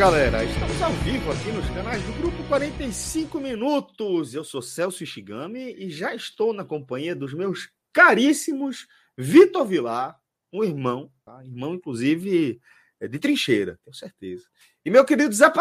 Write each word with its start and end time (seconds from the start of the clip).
Galera, 0.00 0.42
estamos 0.42 0.80
ao 0.80 0.92
vivo 0.92 1.30
aqui 1.30 1.52
nos 1.52 1.68
canais 1.68 2.02
do 2.02 2.12
Grupo 2.14 2.42
45 2.48 3.38
Minutos. 3.38 4.32
Eu 4.32 4.42
sou 4.42 4.62
Celso 4.62 5.02
Ishigami 5.02 5.74
e 5.74 5.90
já 5.90 6.14
estou 6.14 6.54
na 6.54 6.64
companhia 6.64 7.14
dos 7.14 7.34
meus 7.34 7.70
caríssimos 7.92 8.88
Vitor 9.14 9.66
Vilar, 9.66 10.18
um 10.50 10.64
irmão, 10.64 11.12
tá? 11.22 11.44
irmão 11.44 11.74
inclusive 11.74 12.58
é 12.98 13.06
de 13.06 13.18
trincheira, 13.18 13.78
tenho 13.84 13.94
certeza. 13.94 14.46
E 14.82 14.90
meu 14.90 15.04
querido 15.04 15.34
Zé 15.34 15.52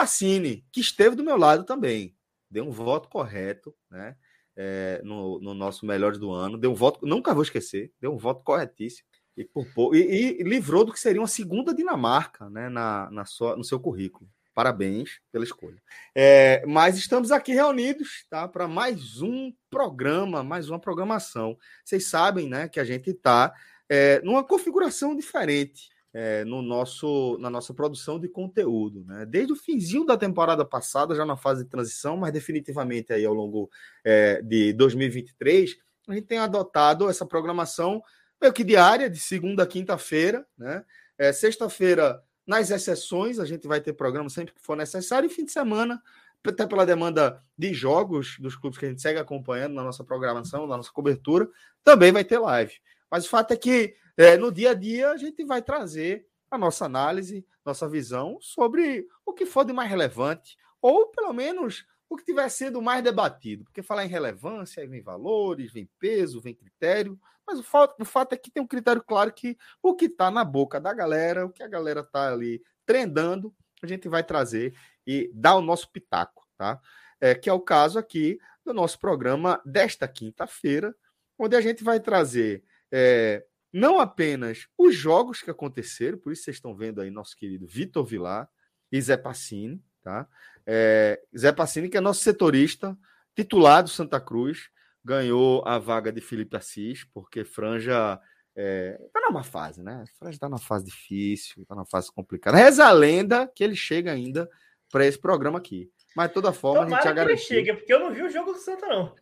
que 0.72 0.80
esteve 0.80 1.18
do 1.18 1.24
meu 1.24 1.36
lado 1.36 1.66
também, 1.66 2.16
deu 2.50 2.64
um 2.64 2.72
voto 2.72 3.10
correto, 3.10 3.76
né? 3.92 4.16
É, 4.56 5.02
no, 5.04 5.42
no, 5.42 5.54
nosso 5.54 5.86
Melhores 5.86 6.18
do 6.18 6.32
Ano, 6.32 6.58
deu 6.58 6.72
um 6.72 6.76
voto, 6.76 7.06
nunca 7.06 7.34
vou 7.34 7.44
esquecer, 7.44 7.92
deu 8.00 8.14
um 8.14 8.18
voto 8.18 8.42
corretíssimo. 8.42 9.06
E, 9.40 9.46
por, 9.46 9.96
e, 9.96 10.42
e, 10.42 10.44
livrou 10.44 10.84
do 10.84 10.92
que 10.92 11.00
seria 11.00 11.22
uma 11.22 11.28
segunda 11.28 11.74
Dinamarca 11.74 12.50
né, 12.50 12.68
na, 12.68 13.10
na 13.10 13.24
sua, 13.24 13.56
no 13.56 13.64
seu 13.64 13.80
currículo. 13.80 14.30
Parabéns 14.60 15.22
pela 15.32 15.46
escolha. 15.46 15.82
É, 16.14 16.66
mas 16.68 16.98
estamos 16.98 17.32
aqui 17.32 17.54
reunidos 17.54 18.26
tá, 18.30 18.46
para 18.46 18.68
mais 18.68 19.22
um 19.22 19.54
programa, 19.70 20.44
mais 20.44 20.70
uma 20.70 20.78
programação. 20.78 21.58
Vocês 21.82 22.08
sabem 22.08 22.50
né, 22.50 22.68
que 22.68 22.78
a 22.78 22.84
gente 22.84 23.10
está 23.12 23.54
é, 23.88 24.22
numa 24.22 24.44
configuração 24.44 25.16
diferente 25.16 25.88
é, 26.14 26.44
no 26.44 26.62
nosso, 26.62 27.38
na 27.40 27.50
nossa 27.50 27.74
produção 27.74 28.20
de 28.20 28.28
conteúdo. 28.28 29.06
Né? 29.06 29.26
Desde 29.26 29.54
o 29.54 29.56
finzinho 29.56 30.06
da 30.06 30.18
temporada 30.18 30.66
passada, 30.66 31.16
já 31.16 31.26
na 31.26 31.38
fase 31.38 31.64
de 31.64 31.70
transição, 31.70 32.18
mas 32.18 32.34
definitivamente 32.34 33.14
aí 33.14 33.24
ao 33.24 33.34
longo 33.34 33.70
é, 34.04 34.42
de 34.42 34.74
2023, 34.74 35.78
a 36.06 36.14
gente 36.16 36.28
tem 36.28 36.38
adotado 36.38 37.10
essa 37.10 37.26
programação 37.26 38.04
meio 38.42 38.52
que 38.52 38.66
diária, 38.66 39.10
de 39.10 39.20
segunda 39.20 39.64
a 39.64 39.68
quinta-feira. 39.68 40.46
Né? 40.58 40.84
É, 41.18 41.32
Sexta-feira, 41.32 42.22
nas 42.50 42.72
exceções, 42.72 43.38
a 43.38 43.46
gente 43.46 43.68
vai 43.68 43.80
ter 43.80 43.94
programa 43.94 44.28
sempre 44.28 44.56
que 44.56 44.60
for 44.60 44.76
necessário, 44.76 45.28
e 45.28 45.30
fim 45.30 45.46
de 45.46 45.52
semana, 45.52 46.02
até 46.44 46.66
pela 46.66 46.84
demanda 46.84 47.44
de 47.56 47.72
jogos 47.76 48.38
dos 48.40 48.56
clubes 48.56 48.80
que 48.80 48.88
a 48.88 48.90
gente 48.90 49.04
segue 49.04 49.20
acompanhando 49.20 49.76
na 49.76 49.84
nossa 49.84 50.04
programação, 50.04 50.66
na 50.66 50.76
nossa 50.76 50.92
cobertura, 50.92 51.48
também 51.84 52.12
vai 52.12 52.24
ter 52.24 52.40
live. 52.40 52.74
Mas 53.12 53.26
o 53.26 53.30
fato 53.30 53.52
é 53.52 53.56
que 53.56 53.94
é, 54.18 54.36
no 54.36 54.52
dia 54.52 54.72
a 54.72 54.74
dia 54.74 55.12
a 55.12 55.18
gente 55.18 55.46
vai 55.46 55.62
trazer 55.62 56.26
a 56.50 56.58
nossa 56.58 56.86
análise, 56.86 57.46
nossa 57.64 57.88
visão 57.88 58.40
sobre 58.42 59.06
o 59.24 59.32
que 59.32 59.46
for 59.46 59.64
de 59.64 59.72
mais 59.72 59.88
relevante, 59.88 60.58
ou 60.82 61.06
pelo 61.12 61.32
menos 61.32 61.86
o 62.10 62.18
que 62.18 62.26
tiver 62.26 62.50
sendo 62.50 62.82
mais 62.82 63.04
debatido. 63.04 63.64
Porque 63.66 63.84
falar 63.84 64.06
em 64.06 64.10
relevância, 64.10 64.82
aí 64.82 64.88
vem 64.88 65.04
valores, 65.04 65.72
vem 65.72 65.88
peso, 66.00 66.42
vem 66.42 66.56
critério, 66.56 67.20
mas 67.50 67.60
o 67.60 67.64
fato, 67.64 68.00
o 68.00 68.06
fato 68.06 68.34
é 68.34 68.38
que 68.38 68.52
tem 68.52 68.62
um 68.62 68.68
critério 68.68 69.04
claro 69.04 69.34
que 69.34 69.58
o 69.82 69.96
que 69.96 70.06
está 70.06 70.30
na 70.30 70.44
boca 70.44 70.80
da 70.80 70.94
galera, 70.94 71.48
o 71.48 71.50
que 71.50 71.64
a 71.64 71.68
galera 71.68 72.02
está 72.02 72.32
ali 72.32 72.62
trendando, 72.86 73.52
a 73.82 73.88
gente 73.88 74.08
vai 74.08 74.24
trazer 74.24 74.76
e 75.06 75.32
dar 75.34 75.56
o 75.56 75.62
nosso 75.62 75.92
pitaco, 75.92 76.48
tá? 76.56 76.80
É, 77.20 77.34
que 77.34 77.50
é 77.50 77.54
o 77.54 77.60
caso 77.60 77.98
aqui 77.98 78.38
do 78.64 78.72
nosso 78.72 79.00
programa 79.00 79.60
desta 79.66 80.08
quinta-feira, 80.08 80.96
onde 81.40 81.56
a 81.56 81.62
gente 81.62 81.84
vai 81.84 82.00
trazer 82.00 82.64
é, 82.92 83.44
não 83.74 84.00
apenas 84.00 84.68
os 84.78 84.96
jogos 84.96 85.42
que 85.42 85.50
aconteceram, 85.50 86.20
por 86.20 86.32
isso 86.32 86.44
vocês 86.44 86.58
estão 86.58 86.76
vendo 86.76 87.02
aí 87.02 87.10
nosso 87.10 87.36
querido 87.36 87.66
Vitor 87.66 88.06
Vilar 88.06 88.48
e 88.92 89.02
Zé 89.02 89.18
Passini, 89.18 89.84
tá? 90.04 90.28
É, 90.68 91.20
Zé 91.36 91.52
Passini, 91.52 91.90
que 91.90 91.98
é 91.98 92.02
nosso 92.02 92.22
setorista, 92.22 92.96
titulado 93.36 93.90
Santa 93.90 94.22
Cruz, 94.22 94.70
ganhou 95.10 95.64
a 95.66 95.80
vaga 95.80 96.12
de 96.12 96.22
Felipe 96.22 96.56
Assis, 96.56 97.04
porque 97.04 97.44
Franja 97.44 98.20
é, 98.56 98.96
tá 99.12 99.22
numa 99.22 99.44
fase, 99.44 99.82
né? 99.82 100.06
Franja 100.20 100.38
tá 100.38 100.48
numa 100.48 100.60
fase 100.60 100.86
difícil, 100.86 101.66
tá 101.66 101.74
numa 101.74 101.86
fase 101.86 102.12
complicada. 102.14 102.56
Reza 102.56 102.86
a 102.86 102.92
lenda 102.92 103.52
que 103.56 103.64
ele 103.64 103.76
chega 103.76 104.12
ainda 104.12 104.48
para 104.92 105.08
esse 105.08 105.18
programa 105.18 105.58
aqui. 105.58 105.90
Mas 106.16 106.28
de 106.28 106.36
toda 106.36 106.54
forma, 106.54 106.84
Tomara 106.84 106.96
a 106.96 107.00
gente 107.00 107.10
já 107.10 107.12
garantiu. 107.12 107.48
Que 107.48 107.54
ele 107.54 107.66
chega, 107.66 107.78
porque 107.78 107.94
eu 107.94 108.00
não 108.00 108.14
vi 108.14 108.22
o 108.22 108.30
jogo 108.30 108.54
do 108.54 108.60
Santa, 108.60 108.86
não. 108.86 109.16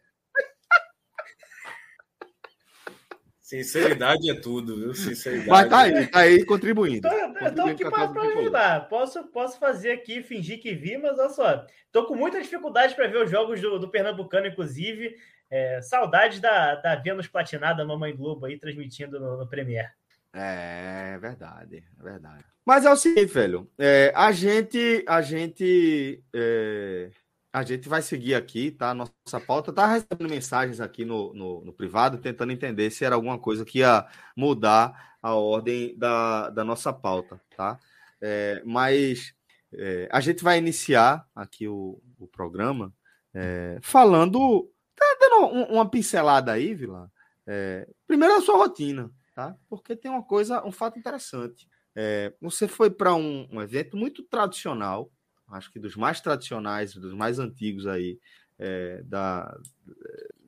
Sinceridade 3.40 4.30
é 4.30 4.34
tudo, 4.34 4.76
viu? 4.76 4.94
Sinceridade. 4.94 5.50
Mas 5.50 5.70
tá 5.70 5.80
aí, 5.80 6.08
tá 6.08 6.20
aí 6.20 6.46
contribuindo. 6.46 7.08
Estou 7.08 7.66
aqui 7.66 7.90
para 7.90 8.22
ajudar. 8.40 8.90
Posso, 8.90 9.24
posso 9.30 9.58
fazer 9.58 9.92
aqui, 9.92 10.22
fingir 10.22 10.62
que 10.62 10.74
vi, 10.74 10.98
mas 10.98 11.18
olha 11.18 11.30
só. 11.30 11.66
Tô 11.94 12.06
com 12.06 12.14
muita 12.14 12.42
dificuldade 12.42 12.94
para 12.94 13.08
ver 13.08 13.24
os 13.24 13.32
jogos 13.32 13.62
do, 13.62 13.80
do 13.80 13.90
Pernambucano, 13.90 14.48
inclusive. 14.48 15.16
É, 15.50 15.82
saudades 15.82 16.40
da, 16.40 16.76
da 16.76 16.96
Vênus 16.96 17.28
Platinada 17.28 17.86
Mamãe 17.86 18.16
Globo 18.16 18.46
aí 18.46 18.60
transmitindo 18.60 19.20
no, 19.20 19.38
no 19.38 19.48
Premiere. 19.48 19.90
É, 20.34 21.14
é 21.16 21.18
verdade, 21.18 21.84
é 22.00 22.04
verdade. 22.04 22.46
Mas 22.66 22.86
é 22.86 22.92
o 22.92 22.98
seguinte, 22.98 23.34
velho. 23.34 23.70
É, 23.78 24.12
a 24.14 24.32
gente, 24.32 25.04
a 25.08 25.22
gente, 25.22 26.22
é, 26.36 27.10
a 27.54 27.64
gente 27.64 27.88
vai 27.88 28.02
seguir 28.02 28.36
aqui, 28.36 28.72
tá? 28.72 28.94
Nossa 28.94 29.40
pauta 29.40 29.72
tá 29.72 29.88
recebendo 29.88 30.30
mensagens 30.30 30.82
aqui 30.82 31.06
no, 31.06 31.34
no, 31.34 31.64
no, 31.64 31.74
privado, 31.74 32.18
tentando 32.18 32.52
entender 32.52 32.92
se 32.92 33.06
era 33.06 33.16
alguma 33.16 33.40
coisa 33.40 33.64
que 33.64 33.80
ia 33.80 34.06
mudar 34.36 35.16
a 35.22 35.34
ordem 35.34 35.98
da, 35.98 36.50
da 36.50 36.64
nossa 36.64 36.92
pauta, 36.92 37.40
tá? 37.56 37.80
É, 38.22 38.62
mas 38.66 39.34
é, 39.74 40.10
a 40.12 40.20
gente 40.20 40.44
vai 40.44 40.58
iniciar 40.58 41.26
aqui 41.34 41.68
o, 41.68 42.02
o 42.20 42.28
programa 42.28 42.94
é, 43.34 43.80
falando 43.82 44.70
Tá 44.98 45.18
dando 45.20 45.72
uma 45.72 45.88
pincelada 45.88 46.52
aí, 46.52 46.74
Vila. 46.74 47.12
É, 47.46 47.88
primeiro 48.08 48.36
a 48.36 48.42
sua 48.42 48.58
rotina, 48.58 49.12
tá? 49.34 49.56
Porque 49.70 49.96
tem 49.96 50.10
uma 50.10 50.24
coisa, 50.24 50.66
um 50.66 50.72
fato 50.72 50.98
interessante. 50.98 51.70
É, 51.96 52.34
você 52.42 52.68
foi 52.68 52.90
para 52.90 53.16
um, 53.16 53.48
um, 53.52 53.62
evento 53.62 53.96
muito 53.96 54.24
tradicional, 54.24 55.12
acho 55.50 55.72
que 55.72 55.80
dos 55.80 55.96
mais 55.96 56.20
tradicionais, 56.20 56.94
dos 56.94 57.14
mais 57.14 57.40
antigos 57.40 57.88
aí, 57.88 58.20
é, 58.60 59.02
da, 59.04 59.56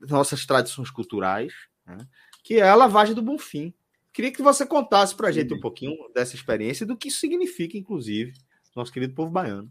das 0.00 0.10
nossas 0.10 0.44
tradições 0.44 0.90
culturais, 0.90 1.52
né? 1.86 1.98
que 2.42 2.56
é 2.56 2.68
a 2.68 2.74
lavagem 2.74 3.14
do 3.14 3.22
Bonfim. 3.22 3.72
Queria 4.12 4.32
que 4.32 4.42
você 4.42 4.66
contasse 4.66 5.14
para 5.14 5.28
a 5.28 5.32
gente 5.32 5.54
um 5.54 5.60
pouquinho 5.60 5.96
dessa 6.12 6.34
experiência 6.34 6.84
e 6.84 6.86
do 6.86 6.96
que 6.96 7.08
isso 7.08 7.20
significa, 7.20 7.78
inclusive, 7.78 8.32
nosso 8.74 8.92
querido 8.92 9.14
povo 9.14 9.30
baiano. 9.30 9.70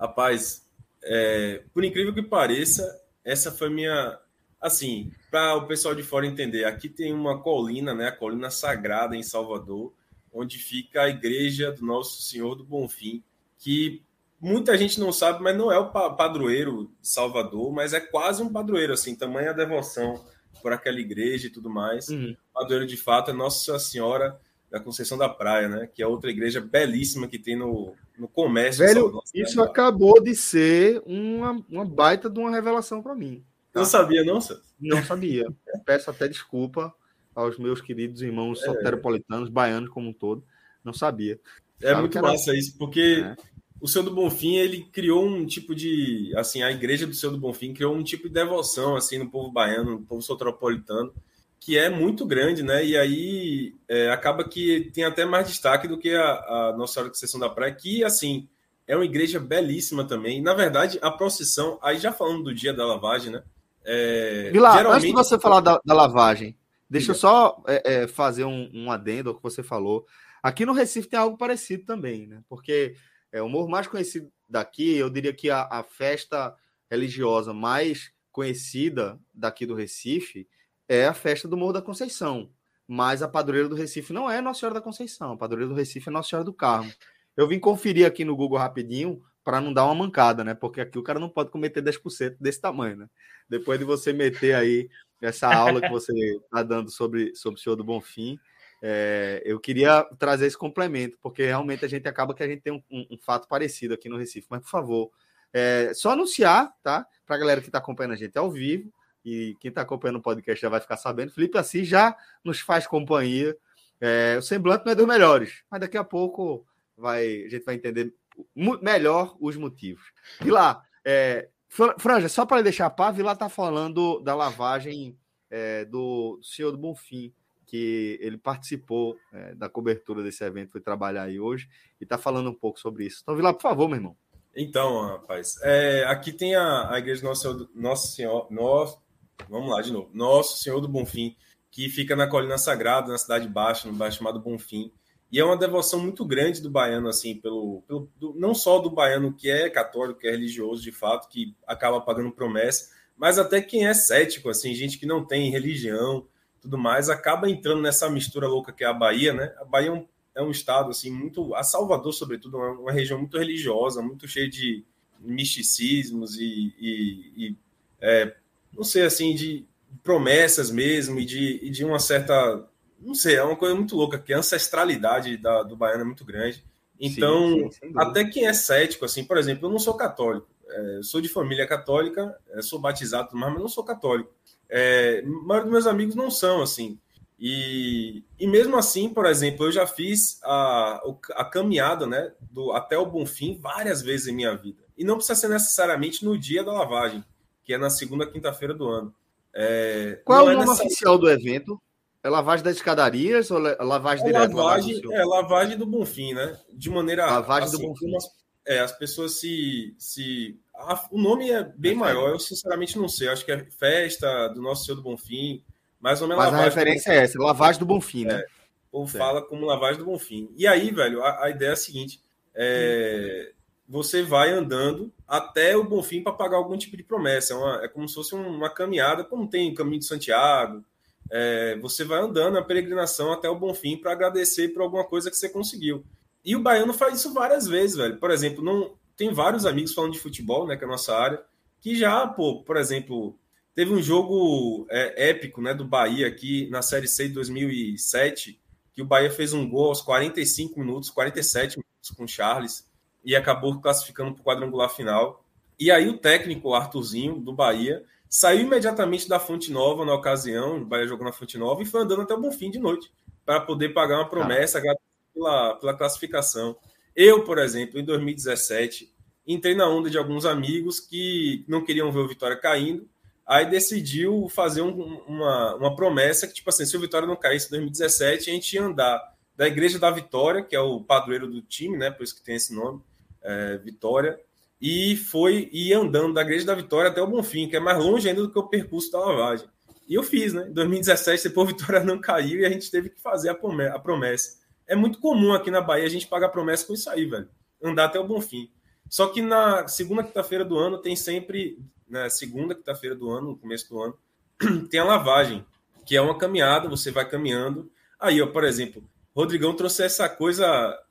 Rapaz, 0.00 0.66
é, 1.02 1.64
por 1.72 1.84
incrível 1.84 2.14
que 2.14 2.22
pareça, 2.22 2.82
essa 3.28 3.52
foi 3.52 3.68
minha. 3.68 4.18
Assim, 4.60 5.12
para 5.30 5.54
o 5.54 5.68
pessoal 5.68 5.94
de 5.94 6.02
fora 6.02 6.26
entender, 6.26 6.64
aqui 6.64 6.88
tem 6.88 7.12
uma 7.12 7.40
colina, 7.40 7.94
né? 7.94 8.08
A 8.08 8.16
colina 8.16 8.50
sagrada 8.50 9.14
em 9.14 9.22
Salvador, 9.22 9.92
onde 10.32 10.58
fica 10.58 11.02
a 11.02 11.08
igreja 11.08 11.70
do 11.70 11.84
Nosso 11.84 12.22
Senhor 12.22 12.56
do 12.56 12.64
Bonfim, 12.64 13.22
que 13.56 14.02
muita 14.40 14.76
gente 14.76 14.98
não 14.98 15.12
sabe, 15.12 15.42
mas 15.42 15.56
não 15.56 15.70
é 15.70 15.78
o 15.78 15.90
padroeiro 15.90 16.90
de 17.00 17.08
Salvador, 17.08 17.72
mas 17.72 17.92
é 17.92 18.00
quase 18.00 18.42
um 18.42 18.52
padroeiro, 18.52 18.92
assim, 18.94 19.14
tamanha 19.14 19.54
devoção 19.54 20.24
por 20.60 20.72
aquela 20.72 20.98
igreja 20.98 21.46
e 21.46 21.50
tudo 21.50 21.70
mais. 21.70 22.08
Uhum. 22.08 22.36
O 22.50 22.58
padroeiro, 22.58 22.86
de 22.86 22.96
fato, 22.96 23.30
é 23.30 23.34
Nossa 23.34 23.78
Senhora 23.78 24.40
da 24.70 24.78
Conceição 24.80 25.16
da 25.16 25.28
Praia, 25.28 25.68
né? 25.68 25.88
Que 25.92 26.02
é 26.02 26.06
outra 26.06 26.30
igreja 26.30 26.60
belíssima 26.60 27.26
que 27.26 27.38
tem 27.38 27.56
no, 27.56 27.94
no 28.18 28.28
comércio. 28.28 28.84
Velho, 28.84 29.22
isso 29.34 29.62
acabou 29.62 30.22
de 30.22 30.34
ser 30.34 31.02
uma, 31.06 31.64
uma 31.68 31.84
baita 31.84 32.28
de 32.28 32.38
uma 32.38 32.50
revelação 32.50 33.02
para 33.02 33.14
mim. 33.14 33.44
Tá? 33.72 33.80
Não 33.80 33.86
sabia, 33.86 34.24
não, 34.24 34.40
Sérgio? 34.40 34.64
Não 34.80 35.02
sabia. 35.02 35.46
Peço 35.86 36.10
até 36.10 36.28
desculpa 36.28 36.94
aos 37.34 37.58
meus 37.58 37.80
queridos 37.80 38.20
irmãos 38.20 38.62
é. 38.62 38.66
soteropolitanos, 38.66 39.48
baianos 39.48 39.90
como 39.90 40.10
um 40.10 40.12
todo. 40.12 40.44
Não 40.84 40.92
sabia. 40.92 41.40
É 41.80 41.88
Sabe 41.88 42.00
muito 42.00 42.20
massa 42.20 42.56
isso, 42.56 42.76
porque 42.76 43.24
é. 43.24 43.36
o 43.80 43.86
Senhor 43.86 44.04
do 44.04 44.14
Bonfim, 44.14 44.56
ele 44.56 44.84
criou 44.92 45.24
um 45.24 45.46
tipo 45.46 45.74
de... 45.74 46.32
Assim, 46.36 46.62
a 46.62 46.70
igreja 46.70 47.06
do 47.06 47.14
Senhor 47.14 47.32
do 47.32 47.38
Bonfim 47.38 47.72
criou 47.72 47.94
um 47.94 48.02
tipo 48.02 48.28
de 48.28 48.34
devoção, 48.34 48.96
assim, 48.96 49.18
no 49.18 49.30
povo 49.30 49.50
baiano, 49.50 49.92
no 49.92 50.02
povo 50.02 50.20
soteropolitano, 50.20 51.12
que 51.60 51.76
é 51.76 51.88
muito 51.90 52.24
grande, 52.24 52.62
né? 52.62 52.84
E 52.84 52.96
aí 52.96 53.74
é, 53.88 54.10
acaba 54.10 54.44
que 54.44 54.90
tem 54.94 55.04
até 55.04 55.24
mais 55.24 55.48
destaque 55.48 55.88
do 55.88 55.98
que 55.98 56.14
a, 56.14 56.22
a 56.22 56.74
Nossa 56.76 56.94
Senhora 56.94 57.10
de 57.10 57.18
Sessão 57.18 57.40
da 57.40 57.48
Praia, 57.48 57.74
que, 57.74 58.04
assim, 58.04 58.48
é 58.86 58.96
uma 58.96 59.04
igreja 59.04 59.38
belíssima 59.38 60.06
também. 60.06 60.40
Na 60.40 60.54
verdade, 60.54 60.98
a 61.02 61.10
procissão, 61.10 61.78
aí 61.82 61.98
já 61.98 62.12
falando 62.12 62.44
do 62.44 62.54
dia 62.54 62.72
da 62.72 62.86
lavagem, 62.86 63.32
né? 63.32 63.42
É, 63.84 64.50
Vila, 64.50 64.72
geralmente... 64.72 64.96
antes 64.96 65.08
de 65.08 65.14
você 65.14 65.38
falar 65.38 65.60
da, 65.60 65.80
da 65.84 65.94
lavagem, 65.94 66.56
deixa 66.88 67.10
eu 67.10 67.14
só 67.14 67.62
é, 67.66 68.02
é, 68.02 68.06
fazer 68.06 68.44
um, 68.44 68.70
um 68.72 68.90
adendo 68.90 69.30
ao 69.30 69.36
que 69.36 69.42
você 69.42 69.62
falou. 69.62 70.06
Aqui 70.42 70.64
no 70.64 70.72
Recife 70.72 71.08
tem 71.08 71.18
algo 71.18 71.36
parecido 71.36 71.84
também, 71.84 72.26
né? 72.26 72.40
Porque 72.48 72.94
é, 73.32 73.42
o 73.42 73.48
morro 73.48 73.68
mais 73.68 73.86
conhecido 73.86 74.30
daqui, 74.48 74.96
eu 74.96 75.10
diria 75.10 75.32
que 75.32 75.50
a, 75.50 75.68
a 75.70 75.82
festa 75.82 76.54
religiosa 76.90 77.52
mais 77.52 78.10
conhecida 78.30 79.18
daqui 79.34 79.66
do 79.66 79.74
Recife 79.74 80.46
é 80.88 81.06
a 81.06 81.14
festa 81.14 81.46
do 81.46 81.56
Morro 81.56 81.74
da 81.74 81.82
Conceição. 81.82 82.50
Mas 82.86 83.22
a 83.22 83.28
padroeira 83.28 83.68
do 83.68 83.74
Recife 83.74 84.12
não 84.12 84.30
é 84.30 84.40
Nossa 84.40 84.60
Senhora 84.60 84.76
da 84.76 84.80
Conceição. 84.80 85.32
A 85.32 85.36
padroeira 85.36 85.68
do 85.68 85.74
Recife 85.74 86.08
é 86.08 86.12
Nossa 86.12 86.30
Senhora 86.30 86.44
do 86.44 86.54
Carmo. 86.54 86.90
Eu 87.36 87.46
vim 87.46 87.58
conferir 87.60 88.06
aqui 88.06 88.24
no 88.24 88.34
Google 88.34 88.58
rapidinho 88.58 89.22
para 89.44 89.60
não 89.60 89.72
dar 89.72 89.84
uma 89.84 89.94
mancada, 89.94 90.42
né? 90.42 90.54
Porque 90.54 90.80
aqui 90.80 90.98
o 90.98 91.02
cara 91.02 91.20
não 91.20 91.28
pode 91.28 91.50
cometer 91.50 91.82
10% 91.82 92.36
desse 92.40 92.60
tamanho, 92.60 92.96
né? 92.96 93.06
Depois 93.48 93.78
de 93.78 93.84
você 93.84 94.12
meter 94.12 94.54
aí 94.54 94.88
essa 95.20 95.52
aula 95.54 95.80
que 95.80 95.88
você 95.88 96.12
está 96.12 96.62
dando 96.62 96.90
sobre, 96.90 97.34
sobre 97.34 97.58
o 97.58 97.62
Senhor 97.62 97.76
do 97.76 97.84
Bonfim, 97.84 98.38
é, 98.82 99.42
eu 99.44 99.58
queria 99.58 100.04
trazer 100.18 100.46
esse 100.46 100.56
complemento, 100.56 101.18
porque 101.20 101.44
realmente 101.44 101.84
a 101.84 101.88
gente 101.88 102.08
acaba 102.08 102.34
que 102.34 102.42
a 102.42 102.48
gente 102.48 102.62
tem 102.62 102.72
um, 102.72 102.82
um, 102.90 103.06
um 103.12 103.18
fato 103.18 103.48
parecido 103.48 103.94
aqui 103.94 104.08
no 104.08 104.16
Recife. 104.16 104.46
Mas, 104.50 104.62
por 104.62 104.70
favor, 104.70 105.10
é, 105.52 105.92
só 105.94 106.10
anunciar, 106.10 106.72
tá? 106.82 107.06
Para 107.26 107.36
a 107.36 107.38
galera 107.38 107.60
que 107.60 107.68
está 107.68 107.78
acompanhando 107.78 108.12
a 108.12 108.16
gente 108.16 108.38
ao 108.38 108.50
vivo, 108.50 108.92
e 109.28 109.54
quem 109.56 109.68
está 109.68 109.82
acompanhando 109.82 110.16
o 110.16 110.22
podcast 110.22 110.60
já 110.60 110.68
vai 110.68 110.80
ficar 110.80 110.96
sabendo. 110.96 111.32
Felipe 111.32 111.58
Assis 111.58 111.86
já 111.86 112.16
nos 112.44 112.60
faz 112.60 112.86
companhia. 112.86 113.56
É, 114.00 114.36
o 114.38 114.42
semblante 114.42 114.84
não 114.86 114.92
é 114.92 114.94
dos 114.94 115.06
melhores, 115.06 115.62
mas 115.70 115.80
daqui 115.80 115.98
a 115.98 116.04
pouco 116.04 116.64
vai, 116.96 117.44
a 117.44 117.48
gente 117.48 117.64
vai 117.64 117.74
entender 117.74 118.14
melhor 118.54 119.36
os 119.40 119.56
motivos. 119.56 120.04
E 120.44 120.50
lá, 120.50 120.82
é, 121.04 121.48
Franja, 121.68 122.28
só 122.28 122.46
para 122.46 122.62
deixar 122.62 122.86
a 122.86 122.90
pá, 122.90 123.10
Vila 123.10 123.32
está 123.32 123.48
falando 123.48 124.20
da 124.20 124.34
lavagem 124.34 125.18
é, 125.50 125.84
do, 125.84 126.38
senhor 126.42 126.70
do 126.70 126.78
Bonfim 126.78 127.32
que 127.66 128.18
ele 128.22 128.38
participou 128.38 129.18
é, 129.30 129.54
da 129.54 129.68
cobertura 129.68 130.22
desse 130.22 130.42
evento, 130.42 130.72
foi 130.72 130.80
trabalhar 130.80 131.24
aí 131.24 131.38
hoje 131.38 131.68
e 132.00 132.04
está 132.04 132.16
falando 132.16 132.48
um 132.48 132.54
pouco 132.54 132.80
sobre 132.80 133.04
isso. 133.04 133.20
Então, 133.22 133.36
Vila, 133.36 133.52
por 133.52 133.60
favor, 133.60 133.86
meu 133.88 133.98
irmão. 133.98 134.16
Então, 134.56 135.06
rapaz, 135.06 135.60
é, 135.62 136.04
aqui 136.04 136.32
tem 136.32 136.56
a, 136.56 136.90
a 136.90 136.98
igreja 136.98 137.22
Nosso 137.22 137.42
Senhor, 137.42 137.70
Nosso 137.74 138.16
Senhor, 138.16 138.46
Nosso, 138.50 139.02
vamos 139.48 139.70
lá 139.70 139.82
de 139.82 139.92
novo, 139.92 140.10
Nosso 140.12 140.62
Senhor 140.62 140.80
do 140.80 140.88
Bonfim, 140.88 141.36
que 141.70 141.88
fica 141.88 142.16
na 142.16 142.26
Colina 142.26 142.58
Sagrada, 142.58 143.12
na 143.12 143.18
Cidade 143.18 143.48
Baixa, 143.48 143.88
no 143.88 143.94
bairro 143.94 144.14
chamado 144.14 144.40
Bonfim. 144.40 144.90
E 145.30 145.38
é 145.38 145.44
uma 145.44 145.56
devoção 145.56 146.00
muito 146.00 146.24
grande 146.24 146.62
do 146.62 146.70
baiano, 146.70 147.08
assim, 147.08 147.36
pelo, 147.36 147.82
pelo 147.86 148.10
do, 148.16 148.34
não 148.34 148.54
só 148.54 148.78
do 148.78 148.90
baiano 148.90 149.34
que 149.34 149.50
é 149.50 149.68
católico, 149.68 150.20
que 150.20 150.26
é 150.26 150.30
religioso 150.30 150.82
de 150.82 150.90
fato, 150.90 151.28
que 151.28 151.54
acaba 151.66 152.00
pagando 152.00 152.32
promessa, 152.32 152.90
mas 153.16 153.38
até 153.38 153.60
quem 153.60 153.86
é 153.86 153.92
cético, 153.92 154.48
assim, 154.48 154.74
gente 154.74 154.98
que 154.98 155.04
não 155.04 155.24
tem 155.24 155.50
religião, 155.50 156.26
tudo 156.60 156.78
mais, 156.78 157.10
acaba 157.10 157.50
entrando 157.50 157.82
nessa 157.82 158.08
mistura 158.08 158.48
louca 158.48 158.72
que 158.72 158.84
é 158.84 158.86
a 158.86 158.92
Bahia, 158.92 159.34
né? 159.34 159.54
A 159.60 159.64
Bahia 159.64 159.88
é 159.88 159.92
um, 159.92 160.06
é 160.36 160.42
um 160.42 160.50
estado, 160.50 160.90
assim, 160.90 161.10
muito... 161.10 161.54
A 161.54 161.62
Salvador, 161.62 162.12
sobretudo, 162.12 162.56
é 162.58 162.70
uma 162.72 162.92
região 162.92 163.18
muito 163.18 163.36
religiosa, 163.36 164.00
muito 164.00 164.26
cheia 164.26 164.48
de 164.48 164.84
misticismos 165.20 166.36
e, 166.38 166.74
e, 166.78 167.32
e 167.36 167.56
é, 168.00 168.34
não 168.72 168.84
sei, 168.84 169.02
assim, 169.02 169.34
de 169.34 169.66
promessas 170.02 170.70
mesmo 170.70 171.18
e 171.18 171.24
de, 171.24 171.60
e 171.62 171.70
de 171.70 171.84
uma 171.84 171.98
certa... 171.98 172.66
Não 173.00 173.14
sei, 173.14 173.36
é 173.36 173.42
uma 173.42 173.56
coisa 173.56 173.74
muito 173.74 173.96
louca, 173.96 174.18
que 174.18 174.32
a 174.32 174.38
ancestralidade 174.38 175.36
da, 175.36 175.62
do 175.62 175.76
baiano 175.76 176.02
é 176.02 176.06
muito 176.06 176.24
grande. 176.24 176.64
Então, 177.00 177.70
sim, 177.70 177.70
sim, 177.70 177.92
até 177.96 178.24
quem 178.24 178.46
é 178.46 178.52
cético, 178.52 179.04
assim, 179.04 179.24
por 179.24 179.38
exemplo, 179.38 179.66
eu 179.66 179.70
não 179.70 179.78
sou 179.78 179.94
católico, 179.94 180.48
é, 180.68 181.00
sou 181.02 181.20
de 181.20 181.28
família 181.28 181.66
católica, 181.66 182.36
é, 182.50 182.60
sou 182.60 182.80
batizado, 182.80 183.30
mas 183.32 183.54
não 183.54 183.68
sou 183.68 183.84
católico. 183.84 184.32
É, 184.68 185.22
a 185.24 185.28
maioria 185.28 185.62
dos 185.62 185.72
meus 185.72 185.86
amigos 185.86 186.14
não 186.14 186.30
são 186.30 186.60
assim. 186.60 186.98
E, 187.38 188.24
e 188.38 188.48
mesmo 188.48 188.76
assim, 188.76 189.08
por 189.08 189.24
exemplo, 189.24 189.66
eu 189.66 189.72
já 189.72 189.86
fiz 189.86 190.40
a, 190.42 191.00
a 191.36 191.44
caminhada 191.44 192.04
né, 192.04 192.32
do, 192.50 192.72
até 192.72 192.98
o 192.98 193.06
Bonfim 193.06 193.56
várias 193.60 194.02
vezes 194.02 194.26
em 194.26 194.34
minha 194.34 194.56
vida. 194.56 194.82
E 194.96 195.04
não 195.04 195.14
precisa 195.14 195.36
ser 195.36 195.48
necessariamente 195.48 196.24
no 196.24 196.36
dia 196.36 196.64
da 196.64 196.72
lavagem, 196.72 197.24
que 197.68 197.74
é 197.74 197.78
na 197.78 197.90
segunda 197.90 198.26
quinta-feira 198.26 198.72
do 198.72 198.88
ano. 198.88 199.14
É, 199.54 200.22
Qual 200.24 200.48
é 200.48 200.54
o 200.54 200.56
nome 200.56 200.70
nessa... 200.70 200.82
oficial 200.82 201.18
do 201.18 201.28
evento? 201.28 201.78
É 202.22 202.30
lavagem 202.30 202.64
das 202.64 202.76
escadarias 202.76 203.50
ou 203.50 203.58
lavagem 203.58 204.24
é 204.24 204.32
direta? 204.32 204.56
Lavagem, 204.56 205.02
é 205.12 205.22
lavagem 205.22 205.76
do 205.76 205.84
Bonfim, 205.84 206.32
né? 206.32 206.58
De 206.72 206.88
maneira. 206.88 207.26
Lavagem 207.26 207.68
assim, 207.68 207.76
do 207.76 207.88
Bonfim. 207.88 208.16
As, 208.16 208.24
é, 208.66 208.80
as 208.80 208.92
pessoas 208.92 209.38
se, 209.38 209.94
se 209.98 210.58
a, 210.74 211.06
o 211.10 211.20
nome 211.20 211.50
é 211.50 211.62
bem 211.62 211.94
maior, 211.94 212.30
eu 212.30 212.38
sinceramente 212.38 212.96
não 212.96 213.06
sei. 213.06 213.28
Acho 213.28 213.44
que 213.44 213.52
é 213.52 213.62
Festa 213.66 214.48
do 214.48 214.62
Nosso 214.62 214.86
Senhor 214.86 214.96
do 214.96 215.02
Bonfim. 215.02 215.62
Mais 216.00 216.22
ou 216.22 216.28
menos 216.28 216.42
Mas 216.42 216.54
a 216.54 216.64
referência 216.64 217.12
é 217.12 217.18
essa, 217.18 217.38
lavagem 217.38 217.78
do 217.78 217.84
Bonfim, 217.84 218.24
né? 218.24 218.40
É, 218.40 218.44
ou 218.90 219.06
fala 219.06 219.42
como 219.42 219.66
lavagem 219.66 219.98
do 219.98 220.06
Bonfim. 220.06 220.48
E 220.56 220.66
aí, 220.66 220.90
velho, 220.90 221.22
a, 221.22 221.44
a 221.44 221.50
ideia 221.50 221.68
é 221.68 221.72
a 221.74 221.76
seguinte: 221.76 222.18
é, 222.54 223.52
você 223.88 224.22
vai 224.22 224.50
andando 224.50 225.10
até 225.26 225.74
o 225.76 225.82
Bonfim 225.82 226.22
para 226.22 226.32
pagar 226.32 226.58
algum 226.58 226.76
tipo 226.76 226.96
de 226.96 227.02
promessa. 227.02 227.54
É, 227.54 227.56
uma, 227.56 227.84
é 227.84 227.88
como 227.88 228.06
se 228.06 228.14
fosse 228.14 228.34
uma 228.34 228.68
caminhada, 228.68 229.24
como 229.24 229.48
tem 229.48 229.72
o 229.72 229.74
caminho 229.74 230.00
de 230.00 230.04
Santiago. 230.04 230.84
É, 231.30 231.78
você 231.78 232.04
vai 232.04 232.20
andando 232.20 232.58
a 232.58 232.62
peregrinação 232.62 233.32
até 233.32 233.48
o 233.48 233.58
Bonfim 233.58 233.96
para 233.96 234.12
agradecer 234.12 234.68
por 234.68 234.82
alguma 234.82 235.04
coisa 235.04 235.30
que 235.30 235.36
você 235.36 235.48
conseguiu. 235.48 236.04
E 236.44 236.54
o 236.54 236.62
baiano 236.62 236.92
faz 236.92 237.18
isso 237.18 237.32
várias 237.32 237.66
vezes, 237.66 237.96
velho. 237.96 238.18
Por 238.18 238.30
exemplo, 238.30 238.62
não, 238.62 238.94
tem 239.16 239.32
vários 239.32 239.64
amigos 239.64 239.94
falando 239.94 240.12
de 240.12 240.20
futebol, 240.20 240.66
né, 240.66 240.76
que 240.76 240.84
é 240.84 240.86
a 240.86 240.90
nossa 240.90 241.16
área, 241.16 241.42
que 241.80 241.96
já, 241.96 242.26
pô, 242.26 242.62
por 242.62 242.76
exemplo, 242.76 243.38
teve 243.74 243.92
um 243.92 244.02
jogo 244.02 244.86
é, 244.90 245.30
épico, 245.30 245.60
né, 245.60 245.74
do 245.74 245.84
Bahia 245.84 246.26
aqui 246.26 246.68
na 246.70 246.82
Série 246.82 247.08
C 247.08 247.28
de 247.28 247.34
2007, 247.34 248.60
que 248.94 249.02
o 249.02 249.04
Bahia 249.04 249.30
fez 249.30 249.52
um 249.52 249.68
gol 249.68 249.88
aos 249.88 250.00
45 250.02 250.78
minutos, 250.78 251.10
47 251.10 251.78
minutos 251.78 252.10
com 252.16 252.24
o 252.24 252.28
Charles, 252.28 252.87
e 253.28 253.36
acabou 253.36 253.78
classificando 253.78 254.32
para 254.32 254.40
o 254.40 254.44
quadrangular 254.44 254.88
final. 254.88 255.44
E 255.78 255.90
aí 255.90 256.08
o 256.08 256.16
técnico, 256.16 256.70
o 256.70 256.74
Arthurzinho, 256.74 257.38
do 257.38 257.52
Bahia, 257.52 258.02
saiu 258.26 258.62
imediatamente 258.62 259.28
da 259.28 259.38
Fonte 259.38 259.70
Nova 259.70 260.02
na 260.02 260.14
ocasião, 260.14 260.78
o 260.78 260.84
Bahia 260.86 261.06
jogou 261.06 261.26
na 261.26 261.32
Fonte 261.32 261.58
Nova, 261.58 261.82
e 261.82 261.84
foi 261.84 262.00
andando 262.00 262.22
até 262.22 262.32
o 262.32 262.40
Bonfim 262.40 262.70
de 262.70 262.78
noite, 262.78 263.12
para 263.44 263.60
poder 263.60 263.90
pagar 263.90 264.16
uma 264.16 264.30
promessa, 264.30 264.78
ah. 264.78 264.96
pela, 265.34 265.74
pela 265.74 265.94
classificação. 265.94 266.74
Eu, 267.14 267.44
por 267.44 267.58
exemplo, 267.58 268.00
em 268.00 268.04
2017, 268.04 269.12
entrei 269.46 269.74
na 269.74 269.86
onda 269.86 270.08
de 270.08 270.16
alguns 270.16 270.46
amigos 270.46 270.98
que 270.98 271.66
não 271.68 271.84
queriam 271.84 272.10
ver 272.10 272.20
o 272.20 272.28
Vitória 272.28 272.56
caindo, 272.56 273.06
aí 273.46 273.68
decidiu 273.68 274.48
fazer 274.48 274.80
um, 274.80 275.18
uma, 275.28 275.74
uma 275.74 275.94
promessa 275.94 276.46
que, 276.46 276.54
tipo 276.54 276.70
assim, 276.70 276.86
se 276.86 276.96
o 276.96 277.00
Vitória 277.00 277.28
não 277.28 277.36
caísse 277.36 277.66
em 277.66 277.72
2017, 277.72 278.48
a 278.48 278.54
gente 278.54 278.72
ia 278.72 278.84
andar 278.84 279.36
da 279.54 279.66
Igreja 279.66 279.98
da 279.98 280.10
Vitória, 280.10 280.62
que 280.62 280.74
é 280.74 280.80
o 280.80 281.02
padroeiro 281.02 281.46
do 281.46 281.60
time, 281.60 281.98
né? 281.98 282.10
Por 282.10 282.24
isso 282.24 282.34
que 282.34 282.42
tem 282.42 282.54
esse 282.56 282.74
nome, 282.74 283.02
é, 283.42 283.78
Vitória, 283.78 284.38
e 284.80 285.16
foi 285.16 285.68
ir 285.72 285.92
andando 285.92 286.34
da 286.34 286.42
Igreja 286.42 286.66
da 286.66 286.74
Vitória 286.74 287.10
até 287.10 287.20
o 287.20 287.26
Bonfim, 287.26 287.68
que 287.68 287.76
é 287.76 287.80
mais 287.80 287.98
longe 287.98 288.28
ainda 288.28 288.42
do 288.42 288.50
que 288.50 288.58
o 288.58 288.68
percurso 288.68 289.10
da 289.10 289.18
lavagem. 289.18 289.68
E 290.08 290.14
eu 290.14 290.22
fiz, 290.22 290.54
né? 290.54 290.66
Em 290.68 290.72
2017, 290.72 291.48
depois 291.48 291.68
o 291.68 291.76
Vitória 291.76 292.02
não 292.02 292.18
caiu 292.18 292.60
e 292.60 292.64
a 292.64 292.70
gente 292.70 292.90
teve 292.90 293.10
que 293.10 293.20
fazer 293.20 293.50
a 293.50 293.98
promessa. 293.98 294.58
É 294.86 294.96
muito 294.96 295.20
comum 295.20 295.52
aqui 295.52 295.70
na 295.70 295.82
Bahia 295.82 296.06
a 296.06 296.10
gente 296.10 296.26
pagar 296.26 296.48
promessa 296.48 296.86
com 296.86 296.94
isso 296.94 297.10
aí, 297.10 297.26
velho. 297.26 297.48
Andar 297.82 298.06
até 298.06 298.18
o 298.18 298.26
Bonfim. 298.26 298.70
Só 299.08 299.28
que 299.28 299.42
na 299.42 299.86
segunda 299.86 300.22
quinta-feira 300.22 300.64
do 300.64 300.78
ano 300.78 300.98
tem 300.98 301.14
sempre, 301.14 301.78
na 302.08 302.22
né, 302.22 302.30
segunda 302.30 302.74
quinta-feira 302.74 303.14
do 303.14 303.30
ano, 303.30 303.50
no 303.50 303.58
começo 303.58 303.88
do 303.88 304.00
ano, 304.00 304.18
tem 304.90 305.00
a 305.00 305.04
lavagem, 305.04 305.64
que 306.06 306.16
é 306.16 306.20
uma 306.20 306.38
caminhada, 306.38 306.88
você 306.88 307.10
vai 307.10 307.28
caminhando. 307.28 307.90
Aí, 308.18 308.40
ó, 308.40 308.46
por 308.46 308.64
exemplo, 308.64 309.02
Rodrigão 309.34 309.74
trouxe 309.74 310.02
essa 310.02 310.28
coisa, 310.28 310.66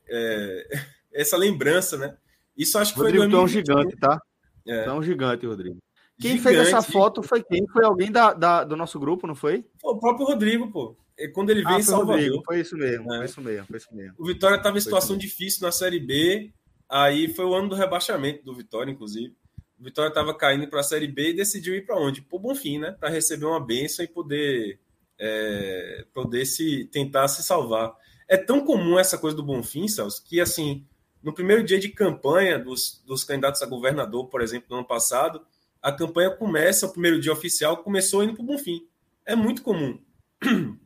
é, 0.09 0.79
essa 1.21 1.35
lembrança, 1.35 1.97
né? 1.97 2.15
Isso 2.55 2.77
acho 2.77 2.93
que 2.93 2.99
Rodrigo, 2.99 3.23
foi. 3.23 3.31
Rodrigo, 3.31 3.43
um 3.43 3.47
gigante, 3.47 3.97
tá? 3.97 4.21
É. 4.65 4.83
Tão 4.83 5.01
gigante, 5.01 5.45
Rodrigo. 5.45 5.77
Quem 6.19 6.37
gigante. 6.37 6.55
fez 6.55 6.67
essa 6.67 6.81
foto 6.81 7.21
foi 7.21 7.43
quem? 7.43 7.67
Foi 7.67 7.85
alguém 7.85 8.11
da, 8.11 8.33
da, 8.33 8.63
do 8.63 8.75
nosso 8.75 8.99
grupo, 8.99 9.27
não 9.27 9.35
foi? 9.35 9.65
Foi 9.79 9.93
o 9.93 9.99
próprio 9.99 10.25
Rodrigo, 10.25 10.71
pô. 10.71 10.97
É, 11.19 11.27
quando 11.27 11.49
ele 11.49 11.63
veio 11.63 11.75
ah, 11.75 11.79
em 11.79 11.83
Salvador. 11.83 12.15
Rodrigo, 12.15 12.43
foi 12.45 12.59
isso 12.59 12.77
mesmo, 12.77 13.13
é. 13.13 13.17
foi 13.17 13.25
isso 13.25 13.41
mesmo, 13.41 13.65
foi 13.65 13.77
isso 13.77 13.95
mesmo. 13.95 14.13
O 14.17 14.25
Vitória 14.25 14.57
estava 14.57 14.77
em 14.77 14.81
situação 14.81 15.17
difícil 15.17 15.63
na 15.63 15.71
Série 15.71 15.99
B, 15.99 16.51
aí 16.89 17.33
foi 17.33 17.45
o 17.45 17.55
ano 17.55 17.69
do 17.69 17.75
rebaixamento 17.75 18.43
do 18.43 18.53
Vitória, 18.53 18.91
inclusive. 18.91 19.35
O 19.79 19.83
Vitória 19.83 20.09
estava 20.09 20.33
caindo 20.35 20.67
para 20.67 20.79
a 20.79 20.83
Série 20.83 21.07
B 21.07 21.29
e 21.29 21.35
decidiu 21.35 21.75
ir 21.75 21.85
para 21.85 21.99
onde? 21.99 22.21
Para 22.21 22.35
o 22.35 22.39
Bonfim, 22.39 22.79
né? 22.79 22.95
Para 22.99 23.09
receber 23.09 23.45
uma 23.45 23.63
benção 23.63 24.03
e 24.03 24.07
poder, 24.07 24.79
é, 25.19 26.05
poder 26.13 26.45
se 26.45 26.85
tentar 26.91 27.27
se 27.27 27.43
salvar. 27.43 27.95
É 28.27 28.37
tão 28.37 28.65
comum 28.65 28.97
essa 28.97 29.17
coisa 29.17 29.37
do 29.37 29.43
Bonfim, 29.43 29.87
Celso, 29.87 30.23
que 30.23 30.41
assim, 30.41 30.85
no 31.21 31.33
primeiro 31.33 31.63
dia 31.63 31.79
de 31.79 31.89
campanha 31.89 32.59
dos, 32.59 33.03
dos 33.05 33.23
candidatos 33.23 33.61
a 33.61 33.65
governador, 33.65 34.27
por 34.27 34.41
exemplo, 34.41 34.67
no 34.69 34.77
ano 34.77 34.87
passado, 34.87 35.41
a 35.81 35.91
campanha 35.91 36.29
começa, 36.31 36.85
o 36.85 36.91
primeiro 36.91 37.19
dia 37.19 37.31
oficial 37.31 37.77
começou 37.77 38.23
indo 38.23 38.33
para 38.33 38.43
o 38.43 38.45
Bonfim. 38.45 38.87
É 39.25 39.35
muito 39.35 39.61
comum. 39.61 39.99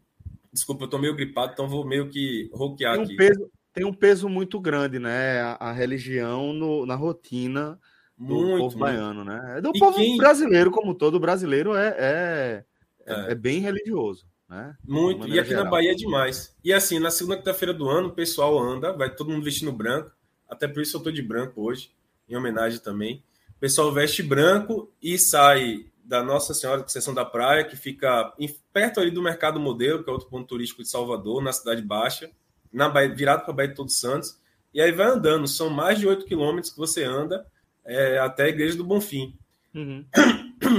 Desculpa, 0.52 0.84
eu 0.84 0.90
tô 0.90 0.98
meio 0.98 1.16
gripado, 1.16 1.54
então 1.54 1.68
vou 1.68 1.86
meio 1.86 2.10
que 2.10 2.50
roquear 2.54 2.94
tem 2.94 3.02
um 3.02 3.06
aqui. 3.06 3.16
Peso, 3.16 3.52
tem 3.74 3.86
um 3.86 3.94
peso 3.94 4.28
muito 4.28 4.60
grande, 4.60 5.00
né? 5.00 5.42
A, 5.42 5.70
a 5.70 5.72
religião 5.72 6.52
no, 6.54 6.86
na 6.86 6.96
rotina 6.96 7.80
do 8.18 8.36
muito, 8.36 8.50
povo 8.50 8.62
muito. 8.62 8.78
baiano, 8.78 9.24
né? 9.24 9.56
É 9.58 9.62
do 9.62 9.72
e 9.74 9.80
povo 9.80 9.98
quem... 9.98 10.18
brasileiro, 10.18 10.72
como 10.72 10.94
todo 10.94 11.20
brasileiro, 11.20 11.76
é, 11.76 11.96
é, 11.98 12.66
é. 13.06 13.32
é 13.32 13.36
bem 13.36 13.60
religioso. 13.60 14.26
Né? 14.50 14.76
Muito, 14.86 15.30
e 15.30 15.40
aqui 15.40 15.50
geral. 15.50 15.64
na 15.64 15.72
Bahia 15.72 15.94
é 15.94 15.96
demais. 15.96 16.54
E 16.62 16.74
assim, 16.74 17.00
na 17.00 17.10
segunda 17.10 17.38
quinta-feira 17.38 17.74
do 17.74 17.90
ano, 17.90 18.10
o 18.10 18.14
pessoal 18.14 18.60
anda, 18.60 18.92
vai 18.92 19.16
todo 19.16 19.32
mundo 19.32 19.46
vestindo 19.46 19.72
branco, 19.72 20.12
até 20.52 20.68
por 20.68 20.84
isso 20.84 20.98
eu 20.98 21.02
tô 21.02 21.10
de 21.10 21.22
branco 21.22 21.62
hoje, 21.62 21.90
em 22.28 22.36
homenagem 22.36 22.80
também. 22.80 23.24
O 23.56 23.60
pessoal 23.60 23.92
veste 23.92 24.22
branco 24.22 24.92
e 25.02 25.18
sai 25.18 25.86
da 26.04 26.22
Nossa 26.22 26.54
Senhora 26.54 26.80
de 26.80 26.84
Conceição 26.84 27.14
da 27.14 27.24
Praia, 27.24 27.64
que 27.64 27.78
fica 27.78 28.34
perto 28.74 29.00
ali 29.00 29.10
do 29.10 29.22
Mercado 29.22 29.60
Modelo, 29.60 30.04
que 30.04 30.10
é 30.10 30.14
outro 30.14 30.28
ponto 30.28 30.46
turístico 30.48 30.82
de 30.82 30.90
Salvador, 30.90 31.42
na 31.42 31.54
Cidade 31.54 31.82
Baixa, 31.82 32.30
na 32.72 32.90
Bahia, 32.90 33.16
virado 33.16 33.44
para 33.44 33.52
a 33.52 33.56
Bahia 33.56 33.70
de 33.70 33.76
Todos 33.76 33.98
Santos, 33.98 34.38
e 34.74 34.82
aí 34.82 34.92
vai 34.92 35.08
andando. 35.08 35.48
São 35.48 35.70
mais 35.70 36.00
de 36.00 36.08
8 36.08 36.26
quilômetros 36.26 36.72
que 36.72 36.78
você 36.78 37.04
anda 37.04 37.46
é, 37.86 38.20
até 38.20 38.44
a 38.44 38.50
Igreja 38.50 38.76
do 38.76 38.84
Bonfim. 38.84 39.38
Uhum. 39.74 40.06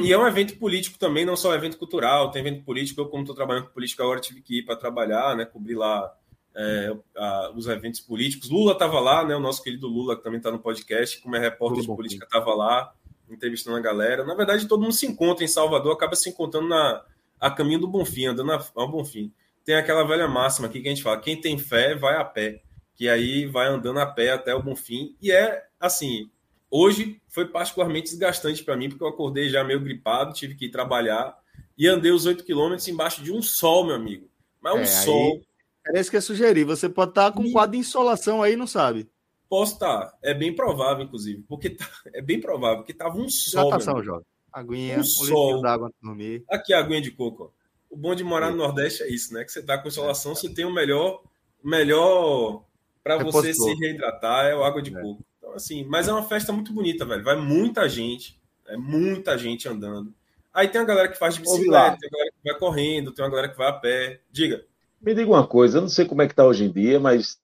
E 0.05 0.13
é 0.13 0.19
um 0.19 0.27
evento 0.27 0.57
político 0.59 0.99
também, 0.99 1.25
não 1.25 1.37
só 1.37 1.51
um 1.51 1.55
evento 1.55 1.77
cultural, 1.77 2.31
tem 2.31 2.41
evento 2.41 2.63
político. 2.65 3.01
Eu, 3.01 3.09
como 3.09 3.23
estou 3.23 3.35
trabalhando 3.35 3.67
com 3.67 3.75
política 3.75 4.03
agora, 4.03 4.21
tive 4.21 4.41
que 4.41 4.59
ir 4.59 4.63
para 4.63 4.77
trabalhar, 4.77 5.37
né, 5.37 5.45
cobrir 5.45 5.75
lá 5.75 6.13
é, 6.55 6.97
a, 7.17 7.53
os 7.55 7.67
eventos 7.67 8.01
políticos. 8.01 8.51
Lula 8.51 8.73
estava 8.73 9.01
lá, 9.01 9.25
né, 9.25 9.35
o 9.35 9.41
nosso 9.41 9.63
querido 9.63 9.87
Lula, 9.87 10.17
que 10.17 10.23
também 10.23 10.39
está 10.39 10.51
no 10.51 10.59
podcast, 10.59 11.21
como 11.21 11.37
é 11.37 11.39
repórter 11.39 11.79
Lula 11.79 11.91
de 11.91 11.97
política, 11.97 12.25
estava 12.25 12.55
lá, 12.55 12.93
entrevistando 13.29 13.77
a 13.77 13.81
galera. 13.81 14.25
Na 14.25 14.35
verdade, 14.35 14.67
todo 14.67 14.83
mundo 14.83 14.93
se 14.93 15.07
encontra 15.07 15.45
em 15.45 15.49
Salvador, 15.49 15.93
acaba 15.93 16.17
se 16.17 16.31
encontrando 16.31 16.69
na, 16.69 17.05
a 17.41 17.51
caminho 17.51 17.81
do 17.81 17.89
Bonfim, 17.89 18.27
andando 18.27 18.53
ao 18.75 18.91
Bonfim. 18.91 19.33
Tem 19.65 19.77
aquela 19.77 20.05
velha 20.05 20.27
máxima 20.29 20.67
aqui 20.67 20.81
que 20.81 20.89
a 20.89 20.91
gente 20.91 21.03
fala: 21.03 21.21
quem 21.21 21.41
tem 21.41 21.57
fé 21.57 21.95
vai 21.95 22.17
a 22.17 22.25
pé, 22.25 22.63
que 22.95 23.09
aí 23.09 23.47
vai 23.47 23.69
andando 23.69 24.01
a 24.01 24.07
pé 24.07 24.31
até 24.31 24.55
o 24.55 24.63
Bonfim. 24.63 25.17
E 25.23 25.31
é 25.31 25.65
assim, 25.79 26.29
Hoje 26.75 27.21
foi 27.29 27.47
particularmente 27.47 28.09
desgastante 28.09 28.65
para 28.65 28.75
mim, 28.79 28.89
porque 28.89 29.05
eu 29.05 29.09
acordei 29.09 29.51
já 29.51 29.63
meio 29.63 29.79
gripado, 29.79 30.33
tive 30.33 30.55
que 30.55 30.65
ir 30.65 30.71
trabalhar 30.71 31.37
e 31.77 31.87
andei 31.87 32.11
os 32.11 32.25
8 32.25 32.43
quilômetros 32.45 32.89
embaixo 32.89 33.23
de 33.23 33.31
um 33.31 33.43
sol, 33.43 33.85
meu 33.85 33.95
amigo. 33.95 34.27
Mas 34.59 34.75
um 34.75 34.79
é, 34.79 34.87
sol. 34.87 35.43
É 35.89 36.01
isso 36.01 36.11
que 36.11 36.17
eu 36.17 36.23
sugeri. 36.23 36.65
Você 36.65 36.89
pode 36.89 37.11
estar 37.11 37.31
tá 37.31 37.37
com 37.37 37.43
um 37.43 37.53
quadro 37.53 37.73
de 37.73 37.79
insolação 37.79 38.43
aí, 38.43 38.57
não 38.57 38.67
sabe? 38.67 39.09
Posso 39.49 39.75
estar. 39.75 40.07
Tá. 40.07 40.19
É 40.23 40.33
bem 40.33 40.55
provável, 40.55 41.05
inclusive. 41.05 41.45
Porque 41.49 41.71
tá... 41.71 41.87
é 42.15 42.23
bem 42.23 42.41
provável 42.41 42.85
que 42.85 42.95
tava 42.95 43.19
um 43.19 43.29
sol. 43.29 43.67
Hidratação, 43.67 44.03
Jovem. 44.03 44.27
Aguinha, 44.53 44.99
um, 44.99 45.01
um 45.01 45.05
sol. 45.05 45.63
d'água 45.63 45.91
dormir. 46.01 46.45
Aqui 46.49 46.75
a 46.75 46.79
aguinha 46.79 47.01
de 47.01 47.11
coco. 47.11 47.45
Ó. 47.45 47.63
O 47.91 47.97
bom 47.97 48.15
de 48.15 48.25
morar 48.25 48.51
no 48.51 48.57
Nordeste 48.57 49.03
é 49.03 49.11
isso, 49.11 49.35
né? 49.35 49.45
Que 49.45 49.53
você 49.53 49.63
tá 49.63 49.77
com 49.79 49.89
insolação, 49.89 50.35
você 50.35 50.49
tem 50.49 50.65
o 50.65 50.73
melhor, 50.73 51.23
melhor 51.63 52.65
para 53.03 53.19
você 53.19 53.53
se 53.53 53.75
reidratar 53.75 54.47
é 54.47 54.55
o 54.55 54.65
água 54.65 54.81
de 54.81 54.97
é. 54.97 55.01
coco. 55.01 55.23
Então, 55.39 55.53
assim, 55.53 55.85
mas 55.85 56.09
é 56.09 56.13
uma 56.13 56.23
festa 56.23 56.53
muito 56.53 56.73
bonita, 56.73 57.05
velho. 57.05 57.23
Vai 57.23 57.37
muita 57.37 57.89
gente, 57.89 58.41
é 58.67 58.77
muita 58.77 59.37
gente 59.37 59.69
andando. 59.69 60.15
Aí 60.55 60.69
tem 60.69 60.81
a 60.81 60.85
galera 60.85 61.09
que 61.09 61.19
faz 61.19 61.35
de 61.35 61.41
bicicleta, 61.41 61.99
tem 61.99 62.09
a 62.09 62.13
galera 62.13 62.31
que 62.31 62.51
vai 62.51 62.59
correndo, 62.59 63.13
tem 63.13 63.25
uma 63.25 63.31
galera 63.31 63.49
que 63.49 63.57
vai 63.59 63.69
a 63.69 63.73
pé. 63.73 64.21
Diga. 64.31 64.65
Me 65.03 65.15
diga 65.15 65.31
uma 65.31 65.47
coisa, 65.47 65.79
eu 65.79 65.83
não 65.83 65.89
sei 65.89 66.05
como 66.05 66.23
é 66.23 66.29
que 66.29 66.35
tá 66.35 66.45
hoje 66.45 66.65
em 66.65 66.73
dia, 66.73 67.01
mas 67.01 67.37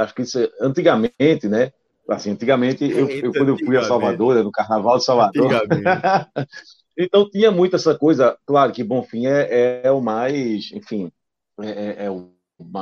acho 0.00 0.14
que 0.14 0.22
isso 0.22 0.38
é, 0.38 0.48
antigamente, 0.60 1.48
né? 1.48 1.72
Assim, 2.08 2.30
antigamente, 2.30 2.84
eu, 2.90 3.08
eu 3.08 3.32
quando 3.32 3.48
eu 3.50 3.58
fui 3.58 3.76
a 3.76 3.82
Salvador, 3.82 4.42
no 4.42 4.50
Carnaval 4.50 4.96
de 4.96 5.04
Salvador, 5.04 5.50
então 6.96 7.28
tinha 7.28 7.50
muito 7.50 7.76
essa 7.76 7.94
coisa, 7.94 8.38
claro 8.46 8.72
que 8.72 8.82
Bonfim 8.82 9.26
é, 9.26 9.82
é, 9.84 9.90
o 9.90 10.00
mais, 10.00 10.70
enfim, 10.72 11.12
é, 11.60 11.68
é, 11.68 12.04
é 12.06 12.10
o 12.10 12.30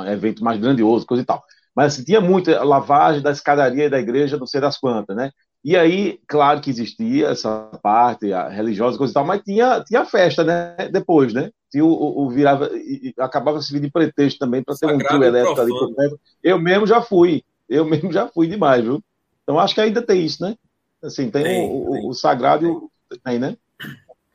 evento 0.09 0.41
mais 0.43 0.59
grandioso, 0.59 1.05
coisa 1.05 1.23
e 1.23 1.25
tal. 1.25 1.43
Mas 1.75 1.93
assim, 1.93 2.05
tinha 2.05 2.21
muita 2.21 2.63
lavagem 2.63 3.21
da 3.21 3.31
escadaria 3.31 3.89
da 3.89 3.99
igreja, 3.99 4.37
não 4.37 4.47
sei 4.47 4.61
das 4.61 4.77
quantas, 4.77 5.15
né? 5.15 5.31
E 5.63 5.75
aí, 5.75 6.19
claro 6.27 6.61
que 6.61 6.69
existia 6.69 7.27
essa 7.27 7.69
parte 7.81 8.27
religiosa, 8.49 8.97
coisa 8.97 9.11
e 9.11 9.13
tal, 9.13 9.25
mas 9.25 9.41
tinha, 9.41 9.83
tinha 9.83 10.05
festa, 10.05 10.43
né? 10.43 10.75
Depois, 10.91 11.33
né? 11.33 11.51
Tinha 11.69 11.83
o, 11.83 12.25
o, 12.25 12.29
virava, 12.29 12.69
e, 12.73 13.13
acabava 13.19 13.61
servindo 13.61 13.83
de 13.83 13.91
pretexto 13.91 14.39
também 14.39 14.63
para 14.63 14.75
ter 14.75 14.85
um 14.85 14.97
trio 14.97 15.23
elétrico 15.23 15.59
ali. 15.59 15.73
Eu 16.41 16.59
mesmo 16.59 16.87
já 16.87 17.01
fui, 17.01 17.43
eu 17.67 17.83
mesmo 17.83 18.11
já 18.11 18.27
fui 18.27 18.47
demais, 18.47 18.83
viu? 18.83 19.03
Então 19.43 19.59
acho 19.59 19.73
que 19.73 19.81
ainda 19.81 20.01
tem 20.01 20.25
isso, 20.25 20.41
né? 20.43 20.55
Assim, 21.03 21.29
tem, 21.29 21.43
tem 21.43 21.69
o, 21.69 21.91
tem. 21.91 22.09
o, 22.09 22.13
sagrado 22.13 22.65
e 22.65 22.69
o. 22.69 22.91
Tem, 23.23 23.39
né? 23.39 23.57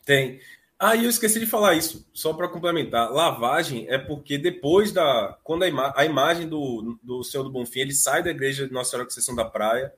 Tem. 0.05 0.41
Ah, 0.79 0.97
e 0.97 1.05
eu 1.05 1.11
esqueci 1.11 1.38
de 1.38 1.47
falar 1.47 1.75
isso, 1.75 2.07
só 2.12 2.33
para 2.33 2.49
complementar. 2.49 3.11
Lavagem 3.12 3.87
é 3.88 3.99
porque 3.99 4.37
depois 4.37 4.91
da. 4.93 5.38
Quando 5.45 5.62
a, 5.62 5.69
ima 5.69 5.93
a 5.97 6.05
imagem 6.05 6.49
do, 6.49 6.99
do 7.02 7.23
Senhor 7.23 7.45
do 7.45 7.50
Bonfim 7.50 7.81
ele 7.81 7.95
sai 7.95 8.23
da 8.23 8.31
igreja 8.31 8.67
de 8.67 8.73
Nossa 8.73 8.91
Senhora 8.91 9.07
Conceição 9.07 9.35
da 9.35 9.45
Praia, 9.45 9.93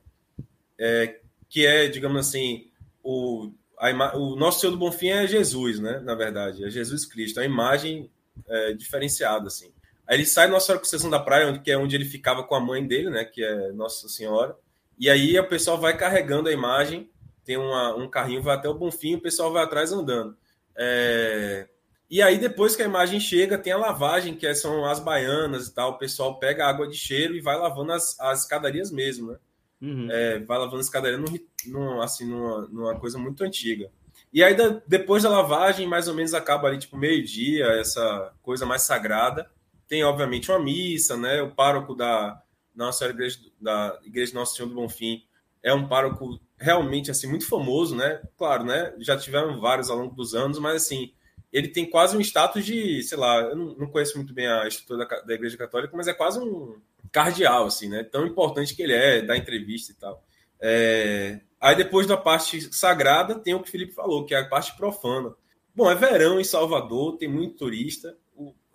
é, 0.79 1.21
que 1.49 1.67
é, 1.67 1.89
digamos 1.89 2.27
assim, 2.27 2.71
o, 3.03 3.53
a 3.79 4.17
o 4.17 4.37
Nosso 4.37 4.61
Senhor 4.61 4.73
do 4.73 4.79
Bonfim 4.79 5.09
é 5.09 5.27
Jesus, 5.27 5.79
né? 5.79 6.01
Na 6.01 6.15
verdade, 6.15 6.65
é 6.65 6.71
Jesus 6.71 7.05
Cristo, 7.05 7.41
a 7.41 7.45
imagem 7.45 8.11
é, 8.49 8.73
diferenciada, 8.73 9.47
assim. 9.47 9.73
Aí 10.07 10.17
ele 10.17 10.27
sai 10.27 10.49
Nossa 10.49 10.67
Senhora 10.67 10.81
Conceição 10.81 11.11
da 11.11 11.19
Praia, 11.19 11.49
onde, 11.49 11.61
que 11.61 11.71
é 11.71 11.79
onde 11.79 11.97
ele 11.97 12.05
ficava 12.05 12.43
com 12.43 12.55
a 12.55 12.61
mãe 12.61 12.87
dele, 12.87 13.11
né? 13.11 13.25
Que 13.25 13.43
é 13.43 13.73
Nossa 13.73 14.09
Senhora. 14.09 14.57
E 14.99 15.09
aí 15.09 15.39
o 15.39 15.49
pessoal 15.49 15.79
vai 15.79 15.97
carregando 15.97 16.49
a 16.49 16.53
imagem, 16.53 17.11
tem 17.45 17.57
uma, 17.57 17.95
um 17.97 18.09
carrinho, 18.09 18.43
vai 18.43 18.55
até 18.57 18.69
o 18.69 18.75
Bonfim, 18.75 19.17
o 19.17 19.21
pessoal 19.21 19.53
vai 19.53 19.65
atrás 19.65 19.93
andando. 19.93 20.37
É... 20.77 21.69
E 22.11 22.23
aí, 22.23 22.39
depois 22.39 22.77
que 22.77 22.83
a 22.83 22.87
imagem 22.87 23.19
chega, 23.19 23.59
tem 23.59 23.73
a 23.73 23.79
lavagem, 23.79 24.37
que 24.37 24.55
são 24.55 24.85
as 24.85 25.01
baianas 25.01 25.67
e 25.67 25.75
tal. 25.75 25.93
O 25.93 25.99
pessoal 25.99 26.39
pega 26.39 26.67
água 26.67 26.87
de 26.87 26.97
cheiro 26.97 27.35
e 27.35 27.41
vai 27.41 27.57
lavando 27.59 27.93
as, 27.93 28.19
as 28.21 28.43
escadarias 28.43 28.91
mesmo, 28.91 29.33
né? 29.33 29.39
Uhum. 29.85 30.09
É, 30.11 30.39
vai 30.39 30.57
lavando 30.59 30.79
a 30.79 30.81
escadaria 30.81 31.19
no, 31.19 31.27
no, 31.67 32.01
assim, 32.01 32.27
numa, 32.27 32.63
numa, 32.69 32.99
coisa 32.99 33.19
muito 33.19 33.45
antiga. 33.45 33.91
E 34.33 34.43
aí, 34.43 34.57
depois 34.87 35.23
da 35.23 35.29
lavagem, 35.29 35.87
mais 35.87 36.09
ou 36.09 36.15
menos 36.15 36.33
acaba 36.33 36.69
ali, 36.69 36.79
tipo, 36.79 36.97
meio-dia, 36.97 37.67
essa 37.79 38.33
coisa 38.43 38.65
mais 38.65 38.83
sagrada. 38.83 39.49
Tem, 39.87 40.03
obviamente, 40.03 40.51
uma 40.51 40.59
missa, 40.59 41.17
né? 41.17 41.43
O 41.43 41.51
pároco 41.51 41.95
da 41.95 42.43
Nossa 42.75 43.05
Igreja, 43.07 43.39
da 43.61 43.99
Igreja 44.05 44.35
Nosso 44.35 44.57
Senhor 44.57 44.69
do 44.69 44.75
Bonfim 44.75 45.23
é 45.63 45.73
um 45.75 45.87
pároco 45.87 46.41
realmente 46.59 47.11
assim 47.11 47.27
muito 47.27 47.47
famoso, 47.47 47.95
né? 47.95 48.23
Claro, 48.39 48.65
né? 48.65 48.95
Já 48.99 49.17
tiveram 49.17 49.61
vários 49.61 49.91
ao 49.91 49.99
longo 49.99 50.15
dos 50.15 50.35
anos, 50.35 50.59
mas 50.59 50.77
assim 50.77 51.13
ele 51.53 51.69
tem 51.69 51.89
quase 51.89 52.17
um 52.17 52.21
status 52.21 52.65
de, 52.65 53.01
sei 53.05 53.17
lá, 53.17 53.41
eu 53.43 53.55
não, 53.55 53.75
não 53.77 53.87
conheço 53.87 54.17
muito 54.17 54.35
bem 54.35 54.49
a 54.49 54.67
estrutura 54.67 55.07
da, 55.07 55.21
da, 55.21 55.35
Igreja 55.35 55.57
Católica, 55.57 55.97
mas 55.97 56.09
é 56.09 56.13
quase 56.13 56.41
um 56.41 56.81
cardeal, 57.15 57.67
assim, 57.67 57.89
né? 57.89 58.03
Tão 58.03 58.27
importante 58.27 58.75
que 58.75 58.83
ele 58.83 58.93
é, 58.93 59.23
da 59.23 59.37
entrevista 59.37 59.93
e 59.93 59.95
tal. 59.95 60.25
É... 60.61 61.41
Aí 61.61 61.77
depois 61.77 62.09
da 62.09 62.17
parte 62.17 62.61
sagrada 62.75 63.37
tem 63.37 63.55
o 63.55 63.61
que 63.61 63.69
o 63.69 63.71
Felipe 63.71 63.95
falou, 63.95 64.27
que 64.27 64.35
é 64.35 64.41
a 64.41 64.49
parte 64.49 64.77
profana. 64.77 65.33
Bom, 65.73 65.89
é 65.89 65.95
verão 65.95 66.41
em 66.41 66.45
Salvador, 66.45 67.17
tem 67.17 67.29
muito 67.29 67.57
turista, 67.57 68.19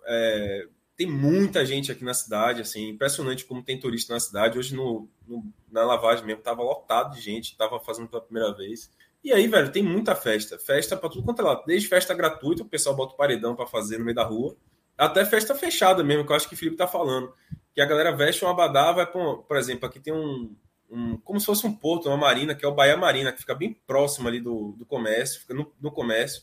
é... 0.06 0.66
tem 0.96 1.06
muita 1.06 1.66
gente 1.66 1.92
aqui 1.92 2.02
na 2.02 2.14
cidade, 2.14 2.62
assim, 2.62 2.88
impressionante 2.88 3.44
como 3.44 3.62
tem 3.62 3.78
turista 3.78 4.14
na 4.14 4.20
cidade. 4.20 4.58
Hoje 4.58 4.74
no, 4.74 5.06
no 5.28 5.44
na 5.70 5.84
lavagem 5.84 6.24
mesmo, 6.24 6.42
tava 6.42 6.62
lotado 6.62 7.14
de 7.14 7.20
gente, 7.20 7.58
tava 7.58 7.78
fazendo 7.78 8.08
pela 8.08 8.22
primeira 8.22 8.56
vez. 8.56 8.90
E 9.22 9.34
aí, 9.34 9.46
velho, 9.46 9.70
tem 9.70 9.82
muita 9.82 10.14
festa. 10.14 10.58
Festa 10.58 10.96
para 10.96 11.10
tudo 11.10 11.22
quanto 11.22 11.42
é 11.42 11.44
lado. 11.44 11.64
Desde 11.66 11.88
festa 11.88 12.14
gratuita, 12.14 12.62
o 12.62 12.66
pessoal 12.66 12.96
bota 12.96 13.12
o 13.12 13.16
paredão 13.18 13.54
para 13.54 13.66
fazer 13.66 13.98
no 13.98 14.04
meio 14.04 14.14
da 14.14 14.24
rua, 14.24 14.56
até 15.00 15.24
festa 15.24 15.54
fechada 15.54 16.04
mesmo, 16.04 16.26
que 16.26 16.32
eu 16.32 16.36
acho 16.36 16.48
que 16.48 16.54
o 16.54 16.58
Felipe 16.58 16.76
tá 16.76 16.86
falando. 16.86 17.32
Que 17.74 17.80
a 17.80 17.86
galera 17.86 18.14
veste 18.14 18.44
um 18.44 18.48
abadá, 18.48 18.92
vai 18.92 19.06
pra, 19.06 19.34
por 19.36 19.56
exemplo, 19.56 19.86
aqui 19.86 19.98
tem 19.98 20.12
um, 20.12 20.54
um, 20.90 21.16
como 21.18 21.40
se 21.40 21.46
fosse 21.46 21.66
um 21.66 21.72
porto, 21.72 22.08
uma 22.08 22.16
marina, 22.18 22.54
que 22.54 22.64
é 22.64 22.68
o 22.68 22.74
Bahia 22.74 22.96
Marina, 22.96 23.32
que 23.32 23.40
fica 23.40 23.54
bem 23.54 23.72
próximo 23.86 24.28
ali 24.28 24.40
do, 24.40 24.72
do 24.72 24.84
comércio, 24.84 25.40
fica 25.40 25.54
no, 25.54 25.72
no 25.80 25.90
comércio. 25.90 26.42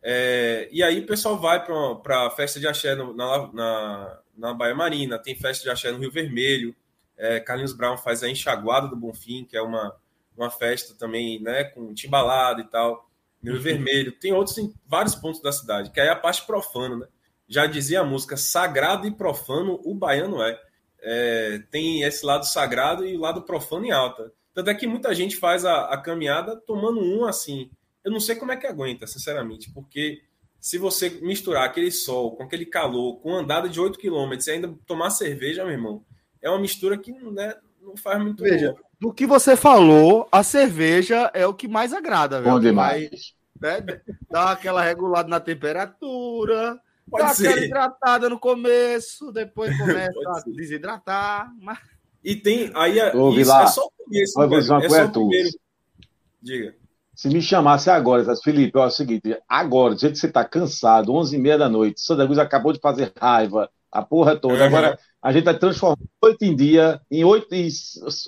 É, 0.00 0.68
e 0.70 0.80
aí 0.82 1.00
o 1.00 1.06
pessoal 1.06 1.38
vai 1.38 1.64
para 1.64 2.30
festa 2.30 2.60
de 2.60 2.68
axé 2.68 2.94
no, 2.94 3.14
na, 3.14 3.52
na, 3.52 4.18
na 4.36 4.54
Bahia 4.54 4.74
Marina, 4.74 5.18
tem 5.18 5.34
festa 5.34 5.64
de 5.64 5.70
axé 5.70 5.90
no 5.90 5.98
Rio 5.98 6.12
Vermelho, 6.12 6.76
é, 7.16 7.40
Carlinhos 7.40 7.72
Brown 7.72 7.96
faz 7.96 8.22
a 8.22 8.28
Enxaguada 8.28 8.86
do 8.86 8.94
Bonfim, 8.94 9.44
que 9.44 9.56
é 9.56 9.62
uma, 9.62 9.96
uma 10.36 10.50
festa 10.50 10.94
também, 10.94 11.42
né, 11.42 11.64
com 11.64 11.92
timbalada 11.92 12.60
e 12.60 12.64
tal, 12.64 13.08
no 13.42 13.54
uhum. 13.54 13.60
Vermelho. 13.60 14.12
Tem 14.12 14.32
outros 14.32 14.56
em 14.58 14.72
vários 14.86 15.16
pontos 15.16 15.40
da 15.42 15.50
cidade, 15.50 15.90
que 15.90 15.98
aí 15.98 16.06
é 16.06 16.10
a 16.10 16.16
parte 16.16 16.46
profana, 16.46 16.96
né? 16.96 17.06
Já 17.48 17.66
dizia 17.66 18.00
a 18.00 18.04
música, 18.04 18.36
sagrado 18.36 19.06
e 19.06 19.10
profano 19.10 19.80
o 19.84 19.94
baiano 19.94 20.42
é. 20.42 20.60
é. 21.00 21.62
Tem 21.70 22.02
esse 22.02 22.24
lado 22.24 22.44
sagrado 22.44 23.06
e 23.06 23.16
o 23.16 23.20
lado 23.20 23.42
profano 23.42 23.86
em 23.86 23.90
alta. 23.90 24.32
Tanto 24.52 24.70
é 24.70 24.74
que 24.74 24.86
muita 24.86 25.14
gente 25.14 25.36
faz 25.36 25.64
a, 25.64 25.86
a 25.86 25.96
caminhada 25.96 26.56
tomando 26.56 27.00
um 27.00 27.24
assim. 27.24 27.70
Eu 28.04 28.12
não 28.12 28.20
sei 28.20 28.36
como 28.36 28.52
é 28.52 28.56
que 28.56 28.66
aguenta, 28.66 29.06
sinceramente, 29.06 29.70
porque 29.72 30.22
se 30.60 30.78
você 30.78 31.10
misturar 31.22 31.64
aquele 31.64 31.90
sol 31.90 32.36
com 32.36 32.42
aquele 32.42 32.66
calor, 32.66 33.20
com 33.20 33.34
andada 33.34 33.68
de 33.68 33.80
8 33.80 33.98
km 33.98 34.32
e 34.46 34.50
ainda 34.50 34.74
tomar 34.86 35.10
cerveja, 35.10 35.64
meu 35.64 35.72
irmão, 35.72 36.04
é 36.42 36.50
uma 36.50 36.58
mistura 36.58 36.98
que 36.98 37.12
né, 37.12 37.54
não 37.80 37.96
faz 37.96 38.20
muito 38.20 38.42
Veja, 38.42 38.72
bom. 38.72 38.78
do 39.00 39.12
que 39.12 39.26
você 39.26 39.56
falou, 39.56 40.28
a 40.32 40.42
cerveja 40.42 41.30
é 41.32 41.46
o 41.46 41.54
que 41.54 41.68
mais 41.68 41.92
agrada, 41.92 42.40
velho. 42.40 42.54
Bom 42.54 42.60
demais. 42.60 43.34
Né, 43.60 43.80
dá 44.30 44.52
aquela 44.52 44.82
regulada 44.82 45.28
na 45.28 45.40
temperatura, 45.40 46.80
Pode 47.10 47.24
Dá 47.24 47.34
ser. 47.34 47.62
hidratada 47.62 48.28
no 48.28 48.38
começo, 48.38 49.32
depois 49.32 49.76
começa 49.78 50.18
a 50.26 50.42
desidratar. 50.46 51.52
Mas... 51.60 51.78
E 52.22 52.36
tem. 52.36 52.70
Aí 52.74 52.98
é, 52.98 53.08
isso 53.08 53.50
lá. 53.50 53.62
é 53.62 53.66
só 53.66 53.82
o 53.82 54.04
começo. 54.04 54.42
É 54.42 54.88
só 54.88 55.04
o 55.04 55.10
primeiro. 55.12 55.50
Diga. 56.40 56.74
Se 57.18 57.28
me 57.28 57.42
chamasse 57.42 57.90
agora, 57.90 58.24
Felipe, 58.36 58.78
é 58.78 58.84
o 58.84 58.90
seguinte: 58.90 59.36
agora, 59.48 59.94
do 59.94 60.00
jeito 60.00 60.12
que 60.12 60.20
você 60.20 60.28
está 60.28 60.44
cansado, 60.44 61.12
11h30 61.12 61.58
da 61.58 61.68
noite, 61.68 62.00
Santa 62.00 62.24
Cruz 62.24 62.38
acabou 62.38 62.72
de 62.72 62.78
fazer 62.78 63.12
raiva, 63.20 63.68
a 63.90 64.02
porra 64.02 64.36
toda. 64.36 64.54
Uhum. 64.54 64.64
Agora, 64.64 64.98
a 65.20 65.32
gente 65.32 65.44
vai 65.44 65.58
transformar 65.58 65.98
8 66.22 66.44
em 66.44 66.54
dia, 66.54 67.00
em 67.10 67.24
8 67.24 67.52
e 67.56 67.68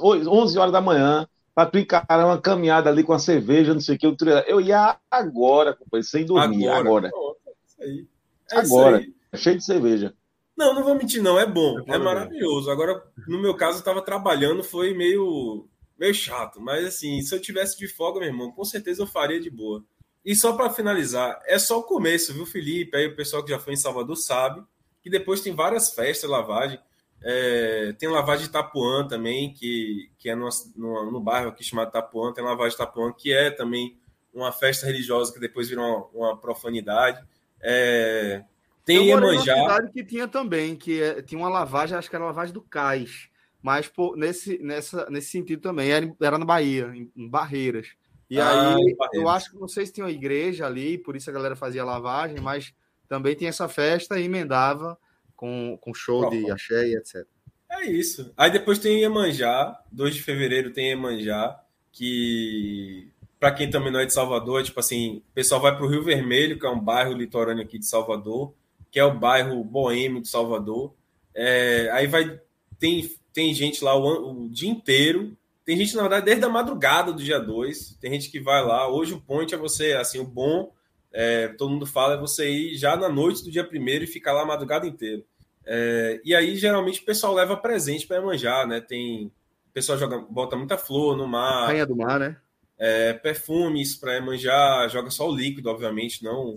11 0.03 0.59
horas 0.59 0.73
da 0.73 0.81
manhã, 0.81 1.29
para 1.55 1.71
tu 1.71 1.79
encarar 1.79 2.27
uma 2.27 2.41
caminhada 2.41 2.91
ali 2.91 3.05
com 3.05 3.13
a 3.13 3.19
cerveja, 3.21 3.75
não 3.75 3.81
sei 3.81 3.95
o 3.95 3.99
que. 3.99 4.07
Eu 4.49 4.61
ia 4.61 4.97
agora, 5.09 5.79
sem 6.03 6.25
dormir, 6.25 6.67
agora. 6.67 7.09
agora. 7.09 7.37
É 7.47 7.53
isso 7.65 7.83
aí. 7.83 8.07
É 8.53 8.59
agora, 8.59 8.99
aí. 8.99 9.15
cheio 9.37 9.57
de 9.57 9.65
cerveja. 9.65 10.15
Não, 10.57 10.75
não 10.75 10.85
vou 10.85 10.95
mentir, 10.95 11.23
não. 11.23 11.39
É 11.39 11.47
bom, 11.47 11.81
é, 11.81 11.95
é 11.95 11.99
maravilhoso. 11.99 12.71
Agora, 12.71 13.03
no 13.27 13.41
meu 13.41 13.55
caso, 13.55 13.77
eu 13.77 13.81
estava 13.81 14.03
trabalhando, 14.03 14.63
foi 14.63 14.93
meio, 14.95 15.67
meio 15.99 16.15
chato. 16.15 16.61
Mas, 16.61 16.85
assim, 16.85 17.23
se 17.23 17.35
eu 17.35 17.41
tivesse 17.41 17.79
de 17.79 17.89
folga, 17.89 18.21
meu 18.21 18.29
irmão, 18.29 18.53
com 18.53 18.65
certeza 18.65 19.03
eu 19.03 19.07
faria 19.07 19.41
de 19.41 19.51
boa. 19.51 19.83
E 20.25 20.37
só 20.37 20.53
para 20.53 20.69
finalizar, 20.71 21.41
é 21.47 21.59
só 21.59 21.79
o 21.79 21.83
começo, 21.83 22.35
viu, 22.35 22.45
Felipe? 22.45 22.97
Aí 22.97 23.07
o 23.07 23.17
pessoal 23.17 23.43
que 23.43 23.51
já 23.51 23.59
foi 23.59 23.73
em 23.73 23.77
Salvador 23.77 24.17
sabe 24.17 24.63
que 25.03 25.09
depois 25.09 25.41
tem 25.41 25.55
várias 25.55 25.91
festas, 25.91 26.29
lavagem. 26.29 26.79
É, 27.23 27.95
tem 27.99 28.09
lavagem 28.09 28.45
de 28.45 28.51
Itapuã 28.51 29.07
também, 29.07 29.53
que, 29.53 30.11
que 30.19 30.31
é 30.31 30.35
no, 30.35 30.49
no, 30.77 31.11
no, 31.11 31.21
bairro 31.21 31.49
aqui 31.49 31.63
chamado 31.63 31.89
Itapuã, 31.89 32.33
tem 32.33 32.45
lavagem 32.45 32.71
de 32.71 32.83
Itapuã, 32.83 33.13
que 33.13 33.33
é 33.33 33.51
também 33.51 33.99
uma 34.33 34.53
festa 34.53 34.87
religiosa 34.87 35.33
que 35.33 35.41
depois 35.41 35.69
virou 35.69 36.11
uma, 36.15 36.29
uma 36.29 36.37
profanidade. 36.37 37.23
É, 37.61 38.43
tem 38.85 39.09
Iemanjá. 39.09 39.55
cidade 39.55 39.93
que 39.93 40.05
tinha 40.05 40.27
também, 40.27 40.75
que 40.75 41.03
é, 41.03 41.23
tinha 41.23 41.39
uma 41.39 41.49
lavagem, 41.49 41.97
acho 41.97 42.09
que 42.09 42.17
era 42.17 42.25
lavagem 42.25 42.53
do 42.53 42.63
Cais, 42.63 43.29
mas 43.63 43.91
nesse, 44.17 44.59
nessa, 44.59 45.09
nesse 45.11 45.31
sentido 45.31 45.61
também, 45.61 45.91
era, 45.91 46.13
era 46.21 46.39
na 46.39 46.45
Bahia, 46.45 46.91
em, 46.95 47.11
em 47.17 47.29
Barreiras. 47.29 47.89
E 48.29 48.41
ah, 48.41 48.77
aí, 48.77 48.97
eu 49.13 49.29
acho 49.29 49.51
que 49.51 49.59
não 49.59 49.69
sei 49.69 49.85
se 49.85 49.93
tinha 49.93 50.07
uma 50.07 50.13
igreja 50.13 50.67
ali, 50.67 50.97
por 50.97 51.17
isso 51.17 51.29
a 51.29 51.33
galera 51.33 51.57
fazia 51.57 51.85
lavagem, 51.85 52.41
mas 52.41 52.73
também 53.09 53.35
tinha 53.35 53.51
essa 53.51 53.69
festa 53.69 54.19
e 54.19 54.25
emendava 54.25 54.97
com, 55.35 55.77
com 55.81 55.93
show 55.93 56.31
de 56.31 56.51
axé 56.51 56.89
e 56.89 56.97
etc. 56.97 57.27
É 57.69 57.85
isso. 57.85 58.33
Aí 58.37 58.51
depois 58.51 58.79
tem 58.79 59.01
Iemanjá, 59.01 59.81
2 59.91 60.15
de 60.15 60.23
fevereiro 60.23 60.73
tem 60.73 60.91
Iemanjá, 60.91 61.61
que 61.93 63.10
para 63.41 63.53
quem 63.53 63.71
também 63.71 63.91
não 63.91 63.99
é 63.99 64.05
de 64.05 64.13
Salvador, 64.13 64.63
tipo 64.63 64.79
assim, 64.79 65.23
o 65.31 65.35
pessoal 65.35 65.63
vai 65.63 65.75
para 65.75 65.85
o 65.85 65.89
Rio 65.89 66.05
Vermelho, 66.05 66.59
que 66.59 66.67
é 66.67 66.69
um 66.69 66.79
bairro 66.79 67.15
litorâneo 67.15 67.65
aqui 67.65 67.79
de 67.79 67.87
Salvador, 67.87 68.53
que 68.91 69.01
é 69.01 69.05
o 69.05 69.19
bairro 69.19 69.65
boêmio 69.65 70.21
de 70.21 70.29
Salvador. 70.29 70.93
É, 71.35 71.89
aí 71.91 72.07
vai 72.07 72.39
tem, 72.79 73.11
tem 73.33 73.55
gente 73.55 73.83
lá 73.83 73.95
o, 73.95 74.45
o, 74.45 74.49
dia 74.51 74.69
inteiro. 74.69 75.37
Tem 75.65 75.77
gente, 75.77 75.95
na 75.95 76.03
verdade, 76.03 76.27
desde 76.27 76.45
a 76.45 76.49
madrugada 76.49 77.13
do 77.13 77.23
dia 77.23 77.39
2. 77.39 77.99
Tem 77.99 78.13
gente 78.13 78.31
que 78.31 78.41
vai 78.41 78.63
lá. 78.63 78.89
Hoje 78.89 79.15
o 79.15 79.21
point 79.21 79.55
é 79.55 79.59
você, 79.59 79.93
assim, 79.93 80.19
o 80.19 80.25
bom, 80.25 80.73
é, 81.13 81.49
todo 81.49 81.71
mundo 81.71 81.87
fala, 81.87 82.15
é 82.15 82.21
você 82.21 82.51
ir 82.51 82.77
já 82.77 82.97
na 82.97 83.09
noite 83.09 83.45
do 83.45 83.51
dia 83.51 83.65
primeiro 83.65 84.05
e 84.05 84.09
ficar 84.09 84.33
lá 84.33 84.43
a 84.43 84.47
madrugada 84.47 84.87
inteira. 84.87 85.23
É, 85.65 86.21
e 86.25 86.35
aí, 86.35 86.57
geralmente, 86.57 87.01
o 87.01 87.05
pessoal 87.05 87.35
leva 87.35 87.57
presente 87.57 88.07
para 88.07 88.21
manjar, 88.21 88.67
né? 88.67 88.81
Tem. 88.81 89.27
O 89.69 89.73
pessoal 89.73 89.97
joga, 89.97 90.19
bota 90.19 90.57
muita 90.57 90.77
flor 90.77 91.17
no 91.17 91.29
mar. 91.29 91.67
Rainha 91.69 91.87
do 91.87 91.97
mar, 91.97 92.19
né? 92.19 92.37
É, 92.83 93.13
perfumes 93.13 93.95
para 93.95 94.21
manjar, 94.23 94.89
joga 94.89 95.11
só 95.11 95.29
o 95.29 95.37
líquido, 95.37 95.69
obviamente, 95.69 96.25
não 96.25 96.55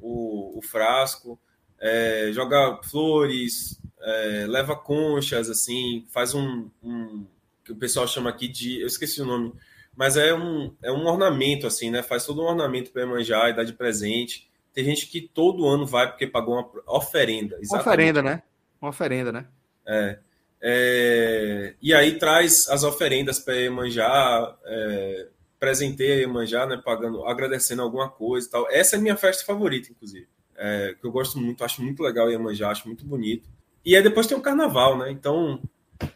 o, 0.00 0.58
o 0.58 0.62
frasco 0.62 1.38
é, 1.78 2.30
joga 2.32 2.80
flores, 2.82 3.80
é, 4.00 4.46
leva 4.48 4.76
conchas, 4.76 5.50
assim, 5.50 6.06
faz 6.10 6.34
um, 6.34 6.70
um, 6.82 7.26
que 7.64 7.72
o 7.72 7.76
pessoal 7.76 8.06
chama 8.06 8.30
aqui 8.30 8.48
de, 8.48 8.80
eu 8.80 8.86
esqueci 8.86 9.20
o 9.20 9.26
nome, 9.26 9.52
mas 9.94 10.16
é 10.16 10.34
um, 10.34 10.74
é 10.82 10.92
um 10.92 11.06
ornamento, 11.06 11.66
assim, 11.66 11.90
né? 11.90 12.02
Faz 12.02 12.26
todo 12.26 12.42
um 12.42 12.46
ornamento 12.46 12.90
para 12.90 13.06
manjar 13.06 13.48
e 13.48 13.54
dar 13.54 13.64
de 13.64 13.72
presente. 13.72 14.50
Tem 14.74 14.84
gente 14.84 15.06
que 15.06 15.22
todo 15.22 15.66
ano 15.66 15.86
vai 15.86 16.06
porque 16.06 16.26
pagou 16.26 16.54
uma 16.54 16.70
oferenda. 16.86 17.58
Uma 17.70 17.80
oferenda, 17.80 18.22
né? 18.22 18.42
Uma 18.80 18.90
oferenda, 18.90 19.32
né? 19.32 19.46
É. 19.86 20.18
é 20.60 21.74
e 21.80 21.94
aí 21.94 22.18
traz 22.18 22.68
as 22.68 22.84
oferendas 22.84 23.38
para 23.38 23.54
Iemanjá, 23.54 24.54
é, 24.66 25.28
presenteia 25.58 26.20
Iemanjá, 26.20 26.66
né? 26.66 26.80
Pagando, 26.84 27.24
agradecendo 27.26 27.82
alguma 27.82 28.08
coisa 28.08 28.46
e 28.46 28.50
tal. 28.50 28.70
Essa 28.70 28.96
é 28.96 28.98
a 28.98 29.02
minha 29.02 29.16
festa 29.16 29.44
favorita, 29.44 29.90
inclusive 29.90 30.28
é, 30.56 30.94
que 30.98 31.06
eu 31.06 31.12
gosto 31.12 31.38
muito, 31.38 31.64
acho 31.64 31.82
muito 31.82 32.02
legal 32.02 32.30
Iemanjá, 32.30 32.70
acho 32.70 32.86
muito 32.86 33.04
bonito. 33.04 33.48
E 33.84 33.94
aí 33.94 34.02
depois 34.02 34.26
tem 34.26 34.36
o 34.36 34.42
carnaval, 34.42 34.98
né? 34.98 35.10
Então, 35.10 35.60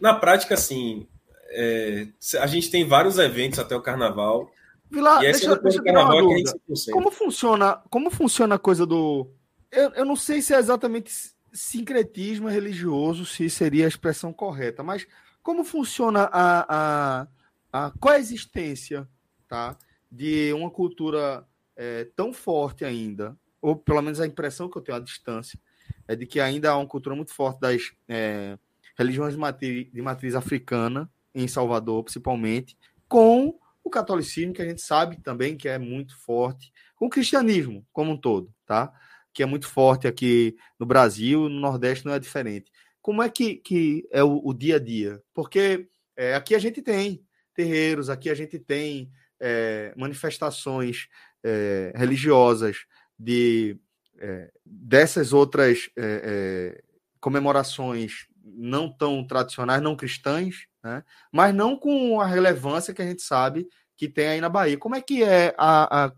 na 0.00 0.14
prática, 0.14 0.55
assim, 0.55 1.07
é, 1.50 2.09
a 2.40 2.46
gente 2.46 2.70
tem 2.70 2.87
vários 2.87 3.18
eventos 3.18 3.59
até 3.59 3.76
o 3.76 3.83
carnaval. 3.83 4.50
Vila, 4.90 5.18
e 5.18 5.33
deixa, 5.33 5.57
deixa 5.57 5.83
carnaval 5.83 6.18
é 6.18 6.92
como 6.92 7.11
funciona, 7.12 7.81
como 7.88 8.11
funciona 8.11 8.57
a 8.57 8.59
coisa 8.59 8.85
do. 8.85 9.29
Eu, 9.70 9.90
eu 9.90 10.05
não 10.05 10.16
sei 10.16 10.42
se 10.42 10.53
é 10.53 10.59
exatamente 10.59 11.12
sincretismo 11.53 12.48
religioso, 12.48 13.24
se 13.24 13.48
seria 13.48 13.85
a 13.85 13.88
expressão 13.88 14.33
correta, 14.33 14.83
mas 14.83 15.07
como 15.42 15.62
funciona 15.64 16.29
a, 16.33 17.26
a, 17.72 17.87
a 17.87 17.92
coexistência 18.00 19.07
tá, 19.50 19.76
de 20.10 20.52
uma 20.54 20.70
cultura 20.70 21.46
é, 21.76 22.04
tão 22.16 22.32
forte 22.32 22.84
ainda 22.84 23.36
ou 23.60 23.76
pelo 23.76 24.00
menos 24.00 24.20
a 24.20 24.26
impressão 24.26 24.68
que 24.68 24.78
eu 24.78 24.82
tenho 24.82 24.96
à 24.96 25.00
distância, 25.00 25.58
é 26.08 26.16
de 26.16 26.26
que 26.26 26.40
ainda 26.40 26.70
há 26.70 26.76
uma 26.76 26.86
cultura 26.86 27.14
muito 27.14 27.32
forte 27.32 27.60
das 27.60 27.92
é, 28.08 28.58
religiões 28.96 29.34
de 29.34 29.38
matriz, 29.38 29.92
de 29.92 30.02
matriz 30.02 30.34
africana, 30.34 31.10
em 31.34 31.46
Salvador 31.46 32.02
principalmente, 32.02 32.76
com 33.08 33.58
o 33.84 33.90
catolicismo, 33.90 34.52
que 34.52 34.62
a 34.62 34.68
gente 34.68 34.80
sabe 34.80 35.20
também 35.20 35.56
que 35.56 35.68
é 35.68 35.78
muito 35.78 36.16
forte, 36.18 36.72
com 36.96 37.06
o 37.06 37.10
cristianismo 37.10 37.86
como 37.92 38.12
um 38.12 38.16
todo, 38.16 38.52
tá? 38.66 38.92
Que 39.32 39.42
é 39.42 39.46
muito 39.46 39.66
forte 39.66 40.06
aqui 40.06 40.56
no 40.78 40.86
Brasil, 40.86 41.48
no 41.48 41.60
Nordeste 41.60 42.04
não 42.04 42.12
é 42.12 42.18
diferente. 42.18 42.70
Como 43.00 43.22
é 43.22 43.28
que, 43.28 43.56
que 43.56 44.06
é 44.10 44.22
o, 44.22 44.40
o 44.44 44.52
dia 44.52 44.76
a 44.76 44.78
dia? 44.78 45.22
Porque 45.32 45.88
é, 46.16 46.34
aqui 46.34 46.54
a 46.54 46.58
gente 46.58 46.82
tem 46.82 47.24
terreiros, 47.54 48.10
aqui 48.10 48.28
a 48.28 48.34
gente 48.34 48.58
tem 48.58 49.10
é, 49.40 49.92
manifestações 49.96 51.09
é, 51.42 51.92
religiosas, 51.94 52.85
de 53.18 53.76
é, 54.18 54.50
dessas 54.64 55.33
outras 55.33 55.88
comemorações 57.20 58.26
não 58.42 58.90
tão 58.90 59.26
tradicionais, 59.26 59.83
não 59.83 59.96
cristãs, 59.96 60.66
né? 60.83 61.05
mas 61.33 61.55
não 61.55 61.76
com 61.76 62.20
a 62.20 62.26
relevância 62.26 62.94
que 62.94 63.03
a 63.03 63.07
gente 63.07 63.22
sabe 63.22 63.68
que 63.96 64.09
tem 64.09 64.29
aí 64.29 64.40
na 64.40 64.48
Bahia. 64.48 64.79
Como 64.79 64.94
é 64.94 65.00
que 65.00 65.22
é 65.22 65.55
a, 65.59 66.07
a, 66.07 66.12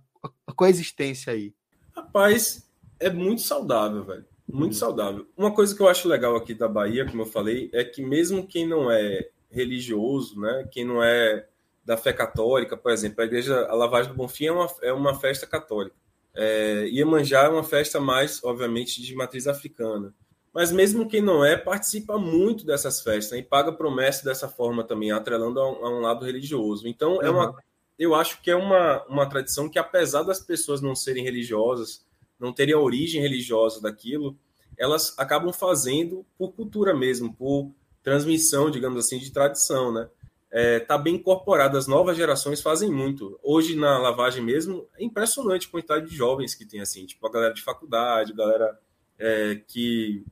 a 0.46 0.52
coexistência 0.52 1.32
aí? 1.32 1.52
Rapaz, 1.94 2.70
é 3.00 3.10
muito 3.10 3.42
saudável, 3.42 4.04
velho. 4.04 4.24
Muito 4.48 4.72
hum. 4.72 4.78
saudável. 4.78 5.26
Uma 5.36 5.52
coisa 5.52 5.74
que 5.74 5.82
eu 5.82 5.88
acho 5.88 6.08
legal 6.08 6.36
aqui 6.36 6.54
da 6.54 6.68
Bahia, 6.68 7.04
como 7.04 7.22
eu 7.22 7.26
falei, 7.26 7.70
é 7.72 7.84
que 7.84 8.02
mesmo 8.02 8.46
quem 8.46 8.66
não 8.66 8.90
é 8.90 9.28
religioso, 9.50 10.40
né, 10.40 10.68
quem 10.70 10.84
não 10.84 11.02
é 11.02 11.46
da 11.84 11.96
fé 11.96 12.12
católica, 12.12 12.76
por 12.76 12.92
exemplo, 12.92 13.22
a 13.22 13.24
igreja, 13.24 13.66
a 13.66 13.74
Lavagem 13.74 14.12
do 14.12 14.16
Bonfim 14.16 14.46
é 14.46 14.52
uma, 14.52 14.74
é 14.82 14.92
uma 14.92 15.18
festa 15.18 15.46
católica. 15.46 15.96
É, 16.34 16.86
Iemanjá 16.88 17.44
é 17.44 17.48
uma 17.48 17.64
festa 17.64 18.00
mais, 18.00 18.42
obviamente, 18.42 19.02
de 19.02 19.14
matriz 19.14 19.46
africana. 19.46 20.14
Mas 20.52 20.70
mesmo 20.70 21.08
quem 21.08 21.22
não 21.22 21.44
é, 21.44 21.56
participa 21.56 22.18
muito 22.18 22.64
dessas 22.64 23.00
festas 23.00 23.38
e 23.38 23.42
paga 23.42 23.72
promessa 23.72 24.24
dessa 24.24 24.48
forma 24.48 24.84
também, 24.84 25.10
atrelando 25.10 25.58
a 25.58 25.70
um, 25.70 25.86
a 25.86 25.90
um 25.90 26.00
lado 26.00 26.24
religioso. 26.24 26.86
Então, 26.86 27.14
uhum. 27.14 27.22
é 27.22 27.30
uma, 27.30 27.62
eu 27.98 28.14
acho 28.14 28.40
que 28.42 28.50
é 28.50 28.56
uma, 28.56 29.02
uma 29.06 29.26
tradição 29.26 29.68
que, 29.68 29.78
apesar 29.78 30.22
das 30.22 30.40
pessoas 30.40 30.80
não 30.80 30.94
serem 30.94 31.24
religiosas, 31.24 32.04
não 32.38 32.52
terem 32.52 32.74
a 32.74 32.78
origem 32.78 33.20
religiosa 33.20 33.80
daquilo, 33.80 34.36
elas 34.78 35.14
acabam 35.18 35.52
fazendo 35.52 36.24
por 36.36 36.52
cultura 36.52 36.94
mesmo, 36.94 37.32
por 37.32 37.70
transmissão, 38.02 38.70
digamos 38.70 39.04
assim, 39.04 39.18
de 39.18 39.30
tradição, 39.30 39.92
né? 39.92 40.08
Está 40.52 40.60
é, 40.60 40.80
tá 40.80 40.98
bem 40.98 41.14
incorporado. 41.14 41.78
As 41.78 41.86
novas 41.86 42.16
gerações 42.16 42.60
fazem 42.60 42.92
muito. 42.92 43.38
Hoje, 43.42 43.74
na 43.74 43.98
lavagem 43.98 44.44
mesmo, 44.44 44.86
é 44.98 45.02
impressionante 45.02 45.66
a 45.66 45.70
quantidade 45.70 46.06
de 46.06 46.14
jovens 46.14 46.54
que 46.54 46.66
tem, 46.66 46.80
assim, 46.80 47.06
tipo 47.06 47.26
a 47.26 47.30
galera 47.30 47.54
de 47.54 47.62
faculdade, 47.62 48.34
galera 48.34 48.78
é, 49.18 49.60
que 49.66 50.22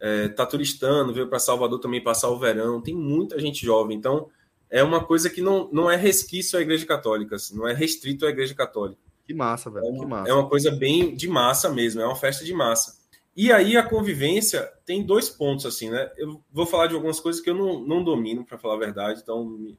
está 0.00 0.44
é, 0.44 0.46
turistando, 0.46 1.12
veio 1.12 1.28
para 1.28 1.38
Salvador 1.38 1.78
também 1.78 2.02
passar 2.02 2.30
o 2.30 2.38
verão. 2.38 2.80
Tem 2.80 2.94
muita 2.94 3.38
gente 3.38 3.64
jovem. 3.64 3.96
Então, 3.96 4.30
é 4.70 4.82
uma 4.82 5.04
coisa 5.04 5.28
que 5.28 5.42
não, 5.42 5.68
não 5.70 5.90
é 5.90 5.96
resquício 5.96 6.58
à 6.58 6.62
Igreja 6.62 6.86
Católica, 6.86 7.36
assim, 7.36 7.54
não 7.54 7.68
é 7.68 7.74
restrito 7.74 8.24
à 8.24 8.30
Igreja 8.30 8.54
Católica. 8.54 9.00
Que 9.26 9.34
massa, 9.34 9.70
velho. 9.70 9.86
É 9.86 9.92
que 9.92 10.06
massa. 10.06 10.30
É 10.30 10.32
uma 10.32 10.48
coisa 10.48 10.70
bem 10.70 11.14
de 11.14 11.28
massa 11.28 11.68
mesmo, 11.68 12.00
é 12.00 12.06
uma 12.06 12.16
festa 12.16 12.44
de 12.44 12.54
massa. 12.54 12.96
E 13.36 13.52
aí 13.52 13.76
a 13.76 13.82
convivência 13.82 14.62
tem 14.86 15.04
dois 15.04 15.28
pontos, 15.28 15.66
assim, 15.66 15.90
né? 15.90 16.10
Eu 16.16 16.42
vou 16.50 16.64
falar 16.64 16.86
de 16.86 16.94
algumas 16.94 17.20
coisas 17.20 17.42
que 17.42 17.50
eu 17.50 17.54
não, 17.54 17.80
não 17.80 18.02
domino, 18.02 18.44
para 18.44 18.56
falar 18.56 18.74
a 18.74 18.78
verdade, 18.78 19.20
então. 19.22 19.76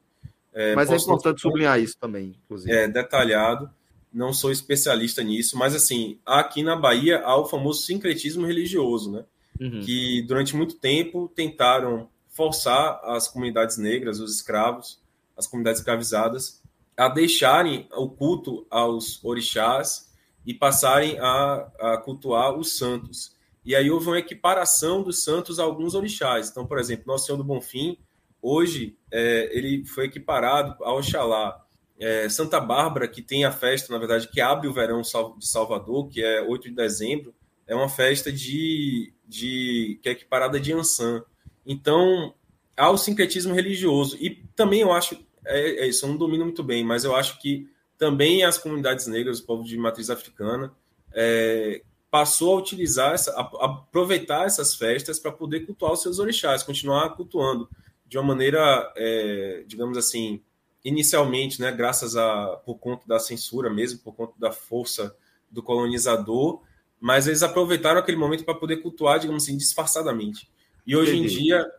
É, 0.52 0.74
Mas 0.76 0.90
é 0.90 0.96
importante 0.96 1.40
sublinhar 1.40 1.80
isso 1.80 1.96
também, 1.98 2.36
inclusive. 2.44 2.72
É, 2.72 2.86
detalhado. 2.86 3.68
não 4.12 4.32
sou 4.32 4.52
especialista 4.52 5.22
nisso, 5.22 5.58
mas 5.58 5.74
assim, 5.74 6.18
aqui 6.24 6.62
na 6.62 6.76
Bahia 6.76 7.20
há 7.20 7.36
o 7.36 7.46
famoso 7.46 7.82
sincretismo 7.82 8.46
religioso, 8.46 9.10
né? 9.10 9.24
Uhum. 9.60 9.80
Que 9.80 10.22
durante 10.22 10.54
muito 10.54 10.76
tempo 10.76 11.30
tentaram 11.34 12.08
forçar 12.28 13.00
as 13.02 13.26
comunidades 13.26 13.76
negras, 13.76 14.20
os 14.20 14.36
escravos, 14.36 15.00
as 15.36 15.48
comunidades 15.48 15.80
escravizadas, 15.80 16.62
a 16.96 17.08
deixarem 17.08 17.88
o 17.92 18.08
culto 18.08 18.64
aos 18.70 19.22
orixás 19.24 20.12
e 20.46 20.54
passarem 20.54 21.18
a, 21.18 21.68
a 21.80 21.98
cultuar 21.98 22.56
os 22.56 22.78
santos. 22.78 23.36
E 23.68 23.76
aí 23.76 23.90
houve 23.90 24.06
uma 24.06 24.18
equiparação 24.18 25.02
dos 25.02 25.22
santos 25.22 25.60
a 25.60 25.62
alguns 25.62 25.94
orixás. 25.94 26.48
Então, 26.48 26.66
por 26.66 26.78
exemplo, 26.78 27.04
Nosso 27.06 27.26
Senhor 27.26 27.36
do 27.36 27.44
Bonfim, 27.44 27.98
hoje, 28.40 28.96
é, 29.12 29.50
ele 29.52 29.84
foi 29.84 30.06
equiparado 30.06 30.82
ao 30.82 30.96
Oxalá. 30.96 31.66
É, 32.00 32.30
Santa 32.30 32.58
Bárbara, 32.60 33.06
que 33.06 33.20
tem 33.20 33.44
a 33.44 33.52
festa, 33.52 33.92
na 33.92 33.98
verdade, 33.98 34.26
que 34.28 34.40
abre 34.40 34.68
o 34.68 34.72
verão 34.72 35.02
de 35.02 35.46
Salvador, 35.46 36.08
que 36.08 36.24
é 36.24 36.40
8 36.40 36.70
de 36.70 36.74
dezembro, 36.76 37.34
é 37.66 37.74
uma 37.74 37.90
festa 37.90 38.32
de, 38.32 39.12
de 39.26 40.00
que 40.02 40.08
é 40.08 40.12
equiparada 40.12 40.58
de 40.58 40.72
Ansan. 40.72 41.22
Então, 41.66 42.32
há 42.74 42.88
o 42.88 42.96
sincretismo 42.96 43.54
religioso. 43.54 44.16
E 44.18 44.30
também 44.56 44.80
eu 44.80 44.90
acho, 44.90 45.14
é, 45.44 45.84
é 45.84 45.88
isso, 45.88 46.06
eu 46.06 46.08
não 46.08 46.16
domino 46.16 46.44
muito 46.44 46.62
bem, 46.62 46.82
mas 46.82 47.04
eu 47.04 47.14
acho 47.14 47.38
que 47.38 47.68
também 47.98 48.44
as 48.44 48.56
comunidades 48.56 49.06
negras, 49.06 49.40
o 49.40 49.44
povo 49.44 49.62
de 49.62 49.76
matriz 49.76 50.08
africana, 50.08 50.72
é, 51.12 51.82
passou 52.10 52.56
a 52.56 52.60
utilizar, 52.60 53.12
essa, 53.14 53.32
a, 53.32 53.42
a 53.42 53.64
aproveitar 53.66 54.46
essas 54.46 54.74
festas 54.74 55.18
para 55.18 55.32
poder 55.32 55.66
cultuar 55.66 55.92
os 55.92 56.02
seus 56.02 56.18
orixás, 56.18 56.62
continuar 56.62 57.10
cultuando 57.10 57.68
de 58.06 58.16
uma 58.16 58.26
maneira, 58.28 58.92
é, 58.96 59.64
digamos 59.66 59.98
assim, 59.98 60.42
inicialmente, 60.84 61.60
né, 61.60 61.70
graças 61.70 62.16
a 62.16 62.56
por 62.64 62.78
conta 62.78 63.06
da 63.06 63.18
censura 63.18 63.68
mesmo, 63.68 63.98
por 64.00 64.14
conta 64.14 64.32
da 64.38 64.50
força 64.50 65.14
do 65.50 65.62
colonizador, 65.62 66.62
mas 66.98 67.26
eles 67.26 67.42
aproveitaram 67.42 68.00
aquele 68.00 68.16
momento 68.16 68.44
para 68.44 68.54
poder 68.54 68.78
cultuar, 68.78 69.18
digamos 69.18 69.44
assim, 69.44 69.56
disfarçadamente. 69.56 70.50
E 70.86 70.96
hoje 70.96 71.16
Entendi. 71.16 71.34
em 71.34 71.42
dia 71.44 71.70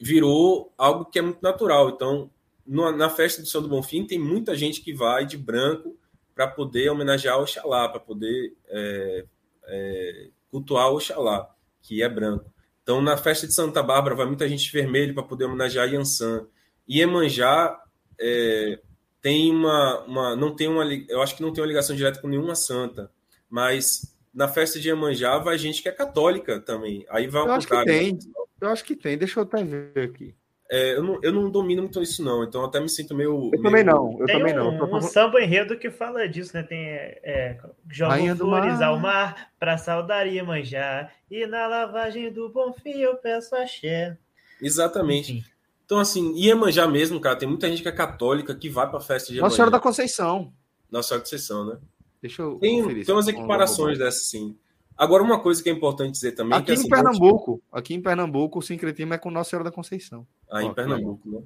virou 0.00 0.72
algo 0.78 1.04
que 1.06 1.18
é 1.18 1.22
muito 1.22 1.42
natural. 1.42 1.90
Então, 1.90 2.30
no, 2.64 2.90
na 2.92 3.10
festa 3.10 3.42
do 3.42 3.48
São 3.48 3.60
do 3.60 3.68
Bonfim 3.68 4.06
tem 4.06 4.18
muita 4.18 4.54
gente 4.56 4.80
que 4.80 4.92
vai 4.92 5.26
de 5.26 5.36
branco 5.36 5.96
para 6.34 6.46
poder 6.46 6.88
homenagear 6.90 7.38
o 7.38 7.42
Oxalá, 7.42 7.88
para 7.88 7.98
poder 7.98 8.54
é, 8.68 9.24
é, 9.68 10.30
cultuar 10.50 10.90
o 10.90 10.96
Oxalá, 10.96 11.54
que 11.82 12.02
é 12.02 12.08
branco. 12.08 12.52
Então, 12.82 13.00
na 13.02 13.16
festa 13.16 13.46
de 13.46 13.54
Santa 13.54 13.82
Bárbara, 13.82 14.14
vai 14.14 14.26
muita 14.26 14.48
gente 14.48 14.72
vermelho 14.72 15.14
para 15.14 15.22
poder 15.22 15.44
homenagear 15.44 15.92
Yansan. 15.92 16.46
E 16.86 17.00
Emanjá 17.00 17.78
é, 18.18 18.80
tem 19.20 19.50
uma, 19.50 20.04
uma, 20.04 20.36
não 20.36 20.54
tem 20.54 20.68
uma, 20.68 20.84
eu 21.08 21.20
acho 21.20 21.36
que 21.36 21.42
não 21.42 21.52
tem 21.52 21.62
uma 21.62 21.68
ligação 21.68 21.94
direta 21.94 22.20
com 22.20 22.28
nenhuma 22.28 22.54
santa, 22.54 23.10
mas 23.48 24.16
na 24.32 24.48
festa 24.48 24.78
de 24.78 24.88
Iemanjá 24.88 25.38
vai 25.38 25.58
gente 25.58 25.82
que 25.82 25.88
é 25.88 25.92
católica 25.92 26.60
também. 26.60 27.04
Aí 27.10 27.26
vai 27.26 27.42
eu. 27.42 27.52
Acho 27.52 27.66
que 27.66 27.84
tem. 27.84 28.18
Eu 28.60 28.68
acho 28.68 28.84
que 28.84 28.96
tem. 28.96 29.18
Deixa 29.18 29.40
eu 29.40 29.44
até 29.44 29.62
ver 29.64 29.98
aqui. 29.98 30.34
É, 30.70 30.96
eu, 30.96 31.02
não, 31.02 31.18
eu 31.22 31.32
não 31.32 31.50
domino 31.50 31.82
muito 31.82 32.02
isso, 32.02 32.22
não. 32.22 32.44
Então 32.44 32.62
até 32.62 32.78
me 32.78 32.88
sinto 32.88 33.14
meio. 33.14 33.30
Eu 33.30 33.50
meio... 33.50 33.62
também 33.62 33.82
não. 33.82 34.16
Eu 34.18 34.26
tem 34.26 34.38
também 34.38 34.58
um, 34.58 34.76
não. 34.76 34.94
Um 34.94 35.00
samba 35.00 35.42
enredo 35.42 35.78
que 35.78 35.90
fala 35.90 36.28
disso, 36.28 36.54
né? 36.54 36.62
Tem 36.62 36.86
é, 36.88 37.58
joga 37.90 38.36
flores 38.36 38.82
ao 38.82 38.98
mar 38.98 39.50
para 39.58 39.78
saudar 39.78 40.26
Iemanjá. 40.26 41.10
E 41.30 41.46
na 41.46 41.66
lavagem 41.66 42.30
do 42.30 42.50
Bonfim 42.50 42.98
eu 42.98 43.16
peço 43.16 43.56
axé. 43.56 44.18
Exatamente. 44.60 45.32
Enfim. 45.32 45.44
Então, 45.86 45.98
assim, 45.98 46.34
Iemanjá 46.36 46.86
mesmo, 46.86 47.18
cara, 47.18 47.36
tem 47.36 47.48
muita 47.48 47.66
gente 47.66 47.80
que 47.80 47.88
é 47.88 47.92
católica 47.92 48.54
que 48.54 48.68
vai 48.68 48.86
para 48.86 48.98
a 48.98 49.02
festa 49.02 49.28
de 49.28 49.36
Iemanjá. 49.36 49.46
Nossa 49.46 49.56
Senhora 49.56 49.70
da 49.70 49.80
Conceição. 49.80 50.52
Nossa 50.90 51.08
Senhora 51.08 51.20
da 51.22 51.24
Conceição, 51.24 51.66
né? 51.66 51.78
Deixa 52.20 52.42
eu. 52.42 52.58
Tem, 52.58 53.04
tem 53.04 53.14
umas 53.14 53.26
equiparações 53.26 53.96
dessas, 53.96 54.26
sim. 54.26 54.54
Agora, 54.98 55.22
uma 55.22 55.40
coisa 55.40 55.62
que 55.62 55.70
é 55.70 55.72
importante 55.72 56.10
dizer 56.10 56.32
também. 56.32 56.58
Aqui 56.58 56.66
que, 56.66 56.72
em 56.72 56.74
assim, 56.74 56.88
Pernambuco, 56.88 57.62
aqui 57.72 57.94
em 57.94 58.02
Pernambuco, 58.02 58.58
o 58.58 58.62
sincretismo 58.62 59.14
é 59.14 59.18
com 59.18 59.30
Nossa 59.30 59.50
Senhora 59.50 59.64
da 59.64 59.74
Conceição. 59.74 60.26
Ah, 60.50 60.62
em 60.62 60.72
Pernambuco, 60.72 61.28
né? 61.30 61.42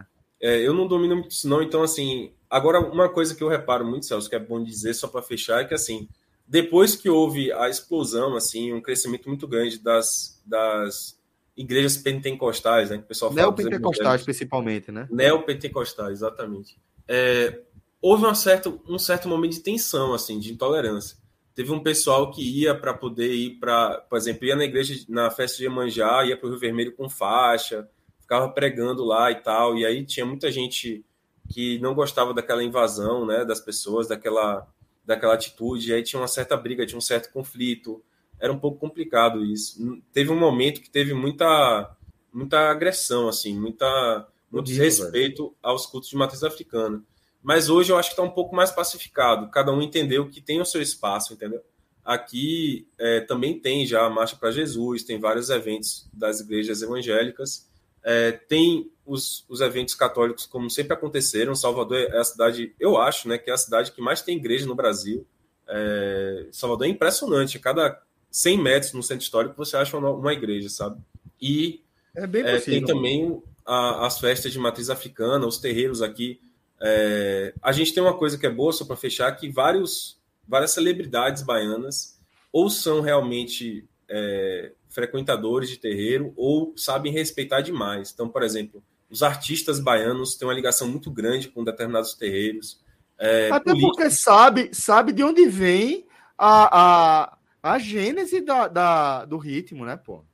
É. 0.00 0.14
É, 0.40 0.60
eu 0.60 0.74
não 0.74 0.86
domino 0.86 1.16
muito 1.16 1.30
isso, 1.30 1.48
não. 1.48 1.62
Então, 1.62 1.82
assim, 1.82 2.32
agora 2.50 2.78
uma 2.78 3.08
coisa 3.08 3.34
que 3.34 3.42
eu 3.42 3.48
reparo 3.48 3.86
muito, 3.86 4.04
Celso, 4.04 4.28
que 4.28 4.36
é 4.36 4.38
bom 4.38 4.62
dizer 4.62 4.92
só 4.92 5.08
para 5.08 5.22
fechar, 5.22 5.62
é 5.62 5.64
que 5.64 5.72
assim, 5.72 6.06
depois 6.46 6.94
que 6.94 7.08
houve 7.08 7.50
a 7.52 7.68
explosão, 7.68 8.36
assim, 8.36 8.72
um 8.72 8.80
crescimento 8.80 9.26
muito 9.28 9.48
grande 9.48 9.78
das, 9.78 10.42
das 10.44 11.18
igrejas 11.56 11.96
pentecostais, 11.96 12.90
né? 12.90 12.98
Que 12.98 13.04
o 13.04 13.06
pessoal 13.06 13.30
fala. 13.30 13.42
Neopentecostais, 13.42 14.22
principalmente, 14.22 14.92
né? 14.92 15.08
Neopentecostais, 15.10 16.18
exatamente. 16.18 16.76
É, 17.08 17.60
houve 18.00 18.26
um 18.26 18.34
certo, 18.34 18.80
um 18.86 18.98
certo 18.98 19.28
momento 19.28 19.52
de 19.52 19.60
tensão, 19.60 20.12
assim, 20.12 20.38
de 20.38 20.52
intolerância. 20.52 21.16
Teve 21.54 21.72
um 21.72 21.80
pessoal 21.80 22.30
que 22.30 22.42
ia 22.42 22.74
para 22.74 22.92
poder 22.92 23.32
ir 23.32 23.58
para, 23.60 23.98
por 24.10 24.18
exemplo, 24.18 24.44
ia 24.44 24.56
na 24.56 24.64
igreja, 24.64 25.06
na 25.08 25.30
festa 25.30 25.56
de 25.58 25.64
Iemanjá, 25.64 26.24
ia 26.26 26.36
para 26.36 26.46
o 26.46 26.50
Rio 26.50 26.58
Vermelho 26.58 26.94
com 26.94 27.08
faixa, 27.08 27.88
ficava 28.24 28.48
pregando 28.48 29.04
lá 29.04 29.30
e 29.30 29.36
tal. 29.36 29.76
E 29.76 29.86
aí 29.86 30.04
tinha 30.04 30.26
muita 30.26 30.50
gente 30.50 31.04
que 31.48 31.78
não 31.78 31.94
gostava 31.94 32.34
daquela 32.34 32.64
invasão, 32.64 33.26
né, 33.26 33.44
das 33.44 33.60
pessoas, 33.60 34.08
daquela, 34.08 34.66
daquela 35.04 35.34
atitude. 35.34 35.90
E 35.90 35.94
aí 35.94 36.02
tinha 36.02 36.20
uma 36.20 36.28
certa 36.28 36.56
briga, 36.56 36.84
tinha 36.84 36.98
um 36.98 37.02
certo 37.02 37.32
conflito 37.32 38.02
era 38.44 38.52
um 38.52 38.58
pouco 38.58 38.78
complicado 38.78 39.44
isso. 39.44 40.02
Teve 40.12 40.30
um 40.30 40.38
momento 40.38 40.80
que 40.80 40.90
teve 40.90 41.14
muita, 41.14 41.96
muita 42.32 42.70
agressão, 42.70 43.28
assim, 43.28 43.58
muita, 43.58 44.26
muito 44.50 44.66
desrespeito 44.66 45.54
aos 45.62 45.86
cultos 45.86 46.10
de 46.10 46.16
matriz 46.16 46.42
africana. 46.42 47.02
Mas 47.42 47.68
hoje 47.68 47.92
eu 47.92 47.96
acho 47.96 48.10
que 48.10 48.12
está 48.12 48.22
um 48.22 48.30
pouco 48.30 48.54
mais 48.54 48.70
pacificado. 48.70 49.50
Cada 49.50 49.72
um 49.72 49.82
entendeu 49.82 50.28
que 50.28 50.40
tem 50.40 50.60
o 50.60 50.64
seu 50.64 50.80
espaço, 50.80 51.32
entendeu? 51.32 51.62
Aqui 52.04 52.86
é, 52.98 53.20
também 53.20 53.58
tem 53.58 53.86
já 53.86 54.04
a 54.04 54.10
Marcha 54.10 54.36
para 54.36 54.50
Jesus, 54.50 55.04
tem 55.04 55.18
vários 55.18 55.48
eventos 55.48 56.06
das 56.12 56.40
igrejas 56.40 56.82
evangélicas, 56.82 57.66
é, 58.04 58.32
tem 58.32 58.90
os, 59.06 59.44
os 59.48 59.60
eventos 59.60 59.94
católicos, 59.94 60.46
como 60.46 60.70
sempre 60.70 60.92
aconteceram. 60.92 61.54
Salvador 61.54 61.98
é 61.98 62.18
a 62.18 62.24
cidade, 62.24 62.74
eu 62.78 62.98
acho, 62.98 63.28
né, 63.28 63.38
que 63.38 63.50
é 63.50 63.54
a 63.54 63.58
cidade 63.58 63.92
que 63.92 64.00
mais 64.00 64.22
tem 64.22 64.36
igreja 64.36 64.66
no 64.66 64.74
Brasil. 64.74 65.26
É, 65.66 66.46
Salvador 66.52 66.86
é 66.86 66.90
impressionante. 66.90 67.58
Cada 67.58 68.00
100 68.30 68.62
metros 68.62 68.92
no 68.92 69.02
centro 69.02 69.24
histórico 69.24 69.56
você 69.56 69.76
acha 69.76 69.96
uma, 69.96 70.10
uma 70.10 70.32
igreja, 70.32 70.68
sabe? 70.68 71.00
E 71.40 71.82
é 72.14 72.24
é, 72.24 72.60
tem 72.60 72.84
também 72.84 73.42
a, 73.64 74.06
as 74.06 74.18
festas 74.20 74.52
de 74.52 74.58
matriz 74.58 74.90
africana, 74.90 75.46
os 75.46 75.58
terreiros 75.58 76.02
aqui. 76.02 76.40
É, 76.80 77.54
a 77.62 77.72
gente 77.72 77.94
tem 77.94 78.02
uma 78.02 78.16
coisa 78.16 78.36
que 78.36 78.46
é 78.46 78.50
boa, 78.50 78.72
só 78.72 78.84
para 78.84 78.96
fechar, 78.96 79.32
que 79.32 79.48
vários, 79.48 80.18
várias 80.46 80.72
celebridades 80.72 81.42
baianas 81.42 82.18
ou 82.52 82.68
são 82.68 83.00
realmente 83.00 83.84
é, 84.08 84.72
frequentadores 84.94 85.68
de 85.68 85.76
terreiro 85.76 86.32
ou 86.36 86.72
sabem 86.76 87.12
respeitar 87.12 87.60
demais. 87.60 88.12
Então, 88.14 88.28
por 88.28 88.42
exemplo, 88.42 88.82
os 89.10 89.22
artistas 89.22 89.80
baianos 89.80 90.36
têm 90.36 90.46
uma 90.46 90.54
ligação 90.54 90.88
muito 90.88 91.10
grande 91.10 91.48
com 91.48 91.64
determinados 91.64 92.14
terreiros. 92.14 92.80
É, 93.18 93.50
Até 93.50 93.72
políticos... 93.72 93.96
porque 93.96 94.10
sabe, 94.10 94.70
sabe 94.72 95.12
de 95.12 95.22
onde 95.22 95.46
vem 95.46 96.06
a, 96.38 96.78
a, 96.80 97.38
a 97.62 97.78
gênese 97.78 98.40
da, 98.40 98.68
da, 98.68 99.24
do 99.24 99.36
ritmo, 99.36 99.84
né, 99.84 99.96
pô? 99.96 100.24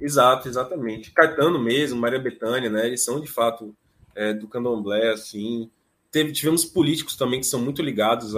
Exato, 0.00 0.48
exatamente. 0.48 1.12
Caetano 1.12 1.58
mesmo, 1.58 2.00
Maria 2.00 2.20
Bethânia, 2.20 2.70
né? 2.70 2.86
Eles 2.86 3.04
são 3.04 3.20
de 3.20 3.26
fato 3.26 3.74
é, 4.14 4.32
do 4.32 4.46
candomblé, 4.46 5.10
assim. 5.10 5.70
Teve, 6.10 6.32
tivemos 6.32 6.64
políticos 6.64 7.16
também 7.16 7.40
que 7.40 7.46
são 7.46 7.60
muito 7.60 7.82
ligados 7.82 8.34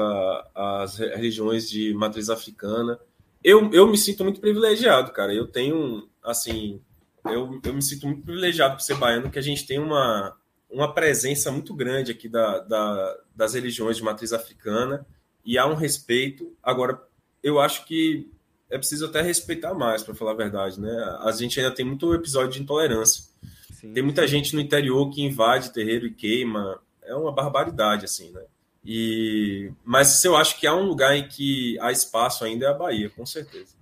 às 0.55 0.97
religiões 0.97 1.69
de 1.69 1.93
matriz 1.95 2.31
africana. 2.31 2.99
Eu, 3.43 3.71
eu 3.73 3.87
me 3.87 3.97
sinto 3.97 4.23
muito 4.23 4.41
privilegiado, 4.41 5.13
cara. 5.13 5.33
Eu 5.35 5.47
tenho, 5.47 6.09
assim, 6.23 6.81
eu, 7.25 7.61
eu 7.65 7.75
me 7.75 7.83
sinto 7.83 8.07
muito 8.07 8.23
privilegiado 8.23 8.77
por 8.77 8.83
ser 8.83 8.97
baiano, 8.97 9.31
que 9.31 9.39
a 9.39 9.43
gente 9.43 9.67
tem 9.67 9.79
uma, 9.79 10.37
uma 10.71 10.93
presença 10.93 11.51
muito 11.51 11.75
grande 11.75 12.13
aqui 12.13 12.29
da, 12.29 12.59
da, 12.61 13.17
das 13.35 13.55
religiões 13.55 13.97
de 13.97 14.03
matriz 14.03 14.33
africana 14.33 15.07
e 15.45 15.59
há 15.59 15.67
um 15.67 15.75
respeito. 15.75 16.55
Agora, 16.63 17.03
eu 17.43 17.59
acho 17.59 17.85
que 17.87 18.31
é 18.71 18.79
preciso 18.79 19.07
até 19.07 19.21
respeitar 19.21 19.75
mais, 19.75 20.03
para 20.03 20.15
falar 20.15 20.33
a 20.33 20.37
verdade, 20.37 20.81
né? 20.81 21.19
A 21.21 21.33
gente 21.33 21.59
ainda 21.59 21.75
tem 21.75 21.85
muito 21.85 22.15
episódio 22.15 22.53
de 22.53 22.63
intolerância. 22.63 23.25
Sim. 23.73 23.93
Tem 23.93 24.03
muita 24.03 24.27
gente 24.27 24.55
no 24.55 24.61
interior 24.61 25.11
que 25.11 25.23
invade 25.23 25.73
terreiro 25.73 26.07
e 26.07 26.15
queima. 26.15 26.81
É 27.03 27.15
uma 27.15 27.33
barbaridade, 27.33 28.05
assim, 28.05 28.31
né? 28.31 28.45
E... 28.85 29.73
Mas 29.85 30.25
eu 30.25 30.37
acho 30.37 30.59
que 30.59 30.67
há 30.67 30.75
um 30.75 30.85
lugar 30.85 31.15
em 31.15 31.29
que 31.29 31.79
há 31.81 31.93
espaço 31.93 32.45
ainda 32.45 32.67
é 32.67 32.69
a 32.69 32.75
Bahia, 32.75 33.11
com 33.11 33.27
certeza. 33.27 33.77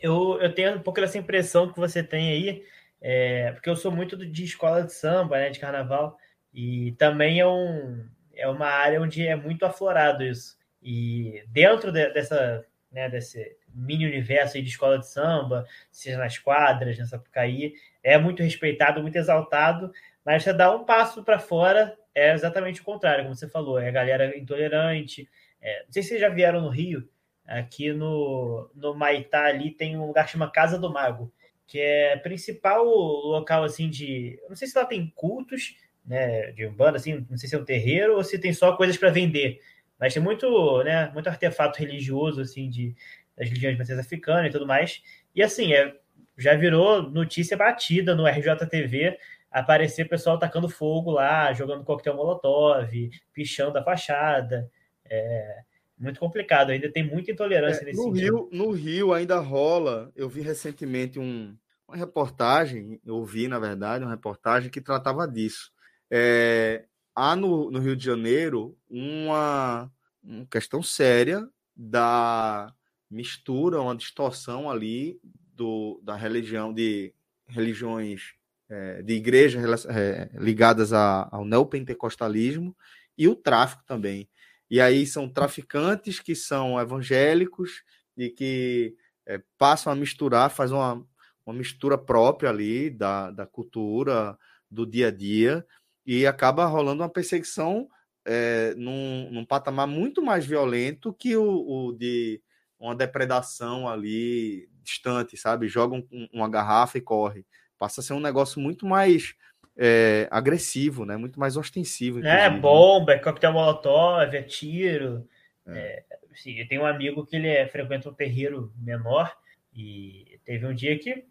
Eu, 0.00 0.38
eu 0.40 0.54
tenho 0.54 0.76
um 0.76 0.80
pouco 0.80 1.00
dessa 1.00 1.18
impressão 1.18 1.72
que 1.72 1.78
você 1.78 2.02
tem 2.02 2.30
aí, 2.30 2.64
é, 3.00 3.52
porque 3.52 3.68
eu 3.68 3.76
sou 3.76 3.90
muito 3.90 4.16
de 4.16 4.44
escola 4.44 4.82
de 4.82 4.92
samba, 4.92 5.38
né, 5.38 5.50
de 5.50 5.58
carnaval, 5.58 6.16
e 6.54 6.92
também 6.92 7.40
é, 7.40 7.46
um, 7.46 8.06
é 8.34 8.48
uma 8.48 8.66
área 8.66 9.00
onde 9.00 9.26
é 9.26 9.36
muito 9.36 9.66
aflorado 9.66 10.24
isso. 10.24 10.56
E 10.82 11.42
dentro 11.48 11.90
de, 11.90 12.08
dessa 12.12 12.64
né, 12.90 13.08
desse 13.08 13.56
mini 13.72 14.06
universo 14.06 14.60
de 14.60 14.68
escola 14.68 14.98
de 14.98 15.06
samba, 15.06 15.66
seja 15.90 16.18
nas 16.18 16.38
quadras, 16.38 16.98
nessa 16.98 17.10
Sapucaí, 17.10 17.74
é 18.02 18.18
muito 18.18 18.42
respeitado, 18.42 19.02
muito 19.02 19.16
exaltado, 19.16 19.92
mas 20.24 20.42
você 20.42 20.52
dá 20.52 20.74
um 20.74 20.84
passo 20.84 21.22
para 21.22 21.38
fora, 21.38 21.96
é 22.18 22.34
exatamente 22.34 22.80
o 22.80 22.84
contrário, 22.84 23.24
como 23.24 23.34
você 23.34 23.48
falou, 23.48 23.78
é 23.78 23.88
a 23.88 23.92
galera 23.92 24.36
intolerante, 24.36 25.28
É, 25.60 25.84
não 25.84 25.92
sei 25.92 26.02
se 26.02 26.10
vocês 26.10 26.20
já 26.20 26.28
vieram 26.28 26.60
no 26.60 26.68
Rio, 26.68 27.08
aqui 27.46 27.92
no, 27.92 28.70
no 28.74 28.94
Maitá 28.94 29.46
ali 29.46 29.70
tem 29.70 29.96
um 29.96 30.06
lugar 30.06 30.26
que 30.26 30.32
chama 30.32 30.50
Casa 30.50 30.78
do 30.78 30.92
Mago, 30.92 31.32
que 31.66 31.80
é 31.80 32.16
principal 32.16 32.84
local 32.84 33.64
assim 33.64 33.88
de. 33.90 34.38
Não 34.48 34.56
sei 34.56 34.68
se 34.68 34.78
lá 34.78 34.84
tem 34.84 35.12
cultos, 35.14 35.76
né? 36.04 36.52
De 36.52 36.66
umbanda, 36.66 36.96
assim, 36.96 37.26
não 37.28 37.36
sei 37.36 37.48
se 37.48 37.54
é 37.54 37.58
um 37.58 37.64
terreiro 37.64 38.16
ou 38.16 38.24
se 38.24 38.38
tem 38.38 38.52
só 38.52 38.76
coisas 38.76 38.96
para 38.96 39.10
vender. 39.10 39.60
Mas 39.98 40.14
tem 40.14 40.22
muito, 40.22 40.82
né, 40.84 41.10
muito 41.12 41.28
artefato 41.28 41.78
religioso, 41.80 42.40
assim, 42.40 42.70
de, 42.70 42.94
das 43.36 43.48
religiões 43.48 43.74
de 43.74 43.80
matriz 43.80 43.98
africana 43.98 44.46
e 44.46 44.50
tudo 44.50 44.66
mais. 44.66 45.02
E 45.34 45.42
assim, 45.42 45.72
é, 45.74 45.94
já 46.36 46.54
virou 46.54 47.02
notícia 47.02 47.56
batida 47.56 48.14
no 48.14 48.26
RJTV 48.26 49.18
aparecer 49.50 50.08
pessoal 50.08 50.38
tacando 50.38 50.68
fogo 50.68 51.10
lá, 51.10 51.52
jogando 51.52 51.84
coquetel 51.84 52.14
molotov, 52.14 52.90
pichando 53.32 53.78
a 53.78 53.82
fachada. 53.82 54.70
É 55.04 55.62
muito 55.98 56.20
complicado, 56.20 56.70
ainda 56.70 56.90
tem 56.90 57.04
muita 57.04 57.32
intolerância 57.32 57.82
é, 57.82 57.86
nesse 57.86 57.98
no 57.98 58.14
sentido. 58.14 58.48
Rio, 58.48 58.48
no 58.52 58.70
Rio 58.70 59.12
ainda 59.12 59.38
rola. 59.38 60.12
Eu 60.14 60.28
vi 60.28 60.40
recentemente 60.40 61.18
um, 61.18 61.56
uma 61.86 61.96
reportagem, 61.96 63.00
eu 63.04 63.24
vi, 63.24 63.48
na 63.48 63.58
verdade, 63.58 64.04
uma 64.04 64.10
reportagem 64.10 64.70
que 64.70 64.80
tratava 64.80 65.26
disso. 65.26 65.72
É, 66.10 66.84
há 67.14 67.34
no, 67.34 67.70
no 67.70 67.80
Rio 67.80 67.96
de 67.96 68.04
Janeiro 68.04 68.76
uma, 68.88 69.90
uma 70.22 70.46
questão 70.46 70.82
séria 70.82 71.46
da 71.74 72.72
mistura, 73.10 73.80
uma 73.80 73.96
distorção 73.96 74.70
ali 74.70 75.20
do, 75.52 76.00
da 76.02 76.14
religião, 76.14 76.72
de 76.72 77.12
religiões, 77.48 78.34
é, 78.68 79.02
de 79.02 79.14
igrejas 79.14 79.86
é, 79.86 80.30
ligadas 80.34 80.92
a, 80.92 81.28
ao 81.30 81.44
neopentecostalismo 81.44 82.76
e 83.16 83.26
o 83.28 83.34
tráfico 83.34 83.82
também. 83.86 84.28
E 84.70 84.80
aí 84.80 85.06
são 85.06 85.28
traficantes 85.28 86.20
que 86.20 86.34
são 86.34 86.78
evangélicos 86.78 87.82
e 88.16 88.28
que 88.28 88.94
é, 89.26 89.40
passam 89.56 89.92
a 89.92 89.96
misturar, 89.96 90.50
fazem 90.50 90.76
uma, 90.76 91.06
uma 91.46 91.54
mistura 91.54 91.96
própria 91.96 92.50
ali 92.50 92.90
da, 92.90 93.30
da 93.30 93.46
cultura, 93.46 94.36
do 94.70 94.86
dia 94.86 95.08
a 95.08 95.10
dia, 95.10 95.66
e 96.04 96.26
acaba 96.26 96.66
rolando 96.66 97.02
uma 97.02 97.08
perseguição 97.08 97.88
é, 98.24 98.74
num, 98.76 99.30
num 99.30 99.44
patamar 99.44 99.86
muito 99.86 100.22
mais 100.22 100.44
violento 100.44 101.12
que 101.14 101.36
o, 101.36 101.88
o 101.88 101.92
de 101.92 102.42
uma 102.78 102.94
depredação 102.94 103.88
ali 103.88 104.68
distante, 104.82 105.36
sabe? 105.36 105.68
Joga 105.68 105.96
um, 105.96 106.28
uma 106.32 106.48
garrafa 106.48 106.98
e 106.98 107.00
corre. 107.00 107.46
Passa 107.78 108.00
a 108.00 108.04
ser 108.04 108.12
um 108.12 108.20
negócio 108.20 108.60
muito 108.60 108.86
mais 108.86 109.34
é, 109.76 110.26
agressivo, 110.30 111.04
né? 111.04 111.16
Muito 111.16 111.38
mais 111.38 111.56
ostensivo. 111.56 112.24
É, 112.26 112.50
bomba, 112.50 113.12
é 113.12 113.18
coquetel 113.18 113.52
molotov, 113.52 114.34
é 114.34 114.42
tiro. 114.42 115.26
É. 115.66 116.04
É, 116.10 116.16
sim, 116.34 116.58
eu 116.58 116.66
tenho 116.66 116.82
um 116.82 116.86
amigo 116.86 117.24
que 117.24 117.36
ele 117.36 117.48
é, 117.48 117.66
frequenta 117.68 118.08
um 118.08 118.14
terreiro 118.14 118.72
menor 118.76 119.32
e 119.74 120.40
teve 120.44 120.66
um 120.66 120.74
dia 120.74 120.98
que 120.98 121.24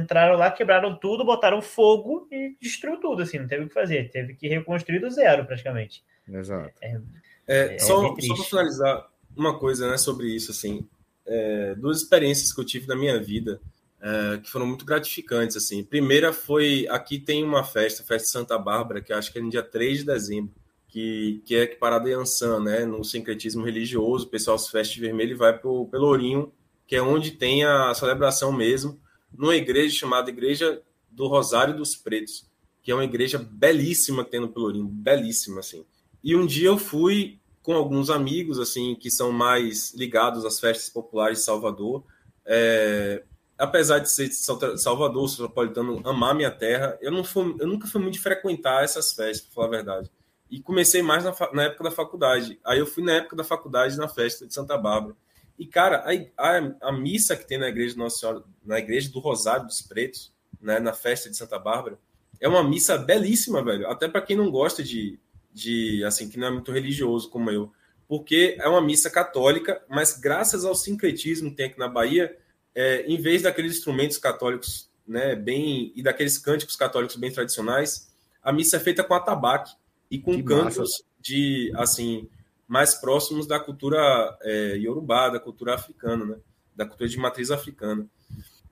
entraram 0.00 0.36
lá, 0.36 0.50
quebraram 0.50 0.94
tudo, 0.94 1.24
botaram 1.24 1.60
fogo 1.60 2.28
e 2.30 2.56
destruiu 2.60 3.00
tudo, 3.00 3.22
assim, 3.22 3.38
não 3.38 3.48
teve 3.48 3.64
o 3.64 3.68
que 3.68 3.74
fazer, 3.74 4.10
teve 4.10 4.34
que 4.34 4.46
reconstruir 4.46 5.00
do 5.00 5.10
zero 5.10 5.44
praticamente. 5.44 6.04
Exato. 6.28 6.72
É, 6.80 7.00
é, 7.48 7.74
é 7.74 7.78
só 7.78 8.02
só 8.02 8.14
para 8.14 8.44
finalizar, 8.44 9.10
uma 9.36 9.58
coisa 9.58 9.90
né, 9.90 9.96
sobre 9.96 10.28
isso, 10.28 10.50
assim, 10.52 10.86
é, 11.26 11.74
duas 11.74 12.02
experiências 12.02 12.52
que 12.52 12.60
eu 12.60 12.66
tive 12.66 12.86
na 12.86 12.94
minha 12.94 13.18
vida 13.20 13.60
é, 14.00 14.38
que 14.38 14.50
foram 14.50 14.66
muito 14.66 14.84
gratificantes, 14.84 15.56
assim. 15.56 15.84
Primeira 15.84 16.32
foi, 16.32 16.86
aqui 16.88 17.18
tem 17.18 17.44
uma 17.44 17.62
festa, 17.62 18.02
festa 18.02 18.26
de 18.26 18.32
Santa 18.32 18.58
Bárbara, 18.58 19.00
que 19.00 19.12
acho 19.12 19.32
que 19.32 19.38
é 19.38 19.42
no 19.42 19.50
dia 19.50 19.62
3 19.62 19.98
de 19.98 20.04
dezembro, 20.06 20.52
que, 20.88 21.42
que 21.44 21.54
é 21.54 21.62
equiparada 21.62 22.08
a 22.08 22.12
Yansan, 22.12 22.60
né, 22.60 22.84
no 22.84 23.04
sincretismo 23.04 23.64
religioso, 23.64 24.26
o 24.26 24.30
pessoal 24.30 24.58
se 24.58 24.72
veste 24.72 25.00
vermelho 25.00 25.32
e 25.32 25.36
vai 25.36 25.56
pro 25.56 25.86
Pelourinho, 25.86 26.52
que 26.86 26.96
é 26.96 27.02
onde 27.02 27.32
tem 27.32 27.64
a 27.64 27.94
celebração 27.94 28.52
mesmo, 28.52 28.98
numa 29.32 29.54
igreja 29.54 29.94
chamada 29.94 30.30
Igreja 30.30 30.82
do 31.10 31.28
Rosário 31.28 31.76
dos 31.76 31.94
Pretos, 31.94 32.48
que 32.82 32.90
é 32.90 32.94
uma 32.94 33.04
igreja 33.04 33.38
belíssima 33.38 34.24
que 34.24 34.30
tem 34.30 34.40
no 34.40 34.48
Pelourinho, 34.48 34.86
belíssima, 34.86 35.60
assim. 35.60 35.84
E 36.24 36.34
um 36.34 36.46
dia 36.46 36.68
eu 36.68 36.78
fui 36.78 37.38
com 37.62 37.74
alguns 37.74 38.10
amigos, 38.10 38.58
assim, 38.58 38.94
que 38.94 39.10
são 39.10 39.30
mais 39.30 39.94
ligados 39.94 40.44
às 40.44 40.58
festas 40.58 40.88
populares 40.88 41.38
de 41.38 41.44
Salvador, 41.44 42.02
é, 42.44 43.22
apesar 43.60 43.98
de 43.98 44.10
ser 44.10 44.28
de 44.28 44.34
Salvador, 44.34 45.28
soteropolitano, 45.28 46.00
amar 46.08 46.34
minha 46.34 46.50
terra, 46.50 46.98
eu, 47.00 47.12
não 47.12 47.22
fui, 47.22 47.54
eu 47.60 47.66
nunca 47.66 47.86
fui 47.86 48.00
muito 48.00 48.14
de 48.14 48.20
frequentar 48.20 48.82
essas 48.82 49.12
festas, 49.12 49.42
para 49.42 49.54
falar 49.54 49.66
a 49.66 49.70
verdade. 49.70 50.10
E 50.50 50.60
comecei 50.60 51.02
mais 51.02 51.22
na, 51.22 51.34
na, 51.52 51.64
época 51.64 51.84
da 51.84 51.90
faculdade. 51.90 52.58
Aí 52.64 52.78
eu 52.78 52.86
fui 52.86 53.04
na 53.04 53.12
época 53.12 53.36
da 53.36 53.44
faculdade 53.44 53.96
na 53.96 54.08
festa 54.08 54.46
de 54.46 54.54
Santa 54.54 54.76
Bárbara. 54.76 55.14
E, 55.58 55.66
cara, 55.66 56.04
a, 56.06 56.56
a, 56.56 56.88
a 56.88 56.92
missa 56.92 57.36
que 57.36 57.46
tem 57.46 57.58
na 57.58 57.68
igreja 57.68 57.96
Nossa 57.96 58.18
Senhora, 58.18 58.42
na 58.64 58.78
igreja 58.78 59.12
do 59.12 59.20
Rosário 59.20 59.66
dos 59.66 59.82
Pretos, 59.82 60.32
né, 60.60 60.80
na 60.80 60.92
festa 60.92 61.28
de 61.28 61.36
Santa 61.36 61.58
Bárbara, 61.58 61.98
é 62.40 62.48
uma 62.48 62.64
missa 62.64 62.96
belíssima, 62.96 63.62
velho. 63.62 63.86
Até 63.88 64.08
para 64.08 64.22
quem 64.22 64.36
não 64.36 64.50
gosta 64.50 64.82
de, 64.82 65.20
de, 65.52 66.02
assim, 66.04 66.28
que 66.28 66.38
não 66.38 66.48
é 66.48 66.50
muito 66.50 66.72
religioso 66.72 67.28
como 67.28 67.50
eu. 67.50 67.70
Porque 68.08 68.56
é 68.58 68.68
uma 68.68 68.80
missa 68.80 69.10
católica, 69.10 69.84
mas 69.88 70.18
graças 70.18 70.64
ao 70.64 70.74
sincretismo 70.74 71.50
que 71.50 71.56
tem 71.56 71.66
aqui 71.66 71.78
na 71.78 71.86
Bahia, 71.86 72.36
é, 72.74 73.02
em 73.06 73.20
vez 73.20 73.42
daqueles 73.42 73.76
instrumentos 73.76 74.18
católicos, 74.18 74.88
né, 75.06 75.34
bem 75.34 75.92
e 75.94 76.02
daqueles 76.02 76.38
cânticos 76.38 76.76
católicos 76.76 77.16
bem 77.16 77.32
tradicionais, 77.32 78.10
a 78.42 78.52
missa 78.52 78.76
é 78.76 78.80
feita 78.80 79.02
com 79.04 79.14
atabaque 79.14 79.74
e 80.10 80.18
com 80.18 80.34
que 80.34 80.42
cantos 80.42 80.78
massa. 80.78 81.04
de 81.20 81.72
assim 81.76 82.28
mais 82.66 82.94
próximos 82.94 83.46
da 83.46 83.58
cultura 83.58 84.38
é, 84.42 84.76
iorubá, 84.76 85.28
da 85.28 85.40
cultura 85.40 85.74
africana, 85.74 86.24
né, 86.24 86.36
da 86.74 86.86
cultura 86.86 87.08
de 87.08 87.18
matriz 87.18 87.50
africana. 87.50 88.06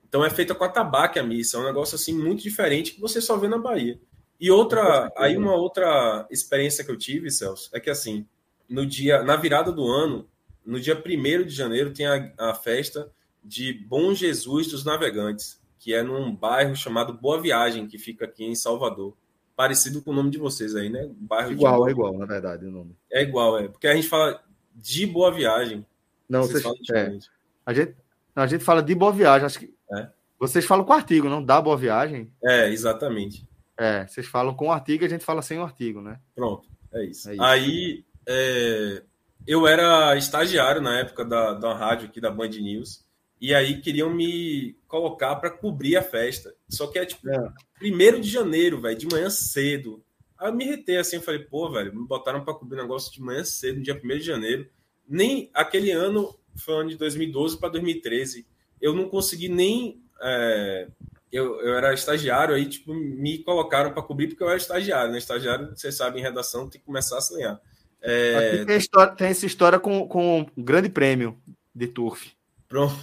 Então 0.07 0.23
é 0.23 0.29
feita 0.29 0.55
com 0.55 0.63
atabaque 0.63 1.19
a 1.19 1.23
missa, 1.23 1.57
é 1.57 1.59
um 1.59 1.65
negócio 1.65 1.95
assim 1.95 2.13
muito 2.13 2.41
diferente 2.41 2.93
que 2.93 3.01
você 3.01 3.21
só 3.21 3.37
vê 3.37 3.47
na 3.47 3.57
Bahia. 3.57 3.99
E 4.39 4.49
outra, 4.49 5.11
aí 5.17 5.35
uma 5.35 5.53
outra 5.53 6.25
experiência 6.31 6.83
que 6.83 6.89
eu 6.89 6.97
tive, 6.97 7.29
Celso, 7.29 7.69
é 7.73 7.79
que 7.79 7.89
assim, 7.89 8.25
no 8.69 8.85
dia, 8.85 9.21
na 9.21 9.35
virada 9.35 9.71
do 9.71 9.85
ano, 9.85 10.29
no 10.65 10.79
dia 10.79 10.95
1 10.95 11.43
de 11.43 11.53
janeiro, 11.53 11.93
tem 11.93 12.07
a, 12.07 12.33
a 12.37 12.53
festa 12.53 13.11
de 13.43 13.73
Bom 13.73 14.13
Jesus 14.13 14.67
dos 14.67 14.83
Navegantes, 14.85 15.59
que 15.77 15.93
é 15.93 16.03
num 16.03 16.35
bairro 16.35 16.75
chamado 16.75 17.13
Boa 17.13 17.41
Viagem, 17.41 17.87
que 17.87 17.97
fica 17.97 18.25
aqui 18.25 18.45
em 18.45 18.55
Salvador. 18.55 19.15
Parecido 19.55 20.01
com 20.01 20.11
o 20.11 20.13
nome 20.13 20.29
de 20.29 20.37
vocês 20.37 20.75
aí, 20.75 20.89
né? 20.89 21.09
Bairro 21.15 21.51
igual, 21.51 21.87
é 21.87 21.91
igual, 21.91 22.17
na 22.17 22.25
verdade, 22.25 22.65
o 22.65 22.71
nome. 22.71 22.95
É 23.11 23.21
igual, 23.21 23.59
é. 23.59 23.67
Porque 23.67 23.87
a 23.87 23.95
gente 23.95 24.07
fala 24.07 24.41
de 24.73 25.05
Boa 25.05 25.31
Viagem. 25.31 25.85
Não, 26.29 26.43
vocês, 26.43 26.63
vocês 26.63 26.89
é. 26.91 27.19
a, 27.65 27.73
gente, 27.73 27.95
a 28.35 28.47
gente 28.47 28.63
fala 28.63 28.81
de 28.81 28.95
Boa 28.95 29.11
Viagem, 29.11 29.45
acho 29.45 29.59
que. 29.59 29.73
É. 29.93 30.09
Vocês 30.39 30.65
falam 30.65 30.85
com 30.85 30.93
o 30.93 30.95
artigo, 30.95 31.27
não? 31.27 31.43
Da 31.43 31.61
Boa 31.61 31.75
Viagem? 31.75 32.31
É, 32.43 32.69
exatamente. 32.69 33.45
É, 33.77 34.05
vocês 34.07 34.27
falam 34.27 34.53
com 34.53 34.67
o 34.67 34.71
artigo 34.71 35.03
e 35.03 35.07
a 35.07 35.09
gente 35.09 35.25
fala 35.25 35.41
sem 35.41 35.59
o 35.59 35.63
artigo, 35.63 36.01
né? 36.01 36.19
Pronto, 36.35 36.67
é 36.93 37.05
isso. 37.05 37.29
É 37.29 37.33
isso. 37.33 37.43
Aí, 37.43 38.05
é, 38.27 39.03
eu 39.47 39.67
era 39.67 40.15
estagiário 40.15 40.81
na 40.81 40.99
época 40.99 41.25
da, 41.25 41.53
da 41.53 41.73
rádio 41.73 42.07
aqui 42.07 42.21
da 42.21 42.29
Band 42.29 42.49
News. 42.49 43.03
E 43.39 43.53
aí 43.53 43.79
queriam 43.79 44.13
me 44.13 44.75
colocar 44.87 45.35
para 45.37 45.49
cobrir 45.49 45.95
a 45.95 46.01
festa. 46.01 46.53
Só 46.67 46.87
que 46.87 46.99
é 46.99 47.05
tipo, 47.05 47.29
é. 47.29 47.53
primeiro 47.77 48.19
de 48.19 48.29
janeiro, 48.29 48.81
velho, 48.81 48.97
de 48.97 49.07
manhã 49.07 49.29
cedo. 49.29 50.03
Aí 50.37 50.49
eu 50.49 50.53
me 50.53 50.65
retei 50.65 50.97
assim, 50.97 51.17
eu 51.17 51.21
falei, 51.21 51.39
pô, 51.39 51.71
velho, 51.71 51.95
me 51.95 52.05
botaram 52.05 52.43
para 52.43 52.53
cobrir 52.53 52.77
negócio 52.77 53.11
de 53.11 53.21
manhã 53.21 53.43
cedo, 53.43 53.77
no 53.77 53.83
dia 53.83 53.99
1 54.01 54.07
de 54.07 54.21
janeiro. 54.21 54.69
Nem 55.07 55.49
aquele 55.53 55.91
ano, 55.91 56.37
foi 56.55 56.73
ano 56.75 56.89
de 56.89 56.97
2012 56.97 57.57
para 57.57 57.69
2013. 57.69 58.45
Eu 58.81 58.93
não 58.93 59.07
consegui 59.07 59.47
nem. 59.47 60.01
É, 60.21 60.87
eu, 61.31 61.61
eu 61.61 61.75
era 61.75 61.93
estagiário, 61.93 62.55
aí, 62.55 62.65
tipo, 62.67 62.93
me 62.93 63.37
colocaram 63.39 63.93
para 63.93 64.01
cobrir 64.01 64.27
porque 64.27 64.43
eu 64.43 64.49
era 64.49 64.57
estagiário, 64.57 65.11
né? 65.11 65.17
Estagiário, 65.17 65.69
vocês 65.75 65.95
sabem, 65.95 66.19
em 66.19 66.23
redação 66.23 66.67
tem 66.67 66.79
que 66.79 66.85
começar 66.85 67.17
a 67.17 67.21
sonhar. 67.21 67.61
É... 68.01 68.65
Tem, 68.65 68.77
história, 68.77 69.15
tem 69.15 69.27
essa 69.27 69.45
história 69.45 69.79
com, 69.79 70.07
com 70.07 70.45
um 70.55 70.63
grande 70.63 70.89
prêmio 70.89 71.37
de 71.73 71.87
turf. 71.87 72.31
Pronto. 72.69 72.95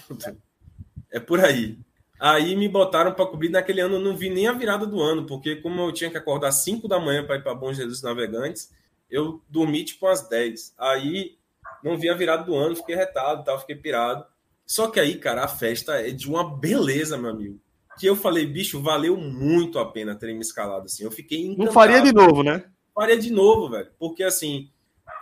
É 1.13 1.19
por 1.19 1.45
aí. 1.45 1.77
Aí 2.19 2.57
me 2.57 2.69
botaram 2.69 3.13
para 3.13 3.27
cobrir. 3.27 3.51
Naquele 3.51 3.81
ano 3.81 3.97
eu 3.97 4.01
não 4.01 4.17
vi 4.17 4.31
nem 4.31 4.47
a 4.47 4.53
virada 4.53 4.87
do 4.87 5.03
ano, 5.03 5.27
porque 5.27 5.57
como 5.57 5.83
eu 5.83 5.93
tinha 5.93 6.11
que 6.11 6.17
acordar 6.17 6.53
5 6.53 6.89
da 6.89 7.01
manhã 7.01 7.27
para 7.27 7.37
ir 7.37 7.43
para 7.43 7.55
Bom 7.55 7.73
Jesus 7.73 8.01
Navegantes, 8.01 8.73
eu 9.11 9.43
dormi 9.49 9.85
tipo 9.85 10.07
às 10.07 10.27
10. 10.29 10.75
Aí 10.79 11.37
não 11.83 11.99
vi 11.99 12.09
a 12.09 12.15
virada 12.15 12.45
do 12.45 12.55
ano, 12.55 12.77
fiquei 12.77 12.95
retado, 12.95 13.45
tal, 13.45 13.61
fiquei 13.61 13.77
pirado. 13.77 14.25
Só 14.65 14.89
que 14.89 14.99
aí, 14.99 15.19
cara, 15.19 15.45
a 15.45 15.49
festa 15.49 15.95
é 16.01 16.11
de 16.11 16.29
uma 16.29 16.57
beleza, 16.57 17.19
meu 17.19 17.31
amigo. 17.31 17.61
Que 17.99 18.07
eu 18.07 18.17
falei, 18.17 18.47
bicho, 18.47 18.81
valeu 18.81 19.17
muito 19.17 19.79
a 19.79 19.91
pena 19.91 20.15
terem 20.15 20.35
me 20.35 20.43
escalado 20.43 20.87
assim. 20.87 21.05
Eu 21.05 21.11
fiquei 21.11 21.43
encantado. 21.45 21.67
Não 21.67 21.73
faria 21.73 22.01
de 22.01 22.13
novo, 22.13 22.43
né? 22.43 22.65
Faria 22.95 23.19
de 23.19 23.31
novo, 23.31 23.71
velho. 23.71 23.91
Porque 23.99 24.23
assim, 24.23 24.71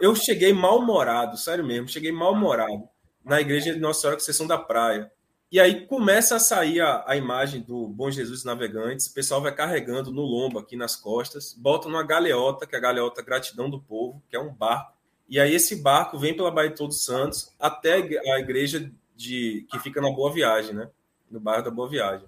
eu 0.00 0.14
cheguei 0.14 0.52
mal-humorado, 0.52 1.37
sério 1.37 1.64
mesmo, 1.64 1.88
cheguei 1.88 2.12
mal-humorado 2.12 2.88
na 3.24 3.40
igreja 3.40 3.72
de 3.72 3.80
Nossa 3.80 4.00
Senhora, 4.00 4.20
sessão 4.20 4.46
da 4.46 4.58
praia. 4.58 5.10
E 5.50 5.60
aí 5.60 5.87
começa 5.87 6.37
a 6.37 6.40
sair 6.40 6.80
a, 6.80 7.04
a, 7.06 7.16
imagem 7.16 7.60
do 7.62 7.87
Bom 7.87 8.10
Jesus 8.10 8.44
Navegantes, 8.44 9.06
o 9.06 9.14
pessoal 9.14 9.40
vai 9.40 9.54
carregando 9.54 10.10
no 10.10 10.22
lombo 10.22 10.58
aqui 10.58 10.76
nas 10.76 10.96
costas, 10.96 11.54
bota 11.54 11.88
numa 11.88 12.02
galeota, 12.02 12.66
que 12.66 12.74
é 12.74 12.78
a 12.78 12.82
galeota 12.82 13.22
Gratidão 13.22 13.70
do 13.70 13.80
Povo, 13.80 14.22
que 14.28 14.37
é 14.37 14.40
um 14.40 14.52
barco, 14.52 14.92
E 15.28 15.38
aí 15.38 15.54
esse 15.54 15.76
barco 15.76 16.18
vem 16.18 16.34
pela 16.34 16.50
Baía 16.50 16.70
de 16.70 16.76
Todos 16.76 17.04
Santos 17.04 17.54
até 17.58 17.94
a 17.94 18.40
igreja 18.40 18.90
de 19.14 19.66
que 19.70 19.78
fica 19.78 20.00
na 20.00 20.10
Boa 20.10 20.32
Viagem, 20.32 20.74
né? 20.74 20.90
No 21.30 21.38
bairro 21.38 21.62
da 21.62 21.70
Boa 21.70 21.88
Viagem. 21.88 22.26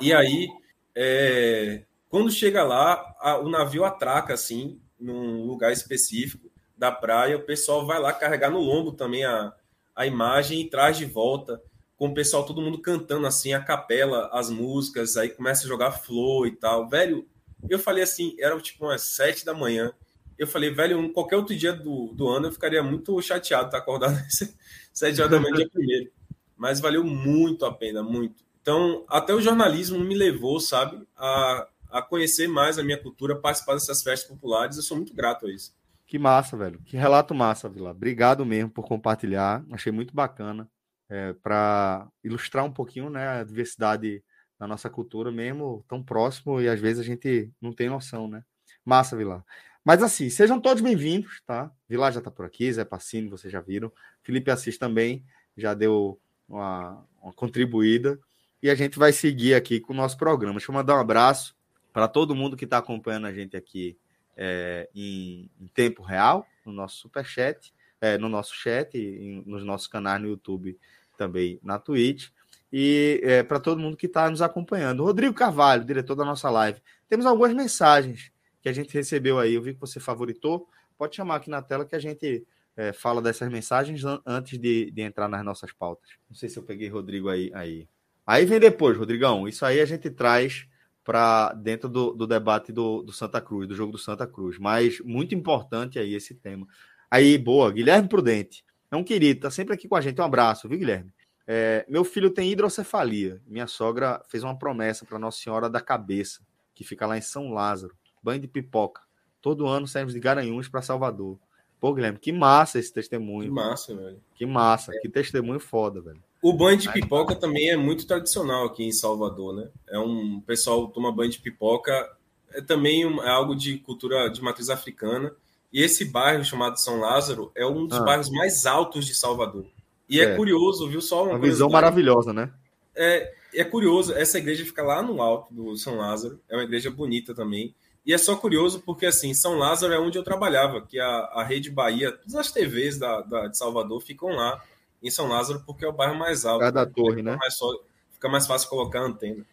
E 0.00 0.12
aí, 0.12 0.48
é, 0.94 1.82
quando 2.08 2.30
chega 2.30 2.62
lá, 2.62 3.14
a, 3.18 3.38
o 3.38 3.48
navio 3.48 3.84
atraca 3.84 4.34
assim, 4.34 4.80
num 4.98 5.44
lugar 5.44 5.72
específico 5.72 6.50
da 6.76 6.92
praia. 6.92 7.36
O 7.36 7.42
pessoal 7.42 7.86
vai 7.86 7.98
lá 8.00 8.12
carregar 8.12 8.50
no 8.50 8.60
lombo 8.60 8.92
também 8.92 9.24
a, 9.24 9.52
a 9.98 10.06
imagem 10.06 10.60
e 10.60 10.70
traz 10.70 10.96
de 10.96 11.04
volta 11.04 11.60
com 11.96 12.06
o 12.06 12.14
pessoal, 12.14 12.46
todo 12.46 12.62
mundo 12.62 12.78
cantando 12.80 13.26
assim, 13.26 13.52
a 13.52 13.60
capela, 13.60 14.30
as 14.32 14.48
músicas, 14.48 15.16
aí 15.16 15.28
começa 15.28 15.64
a 15.64 15.68
jogar 15.68 15.90
flor 15.90 16.46
e 16.46 16.52
tal. 16.52 16.88
Velho, 16.88 17.26
eu 17.68 17.80
falei 17.80 18.04
assim, 18.04 18.36
era 18.38 18.56
tipo 18.60 18.84
umas 18.84 19.02
sete 19.02 19.44
da 19.44 19.52
manhã. 19.52 19.92
Eu 20.38 20.46
falei, 20.46 20.70
velho, 20.70 21.12
qualquer 21.12 21.34
outro 21.34 21.56
dia 21.56 21.72
do, 21.72 22.12
do 22.14 22.28
ano 22.28 22.46
eu 22.46 22.52
ficaria 22.52 22.80
muito 22.80 23.20
chateado 23.20 23.66
estar 23.66 23.78
acordado 23.78 24.14
sete 24.94 25.20
horas 25.20 25.32
da 25.32 25.40
manhã, 25.40 25.56
dia 25.56 25.68
primeiro. 25.68 26.12
Mas 26.56 26.78
valeu 26.78 27.02
muito 27.02 27.66
a 27.66 27.74
pena, 27.74 28.00
muito. 28.00 28.44
Então, 28.62 29.04
até 29.08 29.34
o 29.34 29.40
jornalismo 29.40 29.98
me 29.98 30.14
levou, 30.14 30.60
sabe, 30.60 31.04
a, 31.16 31.66
a 31.90 32.02
conhecer 32.02 32.46
mais 32.46 32.78
a 32.78 32.84
minha 32.84 33.02
cultura, 33.02 33.34
participar 33.34 33.74
dessas 33.74 34.00
festas 34.00 34.28
populares. 34.28 34.76
Eu 34.76 34.84
sou 34.84 34.96
muito 34.96 35.12
grato 35.12 35.46
a 35.46 35.50
isso. 35.50 35.76
Que 36.08 36.18
massa, 36.18 36.56
velho. 36.56 36.80
Que 36.86 36.96
relato 36.96 37.34
massa, 37.34 37.68
Vila. 37.68 37.90
Obrigado 37.90 38.44
mesmo 38.44 38.70
por 38.70 38.88
compartilhar. 38.88 39.62
Achei 39.70 39.92
muito 39.92 40.14
bacana 40.14 40.66
é, 41.06 41.34
para 41.34 42.08
ilustrar 42.24 42.64
um 42.64 42.72
pouquinho 42.72 43.10
né, 43.10 43.28
a 43.28 43.44
diversidade 43.44 44.24
da 44.58 44.66
nossa 44.66 44.88
cultura 44.88 45.30
mesmo, 45.30 45.84
tão 45.86 46.02
próximo 46.02 46.62
e 46.62 46.68
às 46.68 46.80
vezes 46.80 47.00
a 47.00 47.04
gente 47.04 47.52
não 47.60 47.74
tem 47.74 47.90
noção, 47.90 48.26
né? 48.26 48.42
Massa, 48.82 49.18
Vila. 49.18 49.44
Mas 49.84 50.02
assim, 50.02 50.30
sejam 50.30 50.58
todos 50.58 50.82
bem-vindos, 50.82 51.42
tá? 51.46 51.70
Vilar 51.86 52.10
já 52.10 52.22
tá 52.22 52.30
por 52.30 52.46
aqui, 52.46 52.72
Zé 52.72 52.86
Passini, 52.86 53.28
vocês 53.28 53.52
já 53.52 53.60
viram. 53.60 53.92
Felipe 54.22 54.50
Assis 54.50 54.78
também 54.78 55.22
já 55.58 55.74
deu 55.74 56.18
uma, 56.48 57.06
uma 57.22 57.34
contribuída. 57.34 58.18
E 58.62 58.70
a 58.70 58.74
gente 58.74 58.98
vai 58.98 59.12
seguir 59.12 59.54
aqui 59.54 59.78
com 59.78 59.92
o 59.92 59.96
nosso 59.96 60.16
programa. 60.16 60.54
Deixa 60.54 60.70
eu 60.70 60.74
mandar 60.74 60.96
um 60.96 61.00
abraço 61.00 61.54
para 61.92 62.08
todo 62.08 62.34
mundo 62.34 62.56
que 62.56 62.64
está 62.64 62.78
acompanhando 62.78 63.26
a 63.26 63.32
gente 63.32 63.58
aqui 63.58 63.98
é, 64.38 64.88
em, 64.94 65.50
em, 65.60 65.66
tempo 65.66 66.00
real, 66.00 66.46
no 66.64 66.72
nosso 66.72 66.96
superchat, 66.98 67.74
é, 68.00 68.16
no 68.16 68.28
nosso 68.28 68.54
chat, 68.54 68.96
em, 68.96 69.42
nos 69.44 69.64
nossos 69.64 69.88
canais 69.88 70.22
no 70.22 70.28
YouTube 70.28 70.78
também 71.16 71.58
na 71.62 71.78
Twitch. 71.78 72.28
E 72.72 73.20
é, 73.24 73.42
para 73.42 73.58
todo 73.58 73.80
mundo 73.80 73.96
que 73.96 74.06
está 74.06 74.30
nos 74.30 74.40
acompanhando. 74.40 75.02
Rodrigo 75.02 75.34
Carvalho, 75.34 75.84
diretor 75.84 76.14
da 76.14 76.24
nossa 76.24 76.48
live. 76.48 76.80
Temos 77.08 77.26
algumas 77.26 77.52
mensagens 77.52 78.30
que 78.62 78.68
a 78.68 78.72
gente 78.72 78.94
recebeu 78.94 79.38
aí. 79.38 79.54
Eu 79.54 79.62
vi 79.62 79.74
que 79.74 79.80
você 79.80 79.98
favoritou. 79.98 80.68
Pode 80.96 81.16
chamar 81.16 81.36
aqui 81.36 81.50
na 81.50 81.62
tela 81.62 81.84
que 81.84 81.96
a 81.96 81.98
gente 81.98 82.46
é, 82.76 82.92
fala 82.92 83.20
dessas 83.20 83.50
mensagens 83.50 84.02
antes 84.24 84.58
de, 84.58 84.90
de, 84.90 85.02
entrar 85.02 85.28
nas 85.28 85.44
nossas 85.44 85.72
pautas. 85.72 86.10
Não 86.28 86.36
sei 86.36 86.48
se 86.48 86.58
eu 86.58 86.62
peguei 86.62 86.88
Rodrigo 86.88 87.28
aí. 87.28 87.50
Aí, 87.54 87.88
aí 88.24 88.44
vem 88.44 88.60
depois, 88.60 88.96
Rodrigão. 88.96 89.48
Isso 89.48 89.64
aí 89.64 89.80
a 89.80 89.86
gente 89.86 90.10
traz 90.10 90.68
para 91.08 91.54
dentro 91.54 91.88
do, 91.88 92.12
do 92.12 92.26
debate 92.26 92.70
do, 92.70 93.02
do, 93.02 93.14
Santa 93.14 93.40
Cruz, 93.40 93.66
do 93.66 93.74
jogo 93.74 93.90
do 93.90 93.96
Santa 93.96 94.26
Cruz. 94.26 94.58
Mas 94.58 95.00
muito 95.00 95.34
importante 95.34 95.98
aí 95.98 96.12
esse 96.12 96.34
tema. 96.34 96.66
Aí, 97.10 97.38
boa, 97.38 97.72
Guilherme 97.72 98.06
Prudente. 98.06 98.62
É 98.90 98.96
um 98.96 99.02
querido, 99.02 99.40
tá 99.40 99.50
sempre 99.50 99.72
aqui 99.72 99.88
com 99.88 99.96
a 99.96 100.02
gente. 100.02 100.20
Um 100.20 100.24
abraço, 100.24 100.68
viu, 100.68 100.78
Guilherme? 100.78 101.10
É, 101.46 101.86
meu 101.88 102.04
filho 102.04 102.28
tem 102.28 102.52
hidrocefalia. 102.52 103.40
Minha 103.46 103.66
sogra 103.66 104.22
fez 104.28 104.44
uma 104.44 104.58
promessa 104.58 105.06
para 105.06 105.18
Nossa 105.18 105.38
Senhora 105.38 105.70
da 105.70 105.80
Cabeça, 105.80 106.42
que 106.74 106.84
fica 106.84 107.06
lá 107.06 107.16
em 107.16 107.22
São 107.22 107.54
Lázaro. 107.54 107.96
Banho 108.22 108.42
de 108.42 108.46
pipoca. 108.46 109.00
Todo 109.40 109.66
ano 109.66 109.88
saímos 109.88 110.12
de 110.12 110.20
Garanhuns 110.20 110.68
para 110.68 110.82
Salvador. 110.82 111.38
Pô, 111.80 111.94
Guilherme, 111.94 112.18
que 112.18 112.32
massa 112.32 112.78
esse 112.78 112.92
testemunho. 112.92 113.48
Que 113.48 113.54
massa, 113.54 113.96
velho. 113.96 114.20
Que 114.34 114.44
massa, 114.44 114.94
é. 114.94 114.98
que 114.98 115.08
testemunho 115.08 115.58
foda, 115.58 116.02
velho. 116.02 116.22
O 116.40 116.52
banho 116.52 116.78
de 116.78 116.90
pipoca 116.92 117.34
também 117.34 117.70
é 117.70 117.76
muito 117.76 118.06
tradicional 118.06 118.66
aqui 118.66 118.84
em 118.84 118.92
Salvador, 118.92 119.54
né? 119.54 119.68
É 119.88 119.98
um 119.98 120.36
o 120.36 120.42
pessoal 120.42 120.86
toma 120.88 121.10
banho 121.10 121.30
de 121.30 121.40
pipoca, 121.40 122.08
é 122.52 122.60
também 122.60 123.04
um, 123.04 123.22
é 123.22 123.28
algo 123.28 123.56
de 123.56 123.78
cultura 123.78 124.28
de 124.28 124.40
matriz 124.42 124.70
africana. 124.70 125.32
E 125.72 125.82
esse 125.82 126.04
bairro 126.04 126.44
chamado 126.44 126.78
São 126.78 127.00
Lázaro 127.00 127.52
é 127.54 127.66
um 127.66 127.86
dos 127.86 127.98
ah. 127.98 128.02
bairros 128.02 128.30
mais 128.30 128.66
altos 128.66 129.06
de 129.06 129.14
Salvador. 129.14 129.66
E 130.08 130.20
é, 130.20 130.24
é 130.24 130.36
curioso, 130.36 130.88
viu? 130.88 131.00
Só 131.00 131.24
uma, 131.24 131.32
uma 131.32 131.38
visão 131.38 131.68
maravilhosa, 131.68 132.32
né? 132.32 132.50
É, 132.94 133.34
é 133.54 133.64
curioso, 133.64 134.14
essa 134.14 134.38
igreja 134.38 134.64
fica 134.64 134.82
lá 134.82 135.02
no 135.02 135.20
alto 135.20 135.52
do 135.52 135.76
São 135.76 135.96
Lázaro, 135.96 136.40
é 136.48 136.56
uma 136.56 136.64
igreja 136.64 136.90
bonita 136.90 137.34
também. 137.34 137.74
E 138.06 138.14
é 138.14 138.18
só 138.18 138.34
curioso 138.34 138.80
porque, 138.86 139.04
assim, 139.04 139.34
São 139.34 139.58
Lázaro 139.58 139.92
é 139.92 139.98
onde 139.98 140.16
eu 140.16 140.22
trabalhava, 140.22 140.80
que 140.80 140.98
a, 140.98 141.06
a 141.06 141.44
Rede 141.44 141.70
Bahia, 141.70 142.10
todas 142.12 142.34
as 142.34 142.50
TVs 142.50 142.98
da, 142.98 143.20
da, 143.20 143.46
de 143.48 143.58
Salvador 143.58 144.00
ficam 144.00 144.30
lá 144.30 144.62
em 145.02 145.10
São 145.10 145.26
Lázaro, 145.26 145.62
porque 145.64 145.84
é 145.84 145.88
o 145.88 145.92
bairro 145.92 146.16
mais 146.16 146.44
alto. 146.44 146.60
Cada 146.60 146.84
né? 146.84 146.92
torre, 146.94 147.22
né? 147.22 147.36
Mais 147.36 147.54
só, 147.54 147.68
fica 148.12 148.28
mais 148.28 148.46
fácil 148.46 148.68
colocar 148.68 149.00
a 149.00 149.04
antena. 149.04 149.44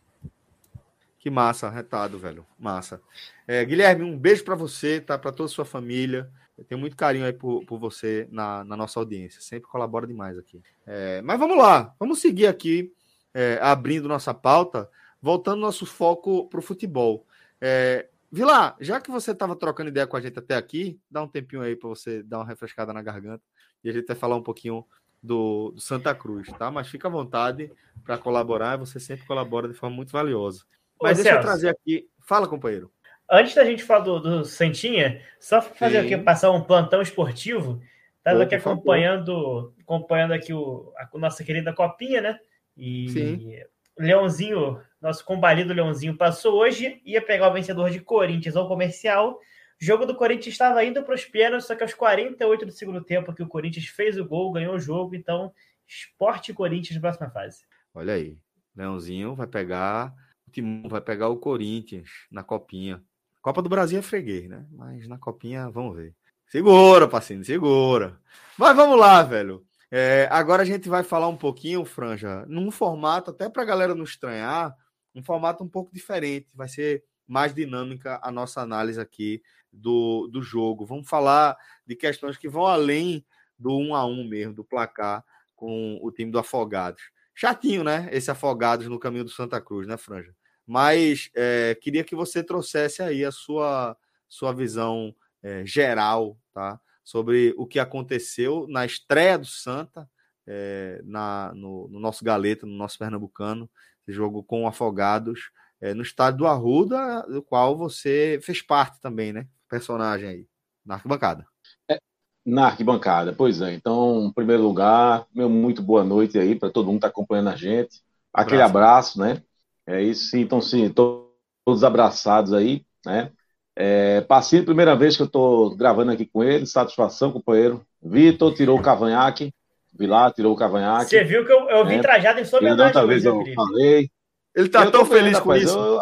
Que 1.19 1.29
massa, 1.29 1.69
retado, 1.69 2.19
velho. 2.19 2.45
Massa. 2.57 3.01
É, 3.47 3.63
Guilherme, 3.65 4.03
um 4.03 4.17
beijo 4.17 4.43
para 4.43 4.55
você, 4.55 5.01
tá? 5.01 5.17
Para 5.17 5.31
toda 5.31 5.49
a 5.49 5.51
sua 5.51 5.65
família. 5.65 6.31
Eu 6.57 6.63
tenho 6.63 6.79
muito 6.79 6.95
carinho 6.95 7.25
aí 7.25 7.33
por, 7.33 7.65
por 7.65 7.79
você 7.79 8.27
na, 8.31 8.63
na 8.63 8.77
nossa 8.77 8.99
audiência. 8.99 9.41
Sempre 9.41 9.69
colabora 9.69 10.07
demais 10.07 10.37
aqui. 10.37 10.61
É, 10.85 11.21
mas 11.21 11.39
vamos 11.39 11.57
lá, 11.57 11.93
vamos 11.99 12.21
seguir 12.21 12.47
aqui, 12.47 12.93
é, 13.33 13.59
abrindo 13.61 14.07
nossa 14.07 14.33
pauta, 14.33 14.89
voltando 15.21 15.59
nosso 15.59 15.85
foco 15.85 16.47
para 16.47 16.59
o 16.59 16.63
futebol. 16.63 17.25
É, 17.59 18.07
Vila, 18.31 18.75
já 18.79 19.01
que 19.01 19.09
você 19.09 19.31
estava 19.31 19.55
trocando 19.55 19.89
ideia 19.89 20.05
com 20.05 20.17
a 20.17 20.21
gente 20.21 20.37
até 20.37 20.55
aqui, 20.55 20.99
dá 21.09 21.23
um 21.23 21.27
tempinho 21.27 21.61
aí 21.61 21.75
para 21.75 21.89
você 21.89 22.21
dar 22.21 22.39
uma 22.39 22.45
refrescada 22.45 22.93
na 22.93 23.01
garganta 23.01 23.43
e 23.83 23.89
a 23.89 23.93
gente 23.93 24.05
vai 24.05 24.15
falar 24.15 24.35
um 24.35 24.43
pouquinho 24.43 24.85
do, 25.25 25.71
do 25.71 25.81
Santa 25.81 26.13
Cruz, 26.13 26.47
tá? 26.57 26.69
Mas 26.69 26.87
fica 26.87 27.07
à 27.07 27.11
vontade 27.11 27.71
para 28.03 28.17
colaborar, 28.17 28.77
você 28.77 28.99
sempre 28.99 29.25
colabora 29.25 29.67
de 29.67 29.73
forma 29.73 29.95
muito 29.95 30.11
valiosa. 30.11 30.63
Mas 31.01 31.19
Ô, 31.19 31.23
deixa 31.23 31.29
Celso, 31.31 31.39
eu 31.39 31.41
trazer 31.41 31.69
aqui. 31.69 32.07
Fala, 32.19 32.47
companheiro. 32.47 32.91
Antes 33.29 33.55
da 33.55 33.65
gente 33.65 33.83
falar 33.83 34.01
do, 34.01 34.19
do 34.19 34.45
Santinha, 34.45 35.21
só 35.39 35.61
fazer 35.61 35.97
aqui, 35.97 36.15
passar 36.17 36.51
um 36.51 36.61
plantão 36.61 37.01
esportivo. 37.01 37.81
Estava 38.17 38.43
aqui 38.43 38.55
acompanhando, 38.55 39.73
acompanhando 39.81 40.33
aqui 40.33 40.53
o, 40.53 40.91
a 40.97 41.17
nossa 41.17 41.43
querida 41.43 41.73
Copinha, 41.73 42.21
né? 42.21 42.39
E 42.77 43.09
Sim. 43.09 43.59
Leãozinho, 43.97 44.81
nosso 45.01 45.23
combalido 45.23 45.73
Leãozinho, 45.73 46.17
passou 46.17 46.55
hoje, 46.55 47.01
ia 47.05 47.21
pegar 47.21 47.49
o 47.49 47.53
vencedor 47.53 47.89
de 47.89 47.99
Corinthians 47.99 48.55
ao 48.55 48.67
comercial. 48.67 49.39
O 49.81 49.85
jogo 49.85 50.05
do 50.05 50.15
Corinthians 50.15 50.53
estava 50.53 50.83
indo 50.83 51.03
para 51.03 51.15
os 51.15 51.25
pênaltis, 51.25 51.67
só 51.67 51.75
que 51.75 51.83
aos 51.83 51.93
48 51.93 52.65
do 52.65 52.71
segundo 52.71 53.03
tempo 53.03 53.33
que 53.33 53.43
o 53.43 53.47
Corinthians 53.47 53.87
fez 53.87 54.17
o 54.17 54.25
gol, 54.25 54.51
ganhou 54.51 54.75
o 54.75 54.79
jogo, 54.79 55.15
então 55.15 55.53
Esporte 55.87 56.53
Corinthians 56.53 56.99
próxima 56.99 57.29
fase. 57.29 57.65
Olha 57.93 58.13
aí, 58.13 58.37
Leãozinho 58.75 59.35
vai 59.35 59.47
pegar 59.47 60.13
o 60.47 60.51
Timão 60.51 60.87
vai 60.87 61.01
pegar 61.01 61.29
o 61.29 61.37
Corinthians 61.37 62.09
na 62.31 62.43
copinha. 62.43 63.03
Copa 63.41 63.61
do 63.61 63.69
Brasil 63.69 63.99
é 63.99 64.01
freguês, 64.01 64.49
né? 64.49 64.65
Mas 64.71 65.07
na 65.07 65.17
copinha, 65.17 65.69
vamos 65.69 65.95
ver. 65.95 66.15
Segura, 66.47 67.07
paciente, 67.07 67.45
segura. 67.45 68.19
Mas 68.57 68.75
vamos 68.75 68.97
lá, 68.97 69.23
velho. 69.23 69.65
É, 69.91 70.27
agora 70.31 70.63
a 70.63 70.65
gente 70.65 70.89
vai 70.89 71.03
falar 71.03 71.27
um 71.27 71.37
pouquinho, 71.37 71.85
Franja, 71.85 72.45
num 72.47 72.71
formato, 72.71 73.31
até 73.31 73.49
para 73.49 73.63
a 73.63 73.65
galera 73.65 73.95
não 73.95 74.03
estranhar, 74.03 74.75
um 75.13 75.23
formato 75.23 75.63
um 75.63 75.67
pouco 75.67 75.93
diferente. 75.93 76.47
Vai 76.53 76.67
ser 76.67 77.03
mais 77.27 77.53
dinâmica 77.53 78.19
a 78.21 78.31
nossa 78.31 78.61
análise 78.61 78.99
aqui 78.99 79.41
do, 79.71 80.27
do 80.27 80.41
jogo. 80.41 80.85
Vamos 80.85 81.07
falar 81.07 81.57
de 81.85 81.95
questões 81.95 82.37
que 82.37 82.47
vão 82.47 82.65
além 82.65 83.25
do 83.57 83.77
um 83.77 83.95
a 83.95 84.05
um 84.05 84.27
mesmo, 84.27 84.53
do 84.53 84.63
placar 84.63 85.23
com 85.55 85.97
o 86.01 86.11
time 86.11 86.31
do 86.31 86.39
Afogados. 86.39 87.01
Chatinho, 87.33 87.83
né? 87.83 88.09
Esse 88.11 88.31
Afogados 88.31 88.87
no 88.87 88.99
caminho 88.99 89.25
do 89.25 89.29
Santa 89.29 89.59
Cruz, 89.59 89.87
né, 89.87 89.97
Franja? 89.97 90.33
Mas 90.65 91.29
é, 91.35 91.75
queria 91.75 92.03
que 92.03 92.15
você 92.15 92.43
trouxesse 92.43 93.01
aí 93.01 93.23
a 93.23 93.31
sua, 93.31 93.95
sua 94.27 94.53
visão 94.53 95.15
é, 95.43 95.65
geral, 95.65 96.37
tá? 96.53 96.79
Sobre 97.03 97.53
o 97.57 97.67
que 97.67 97.79
aconteceu 97.79 98.65
na 98.67 98.85
estreia 98.85 99.37
do 99.37 99.45
Santa, 99.45 100.09
é, 100.47 101.01
na, 101.03 101.51
no, 101.53 101.87
no, 101.87 101.99
nosso 101.99 102.23
Galeta, 102.23 102.65
no 102.65 102.75
nosso 102.75 102.97
Pernambucano, 102.97 103.69
jogo 104.07 104.43
com 104.43 104.67
Afogados, 104.67 105.51
é, 105.81 105.93
no 105.93 106.01
estádio 106.01 106.39
do 106.39 106.47
Arruda, 106.47 107.21
do 107.23 107.41
qual 107.41 107.77
você 107.77 108.39
fez 108.41 108.61
parte 108.61 108.99
também, 108.99 109.33
né? 109.33 109.47
Personagem 109.69 110.29
aí, 110.29 110.47
na 110.85 110.95
arquibancada. 110.95 111.45
É, 111.89 111.97
na 112.45 112.67
arquibancada, 112.67 113.33
pois 113.33 113.61
é. 113.61 113.73
Então, 113.73 114.25
em 114.25 114.33
primeiro 114.33 114.63
lugar, 114.63 115.25
meu 115.33 115.49
muito 115.49 115.81
boa 115.81 116.03
noite 116.03 116.37
aí 116.37 116.55
para 116.55 116.69
todo 116.69 116.87
mundo 116.87 116.95
que 116.95 116.97
está 116.99 117.07
acompanhando 117.07 117.49
a 117.49 117.55
gente. 117.55 118.01
Aquele 118.33 118.61
abraço, 118.61 119.19
né? 119.19 119.41
É 119.87 120.01
isso, 120.01 120.29
sintam-se 120.29 120.89
todos 120.89 121.83
abraçados 121.83 122.53
aí, 122.53 122.85
né? 123.05 123.31
É, 123.77 124.21
passei 124.21 124.61
a 124.61 124.63
primeira 124.63 124.95
vez 124.95 125.17
que 125.17 125.21
eu 125.21 125.25
estou 125.27 125.75
gravando 125.75 126.11
aqui 126.11 126.25
com 126.25 126.43
ele, 126.43 126.65
satisfação, 126.65 127.31
companheiro. 127.31 127.85
Vitor 128.01 128.53
tirou 128.53 128.79
o 128.79 128.81
cavanhaque, 128.81 129.53
vi 129.93 130.07
lá, 130.07 130.31
tirou 130.31 130.53
o 130.53 130.57
cavanhaque. 130.57 131.09
Você 131.09 131.23
viu 131.23 131.45
que 131.45 131.51
eu, 131.51 131.69
eu 131.69 131.85
vim 131.85 131.97
né? 131.97 132.01
trajado 132.01 132.39
em 132.39 132.45
sua 132.45 132.59
homenagem. 132.59 132.85
Outra 132.85 133.05
vez 133.05 133.25
eu 133.25 133.43
falei. 133.53 134.09
Ele 134.55 134.69
tá 134.69 134.89
tão 134.89 135.05
feliz 135.05 135.39
com 135.39 135.55
isso. 135.55 135.77
Eu... 135.77 135.99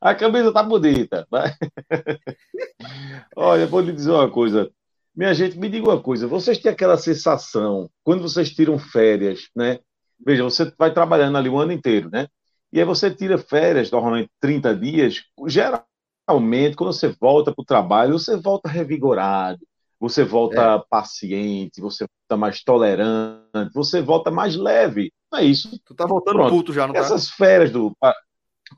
a 0.00 0.14
camisa 0.14 0.52
tá 0.52 0.62
bonita. 0.62 1.26
Olha, 3.36 3.66
vou 3.66 3.80
lhe 3.80 3.92
dizer 3.92 4.10
uma 4.10 4.30
coisa. 4.30 4.70
Minha 5.14 5.34
gente, 5.34 5.58
me 5.58 5.68
diga 5.68 5.88
uma 5.88 6.00
coisa. 6.00 6.26
Vocês 6.26 6.58
têm 6.58 6.72
aquela 6.72 6.96
sensação, 6.96 7.88
quando 8.02 8.22
vocês 8.22 8.50
tiram 8.50 8.78
férias, 8.78 9.48
né? 9.54 9.78
Veja, 10.24 10.42
você 10.42 10.72
vai 10.78 10.92
trabalhando 10.92 11.36
ali 11.36 11.48
o 11.48 11.58
ano 11.58 11.72
inteiro, 11.72 12.08
né? 12.10 12.26
E 12.72 12.80
aí 12.80 12.84
você 12.84 13.10
tira 13.10 13.38
férias, 13.38 13.90
normalmente 13.90 14.30
30 14.40 14.74
dias. 14.74 15.22
Geralmente, 15.46 16.74
quando 16.74 16.92
você 16.92 17.14
volta 17.20 17.52
para 17.52 17.62
o 17.62 17.66
trabalho, 17.66 18.18
você 18.18 18.36
volta 18.36 18.68
revigorado, 18.68 19.60
você 20.00 20.24
volta 20.24 20.60
é. 20.60 20.82
paciente, 20.90 21.80
você 21.80 22.06
volta 22.34 22.36
mais 22.36 22.62
tolerante, 22.62 23.72
você 23.72 24.02
volta 24.02 24.30
mais 24.30 24.56
leve. 24.56 25.12
Não 25.32 25.38
é 25.38 25.44
isso? 25.44 25.78
Tu 25.84 25.94
tá 25.94 26.06
voltando 26.06 26.36
Pronto. 26.36 26.50
puto 26.50 26.72
já, 26.72 26.86
não 26.86 26.94
tá? 26.94 27.00
Essas 27.00 27.30
férias 27.30 27.70
do. 27.70 27.96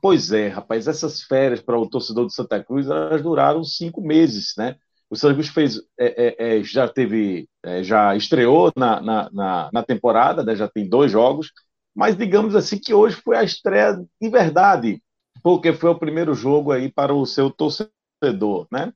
Pois 0.01 0.31
é, 0.31 0.49
rapaz, 0.49 0.87
essas 0.87 1.23
férias 1.23 1.61
para 1.61 1.77
o 1.77 1.89
torcedor 1.89 2.27
de 2.27 2.33
Santa 2.33 2.63
Cruz, 2.63 2.87
elas 2.87 3.21
duraram 3.21 3.63
cinco 3.63 4.01
meses, 4.01 4.53
né? 4.57 4.75
O 5.09 5.15
Santa 5.15 5.33
Cruz 5.33 5.47
fez, 5.47 5.77
é, 5.97 6.27
é, 6.27 6.57
é, 6.59 6.63
já 6.63 6.87
teve, 6.87 7.47
é, 7.63 7.81
já 7.81 8.15
estreou 8.15 8.71
na, 8.75 9.01
na, 9.01 9.29
na, 9.31 9.69
na 9.71 9.83
temporada, 9.83 10.43
né? 10.43 10.55
já 10.55 10.67
tem 10.67 10.87
dois 10.87 11.09
jogos, 11.11 11.51
mas 11.95 12.17
digamos 12.17 12.55
assim 12.55 12.77
que 12.77 12.93
hoje 12.93 13.15
foi 13.15 13.37
a 13.37 13.43
estreia 13.43 13.97
de 14.21 14.29
verdade, 14.29 15.01
porque 15.41 15.71
foi 15.71 15.89
o 15.89 15.97
primeiro 15.97 16.33
jogo 16.33 16.73
aí 16.73 16.91
para 16.91 17.13
o 17.13 17.25
seu 17.25 17.49
torcedor, 17.49 18.67
né? 18.69 18.91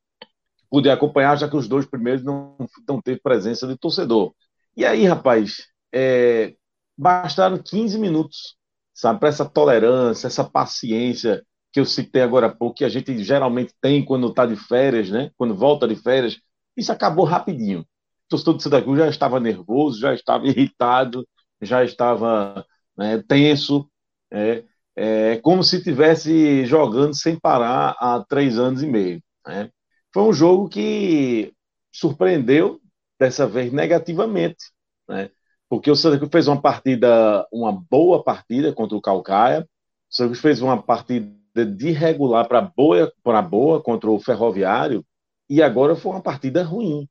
Pude 0.70 0.90
acompanhar, 0.90 1.38
já 1.38 1.50
que 1.50 1.56
os 1.56 1.68
dois 1.68 1.86
primeiros 1.86 2.24
não, 2.24 2.56
não 2.88 3.02
teve 3.02 3.20
presença 3.22 3.66
de 3.66 3.78
torcedor. 3.78 4.34
E 4.76 4.86
aí, 4.86 5.06
rapaz, 5.06 5.68
é, 5.94 6.56
bastaram 6.98 7.58
15 7.58 7.98
minutos, 8.00 8.56
sabe, 8.94 9.20
para 9.20 9.30
essa 9.30 9.46
tolerância, 9.46 10.28
essa 10.28 10.44
paciência 10.44 11.44
que 11.72 11.80
eu 11.80 11.86
citei 11.86 12.22
agora 12.22 12.48
há 12.48 12.56
pouco, 12.56 12.78
que 12.78 12.86
a 12.86 12.90
gente 12.90 13.24
geralmente 13.24 13.74
tem 13.82 14.04
quando 14.04 14.28
está 14.28 14.46
de 14.46 14.56
férias, 14.56 15.10
né? 15.10 15.32
Quando 15.38 15.56
volta 15.56 15.88
de 15.88 15.96
férias, 15.96 16.38
isso 16.76 16.92
acabou 16.92 17.26
rapidinho. 17.26 17.86
O 18.32 18.54
de 18.54 18.64
Santa 18.64 18.82
Cruz 18.82 19.00
já 19.00 19.10
estava 19.10 19.40
nervoso, 19.40 20.00
já 20.00 20.14
estava 20.14 20.48
irritado, 20.48 21.28
já 21.62 21.84
estava 21.84 22.66
né, 22.98 23.22
tenso, 23.28 23.90
é, 24.32 24.64
é, 24.96 25.38
como 25.38 25.64
se 25.64 25.78
estivesse 25.78 26.66
jogando 26.66 27.16
sem 27.16 27.40
parar 27.40 27.96
há 28.00 28.24
três 28.28 28.58
anos 28.58 28.84
e 28.84 28.88
meio. 28.88 29.22
Né? 29.46 29.70
Foi 30.14 30.24
um 30.24 30.34
jogo 30.34 30.70
que 30.70 31.54
surpreendeu, 31.92 32.80
dessa 33.22 33.46
vez 33.46 33.72
negativamente, 33.72 34.72
né? 35.08 35.30
porque 35.70 35.92
o 35.92 35.96
Santa 35.96 36.18
Cruz 36.18 36.32
fez 36.32 36.48
uma 36.48 36.60
partida, 36.60 37.48
uma 37.54 37.72
boa 37.72 38.24
partida 38.24 38.74
contra 38.74 38.98
o 38.98 39.02
Calcaia, 39.02 39.62
o 39.62 40.16
Santa 40.16 40.30
Cruz 40.30 40.42
fez 40.42 40.60
uma 40.60 40.82
partida 40.82 41.64
de 41.64 41.92
regular 41.92 42.48
para 42.48 42.62
boa, 42.62 43.14
para 43.24 43.40
boa 43.44 43.80
contra 43.80 44.10
o 44.10 44.20
Ferroviário 44.20 45.06
e 45.48 45.62
agora 45.62 45.96
foi 45.96 46.14
uma 46.14 46.22
partida 46.22 46.64
ruim. 46.64 47.08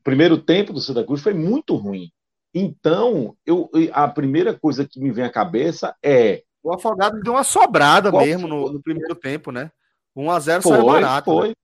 O 0.00 0.02
primeiro 0.02 0.38
tempo 0.38 0.72
do 0.72 0.80
Santa 0.80 1.04
Cruz 1.04 1.20
foi 1.20 1.34
muito 1.34 1.76
ruim. 1.76 2.10
Então, 2.54 3.36
eu, 3.44 3.68
a 3.92 4.08
primeira 4.08 4.58
coisa 4.58 4.88
que 4.88 4.98
me 4.98 5.12
vem 5.12 5.26
à 5.26 5.30
cabeça 5.30 5.94
é. 6.02 6.42
O 6.62 6.72
Afogado 6.72 7.20
deu 7.20 7.34
uma 7.34 7.44
sobrada 7.44 8.10
mesmo 8.10 8.48
no, 8.48 8.72
no, 8.72 8.82
primeiro 8.82 9.14
tempo, 9.14 9.52
né? 9.52 9.70
1x0 10.16 10.62
saiu 10.62 10.86
barato. 10.86 11.30
Foi. 11.30 11.48
Né? 11.50 11.54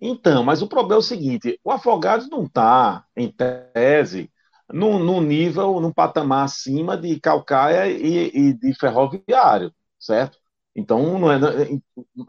Então, 0.00 0.42
mas 0.42 0.62
o 0.62 0.68
problema 0.68 0.96
é 0.96 0.98
o 0.98 1.02
seguinte: 1.02 1.58
o 1.64 1.70
Afogados 1.70 2.28
não 2.28 2.44
está, 2.44 3.04
em 3.16 3.30
tese, 3.30 4.30
num, 4.72 4.98
num 4.98 5.20
nível, 5.20 5.80
num 5.80 5.92
patamar 5.92 6.44
acima 6.44 6.96
de 6.96 7.18
Calcaia 7.20 7.88
e, 7.88 8.30
e 8.34 8.52
de 8.54 8.74
Ferroviário, 8.74 9.72
certo? 9.98 10.38
Então, 10.74 11.18
não 11.18 11.32
é, 11.32 11.38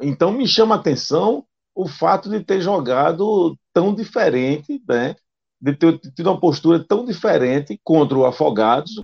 então 0.01 0.31
me 0.31 0.47
chama 0.47 0.75
a 0.75 0.79
atenção 0.79 1.45
o 1.75 1.87
fato 1.87 2.29
de 2.29 2.43
ter 2.43 2.61
jogado 2.61 3.57
tão 3.73 3.93
diferente, 3.93 4.81
né? 4.87 5.15
de 5.61 5.75
ter 5.75 5.99
tido 5.99 6.27
uma 6.27 6.39
postura 6.39 6.83
tão 6.83 7.05
diferente 7.05 7.79
contra 7.83 8.17
o 8.17 8.25
Afogados 8.25 9.03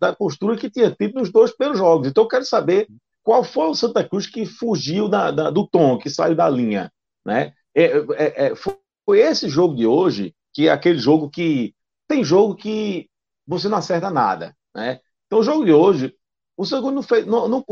da 0.00 0.12
postura 0.12 0.56
que 0.56 0.68
tinha 0.68 0.90
tido 0.90 1.20
nos 1.20 1.30
dois 1.30 1.52
primeiros 1.52 1.78
jogos. 1.78 2.08
Então, 2.08 2.24
eu 2.24 2.28
quero 2.28 2.44
saber 2.44 2.88
qual 3.22 3.44
foi 3.44 3.68
o 3.68 3.74
Santa 3.74 4.02
Cruz 4.02 4.26
que 4.26 4.44
fugiu 4.44 5.08
da, 5.08 5.30
da, 5.30 5.50
do 5.50 5.66
tom, 5.66 5.96
que 5.96 6.10
saiu 6.10 6.34
da 6.34 6.48
linha. 6.48 6.90
Né? 7.24 7.52
É, 7.76 7.84
é, 7.84 8.46
é, 8.46 8.54
foi 8.56 9.20
esse 9.20 9.50
jogo 9.50 9.76
de 9.76 9.86
hoje, 9.86 10.34
que 10.54 10.66
é 10.68 10.72
aquele 10.72 10.98
jogo 10.98 11.28
que. 11.28 11.74
Tem 12.08 12.24
jogo 12.24 12.54
que 12.56 13.10
você 13.46 13.68
não 13.68 13.78
acerta 13.78 14.10
nada. 14.10 14.56
Né? 14.74 15.00
Então, 15.26 15.40
o 15.40 15.42
jogo 15.42 15.64
de 15.64 15.72
hoje, 15.72 16.14
o 16.56 16.64
Cruz 16.64 16.82
não 16.82 17.02
fez. 17.02 17.26
Não, 17.26 17.46
não, 17.46 17.64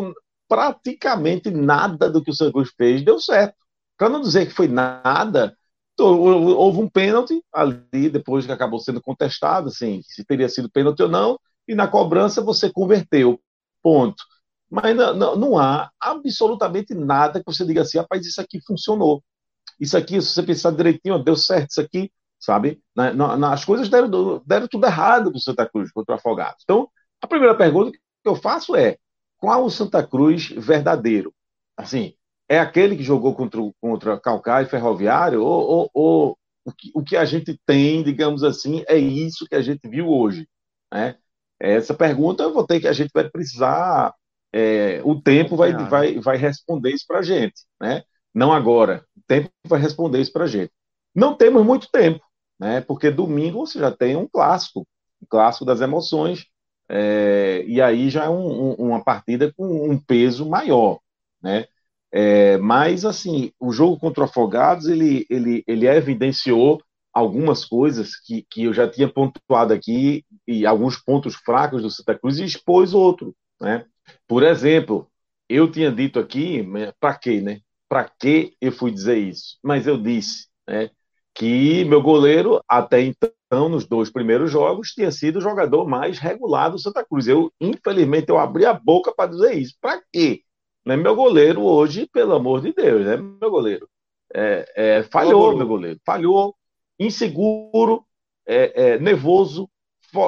praticamente 0.47 1.51
nada 1.51 2.11
do 2.11 2.23
que 2.23 2.31
o 2.31 2.35
Santos 2.35 2.71
fez 2.77 3.03
deu 3.03 3.19
certo. 3.19 3.55
Para 3.97 4.11
não 4.11 4.21
dizer 4.21 4.47
que 4.47 4.53
foi 4.53 4.69
nada, 4.69 5.57
houve 5.99 6.81
um 6.81 6.89
pênalti 6.89 7.43
ali, 7.53 8.11
depois 8.11 8.45
que 8.45 8.53
acabou 8.53 8.81
sendo 8.81 9.01
contestado, 9.01 9.69
assim, 9.69 10.03
se 10.03 10.25
teria 10.25 10.49
sido 10.49 10.71
pênalti 10.71 11.03
ou 11.03 11.09
não, 11.09 11.39
e 11.67 11.75
na 11.75 11.89
cobrança 11.89 12.43
você 12.43 12.71
converteu. 12.71 13.41
Ponto. 13.83 14.23
Mas 14.71 14.95
não, 14.97 15.15
não, 15.15 15.37
não 15.37 15.59
há 15.59 15.91
absolutamente 16.01 16.95
nada 16.95 17.39
que 17.39 17.47
você 17.47 17.65
diga 17.65 17.83
assim, 17.83 17.99
rapaz, 17.99 18.27
isso 18.27 18.41
aqui 18.41 18.61
funcionou. 18.67 19.23
Isso 19.81 19.97
aqui, 19.97 20.21
se 20.21 20.29
você 20.29 20.43
pensar 20.43 20.71
direitinho, 20.73 21.23
deu 21.23 21.37
certo 21.37 21.71
isso 21.71 21.81
aqui, 21.81 22.11
sabe? 22.39 22.81
Na, 22.95 23.13
na, 23.13 23.53
as 23.53 23.65
coisas 23.65 23.89
deram, 23.89 24.43
deram 24.47 24.69
tudo 24.69 24.87
errado 24.87 25.31
para 25.31 25.39
o 25.39 25.41
Santa 25.41 25.69
Cruz, 25.69 25.91
contra 25.93 26.15
o 26.15 26.19
Afogados. 26.19 26.63
Então, 26.65 26.89
a 27.21 27.27
primeira 27.27 27.57
pergunta 27.57 27.91
que 27.91 28.29
eu 28.29 28.37
faço 28.37 28.77
é: 28.77 28.99
qual 29.39 29.65
o 29.65 29.71
Santa 29.71 30.07
Cruz 30.07 30.49
verdadeiro? 30.51 31.35
Assim, 31.77 32.15
é 32.49 32.59
aquele 32.59 32.97
que 32.97 33.03
jogou 33.03 33.35
contra, 33.35 33.61
contra 33.81 34.21
Calcaia 34.21 34.65
e 34.65 34.69
Ferroviário, 34.69 35.43
ou, 35.43 35.67
ou, 35.69 35.91
ou 35.95 36.39
o, 36.65 36.73
que, 36.73 36.91
o, 36.95 37.03
que, 37.03 37.17
a 37.17 37.25
gente 37.25 37.59
tem, 37.67 38.03
digamos 38.03 38.43
assim, 38.45 38.85
é 38.89 38.97
isso 38.97 39.47
que 39.47 39.55
a 39.55 39.63
gente 39.63 39.89
viu 39.89 40.09
hoje? 40.09 40.49
Né? 40.93 41.17
Essa 41.59 41.95
pergunta 41.95 42.43
eu 42.43 42.53
vou 42.53 42.67
ter 42.67 42.81
que 42.81 42.89
a 42.89 42.93
gente 42.93 43.11
vai 43.13 43.29
precisar. 43.29 44.15
É, 44.57 45.01
o 45.05 45.21
tempo 45.21 45.57
vai, 45.57 45.73
vai, 45.89 46.21
vai 46.21 46.37
responder 46.37 46.91
isso 46.93 47.05
para 47.09 47.19
a 47.19 47.23
gente, 47.23 47.63
né? 47.81 48.05
Não 48.35 48.53
agora. 48.53 49.05
O 49.17 49.21
tempo 49.27 49.51
vai 49.67 49.81
responder 49.81 50.21
isso 50.21 50.33
para 50.33 50.45
a 50.45 50.49
gente. 50.49 50.73
Não 51.15 51.37
temos 51.37 51.65
muito 51.65 51.89
tempo, 51.91 52.25
né? 52.59 52.81
Porque 52.81 53.11
domingo 53.11 53.67
você 53.67 53.79
já 53.79 53.91
tem 53.91 54.17
um 54.17 54.27
clássico, 54.27 54.87
um 55.23 55.27
clássico 55.29 55.65
das 55.65 55.81
emoções, 55.81 56.47
é, 56.89 57.65
e 57.67 57.81
aí 57.81 58.11
já 58.11 58.25
é 58.25 58.29
um, 58.29 58.73
um, 58.73 58.75
uma 58.75 59.03
partida 59.03 59.53
com 59.57 59.91
um 59.91 59.99
peso 59.99 60.49
maior, 60.49 60.99
né? 61.43 61.67
É, 62.13 62.59
mas, 62.59 63.05
assim, 63.05 63.53
o 63.59 63.73
jogo 63.73 63.99
contra 63.99 64.23
o 64.23 64.25
Afogados, 64.25 64.87
ele, 64.87 65.27
ele, 65.29 65.65
ele 65.67 65.87
evidenciou 65.89 66.81
algumas 67.13 67.65
coisas 67.65 68.17
que, 68.21 68.47
que 68.51 68.65
eu 68.65 68.73
já 68.73 68.89
tinha 68.89 69.09
pontuado 69.09 69.73
aqui, 69.73 70.25
e 70.47 70.67
alguns 70.67 70.97
pontos 70.97 71.35
fracos 71.37 71.83
do 71.83 71.91
Santa 71.91 72.17
Cruz, 72.19 72.39
e 72.39 72.45
expôs 72.45 72.95
outro, 72.95 73.35
né? 73.61 73.85
Por 74.29 74.43
exemplo, 74.43 75.11
eu 75.49 75.71
tinha 75.71 75.91
dito 75.91 76.19
aqui, 76.21 76.65
para 77.01 77.17
quê, 77.17 77.41
né? 77.41 77.61
Para 77.95 78.09
que 78.09 78.57
eu 78.61 78.73
fui 78.73 78.91
dizer 78.91 79.17
isso? 79.19 79.57
Mas 79.63 79.87
eu 79.87 79.97
disse, 79.97 80.49
né? 80.67 80.91
Que 81.33 81.85
meu 81.85 82.03
goleiro, 82.03 82.61
até 82.69 83.01
então, 83.01 83.69
nos 83.69 83.87
dois 83.87 84.11
primeiros 84.11 84.51
jogos, 84.51 84.91
tinha 84.91 85.13
sido 85.13 85.37
o 85.37 85.41
jogador 85.41 85.87
mais 85.87 86.19
regular 86.19 86.73
do 86.73 86.79
Santa 86.81 87.05
Cruz. 87.05 87.29
Eu, 87.29 87.53
infelizmente, 87.61 88.31
eu 88.31 88.37
abri 88.37 88.67
a 88.67 88.73
boca 88.73 89.15
para 89.15 89.31
dizer 89.31 89.55
isso. 89.55 89.77
Para 89.81 90.03
quê? 90.13 90.43
Né? 90.85 90.97
Meu 90.97 91.15
goleiro 91.15 91.63
hoje, 91.63 92.09
pelo 92.13 92.35
amor 92.35 92.63
de 92.63 92.73
Deus, 92.73 93.07
né? 93.07 93.17
Meu 93.17 93.49
goleiro. 93.49 93.89
É, 94.35 94.73
é, 94.75 95.03
falhou, 95.05 95.57
meu 95.57 95.69
goleiro. 95.69 96.01
Falhou, 96.05 96.57
inseguro, 96.99 98.05
é, 98.45 98.95
é 98.95 98.99
nervoso, 98.99 99.71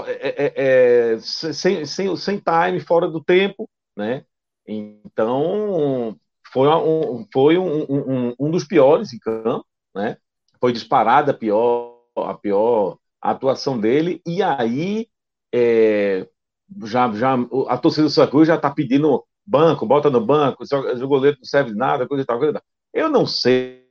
é, 0.07 0.53
é, 0.55 1.19
sem, 1.19 1.85
sem, 1.85 2.17
sem 2.17 2.39
time, 2.39 2.79
fora 2.79 3.09
do 3.09 3.21
tempo, 3.21 3.69
né? 3.97 4.25
Então, 4.65 6.17
foi, 6.57 6.69
um, 6.69 7.27
foi 7.31 7.59
um, 7.59 7.83
um, 7.83 8.35
um 8.41 8.51
dos 8.51 8.65
piores 8.65 9.13
em 9.13 9.19
campo, 9.19 9.67
né? 9.95 10.17
Foi 10.59 10.73
disparada 10.73 11.33
a 11.33 11.35
pior, 11.35 12.01
a 12.17 12.33
pior 12.33 12.97
atuação 13.21 13.79
dele, 13.79 14.23
e 14.27 14.43
aí 14.43 15.07
é, 15.55 16.27
já, 16.85 17.13
já, 17.13 17.35
a 17.69 17.77
torcida 17.77 18.05
do 18.05 18.11
Santa 18.11 18.31
Cruz 18.31 18.49
já 18.49 18.55
está 18.55 18.71
pedindo 18.71 19.23
banco, 19.45 19.85
bota 19.85 20.09
no 20.09 20.25
banco, 20.25 20.65
o 20.65 21.07
goleiro 21.09 21.37
não 21.37 21.45
serve 21.45 21.73
de 21.73 21.77
nada, 21.77 22.09
coisa 22.09 22.23
e 22.23 22.27
tal, 22.27 22.39
coisa 22.39 22.53
e 22.53 22.55
tal. 22.55 22.63
Eu 22.95 23.11
não 23.11 23.27
sei 23.27 23.85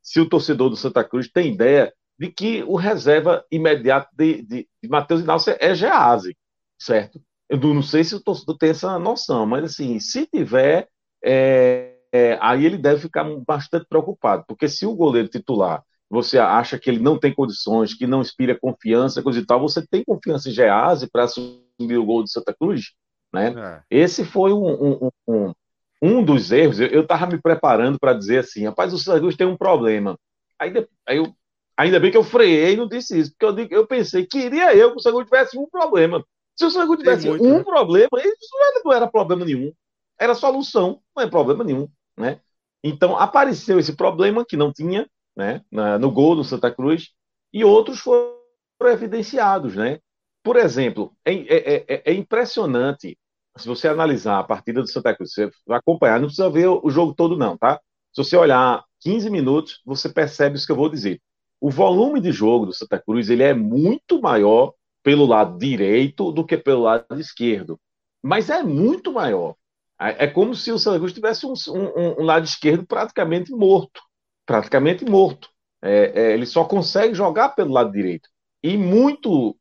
se 0.00 0.20
o 0.20 0.28
torcedor 0.28 0.70
do 0.70 0.76
Santa 0.76 1.02
Cruz 1.02 1.28
tem 1.28 1.52
ideia 1.52 1.92
de 2.16 2.30
que 2.30 2.62
o 2.68 2.76
reserva 2.76 3.44
imediato 3.50 4.10
de, 4.16 4.42
de, 4.42 4.68
de 4.80 4.88
Matheus 4.88 5.22
Inácio 5.22 5.56
é 5.58 5.74
Gease, 5.74 6.36
certo? 6.78 7.20
Eu 7.48 7.58
não 7.58 7.82
sei 7.82 8.04
se 8.04 8.14
o 8.14 8.20
torcedor 8.20 8.56
tem 8.58 8.70
essa 8.70 8.96
noção, 8.96 9.44
mas 9.44 9.64
assim, 9.64 9.98
se 9.98 10.24
tiver, 10.24 10.88
é, 11.24 11.96
é, 12.12 12.38
aí 12.40 12.64
ele 12.64 12.78
deve 12.78 13.00
ficar 13.00 13.24
bastante 13.46 13.86
preocupado, 13.88 14.44
porque 14.46 14.68
se 14.68 14.86
o 14.86 14.94
goleiro 14.94 15.28
titular 15.28 15.82
você 16.10 16.38
acha 16.38 16.76
que 16.76 16.90
ele 16.90 16.98
não 16.98 17.16
tem 17.16 17.32
condições, 17.32 17.94
que 17.94 18.04
não 18.04 18.20
inspira 18.20 18.58
confiança, 18.58 19.22
coisa 19.22 19.38
e 19.38 19.46
tal, 19.46 19.60
você 19.60 19.86
tem 19.86 20.02
confiança 20.04 20.48
em 20.48 20.52
Gease 20.52 21.08
para 21.08 21.22
assumir 21.22 21.96
o 21.96 22.04
gol 22.04 22.24
de 22.24 22.32
Santa 22.32 22.52
Cruz? 22.52 22.94
Né? 23.32 23.54
É. 23.56 23.82
Esse 23.88 24.24
foi 24.24 24.52
um, 24.52 25.04
um, 25.04 25.10
um, 25.28 25.54
um 26.02 26.24
dos 26.24 26.50
erros, 26.50 26.80
eu 26.80 27.02
estava 27.02 27.26
me 27.28 27.40
preparando 27.40 27.96
para 27.96 28.12
dizer 28.12 28.38
assim, 28.38 28.64
rapaz, 28.64 28.92
o 28.92 28.98
Santa 28.98 29.20
Cruz 29.20 29.36
tem 29.36 29.46
um 29.46 29.56
problema. 29.56 30.18
Aí, 30.58 30.72
aí 31.06 31.18
eu, 31.18 31.32
ainda 31.76 32.00
bem 32.00 32.10
que 32.10 32.16
eu 32.16 32.24
freiei 32.24 32.72
e 32.72 32.76
não 32.76 32.88
disse 32.88 33.16
isso, 33.16 33.32
porque 33.38 33.72
eu, 33.72 33.78
eu 33.82 33.86
pensei, 33.86 34.26
queria 34.26 34.74
eu 34.74 34.90
que 34.90 34.96
o 34.96 35.00
Santa 35.00 35.14
Cruz 35.14 35.30
tivesse 35.30 35.56
um 35.56 35.68
problema. 35.70 36.24
Se 36.56 36.64
o 36.64 36.70
Santa 36.70 36.86
Cruz 36.86 36.98
tivesse 36.98 37.28
muito, 37.28 37.44
um 37.44 37.58
né? 37.58 37.62
problema, 37.62 38.08
isso 38.18 38.82
não 38.84 38.92
era 38.92 39.06
problema 39.06 39.44
nenhum. 39.44 39.72
Era 40.20 40.34
solução, 40.34 41.00
não 41.16 41.24
é 41.24 41.26
problema 41.26 41.64
nenhum, 41.64 41.88
né? 42.16 42.40
Então, 42.84 43.16
apareceu 43.16 43.78
esse 43.78 43.94
problema 43.94 44.44
que 44.44 44.56
não 44.56 44.72
tinha, 44.72 45.08
né, 45.36 45.62
no 45.98 46.10
gol 46.10 46.36
do 46.36 46.44
Santa 46.44 46.70
Cruz, 46.70 47.10
e 47.52 47.64
outros 47.64 48.00
foram 48.00 48.36
evidenciados, 48.82 49.74
né? 49.74 49.98
Por 50.42 50.56
exemplo, 50.56 51.12
é, 51.24 51.34
é, 51.34 51.84
é, 51.88 52.02
é 52.06 52.14
impressionante 52.14 53.18
se 53.56 53.66
você 53.66 53.88
analisar 53.88 54.38
a 54.38 54.44
partida 54.44 54.80
do 54.80 54.88
Santa 54.88 55.14
Cruz, 55.14 55.32
você 55.32 55.50
vai 55.66 55.78
acompanhar, 55.78 56.18
não 56.18 56.26
precisa 56.26 56.48
ver 56.50 56.68
o 56.68 56.88
jogo 56.90 57.14
todo, 57.14 57.36
não, 57.36 57.56
tá? 57.56 57.80
Se 58.12 58.22
você 58.24 58.36
olhar 58.36 58.84
15 59.00 59.28
minutos, 59.30 59.80
você 59.84 60.08
percebe 60.08 60.56
isso 60.56 60.66
que 60.66 60.72
eu 60.72 60.76
vou 60.76 60.88
dizer. 60.88 61.20
O 61.60 61.70
volume 61.70 62.20
de 62.20 62.32
jogo 62.32 62.66
do 62.66 62.72
Santa 62.72 62.98
Cruz 62.98 63.28
ele 63.28 63.42
é 63.42 63.52
muito 63.52 64.20
maior 64.20 64.72
pelo 65.02 65.26
lado 65.26 65.58
direito 65.58 66.32
do 66.32 66.44
que 66.44 66.56
pelo 66.56 66.82
lado 66.82 67.18
esquerdo. 67.18 67.78
Mas 68.22 68.50
é 68.50 68.62
muito 68.62 69.12
maior. 69.12 69.54
É, 70.00 70.24
é 70.24 70.26
como 70.26 70.54
se 70.54 70.72
o 70.72 70.78
Santa 70.78 70.98
Cruz 70.98 71.12
tivesse 71.12 71.46
um, 71.46 71.54
um, 71.68 72.20
um 72.20 72.24
lado 72.24 72.44
esquerdo 72.44 72.86
praticamente 72.86 73.52
morto. 73.52 74.00
Praticamente 74.46 75.04
morto. 75.04 75.48
É, 75.82 76.12
é, 76.14 76.32
ele 76.34 76.46
só 76.46 76.64
consegue 76.64 77.14
jogar 77.14 77.50
pelo 77.50 77.72
lado 77.72 77.92
direito. 77.92 78.28
E 78.62 78.76
muito, 78.76 79.56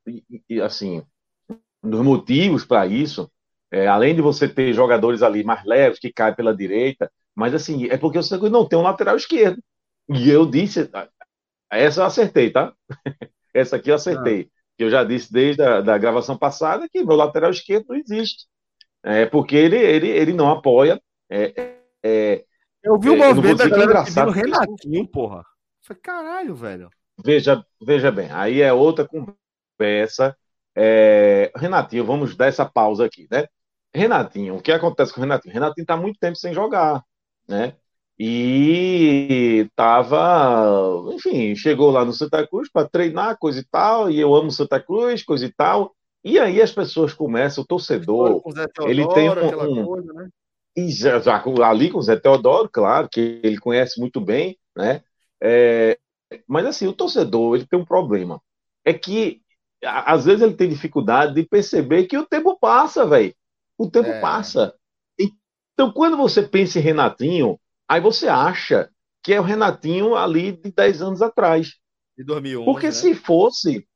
assim, 0.64 1.04
dos 1.82 2.02
motivos 2.02 2.66
para 2.66 2.86
isso 2.88 3.30
é, 3.72 3.88
além 3.88 4.16
de 4.16 4.22
você 4.22 4.48
ter 4.48 4.74
jogadores 4.74 5.22
ali 5.22 5.44
mais 5.44 5.64
leves 5.64 6.00
que 6.00 6.12
caem 6.12 6.36
pela 6.36 6.56
direita, 6.56 7.12
mas 7.36 7.54
assim, 7.54 7.88
é 7.88 7.98
porque 7.98 8.18
o 8.18 8.24
Santa 8.24 8.40
Cruz 8.40 8.52
não 8.52 8.68
tem 8.68 8.78
um 8.78 8.84
lateral 8.84 9.16
esquerdo. 9.16 9.62
E 10.10 10.30
eu 10.30 10.46
disse, 10.46 10.90
essa 11.72 12.02
eu 12.02 12.06
acertei, 12.06 12.50
tá? 12.52 12.74
essa 13.54 13.76
aqui 13.76 13.92
eu 13.92 13.96
acertei. 13.96 14.50
Ah. 14.50 14.60
Eu 14.80 14.90
já 14.90 15.04
disse 15.04 15.32
desde 15.32 15.62
a 15.62 15.82
da 15.82 15.98
gravação 15.98 16.38
passada 16.38 16.88
que 16.90 17.04
meu 17.04 17.16
lateral 17.16 17.52
esquerdo 17.52 17.88
não 17.90 17.96
existe. 17.96 18.46
É, 19.04 19.26
porque 19.26 19.56
ele, 19.56 19.78
ele, 19.78 20.08
ele 20.10 20.34
não 20.34 20.50
apoia. 20.50 21.02
É, 21.30 21.78
é, 22.04 22.46
eu 22.84 23.00
vi 23.00 23.10
o 23.10 23.16
é, 23.16 23.28
movimento 23.28 23.58
da 23.58 23.70
galera 23.70 24.04
pedindo 24.04 24.32
Renatinho, 24.32 25.08
porra. 25.08 25.44
Falei, 25.82 26.02
caralho, 26.02 26.56
velho. 26.56 26.90
Veja, 27.24 27.66
veja 27.82 28.12
bem, 28.12 28.30
aí 28.32 28.62
é 28.62 28.72
outra 28.72 29.08
conversa. 29.08 30.36
É, 30.76 31.52
Renatinho, 31.56 32.06
vamos 32.06 32.36
dar 32.36 32.48
essa 32.48 32.66
pausa 32.66 33.06
aqui, 33.06 33.28
né? 33.30 33.48
Renatinho, 33.94 34.56
o 34.56 34.62
que 34.62 34.72
acontece 34.72 35.14
com 35.14 35.20
o 35.20 35.24
Renatinho? 35.24 35.54
Renatinho 35.54 35.84
está 35.84 35.98
muito 35.98 36.20
tempo 36.20 36.38
sem 36.38 36.54
jogar, 36.54 37.04
né? 37.48 37.76
E 38.18 39.70
tava, 39.76 41.06
enfim, 41.14 41.56
chegou 41.56 41.90
lá 41.90 42.04
no 42.04 42.12
Santa 42.12 42.46
Cruz 42.46 42.70
para 42.72 42.88
treinar, 42.88 43.38
coisa 43.38 43.60
e 43.62 43.64
tal, 43.64 44.12
e 44.12 44.20
eu 44.20 44.36
amo 44.36 44.52
Santa 44.52 44.80
Cruz, 44.80 45.24
coisa 45.24 45.46
e 45.46 45.54
tal. 45.54 45.96
E 46.30 46.40
aí 46.40 46.62
as 46.62 46.72
pessoas 46.72 47.14
começam, 47.14 47.64
o 47.64 47.68
torcedor, 47.68 48.42
Teodoro, 48.42 48.90
ele 48.90 49.08
tem 49.10 49.30
um, 49.30 49.82
um 49.82 49.86
coisa, 49.86 50.14
né? 50.14 50.30
e 50.76 50.92
já, 50.92 51.20
já, 51.20 51.44
ali 51.66 51.90
com 51.90 51.98
o 52.00 52.02
Zé 52.02 52.16
Teodoro, 52.16 52.70
claro, 52.72 53.10
que 53.10 53.42
ele 53.44 53.58
conhece 53.58 54.00
muito 54.00 54.22
bem, 54.22 54.58
né? 54.76 55.04
É, 55.42 55.98
mas 56.48 56.66
assim, 56.66 56.88
o 56.88 56.94
torcedor, 56.94 57.56
ele 57.56 57.66
tem 57.66 57.80
um 57.80 57.86
problema. 57.86 58.42
É 58.86 58.94
que 58.94 59.42
às 59.84 60.26
vezes 60.26 60.42
ele 60.42 60.56
tem 60.56 60.70
dificuldade 60.70 61.34
de 61.34 61.44
perceber 61.44 62.06
que 62.06 62.18
o 62.18 62.26
tempo 62.26 62.58
passa, 62.60 63.06
velho. 63.06 63.34
O 63.78 63.90
tempo 63.90 64.10
é. 64.10 64.20
passa. 64.20 64.76
Então, 65.18 65.92
quando 65.92 66.18
você 66.18 66.44
pensa 66.44 66.80
em 66.80 66.82
Renatinho, 66.82 67.58
aí 67.88 68.02
você 68.02 68.28
acha 68.28 68.90
que 69.24 69.34
é 69.34 69.40
o 69.40 69.44
Renatinho 69.44 70.16
ali 70.16 70.52
de 70.52 70.72
10 70.72 71.02
anos 71.02 71.22
atrás. 71.22 71.76
De 72.18 72.24
2011. 72.24 72.66
Porque 72.66 72.88
né? 72.88 72.92
se 72.92 73.16
fosse. 73.16 73.88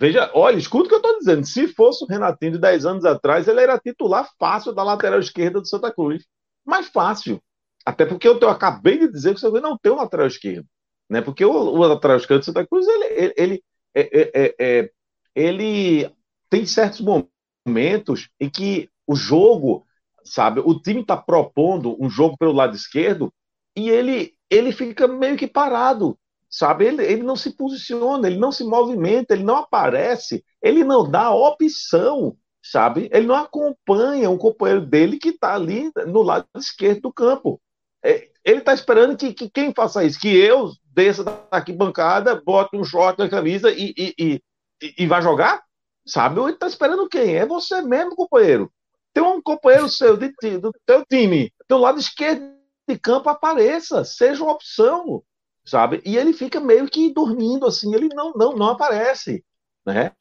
Veja, 0.00 0.30
olha, 0.32 0.56
escuta 0.56 0.84
o 0.84 0.88
que 0.88 0.94
eu 0.94 0.98
estou 0.98 1.18
dizendo. 1.18 1.44
Se 1.44 1.66
fosse 1.66 2.04
o 2.04 2.06
Renatinho 2.06 2.52
de 2.52 2.58
10 2.58 2.86
anos 2.86 3.04
atrás, 3.04 3.48
ele 3.48 3.60
era 3.60 3.76
titular 3.78 4.30
fácil 4.38 4.72
da 4.72 4.84
lateral 4.84 5.18
esquerda 5.18 5.60
do 5.60 5.66
Santa 5.66 5.92
Cruz. 5.92 6.24
Mais 6.64 6.86
fácil. 6.86 7.42
Até 7.84 8.06
porque 8.06 8.28
eu, 8.28 8.38
eu 8.38 8.48
acabei 8.48 8.96
de 8.96 9.10
dizer 9.10 9.30
que 9.30 9.38
o 9.38 9.40
Santa 9.40 9.58
Cruz 9.58 9.62
não 9.62 9.76
tem 9.76 9.90
um 9.90 9.96
lateral 9.96 10.28
esquerdo. 10.28 10.68
Né? 11.10 11.20
Porque 11.20 11.44
o, 11.44 11.50
o 11.50 11.78
lateral 11.78 12.16
esquerdo 12.16 12.42
do 12.42 12.44
Santa 12.44 12.64
Cruz, 12.64 12.86
ele, 12.86 13.04
ele, 13.06 13.34
ele, 13.36 13.64
é, 13.92 14.20
é, 14.20 14.30
é, 14.34 14.54
é 14.60 14.90
ele 15.34 16.08
tem 16.48 16.64
certos 16.64 17.00
momentos 17.00 18.28
em 18.38 18.48
que 18.48 18.88
o 19.04 19.16
jogo, 19.16 19.84
sabe? 20.22 20.60
O 20.60 20.80
time 20.80 21.00
está 21.00 21.16
propondo 21.16 21.96
um 22.00 22.08
jogo 22.08 22.36
pelo 22.38 22.52
lado 22.52 22.76
esquerdo 22.76 23.34
e 23.76 23.90
ele, 23.90 24.34
ele 24.48 24.70
fica 24.70 25.08
meio 25.08 25.36
que 25.36 25.48
parado, 25.48 26.16
sabe? 26.50 26.86
Ele, 26.86 27.04
ele 27.04 27.22
não 27.22 27.36
se 27.36 27.56
posiciona, 27.56 28.26
ele 28.26 28.38
não 28.38 28.52
se 28.52 28.64
movimenta, 28.64 29.34
ele 29.34 29.44
não 29.44 29.56
aparece, 29.56 30.44
ele 30.62 30.84
não 30.84 31.08
dá 31.08 31.30
opção, 31.30 32.36
sabe? 32.62 33.08
Ele 33.12 33.26
não 33.26 33.34
acompanha 33.34 34.30
um 34.30 34.38
companheiro 34.38 34.84
dele 34.84 35.18
que 35.18 35.30
está 35.30 35.54
ali 35.54 35.90
no 36.06 36.22
lado 36.22 36.46
esquerdo 36.56 37.02
do 37.02 37.12
campo. 37.12 37.60
É, 38.02 38.28
ele 38.44 38.58
está 38.58 38.72
esperando 38.72 39.16
que, 39.16 39.32
que, 39.34 39.50
quem 39.50 39.72
faça 39.74 40.04
isso, 40.04 40.20
que 40.20 40.28
eu 40.28 40.70
desça 40.94 41.24
daqui 41.50 41.72
bancada, 41.72 42.40
bote 42.40 42.76
um 42.76 42.84
short 42.84 43.18
na 43.18 43.28
camisa 43.28 43.70
e, 43.70 43.94
e, 43.96 44.14
e, 44.18 44.42
e, 44.98 45.06
vá 45.06 45.20
jogar, 45.20 45.62
sabe? 46.06 46.40
Ele 46.40 46.52
está 46.52 46.66
esperando 46.66 47.08
quem? 47.08 47.36
É 47.36 47.44
você 47.46 47.82
mesmo, 47.82 48.16
companheiro 48.16 48.70
tem 49.18 49.22
um 49.22 49.42
companheiro 49.42 49.88
seu 49.88 50.16
de, 50.16 50.32
do 50.58 50.72
teu 50.86 51.04
time, 51.04 51.52
do 51.68 51.76
lado 51.76 51.98
esquerdo 51.98 52.54
de 52.88 52.96
campo, 52.96 53.28
apareça, 53.28 54.04
seja 54.04 54.44
uma 54.44 54.52
opção, 54.52 55.22
sabe? 55.68 56.02
E 56.04 56.16
ele 56.16 56.32
fica 56.32 56.60
meio 56.60 56.86
que 56.88 57.12
dormindo, 57.12 57.66
assim, 57.66 57.94
ele 57.94 58.08
não, 58.14 58.32
não, 58.32 58.56
não 58.56 58.68
aparece, 58.70 59.44
né? 59.86 60.12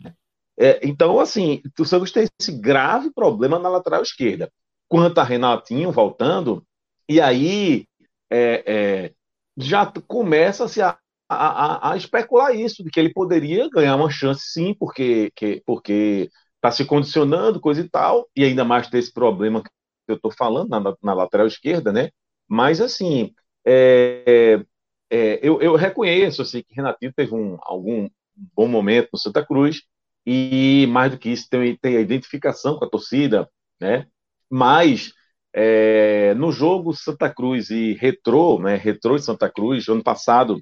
É, 0.59 0.79
então, 0.83 1.19
assim, 1.19 1.61
o 1.79 1.85
Santos 1.85 2.11
tem 2.11 2.27
esse 2.39 2.51
grave 2.51 3.11
problema 3.13 3.59
na 3.59 3.69
lateral 3.69 4.01
esquerda. 4.01 4.51
Quanto 4.87 5.19
a 5.19 5.23
Renatinho 5.23 5.91
voltando, 5.91 6.65
e 7.07 7.21
aí 7.21 7.85
é, 8.29 8.63
é, 8.65 9.13
já 9.55 9.85
começa-se 10.07 10.81
a, 10.81 10.97
a, 11.29 11.91
a, 11.91 11.97
especular 11.97 12.55
isso, 12.55 12.83
de 12.83 12.89
que 12.89 12.99
ele 12.99 13.13
poderia 13.13 13.69
ganhar 13.69 13.95
uma 13.95 14.09
chance 14.09 14.45
sim, 14.51 14.73
porque, 14.73 15.31
que, 15.35 15.61
porque 15.65 16.29
está 16.55 16.71
se 16.71 16.85
condicionando, 16.85 17.59
coisa 17.59 17.81
e 17.81 17.89
tal, 17.89 18.27
e 18.35 18.43
ainda 18.43 18.65
mais 18.65 18.89
ter 18.89 18.99
esse 18.99 19.13
problema 19.13 19.61
que 19.63 19.69
eu 20.07 20.15
estou 20.15 20.31
falando 20.31 20.69
na, 20.69 20.95
na, 21.01 21.13
lateral 21.13 21.47
esquerda, 21.47 21.91
né? 21.91 22.09
Mas, 22.47 22.81
assim, 22.81 23.33
é, 23.65 24.63
é, 25.09 25.39
eu, 25.41 25.61
eu, 25.61 25.75
reconheço 25.75 26.41
assim, 26.41 26.63
que 26.63 26.73
Renatinho 26.73 27.13
teve 27.13 27.33
um, 27.33 27.57
algum 27.61 28.09
bom 28.55 28.67
momento 28.67 29.09
no 29.13 29.19
Santa 29.19 29.45
Cruz, 29.45 29.83
e 30.25 30.85
mais 30.89 31.11
do 31.11 31.17
que 31.17 31.29
isso, 31.29 31.47
tem, 31.49 31.77
tem 31.77 31.97
a 31.97 32.01
identificação 32.01 32.77
com 32.77 32.85
a 32.85 32.89
torcida, 32.89 33.49
né? 33.79 34.07
Mas 34.49 35.13
é, 35.53 36.33
no 36.35 36.51
jogo 36.51 36.93
Santa 36.93 37.29
Cruz 37.29 37.69
e 37.69 37.93
Retrô, 37.93 38.59
né? 38.59 38.75
Retrô 38.75 39.15
e 39.15 39.21
Santa 39.21 39.49
Cruz, 39.49 39.87
ano 39.87 40.03
passado, 40.03 40.61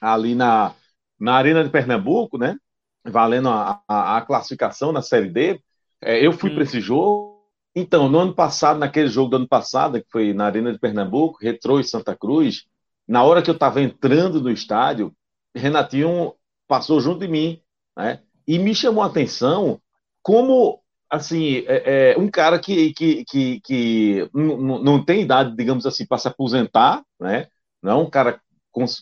ali 0.00 0.34
na, 0.34 0.74
na 1.18 1.34
Arena 1.34 1.64
de 1.64 1.70
Pernambuco, 1.70 2.38
né? 2.38 2.56
valendo 3.04 3.48
a, 3.48 3.82
a, 3.86 4.16
a 4.16 4.22
classificação 4.22 4.92
na 4.92 5.02
Série 5.02 5.28
D. 5.28 5.60
É, 6.00 6.24
eu 6.24 6.32
fui 6.32 6.50
para 6.50 6.62
esse 6.62 6.80
jogo. 6.80 7.34
Então, 7.74 8.08
no 8.08 8.18
ano 8.18 8.34
passado, 8.34 8.78
naquele 8.78 9.08
jogo 9.08 9.30
do 9.30 9.36
ano 9.36 9.48
passado, 9.48 10.00
que 10.00 10.10
foi 10.10 10.32
na 10.32 10.46
Arena 10.46 10.72
de 10.72 10.78
Pernambuco, 10.78 11.38
Retrô 11.40 11.80
e 11.80 11.84
Santa 11.84 12.16
Cruz, 12.16 12.66
na 13.06 13.22
hora 13.22 13.42
que 13.42 13.50
eu 13.50 13.54
estava 13.54 13.80
entrando 13.80 14.40
no 14.40 14.50
estádio, 14.50 15.14
Renatinho 15.54 16.34
passou 16.66 17.00
junto 17.00 17.20
de 17.20 17.28
mim, 17.28 17.60
né? 17.96 18.20
E 18.46 18.58
me 18.58 18.74
chamou 18.74 19.02
a 19.02 19.06
atenção 19.06 19.80
como, 20.22 20.80
assim, 21.08 21.64
é, 21.66 22.12
é 22.12 22.18
um 22.18 22.30
cara 22.30 22.58
que, 22.58 22.92
que, 22.94 23.24
que, 23.24 23.60
que 23.60 24.30
não 24.32 25.04
tem 25.04 25.22
idade, 25.22 25.54
digamos 25.56 25.86
assim, 25.86 26.06
para 26.06 26.18
se 26.18 26.28
aposentar, 26.28 27.02
né? 27.20 27.48
Não 27.82 27.92
é 27.92 27.94
um 27.96 28.10
cara 28.10 28.40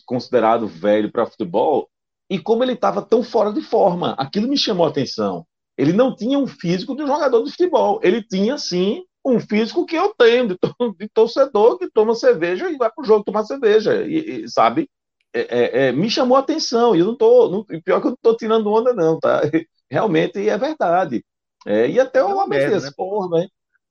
considerado 0.05 0.67
velho 0.67 1.11
para 1.11 1.25
futebol, 1.25 1.89
e 2.29 2.39
como 2.39 2.63
ele 2.63 2.73
estava 2.73 3.01
tão 3.01 3.23
fora 3.23 3.51
de 3.51 3.61
forma. 3.61 4.13
Aquilo 4.13 4.47
me 4.47 4.57
chamou 4.57 4.85
a 4.85 4.89
atenção. 4.89 5.45
Ele 5.77 5.93
não 5.93 6.15
tinha 6.15 6.37
um 6.37 6.47
físico 6.47 6.95
de 6.95 7.03
um 7.03 7.07
jogador 7.07 7.43
de 7.43 7.51
futebol. 7.51 7.99
Ele 8.03 8.23
tinha, 8.23 8.57
sim, 8.57 9.03
um 9.25 9.39
físico 9.39 9.85
que 9.85 9.95
eu 9.95 10.13
tenho, 10.17 10.49
de, 10.49 10.57
de 10.99 11.07
torcedor 11.09 11.77
que 11.77 11.89
toma 11.89 12.15
cerveja 12.15 12.69
e 12.69 12.77
vai 12.77 12.91
para 12.91 13.01
o 13.01 13.05
jogo 13.05 13.23
tomar 13.23 13.45
cerveja. 13.45 14.03
E, 14.05 14.43
e 14.43 14.49
sabe? 14.49 14.89
É, 15.33 15.41
é, 15.41 15.87
é, 15.87 15.91
me 15.91 16.09
chamou 16.09 16.37
a 16.37 16.41
atenção. 16.41 16.95
E 16.95 16.99
eu 16.99 17.05
não 17.05 17.15
tô. 17.15 17.49
Não, 17.49 17.63
pior 17.63 18.01
que 18.01 18.07
eu 18.07 18.11
não 18.11 18.15
estou 18.15 18.37
tirando 18.37 18.71
onda, 18.71 18.93
não, 18.93 19.19
tá? 19.19 19.41
Realmente 19.89 20.47
é 20.47 20.57
verdade. 20.57 21.23
É, 21.65 21.89
e 21.89 21.99
até 21.99 22.19
eu 22.19 22.39
amei 22.39 22.67
né? 22.67 22.79
porra, 22.95 23.39
né? 23.39 23.47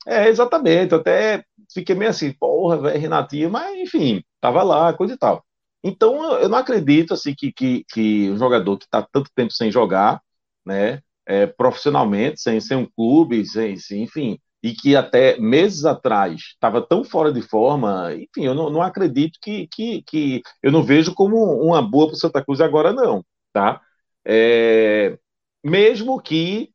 É, 0.07 0.29
exatamente. 0.29 0.93
Eu 0.93 1.01
até 1.01 1.45
fiquei 1.73 1.95
meio 1.95 2.11
assim, 2.11 2.33
porra, 2.33 2.79
velho, 2.79 3.01
Renatinho, 3.01 3.51
mas 3.51 3.77
enfim, 3.79 4.23
tava 4.41 4.63
lá, 4.63 4.93
coisa 4.93 5.15
e 5.15 5.17
tal. 5.17 5.45
Então, 5.83 6.39
eu 6.39 6.49
não 6.49 6.59
acredito 6.59 7.15
assim 7.15 7.35
que, 7.35 7.53
que, 7.53 7.85
que 7.89 8.31
um 8.31 8.37
jogador 8.37 8.79
que 8.79 8.85
está 8.85 9.03
tanto 9.03 9.31
tempo 9.35 9.53
sem 9.53 9.71
jogar, 9.71 10.21
né, 10.65 11.01
é, 11.27 11.47
profissionalmente, 11.47 12.41
sem, 12.41 12.61
sem 12.61 12.77
um 12.77 12.87
clube, 12.87 13.45
sem, 13.47 13.77
sem, 13.77 14.03
enfim, 14.03 14.39
e 14.63 14.73
que 14.73 14.95
até 14.95 15.39
meses 15.39 15.85
atrás 15.85 16.41
estava 16.55 16.81
tão 16.81 17.03
fora 17.05 17.33
de 17.33 17.43
forma, 17.43 18.15
enfim, 18.15 18.45
eu 18.47 18.55
não, 18.55 18.71
não 18.71 18.83
acredito 18.83 19.39
que, 19.43 19.67
que, 19.69 20.03
que, 20.03 20.43
eu 20.63 20.71
não 20.71 20.83
vejo 20.83 21.15
como 21.15 21.37
uma 21.61 21.83
boa 21.83 22.07
para 22.07 22.15
o 22.15 22.19
Santa 22.19 22.45
Cruz 22.45 22.61
agora, 22.61 22.93
não, 22.93 23.25
tá? 23.53 23.81
É, 24.25 25.19
mesmo 25.65 26.21
que 26.21 26.71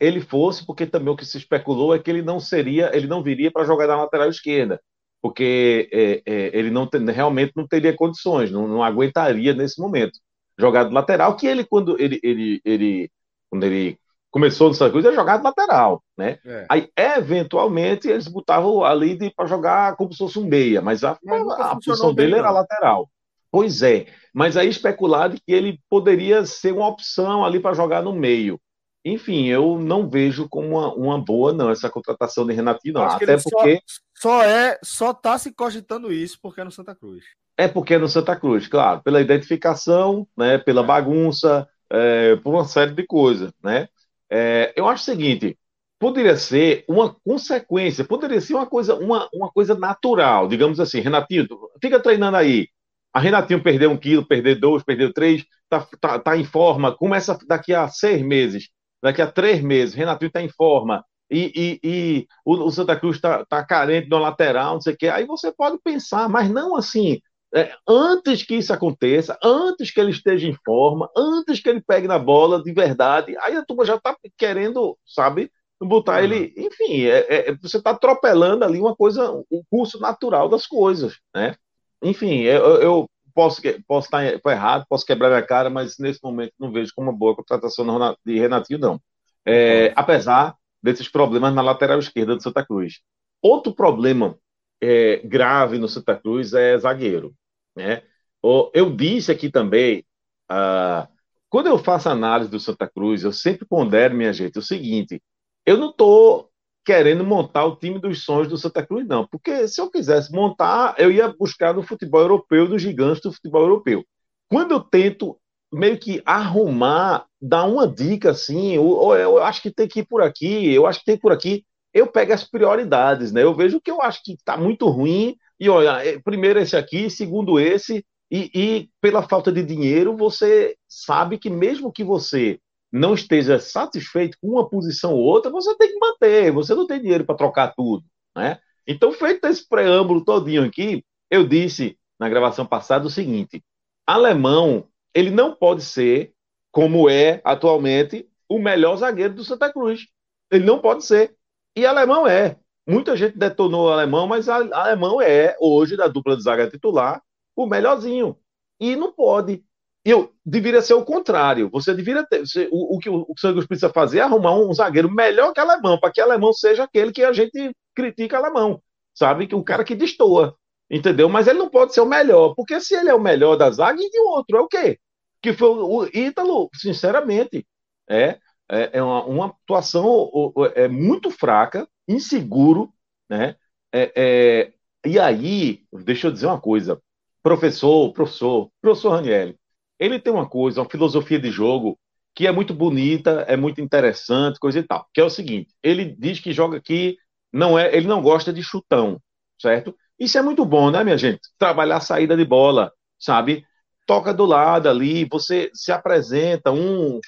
ele 0.00 0.20
fosse, 0.20 0.64
porque 0.66 0.86
também 0.86 1.12
o 1.12 1.16
que 1.16 1.24
se 1.24 1.38
especulou 1.38 1.94
é 1.94 1.98
que 1.98 2.10
ele 2.10 2.22
não 2.22 2.40
seria, 2.40 2.90
ele 2.96 3.06
não 3.06 3.22
viria 3.22 3.50
para 3.50 3.64
jogar 3.64 3.86
na 3.86 3.96
lateral 3.96 4.28
esquerda, 4.28 4.80
porque 5.22 5.88
é, 5.92 6.22
é, 6.26 6.58
ele 6.58 6.70
não 6.70 6.88
realmente 7.12 7.52
não 7.56 7.66
teria 7.66 7.94
condições, 7.96 8.50
não, 8.50 8.66
não 8.68 8.82
aguentaria 8.82 9.54
nesse 9.54 9.80
momento 9.80 10.18
jogar 10.58 10.84
de 10.84 10.92
lateral, 10.92 11.36
que 11.36 11.46
ele 11.46 11.64
quando 11.64 12.00
ele, 12.00 12.18
ele, 12.22 12.60
ele 12.64 13.10
quando 13.48 13.64
ele 13.64 13.98
começou 14.30 14.68
no 14.68 14.74
Santa 14.74 14.90
Cruz, 14.90 15.04
ele 15.04 15.14
jogava 15.14 15.38
de 15.38 15.44
lateral, 15.44 16.02
né? 16.16 16.38
É. 16.44 16.66
Aí, 16.68 16.88
eventualmente, 16.96 18.08
eles 18.08 18.28
botavam 18.28 18.84
ali 18.84 19.32
para 19.34 19.46
jogar 19.46 19.96
como 19.96 20.12
se 20.12 20.18
fosse 20.18 20.38
um 20.38 20.46
meia, 20.46 20.82
mas 20.82 21.02
a, 21.04 21.18
a, 21.26 21.72
a 21.72 21.76
posição 21.76 22.14
dele 22.14 22.36
era 22.36 22.50
lateral. 22.50 23.08
Pois 23.50 23.82
é, 23.82 24.06
mas 24.34 24.56
aí 24.56 24.68
especulado 24.68 25.36
que 25.36 25.52
ele 25.52 25.80
poderia 25.88 26.44
ser 26.44 26.72
uma 26.72 26.86
opção 26.86 27.44
ali 27.44 27.58
para 27.58 27.74
jogar 27.74 28.02
no 28.02 28.12
meio. 28.12 28.60
Enfim, 29.04 29.46
eu 29.46 29.78
não 29.78 30.08
vejo 30.08 30.48
como 30.48 30.68
uma, 30.68 30.94
uma 30.94 31.18
boa, 31.18 31.52
não, 31.52 31.70
essa 31.70 31.88
contratação 31.88 32.46
de 32.46 32.52
Renatinho, 32.52 32.94
não. 32.94 33.04
Até 33.04 33.38
porque. 33.38 33.80
Só, 34.14 34.40
só, 34.40 34.42
é, 34.42 34.78
só 34.82 35.14
tá 35.14 35.38
se 35.38 35.52
cogitando 35.52 36.12
isso 36.12 36.38
porque 36.42 36.60
é 36.60 36.64
no 36.64 36.70
Santa 36.70 36.94
Cruz. 36.94 37.24
É 37.56 37.66
porque 37.66 37.94
é 37.94 37.98
no 37.98 38.08
Santa 38.08 38.36
Cruz, 38.36 38.68
claro, 38.68 39.02
pela 39.02 39.20
identificação, 39.20 40.28
né, 40.36 40.58
pela 40.58 40.82
bagunça, 40.82 41.66
é, 41.90 42.36
por 42.36 42.54
uma 42.54 42.64
série 42.64 42.92
de 42.92 43.04
coisas, 43.04 43.50
né? 43.62 43.88
É, 44.30 44.72
eu 44.76 44.88
acho 44.88 45.02
o 45.02 45.04
seguinte: 45.04 45.58
poderia 45.98 46.36
ser 46.36 46.84
uma 46.88 47.14
consequência, 47.24 48.04
poderia 48.04 48.40
ser 48.40 48.54
uma 48.54 48.66
coisa, 48.66 48.94
uma, 48.94 49.28
uma 49.32 49.50
coisa 49.50 49.74
natural, 49.74 50.48
digamos 50.48 50.80
assim, 50.80 51.00
Renatinho, 51.00 51.46
fica 51.82 52.00
treinando 52.00 52.36
aí. 52.36 52.68
A 53.12 53.20
Renatinho 53.20 53.62
perdeu 53.62 53.90
um 53.90 53.96
quilo, 53.96 54.26
perdeu 54.26 54.58
dois, 54.60 54.84
perdeu 54.84 55.12
três, 55.12 55.44
tá, 55.68 55.86
tá, 56.00 56.18
tá 56.18 56.36
em 56.36 56.44
forma, 56.44 56.94
começa 56.96 57.38
daqui 57.48 57.74
a 57.74 57.88
seis 57.88 58.22
meses, 58.22 58.68
daqui 59.02 59.22
a 59.22 59.30
três 59.30 59.62
meses, 59.62 59.94
Renatinho 59.94 60.28
está 60.28 60.42
em 60.42 60.48
forma, 60.48 61.04
e, 61.30 61.52
e, 61.82 61.88
e 61.88 62.26
o, 62.44 62.54
o, 62.66 62.70
Santa 62.70 62.96
Cruz 62.98 63.16
está 63.16 63.44
tá 63.44 63.64
carente 63.64 64.08
no 64.08 64.18
lateral, 64.18 64.74
não 64.74 64.80
sei 64.80 64.94
o 64.94 64.96
quê, 64.96 65.08
aí 65.08 65.26
você 65.26 65.52
pode 65.52 65.78
pensar, 65.82 66.28
mas 66.28 66.50
não 66.50 66.76
assim, 66.76 67.20
é, 67.54 67.72
antes 67.88 68.42
que 68.42 68.56
isso 68.56 68.72
aconteça, 68.72 69.38
antes 69.42 69.90
que 69.90 70.00
ele 70.00 70.10
esteja 70.10 70.46
em 70.46 70.56
forma, 70.64 71.10
antes 71.16 71.60
que 71.60 71.68
ele 71.68 71.80
pegue 71.80 72.06
na 72.06 72.18
bola 72.18 72.62
de 72.62 72.72
verdade, 72.72 73.36
aí 73.38 73.56
a 73.56 73.64
turma 73.64 73.84
já 73.84 73.96
está 73.96 74.16
querendo, 74.36 74.98
sabe, 75.06 75.50
botar 75.80 76.18
uhum. 76.18 76.24
ele. 76.24 76.54
Enfim, 76.56 77.04
é, 77.04 77.50
é, 77.50 77.54
você 77.56 77.78
está 77.78 77.90
atropelando 77.90 78.64
ali 78.64 78.78
uma 78.78 78.94
coisa, 78.94 79.30
o 79.50 79.64
curso 79.70 79.98
natural 79.98 80.48
das 80.48 80.66
coisas, 80.66 81.18
né? 81.34 81.54
Enfim, 82.02 82.40
eu, 82.42 82.80
eu 82.82 83.10
posso, 83.34 83.62
posso 83.86 84.06
estar 84.06 84.40
errado, 84.46 84.84
posso 84.88 85.06
quebrar 85.06 85.28
minha 85.28 85.42
cara, 85.42 85.70
mas 85.70 85.98
nesse 85.98 86.20
momento 86.22 86.52
não 86.58 86.70
vejo 86.70 86.92
como 86.94 87.10
uma 87.10 87.16
boa 87.16 87.34
contratação 87.34 87.86
de 88.24 88.38
Renatinho, 88.38 88.78
não. 88.78 89.00
É, 89.46 89.92
apesar 89.96 90.54
desses 90.82 91.08
problemas 91.08 91.54
na 91.54 91.62
lateral 91.62 91.98
esquerda 91.98 92.36
do 92.36 92.42
Santa 92.42 92.64
Cruz. 92.64 93.00
Outro 93.42 93.74
problema 93.74 94.36
é, 94.80 95.18
grave 95.24 95.78
no 95.78 95.88
Santa 95.88 96.16
Cruz 96.16 96.52
é 96.52 96.78
zagueiro. 96.78 97.34
Né? 97.76 98.02
Eu 98.42 98.94
disse 98.94 99.32
aqui 99.32 99.50
também, 99.50 100.04
ah, 100.48 101.08
quando 101.48 101.66
eu 101.68 101.78
faço 101.78 102.08
análise 102.08 102.50
do 102.50 102.60
Santa 102.60 102.88
Cruz, 102.88 103.22
eu 103.24 103.32
sempre 103.32 103.66
pondero, 103.66 104.14
minha 104.14 104.32
gente, 104.32 104.58
o 104.58 104.62
seguinte: 104.62 105.22
eu 105.66 105.76
não 105.76 105.90
estou 105.90 106.50
querendo 106.84 107.24
montar 107.24 107.64
o 107.66 107.76
time 107.76 107.98
dos 107.98 108.24
sonhos 108.24 108.48
do 108.48 108.56
Santa 108.56 108.84
Cruz, 108.86 109.06
não, 109.06 109.26
porque 109.26 109.68
se 109.68 109.80
eu 109.80 109.90
quisesse 109.90 110.32
montar, 110.32 110.94
eu 110.98 111.10
ia 111.12 111.28
buscar 111.28 111.74
no 111.74 111.82
futebol 111.82 112.20
europeu, 112.20 112.66
dos 112.66 112.80
gigantes 112.80 113.22
do 113.22 113.32
futebol 113.32 113.62
europeu. 113.62 114.04
Quando 114.48 114.72
eu 114.72 114.80
tento 114.80 115.38
meio 115.70 115.98
que 115.98 116.22
arrumar, 116.24 117.26
dar 117.40 117.64
uma 117.64 117.86
dica 117.86 118.30
assim, 118.30 118.78
ou, 118.78 119.14
eu 119.14 119.42
acho 119.42 119.60
que 119.60 119.70
tem 119.70 119.86
que 119.86 120.00
ir 120.00 120.06
por 120.06 120.22
aqui, 120.22 120.72
eu 120.72 120.86
acho 120.86 121.00
que 121.00 121.04
tem 121.04 121.18
por 121.18 121.30
aqui, 121.30 121.64
eu 121.98 122.06
pego 122.06 122.32
as 122.32 122.44
prioridades, 122.44 123.32
né? 123.32 123.42
Eu 123.42 123.54
vejo 123.54 123.78
o 123.78 123.80
que 123.80 123.90
eu 123.90 124.00
acho 124.02 124.22
que 124.22 124.32
está 124.32 124.56
muito 124.56 124.88
ruim, 124.88 125.36
e 125.58 125.68
olha, 125.68 126.04
é, 126.04 126.18
primeiro 126.18 126.58
esse 126.58 126.76
aqui, 126.76 127.10
segundo 127.10 127.58
esse, 127.58 128.04
e, 128.30 128.50
e, 128.54 128.90
pela 129.00 129.22
falta 129.22 129.50
de 129.50 129.62
dinheiro, 129.62 130.16
você 130.16 130.76
sabe 130.86 131.38
que 131.38 131.48
mesmo 131.48 131.92
que 131.92 132.04
você 132.04 132.60
não 132.92 133.14
esteja 133.14 133.58
satisfeito 133.58 134.36
com 134.40 134.48
uma 134.50 134.68
posição 134.68 135.14
ou 135.14 135.20
outra, 135.20 135.50
você 135.50 135.76
tem 135.76 135.92
que 135.92 135.98
manter, 135.98 136.52
você 136.52 136.74
não 136.74 136.86
tem 136.86 137.00
dinheiro 137.00 137.24
para 137.24 137.36
trocar 137.36 137.74
tudo, 137.74 138.04
né? 138.36 138.58
Então, 138.86 139.12
feito 139.12 139.46
esse 139.46 139.66
preâmbulo 139.68 140.24
todinho 140.24 140.64
aqui, 140.64 141.04
eu 141.30 141.46
disse 141.46 141.98
na 142.18 142.28
gravação 142.28 142.66
passada 142.66 143.06
o 143.06 143.10
seguinte: 143.10 143.62
alemão, 144.06 144.88
ele 145.14 145.30
não 145.30 145.54
pode 145.54 145.82
ser, 145.82 146.32
como 146.70 147.08
é 147.08 147.40
atualmente, 147.44 148.28
o 148.48 148.58
melhor 148.58 148.96
zagueiro 148.96 149.34
do 149.34 149.44
Santa 149.44 149.72
Cruz. 149.72 150.06
Ele 150.50 150.64
não 150.64 150.78
pode 150.80 151.04
ser. 151.04 151.36
E 151.76 151.86
alemão 151.86 152.26
é. 152.26 152.56
Muita 152.86 153.16
gente 153.16 153.36
detonou 153.36 153.86
o 153.86 153.92
alemão, 153.92 154.26
mas 154.26 154.48
o 154.48 154.52
alemão 154.52 155.20
é, 155.20 155.54
hoje, 155.60 155.96
da 155.96 156.08
dupla 156.08 156.36
de 156.36 156.42
zaga 156.42 156.70
titular, 156.70 157.22
o 157.54 157.66
melhorzinho. 157.66 158.38
E 158.80 158.96
não 158.96 159.12
pode. 159.12 159.62
Eu 160.04 160.32
deveria 160.44 160.80
ser 160.80 160.94
o 160.94 161.04
contrário. 161.04 161.68
Você 161.70 161.92
deveria 161.92 162.24
ter. 162.24 162.46
Você, 162.46 162.66
o, 162.72 162.96
o, 162.96 162.98
que 162.98 163.10
o, 163.10 163.26
o 163.28 163.34
Santos 163.38 163.66
precisa 163.66 163.90
fazer 163.90 164.18
é 164.18 164.22
arrumar 164.22 164.54
um, 164.54 164.70
um 164.70 164.72
zagueiro 164.72 165.10
melhor 165.10 165.52
que 165.52 165.60
alemão, 165.60 166.00
para 166.00 166.10
que 166.10 166.20
alemão 166.20 166.52
seja 166.52 166.84
aquele 166.84 167.12
que 167.12 167.22
a 167.22 167.32
gente 167.32 167.74
critica 167.94 168.38
alemão. 168.38 168.82
Sabe? 169.14 169.46
Que 169.46 169.54
o 169.54 169.64
cara 169.64 169.84
que 169.84 169.94
destoa. 169.94 170.56
Entendeu? 170.90 171.28
Mas 171.28 171.46
ele 171.46 171.58
não 171.58 171.68
pode 171.68 171.92
ser 171.92 172.00
o 172.00 172.06
melhor. 172.06 172.54
Porque 172.54 172.80
se 172.80 172.94
ele 172.94 173.10
é 173.10 173.14
o 173.14 173.20
melhor 173.20 173.56
da 173.56 173.70
zaga, 173.70 174.00
e 174.00 174.20
o 174.20 174.30
outro 174.30 174.56
é 174.56 174.60
o 174.60 174.68
quê? 174.68 174.98
Que 175.42 175.52
foi 175.52 175.68
o, 175.68 176.04
o 176.04 176.06
Ítalo, 176.06 176.70
sinceramente. 176.74 177.66
É 178.08 178.38
é, 178.70 178.98
é 178.98 179.02
uma, 179.02 179.24
uma, 179.24 179.46
atuação 179.46 180.30
é 180.74 180.88
muito 180.88 181.30
fraca, 181.30 181.88
inseguro, 182.06 182.92
né? 183.28 183.56
É, 183.92 184.12
é, 184.16 184.72
e 185.08 185.18
aí, 185.18 185.84
deixa 186.04 186.26
eu 186.26 186.32
dizer 186.32 186.46
uma 186.46 186.60
coisa, 186.60 187.00
professor, 187.42 188.12
professor, 188.12 188.70
professor 188.80 189.10
Raniel, 189.10 189.54
ele 189.98 190.20
tem 190.20 190.32
uma 190.32 190.48
coisa, 190.48 190.80
uma 190.80 190.90
filosofia 190.90 191.38
de 191.38 191.50
jogo 191.50 191.98
que 192.34 192.46
é 192.46 192.52
muito 192.52 192.72
bonita, 192.74 193.44
é 193.48 193.56
muito 193.56 193.80
interessante, 193.80 194.60
coisa 194.60 194.78
e 194.78 194.82
tal. 194.82 195.08
Que 195.12 195.20
é 195.20 195.24
o 195.24 195.30
seguinte: 195.30 195.74
ele 195.82 196.04
diz 196.04 196.40
que 196.40 196.52
joga 196.52 196.78
aqui, 196.78 197.16
não 197.52 197.78
é, 197.78 197.94
ele 197.96 198.06
não 198.06 198.22
gosta 198.22 198.52
de 198.52 198.62
chutão, 198.62 199.20
certo? 199.60 199.94
Isso 200.18 200.38
é 200.38 200.42
muito 200.42 200.64
bom, 200.64 200.90
né, 200.90 201.02
minha 201.04 201.18
gente? 201.18 201.40
Trabalhar 201.58 201.96
a 201.96 202.00
saída 202.00 202.36
de 202.36 202.44
bola, 202.44 202.92
sabe? 203.18 203.64
Toca 204.06 204.32
do 204.32 204.44
lado 204.44 204.88
ali, 204.88 205.24
você 205.24 205.70
se 205.74 205.92
apresenta, 205.92 206.72
um 206.72 207.20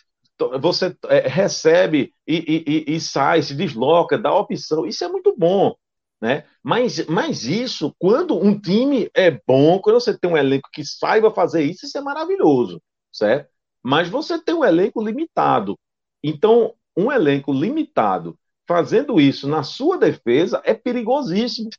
você 0.61 0.97
é, 1.09 1.29
recebe 1.29 2.13
e, 2.27 2.85
e, 2.89 2.95
e, 2.95 3.01
sai, 3.01 3.43
se 3.43 3.55
desloca, 3.55 4.19
dá 4.19 4.35
opção. 4.35 4.87
Isso 4.87 5.05
é 5.05 5.09
muito 5.09 5.35
bom. 5.37 5.75
Né? 6.21 6.45
Mas, 6.63 7.07
mas 7.07 7.45
isso, 7.45 7.95
quando 7.99 8.39
um 8.39 8.59
time 8.59 9.11
é 9.15 9.31
bom, 9.31 9.79
quando 9.79 10.01
você 10.01 10.17
tem 10.17 10.31
um 10.31 10.37
elenco 10.37 10.69
que 10.73 10.85
saiba 10.85 11.31
fazer 11.31 11.63
isso, 11.63 11.87
isso 11.87 11.97
é 11.97 12.01
maravilhoso, 12.01 12.81
certo? 13.11 13.49
Mas 13.83 14.09
você 14.09 14.39
tem 14.39 14.55
um 14.55 14.65
elenco 14.65 15.03
limitado. 15.03 15.79
Então, 16.23 16.75
um 16.95 17.11
elenco 17.11 17.53
limitado 17.53 18.39
fazendo 18.69 19.19
isso 19.19 19.49
na 19.49 19.63
sua 19.63 19.97
defesa 19.97 20.61
é 20.65 20.75
perigosíssimo. 20.75 21.71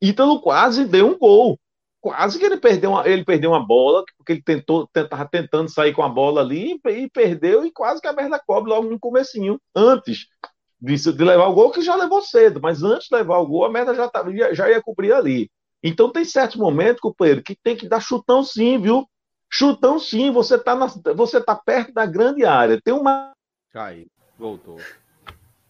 Ítalo 0.00 0.40
quase 0.40 0.84
deu 0.84 1.08
um 1.08 1.18
gol 1.18 1.58
quase 2.08 2.38
que 2.38 2.44
ele 2.44 2.56
perdeu 2.56 2.90
uma, 2.90 3.06
ele 3.06 3.24
perdeu 3.24 3.50
uma 3.50 3.64
bola, 3.64 4.02
porque 4.16 4.32
ele 4.32 4.42
tentou, 4.42 4.86
tentava 4.88 5.28
tentando 5.28 5.68
sair 5.68 5.92
com 5.92 6.02
a 6.02 6.08
bola 6.08 6.40
ali 6.40 6.80
e 6.84 7.10
perdeu, 7.10 7.64
e 7.66 7.70
quase 7.70 8.00
que 8.00 8.08
a 8.08 8.12
merda 8.12 8.42
cobre 8.44 8.70
logo 8.70 8.88
no 8.88 8.98
comecinho, 8.98 9.60
antes 9.76 10.26
de, 10.80 10.96
de 10.96 11.24
levar 11.24 11.46
o 11.46 11.54
gol, 11.54 11.70
que 11.70 11.82
já 11.82 11.94
levou 11.94 12.22
cedo, 12.22 12.60
mas 12.62 12.82
antes 12.82 13.08
de 13.08 13.16
levar 13.16 13.38
o 13.38 13.46
gol, 13.46 13.64
a 13.66 13.70
merda 13.70 13.94
já, 13.94 14.08
tava, 14.08 14.32
já 14.54 14.70
ia 14.70 14.82
cobrir 14.82 15.12
ali. 15.12 15.50
Então 15.82 16.10
tem 16.10 16.24
certos 16.24 16.56
momentos, 16.56 17.00
companheiro, 17.00 17.42
que 17.42 17.54
tem 17.54 17.76
que 17.76 17.88
dar 17.88 18.00
chutão 18.00 18.42
sim, 18.42 18.80
viu? 18.80 19.06
Chutão 19.50 19.98
sim, 19.98 20.30
você 20.30 20.58
tá, 20.58 20.74
na, 20.74 20.86
você 21.14 21.40
tá 21.40 21.54
perto 21.54 21.92
da 21.92 22.06
grande 22.06 22.44
área. 22.44 22.80
Tem 22.82 22.92
uma. 22.92 23.32
Cai, 23.70 24.06
voltou. 24.38 24.78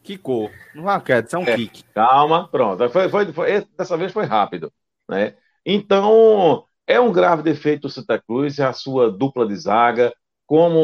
Quicou. 0.03 0.51
Não 0.75 0.85
vai 0.85 1.01
quieto, 1.01 1.35
é 1.35 1.39
um 1.39 1.43
é, 1.43 1.57
kick. 1.57 1.83
Calma, 1.95 2.49
pronto. 2.49 2.89
Foi, 2.89 3.09
foi, 3.09 3.33
foi, 3.33 3.67
dessa 3.77 3.97
vez 3.97 4.13
foi 4.13 4.25
rápido. 4.25 4.73
Né? 5.09 5.35
Então, 5.71 6.65
é 6.87 6.99
um 6.99 7.13
grave 7.13 7.43
defeito 7.43 7.83
do 7.83 7.91
Santa 7.91 8.19
Cruz, 8.19 8.59
é 8.59 8.65
a 8.65 8.73
sua 8.73 9.13
dupla 9.13 9.47
de 9.47 9.55
zaga, 9.55 10.11
como 10.47 10.79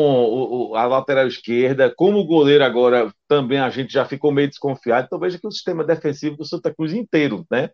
o, 0.73 0.77
a 0.77 0.85
lateral 0.85 1.27
esquerda, 1.27 1.91
como 1.97 2.19
o 2.19 2.27
goleiro 2.27 2.63
agora 2.63 3.11
também 3.27 3.59
a 3.59 3.71
gente 3.71 3.91
já 3.95 4.05
ficou 4.05 4.31
meio 4.31 4.47
desconfiado. 4.47 5.07
Então 5.07 5.19
veja 5.19 5.39
que 5.39 5.47
o 5.47 5.51
sistema 5.51 5.83
defensivo 5.83 6.37
do 6.37 6.45
Santa 6.45 6.73
Cruz 6.75 6.93
inteiro, 6.93 7.47
né? 7.51 7.71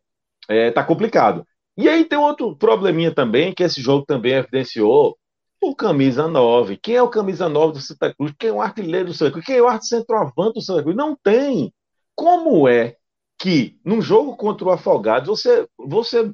É, 0.49 0.71
tá 0.71 0.85
complicado. 0.85 1.45
E 1.77 1.89
aí 1.89 2.05
tem 2.05 2.17
outro 2.17 2.57
probleminha 2.57 3.13
também, 3.13 3.53
que 3.53 3.65
esse 3.65 3.81
jogo 3.83 4.07
também 4.07 4.35
evidenciou, 4.35 5.19
o 5.61 5.75
camisa 5.75 6.29
9. 6.29 6.77
Quem 6.77 6.95
é 6.95 7.03
o 7.03 7.09
camisa 7.09 7.49
9 7.49 7.73
do 7.73 7.81
Santa 7.81 8.15
Cruz? 8.15 8.33
Quem 8.39 8.51
é 8.51 8.53
o 8.53 8.63
artilheiro 8.63 9.09
do 9.09 9.15
Santa 9.15 9.33
Cruz? 9.33 9.47
Quem 9.47 9.57
é 9.57 9.63
o 9.63 9.67
arte 9.69 9.89
centroavante 9.89 10.55
do 10.55 10.63
Santa 10.63 10.85
Cruz? 10.85 10.97
Não 10.97 11.17
tem. 11.21 11.75
Como 12.15 12.69
é 12.69 12.95
que 13.37 13.81
num 13.85 14.01
jogo 14.01 14.37
contra 14.37 14.69
o 14.69 14.71
Afogados 14.71 15.29
você, 15.29 15.67
você 15.77 16.31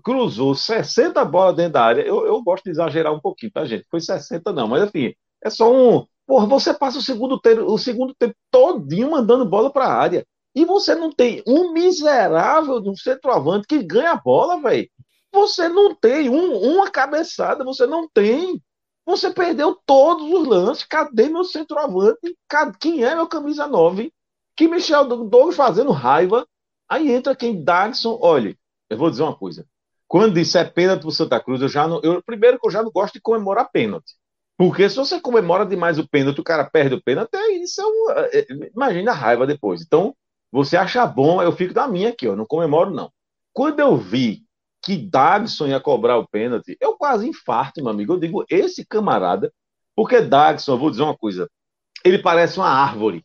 cruzou 0.00 0.54
60 0.54 1.24
bolas 1.24 1.56
dentro 1.56 1.74
da 1.74 1.84
área. 1.84 2.02
Eu, 2.02 2.26
eu 2.26 2.42
gosto 2.42 2.64
de 2.64 2.70
exagerar 2.70 3.12
um 3.12 3.20
pouquinho, 3.20 3.52
tá, 3.52 3.64
gente? 3.64 3.86
Foi 3.90 4.00
60 4.00 4.52
não, 4.52 4.68
mas 4.68 4.84
enfim, 4.84 5.14
é 5.42 5.50
só 5.50 5.72
um. 5.72 6.06
Porra, 6.26 6.46
você 6.46 6.72
passa 6.72 6.98
o 6.98 7.02
segundo 7.02 7.40
tempo, 7.40 7.62
o 7.62 7.78
segundo 7.78 8.14
tempo 8.14 8.34
todinho 8.50 9.10
mandando 9.10 9.44
bola 9.44 9.70
para 9.70 9.86
a 9.86 9.94
área. 9.94 10.26
E 10.54 10.64
você 10.64 10.94
não 10.94 11.12
tem 11.12 11.42
um 11.46 11.72
miserável 11.72 12.80
de 12.80 12.88
um 12.88 12.96
centroavante 12.96 13.66
que 13.66 13.82
ganha 13.82 14.12
a 14.12 14.16
bola, 14.16 14.60
velho. 14.60 14.88
Você 15.32 15.68
não 15.68 15.94
tem 15.94 16.28
um, 16.28 16.56
uma 16.56 16.90
cabeçada, 16.90 17.64
você 17.64 17.86
não 17.86 18.08
tem. 18.08 18.60
Você 19.06 19.30
perdeu 19.30 19.78
todos 19.86 20.30
os 20.32 20.46
lances. 20.46 20.84
Cadê 20.84 21.28
meu 21.28 21.44
centroavante? 21.44 22.36
Quem 22.80 23.04
é 23.04 23.14
meu 23.14 23.26
camisa 23.28 23.66
9? 23.66 24.12
Que 24.56 24.68
Michel 24.68 25.06
Douglas 25.06 25.56
fazendo 25.56 25.92
raiva. 25.92 26.46
Aí 26.88 27.10
entra 27.12 27.34
quem? 27.36 27.62
Dagson. 27.62 28.18
Olha, 28.20 28.56
eu 28.88 28.98
vou 28.98 29.10
dizer 29.10 29.22
uma 29.22 29.36
coisa. 29.36 29.66
Quando 30.10 30.34
disse 30.34 30.58
é 30.58 30.64
pênalti 30.64 31.02
pro 31.02 31.12
Santa 31.12 31.38
Cruz, 31.38 31.62
eu 31.62 31.68
já 31.68 31.86
não. 31.86 32.00
Eu, 32.02 32.20
primeiro 32.20 32.58
que 32.58 32.66
eu 32.66 32.70
já 32.72 32.82
não 32.82 32.90
gosto 32.90 33.14
de 33.14 33.20
comemorar 33.20 33.70
pênalti. 33.70 34.16
Porque 34.58 34.90
se 34.90 34.96
você 34.96 35.20
comemora 35.20 35.64
demais 35.64 36.00
o 36.00 36.08
pênalti, 36.08 36.40
o 36.40 36.44
cara 36.44 36.68
perde 36.68 36.96
o 36.96 37.00
pênalti, 37.00 37.36
isso 37.62 37.80
é 37.80 37.86
um. 37.86 38.10
É, 38.10 38.38
é, 38.40 38.46
imagina 38.74 39.12
a 39.12 39.14
raiva 39.14 39.46
depois. 39.46 39.80
Então, 39.80 40.12
você 40.50 40.76
acha 40.76 41.06
bom, 41.06 41.40
eu 41.40 41.52
fico 41.52 41.72
da 41.72 41.86
minha 41.86 42.08
aqui, 42.08 42.26
não 42.26 42.44
comemoro 42.44 42.90
não. 42.90 43.12
Quando 43.52 43.78
eu 43.78 43.96
vi 43.96 44.42
que 44.82 44.96
Dagson 44.96 45.68
ia 45.68 45.78
cobrar 45.78 46.18
o 46.18 46.26
pênalti, 46.26 46.76
eu 46.80 46.96
quase 46.96 47.28
infarto, 47.28 47.80
meu 47.80 47.92
amigo. 47.92 48.14
Eu 48.14 48.18
digo, 48.18 48.44
esse 48.50 48.84
camarada, 48.84 49.52
porque 49.94 50.20
Dagson, 50.20 50.72
eu 50.72 50.78
vou 50.78 50.90
dizer 50.90 51.04
uma 51.04 51.16
coisa, 51.16 51.48
ele 52.04 52.18
parece 52.18 52.58
uma 52.58 52.68
árvore. 52.68 53.24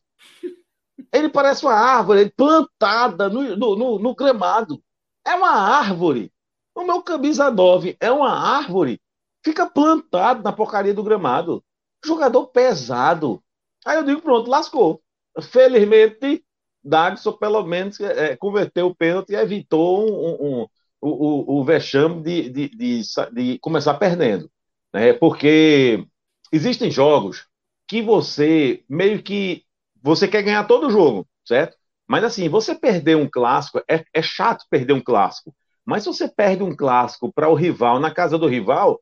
Ele 1.11 1.29
parece 1.29 1.65
uma 1.65 1.73
árvore 1.73 2.31
plantada 2.37 3.27
no, 3.27 3.55
no, 3.55 3.75
no, 3.75 3.97
no 3.97 4.13
gramado. 4.13 4.79
É 5.25 5.33
uma 5.33 5.49
árvore. 5.49 6.31
O 6.75 6.83
meu 6.83 7.01
camisa 7.01 7.49
9 7.49 7.95
é 8.01 8.11
uma 8.11 8.29
árvore. 8.29 8.99
Fica 9.43 9.65
plantado 9.65 10.43
na 10.43 10.51
porcaria 10.51 10.93
do 10.93 11.03
gramado. 11.03 11.63
Jogador 12.05 12.47
pesado. 12.47 13.41
Aí 13.85 13.97
eu 13.97 14.03
digo, 14.03 14.21
pronto, 14.21 14.49
lascou. 14.49 15.01
Felizmente, 15.41 16.43
Dagson 16.83 17.33
pelo 17.33 17.63
menos 17.63 17.99
é, 17.99 18.35
converteu 18.35 18.87
o 18.87 18.95
pênalti 18.95 19.31
e 19.31 19.35
evitou 19.35 20.05
um, 20.05 20.61
um, 20.61 20.67
o, 21.01 21.57
o, 21.57 21.59
o 21.61 21.63
vexame 21.63 22.21
de, 22.21 22.49
de, 22.49 22.69
de, 22.69 23.01
de, 23.33 23.59
começar 23.59 23.93
perdendo. 23.95 24.51
Né? 24.93 25.13
Porque 25.13 26.05
existem 26.51 26.91
jogos 26.91 27.47
que 27.87 28.01
você 28.01 28.83
meio 28.89 29.23
que 29.23 29.63
você 30.01 30.27
quer 30.27 30.43
ganhar 30.43 30.65
todo 30.67 30.87
o 30.87 30.91
jogo, 30.91 31.27
certo? 31.45 31.77
Mas 32.07 32.23
assim, 32.23 32.49
você 32.49 32.75
perder 32.75 33.15
um 33.15 33.29
clássico, 33.29 33.81
é, 33.89 34.03
é 34.13 34.21
chato 34.21 34.65
perder 34.69 34.93
um 34.93 35.01
clássico. 35.01 35.55
Mas 35.85 36.03
se 36.03 36.07
você 36.09 36.27
perde 36.27 36.63
um 36.63 36.75
clássico 36.75 37.31
para 37.31 37.49
o 37.49 37.53
rival, 37.53 37.99
na 37.99 38.11
casa 38.11 38.37
do 38.37 38.47
rival, 38.47 38.99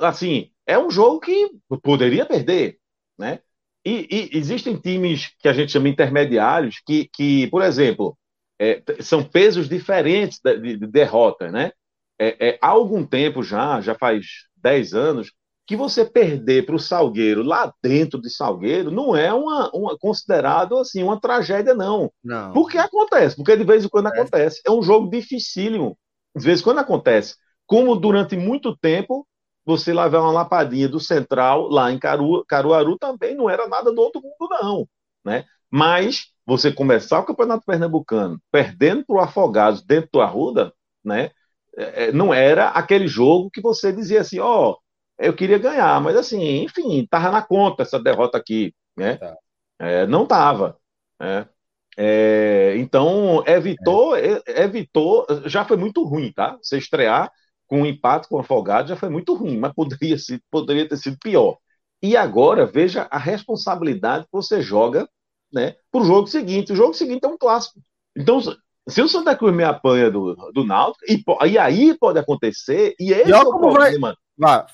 assim, 0.00 0.50
é 0.66 0.78
um 0.78 0.90
jogo 0.90 1.20
que 1.20 1.50
poderia 1.82 2.24
perder, 2.24 2.78
né? 3.18 3.40
E, 3.84 4.30
e, 4.32 4.38
existem 4.38 4.76
times 4.76 5.34
que 5.40 5.48
a 5.48 5.52
gente 5.52 5.72
chama 5.72 5.88
intermediários, 5.88 6.80
que, 6.86 7.10
que 7.12 7.48
por 7.48 7.62
exemplo, 7.62 8.16
é, 8.60 8.80
são 9.00 9.24
pesos 9.24 9.68
diferentes 9.68 10.38
de, 10.42 10.76
de 10.76 10.86
derrota, 10.86 11.50
né? 11.50 11.72
É, 12.18 12.50
é, 12.50 12.58
há 12.62 12.68
algum 12.68 13.04
tempo 13.04 13.42
já, 13.42 13.80
já 13.80 13.96
faz 13.96 14.26
10 14.56 14.94
anos, 14.94 15.32
que 15.66 15.76
você 15.76 16.04
perder 16.04 16.66
para 16.66 16.74
o 16.74 16.78
Salgueiro 16.78 17.42
lá 17.42 17.72
dentro 17.82 18.20
de 18.20 18.30
Salgueiro 18.30 18.90
não 18.90 19.16
é 19.16 19.32
uma, 19.32 19.70
uma 19.72 19.98
considerado 19.98 20.76
assim 20.76 21.02
uma 21.02 21.20
tragédia 21.20 21.74
não. 21.74 22.12
não. 22.22 22.52
Porque 22.52 22.78
acontece, 22.78 23.36
porque 23.36 23.56
de 23.56 23.64
vez 23.64 23.84
em 23.84 23.88
quando 23.88 24.08
é. 24.08 24.10
acontece. 24.10 24.60
É 24.66 24.70
um 24.70 24.82
jogo 24.82 25.10
dificílimo. 25.10 25.96
De 26.36 26.44
vez 26.44 26.60
em 26.60 26.64
quando 26.64 26.78
acontece. 26.78 27.36
Como 27.66 27.94
durante 27.96 28.36
muito 28.36 28.76
tempo 28.76 29.26
você 29.64 29.92
levar 29.92 30.20
uma 30.20 30.32
lapadinha 30.32 30.88
do 30.88 30.98
Central 30.98 31.68
lá 31.68 31.92
em 31.92 31.98
Caru, 31.98 32.44
Caruaru 32.46 32.98
também 32.98 33.34
não 33.34 33.48
era 33.48 33.68
nada 33.68 33.92
do 33.92 34.00
outro 34.00 34.20
mundo, 34.20 34.48
não. 34.50 34.88
Né? 35.24 35.44
Mas 35.70 36.32
você 36.44 36.72
começar 36.72 37.20
o 37.20 37.24
Campeonato 37.24 37.64
Pernambucano 37.64 38.40
perdendo 38.50 39.04
para 39.06 39.16
o 39.16 39.20
Afogados 39.20 39.82
dentro 39.82 40.10
do 40.12 40.20
Arruda, 40.20 40.72
né? 41.04 41.30
É, 41.76 42.04
é, 42.04 42.12
não 42.12 42.34
era 42.34 42.68
aquele 42.68 43.06
jogo 43.06 43.50
que 43.50 43.60
você 43.60 43.92
dizia 43.92 44.20
assim, 44.20 44.38
ó, 44.38 44.72
oh, 44.72 44.78
eu 45.18 45.34
queria 45.34 45.58
ganhar, 45.58 46.00
mas 46.00 46.16
assim, 46.16 46.62
enfim, 46.62 47.06
tava 47.08 47.30
na 47.30 47.40
conta 47.40 47.82
essa 47.82 47.98
derrota 47.98 48.36
aqui, 48.36 48.74
né? 48.96 49.16
Tá. 49.16 49.36
É, 49.78 50.06
não 50.06 50.26
tava. 50.26 50.76
Né? 51.18 51.48
É, 51.96 52.74
então, 52.78 53.44
evitou, 53.46 54.16
é. 54.16 54.42
evitou, 54.46 55.26
já 55.46 55.64
foi 55.64 55.76
muito 55.76 56.02
ruim, 56.04 56.32
tá? 56.32 56.56
Você 56.62 56.78
estrear 56.78 57.30
com 57.66 57.82
um 57.82 57.86
empate 57.86 58.28
com 58.28 58.36
o 58.36 58.40
Afogado 58.40 58.88
já 58.88 58.96
foi 58.96 59.08
muito 59.08 59.34
ruim, 59.34 59.58
mas 59.58 59.72
poderia, 59.72 60.18
ser, 60.18 60.42
poderia 60.50 60.88
ter 60.88 60.96
sido 60.96 61.18
pior. 61.18 61.56
E 62.02 62.16
agora, 62.16 62.66
veja 62.66 63.06
a 63.10 63.18
responsabilidade 63.18 64.24
que 64.24 64.32
você 64.32 64.60
joga 64.60 65.08
né, 65.52 65.76
para 65.90 66.00
o 66.00 66.04
jogo 66.04 66.26
seguinte. 66.26 66.72
O 66.72 66.76
jogo 66.76 66.94
seguinte 66.94 67.24
é 67.24 67.28
um 67.28 67.38
clássico. 67.38 67.80
Então, 68.16 68.40
se 68.88 69.00
o 69.00 69.08
Santa 69.08 69.36
Cruz 69.36 69.54
me 69.54 69.62
apanha 69.62 70.10
do, 70.10 70.34
do 70.52 70.64
Náutico, 70.64 71.04
e, 71.08 71.22
e 71.50 71.58
aí 71.58 71.96
pode 71.96 72.18
acontecer, 72.18 72.94
e 72.98 73.12
esse 73.12 73.30
e 73.30 73.32
é 73.32 73.38
o 73.38 73.58
problema. 73.58 74.08
Vai, 74.08 74.16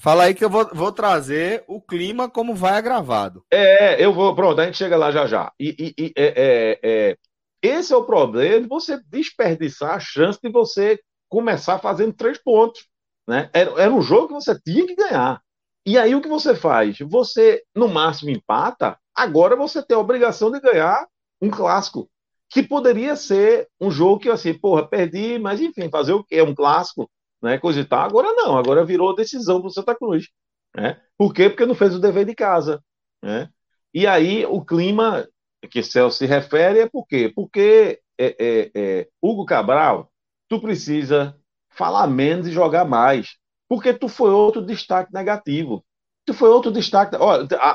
fala 0.00 0.24
aí 0.24 0.34
que 0.34 0.44
eu 0.44 0.50
vou, 0.50 0.68
vou 0.72 0.92
trazer 0.92 1.64
o 1.66 1.80
clima 1.80 2.28
como 2.28 2.54
vai 2.54 2.76
agravado. 2.76 3.44
É, 3.50 4.02
eu 4.02 4.12
vou, 4.12 4.34
pronto, 4.34 4.60
a 4.60 4.64
gente 4.64 4.76
chega 4.76 4.96
lá 4.96 5.10
já 5.10 5.26
já. 5.26 5.52
E, 5.58 5.94
e, 5.96 6.04
e 6.04 6.12
é, 6.16 6.26
é, 6.36 6.80
é, 6.82 7.16
esse 7.62 7.92
é 7.92 7.96
o 7.96 8.04
problema 8.04 8.60
de 8.60 8.68
você 8.68 9.00
desperdiçar 9.06 9.94
a 9.94 10.00
chance 10.00 10.38
de 10.42 10.50
você 10.50 11.00
começar 11.28 11.78
fazendo 11.78 12.12
três 12.12 12.38
pontos. 12.38 12.86
Né? 13.26 13.50
Era, 13.52 13.82
era 13.82 13.92
um 13.92 14.00
jogo 14.00 14.28
que 14.28 14.34
você 14.34 14.58
tinha 14.60 14.86
que 14.86 14.94
ganhar. 14.94 15.40
E 15.84 15.98
aí 15.98 16.14
o 16.14 16.20
que 16.20 16.28
você 16.28 16.54
faz? 16.54 16.98
Você, 17.00 17.62
no 17.74 17.88
máximo, 17.88 18.30
empata, 18.30 18.98
agora 19.14 19.56
você 19.56 19.82
tem 19.82 19.96
a 19.96 20.00
obrigação 20.00 20.50
de 20.50 20.60
ganhar 20.60 21.06
um 21.40 21.50
clássico. 21.50 22.10
Que 22.50 22.62
poderia 22.62 23.16
ser 23.16 23.68
um 23.80 23.90
jogo 23.90 24.20
que, 24.20 24.28
assim, 24.30 24.54
porra, 24.54 24.86
perdi, 24.86 25.38
mas 25.38 25.60
enfim, 25.60 25.90
fazer 25.90 26.12
o 26.12 26.24
quê? 26.24 26.36
É 26.36 26.42
um 26.42 26.54
clássico, 26.54 27.10
né? 27.42 27.58
Tal. 27.88 28.00
Agora 28.00 28.32
não, 28.34 28.56
agora 28.56 28.84
virou 28.84 29.14
decisão 29.14 29.60
para 29.60 29.68
o 29.68 29.72
Santa 29.72 29.94
Cruz. 29.94 30.28
Né? 30.76 31.00
Por 31.16 31.32
quê? 31.32 31.48
Porque 31.48 31.66
não 31.66 31.74
fez 31.74 31.94
o 31.94 32.00
dever 32.00 32.24
de 32.24 32.34
casa. 32.34 32.82
Né? 33.22 33.48
E 33.92 34.06
aí 34.06 34.44
o 34.46 34.64
clima 34.64 35.26
que 35.70 35.82
Celso 35.82 36.18
se 36.18 36.26
refere 36.26 36.80
é 36.80 36.88
por 36.88 37.06
quê? 37.06 37.32
Porque 37.34 38.00
é, 38.16 38.36
é, 38.38 38.70
é, 38.74 39.08
Hugo 39.20 39.44
Cabral 39.44 40.10
tu 40.48 40.60
precisa 40.60 41.36
falar 41.70 42.06
menos 42.06 42.46
e 42.46 42.52
jogar 42.52 42.84
mais. 42.84 43.36
Porque 43.68 43.92
tu 43.92 44.08
foi 44.08 44.30
outro 44.30 44.64
destaque 44.64 45.12
negativo. 45.12 45.84
Tu 46.24 46.34
foi 46.34 46.48
outro 46.48 46.70
destaque. 46.72 47.16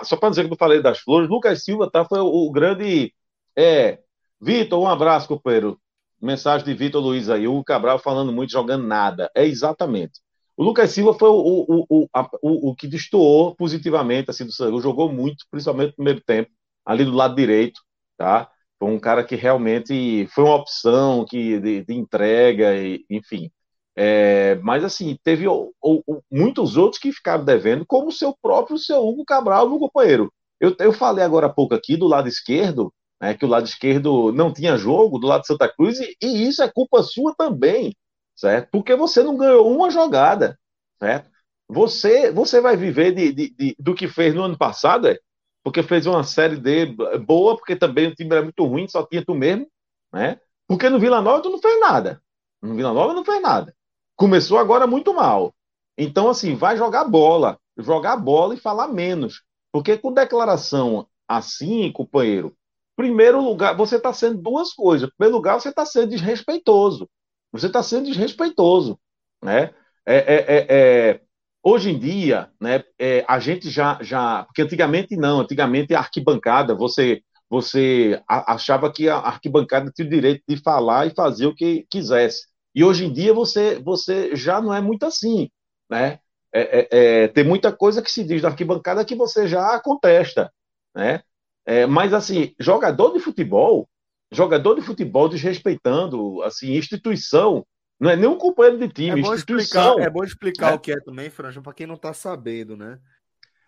Só 0.04 0.18
para 0.18 0.30
dizer 0.30 0.48
que 0.48 0.54
eu 0.54 0.58
falei 0.58 0.82
das 0.82 1.00
flores, 1.00 1.30
Lucas 1.30 1.64
Silva 1.64 1.90
tá, 1.90 2.06
foi 2.06 2.20
o, 2.20 2.26
o 2.26 2.52
grande. 2.52 3.14
É, 3.56 4.00
Vitor, 4.42 4.82
um 4.82 4.88
abraço, 4.88 5.28
companheiro. 5.28 5.80
Mensagem 6.24 6.66
de 6.66 6.74
Vitor 6.74 7.02
Luiz 7.02 7.30
aí. 7.30 7.48
O 7.48 7.64
Cabral 7.64 8.00
falando 8.00 8.32
muito, 8.32 8.52
jogando 8.52 8.86
nada. 8.88 9.30
É 9.36 9.46
exatamente. 9.46 10.22
O 10.56 10.64
Lucas 10.64 10.92
Silva 10.92 11.14
foi 11.14 11.30
o, 11.30 11.34
o, 11.34 11.86
o, 11.90 12.08
a, 12.14 12.30
o, 12.42 12.70
o 12.72 12.76
que 12.76 12.88
destoou 12.88 13.56
positivamente 13.56 14.30
assim, 14.30 14.46
do 14.46 14.52
Sangu. 14.52 14.82
Jogou 14.82 15.12
muito, 15.12 15.46
principalmente 15.52 15.90
no 15.90 15.96
primeiro 15.96 16.22
tempo, 16.22 16.50
ali 16.86 17.04
do 17.06 17.12
lado 17.12 17.36
direito. 17.36 17.82
Tá? 18.18 18.50
Foi 18.80 18.90
um 18.90 19.00
cara 19.00 19.24
que 19.24 19.36
realmente 19.36 20.28
foi 20.34 20.44
uma 20.44 20.56
opção 20.56 21.26
que, 21.26 21.60
de, 21.60 21.84
de 21.84 21.94
entrega, 21.94 22.76
e, 22.78 23.04
enfim. 23.10 23.52
É, 23.96 24.56
mas 24.64 24.84
assim, 24.84 25.18
teve 25.24 25.48
o, 25.48 25.72
o, 25.82 26.22
muitos 26.32 26.78
outros 26.78 27.00
que 27.02 27.12
ficaram 27.12 27.46
devendo, 27.46 27.86
como 27.86 28.08
o 28.08 28.12
seu 28.12 28.36
próprio 28.42 28.78
seu 28.78 29.08
Hugo 29.08 29.26
Cabral, 29.26 29.70
meu 29.70 29.80
companheiro. 29.80 30.32
Eu, 30.60 30.76
eu 30.80 30.94
falei 30.94 31.24
agora 31.24 31.48
há 31.48 31.50
pouco 31.50 31.76
aqui 31.76 31.98
do 31.98 32.08
lado 32.08 32.28
esquerdo, 32.28 32.94
né, 33.24 33.34
que 33.34 33.46
o 33.46 33.48
lado 33.48 33.66
esquerdo 33.66 34.34
não 34.34 34.52
tinha 34.52 34.76
jogo, 34.76 35.18
do 35.18 35.28
lado 35.28 35.42
de 35.42 35.48
Santa 35.48 35.70
Cruz, 35.74 35.98
e, 35.98 36.18
e 36.22 36.46
isso 36.46 36.62
é 36.62 36.70
culpa 36.70 37.02
sua 37.02 37.34
também, 37.34 37.96
certo? 38.36 38.68
Porque 38.70 38.98
você 38.98 39.24
não 39.24 39.38
ganhou 39.38 39.74
uma 39.74 39.90
jogada, 39.90 40.60
certo? 41.00 41.30
Você, 41.70 42.30
você 42.34 42.60
vai 42.60 42.76
viver 42.76 43.16
de, 43.16 43.32
de, 43.32 43.50
de, 43.56 43.76
do 43.80 43.96
que 43.96 44.10
fez 44.10 44.36
no 44.36 44.44
ano 44.44 44.58
passado, 44.58 45.08
é? 45.08 45.18
porque 45.64 45.82
fez 45.82 46.06
uma 46.06 46.26
série 46.26 46.58
D 46.58 46.88
boa, 47.26 47.56
porque 47.56 47.78
também 47.78 48.10
o 48.10 48.14
time 48.14 48.30
era 48.30 48.44
muito 48.44 48.66
ruim, 48.66 48.90
só 48.90 49.06
tinha 49.06 49.24
tu 49.24 49.34
mesmo, 49.34 49.70
né? 50.12 50.38
Porque 50.68 50.90
no 50.90 51.00
Vila 51.00 51.22
Nova 51.22 51.42
tu 51.42 51.50
não 51.50 51.60
fez 51.60 51.80
nada. 51.80 52.22
No 52.62 52.76
Vila 52.76 52.92
Nova 52.92 53.14
não 53.14 53.24
fez 53.24 53.42
nada. 53.42 53.74
Começou 54.18 54.58
agora 54.58 54.86
muito 54.86 55.14
mal. 55.14 55.56
Então, 55.98 56.30
assim, 56.30 56.56
vai 56.56 56.76
jogar 56.76 57.06
bola. 57.06 57.58
Jogar 57.78 58.18
bola 58.18 58.54
e 58.54 58.60
falar 58.60 58.90
menos. 58.90 59.44
Porque 59.72 59.98
com 59.98 60.12
declaração 60.12 61.08
assim, 61.26 61.90
companheiro, 61.92 62.54
primeiro 62.96 63.42
lugar, 63.42 63.76
você 63.76 63.98
está 63.98 64.14
sendo 64.14 64.42
duas 64.42 64.74
coisas. 64.74 65.08
Em 65.08 65.12
primeiro 65.18 65.38
lugar, 65.38 65.60
você 65.60 65.70
está 65.70 65.86
sendo 65.86 66.10
desrespeitoso. 66.10 67.10
Você 67.52 67.68
está 67.68 67.82
sendo 67.84 68.06
desrespeitoso. 68.06 69.00
Né? 69.42 69.74
É, 70.06 70.16
é, 70.16 70.36
é, 70.36 70.68
é 70.70 71.22
Hoje 71.66 71.92
em 71.92 71.98
dia, 71.98 72.52
né, 72.60 72.84
é, 73.00 73.24
a 73.26 73.40
gente 73.40 73.70
já, 73.70 73.98
já. 74.02 74.44
Porque 74.44 74.62
antigamente 74.62 75.16
não, 75.16 75.40
antigamente 75.40 75.96
a 75.96 76.00
arquibancada, 76.00 76.76
você, 76.76 77.22
você 77.50 78.22
achava 78.28 78.92
que 78.92 79.08
a 79.08 79.16
arquibancada 79.16 79.90
tinha 79.90 80.06
o 80.06 80.12
direito 80.12 80.44
de 80.46 80.58
falar 80.58 81.08
e 81.08 81.16
fazer 81.16 81.46
o 81.46 81.56
que 81.56 81.88
quisesse. 81.90 82.48
E 82.76 82.84
hoje 82.84 83.06
em 83.06 83.14
dia 83.14 83.34
você, 83.34 83.80
você 83.80 84.36
já 84.36 84.60
não 84.60 84.74
é 84.74 84.82
muito 84.82 85.06
assim, 85.06 85.50
né? 85.90 86.20
É, 86.56 87.30
tem 87.30 87.44
muita 87.46 87.72
coisa 87.72 88.02
que 88.02 88.12
se 88.12 88.24
diz 88.26 88.42
na 88.42 88.50
arquibancada 88.50 89.06
que 89.06 89.16
você 89.16 89.48
já 89.48 89.80
contesta, 89.80 90.52
né? 90.94 91.24
É, 91.66 91.86
mas 91.86 92.14
assim, 92.14 92.54
jogador 92.60 93.14
de 93.14 93.20
futebol, 93.20 93.88
jogador 94.32 94.76
de 94.76 94.82
futebol 94.82 95.30
desrespeitando 95.30 96.42
assim 96.44 96.74
instituição, 96.74 97.66
não 98.00 98.10
é 98.10 98.16
nem 98.16 98.28
um 98.28 98.38
companheiro 98.38 98.80
de 98.80 98.90
time, 98.90 99.22
é 99.22 99.24
bom 99.24 99.34
instituição. 99.34 99.82
Explicar, 99.92 100.08
é 100.08 100.10
bom 100.10 100.24
explicar 100.24 100.72
né? 100.72 100.76
o 100.76 100.80
que 100.80 100.92
é 100.92 101.00
também, 101.00 101.30
Franja, 101.30 101.62
para 101.62 101.74
quem 101.74 101.88
não 101.88 101.96
está 101.96 102.14
sabendo, 102.14 102.76
né? 102.76 103.00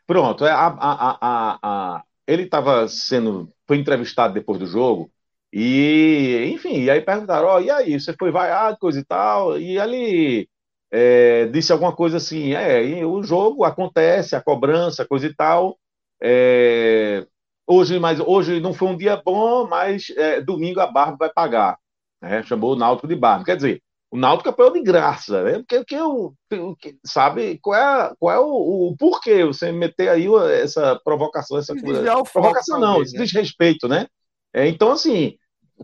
Pronto, 0.05 0.45
é, 0.45 0.51
a, 0.51 0.67
a, 0.67 1.17
a, 1.21 1.59
a 1.61 2.03
ele 2.27 2.43
estava 2.43 2.87
sendo 2.87 3.51
foi 3.67 3.77
entrevistado 3.77 4.33
depois 4.33 4.59
do 4.59 4.65
jogo 4.65 5.11
e, 5.57 6.51
enfim, 6.53 6.81
e 6.81 6.89
aí 6.89 6.99
perguntaram, 6.99 7.47
ó, 7.47 7.55
oh, 7.55 7.61
e 7.61 7.71
aí, 7.71 7.97
você 7.97 8.13
foi 8.19 8.29
vaiado, 8.29 8.77
coisa 8.77 8.99
e 8.99 9.05
tal, 9.05 9.57
e 9.57 9.77
ele 9.77 10.49
é, 10.91 11.45
disse 11.45 11.71
alguma 11.71 11.95
coisa 11.95 12.17
assim, 12.17 12.53
é, 12.53 13.05
o 13.05 13.23
jogo 13.23 13.63
acontece, 13.63 14.35
a 14.35 14.41
cobrança, 14.41 15.05
coisa 15.05 15.27
e 15.27 15.33
tal, 15.33 15.79
é, 16.21 17.25
hoje, 17.67 17.99
mas 17.99 18.19
hoje 18.19 18.59
não 18.59 18.73
foi 18.73 18.89
um 18.89 18.97
dia 18.97 19.21
bom, 19.23 19.67
mas 19.67 20.09
é, 20.15 20.41
domingo 20.41 20.79
a 20.79 20.87
Barba 20.87 21.17
vai 21.17 21.29
pagar, 21.31 21.77
né? 22.21 22.43
chamou 22.43 22.73
o 22.73 22.75
Náutico 22.75 23.07
de 23.07 23.15
Barba, 23.15 23.45
quer 23.45 23.55
dizer, 23.55 23.81
o 24.11 24.17
Náutico 24.17 24.49
apoiou 24.49 24.71
de 24.71 24.81
graça, 24.81 25.43
né? 25.43 25.53
Porque 25.59 25.83
que 25.83 25.95
eu, 25.95 26.33
sabe 27.05 27.59
qual 27.61 27.75
é, 27.75 28.13
qual 28.17 28.35
é 28.35 28.39
o, 28.39 28.89
o 28.89 28.97
porquê 28.97 29.43
você 29.43 29.71
meter 29.71 30.07
aí 30.07 30.25
essa 30.61 30.99
provocação, 31.03 31.57
essa 31.57 31.75
coisa. 31.75 32.01
Provocação 32.31 32.79
não, 32.79 33.01
esse 33.01 33.17
né? 33.17 33.23
desrespeito, 33.23 33.87
né? 33.87 34.07
É, 34.53 34.67
então, 34.67 34.91
assim, 34.91 35.35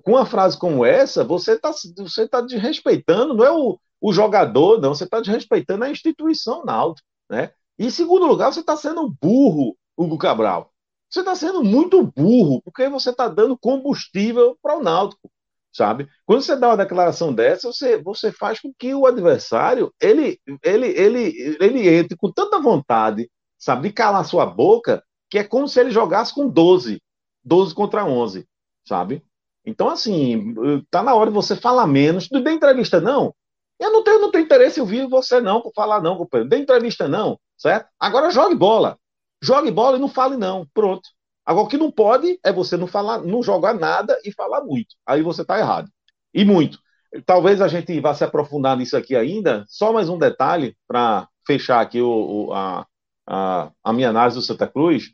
com 0.03 0.11
uma 0.11 0.25
frase 0.25 0.57
como 0.57 0.86
essa, 0.86 1.25
você 1.25 1.53
está 1.53 1.71
você 1.97 2.25
tá 2.25 2.39
desrespeitando, 2.39 3.34
não 3.34 3.43
é 3.43 3.51
o, 3.51 3.77
o 3.99 4.13
jogador, 4.13 4.79
não, 4.79 4.95
você 4.95 5.03
está 5.03 5.19
desrespeitando 5.19 5.84
a 5.84 5.89
instituição 5.89 6.63
Náutico, 6.63 7.05
né? 7.29 7.51
E 7.77 7.88
em 7.88 7.89
segundo 7.89 8.25
lugar, 8.27 8.53
você 8.53 8.61
está 8.61 8.77
sendo 8.77 9.13
burro, 9.21 9.75
Hugo 9.97 10.17
Cabral. 10.17 10.70
Você 11.12 11.20
está 11.20 11.36
sendo 11.36 11.64
muito 11.64 12.01
burro, 12.16 12.62
porque 12.64 12.88
você 12.88 13.09
está 13.09 13.28
dando 13.28 13.57
combustível 13.57 14.57
para 14.62 14.78
o 14.78 14.84
Náutico 14.84 15.30
sabe? 15.74 16.07
Quando 16.26 16.41
você 16.41 16.55
dá 16.55 16.70
uma 16.70 16.78
declaração 16.78 17.34
dessa, 17.34 17.72
você, 17.72 17.97
você 17.97 18.32
faz 18.32 18.59
com 18.59 18.74
que 18.78 18.93
o 18.93 19.05
adversário 19.05 19.93
ele, 20.01 20.39
ele, 20.62 20.88
ele, 20.88 21.57
ele 21.59 21.89
entre 21.89 22.18
com 22.18 22.32
tanta 22.32 22.59
vontade, 22.59 23.30
sabe, 23.57 23.88
de 23.88 23.93
calar 23.93 24.26
sua 24.26 24.45
boca, 24.45 25.03
que 25.30 25.39
é 25.39 25.43
como 25.43 25.68
se 25.68 25.80
ele 25.80 25.91
jogasse 25.91 26.34
com 26.34 26.47
12, 26.47 27.01
12 27.43 27.74
contra 27.74 28.05
11, 28.05 28.45
sabe? 28.86 29.24
Então, 29.66 29.89
assim, 29.89 30.53
tá 30.89 31.03
na 31.03 31.14
hora 31.14 31.30
de 31.30 31.36
você 31.36 31.55
falar 31.55 31.88
menos. 31.88 32.30
Não 32.32 32.41
dê 32.41 32.51
entrevista, 32.51 32.99
não. 32.99 33.34
Eu 33.80 33.91
não 33.91 34.03
tenho, 34.03 34.20
não 34.20 34.32
tenho 34.32 34.43
interesse 34.43 34.80
em 34.80 34.82
ouvir 34.82 35.07
você, 35.07 35.39
não, 35.39 35.72
falar, 35.76 36.01
não, 36.01 36.18
companheiro. 36.18 36.49
Dê 36.49 36.57
entrevista, 36.57 37.07
não, 37.07 37.39
certo? 37.57 37.88
Agora 37.99 38.32
jogue 38.32 38.55
bola. 38.55 38.97
Jogue 39.42 39.72
bola 39.72 39.98
e 39.98 40.00
não 40.00 40.08
fale, 40.10 40.38
não. 40.38 40.68
Pronto. 40.74 41.10
Agora, 41.46 41.66
o 41.66 41.70
que 41.70 41.78
não 41.78 41.92
pode 41.92 42.39
é 42.44 42.54
você 42.54 42.78
não 42.78 42.88
falar, 42.88 43.20
não 43.24 43.42
jogar 43.42 43.74
nada 43.74 44.20
e 44.24 44.32
falar 44.32 44.64
muito. 44.64 44.96
Aí 45.06 45.22
você 45.22 45.42
está 45.42 45.58
errado. 45.58 45.89
E 46.34 46.46
muito. 46.46 46.80
Talvez 47.26 47.62
a 47.62 47.68
gente 47.68 48.00
vá 48.00 48.14
se 48.14 48.24
aprofundar 48.24 48.78
nisso 48.78 48.96
aqui 48.96 49.16
ainda. 49.16 49.66
Só 49.68 49.92
mais 49.92 50.08
um 50.08 50.18
detalhe 50.18 50.78
para 50.88 51.28
fechar 51.46 51.82
aqui 51.82 52.00
o, 52.02 52.48
o, 52.48 52.54
a, 52.54 52.86
a, 53.28 53.72
a 53.84 53.94
minha 53.94 54.10
análise 54.10 54.38
do 54.38 54.42
Santa 54.42 54.68
Cruz. 54.68 55.12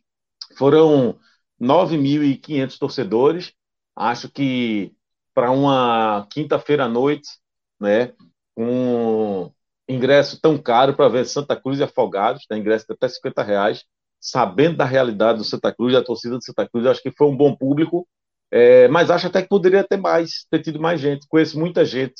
Foram 0.57 1.17
9.500 1.59 2.77
torcedores. 2.77 3.53
Acho 3.95 4.29
que 4.29 4.93
para 5.33 5.51
uma 5.51 6.27
quinta-feira 6.31 6.85
à 6.85 6.89
noite, 6.89 7.29
né, 7.79 8.13
um 8.57 9.51
ingresso 9.87 10.39
tão 10.41 10.57
caro 10.57 10.95
para 10.95 11.09
ver 11.09 11.25
Santa 11.25 11.55
Cruz 11.55 11.79
e 11.79 11.83
Afogados, 11.83 12.45
né, 12.49 12.57
ingresso 12.57 12.85
de 12.87 12.93
até 12.93 13.07
50 13.07 13.43
reais, 13.43 13.85
sabendo 14.19 14.77
da 14.77 14.85
realidade 14.85 15.37
do 15.39 15.43
Santa 15.43 15.73
Cruz, 15.73 15.93
da 15.93 16.03
torcida 16.03 16.37
do 16.37 16.43
Santa 16.43 16.67
Cruz, 16.67 16.85
acho 16.85 17.01
que 17.01 17.11
foi 17.11 17.27
um 17.27 17.35
bom 17.35 17.55
público, 17.55 18.07
é, 18.51 18.87
mas 18.87 19.09
acho 19.09 19.27
até 19.27 19.41
que 19.41 19.49
poderia 19.49 19.83
ter 19.83 19.97
mais, 19.97 20.45
ter 20.49 20.61
tido 20.61 20.79
mais 20.79 20.99
gente. 20.99 21.27
Conheço 21.27 21.59
muita 21.59 21.85
gente 21.85 22.15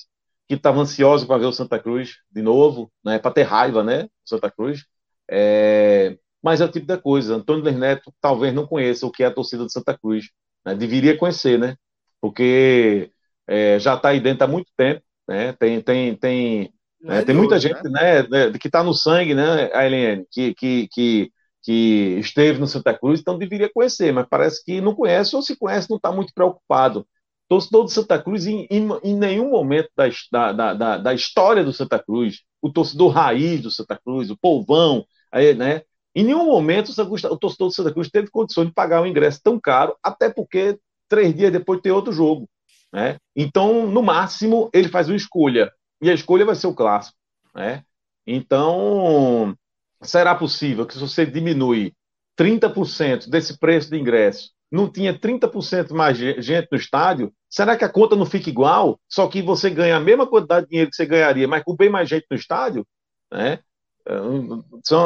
que 0.48 0.56
estava 0.56 0.80
ansiosa 0.80 1.26
para 1.26 1.38
ver 1.38 1.46
o 1.46 1.52
Santa 1.52 1.80
Cruz 1.80 2.18
de 2.32 2.42
novo, 2.42 2.92
né, 3.04 3.20
para 3.20 3.32
ter 3.32 3.44
raiva, 3.44 3.84
né, 3.84 4.08
Santa 4.26 4.50
Cruz. 4.52 4.86
É, 5.30 6.18
mas 6.42 6.62
é 6.62 6.66
o 6.66 6.72
tipo 6.72 6.86
da 6.86 6.98
coisa. 6.98 7.36
Antônio 7.36 7.64
Lerneto 7.64 8.14
talvez 8.22 8.54
não 8.54 8.66
conheça 8.66 9.06
o 9.06 9.12
que 9.12 9.24
é 9.24 9.28
a 9.28 9.34
torcida 9.34 9.64
do 9.64 9.72
Santa 9.72 9.98
Cruz. 9.98 10.30
Né, 10.66 10.76
deveria 10.76 11.18
conhecer, 11.18 11.60
né? 11.60 11.76
Porque 12.22 13.12
é, 13.48 13.80
já 13.80 13.96
está 13.96 14.10
aí 14.10 14.20
dentro 14.20 14.46
há 14.46 14.48
muito 14.48 14.72
tempo, 14.76 15.02
né? 15.28 15.54
Tem, 15.54 15.82
tem, 15.82 16.16
tem, 16.16 16.74
é, 17.06 17.22
tem 17.24 17.36
muita 17.36 17.60
gente, 17.60 17.82
né? 17.84 18.24
né 18.28 18.52
que 18.60 18.68
está 18.68 18.84
no 18.84 18.94
sangue, 18.94 19.34
né, 19.34 19.70
a 19.74 19.86
LN, 19.86 20.26
que, 20.32 20.54
que, 20.56 20.88
que 20.92 21.32
que 21.68 22.18
esteve 22.18 22.62
no 22.62 22.66
Santa 22.66 22.98
Cruz, 22.98 23.20
então 23.20 23.38
deveria 23.38 23.70
conhecer, 23.70 24.14
mas 24.14 24.26
parece 24.30 24.64
que 24.64 24.80
não 24.80 24.96
conhece, 24.96 25.36
ou 25.36 25.42
se 25.42 25.54
conhece, 25.54 25.90
não 25.90 25.98
está 25.98 26.14
muito 26.14 26.34
preocupado. 26.34 27.06
Torcedor 27.50 27.84
do 27.84 27.90
Santa 27.90 28.18
Cruz, 28.18 28.48
em, 28.48 28.66
em, 28.72 28.88
em 29.04 29.14
nenhum 29.14 29.50
momento 29.50 29.90
da, 30.32 30.54
da, 30.54 30.74
da, 30.74 30.98
da, 30.98 31.14
história 31.14 31.66
do 31.66 31.74
Santa 31.74 32.00
Cruz, 32.00 32.44
o 32.62 32.72
torcedor 32.72 33.12
raiz 33.12 33.62
do 33.62 33.70
Santa 33.70 34.00
Cruz, 34.02 34.32
o 34.32 34.38
povão, 34.38 35.06
aí, 35.30 35.54
né? 35.54 35.82
Em 36.16 36.24
nenhum 36.24 36.46
momento 36.46 36.90
o 36.90 37.38
torcedor 37.38 37.68
do 37.68 37.74
Santa 37.74 37.92
Cruz 37.92 38.10
teve 38.10 38.30
condições 38.30 38.68
de 38.68 38.74
pagar 38.74 39.02
um 39.02 39.06
ingresso 39.06 39.42
tão 39.44 39.60
caro, 39.60 39.94
até 40.02 40.30
porque 40.30 40.80
três 41.10 41.36
dias 41.36 41.52
depois 41.52 41.82
tem 41.82 41.92
outro 41.92 42.14
jogo. 42.14 42.50
Né? 42.94 43.18
Então, 43.36 43.86
no 43.88 44.02
máximo, 44.02 44.70
ele 44.74 44.88
faz 44.88 45.10
uma 45.10 45.18
escolha, 45.18 45.70
e 46.02 46.10
a 46.10 46.14
escolha 46.14 46.46
vai 46.46 46.56
ser 46.56 46.68
o 46.68 46.74
clássico. 46.74 47.18
Né? 47.54 47.84
Então, 48.26 49.54
será 50.02 50.36
possível 50.36 50.86
que 50.86 50.94
se 50.94 51.00
você 51.00 51.26
diminui 51.26 51.94
30% 52.38 53.30
desse 53.30 53.58
preço 53.58 53.90
de 53.90 53.98
ingresso, 53.98 54.52
não 54.72 54.92
tinha 54.92 55.18
30% 55.18 55.92
mais 55.94 56.18
gente 56.18 56.68
no 56.72 56.78
estádio, 56.78 57.34
será 57.50 57.78
que 57.78 57.86
a 57.86 57.90
conta 57.90 58.16
não 58.16 58.26
fica 58.26 58.50
igual? 58.50 59.00
Só 59.10 59.28
que 59.28 59.42
você 59.42 59.70
ganha 59.70 59.96
a 59.96 60.00
mesma 60.00 60.28
quantidade 60.28 60.66
de 60.66 60.72
dinheiro 60.72 60.90
que 60.90 60.96
você 60.96 61.06
ganharia, 61.06 61.48
mas 61.48 61.64
com 61.64 61.76
bem 61.76 61.90
mais 61.90 62.10
gente 62.10 62.26
no 62.30 62.38
estádio? 62.38 62.86
Né? 63.32 63.60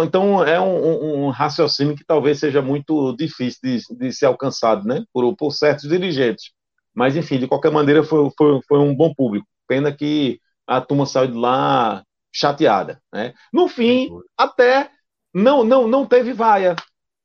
Então 0.03 0.43
é 0.43 0.59
um, 0.59 1.25
um 1.25 1.29
raciocínio 1.29 1.95
que 1.95 2.05
talvez 2.05 2.39
seja 2.39 2.61
muito 2.61 3.15
difícil 3.15 3.59
de, 3.63 3.79
de 3.97 4.13
ser 4.13 4.25
alcançado 4.25 4.87
né? 4.87 5.03
por, 5.13 5.35
por, 5.35 5.51
certos 5.51 5.89
dirigentes. 5.89 6.51
Mas, 6.93 7.15
enfim, 7.15 7.39
de 7.39 7.47
qualquer 7.47 7.71
maneira, 7.71 8.03
foi, 8.03 8.29
foi, 8.37 8.59
foi 8.67 8.79
um 8.79 8.95
bom 8.95 9.13
público. 9.13 9.47
Pena 9.67 9.91
que 9.91 10.39
a 10.67 10.81
turma 10.81 11.05
saiu 11.05 11.27
de 11.27 11.37
lá 11.37 12.03
chateada. 12.31 13.01
Né? 13.13 13.33
No 13.51 13.67
fim, 13.67 14.09
até 14.37 14.89
não, 15.33 15.63
não, 15.63 15.87
não 15.87 16.05
teve 16.05 16.33
vaia. 16.33 16.75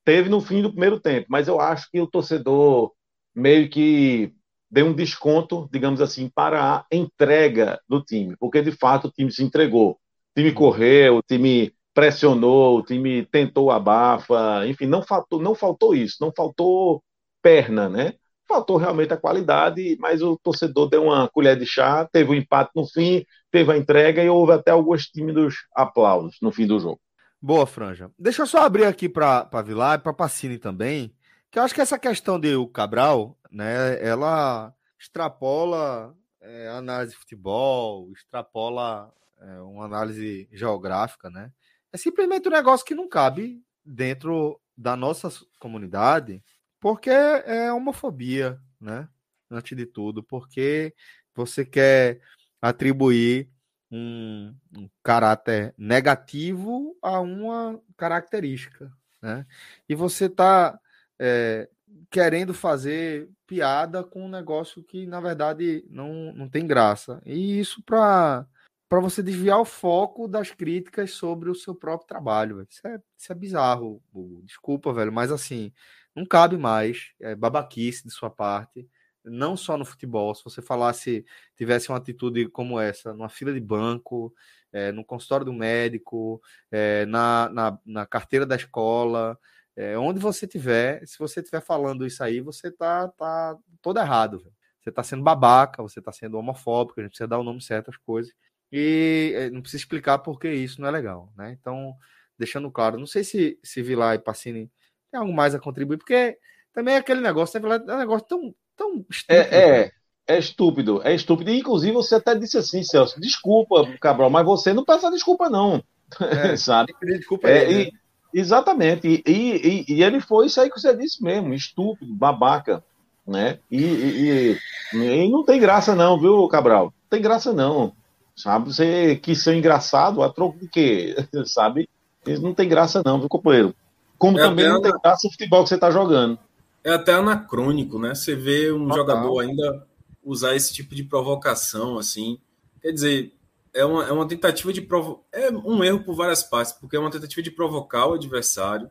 Teve 0.05 0.29
no 0.29 0.41
fim 0.41 0.63
do 0.63 0.71
primeiro 0.71 1.01
tempo, 1.01 1.27
mas 1.29 1.49
eu 1.49 1.61
acho 1.61 1.91
que 1.91 2.01
o 2.01 2.07
torcedor 2.07 2.93
meio 3.35 3.69
que 3.69 4.33
deu 4.71 4.87
um 4.87 4.95
desconto, 4.95 5.69
digamos 5.73 6.01
assim, 6.01 6.29
para 6.29 6.79
a 6.79 6.87
entrega 6.93 7.81
do 7.89 8.03
time, 8.03 8.37
porque 8.39 8.63
de 8.63 8.73
fato 8.73 9.09
o 9.09 9.11
time 9.11 9.33
se 9.33 9.43
entregou. 9.43 9.93
O 9.93 9.99
time 10.41 10.53
correu, 10.53 11.19
o 11.19 11.23
time 11.23 11.73
pressionou, 11.95 12.79
o 12.79 12.83
time 12.83 13.25
tentou 13.27 13.71
abafa, 13.71 14.67
enfim, 14.67 14.87
não 14.87 15.03
faltou, 15.03 15.41
não 15.41 15.55
faltou 15.55 15.95
isso, 15.95 16.19
não 16.21 16.33
faltou 16.37 17.03
perna, 17.43 17.89
né? 17.89 18.15
Faltou 18.49 18.77
realmente 18.77 19.13
a 19.13 19.17
qualidade, 19.17 19.97
mas 19.99 20.23
o 20.23 20.37
torcedor 20.37 20.89
deu 20.89 21.05
uma 21.05 21.29
colher 21.29 21.59
de 21.59 21.67
chá, 21.67 22.09
teve 22.11 22.31
o 22.31 22.33
um 22.33 22.37
empate 22.37 22.71
no 22.75 22.87
fim, 22.87 23.25
teve 23.51 23.73
a 23.73 23.77
entrega 23.77 24.23
e 24.23 24.29
houve 24.29 24.53
até 24.53 24.71
alguns 24.71 25.07
tímidos 25.07 25.67
aplausos 25.75 26.37
no 26.41 26.53
fim 26.53 26.67
do 26.67 26.79
jogo. 26.79 27.01
Boa, 27.41 27.67
Franja. 27.67 28.11
Deixa 28.19 28.43
eu 28.43 28.47
só 28.47 28.65
abrir 28.65 28.85
aqui 28.85 29.09
para 29.09 29.49
Vilar 29.65 29.99
e 29.99 30.03
para 30.03 30.13
Pacini 30.13 30.59
também, 30.59 31.15
que 31.51 31.59
eu 31.59 31.63
acho 31.63 31.75
que 31.75 31.81
essa 31.81 31.99
questão 31.99 32.39
de 32.39 32.55
o 32.55 32.67
Cabral, 32.67 33.37
né, 33.51 34.01
ela 34.01 34.73
extrapola 34.99 36.15
é, 36.41 36.69
análise 36.69 37.13
de 37.13 37.19
futebol, 37.19 38.11
extrapola 38.13 39.13
é, 39.41 39.61
uma 39.61 39.85
análise 39.85 40.49
geográfica, 40.53 41.29
né? 41.29 41.51
É 41.93 41.97
simplesmente 41.97 42.49
um 42.49 42.53
negócio 42.53 42.87
que 42.87 42.95
não 42.95 43.09
cabe 43.09 43.63
dentro 43.85 44.61
da 44.77 44.97
nossa 44.97 45.31
comunidade 45.59 46.43
porque 46.87 47.11
é 47.11 47.73
homofobia, 47.73 48.61
né? 48.81 49.09
Antes 49.51 49.77
de 49.77 49.85
tudo, 49.85 50.23
porque 50.23 50.95
você 51.35 51.65
quer 51.65 52.21
atribuir 52.63 53.51
um, 53.91 54.55
um 54.79 54.89
caráter 55.03 55.75
negativo 55.77 56.97
a 57.03 57.19
uma 57.19 57.83
característica, 57.97 58.93
né? 59.21 59.45
E 59.89 59.97
você 59.97 60.27
está 60.27 60.79
é, 61.19 61.69
querendo 62.09 62.55
fazer 62.55 63.29
piada 63.49 64.05
com 64.05 64.25
um 64.25 64.29
negócio 64.29 64.81
que, 64.85 65.09
na 65.09 65.19
verdade, 65.19 65.85
não, 65.91 66.33
não 66.35 66.49
tem 66.49 66.69
graça. 66.69 67.21
E 67.27 67.59
isso 67.59 67.83
para 67.83 68.47
para 68.89 69.01
você 69.01 69.21
desviar 69.21 69.59
o 69.59 69.65
foco 69.65 70.29
das 70.29 70.53
críticas 70.53 71.11
sobre 71.11 71.51
o 71.51 71.55
seu 71.57 71.75
próprio 71.75 72.07
trabalho. 72.07 72.65
Isso 72.71 72.87
é, 72.87 73.01
isso 73.19 73.33
é 73.33 73.35
bizarro. 73.35 74.01
Desculpa, 74.45 74.93
velho, 74.93 75.13
mas 75.13 75.33
assim, 75.33 75.73
não 76.17 76.25
cabe 76.25 76.57
mais. 76.57 77.13
É 77.21 77.35
babaquice 77.35 78.05
de 78.05 78.11
sua 78.11 78.31
parte. 78.31 78.89
Não 79.23 79.57
só 79.57 79.77
no 79.77 79.85
futebol. 79.85 80.35
Se 80.35 80.43
você 80.43 80.63
falasse, 80.63 81.25
tivesse 81.57 81.91
uma 81.91 81.99
atitude 81.99 82.49
como 82.49 82.81
essa, 82.81 83.13
numa 83.13 83.29
fila 83.29 83.53
de 83.53 83.61
banco, 83.61 84.35
é, 84.73 84.91
no 84.93 85.05
consultório 85.05 85.45
do 85.45 85.53
médico, 85.53 86.41
é, 86.71 87.05
na, 87.07 87.49
na, 87.51 87.79
na, 87.85 88.07
carteira 88.07 88.47
da 88.47 88.57
escola, 88.57 89.39
é, 89.77 89.99
onde 89.99 90.21
você 90.21 90.47
tiver, 90.47 91.07
se 91.07 91.19
você 91.19 91.41
estiver 91.41 91.61
falando 91.61 92.07
isso 92.07 92.23
aí, 92.23 92.41
você 92.41 92.71
tá, 92.71 93.09
tá 93.09 93.57
todo 93.83 93.99
errado. 94.01 94.39
Velho. 94.39 94.55
Você 94.81 94.91
está 94.91 95.03
sendo 95.03 95.23
babaca, 95.23 95.83
você 95.83 95.99
está 95.99 96.13
sendo 96.13 96.39
homofóbico, 96.39 97.01
a 97.01 97.03
gente 97.03 97.11
precisa 97.11 97.29
dar 97.29 97.39
o 97.39 97.45
nome 97.45 97.61
certo 97.61 97.91
às 97.91 97.97
coisas. 97.97 98.33
E 98.73 99.33
eh, 99.35 99.51
não 99.51 99.61
precisa 99.61 99.83
explicar 99.83 100.19
por 100.19 100.39
que 100.39 100.49
isso 100.49 100.81
não 100.81 100.89
é 100.89 100.91
legal, 100.93 101.33
né? 101.37 101.53
Então, 101.53 101.95
deixando 102.39 102.71
claro, 102.71 102.99
não 102.99 103.07
sei 103.07 103.25
se, 103.25 103.59
se 103.63 103.83
Vilar 103.83 104.15
e 104.15 104.19
Pacini 104.19 104.71
tem 105.17 105.21
algo 105.21 105.33
mais 105.33 105.55
a 105.55 105.59
contribuir, 105.59 105.97
porque 105.97 106.37
também 106.75 106.95
é 106.95 106.99
aquele 106.99 107.21
negócio, 107.21 107.59
é 107.59 107.95
um 107.95 107.99
negócio 107.99 108.27
tão, 108.29 108.55
tão 108.77 109.05
estúpido. 109.11 109.27
É, 109.29 109.81
é, 109.81 109.91
é 110.27 110.39
estúpido, 110.39 111.01
é 111.03 111.15
estúpido. 111.15 111.51
E, 111.51 111.59
inclusive, 111.59 111.93
você 111.93 112.17
até 112.17 112.35
disse 112.35 112.59
assim, 112.59 112.83
Celso, 112.83 113.21
desculpa, 113.21 113.87
Cabral, 114.01 114.31
mas 114.31 114.45
você 114.45 114.73
não 114.73 114.85
peça 114.85 115.11
desculpa, 115.11 115.49
não. 115.49 115.83
É, 116.21 116.57
Sabe? 116.57 116.95
Desculpa 117.03 117.49
é, 117.49 117.67
aí, 117.67 117.85
né? 117.87 117.91
Exatamente. 118.35 119.09
E, 119.09 119.23
e, 119.27 119.85
e, 119.89 120.03
ele 120.03 120.21
foi 120.21 120.47
isso 120.47 120.61
aí 120.61 120.71
que 120.71 120.79
você 120.79 120.95
disse 120.95 121.23
mesmo, 121.23 121.55
estúpido, 121.55 122.15
babaca, 122.15 122.85
né? 123.27 123.59
E, 123.71 123.83
e, 123.83 124.59
e, 124.93 125.31
não 125.31 125.45
tem 125.45 125.59
graça 125.59 125.95
não, 125.95 126.21
viu, 126.21 126.47
Cabral? 126.49 126.85
Não 126.85 127.09
tem 127.11 127.23
graça 127.23 127.53
não 127.53 127.95
sabe? 128.37 128.73
Você 128.73 129.17
quis 129.17 129.43
ser 129.43 129.57
engraçado 129.57 130.23
a 130.23 130.31
troco 130.31 130.59
de 130.59 130.69
quê, 130.69 131.17
sabe? 131.47 131.89
Não 132.27 132.53
tem 132.53 132.69
graça 132.69 133.03
não, 133.05 133.19
viu, 133.19 133.29
companheiro? 133.29 133.75
Como 134.19 134.39
é 134.39 134.43
também 134.43 134.69
não 134.69 134.81
tem 134.81 134.93
graça 134.93 135.27
o 135.27 135.31
futebol 135.31 135.63
que 135.63 135.69
você 135.69 135.75
está 135.75 135.91
jogando. 135.91 136.39
É 136.83 136.93
até 136.93 137.13
anacrônico, 137.13 137.99
né? 137.99 138.15
Você 138.15 138.35
vê 138.35 138.73
um 138.73 138.89
Total. 138.89 138.97
jogador 138.97 139.41
ainda 139.41 139.87
usar 140.25 140.55
esse 140.55 140.73
tipo 140.73 140.95
de 140.95 141.05
provocação, 141.05 141.99
assim. 141.99 142.39
Quer 142.81 142.93
dizer, 142.93 143.33
é 143.75 143.85
uma, 143.85 144.05
é 144.07 144.13
uma 144.13 144.27
tentativa 144.27 144.73
de 144.73 144.81
provocar. 144.81 145.23
É 145.33 145.51
um 145.51 145.83
erro 145.83 146.05
por 146.05 146.15
várias 146.15 146.43
partes, 146.43 146.73
porque 146.73 146.97
é 146.97 146.99
uma 146.99 147.11
tentativa 147.11 147.43
de 147.43 147.51
provocar 147.51 148.07
o 148.07 148.15
adversário, 148.15 148.91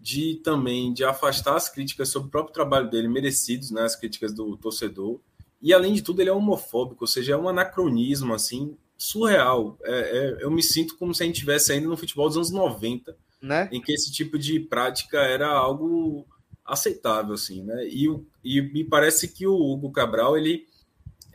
de 0.00 0.36
também 0.44 0.92
de 0.92 1.04
afastar 1.04 1.56
as 1.56 1.68
críticas 1.68 2.08
sobre 2.08 2.28
o 2.28 2.30
próprio 2.30 2.54
trabalho 2.54 2.88
dele, 2.88 3.08
merecidos, 3.08 3.70
né? 3.70 3.82
As 3.82 3.96
críticas 3.96 4.32
do 4.32 4.56
torcedor 4.56 5.20
e 5.64 5.72
além 5.72 5.94
de 5.94 6.02
tudo, 6.02 6.20
ele 6.20 6.28
é 6.28 6.32
homofóbico, 6.32 7.04
ou 7.04 7.08
seja, 7.08 7.32
é 7.32 7.36
um 7.38 7.48
anacronismo 7.48 8.34
assim 8.34 8.76
surreal. 8.98 9.78
É, 9.82 9.92
é, 9.94 10.44
eu 10.44 10.50
me 10.50 10.62
sinto 10.62 10.94
como 10.98 11.14
se 11.14 11.22
a 11.22 11.26
gente 11.26 11.36
estivesse 11.36 11.72
ainda 11.72 11.88
no 11.88 11.96
futebol 11.96 12.28
dos 12.28 12.36
anos 12.36 12.50
90, 12.50 13.16
né? 13.44 13.68
em 13.70 13.80
que 13.80 13.92
esse 13.92 14.10
tipo 14.10 14.38
de 14.38 14.58
prática 14.58 15.18
era 15.18 15.48
algo 15.48 16.26
aceitável, 16.64 17.34
assim, 17.34 17.62
né? 17.62 17.86
E, 17.86 18.08
e 18.42 18.62
me 18.62 18.82
parece 18.82 19.28
que 19.28 19.46
o 19.46 19.54
Hugo 19.54 19.92
Cabral 19.92 20.38
ele 20.38 20.66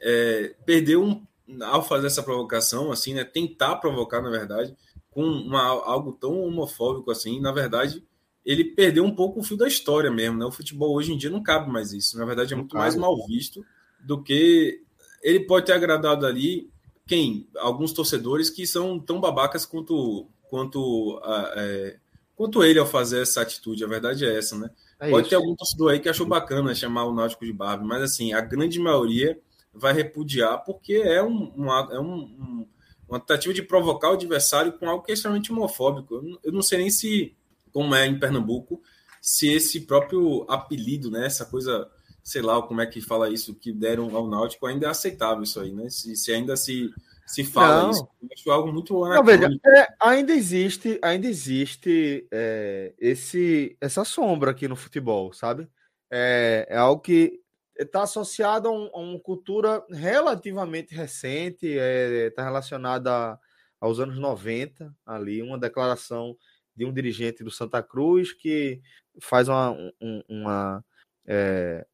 é, 0.02 0.56
perdeu 0.66 1.04
um, 1.04 1.24
ao 1.62 1.84
fazer 1.84 2.08
essa 2.08 2.24
provocação, 2.24 2.92
assim, 2.92 3.14
né? 3.14 3.24
Tentar 3.24 3.76
provocar, 3.76 4.22
na 4.22 4.30
verdade, 4.32 4.76
com 5.12 5.24
uma, 5.24 5.62
algo 5.62 6.12
tão 6.14 6.42
homofóbico 6.42 7.12
assim, 7.12 7.40
na 7.40 7.52
verdade, 7.52 8.04
ele 8.44 8.64
perdeu 8.64 9.04
um 9.04 9.14
pouco 9.14 9.40
o 9.40 9.44
fio 9.44 9.56
da 9.56 9.68
história 9.68 10.10
mesmo, 10.10 10.40
né? 10.40 10.46
O 10.46 10.52
futebol 10.52 10.96
hoje 10.96 11.14
em 11.14 11.18
dia 11.18 11.30
não 11.30 11.44
cabe 11.44 11.70
mais 11.70 11.94
isso. 11.94 12.18
Na 12.18 12.26
verdade, 12.26 12.54
é 12.54 12.58
muito 12.58 12.76
mais 12.76 12.96
mal 12.96 13.16
visto 13.28 13.64
do 14.00 14.24
que 14.24 14.82
ele 15.22 15.42
pode 15.42 15.68
ter 15.68 15.74
agradado 15.74 16.26
ali 16.26 16.72
quem 17.06 17.48
alguns 17.58 17.92
torcedores 17.92 18.50
que 18.50 18.66
são 18.66 19.00
tão 19.00 19.20
babacas 19.20 19.66
quanto 19.66 20.28
quanto 20.50 21.22
é, 21.56 21.98
quanto 22.36 22.64
ele 22.64 22.80
ao 22.80 22.86
fazer 22.86 23.22
essa 23.22 23.42
atitude. 23.42 23.84
A 23.84 23.88
verdade 23.88 24.26
é 24.26 24.38
essa, 24.38 24.58
né? 24.58 24.70
É 25.00 25.10
pode 25.10 25.22
isso. 25.22 25.30
ter 25.30 25.36
algum 25.36 25.56
torcedor 25.56 25.92
aí 25.92 26.00
que 26.00 26.10
achou 26.10 26.26
bacana 26.26 26.76
chamar 26.76 27.06
o 27.06 27.14
Náutico 27.14 27.46
de 27.46 27.54
Barbie, 27.54 27.88
mas 27.88 28.02
assim 28.02 28.34
a 28.34 28.42
grande 28.42 28.80
maioria 28.80 29.40
vai 29.74 29.94
repudiar 29.94 30.64
porque 30.64 30.94
é 30.94 31.24
um, 31.24 31.54
uma, 31.56 31.90
é 31.92 32.00
um, 32.00 32.16
um, 32.16 32.68
uma 33.08 33.20
tentativa 33.20 33.54
de 33.54 33.62
provocar 33.62 34.10
o 34.10 34.14
adversário 34.14 34.74
com 34.74 34.90
algo 34.90 35.04
que 35.04 35.12
é 35.12 35.14
extremamente 35.14 35.52
homofóbico. 35.52 36.16
Eu 36.16 36.22
não, 36.24 36.40
eu 36.44 36.52
não 36.52 36.62
sei 36.62 36.80
nem 36.80 36.90
se 36.90 37.36
como 37.72 37.94
é 37.94 38.06
em 38.06 38.20
Pernambuco 38.20 38.82
se 39.22 39.52
esse 39.52 39.82
próprio 39.82 40.46
apelido, 40.50 41.12
né, 41.12 41.26
essa 41.26 41.46
coisa 41.46 41.90
sei 42.24 42.42
lá 42.42 42.62
como 42.62 42.80
é 42.80 42.86
que 42.86 43.02
fala 43.02 43.30
isso, 43.30 43.56
que 43.56 43.72
deram 43.72 44.16
ao 44.16 44.28
Náutico, 44.28 44.68
ainda 44.68 44.86
é 44.86 44.90
aceitável 44.90 45.44
isso 45.44 45.60
aí, 45.60 45.72
né? 45.72 45.90
Se, 45.90 46.16
se 46.16 46.32
ainda 46.32 46.56
se, 46.56 46.92
se 47.30 47.44
fala 47.44 47.84
não. 47.84 47.92
isso. 47.92 48.10
Eu 48.22 48.30
acho 48.34 48.52
algo 48.52 48.74
muito 48.74 48.96
veja, 49.24 49.48
é, 49.48 49.88
ainda 50.00 50.34
existe, 50.34 51.00
ainda 51.02 51.28
existe 51.28 52.28
é, 52.32 52.94
esse, 52.98 53.78
essa 53.80 54.04
sombra 54.04 54.50
aqui 54.50 54.68
no 54.68 54.76
futebol, 54.76 55.32
sabe? 55.32 55.70
É, 56.12 56.66
é 56.68 56.78
algo 56.78 57.02
que 57.02 57.40
está 57.78 58.02
associado 58.02 58.68
a, 58.68 58.72
um, 58.72 58.90
a, 58.94 58.98
uma 58.98 59.20
cultura 59.20 59.86
relativamente 59.92 60.96
recente, 60.96 61.68
está 61.68 62.42
é, 62.42 62.46
relacionada 62.46 63.40
aos 63.80 64.00
anos 64.00 64.18
90, 64.18 64.92
ali, 65.06 65.44
uma 65.44 65.58
declaração 65.58 66.36
de 66.76 66.84
um 66.84 66.92
dirigente 66.92 67.44
do 67.44 67.52
Santa 67.52 67.84
Cruz 67.84 68.34
que 68.34 68.82
faz 69.22 69.48
uma, 69.48 69.72
um, 70.02 70.24
uma 70.28 70.84
é, 71.28 71.86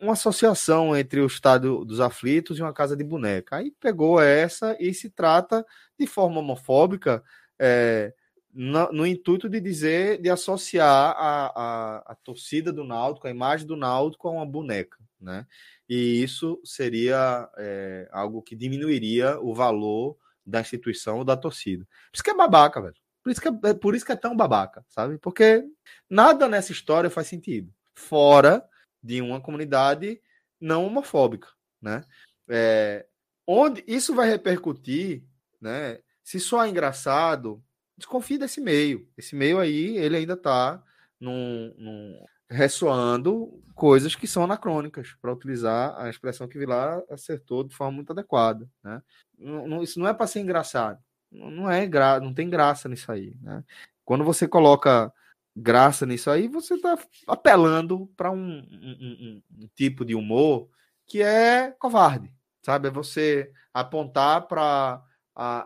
uma 0.00 0.12
associação 0.12 0.96
entre 0.96 1.20
o 1.20 1.26
estado 1.26 1.84
dos 1.84 2.00
aflitos 2.00 2.58
e 2.58 2.62
uma 2.62 2.72
casa 2.72 2.96
de 2.96 3.04
boneca. 3.04 3.56
Aí 3.56 3.70
pegou 3.70 4.20
essa 4.20 4.76
e 4.80 4.92
se 4.92 5.08
trata 5.08 5.64
de 5.98 6.06
forma 6.06 6.40
homofóbica, 6.40 7.22
é, 7.58 8.12
no, 8.52 8.92
no, 8.92 9.06
intuito 9.06 9.48
de 9.48 9.60
dizer, 9.60 10.20
de 10.20 10.28
associar 10.28 11.14
a, 11.16 11.52
a, 11.54 12.12
a, 12.12 12.14
torcida 12.16 12.72
do 12.72 12.82
Náutico, 12.82 13.26
a 13.26 13.30
imagem 13.30 13.66
do 13.66 13.76
Náutico 13.76 14.26
a 14.26 14.32
uma 14.32 14.46
boneca, 14.46 14.98
né? 15.20 15.46
E 15.88 16.22
isso 16.22 16.60
seria 16.64 17.48
é, 17.56 18.08
algo 18.10 18.42
que 18.42 18.56
diminuiria 18.56 19.38
o 19.40 19.54
valor 19.54 20.16
da 20.44 20.60
instituição 20.60 21.18
ou 21.18 21.24
da 21.24 21.36
torcida. 21.36 21.84
Por 21.84 22.16
isso 22.16 22.24
que 22.24 22.30
é 22.30 22.36
babaca, 22.36 22.80
velho. 22.80 22.96
Por 23.22 23.30
isso 23.30 23.40
que 23.40 23.48
é, 23.48 23.52
é 23.64 23.74
por 23.74 23.94
isso 23.94 24.04
que 24.04 24.12
é 24.12 24.16
tão 24.16 24.36
babaca, 24.36 24.84
sabe? 24.88 25.18
Porque 25.18 25.64
nada 26.08 26.48
nessa 26.48 26.72
história 26.72 27.10
faz 27.10 27.26
sentido. 27.26 27.72
Fora 27.94 28.64
de 29.08 29.22
uma 29.22 29.40
comunidade 29.40 30.20
não 30.60 30.84
homofóbica, 30.84 31.48
né? 31.80 32.04
É, 32.46 33.06
onde 33.46 33.82
isso 33.86 34.14
vai 34.14 34.28
repercutir, 34.28 35.24
né? 35.58 35.98
Se 36.22 36.38
só 36.38 36.62
é 36.62 36.68
engraçado, 36.68 37.64
desconfie 37.96 38.36
desse 38.36 38.60
meio. 38.60 39.08
Esse 39.16 39.34
meio 39.34 39.58
aí, 39.58 39.96
ele 39.96 40.18
ainda 40.18 40.34
está 40.34 40.82
num, 41.18 41.74
num, 41.78 42.22
ressoando 42.50 43.62
coisas 43.74 44.14
que 44.14 44.26
são 44.26 44.44
anacrônicas, 44.44 45.16
para 45.22 45.32
utilizar 45.32 45.98
a 45.98 46.10
expressão 46.10 46.46
que 46.46 46.58
Vilar 46.58 47.00
acertou 47.08 47.64
de 47.64 47.74
forma 47.74 47.92
muito 47.92 48.12
adequada, 48.12 48.68
né? 48.84 49.00
Não, 49.38 49.82
isso 49.82 49.98
não 49.98 50.06
é 50.06 50.12
para 50.12 50.26
ser 50.26 50.40
engraçado. 50.40 50.98
Não, 51.32 51.50
não 51.50 51.70
é 51.70 51.86
gra, 51.86 52.20
não 52.20 52.34
tem 52.34 52.50
graça 52.50 52.90
nisso 52.90 53.10
aí, 53.10 53.34
né? 53.40 53.64
Quando 54.04 54.22
você 54.22 54.46
coloca 54.46 55.10
graça 55.54 56.06
nisso 56.06 56.30
aí, 56.30 56.48
você 56.48 56.74
está 56.74 56.98
apelando 57.26 58.06
para 58.16 58.30
um, 58.30 58.58
um, 58.58 58.96
um, 59.00 59.42
um, 59.62 59.68
tipo 59.74 60.04
de 60.04 60.14
humor 60.14 60.68
que 61.06 61.22
é 61.22 61.70
covarde, 61.72 62.32
sabe? 62.62 62.88
É 62.88 62.90
você 62.90 63.50
apontar 63.72 64.46
para 64.46 65.02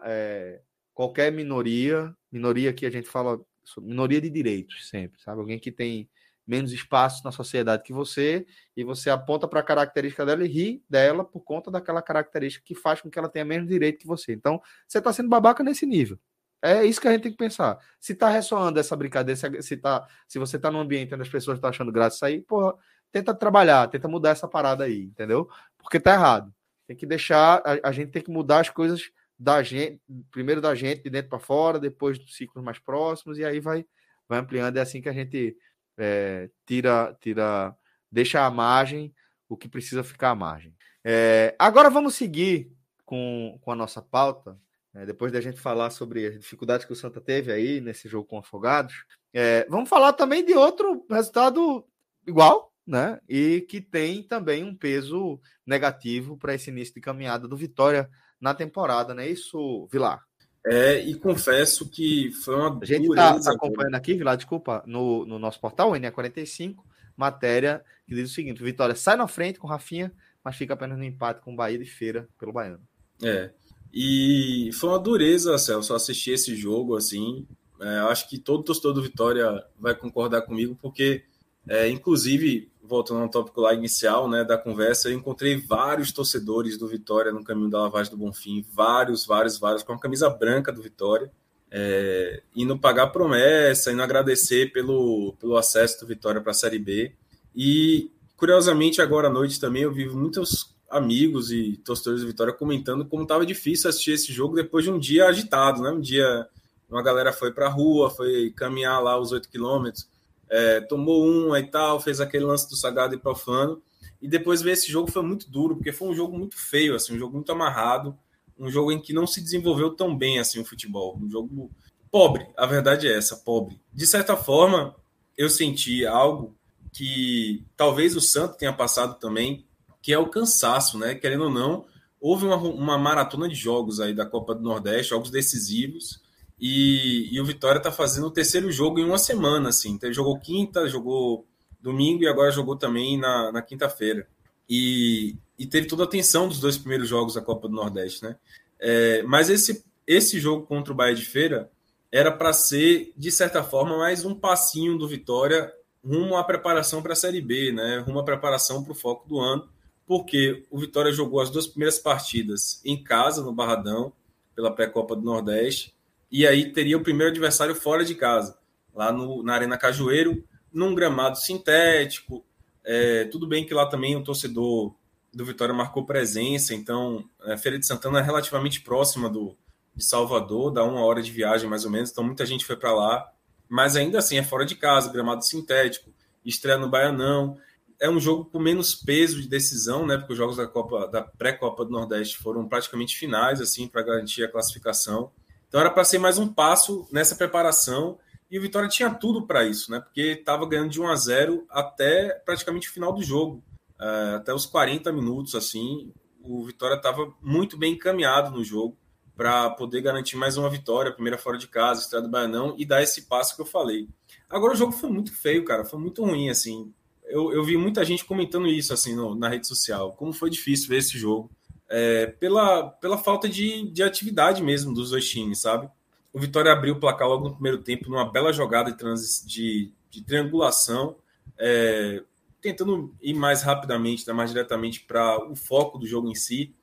é, 0.05 0.61
qualquer 0.95 1.31
minoria, 1.33 2.15
minoria 2.31 2.73
que 2.73 2.87
a 2.87 2.91
gente 2.91 3.09
fala, 3.09 3.41
minoria 3.79 4.21
de 4.21 4.31
direitos 4.31 4.89
sempre, 4.89 5.21
sabe? 5.21 5.41
Alguém 5.41 5.59
que 5.59 5.73
tem 5.73 6.09
menos 6.47 6.73
espaço 6.73 7.23
na 7.25 7.31
sociedade 7.31 7.83
que 7.85 7.93
você 7.93 8.45
e 8.77 8.83
você 8.83 9.11
aponta 9.11 9.47
para 9.47 9.61
a 9.61 9.65
característica 9.65 10.27
dela 10.27 10.45
e 10.45 10.49
ri 10.49 10.85
dela 10.89 11.25
por 11.25 11.41
conta 11.41 11.71
daquela 11.71 12.03
característica 12.03 12.65
que 12.65 12.75
faz 12.75 13.01
com 13.01 13.11
que 13.11 13.19
ela 13.19 13.29
tenha 13.29 13.45
menos 13.45 13.69
direito 13.69 13.99
que 13.99 14.07
você. 14.07 14.33
Então, 14.33 14.61
você 14.87 14.99
está 14.99 15.13
sendo 15.13 15.29
babaca 15.29 15.63
nesse 15.63 15.87
nível. 15.87 16.19
É 16.63 16.85
isso 16.85 17.01
que 17.01 17.09
a 17.09 17.13
gente 17.13 17.23
tem 17.23 17.33
que 17.33 17.39
pensar. 17.39 17.79
Se 17.99 18.15
tá 18.15 18.29
ressoando 18.29 18.79
essa 18.79 18.95
brincadeira, 18.95 19.37
se, 19.61 19.77
tá, 19.77 20.07
se 20.29 20.39
você 20.39 20.59
tá 20.59 20.71
num 20.71 20.79
ambiente 20.79 21.13
onde 21.13 21.23
as 21.23 21.29
pessoas 21.29 21.59
estão 21.59 21.69
achando 21.69 21.91
graça 21.91 22.17
isso 22.17 22.25
aí, 22.25 22.41
porra, 22.41 22.75
tenta 23.11 23.35
trabalhar, 23.35 23.89
tenta 23.89 24.07
mudar 24.07 24.31
essa 24.31 24.47
parada 24.47 24.85
aí, 24.85 25.03
entendeu? 25.03 25.49
Porque 25.77 25.99
tá 25.99 26.13
errado. 26.13 26.55
Tem 26.87 26.97
que 26.97 27.05
deixar, 27.05 27.61
a, 27.65 27.89
a 27.89 27.93
gente 27.93 28.13
tem 28.13 28.23
que 28.23 28.31
mudar 28.31 28.61
as 28.61 28.71
coisas 28.71 29.11
da 29.39 29.61
gente, 29.63 30.01
primeiro 30.31 30.61
da 30.61 30.73
gente, 30.75 31.03
de 31.03 31.11
dentro 31.11 31.31
para 31.31 31.41
fora, 31.41 31.81
depois 31.81 32.17
dos 32.17 32.37
ciclos 32.37 32.65
mais 32.65 32.79
próximos, 32.79 33.39
e 33.39 33.45
aí 33.45 33.59
vai, 33.59 33.85
vai 34.29 34.39
ampliando. 34.39 34.77
É 34.77 34.81
assim 34.81 35.03
que 35.03 35.09
a 35.09 35.13
gente 35.13 35.57
é, 35.99 36.49
tira, 36.65 37.17
tira, 37.21 37.77
deixa 38.11 38.47
a 38.47 38.51
margem 38.51 39.13
o 39.49 39.57
que 39.57 39.69
precisa 39.69 40.05
ficar 40.05 40.31
à 40.31 40.35
margem. 40.35 40.75
É, 41.05 41.57
agora 41.59 41.91
vamos 41.91 42.15
seguir 42.15 42.73
com, 43.05 43.59
com 43.61 43.73
a 43.73 43.77
nossa 43.77 44.01
pauta. 44.01 44.57
É, 44.95 45.07
depois 45.07 45.33
da 45.33 45.41
gente 45.41 45.59
falar 45.59 45.91
sobre 45.91 46.27
as 46.27 46.39
dificuldades 46.39 46.85
que 46.85 46.93
o 46.93 46.97
Santa 46.97 47.21
teve 47.21 47.51
aí 47.51 47.81
nesse 47.81 48.09
jogo 48.09 48.29
com 48.29 48.39
Afogados, 48.39 49.05
é, 49.33 49.67
vamos 49.69 49.89
falar 49.89 50.13
também 50.13 50.45
de 50.45 50.53
outro 50.53 51.07
resultado 51.11 51.87
igual, 52.27 52.73
né? 52.87 53.19
E 53.29 53.63
que 53.63 53.81
tem 53.81 54.23
também 54.23 54.63
um 54.63 54.75
peso 54.75 55.41
negativo 55.67 56.37
para 56.37 56.55
esse 56.55 56.71
início 56.71 56.95
de 56.95 57.01
caminhada 57.01 57.49
do 57.49 57.57
Vitória 57.57 58.11
na 58.41 58.53
temporada, 58.55 59.15
não 59.15 59.23
é 59.23 59.29
isso, 59.29 59.89
Vilar? 59.91 60.23
É, 60.65 61.01
e 61.01 61.15
confesso 61.15 61.89
que 61.89 62.31
foi 62.45 62.55
uma 62.55 62.79
A 62.81 62.85
gente 62.85 63.09
está 63.09 63.41
tá 63.41 63.53
acompanhando 63.53 63.95
aqui, 63.95 64.15
Vilar, 64.15 64.37
desculpa, 64.37 64.83
no, 64.87 65.25
no 65.25 65.39
nosso 65.39 65.59
portal, 65.59 65.93
NE45, 65.93 66.77
matéria 67.17 67.83
que 68.07 68.15
diz 68.15 68.31
o 68.31 68.35
seguinte: 68.35 68.63
Vitória 68.63 68.95
sai 68.95 69.17
na 69.17 69.27
frente 69.27 69.59
com 69.59 69.67
Rafinha, 69.67 70.13
mas 70.45 70.57
fica 70.57 70.75
apenas 70.75 70.99
no 70.99 71.05
empate 71.05 71.41
com 71.41 71.57
Bahia 71.57 71.79
de 71.79 71.87
Feira 71.87 72.29
pelo 72.39 72.53
Baiano. 72.53 72.81
É. 73.23 73.51
E 73.93 74.71
foi 74.73 74.91
uma 74.91 74.99
dureza, 74.99 75.59
Celso, 75.59 75.95
assistir 75.95 76.33
esse 76.33 76.57
jogo 76.57 76.97
assim. 76.97 77.47
É, 77.81 77.99
acho 78.01 78.29
que 78.29 78.39
todo 78.39 78.63
torcedor 78.63 78.95
do 78.95 79.03
Vitória 79.03 79.65
vai 79.79 79.95
concordar 79.95 80.43
comigo, 80.43 80.79
porque, 80.81 81.25
é, 81.69 81.89
inclusive, 81.89 82.71
voltando 82.83 83.23
ao 83.23 83.29
tópico 83.29 83.61
lá 83.61 83.75
inicial 83.75 84.29
né, 84.29 84.45
da 84.45 84.57
conversa, 84.57 85.09
eu 85.09 85.15
encontrei 85.15 85.57
vários 85.57 86.13
torcedores 86.13 86.79
do 86.79 86.89
Vitória 86.89 87.33
no 87.33 87.45
caminho 87.45 87.69
da 87.69 87.83
lavagem 87.83 88.11
do 88.11 88.17
Bonfim, 88.17 88.65
vários, 88.73 89.27
vários, 89.27 89.59
vários, 89.59 89.83
com 89.83 89.93
a 89.93 89.99
camisa 89.99 90.31
branca 90.31 90.73
do 90.73 90.81
Vitória, 90.81 91.31
é, 91.71 92.43
indo 92.55 92.79
pagar 92.79 93.09
promessa, 93.09 93.93
indo 93.93 94.03
agradecer 94.03 94.73
pelo, 94.73 95.35
pelo 95.41 95.57
acesso 95.57 96.01
do 96.01 96.07
Vitória 96.07 96.41
para 96.41 96.53
a 96.53 96.55
Série 96.55 96.79
B. 96.79 97.13
E, 97.55 98.11
curiosamente, 98.37 99.03
agora 99.03 99.29
à 99.29 99.31
noite 99.31 99.61
também 99.61 99.83
eu 99.83 99.93
vi 99.93 100.09
muitos 100.09 100.73
amigos 100.93 101.51
e 101.51 101.77
torcedores 101.79 102.21
do 102.21 102.27
Vitória 102.27 102.53
comentando 102.53 103.05
como 103.07 103.23
estava 103.23 103.47
difícil 103.47 103.89
assistir 103.89 104.13
esse 104.13 104.33
jogo 104.33 104.55
depois 104.55 104.85
de 104.85 104.91
um 104.91 104.99
dia 104.99 105.27
agitado, 105.27 105.83
né? 105.83 105.91
Um 105.91 106.01
dia, 106.01 106.47
uma 106.89 107.03
galera 107.03 107.33
foi 107.33 107.51
para 107.51 107.67
a 107.67 107.71
rua, 107.71 108.11
foi 108.11 108.51
caminhar 108.51 109.03
lá 109.03 109.19
os 109.19 109.33
oito 109.33 109.49
quilômetros, 109.49 110.07
é, 110.51 110.81
tomou 110.83 111.27
um 111.27 111.57
e 111.57 111.63
tal, 111.65 111.99
fez 111.99 112.21
aquele 112.21 112.45
lance 112.45 112.69
do 112.69 112.77
sagrado 112.77 113.15
e 113.15 113.19
profano. 113.19 113.83
E 114.21 114.29
depois 114.29 114.63
ver 114.63 114.73
esse 114.73 114.91
jogo 114.91 115.11
foi 115.11 115.23
muito 115.23 115.51
duro, 115.51 115.77
porque 115.77 115.91
foi 115.91 116.09
um 116.09 116.15
jogo 116.15 116.39
muito 116.39 116.57
feio, 116.57 116.95
assim, 116.95 117.15
um 117.15 117.19
jogo 117.19 117.35
muito 117.35 117.51
amarrado, 117.51 118.17
um 118.59 118.71
jogo 118.71 118.93
em 118.93 119.01
que 119.01 119.13
não 119.13 119.27
se 119.27 119.41
desenvolveu 119.41 119.91
tão 119.91 120.17
bem 120.17 120.39
assim 120.39 120.61
o 120.61 120.65
futebol, 120.65 121.19
um 121.21 121.29
jogo 121.29 121.71
pobre. 122.11 122.47
A 122.57 122.67
verdade 122.67 123.09
é 123.09 123.17
essa, 123.17 123.37
pobre. 123.37 123.81
De 123.93 124.07
certa 124.07 124.37
forma, 124.37 124.95
eu 125.37 125.49
senti 125.49 126.07
algo 126.07 126.55
que 126.93 127.65
talvez 127.77 128.15
o 128.15 128.21
Santo 128.21 128.59
tenha 128.59 128.73
passado 128.73 129.19
também, 129.19 129.65
que 130.03 130.13
é 130.13 130.19
o 130.19 130.27
cansaço, 130.27 130.99
né? 130.99 131.15
Querendo 131.15 131.45
ou 131.45 131.51
não, 131.51 131.87
houve 132.21 132.45
uma, 132.45 132.57
uma 132.57 132.99
maratona 132.99 133.49
de 133.49 133.55
jogos 133.55 134.01
aí 134.01 134.13
da 134.13 134.27
Copa 134.27 134.55
do 134.55 134.61
Nordeste, 134.61 135.11
jogos 135.11 135.31
decisivos, 135.31 136.21
e, 136.61 137.29
e 137.33 137.41
o 137.41 137.45
Vitória 137.45 137.79
está 137.79 137.91
fazendo 137.91 138.27
o 138.27 138.31
terceiro 138.31 138.71
jogo 138.71 138.99
em 138.99 139.05
uma 139.05 139.19
semana, 139.19 139.69
assim. 139.69 139.91
Então, 139.91 140.09
ele 140.09 140.15
jogou 140.15 140.39
quinta, 140.39 140.89
jogou 140.89 141.47
domingo 141.81 142.23
e 142.23 142.29
agora 142.29 142.51
jogou 142.51 142.77
também 142.77 143.19
na, 143.19 143.51
na 143.51 143.63
quinta-feira. 143.63 144.27
E, 144.69 145.37
e, 145.59 145.67
teve 145.67 145.87
toda 145.87 146.05
a 146.05 146.07
atenção 146.07 146.49
dos 146.49 146.61
dois 146.61 146.79
primeiros 146.79 147.09
jogos 147.09 147.35
da 147.35 147.41
Copa 147.41 147.69
do 147.69 147.75
Nordeste, 147.75 148.23
né? 148.23 148.37
É, 148.79 149.23
mas 149.23 149.51
esse, 149.51 149.85
esse 150.07 150.39
jogo 150.39 150.67
contra 150.67 150.93
o 150.93 150.97
Bahia 150.97 151.15
de 151.15 151.25
Feira 151.25 151.71
era 152.11 152.31
para 152.31 152.53
ser, 152.53 153.13
de 153.17 153.31
certa 153.31 153.63
forma, 153.63 153.99
mais 153.99 154.25
um 154.25 154.35
passinho 154.35 154.97
do 154.97 155.09
Vitória 155.09 155.73
rumo 156.05 156.37
à 156.37 156.45
preparação 156.45 157.03
para 157.03 157.13
a 157.13 157.17
Série 157.17 157.41
B, 157.41 157.73
né? 157.73 157.99
Rumo 157.99 158.21
à 158.21 158.25
preparação 158.25 158.83
para 158.83 158.93
o 158.93 158.95
foco 158.95 159.29
do 159.29 159.41
ano, 159.41 159.69
porque 160.13 160.67
o 160.71 160.79
Vitória 160.79 161.11
jogou 161.11 161.41
as 161.41 161.49
duas 161.49 161.67
primeiras 161.67 161.99
partidas 161.99 162.83
em 162.85 163.03
casa, 163.03 163.43
no 163.43 163.51
Barradão, 163.51 164.13
pela 164.55 164.71
pré-copa 164.71 165.17
do 165.17 165.23
Nordeste, 165.23 165.95
e 166.31 166.47
aí 166.47 166.71
teria 166.71 166.99
o 166.99 167.03
primeiro 167.03 167.31
adversário 167.31 167.75
fora 167.75 168.05
de 168.05 168.15
casa, 168.15 168.59
lá 168.95 169.11
no, 169.11 169.43
na 169.43 169.55
Arena 169.55 169.79
Cajueiro, 169.79 170.45
num 170.71 170.95
gramado 170.95 171.39
sintético. 171.39 172.45
É, 172.85 173.25
tudo 173.25 173.47
bem 173.47 173.65
que 173.65 173.73
lá 173.73 173.87
também 173.87 174.15
o 174.15 174.23
torcedor 174.23 174.95
do 175.33 175.47
Vitória 175.47 175.73
marcou 175.73 176.05
presença, 176.05 176.75
então 176.75 177.25
a 177.41 177.57
Feira 177.57 177.79
de 177.79 177.87
Santana 177.87 178.19
é 178.19 178.23
relativamente 178.23 178.83
próxima 178.83 179.31
do, 179.31 179.57
de 179.97 180.05
Salvador, 180.05 180.75
dá 180.75 180.85
uma 180.85 181.03
hora 181.03 181.23
de 181.23 181.31
viagem 181.31 181.71
mais 181.71 181.87
ou 181.87 181.91
menos, 181.91 182.11
então 182.11 182.23
muita 182.23 182.45
gente 182.45 182.67
foi 182.67 182.77
para 182.77 182.93
lá, 182.93 183.33
mas 183.67 183.97
ainda 183.97 184.19
assim 184.19 184.37
é 184.37 184.43
fora 184.43 184.67
de 184.67 184.75
casa, 184.75 185.11
gramado 185.11 185.43
sintético, 185.43 186.11
estreia 186.45 186.77
no 186.77 186.91
Baianão. 186.91 187.57
É 188.03 188.11
um 188.11 188.19
jogo 188.19 188.45
com 188.47 188.59
menos 188.59 188.95
peso 188.95 189.41
de 189.41 189.49
decisão, 189.49 190.05
né? 190.05 190.19
Porque 190.19 190.33
os 190.33 190.39
jogos 190.39 190.57
da 190.57 190.67
Copa, 190.67 191.07
da 191.07 191.23
pré-copa 191.23 191.85
do 191.85 191.91
Nordeste 191.93 192.37
foram 192.39 192.67
praticamente 192.67 193.17
finais, 193.17 193.61
assim, 193.61 193.87
para 193.87 194.03
garantir 194.03 194.43
a 194.43 194.51
classificação. 194.51 195.31
Então 195.69 195.81
era 195.81 195.91
para 195.91 196.05
ser 196.05 196.19
mais 196.19 196.37
um 196.37 196.53
passo 196.53 197.07
nessa 197.13 197.37
preparação 197.37 198.19
e 198.51 198.59
o 198.59 198.61
Vitória 198.61 198.87
tinha 198.87 199.09
tudo 199.09 199.47
para 199.47 199.65
isso, 199.65 199.91
né? 199.91 199.99
Porque 199.99 200.21
estava 200.21 200.69
ganhando 200.69 200.91
de 200.91 201.01
1 201.01 201.09
a 201.09 201.17
0 201.17 201.65
até 201.71 202.35
praticamente 202.45 202.91
o 202.91 202.93
final 202.93 203.11
do 203.11 203.23
jogo, 203.23 203.65
uh, 203.99 204.37
até 204.37 204.53
os 204.53 204.67
40 204.67 205.11
minutos 205.11 205.55
assim. 205.55 206.13
O 206.43 206.63
Vitória 206.67 206.97
estava 206.97 207.33
muito 207.41 207.79
bem 207.79 207.95
encaminhado 207.95 208.51
no 208.51 208.63
jogo 208.63 208.99
para 209.35 209.71
poder 209.71 210.03
garantir 210.03 210.37
mais 210.37 210.59
uma 210.59 210.69
vitória, 210.69 211.11
primeira 211.11 211.39
fora 211.39 211.57
de 211.57 211.67
casa, 211.67 212.03
estreia 212.03 212.23
do 212.23 212.29
Baianão 212.29 212.75
e 212.77 212.85
dar 212.85 213.03
esse 213.03 213.23
passo 213.23 213.57
que 213.57 213.63
eu 213.63 213.67
falei. 213.67 214.07
Agora 214.51 214.75
o 214.75 214.77
jogo 214.77 214.93
foi 214.93 215.09
muito 215.09 215.33
feio, 215.35 215.65
cara, 215.65 215.87
foi 215.87 215.99
muito 215.99 216.23
ruim 216.23 216.51
assim. 216.51 216.93
Eu, 217.25 217.53
eu 217.53 217.65
vi 217.65 217.77
muita 217.77 218.05
gente 218.05 218.25
comentando 218.25 218.67
isso 218.67 218.93
assim 218.93 219.15
no, 219.15 219.35
na 219.35 219.49
rede 219.49 219.67
social, 219.67 220.13
como 220.13 220.33
foi 220.33 220.51
difícil 220.51 220.89
ver 220.89 220.99
esse 220.99 221.19
jogo 221.19 221.51
é, 221.93 222.27
pela, 222.27 222.89
pela 222.89 223.19
falta 223.19 223.47
de, 223.47 223.87
de 223.91 224.03
atividade 224.03 224.63
mesmo 224.63 224.95
dos 224.95 225.11
dois 225.11 225.29
times, 225.29 225.61
sabe? 225.61 225.91
O 226.33 226.41
Vitória 226.41 226.73
abriu 226.73 226.95
o 226.95 226.99
placar 226.99 227.29
logo 227.29 227.45
no 227.45 227.53
primeiro 227.55 227.83
tempo, 227.83 228.09
numa 228.09 228.25
bela 228.25 228.51
jogada 228.51 228.91
de, 228.91 229.47
de, 229.47 229.93
de 230.11 230.25
triangulação, 230.25 231.17
é, 231.59 232.23
tentando 232.63 233.15
ir 233.21 233.35
mais 233.35 233.63
rapidamente, 233.63 234.27
né, 234.27 234.33
mais 234.33 234.51
diretamente 234.51 235.01
para 235.01 235.45
o 235.51 235.55
foco 235.55 235.99
do 235.99 236.07
jogo 236.07 236.31
em 236.31 236.35
si. 236.35 236.75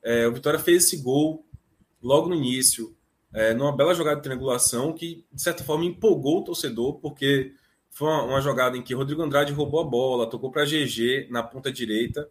É, 0.00 0.28
o 0.28 0.32
Vitória 0.32 0.60
fez 0.60 0.84
esse 0.84 0.98
gol 0.98 1.44
logo 2.00 2.28
no 2.28 2.36
início, 2.36 2.94
é, 3.34 3.52
numa 3.52 3.76
bela 3.76 3.94
jogada 3.94 4.16
de 4.16 4.22
triangulação 4.22 4.92
que, 4.92 5.24
de 5.32 5.42
certa 5.42 5.64
forma, 5.64 5.84
empolgou 5.84 6.38
o 6.38 6.44
torcedor, 6.44 7.00
porque 7.00 7.52
foi 7.96 8.08
uma, 8.08 8.22
uma 8.22 8.40
jogada 8.40 8.76
em 8.76 8.82
que 8.82 8.94
Rodrigo 8.94 9.22
Andrade 9.22 9.52
roubou 9.52 9.80
a 9.80 9.84
bola, 9.84 10.28
tocou 10.28 10.50
para 10.50 10.64
GG 10.64 11.28
na 11.30 11.42
ponta 11.42 11.72
direita 11.72 12.28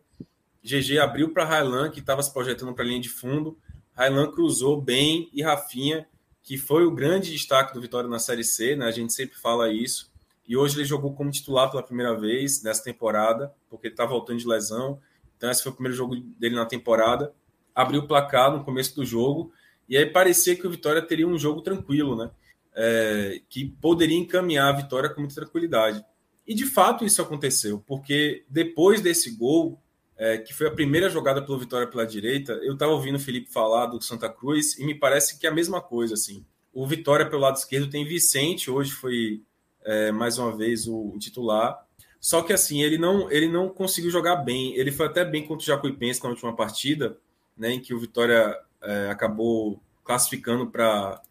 GG 0.65 0.97
abriu 0.97 1.29
para 1.29 1.45
Railan, 1.45 1.91
que 1.91 1.99
estava 1.99 2.23
se 2.23 2.33
projetando 2.33 2.73
para 2.73 2.83
a 2.83 2.87
linha 2.87 2.99
de 2.99 3.07
fundo. 3.07 3.55
Railan 3.93 4.31
cruzou 4.31 4.81
bem 4.81 5.29
e 5.31 5.43
Rafinha, 5.43 6.07
que 6.41 6.57
foi 6.57 6.87
o 6.87 6.91
grande 6.91 7.31
destaque 7.31 7.71
do 7.71 7.79
Vitória 7.79 8.09
na 8.09 8.17
Série 8.17 8.43
C, 8.43 8.75
né? 8.75 8.87
A 8.87 8.91
gente 8.91 9.13
sempre 9.13 9.37
fala 9.37 9.71
isso. 9.71 10.11
E 10.47 10.57
hoje 10.57 10.75
ele 10.75 10.85
jogou 10.85 11.13
como 11.13 11.29
titular 11.29 11.69
pela 11.69 11.83
primeira 11.83 12.19
vez 12.19 12.63
nessa 12.63 12.83
temporada, 12.83 13.53
porque 13.69 13.87
ele 13.87 13.93
está 13.93 14.07
voltando 14.07 14.39
de 14.39 14.47
lesão. 14.47 14.99
Então, 15.37 15.51
esse 15.51 15.61
foi 15.61 15.71
o 15.71 15.75
primeiro 15.75 15.95
jogo 15.95 16.15
dele 16.15 16.55
na 16.55 16.65
temporada. 16.65 17.31
Abriu 17.75 18.01
o 18.01 18.07
placar 18.07 18.51
no 18.51 18.63
começo 18.63 18.95
do 18.95 19.05
jogo. 19.05 19.53
E 19.87 19.95
aí 19.95 20.07
parecia 20.07 20.55
que 20.55 20.65
o 20.65 20.71
Vitória 20.71 21.01
teria 21.01 21.27
um 21.27 21.37
jogo 21.37 21.61
tranquilo, 21.61 22.15
né? 22.15 22.31
É, 22.77 23.41
que 23.47 23.65
poderia 23.81 24.17
encaminhar 24.17 24.67
a 24.67 24.77
vitória 24.77 25.09
com 25.09 25.21
muita 25.21 25.35
tranquilidade. 25.35 26.03
E 26.45 26.53
de 26.53 26.65
fato 26.65 27.05
isso 27.05 27.21
aconteceu, 27.21 27.81
porque 27.87 28.43
depois 28.49 29.01
desse 29.01 29.31
gol, 29.31 29.79
é, 30.17 30.37
que 30.37 30.53
foi 30.53 30.67
a 30.67 30.71
primeira 30.71 31.09
jogada 31.09 31.41
pelo 31.41 31.57
Vitória 31.59 31.87
pela 31.87 32.05
direita, 32.05 32.53
eu 32.63 32.73
estava 32.73 32.91
ouvindo 32.91 33.15
o 33.15 33.19
Felipe 33.19 33.51
falar 33.51 33.87
do 33.87 34.01
Santa 34.01 34.29
Cruz 34.29 34.77
e 34.77 34.85
me 34.85 34.95
parece 34.95 35.39
que 35.39 35.45
é 35.45 35.49
a 35.49 35.53
mesma 35.53 35.81
coisa. 35.81 36.13
assim. 36.13 36.45
O 36.73 36.85
Vitória 36.85 37.29
pelo 37.29 37.41
lado 37.41 37.55
esquerdo 37.55 37.89
tem 37.89 38.05
Vicente, 38.05 38.69
hoje 38.69 38.91
foi 38.91 39.41
é, 39.83 40.11
mais 40.11 40.37
uma 40.37 40.55
vez 40.55 40.87
o, 40.87 41.13
o, 41.13 41.19
titular. 41.19 41.85
Só 42.19 42.41
que 42.41 42.53
assim, 42.53 42.81
ele 42.81 42.97
não, 42.97 43.29
ele 43.31 43.47
não 43.47 43.69
conseguiu 43.69 44.09
jogar 44.09 44.37
bem. 44.37 44.75
Ele 44.75 44.91
foi 44.91 45.05
até 45.05 45.23
bem 45.23 45.45
contra 45.45 45.63
o 45.63 45.67
Jacuipense 45.67 46.23
na 46.23 46.29
última 46.29 46.55
partida, 46.55 47.17
né, 47.57 47.73
em 47.73 47.79
que 47.79 47.93
o 47.93 47.99
Vitória 47.99 48.57
é, 48.81 49.09
acabou 49.09 49.81
classificando 50.03 50.67
para 50.67 51.21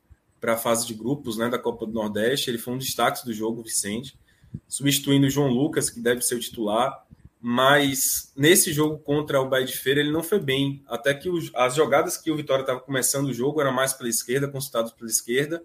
a 0.52 0.56
fase 0.56 0.86
de 0.86 0.94
grupos 0.94 1.36
né, 1.36 1.48
da 1.48 1.58
Copa 1.58 1.86
do 1.86 1.92
Nordeste. 1.92 2.50
Ele 2.50 2.58
foi 2.58 2.74
um 2.74 2.78
destaque 2.78 3.24
do 3.24 3.32
jogo, 3.32 3.62
Vicente, 3.62 4.18
substituindo 4.68 5.26
o 5.26 5.30
João 5.30 5.48
Lucas, 5.48 5.90
que 5.90 6.00
deve 6.00 6.22
ser 6.22 6.34
o 6.34 6.40
titular 6.40 7.04
mas 7.46 8.32
nesse 8.34 8.72
jogo 8.72 8.98
contra 8.98 9.38
o 9.38 9.46
Bahia 9.46 9.66
de 9.66 9.76
Feira 9.76 10.00
ele 10.00 10.10
não 10.10 10.22
foi 10.22 10.40
bem, 10.40 10.82
até 10.88 11.12
que 11.12 11.28
os, 11.28 11.50
as 11.54 11.74
jogadas 11.74 12.16
que 12.16 12.30
o 12.30 12.36
Vitória 12.36 12.62
estava 12.62 12.80
começando 12.80 13.26
o 13.26 13.34
jogo 13.34 13.60
eram 13.60 13.70
mais 13.70 13.92
pela 13.92 14.08
esquerda, 14.08 14.48
consultados 14.48 14.92
pela 14.92 15.10
esquerda, 15.10 15.62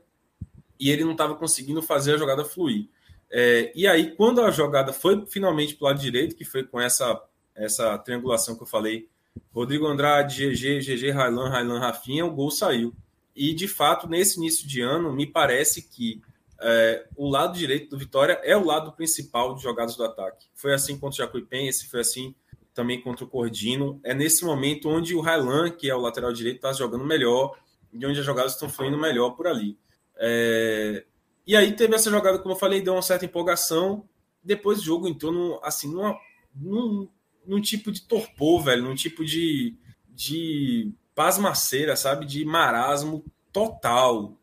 e 0.78 0.90
ele 0.92 1.06
não 1.06 1.14
estava 1.14 1.36
conseguindo 1.36 1.82
fazer 1.82 2.16
a 2.16 2.18
jogada 2.18 2.44
fluir. 2.44 2.90
É, 3.32 3.72
e 3.74 3.88
aí, 3.88 4.14
quando 4.14 4.42
a 4.42 4.52
jogada 4.52 4.92
foi 4.92 5.26
finalmente 5.26 5.74
para 5.74 5.86
o 5.86 5.88
lado 5.88 6.02
direito, 6.02 6.36
que 6.36 6.44
foi 6.44 6.66
com 6.66 6.82
essa, 6.82 7.18
essa 7.56 7.98
triangulação 8.00 8.58
que 8.58 8.64
eu 8.64 8.68
falei, 8.68 9.08
Rodrigo 9.54 9.88
Andrade, 9.88 10.52
GG, 10.52 10.82
GG, 10.82 11.12
Railan, 11.12 11.48
Railan, 11.48 11.80
Rafinha, 11.80 12.26
o 12.26 12.32
gol 12.32 12.52
saiu. 12.52 12.94
E, 13.36 13.54
de 13.54 13.68
fato, 13.68 14.08
nesse 14.08 14.38
início 14.38 14.68
de 14.68 14.82
ano, 14.82 15.14
me 15.14 15.26
parece 15.26 15.82
que 15.82 16.22
é, 16.62 17.08
o 17.16 17.30
lado 17.30 17.58
direito 17.58 17.90
do 17.90 17.98
Vitória 17.98 18.40
é 18.44 18.56
o 18.56 18.66
lado 18.66 18.92
principal 18.94 19.56
de 19.56 19.64
jogadas 19.64 19.96
do 19.96 20.04
ataque. 20.04 20.48
Foi 20.54 20.74
assim 20.74 20.98
contra 20.98 21.24
o 21.24 21.26
Jacuipense, 21.26 21.88
foi 21.88 22.02
assim 22.02 22.36
também 22.74 23.02
contra 23.02 23.26
o 23.26 23.28
Cordino. 23.28 24.00
É 24.04 24.14
nesse 24.14 24.44
momento 24.44 24.90
onde 24.90 25.16
o 25.16 25.22
Railan, 25.22 25.70
que 25.70 25.90
é 25.90 25.96
o 25.96 26.02
lateral 26.02 26.34
direito, 26.34 26.58
está 26.58 26.74
jogando 26.74 27.06
melhor 27.06 27.58
e 27.94 28.06
onde 28.06 28.20
as 28.20 28.26
jogadas 28.26 28.54
estão 28.54 28.70
fluindo 28.70 28.98
melhor 28.98 29.32
por 29.32 29.48
ali. 29.48 29.78
É... 30.18 31.06
E 31.48 31.56
aí 31.56 31.72
teve 31.76 31.96
essa 31.96 32.12
jogada, 32.12 32.38
como 32.40 32.54
eu 32.54 32.60
falei, 32.60 32.82
deu 32.82 32.94
uma 32.94 33.02
certa 33.02 33.26
empolgação. 33.26 34.08
Depois 34.44 34.80
o 34.80 34.84
jogo 34.84 35.08
entrou 35.08 35.32
no, 35.32 35.60
assim, 35.64 35.92
numa, 35.92 36.16
num, 36.54 37.10
num 37.46 37.62
tipo 37.62 37.92
de 37.92 38.02
torpor, 38.04 38.64
velho, 38.64 38.84
num 38.84 38.96
tipo 38.96 39.26
de, 39.26 39.76
de 40.10 40.92
pasmaceira, 41.15 41.95
sabe? 41.95 42.26
De 42.26 42.44
marasmo 42.45 43.23
total. 43.52 44.38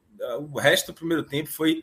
O 0.53 0.59
resto 0.59 0.89
do 0.89 0.95
primeiro 0.95 1.23
tempo 1.23 1.51
foi 1.51 1.83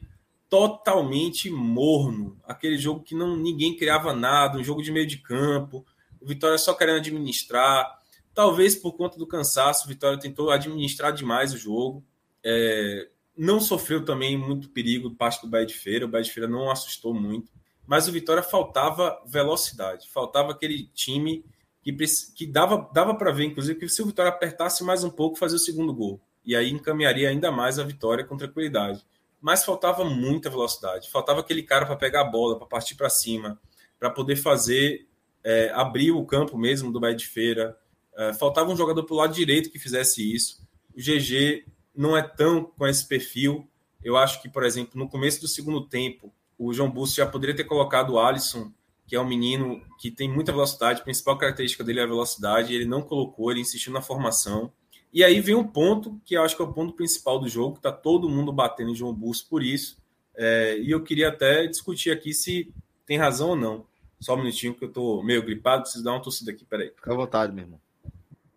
totalmente 0.49 1.49
morno. 1.49 2.37
Aquele 2.43 2.77
jogo 2.77 3.01
que 3.01 3.15
não 3.15 3.35
ninguém 3.35 3.75
criava 3.75 4.13
nada, 4.13 4.57
um 4.57 4.63
jogo 4.63 4.83
de 4.83 4.91
meio 4.91 5.07
de 5.07 5.17
campo. 5.17 5.85
O 6.21 6.27
Vitória 6.27 6.57
só 6.57 6.73
querendo 6.73 6.97
administrar. 6.97 7.99
Talvez 8.33 8.75
por 8.75 8.93
conta 8.93 9.17
do 9.17 9.25
cansaço, 9.25 9.85
o 9.85 9.87
Vitória 9.87 10.19
tentou 10.19 10.51
administrar 10.51 11.11
demais 11.11 11.53
o 11.53 11.57
jogo. 11.57 12.03
É, 12.43 13.09
não 13.35 13.59
sofreu 13.59 14.05
também 14.05 14.37
muito 14.37 14.69
perigo 14.69 15.09
do 15.09 15.15
parte 15.15 15.41
do 15.41 15.47
Bahia 15.47 15.65
de 15.65 15.73
Feira. 15.73 16.05
O 16.05 16.07
Bahia 16.07 16.23
de 16.23 16.31
Feira 16.31 16.47
não 16.47 16.69
assustou 16.69 17.13
muito. 17.13 17.51
Mas 17.85 18.07
o 18.07 18.11
Vitória 18.11 18.43
faltava 18.43 19.21
velocidade. 19.25 20.07
Faltava 20.09 20.51
aquele 20.51 20.87
time 20.93 21.43
que, 21.83 21.95
que 22.35 22.47
dava, 22.47 22.89
dava 22.93 23.13
para 23.15 23.31
ver, 23.31 23.45
inclusive, 23.45 23.77
que 23.77 23.89
se 23.89 24.01
o 24.01 24.05
Vitória 24.05 24.29
apertasse 24.29 24.83
mais 24.83 25.03
um 25.03 25.09
pouco, 25.09 25.37
fazia 25.37 25.57
o 25.57 25.59
segundo 25.59 25.93
gol. 25.93 26.19
E 26.45 26.55
aí 26.55 26.71
encaminharia 26.71 27.29
ainda 27.29 27.51
mais 27.51 27.77
a 27.77 27.83
vitória 27.83 28.23
com 28.25 28.35
tranquilidade 28.35 29.05
mas 29.43 29.65
faltava 29.65 30.05
muita 30.05 30.49
velocidade. 30.49 31.09
Faltava 31.09 31.41
aquele 31.41 31.61
cara 31.61 31.85
para 31.85 31.97
pegar 31.97 32.21
a 32.21 32.23
bola, 32.23 32.57
para 32.57 32.65
partir 32.65 32.95
para 32.95 33.09
cima, 33.09 33.59
para 33.99 34.09
poder 34.09 34.37
fazer 34.37 35.05
é, 35.43 35.69
abrir 35.75 36.11
o 36.11 36.25
campo 36.25 36.57
mesmo 36.57 36.93
do 36.93 36.97
Bahia 36.97 37.13
de 37.13 37.27
Feira. 37.27 37.77
É, 38.15 38.31
faltava 38.31 38.71
um 38.71 38.77
jogador 38.77 39.03
para 39.03 39.13
o 39.13 39.17
lado 39.17 39.33
direito 39.33 39.69
que 39.69 39.77
fizesse 39.77 40.33
isso. 40.33 40.65
O 40.95 40.97
GG 40.97 41.65
não 41.93 42.15
é 42.15 42.21
tão 42.21 42.63
com 42.63 42.87
esse 42.87 43.05
perfil. 43.05 43.69
Eu 44.01 44.15
acho 44.15 44.41
que, 44.41 44.47
por 44.47 44.63
exemplo, 44.63 44.97
no 44.97 45.09
começo 45.09 45.41
do 45.41 45.47
segundo 45.49 45.89
tempo, 45.89 46.33
o 46.57 46.73
João 46.73 46.89
Busto 46.89 47.17
já 47.17 47.25
poderia 47.25 47.53
ter 47.53 47.65
colocado 47.65 48.13
o 48.13 48.19
Alisson, 48.19 48.71
que 49.13 49.17
é 49.17 49.21
um 49.21 49.27
menino 49.27 49.79
que 49.99 50.09
tem 50.09 50.27
muita 50.27 50.51
velocidade, 50.51 51.01
a 51.01 51.03
principal 51.03 51.37
característica 51.37 51.83
dele 51.83 51.99
é 51.99 52.03
a 52.03 52.07
velocidade, 52.07 52.73
ele 52.73 52.85
não 52.85 53.03
colocou, 53.03 53.51
ele 53.51 53.61
insistiu 53.61 53.93
na 53.93 54.01
formação. 54.01 54.73
E 55.13 55.23
aí 55.23 55.39
vem 55.39 55.53
um 55.53 55.67
ponto 55.67 56.19
que 56.25 56.33
eu 56.33 56.41
acho 56.41 56.55
que 56.55 56.63
é 56.63 56.65
o 56.65 56.73
ponto 56.73 56.93
principal 56.93 57.37
do 57.37 57.47
jogo, 57.47 57.73
que 57.73 57.77
está 57.77 57.91
todo 57.91 58.27
mundo 58.27 58.51
batendo 58.51 58.89
em 58.89 58.95
João 58.95 59.13
Busto 59.13 59.47
por 59.47 59.61
isso. 59.61 60.01
É, 60.35 60.79
e 60.79 60.89
eu 60.89 61.03
queria 61.03 61.27
até 61.29 61.67
discutir 61.67 62.09
aqui 62.09 62.33
se 62.33 62.73
tem 63.05 63.19
razão 63.19 63.49
ou 63.49 63.55
não. 63.55 63.85
Só 64.19 64.33
um 64.33 64.37
minutinho 64.37 64.73
que 64.73 64.83
eu 64.83 64.87
estou 64.87 65.23
meio 65.23 65.43
gripado, 65.43 65.83
preciso 65.83 66.03
dar 66.03 66.13
uma 66.13 66.21
tossida 66.23 66.49
aqui, 66.49 66.65
peraí. 66.65 66.91
Fica 66.95 67.13
à 67.13 67.15
vontade, 67.15 67.53
meu 67.53 67.65
irmão. 67.65 67.79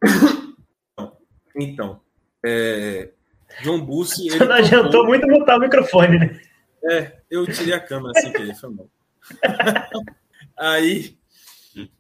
Então, 1.55 2.01
é, 2.43 3.11
João 3.61 3.85
Bussi. 3.85 4.29
Você 4.33 4.43
não 4.43 4.57
adiantou 4.57 5.05
muito 5.05 5.27
botar 5.27 5.59
o 5.59 5.61
microfone, 5.61 6.19
né? 6.19 6.41
É, 6.83 7.19
eu 7.31 7.47
tirei 7.47 7.75
a 7.75 7.81
câmera 7.81 8.19
sem 8.19 8.33
querer, 8.33 8.55
foi 8.55 8.71
mal. 8.71 8.89
aí, 10.57 11.17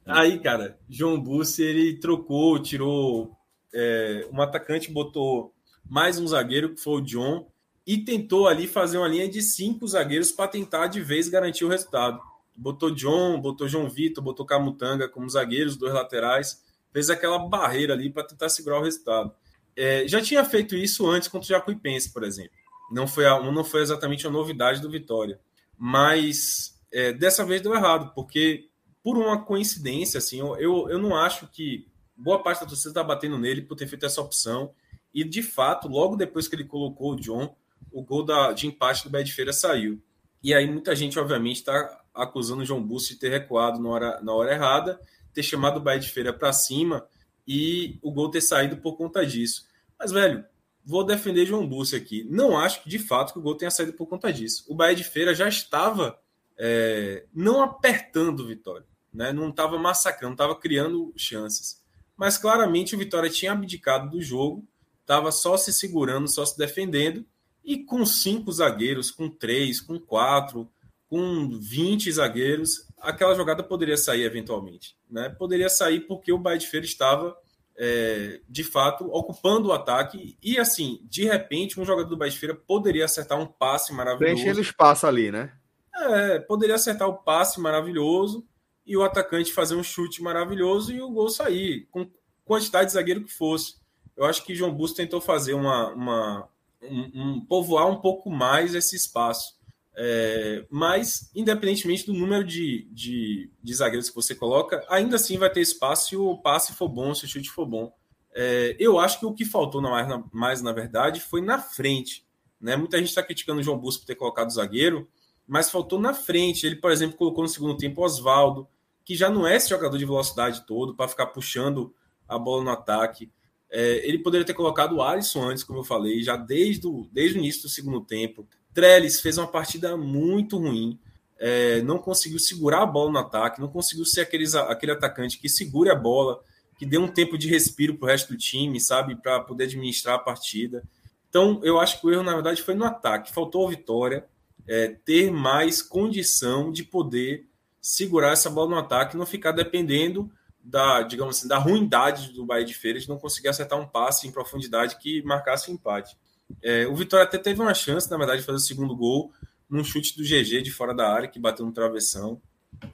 aí, 0.04 0.38
cara, 0.38 0.78
João 0.88 1.20
Bussi 1.20 1.62
ele 1.62 1.98
trocou, 1.98 2.60
tirou 2.60 3.36
é, 3.74 4.26
um 4.32 4.40
atacante 4.40 4.90
botou 4.90 5.54
mais 5.88 6.18
um 6.18 6.26
zagueiro, 6.26 6.74
que 6.74 6.80
foi 6.80 7.00
o 7.00 7.04
John, 7.04 7.48
e 7.86 7.98
tentou 7.98 8.48
ali 8.48 8.66
fazer 8.66 8.98
uma 8.98 9.06
linha 9.06 9.28
de 9.28 9.40
cinco 9.42 9.86
zagueiros 9.86 10.32
para 10.32 10.48
tentar 10.48 10.88
de 10.88 11.00
vez 11.00 11.28
garantir 11.28 11.64
o 11.64 11.68
resultado. 11.68 12.20
Botou 12.56 12.90
John, 12.90 13.40
botou 13.40 13.68
João 13.68 13.88
Vitor, 13.88 14.24
botou 14.24 14.44
Camutanga 14.44 15.08
como 15.08 15.28
zagueiros, 15.28 15.76
dois 15.76 15.92
laterais, 15.92 16.64
fez 16.92 17.10
aquela 17.10 17.38
barreira 17.38 17.92
ali 17.92 18.10
para 18.10 18.24
tentar 18.24 18.48
segurar 18.48 18.80
o 18.80 18.82
resultado. 18.82 19.32
É, 19.76 20.08
já 20.08 20.20
tinha 20.22 20.42
feito 20.44 20.74
isso 20.74 21.08
antes 21.08 21.28
contra 21.28 21.44
o 21.44 21.48
Jacuipense, 21.48 22.12
por 22.12 22.24
exemplo. 22.24 22.56
Não 22.90 23.06
foi, 23.06 23.26
a, 23.26 23.40
não 23.40 23.62
foi 23.62 23.82
exatamente 23.82 24.26
a 24.26 24.30
novidade 24.30 24.80
do 24.80 24.90
Vitória. 24.90 25.38
Mas 25.78 26.75
é, 26.96 27.12
dessa 27.12 27.44
vez 27.44 27.60
deu 27.60 27.74
errado, 27.74 28.10
porque 28.14 28.70
por 29.02 29.18
uma 29.18 29.44
coincidência, 29.44 30.16
assim, 30.16 30.38
eu, 30.38 30.88
eu, 30.88 30.98
não 30.98 31.14
acho 31.14 31.46
que 31.48 31.86
boa 32.16 32.42
parte 32.42 32.60
da 32.60 32.66
torcida 32.66 32.88
está 32.88 33.04
batendo 33.04 33.36
nele 33.36 33.60
por 33.60 33.76
ter 33.76 33.86
feito 33.86 34.06
essa 34.06 34.22
opção. 34.22 34.72
E, 35.12 35.22
de 35.22 35.42
fato, 35.42 35.88
logo 35.88 36.16
depois 36.16 36.48
que 36.48 36.56
ele 36.56 36.64
colocou 36.64 37.12
o 37.12 37.16
John, 37.20 37.54
o 37.92 38.02
gol 38.02 38.24
da, 38.24 38.52
de 38.52 38.66
empate 38.66 39.04
do 39.04 39.10
Bé 39.10 39.22
de 39.22 39.30
Feira 39.30 39.52
saiu. 39.52 40.02
E 40.42 40.54
aí 40.54 40.66
muita 40.66 40.96
gente, 40.96 41.18
obviamente, 41.18 41.56
está 41.56 42.02
acusando 42.14 42.62
o 42.62 42.64
João 42.64 42.82
Busto 42.82 43.12
de 43.12 43.20
ter 43.20 43.28
recuado 43.28 43.78
na 43.78 43.90
hora, 43.90 44.20
na 44.22 44.32
hora 44.32 44.54
errada, 44.54 44.98
ter 45.34 45.42
chamado 45.42 45.76
o 45.76 45.82
Bahia 45.82 46.00
de 46.00 46.08
Feira 46.08 46.32
para 46.32 46.50
cima 46.54 47.06
e 47.46 47.98
o 48.00 48.10
gol 48.10 48.30
ter 48.30 48.40
saído 48.40 48.78
por 48.78 48.96
conta 48.96 49.24
disso. 49.26 49.66
Mas, 49.98 50.12
velho, 50.12 50.42
vou 50.82 51.04
defender 51.04 51.44
João 51.44 51.68
Busto 51.68 51.94
aqui. 51.94 52.26
Não 52.30 52.58
acho 52.58 52.82
que, 52.82 52.88
de 52.88 52.98
fato, 52.98 53.34
que 53.34 53.38
o 53.38 53.42
gol 53.42 53.54
tenha 53.54 53.70
saído 53.70 53.92
por 53.92 54.06
conta 54.06 54.32
disso. 54.32 54.64
O 54.66 54.74
Bahia 54.74 54.96
de 54.96 55.04
Feira 55.04 55.34
já 55.34 55.46
estava 55.46 56.18
é, 56.58 57.26
não 57.34 57.62
apertando 57.62 58.40
o 58.40 58.46
Vitória, 58.46 58.86
né? 59.12 59.32
não 59.32 59.50
estava 59.50 59.78
massacrando, 59.78 60.34
estava 60.34 60.54
criando 60.56 61.12
chances 61.16 61.84
mas 62.16 62.38
claramente 62.38 62.94
o 62.94 62.98
Vitória 62.98 63.28
tinha 63.28 63.52
abdicado 63.52 64.10
do 64.10 64.22
jogo, 64.22 64.66
estava 65.00 65.30
só 65.30 65.56
se 65.56 65.72
segurando, 65.72 66.28
só 66.28 66.44
se 66.44 66.56
defendendo, 66.56 67.24
e 67.62 67.84
com 67.84 68.06
cinco 68.06 68.50
zagueiros, 68.50 69.10
com 69.10 69.28
três, 69.28 69.80
com 69.80 69.98
quatro, 69.98 70.70
com 71.08 71.58
20 71.60 72.10
zagueiros, 72.10 72.88
aquela 72.98 73.34
jogada 73.34 73.62
poderia 73.62 73.96
sair 73.96 74.22
eventualmente. 74.22 74.96
Né? 75.10 75.28
Poderia 75.28 75.68
sair 75.68 76.00
porque 76.00 76.32
o 76.32 76.38
Bahia 76.38 76.58
de 76.58 76.66
Feira 76.66 76.86
estava, 76.86 77.36
é, 77.76 78.40
de 78.48 78.64
fato, 78.64 79.04
ocupando 79.12 79.68
o 79.68 79.72
ataque, 79.72 80.36
e 80.42 80.58
assim, 80.58 81.00
de 81.04 81.24
repente, 81.24 81.78
um 81.78 81.84
jogador 81.84 82.08
do 82.08 82.16
Bahia 82.16 82.32
de 82.32 82.38
Feira 82.38 82.54
poderia 82.54 83.04
acertar 83.04 83.38
um 83.38 83.46
passe 83.46 83.92
maravilhoso. 83.92 84.34
Preenchendo 84.34 84.60
espaço 84.60 85.06
ali, 85.06 85.30
né? 85.30 85.52
É, 85.98 86.38
poderia 86.40 86.74
acertar 86.74 87.08
o 87.08 87.16
passe 87.16 87.60
maravilhoso 87.60 88.46
e 88.86 88.96
o 88.96 89.02
atacante 89.02 89.52
fazer 89.52 89.74
um 89.74 89.82
chute 89.82 90.22
maravilhoso 90.22 90.92
e 90.92 91.00
o 91.00 91.10
gol 91.10 91.28
sair, 91.28 91.88
com 91.90 92.08
quantidade 92.44 92.86
de 92.86 92.92
zagueiro 92.92 93.24
que 93.24 93.32
fosse. 93.32 93.76
Eu 94.16 94.24
acho 94.24 94.44
que 94.44 94.54
João 94.54 94.72
Busto 94.72 94.96
tentou 94.96 95.20
fazer 95.20 95.54
uma, 95.54 95.88
uma 95.92 96.48
um, 96.82 97.10
um, 97.14 97.40
povoar 97.40 97.88
um 97.88 98.00
pouco 98.00 98.30
mais 98.30 98.74
esse 98.74 98.96
espaço. 98.96 99.56
É, 99.98 100.66
mas, 100.70 101.30
independentemente 101.34 102.04
do 102.04 102.12
número 102.12 102.44
de, 102.44 102.86
de, 102.92 103.50
de, 103.62 103.74
zagueiros 103.74 104.10
que 104.10 104.14
você 104.14 104.34
coloca, 104.34 104.84
ainda 104.90 105.16
assim 105.16 105.38
vai 105.38 105.50
ter 105.50 105.62
espaço 105.62 106.08
se 106.08 106.16
o 106.16 106.36
passe 106.36 106.74
for 106.74 106.88
bom, 106.88 107.14
se 107.14 107.24
o 107.24 107.28
chute 107.28 107.50
for 107.50 107.66
bom. 107.66 107.92
É, 108.34 108.76
eu 108.78 108.98
acho 108.98 109.18
que 109.18 109.24
o 109.26 109.32
que 109.32 109.46
faltou 109.46 109.80
mais 109.80 110.06
na, 110.06 110.22
mais, 110.30 110.62
na 110.62 110.72
verdade, 110.72 111.20
foi 111.20 111.40
na 111.40 111.58
frente. 111.58 112.26
Né? 112.60 112.76
Muita 112.76 112.98
gente 112.98 113.08
está 113.08 113.22
criticando 113.22 113.60
o 113.60 113.62
João 113.62 113.78
Busto 113.78 114.00
por 114.00 114.06
ter 114.06 114.14
colocado 114.14 114.52
zagueiro, 114.52 115.08
mas 115.46 115.70
faltou 115.70 116.00
na 116.00 116.12
frente. 116.12 116.66
Ele, 116.66 116.76
por 116.76 116.90
exemplo, 116.90 117.16
colocou 117.16 117.42
no 117.42 117.48
segundo 117.48 117.76
tempo 117.76 118.02
Oswaldo, 118.02 118.66
que 119.04 119.14
já 119.14 119.30
não 119.30 119.46
é 119.46 119.56
esse 119.56 119.70
jogador 119.70 119.96
de 119.96 120.04
velocidade 120.04 120.66
todo 120.66 120.94
para 120.94 121.08
ficar 121.08 121.26
puxando 121.26 121.94
a 122.28 122.38
bola 122.38 122.64
no 122.64 122.70
ataque. 122.70 123.30
É, 123.70 124.06
ele 124.08 124.18
poderia 124.18 124.46
ter 124.46 124.54
colocado 124.54 124.96
o 124.96 125.02
Alisson 125.02 125.44
antes, 125.44 125.62
como 125.62 125.80
eu 125.80 125.84
falei, 125.84 126.22
já 126.22 126.36
desde 126.36 126.86
o, 126.86 127.08
desde 127.12 127.38
o 127.38 127.40
início 127.40 127.62
do 127.62 127.68
segundo 127.68 128.00
tempo. 128.00 128.46
Trellis 128.72 129.20
fez 129.20 129.38
uma 129.38 129.46
partida 129.46 129.96
muito 129.96 130.58
ruim, 130.58 130.98
é, 131.38 131.80
não 131.82 131.98
conseguiu 131.98 132.38
segurar 132.38 132.82
a 132.82 132.86
bola 132.86 133.10
no 133.10 133.18
ataque, 133.18 133.60
não 133.60 133.68
conseguiu 133.68 134.04
ser 134.04 134.22
aqueles, 134.22 134.54
aquele 134.54 134.92
atacante 134.92 135.38
que 135.38 135.48
segure 135.48 135.90
a 135.90 135.94
bola, 135.94 136.40
que 136.78 136.84
dê 136.84 136.98
um 136.98 137.08
tempo 137.08 137.38
de 137.38 137.48
respiro 137.48 137.96
para 137.96 138.06
o 138.06 138.08
resto 138.08 138.32
do 138.32 138.38
time, 138.38 138.80
sabe, 138.80 139.16
para 139.16 139.40
poder 139.40 139.64
administrar 139.64 140.16
a 140.16 140.18
partida. 140.18 140.82
Então, 141.28 141.60
eu 141.62 141.78
acho 141.78 142.00
que 142.00 142.06
o 142.06 142.12
erro, 142.12 142.22
na 142.22 142.34
verdade, 142.34 142.62
foi 142.62 142.74
no 142.74 142.84
ataque. 142.84 143.32
Faltou 143.32 143.66
a 143.66 143.70
vitória, 143.70 144.26
é, 144.66 144.88
ter 144.88 145.30
mais 145.30 145.80
condição 145.80 146.72
de 146.72 146.84
poder 146.84 147.46
segurar 147.80 148.32
essa 148.32 148.50
bola 148.50 148.70
no 148.70 148.78
ataque, 148.78 149.16
não 149.16 149.26
ficar 149.26 149.52
dependendo 149.52 150.30
da, 150.62 151.02
digamos 151.02 151.38
assim, 151.38 151.48
da 151.48 151.58
ruindade 151.58 152.32
do 152.32 152.44
Bahia 152.44 152.64
de 152.64 152.74
Feira 152.74 152.98
de 152.98 153.08
não 153.08 153.18
conseguir 153.18 153.48
acertar 153.48 153.80
um 153.80 153.86
passe 153.86 154.26
em 154.26 154.32
profundidade 154.32 154.98
que 154.98 155.22
marcasse 155.22 155.70
o 155.70 155.74
empate. 155.74 156.16
É, 156.62 156.86
o 156.86 156.94
Vitória 156.96 157.24
até 157.24 157.38
teve 157.38 157.60
uma 157.60 157.74
chance, 157.74 158.10
na 158.10 158.16
verdade, 158.16 158.40
de 158.40 158.46
fazer 158.46 158.58
o 158.58 158.60
segundo 158.60 158.96
gol 158.96 159.32
num 159.68 159.84
chute 159.84 160.16
do 160.16 160.24
GG 160.24 160.62
de 160.62 160.70
fora 160.72 160.94
da 160.94 161.08
área, 161.08 161.28
que 161.28 161.38
bateu 161.38 161.64
no 161.64 161.72
travessão. 161.72 162.40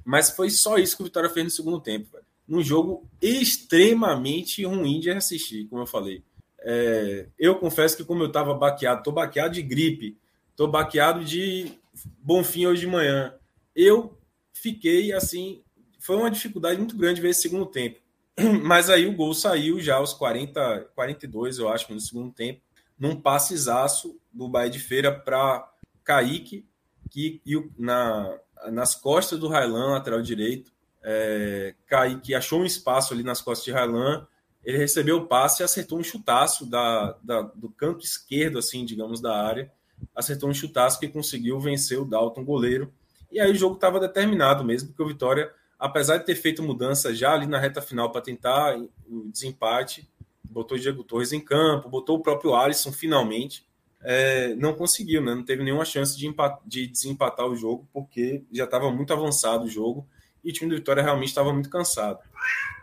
Mas 0.04 0.30
foi 0.30 0.50
só 0.50 0.76
isso 0.76 0.96
que 0.96 1.02
o 1.02 1.06
Vitória 1.06 1.30
fez 1.30 1.44
no 1.44 1.50
segundo 1.50 1.80
tempo. 1.80 2.10
Velho. 2.12 2.24
Num 2.46 2.62
jogo 2.62 3.08
extremamente 3.20 4.64
ruim 4.64 5.00
de 5.00 5.10
assistir, 5.10 5.66
como 5.68 5.82
eu 5.82 5.86
falei. 5.86 6.22
É, 6.60 7.28
eu 7.38 7.56
confesso 7.56 7.96
que, 7.96 8.04
como 8.04 8.22
eu 8.22 8.28
estava 8.28 8.54
baqueado, 8.54 9.02
tô 9.02 9.10
baqueado 9.10 9.54
de 9.54 9.62
gripe, 9.62 10.18
tô 10.56 10.66
baqueado 10.66 11.24
de 11.24 11.78
Bonfim 12.18 12.66
hoje 12.66 12.82
de 12.82 12.86
manhã. 12.86 13.34
Eu 13.74 14.18
fiquei 14.52 15.12
assim. 15.12 15.62
Foi 15.98 16.16
uma 16.16 16.30
dificuldade 16.30 16.78
muito 16.78 16.96
grande 16.96 17.20
ver 17.20 17.30
esse 17.30 17.42
segundo 17.42 17.66
tempo. 17.66 18.00
Mas 18.62 18.90
aí 18.90 19.06
o 19.06 19.14
gol 19.14 19.34
saiu 19.34 19.80
já 19.80 19.96
aos 19.96 20.12
40, 20.12 20.90
42, 20.94 21.58
eu 21.58 21.68
acho, 21.68 21.92
no 21.92 22.00
segundo 22.00 22.32
tempo, 22.32 22.60
num 22.98 23.20
passezaço 23.20 24.18
do 24.32 24.48
Bahia 24.48 24.70
de 24.70 24.78
Feira 24.78 25.12
para 25.12 25.70
Kaique, 26.04 26.66
que 27.10 27.40
na, 27.78 28.38
nas 28.70 28.94
costas 28.94 29.38
do 29.38 29.48
Railan, 29.48 29.92
lateral 29.92 30.22
direito. 30.22 30.72
É, 31.02 31.74
Kaique 31.86 32.34
achou 32.34 32.60
um 32.60 32.64
espaço 32.64 33.12
ali 33.12 33.22
nas 33.22 33.40
costas 33.40 33.64
de 33.64 33.72
Railan, 33.72 34.26
ele 34.64 34.78
recebeu 34.78 35.16
o 35.16 35.26
passe 35.26 35.62
e 35.62 35.64
acertou 35.64 35.98
um 35.98 36.04
chutaço 36.04 36.64
da, 36.64 37.16
da, 37.22 37.42
do 37.42 37.68
canto 37.70 38.04
esquerdo, 38.04 38.58
assim, 38.58 38.84
digamos, 38.84 39.20
da 39.20 39.36
área. 39.36 39.72
Acertou 40.14 40.48
um 40.48 40.54
chutaço 40.54 40.98
que 40.98 41.08
conseguiu 41.08 41.58
vencer 41.60 41.98
o 41.98 42.04
Dalton, 42.04 42.44
goleiro. 42.44 42.92
E 43.30 43.40
aí 43.40 43.50
o 43.50 43.54
jogo 43.54 43.76
estava 43.76 43.98
determinado 43.98 44.62
mesmo, 44.62 44.88
porque 44.88 45.02
o 45.02 45.08
Vitória, 45.08 45.50
apesar 45.78 46.18
de 46.18 46.26
ter 46.26 46.34
feito 46.34 46.62
mudança 46.62 47.14
já 47.14 47.32
ali 47.32 47.46
na 47.46 47.58
reta 47.58 47.80
final 47.80 48.12
para 48.12 48.20
tentar 48.20 48.76
o 49.08 49.30
desempate, 49.30 50.08
botou 50.44 50.76
o 50.76 50.80
Diego 50.80 51.02
Torres 51.02 51.32
em 51.32 51.40
campo, 51.40 51.88
botou 51.88 52.18
o 52.18 52.22
próprio 52.22 52.54
Alisson 52.54 52.92
finalmente. 52.92 53.66
É, 54.04 54.54
não 54.56 54.74
conseguiu, 54.74 55.22
né? 55.22 55.34
não 55.34 55.44
teve 55.44 55.62
nenhuma 55.62 55.84
chance 55.84 56.18
de, 56.18 56.28
de 56.66 56.86
desempatar 56.88 57.46
o 57.46 57.56
jogo, 57.56 57.88
porque 57.92 58.44
já 58.52 58.64
estava 58.64 58.90
muito 58.90 59.12
avançado 59.12 59.64
o 59.64 59.70
jogo 59.70 60.06
e 60.42 60.50
o 60.50 60.52
time 60.52 60.70
do 60.70 60.76
Vitória 60.76 61.02
realmente 61.02 61.28
estava 61.28 61.52
muito 61.52 61.70
cansado. 61.70 62.18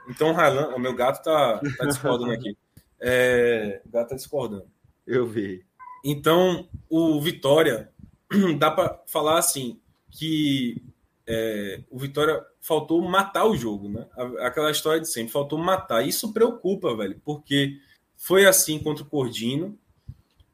Então, 0.09 0.31
Railan, 0.33 0.69
o 0.75 0.79
meu 0.79 0.95
gato 0.95 1.23
tá, 1.23 1.59
tá 1.77 1.85
discordando 1.85 2.31
aqui. 2.31 2.57
É, 3.01 3.81
o 3.85 3.89
gato 3.89 4.09
tá 4.09 4.15
discordando. 4.17 4.67
Eu 5.07 5.25
vi. 5.25 5.65
Então, 6.03 6.67
o 6.89 7.19
Vitória, 7.21 7.91
dá 8.57 8.71
para 8.71 9.01
falar 9.07 9.37
assim, 9.39 9.79
que 10.11 10.81
é, 11.27 11.81
o 11.89 11.99
Vitória 11.99 12.43
faltou 12.61 13.01
matar 13.01 13.45
o 13.45 13.55
jogo, 13.55 13.89
né? 13.89 14.05
Aquela 14.39 14.71
história 14.71 15.01
de 15.01 15.09
sempre, 15.09 15.31
faltou 15.31 15.57
matar. 15.57 16.07
Isso 16.07 16.33
preocupa, 16.33 16.95
velho, 16.95 17.21
porque 17.23 17.79
foi 18.15 18.45
assim 18.45 18.79
contra 18.79 19.03
o 19.03 19.07
Cordino, 19.07 19.77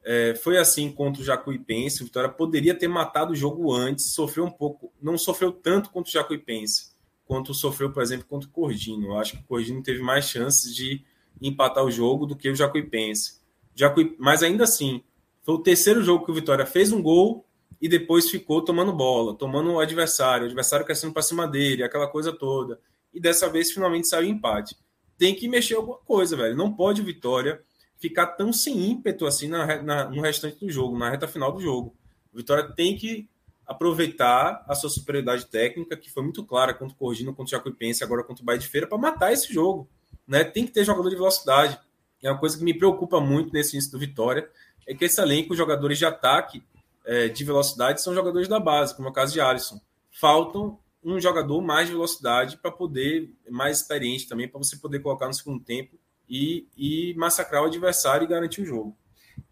é, 0.03 0.35
foi 0.35 0.57
assim 0.57 0.91
contra 0.91 1.21
o 1.21 1.25
Jacuipense. 1.25 2.01
O 2.01 2.05
Vitória 2.05 2.29
poderia 2.29 2.75
ter 2.75 2.87
matado 2.87 3.33
o 3.33 3.35
jogo 3.35 3.73
antes, 3.73 4.13
sofreu 4.13 4.45
um 4.45 4.51
pouco, 4.51 4.91
não 5.01 5.17
sofreu 5.17 5.51
tanto 5.51 5.89
contra 5.89 6.09
o 6.09 6.13
Jacuipense 6.13 6.95
quanto 7.25 7.53
sofreu, 7.53 7.91
por 7.91 8.03
exemplo, 8.03 8.25
contra 8.27 8.47
o 8.47 8.51
Cordino. 8.51 9.07
Eu 9.07 9.17
acho 9.17 9.33
que 9.33 9.43
o 9.43 9.45
Cordino 9.45 9.81
teve 9.83 10.01
mais 10.01 10.25
chances 10.25 10.73
de 10.73 11.03
empatar 11.41 11.83
o 11.83 11.91
jogo 11.91 12.25
do 12.25 12.35
que 12.35 12.49
o 12.49 12.55
Jacuipense. 12.55 13.41
Jacuí... 13.73 14.15
Mas 14.19 14.43
ainda 14.43 14.63
assim, 14.63 15.03
foi 15.45 15.53
o 15.53 15.59
terceiro 15.59 16.01
jogo 16.01 16.25
que 16.25 16.31
o 16.31 16.33
Vitória 16.33 16.65
fez 16.65 16.91
um 16.91 17.01
gol 17.01 17.45
e 17.79 17.87
depois 17.87 18.29
ficou 18.29 18.63
tomando 18.63 18.91
bola, 18.91 19.35
tomando 19.35 19.71
o 19.73 19.79
adversário, 19.79 20.43
o 20.43 20.47
adversário 20.47 20.83
crescendo 20.83 21.13
para 21.13 21.21
cima 21.21 21.47
dele, 21.47 21.83
aquela 21.83 22.07
coisa 22.07 22.33
toda. 22.33 22.79
E 23.13 23.19
dessa 23.19 23.47
vez 23.47 23.71
finalmente 23.71 24.07
saiu 24.07 24.27
empate. 24.27 24.75
Tem 25.19 25.35
que 25.35 25.47
mexer 25.47 25.75
alguma 25.75 25.99
coisa, 25.99 26.35
velho. 26.35 26.57
Não 26.57 26.73
pode 26.73 27.01
o 27.01 27.05
Vitória 27.05 27.61
ficar 27.99 28.25
tão 28.27 28.51
sem 28.51 28.89
ímpeto 28.89 29.27
assim 29.27 29.47
na, 29.47 29.83
na, 29.83 30.09
no 30.09 30.19
restante 30.19 30.65
do 30.65 30.71
jogo, 30.71 30.97
na 30.97 31.11
reta 31.11 31.27
final 31.27 31.51
do 31.51 31.61
jogo. 31.61 31.95
O 32.33 32.37
Vitória 32.37 32.63
tem 32.63 32.97
que 32.97 33.29
aproveitar 33.67 34.65
a 34.67 34.73
sua 34.73 34.89
superioridade 34.89 35.45
técnica, 35.45 35.95
que 35.95 36.11
foi 36.11 36.23
muito 36.23 36.43
clara 36.43 36.73
contra 36.73 36.95
o 36.95 36.97
Corgino, 36.97 37.35
contra 37.35 37.55
o 37.55 37.57
Jacuipense, 37.57 38.03
agora 38.03 38.23
contra 38.23 38.41
o 38.41 38.45
Bahia 38.45 38.59
de 38.59 38.67
Feira, 38.67 38.87
para 38.87 38.97
matar 38.97 39.31
esse 39.31 39.53
jogo. 39.53 39.87
Né? 40.27 40.43
Tem 40.43 40.65
que 40.65 40.71
ter 40.71 40.83
jogador 40.83 41.09
de 41.09 41.15
velocidade. 41.15 41.79
É 42.23 42.31
uma 42.31 42.39
coisa 42.39 42.57
que 42.57 42.63
me 42.63 42.73
preocupa 42.73 43.21
muito 43.21 43.53
nesse 43.53 43.75
início 43.75 43.91
do 43.91 43.99
Vitória, 43.99 44.49
é 44.85 44.93
que 44.93 45.05
esse 45.05 45.21
elenco, 45.21 45.55
jogadores 45.55 45.97
de 45.97 46.05
ataque, 46.05 46.63
é, 47.05 47.27
de 47.27 47.43
velocidade, 47.43 48.01
são 48.01 48.13
jogadores 48.13 48.47
da 48.47 48.59
base, 48.59 48.95
como 48.95 49.07
é 49.07 49.11
o 49.11 49.13
caso 49.13 49.33
de 49.33 49.41
Alisson. 49.41 49.79
Faltam 50.11 50.79
um 51.03 51.19
jogador 51.19 51.61
mais 51.61 51.87
de 51.87 51.93
velocidade 51.93 52.57
para 52.57 52.71
poder, 52.71 53.31
mais 53.49 53.79
experiente 53.79 54.27
também, 54.27 54.47
para 54.47 54.57
você 54.57 54.77
poder 54.77 54.99
colocar 54.99 55.27
no 55.27 55.33
segundo 55.33 55.63
tempo 55.63 55.97
e, 56.27 56.67
e 56.75 57.13
massacrar 57.15 57.61
o 57.61 57.67
adversário 57.67 58.25
e 58.25 58.27
garantir 58.27 58.61
o 58.61 58.65
jogo. 58.65 58.97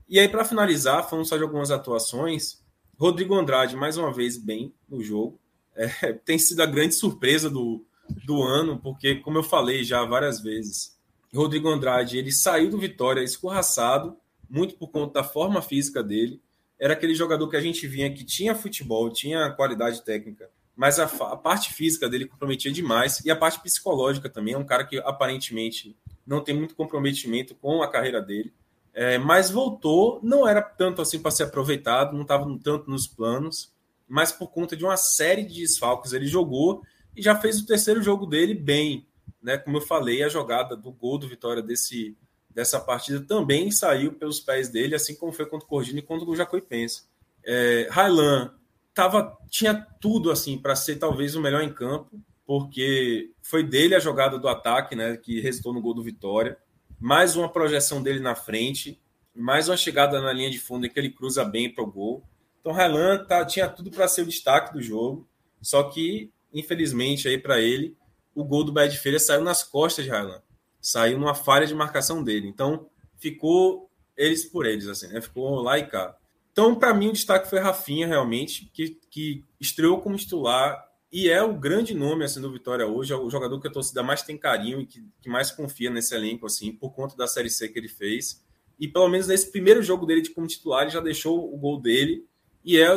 E 0.09 0.19
aí, 0.19 0.27
para 0.27 0.45
finalizar, 0.45 1.07
falando 1.07 1.25
só 1.25 1.37
de 1.37 1.43
algumas 1.43 1.71
atuações, 1.71 2.63
Rodrigo 2.97 3.35
Andrade, 3.35 3.75
mais 3.75 3.97
uma 3.97 4.11
vez, 4.11 4.37
bem 4.37 4.73
no 4.89 5.03
jogo. 5.03 5.39
É, 5.75 6.13
tem 6.25 6.37
sido 6.39 6.61
a 6.61 6.65
grande 6.65 6.95
surpresa 6.95 7.49
do, 7.49 7.85
do 8.25 8.41
ano, 8.41 8.79
porque, 8.79 9.15
como 9.15 9.37
eu 9.37 9.43
falei 9.43 9.83
já 9.83 10.03
várias 10.05 10.41
vezes, 10.41 10.97
Rodrigo 11.33 11.69
Andrade 11.69 12.17
ele 12.17 12.31
saiu 12.31 12.69
do 12.69 12.77
Vitória 12.77 13.21
escorraçado, 13.21 14.17
muito 14.53 14.75
por 14.75 14.89
conta 14.89 15.15
da 15.15 15.23
forma 15.23 15.63
física 15.63 16.03
dele. 16.03 16.39
Era 16.79 16.93
aquele 16.93 17.15
jogador 17.15 17.49
que 17.49 17.57
a 17.57 17.61
gente 17.61 17.87
vinha 17.87 18.13
que 18.13 18.23
tinha 18.23 18.53
futebol, 18.53 19.11
tinha 19.11 19.49
qualidade 19.51 20.03
técnica, 20.03 20.47
mas 20.75 20.99
a, 20.99 21.05
a 21.05 21.35
parte 21.35 21.73
física 21.73 22.07
dele 22.07 22.27
comprometia 22.27 22.71
demais 22.71 23.19
e 23.25 23.31
a 23.31 23.35
parte 23.35 23.59
psicológica 23.59 24.29
também. 24.29 24.53
É 24.53 24.57
um 24.57 24.63
cara 24.63 24.85
que 24.85 24.99
aparentemente 24.99 25.97
não 26.25 26.43
tem 26.43 26.55
muito 26.55 26.75
comprometimento 26.75 27.55
com 27.55 27.81
a 27.81 27.89
carreira 27.89 28.21
dele. 28.21 28.53
É, 28.93 29.17
mas 29.17 29.49
voltou, 29.49 30.19
não 30.21 30.47
era 30.47 30.61
tanto 30.61 31.01
assim 31.01 31.19
para 31.19 31.31
ser 31.31 31.43
aproveitado, 31.43 32.13
não 32.13 32.21
estava 32.21 32.45
tanto 32.63 32.91
nos 32.91 33.07
planos, 33.07 33.73
mas 34.07 34.31
por 34.31 34.49
conta 34.51 34.77
de 34.77 34.85
uma 34.85 34.97
série 34.97 35.43
de 35.43 35.61
desfalques 35.61 36.13
ele 36.13 36.27
jogou 36.27 36.83
e 37.15 37.23
já 37.23 37.35
fez 37.35 37.59
o 37.59 37.65
terceiro 37.65 38.03
jogo 38.03 38.27
dele 38.27 38.53
bem, 38.53 39.07
né? 39.41 39.57
Como 39.57 39.77
eu 39.77 39.81
falei, 39.81 40.21
a 40.21 40.29
jogada 40.29 40.75
do 40.75 40.91
gol 40.91 41.17
do 41.17 41.27
Vitória 41.27 41.63
desse, 41.63 42.15
dessa 42.53 42.79
partida 42.79 43.21
também 43.21 43.71
saiu 43.71 44.13
pelos 44.13 44.39
pés 44.39 44.69
dele, 44.69 44.95
assim 44.95 45.15
como 45.15 45.31
foi 45.31 45.45
contra 45.45 45.65
o 45.65 45.69
Cordino 45.69 45.99
e 45.99 46.03
contra 46.03 46.29
o 46.29 46.35
Jacuipense. 46.35 47.03
É, 47.45 47.87
Railan 47.89 48.53
tava, 48.93 49.37
tinha 49.49 49.73
tudo 49.99 50.31
assim 50.31 50.57
para 50.57 50.75
ser 50.75 50.97
talvez 50.97 51.35
o 51.35 51.41
melhor 51.41 51.63
em 51.63 51.73
campo, 51.73 52.09
porque 52.45 53.31
foi 53.41 53.63
dele 53.63 53.95
a 53.95 53.99
jogada 53.99 54.37
do 54.37 54.47
ataque, 54.47 54.95
né? 54.95 55.17
Que 55.17 55.41
resultou 55.41 55.73
no 55.73 55.81
gol 55.81 55.93
do 55.93 56.03
Vitória 56.03 56.57
mais 57.03 57.35
uma 57.35 57.51
projeção 57.51 58.01
dele 58.01 58.21
na 58.21 58.33
frente, 58.33 58.97
mais 59.35 59.67
uma 59.67 59.75
chegada 59.75 60.21
na 60.21 60.31
linha 60.31 60.49
de 60.49 60.57
fundo 60.57 60.85
em 60.85 60.89
que 60.89 60.97
ele 60.97 61.09
cruza 61.09 61.43
bem 61.43 61.69
para 61.69 61.83
o 61.83 61.91
gol. 61.91 62.23
Então, 62.61 62.71
Relan 62.71 63.25
tá, 63.25 63.43
tinha 63.43 63.67
tudo 63.67 63.91
para 63.91 64.07
ser 64.07 64.21
o 64.21 64.25
destaque 64.25 64.71
do 64.71 64.81
jogo, 64.81 65.27
só 65.61 65.83
que, 65.83 66.31
infelizmente, 66.53 67.27
aí 67.27 67.37
para 67.37 67.59
ele, 67.59 67.97
o 68.33 68.45
gol 68.45 68.63
do 68.63 68.71
Bad 68.71 68.97
Feira 68.97 69.19
saiu 69.19 69.41
nas 69.41 69.63
costas 69.65 70.05
de 70.05 70.11
Relan, 70.11 70.41
saiu 70.83 71.17
numa 71.17 71.33
falha 71.33 71.65
de 71.65 71.73
marcação 71.73 72.21
dele. 72.21 72.47
Então, 72.47 72.87
ficou 73.17 73.89
eles 74.17 74.43
por 74.43 74.65
eles, 74.65 74.87
assim, 74.87 75.07
né? 75.07 75.21
Ficou 75.21 75.61
lá 75.61 75.79
e 75.79 75.87
cá. 75.87 76.15
Então, 76.51 76.75
para 76.75 76.93
mim, 76.93 77.09
o 77.09 77.13
destaque 77.13 77.49
foi 77.49 77.59
Rafinha, 77.59 78.05
realmente, 78.05 78.69
que, 78.73 78.99
que 79.09 79.43
estreou 79.59 80.01
como 80.01 80.17
titular 80.17 80.87
e 81.11 81.29
é 81.29 81.43
o 81.43 81.53
grande 81.53 81.93
nome 81.93 82.25
assim 82.25 82.41
do 82.41 82.51
Vitória 82.51 82.87
hoje, 82.87 83.13
é 83.13 83.15
o 83.15 83.29
jogador 83.29 83.59
que 83.59 83.67
a 83.67 83.71
torcida 83.71 84.01
mais 84.01 84.23
tem 84.23 84.35
carinho 84.35 84.81
e 84.81 84.85
que, 84.87 85.03
que, 85.21 85.29
mais 85.29 85.51
confia 85.51 85.91
nesse 85.91 86.15
elenco 86.15 86.47
assim, 86.47 86.71
por 86.71 86.91
conta 86.91 87.15
da 87.15 87.27
série 87.27 87.51
C 87.51 87.69
que 87.69 87.77
ele 87.77 87.87
fez. 87.87 88.43
E 88.79 88.87
pelo 88.87 89.07
menos 89.07 89.27
nesse 89.27 89.51
primeiro 89.51 89.83
jogo 89.83 90.07
dele 90.07 90.21
de 90.21 90.31
como 90.31 90.47
titular, 90.47 90.81
ele 90.81 90.89
já 90.89 90.99
deixou 90.99 91.53
o 91.53 91.55
gol 91.55 91.79
dele 91.79 92.25
e 92.65 92.79
é 92.79 92.89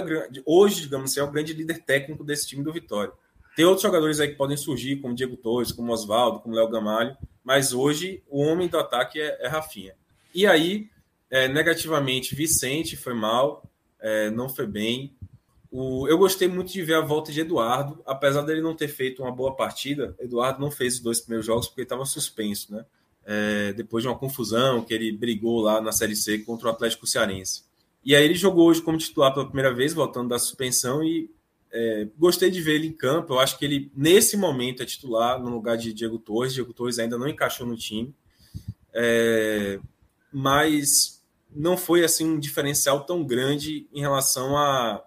hoje, 0.47 0.81
digamos 0.81 1.11
assim, 1.11 1.21
é 1.21 1.23
o 1.23 1.31
grande 1.31 1.53
líder 1.53 1.85
técnico 1.85 2.25
desse 2.25 2.47
time 2.47 2.65
do 2.65 2.73
Vitória. 2.73 3.13
Tem 3.55 3.67
outros 3.67 3.83
jogadores 3.83 4.19
aí 4.19 4.29
que 4.29 4.35
podem 4.35 4.57
surgir, 4.57 4.97
como 4.97 5.15
Diego 5.15 5.37
Torres, 5.37 5.71
como 5.71 5.93
Oswaldo, 5.93 6.41
como 6.41 6.55
Léo 6.55 6.71
Gamalho, 6.71 7.17
mas 7.47 7.73
hoje 7.73 8.25
o 8.29 8.43
homem 8.43 8.67
do 8.67 8.77
ataque 8.77 9.21
é, 9.21 9.39
é 9.41 9.47
Rafinha. 9.47 9.95
E 10.35 10.45
aí, 10.49 10.91
é, 11.31 11.47
negativamente, 11.47 12.35
Vicente 12.35 12.97
foi 12.97 13.15
mal, 13.15 13.63
é, 14.01 14.29
não 14.31 14.49
foi 14.49 14.67
bem. 14.67 15.15
O, 15.71 16.09
eu 16.09 16.19
gostei 16.19 16.49
muito 16.49 16.73
de 16.73 16.83
ver 16.83 16.95
a 16.95 17.03
volta 17.03 17.31
de 17.31 17.43
Eduardo, 17.43 18.03
apesar 18.05 18.43
dele 18.43 18.61
não 18.61 18.75
ter 18.75 18.89
feito 18.89 19.23
uma 19.23 19.31
boa 19.31 19.55
partida. 19.55 20.17
Eduardo 20.19 20.61
não 20.61 20.73
fez 20.73 20.95
os 20.95 21.01
dois 21.01 21.21
primeiros 21.21 21.47
jogos 21.47 21.69
porque 21.69 21.83
estava 21.83 22.05
suspenso, 22.05 22.75
né? 22.75 22.85
É, 23.25 23.73
depois 23.75 24.03
de 24.03 24.09
uma 24.09 24.19
confusão 24.19 24.83
que 24.83 24.93
ele 24.93 25.13
brigou 25.13 25.61
lá 25.61 25.81
na 25.81 25.93
Série 25.93 26.17
C 26.17 26.39
contra 26.41 26.67
o 26.67 26.71
Atlético 26.73 27.07
Cearense. 27.07 27.63
E 28.05 28.17
aí 28.17 28.25
ele 28.25 28.35
jogou 28.35 28.67
hoje 28.67 28.83
como 28.83 28.99
titular 28.99 29.33
pela 29.33 29.47
primeira 29.47 29.73
vez, 29.73 29.95
voltando 29.95 30.31
da 30.31 30.39
suspensão, 30.39 31.01
e 31.05 31.31
é, 31.73 32.09
gostei 32.19 32.51
de 32.51 32.61
ver 32.61 32.77
ele 32.77 32.89
em 32.89 32.93
campo. 32.93 33.35
Eu 33.35 33.41
acho 33.41 33.59
que 33.59 33.65
ele, 33.65 33.91
nesse 33.95 34.37
momento, 34.37 34.83
é 34.83 34.87
titular 34.87 35.41
no 35.41 35.51
lugar 35.51 35.77
de 35.77 35.93
Diego 35.93 36.19
Torres. 36.19 36.55
Diego 36.55 36.73
Torres 36.73 36.99
ainda 36.99 37.19
não 37.19 37.29
encaixou 37.29 37.67
no 37.67 37.77
time. 37.77 38.15
É, 38.93 39.79
mas 40.33 41.23
não 41.51 41.77
foi 41.77 42.05
assim 42.05 42.25
um 42.25 42.39
diferencial 42.39 43.05
tão 43.05 43.25
grande 43.25 43.87
em 43.93 44.01
relação 44.01 44.57
a 44.57 45.03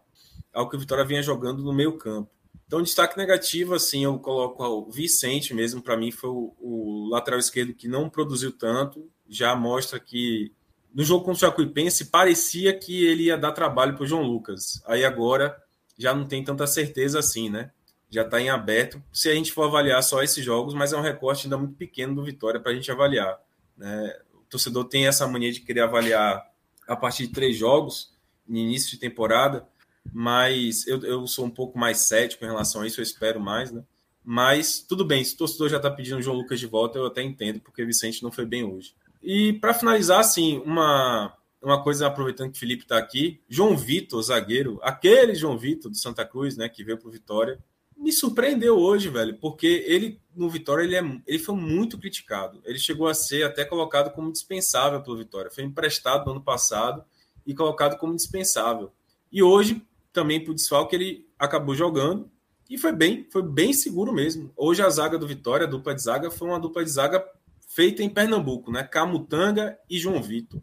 ao 0.52 0.68
que 0.68 0.76
o 0.76 0.80
Vitória 0.80 1.06
vinha 1.06 1.22
jogando 1.22 1.64
no 1.64 1.72
meio 1.72 1.98
campo. 1.98 2.30
Então, 2.66 2.84
destaque 2.84 3.18
negativo, 3.18 3.74
assim, 3.74 4.04
eu 4.04 4.20
coloco 4.20 4.64
o 4.64 4.92
Vicente 4.92 5.54
mesmo, 5.54 5.82
para 5.82 5.98
mim 5.98 6.12
foi 6.12 6.30
o, 6.30 6.54
o, 6.60 7.10
lateral 7.10 7.40
esquerdo 7.40 7.74
que 7.74 7.88
não 7.88 8.10
produziu 8.10 8.52
tanto, 8.52 9.10
já 9.28 9.56
mostra 9.56 10.00
que 10.00 10.52
no 10.94 11.04
jogo 11.04 11.26
contra 11.26 11.48
o 11.48 11.50
Jacuipense 11.50 12.06
parecia 12.06 12.78
que 12.78 13.06
ele 13.06 13.24
ia 13.24 13.38
dar 13.38 13.54
trabalho 13.54 13.96
para 13.96 14.04
o 14.04 14.08
João 14.08 14.24
Lucas. 14.24 14.82
Aí 14.86 15.04
agora 15.04 15.56
já 16.00 16.16
não 16.16 16.26
tem 16.26 16.44
tanta 16.44 16.66
certeza 16.66 17.20
assim, 17.20 17.48
né? 17.50 17.70
Já 18.10 18.24
está 18.24 18.42
em 18.42 18.50
aberto. 18.50 19.04
Se 19.14 19.30
a 19.30 19.36
gente 19.36 19.52
for 19.52 19.66
avaliar 19.66 20.02
só 20.02 20.24
esses 20.24 20.44
jogos, 20.44 20.74
mas 20.74 20.94
é 20.94 20.98
um 20.98 21.02
recorte 21.02 21.46
ainda 21.46 21.60
muito 21.60 21.76
pequeno 21.76 22.16
do 22.16 22.24
Vitória 22.24 22.60
para 22.60 22.72
a 22.72 22.76
gente 22.76 22.92
avaliar. 22.92 23.40
Né? 23.78 24.18
O 24.34 24.50
torcedor 24.50 24.86
tem 24.86 25.06
essa 25.06 25.28
mania 25.28 25.52
de 25.52 25.60
querer 25.60 25.82
avaliar 25.82 26.44
a 26.88 26.96
partir 26.96 27.28
de 27.28 27.34
três 27.34 27.56
jogos 27.56 28.18
no 28.48 28.58
início 28.58 28.90
de 28.90 28.98
temporada 28.98 29.68
mas 30.14 30.88
eu, 30.88 31.02
eu 31.04 31.28
sou 31.28 31.46
um 31.46 31.50
pouco 31.50 31.78
mais 31.78 32.00
cético 32.00 32.44
em 32.44 32.48
relação 32.48 32.82
a 32.82 32.88
isso, 32.88 33.00
eu 33.00 33.04
espero 33.04 33.40
mais, 33.40 33.72
né? 33.72 33.84
Mas 34.24 34.80
tudo 34.80 35.06
bem, 35.06 35.24
se 35.24 35.34
o 35.34 35.38
torcedor 35.38 35.70
já 35.70 35.78
está 35.78 35.90
pedindo 35.90 36.18
o 36.18 36.22
João 36.22 36.38
Lucas 36.38 36.60
de 36.60 36.68
volta, 36.68 36.98
eu 36.98 37.06
até 37.06 37.22
entendo, 37.24 37.60
porque 37.62 37.82
o 37.82 37.88
Vicente 37.88 38.22
não 38.22 38.32
foi 38.32 38.46
bem 38.46 38.64
hoje. 38.64 38.94
E 39.24 39.54
para 39.54 39.74
finalizar, 39.74 40.20
assim, 40.20 40.62
uma, 40.66 41.34
uma 41.62 41.84
coisa, 41.84 42.08
aproveitando 42.08 42.52
que 42.52 42.58
o 42.58 42.60
Felipe 42.60 42.84
está 42.84 42.98
aqui, 42.98 43.42
João 43.50 43.76
Vitor, 43.76 44.22
zagueiro, 44.22 44.80
aquele 44.82 45.36
João 45.36 45.58
Vitor 45.58 45.92
do 45.92 45.98
Santa 45.98 46.26
Cruz, 46.26 46.56
né, 46.56 46.70
que 46.70 46.84
veio 46.84 46.98
para 46.98 47.08
o 47.08 47.12
Vitória, 47.12 47.60
me 47.98 48.14
surpreendeu 48.14 48.78
hoje, 48.78 49.10
velho, 49.10 49.38
porque 49.40 49.84
ele 49.86 50.22
no 50.34 50.50
Vitória 50.50 50.84
ele, 50.84 50.96
é, 50.96 51.22
ele 51.28 51.38
foi 51.38 51.54
muito 51.54 51.98
criticado. 51.98 52.62
Ele 52.64 52.80
chegou 52.80 53.08
a 53.08 53.14
ser 53.14 53.44
até 53.44 53.66
colocado 53.66 54.14
como 54.14 54.32
dispensável 54.32 55.02
pelo 55.04 55.18
Vitória. 55.18 55.52
Foi 55.52 55.66
emprestado 55.66 56.26
no 56.26 56.32
ano 56.32 56.42
passado 56.42 57.04
e 57.46 57.54
colocado 57.54 57.98
como 57.98 58.16
dispensável. 58.16 58.94
E 59.30 59.44
hoje 59.44 59.86
também 60.14 60.44
por 60.44 60.54
desfalque 60.54 60.96
ele 60.96 61.28
acabou 61.38 61.76
jogando 61.76 62.32
e 62.70 62.78
foi 62.78 62.94
bem, 62.94 63.28
foi 63.30 63.44
bem 63.44 63.74
seguro 63.74 64.14
mesmo. 64.14 64.50
Hoje 64.56 64.82
a 64.82 64.90
zaga 64.90 65.18
do 65.18 65.28
Vitória, 65.28 65.68
a 65.68 65.70
dupla 65.70 65.94
de 65.94 66.02
zaga, 66.02 66.32
foi 66.32 66.48
uma 66.48 66.60
dupla 66.60 66.84
de 66.86 66.90
zaga 66.90 67.24
feita 67.68 68.02
em 68.02 68.10
Pernambuco, 68.10 68.72
né? 68.72 68.84
Camutanga 68.84 69.78
e 69.90 70.00
João 70.00 70.22
Vitor. 70.24 70.62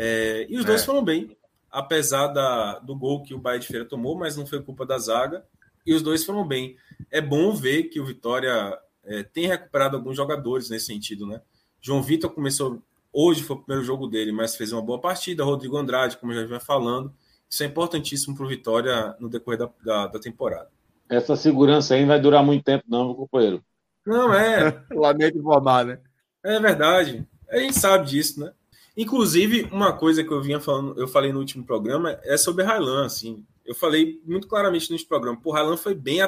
É, 0.00 0.46
e 0.48 0.56
os 0.56 0.64
dois 0.64 0.82
é. 0.82 0.84
foram 0.84 1.02
bem, 1.04 1.36
apesar 1.68 2.28
da, 2.28 2.78
do 2.78 2.94
gol 2.94 3.24
que 3.24 3.34
o 3.34 3.38
Bahia 3.38 3.58
de 3.58 3.66
Feira 3.66 3.84
tomou, 3.84 4.16
mas 4.16 4.36
não 4.36 4.46
foi 4.46 4.62
culpa 4.62 4.86
da 4.86 4.96
zaga. 4.96 5.44
E 5.84 5.92
os 5.92 6.02
dois 6.02 6.24
foram 6.24 6.46
bem. 6.46 6.76
É 7.10 7.20
bom 7.20 7.52
ver 7.52 7.84
que 7.84 7.98
o 7.98 8.06
Vitória 8.06 8.78
é, 9.04 9.24
tem 9.24 9.48
recuperado 9.48 9.96
alguns 9.96 10.16
jogadores 10.16 10.70
nesse 10.70 10.86
sentido, 10.86 11.26
né? 11.26 11.40
João 11.80 12.00
Vitor 12.00 12.30
começou 12.30 12.80
hoje 13.12 13.42
foi 13.42 13.56
o 13.56 13.60
primeiro 13.60 13.84
jogo 13.84 14.06
dele, 14.06 14.30
mas 14.30 14.54
fez 14.54 14.72
uma 14.72 14.82
boa 14.82 15.00
partida. 15.00 15.44
Rodrigo 15.44 15.76
Andrade, 15.76 16.16
como 16.16 16.32
já 16.32 16.44
vinha 16.44 16.60
falando, 16.60 17.12
isso 17.50 17.62
é 17.62 17.66
importantíssimo 17.66 18.36
para 18.36 18.44
o 18.44 18.48
Vitória 18.48 19.16
no 19.18 19.28
decorrer 19.28 19.58
da, 19.58 19.70
da, 19.84 20.06
da, 20.06 20.18
temporada. 20.20 20.68
Essa 21.08 21.34
segurança 21.34 21.94
aí 21.94 22.02
não 22.02 22.08
vai 22.08 22.20
durar 22.20 22.44
muito 22.44 22.64
tempo, 22.64 22.84
não, 22.86 23.06
meu 23.06 23.14
companheiro. 23.14 23.64
Não 24.06 24.32
é. 24.32 24.84
Lamento 24.92 25.38
informar, 25.38 25.84
né? 25.84 25.98
É 26.44 26.60
verdade. 26.60 27.26
A 27.48 27.58
gente 27.58 27.74
sabe 27.74 28.06
disso, 28.06 28.40
né? 28.40 28.52
Inclusive, 28.98 29.68
uma 29.70 29.92
coisa 29.92 30.24
que 30.24 30.32
eu 30.32 30.42
vinha 30.42 30.58
falando, 30.58 31.00
eu 31.00 31.06
falei 31.06 31.32
no 31.32 31.38
último 31.38 31.64
programa, 31.64 32.18
é 32.24 32.36
sobre 32.36 32.64
Railan, 32.64 33.06
assim. 33.06 33.46
Eu 33.64 33.72
falei 33.72 34.20
muito 34.26 34.48
claramente 34.48 34.90
no 34.90 35.06
programa, 35.06 35.40
o 35.44 35.52
Railan 35.52 35.76
foi 35.76 35.94
bem 35.94 36.18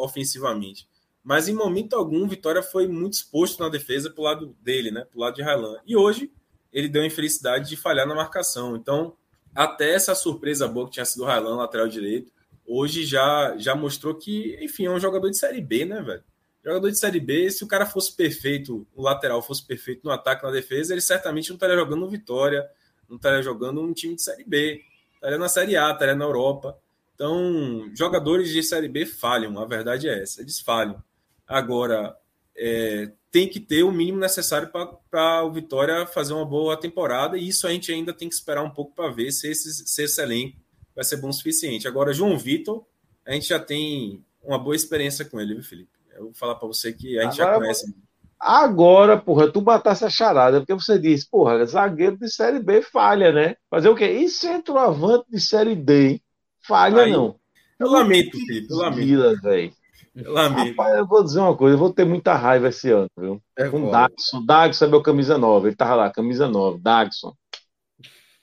ofensivamente. 0.00 0.88
Mas 1.22 1.46
em 1.46 1.54
momento 1.54 1.94
algum, 1.94 2.26
Vitória 2.26 2.60
foi 2.60 2.88
muito 2.88 3.12
exposto 3.12 3.62
na 3.62 3.68
defesa 3.68 4.10
pro 4.10 4.24
lado 4.24 4.56
dele, 4.60 4.90
né? 4.90 5.04
Pro 5.04 5.20
lado 5.20 5.36
de 5.36 5.42
Railan. 5.42 5.78
E 5.86 5.96
hoje 5.96 6.32
ele 6.72 6.88
deu 6.88 7.02
a 7.02 7.06
infelicidade 7.06 7.68
de 7.68 7.76
falhar 7.76 8.04
na 8.04 8.16
marcação. 8.16 8.74
Então, 8.74 9.14
até 9.54 9.94
essa 9.94 10.12
surpresa 10.12 10.66
boa 10.66 10.86
que 10.86 10.94
tinha 10.94 11.04
sido 11.04 11.22
o 11.22 11.26
Railan, 11.26 11.54
lateral 11.54 11.86
direito, 11.86 12.32
hoje 12.66 13.04
já, 13.06 13.54
já 13.58 13.76
mostrou 13.76 14.16
que, 14.16 14.58
enfim, 14.60 14.86
é 14.86 14.90
um 14.90 14.98
jogador 14.98 15.30
de 15.30 15.38
Série 15.38 15.60
B, 15.60 15.84
né, 15.84 16.02
velho? 16.02 16.24
Jogador 16.68 16.90
de 16.90 16.98
Série 16.98 17.18
B, 17.18 17.50
se 17.50 17.64
o 17.64 17.66
cara 17.66 17.86
fosse 17.86 18.14
perfeito, 18.14 18.86
o 18.94 19.00
lateral 19.00 19.40
fosse 19.40 19.64
perfeito 19.66 20.02
no 20.04 20.10
ataque, 20.10 20.42
na 20.42 20.50
defesa, 20.50 20.92
ele 20.92 21.00
certamente 21.00 21.48
não 21.48 21.56
estaria 21.56 21.74
jogando 21.74 22.00
no 22.00 22.10
Vitória, 22.10 22.68
não 23.08 23.16
estaria 23.16 23.42
jogando 23.42 23.80
um 23.80 23.90
time 23.94 24.14
de 24.14 24.22
Série 24.22 24.44
B, 24.44 24.82
estaria 25.14 25.38
na 25.38 25.48
Série 25.48 25.78
A, 25.78 25.90
estaria 25.92 26.14
na 26.14 26.26
Europa. 26.26 26.78
Então, 27.14 27.90
jogadores 27.94 28.50
de 28.50 28.62
Série 28.62 28.86
B 28.86 29.06
falham, 29.06 29.58
a 29.58 29.64
verdade 29.64 30.10
é 30.10 30.22
essa, 30.22 30.42
eles 30.42 30.60
falham. 30.60 31.02
Agora, 31.46 32.14
é, 32.54 33.10
tem 33.30 33.48
que 33.48 33.60
ter 33.60 33.82
o 33.82 33.90
mínimo 33.90 34.18
necessário 34.18 34.70
para 35.10 35.42
o 35.44 35.50
Vitória 35.50 36.04
fazer 36.06 36.34
uma 36.34 36.44
boa 36.44 36.76
temporada, 36.76 37.38
e 37.38 37.48
isso 37.48 37.66
a 37.66 37.70
gente 37.70 37.90
ainda 37.90 38.12
tem 38.12 38.28
que 38.28 38.34
esperar 38.34 38.62
um 38.62 38.70
pouco 38.70 38.94
para 38.94 39.10
ver 39.10 39.32
se 39.32 39.50
esse, 39.50 39.72
se 39.72 40.02
esse 40.02 40.20
elenco 40.20 40.58
vai 40.94 41.02
ser 41.02 41.16
bom 41.16 41.30
o 41.30 41.32
suficiente. 41.32 41.88
Agora, 41.88 42.12
João 42.12 42.38
Vitor, 42.38 42.84
a 43.24 43.32
gente 43.32 43.48
já 43.48 43.58
tem 43.58 44.22
uma 44.42 44.58
boa 44.58 44.76
experiência 44.76 45.24
com 45.24 45.40
ele, 45.40 45.54
viu, 45.54 45.64
Felipe? 45.64 45.97
Eu 46.18 46.24
vou 46.24 46.34
falar 46.34 46.56
para 46.56 46.68
você 46.68 46.92
que 46.92 47.18
a 47.18 47.24
gente 47.24 47.40
agora, 47.40 47.54
já 47.54 47.60
conhece. 47.60 47.94
Agora, 48.38 49.16
porra, 49.16 49.50
tu 49.50 49.60
batasse 49.60 50.04
a 50.04 50.10
charada, 50.10 50.60
porque 50.60 50.74
você 50.74 50.98
disse, 50.98 51.28
porra, 51.28 51.64
zagueiro 51.66 52.16
de 52.16 52.30
Série 52.30 52.60
B 52.60 52.82
falha, 52.82 53.32
né? 53.32 53.56
Fazer 53.68 53.88
o 53.88 53.96
quê? 53.96 54.06
E 54.06 54.28
centroavante 54.28 55.26
de 55.30 55.40
Série 55.40 55.74
D? 55.74 56.20
Falha, 56.60 57.02
Aí, 57.02 57.12
não. 57.12 57.36
Eu 57.78 57.88
lamento, 57.88 58.36
Felipe, 58.36 58.66
eu 58.70 58.76
lamento. 58.76 59.42
velho. 59.42 59.72
Eu 60.14 60.32
lamento. 60.32 60.70
Rapaz, 60.70 60.98
eu 60.98 61.06
vou 61.06 61.22
dizer 61.22 61.40
uma 61.40 61.56
coisa, 61.56 61.74
eu 61.74 61.78
vou 61.78 61.92
ter 61.92 62.04
muita 62.04 62.34
raiva 62.34 62.68
esse 62.68 62.90
ano, 62.90 63.08
viu? 63.16 63.42
É 63.56 63.68
com 63.68 63.88
o 63.88 63.90
Dagson. 63.90 64.44
Dagson 64.44 64.84
é 64.84 64.88
meu 64.88 65.02
camisa 65.02 65.38
9, 65.38 65.68
ele 65.68 65.76
tava 65.76 65.94
lá, 65.94 66.10
camisa 66.10 66.48
9, 66.48 66.80
Dagson. 66.80 67.34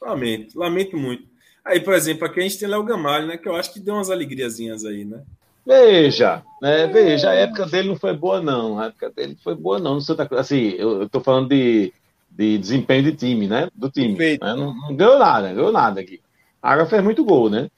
Lamento, 0.01 0.57
lamento 0.57 0.97
muito. 0.97 1.27
Aí, 1.65 1.79
por 1.79 1.93
exemplo, 1.93 2.25
aqui 2.25 2.39
a 2.39 2.43
gente 2.43 2.59
tem 2.59 2.67
Léo 2.67 2.83
Gamalho, 2.83 3.27
né? 3.27 3.37
Que 3.37 3.49
eu 3.49 3.55
acho 3.55 3.73
que 3.73 3.79
deu 3.79 3.95
umas 3.95 4.11
alegriazinhas 4.11 4.85
aí, 4.85 5.03
né? 5.03 5.23
Veja, 5.65 6.43
né, 6.61 6.85
veja, 6.87 7.31
a 7.31 7.33
época 7.33 7.65
dele 7.65 7.89
não 7.89 7.95
foi 7.95 8.15
boa, 8.15 8.39
não. 8.39 8.79
A 8.79 8.85
época 8.85 9.09
dele 9.09 9.35
foi 9.43 9.55
boa, 9.55 9.79
não. 9.79 9.95
No 9.95 10.01
Santa 10.01 10.25
Cruz. 10.25 10.41
Assim, 10.41 10.75
eu, 10.77 11.01
eu 11.01 11.09
tô 11.09 11.19
falando 11.19 11.49
de, 11.49 11.91
de 12.29 12.57
desempenho 12.57 13.03
de 13.03 13.13
time, 13.13 13.47
né? 13.47 13.67
Do 13.73 13.89
time. 13.89 14.15
Né? 14.15 14.37
Não, 14.39 14.75
não, 14.75 14.95
ganhou 14.95 15.17
nada, 15.17 15.53
ganhou 15.53 15.71
nada 15.71 15.99
aqui. 15.99 16.21
A 16.61 16.73
Água 16.73 16.85
fez 16.85 17.03
muito 17.03 17.25
gol, 17.25 17.49
né? 17.49 17.69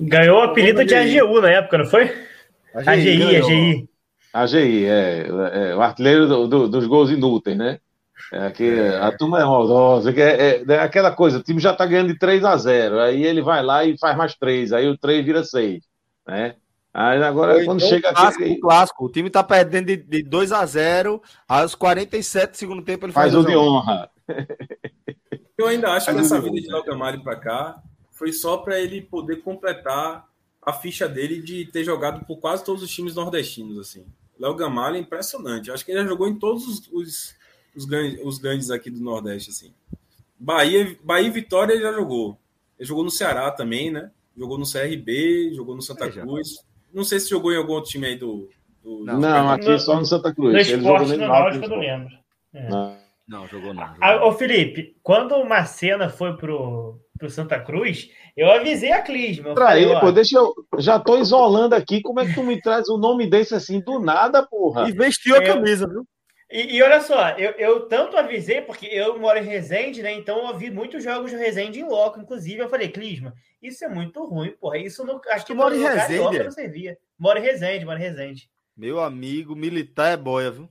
Ganhou 0.00 0.38
o 0.38 0.42
apelido 0.42 0.84
de 0.84 0.94
AGU 0.94 1.40
na 1.40 1.50
época, 1.50 1.78
não 1.78 1.86
foi? 1.86 2.14
AGI, 2.74 3.36
AGI. 3.36 3.88
AGI, 4.32 4.84
é, 4.84 5.26
é, 5.52 5.74
o 5.74 5.80
artilheiro 5.80 6.28
do, 6.28 6.46
do, 6.46 6.68
dos 6.68 6.86
gols 6.86 7.10
inúteis, 7.10 7.56
né? 7.56 7.78
É 8.32 8.50
que, 8.50 8.64
é. 8.64 8.98
A 8.98 9.10
turma 9.12 9.40
é 9.40 9.44
maldosa, 9.44 10.10
é, 10.10 10.20
é, 10.20 10.64
é, 10.68 10.78
aquela 10.80 11.12
coisa, 11.12 11.38
o 11.38 11.42
time 11.42 11.60
já 11.60 11.72
tá 11.72 11.86
ganhando 11.86 12.08
de 12.08 12.18
3 12.18 12.44
a 12.44 12.56
0 12.56 13.00
aí 13.00 13.24
ele 13.24 13.40
vai 13.40 13.62
lá 13.62 13.84
e 13.84 13.96
faz 13.96 14.16
mais 14.16 14.34
3, 14.34 14.72
aí 14.72 14.88
o 14.88 14.98
3 14.98 15.24
vira 15.24 15.44
6 15.44 15.82
né? 16.26 16.56
Aí 16.92 17.22
agora, 17.22 17.62
quando 17.64 17.78
então, 17.78 17.90
chega 17.90 18.14
clássico, 18.14 18.44
aqui. 18.44 18.56
Clássico, 18.58 19.04
o 19.04 19.08
time 19.10 19.28
tá 19.28 19.44
perdendo 19.44 19.86
de, 19.86 19.96
de 19.98 20.22
2 20.22 20.50
a 20.50 20.64
0 20.64 21.22
aos 21.46 21.74
47 21.74 22.52
do 22.52 22.56
segundo 22.56 22.82
tempo 22.82 23.04
ele 23.04 23.12
faz, 23.12 23.32
faz 23.32 23.44
o 23.44 23.46
de 23.46 23.54
honra. 23.54 24.10
Eu 25.58 25.66
ainda 25.66 25.92
acho 25.92 26.10
que 26.10 26.20
essa 26.20 26.40
vida 26.40 26.60
de 26.60 26.72
Algamari 26.72 27.22
para 27.22 27.36
cá 27.36 27.82
foi 28.10 28.32
só 28.32 28.56
para 28.56 28.80
ele 28.80 29.02
poder 29.02 29.42
completar 29.42 30.26
a 30.62 30.72
ficha 30.72 31.08
dele 31.08 31.40
de 31.40 31.66
ter 31.66 31.84
jogado 31.84 32.24
por 32.24 32.38
quase 32.38 32.64
todos 32.64 32.82
os 32.82 32.90
times 32.90 33.14
nordestinos, 33.14 33.78
assim. 33.78 34.04
Léo 34.38 34.54
Gamalho 34.54 34.96
é 34.96 35.00
impressionante. 35.00 35.70
Acho 35.70 35.84
que 35.84 35.92
ele 35.92 36.02
já 36.02 36.08
jogou 36.08 36.28
em 36.28 36.38
todos 36.38 36.66
os, 36.66 36.92
os, 36.92 37.34
os, 37.74 37.84
grandes, 37.84 38.20
os 38.24 38.38
grandes 38.38 38.70
aqui 38.70 38.90
do 38.90 39.00
Nordeste, 39.00 39.50
assim. 39.50 39.72
Bahia, 40.38 40.96
Bahia 41.02 41.28
e 41.28 41.30
Vitória 41.30 41.72
ele 41.72 41.82
já 41.82 41.92
jogou. 41.92 42.38
Ele 42.78 42.86
jogou 42.86 43.04
no 43.04 43.10
Ceará 43.10 43.50
também, 43.50 43.90
né? 43.90 44.10
Jogou 44.36 44.58
no 44.58 44.70
CRB, 44.70 45.54
jogou 45.54 45.74
no 45.74 45.82
Santa 45.82 46.06
é, 46.06 46.10
Cruz. 46.10 46.48
Não 46.92 47.04
sei 47.04 47.18
se 47.20 47.30
jogou 47.30 47.52
em 47.52 47.56
algum 47.56 47.72
outro 47.72 47.90
time 47.90 48.06
aí 48.06 48.16
do. 48.16 48.48
do 48.82 49.04
não, 49.04 49.18
não 49.18 49.50
aqui 49.50 49.68
no, 49.68 49.78
só 49.78 49.96
no 49.96 50.04
Santa 50.04 50.34
Cruz. 50.34 50.52
No 50.52 50.60
esporte 50.60 51.16
no 51.16 51.26
Náutico 51.26 51.64
eu 51.64 51.68
não 51.70 51.78
lembro. 51.78 52.14
É. 52.54 52.68
Não. 52.68 52.96
não, 53.28 53.46
jogou 53.48 53.74
não. 53.74 53.86
Jogou 53.86 53.98
ah, 54.00 54.26
ô 54.26 54.32
Felipe, 54.32 54.96
quando 55.02 55.34
o 55.34 55.48
Marcena 55.48 56.08
foi 56.08 56.36
pro, 56.36 57.00
pro 57.18 57.30
Santa 57.30 57.58
Cruz, 57.58 58.10
eu 58.36 58.50
avisei 58.50 58.92
a 58.92 59.02
Clisma. 59.02 59.54
Traí, 59.54 59.88
pô, 60.00 60.12
deixa 60.12 60.38
eu. 60.38 60.54
Já 60.78 60.98
tô 60.98 61.18
isolando 61.18 61.74
aqui. 61.74 62.02
Como 62.02 62.20
é 62.20 62.26
que 62.26 62.34
tu 62.34 62.42
me 62.42 62.60
traz 62.60 62.88
um 62.88 62.98
nome 62.98 63.28
desse 63.28 63.54
assim 63.54 63.80
do 63.80 63.98
nada, 63.98 64.46
porra? 64.46 64.88
E 64.88 64.92
vestiu 64.92 65.36
a 65.36 65.42
camisa, 65.42 65.88
viu? 65.88 66.06
E, 66.50 66.76
e, 66.76 66.82
olha 66.82 67.00
só, 67.00 67.30
eu, 67.30 67.52
eu 67.52 67.88
tanto 67.88 68.16
avisei, 68.16 68.60
porque 68.62 68.86
eu 68.86 69.18
moro 69.18 69.38
em 69.38 69.42
Resende, 69.42 70.02
né? 70.02 70.12
Então 70.12 70.48
eu 70.48 70.56
vi 70.56 70.70
muitos 70.70 71.02
jogos 71.02 71.30
de 71.30 71.36
Resende 71.36 71.80
em 71.80 71.88
loco. 71.88 72.20
Inclusive, 72.20 72.58
eu 72.58 72.68
falei, 72.68 72.88
Clisma, 72.88 73.34
isso 73.60 73.84
é 73.84 73.88
muito 73.88 74.24
ruim, 74.24 74.52
porra. 74.52 74.78
Isso 74.78 75.04
não. 75.04 75.20
Acho 75.30 75.44
que 75.44 75.54
mora 75.54 75.74
em 75.74 75.82
Resende. 75.82 76.38
Não 76.38 76.50
servia. 76.50 76.96
Mora 77.18 77.40
em 77.40 77.42
Resende, 77.42 77.84
mora 77.84 77.98
em 77.98 78.02
Resende. 78.02 78.48
Meu 78.76 79.00
amigo, 79.00 79.56
militar 79.56 80.12
é 80.12 80.16
boia, 80.16 80.50
viu? 80.50 80.68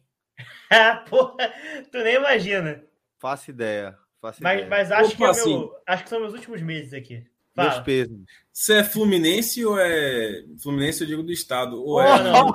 ah, 0.71 1.03
porra, 1.09 1.53
tu 1.91 1.97
nem 1.99 2.15
imagina. 2.15 2.83
Faço 3.17 3.49
ideia. 3.49 3.97
Faço 4.21 4.41
mas, 4.41 4.53
ideia. 4.61 4.69
mas 4.69 4.91
acho, 4.91 5.17
que 5.17 5.23
é 5.23 5.27
assim, 5.27 5.57
meu, 5.57 5.75
acho 5.85 6.03
que 6.03 6.09
são 6.09 6.19
meus 6.19 6.33
últimos 6.33 6.61
meses 6.61 6.93
aqui. 6.93 7.25
Fala. 7.55 7.71
Meus 7.71 7.83
pesos. 7.83 8.19
Você 8.51 8.75
é 8.75 8.83
Fluminense 8.83 9.65
ou 9.65 9.79
é. 9.79 10.43
Fluminense, 10.61 11.01
eu 11.01 11.07
digo 11.07 11.23
do 11.23 11.31
Estado. 11.31 11.81
Ou 11.81 12.01
é... 12.01 12.21
Não, 12.23 12.53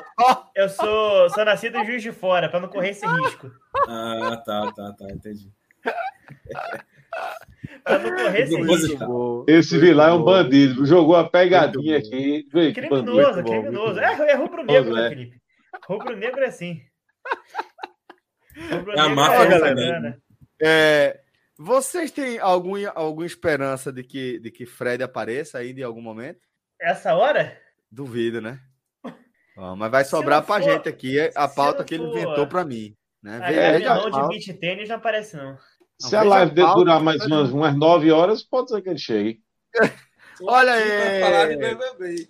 Eu 0.55 0.69
sou, 0.69 1.31
sou 1.31 1.45
nascido 1.45 1.79
em 1.79 1.87
Juiz 1.87 2.03
de 2.03 2.13
Fora, 2.13 2.49
para 2.49 2.61
não 2.61 2.69
correr 2.69 2.91
esse 2.91 3.07
risco. 3.07 3.51
Ah, 3.89 4.43
tá, 4.45 4.73
tá, 4.73 4.93
tá, 4.93 5.07
entendi. 5.11 5.51
pra 7.85 7.99
não 7.99 8.11
correr 8.15 8.43
esse 8.43 8.57
risco. 8.57 9.45
Esse 9.49 9.79
vilão 9.79 10.09
é 10.09 10.13
um 10.13 10.23
bandido. 10.23 10.85
Jogou 10.85 11.17
a 11.17 11.29
pegadinha 11.29 11.99
aqui. 11.99 12.47
Criminoso, 12.75 13.43
criminoso. 13.43 14.01
É, 14.01 14.31
é 14.31 14.35
rubro-negro, 14.35 14.95
né, 14.95 15.09
Felipe? 15.09 15.41
Rubro-negro 15.87 16.41
é 16.43 16.47
assim. 16.47 16.83
Rubro-negro 18.71 18.93
é 18.93 19.01
a 19.01 19.09
máfia, 19.09 19.43
é, 19.43 19.47
galera. 19.47 20.19
É, 20.63 21.21
vocês 21.63 22.11
têm 22.11 22.39
algum, 22.39 22.75
alguma 22.95 23.27
esperança 23.27 23.93
de 23.93 24.03
que, 24.03 24.39
de 24.39 24.51
que 24.51 24.65
Fred 24.65 25.03
apareça 25.03 25.59
aí 25.59 25.73
em 25.73 25.83
algum 25.83 26.01
momento? 26.01 26.41
Essa 26.81 27.15
hora? 27.15 27.55
Duvido, 27.91 28.41
né? 28.41 28.59
mas 29.77 29.91
vai 29.91 30.03
sobrar 30.03 30.43
para 30.43 30.63
gente 30.63 30.89
aqui 30.89 31.19
a 31.35 31.47
pauta 31.47 31.85
que 31.85 31.95
ele 31.95 32.05
for... 32.05 32.17
inventou 32.17 32.47
para 32.47 32.65
mim. 32.65 32.97
Né? 33.23 33.41
É, 33.55 33.79
não 33.79 34.11
de 34.11 34.29
beat 34.29 34.59
tênis 34.59 34.89
não 34.89 34.97
aparece, 34.97 35.37
não. 35.37 35.59
Se 35.99 36.17
a 36.17 36.23
live 36.23 36.63
a 36.63 36.73
durar 36.73 36.99
mais 36.99 37.27
umas, 37.27 37.51
umas 37.51 37.77
9 37.77 38.11
horas, 38.11 38.43
pode 38.43 38.71
ser 38.71 38.81
que 38.81 38.89
ele 38.89 38.99
chegue. 38.99 39.43
Olha 40.43 40.73
aí! 40.73 42.27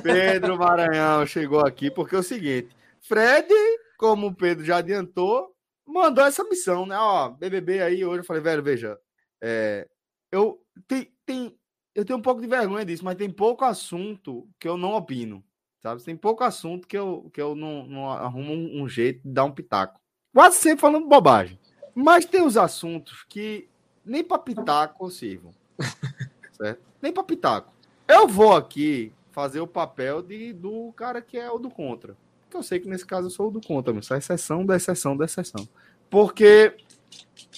Pedro 0.00 0.56
Maranhão 0.56 1.26
chegou 1.26 1.66
aqui 1.66 1.90
porque 1.90 2.14
é 2.14 2.18
o 2.20 2.22
seguinte: 2.22 2.68
Fred, 3.00 3.52
como 3.98 4.28
o 4.28 4.34
Pedro 4.34 4.64
já 4.64 4.76
adiantou, 4.76 5.52
mandou 5.88 6.24
essa 6.24 6.44
missão, 6.44 6.86
né? 6.86 6.96
Ó, 6.96 7.30
BBB 7.30 7.82
aí 7.82 8.04
hoje 8.04 8.20
eu 8.20 8.24
falei, 8.24 8.42
velho, 8.42 8.62
veja, 8.62 8.98
é, 9.42 9.88
eu 10.30 10.62
tem, 10.86 11.10
tem, 11.24 11.58
eu 11.94 12.04
tenho 12.04 12.18
um 12.18 12.22
pouco 12.22 12.40
de 12.40 12.46
vergonha 12.46 12.84
disso, 12.84 13.04
mas 13.04 13.16
tem 13.16 13.30
pouco 13.30 13.64
assunto 13.64 14.48
que 14.60 14.68
eu 14.68 14.76
não 14.76 14.92
opino, 14.92 15.42
sabe? 15.82 16.02
Tem 16.02 16.16
pouco 16.16 16.44
assunto 16.44 16.86
que 16.86 16.96
eu, 16.96 17.30
que 17.32 17.40
eu 17.40 17.54
não, 17.54 17.86
não 17.86 18.10
arrumo 18.10 18.52
um, 18.52 18.82
um 18.82 18.88
jeito 18.88 19.22
de 19.26 19.32
dar 19.32 19.44
um 19.44 19.52
pitaco. 19.52 20.00
Quase 20.32 20.56
sempre 20.58 20.80
falando 20.80 21.08
bobagem. 21.08 21.58
Mas 21.94 22.24
tem 22.24 22.42
os 22.42 22.56
assuntos 22.56 23.24
que 23.28 23.68
nem 24.04 24.22
para 24.22 24.38
pitaco 24.38 25.10
sirvam. 25.10 25.54
certo? 26.52 26.80
Nem 27.00 27.12
para 27.12 27.24
pitaco. 27.24 27.72
Eu 28.06 28.28
vou 28.28 28.54
aqui 28.54 29.12
fazer 29.30 29.60
o 29.60 29.66
papel 29.66 30.22
de, 30.22 30.52
do 30.52 30.92
cara 30.92 31.20
que 31.22 31.36
é 31.38 31.50
o 31.50 31.58
do 31.58 31.70
contra. 31.70 32.16
Porque 32.48 32.56
eu 32.56 32.62
sei 32.62 32.80
que 32.80 32.88
nesse 32.88 33.04
caso 33.04 33.26
eu 33.26 33.30
sou 33.30 33.48
o 33.48 33.50
do 33.50 33.60
contra, 33.60 33.92
mas 33.92 34.10
é 34.10 34.16
exceção 34.16 34.64
da 34.64 34.74
exceção 34.74 35.14
da 35.14 35.26
exceção. 35.26 35.68
porque 36.08 36.74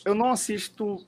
eu 0.05 0.17
não 0.17 0.33
assisto 0.33 1.07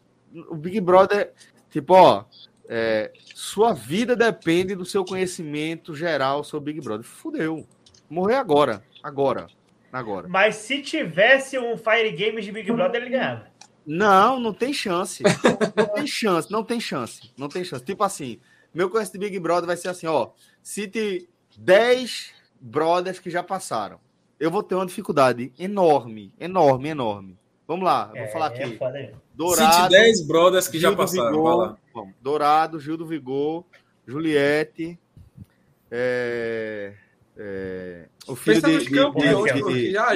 o 0.48 0.54
Big 0.54 0.80
Brother, 0.80 1.32
tipo, 1.68 1.92
ó, 1.94 2.24
é, 2.68 3.12
sua 3.34 3.72
vida 3.72 4.14
depende 4.14 4.76
do 4.76 4.84
seu 4.84 5.04
conhecimento 5.04 5.96
geral 5.96 6.44
sobre 6.44 6.72
Big 6.72 6.84
Brother. 6.84 7.04
Fudeu. 7.04 7.66
Morrer 8.08 8.36
agora. 8.36 8.84
Agora. 9.02 9.48
Agora. 9.92 10.28
Mas 10.28 10.56
se 10.56 10.80
tivesse 10.80 11.58
um 11.58 11.76
Fire 11.76 12.12
Games 12.12 12.44
de 12.44 12.52
Big 12.52 12.70
Brother, 12.70 13.02
ele 13.02 13.10
ganhava. 13.10 13.50
Não, 13.84 14.38
não 14.38 14.54
tem 14.54 14.72
chance. 14.72 15.24
não 15.76 15.86
tem 15.88 16.06
chance, 16.06 16.52
não 16.52 16.62
tem 16.64 16.80
chance. 16.80 17.32
Não 17.36 17.48
tem 17.48 17.64
chance. 17.64 17.84
Tipo 17.84 18.04
assim, 18.04 18.38
meu 18.72 18.88
conhecimento 18.88 19.20
de 19.20 19.30
Big 19.30 19.40
Brother 19.40 19.66
vai 19.66 19.76
ser 19.76 19.88
assim, 19.88 20.06
ó. 20.06 20.30
Cite 20.62 21.28
10 21.58 22.32
brothers 22.62 23.18
que 23.18 23.30
já 23.30 23.42
passaram. 23.42 23.98
Eu 24.38 24.50
vou 24.50 24.62
ter 24.62 24.74
uma 24.74 24.86
dificuldade 24.86 25.52
enorme, 25.58 26.32
enorme, 26.38 26.88
enorme. 26.88 27.38
Vamos 27.66 27.84
lá, 27.84 28.10
eu 28.14 28.20
vou 28.20 28.24
é, 28.24 28.28
falar 28.28 28.46
aqui. 28.46 28.78
É 28.80 29.12
Dourado. 29.34 29.74
Cite 29.74 29.88
10 29.90 30.26
brothers 30.26 30.68
que 30.68 30.78
Gil 30.78 30.90
já 30.90 30.96
passaram. 30.96 31.30
Vigor, 31.30 31.76
Dourado, 32.20 32.80
Gil 32.80 32.96
do 32.96 33.06
Vigor, 33.06 33.64
Juliette. 34.06 34.98
É, 35.90 36.94
é, 37.36 38.08
o 38.26 38.36
filho 38.36 38.60
de, 38.62 38.78
de, 38.78 38.90
de, 38.90 39.00
o 39.00 39.12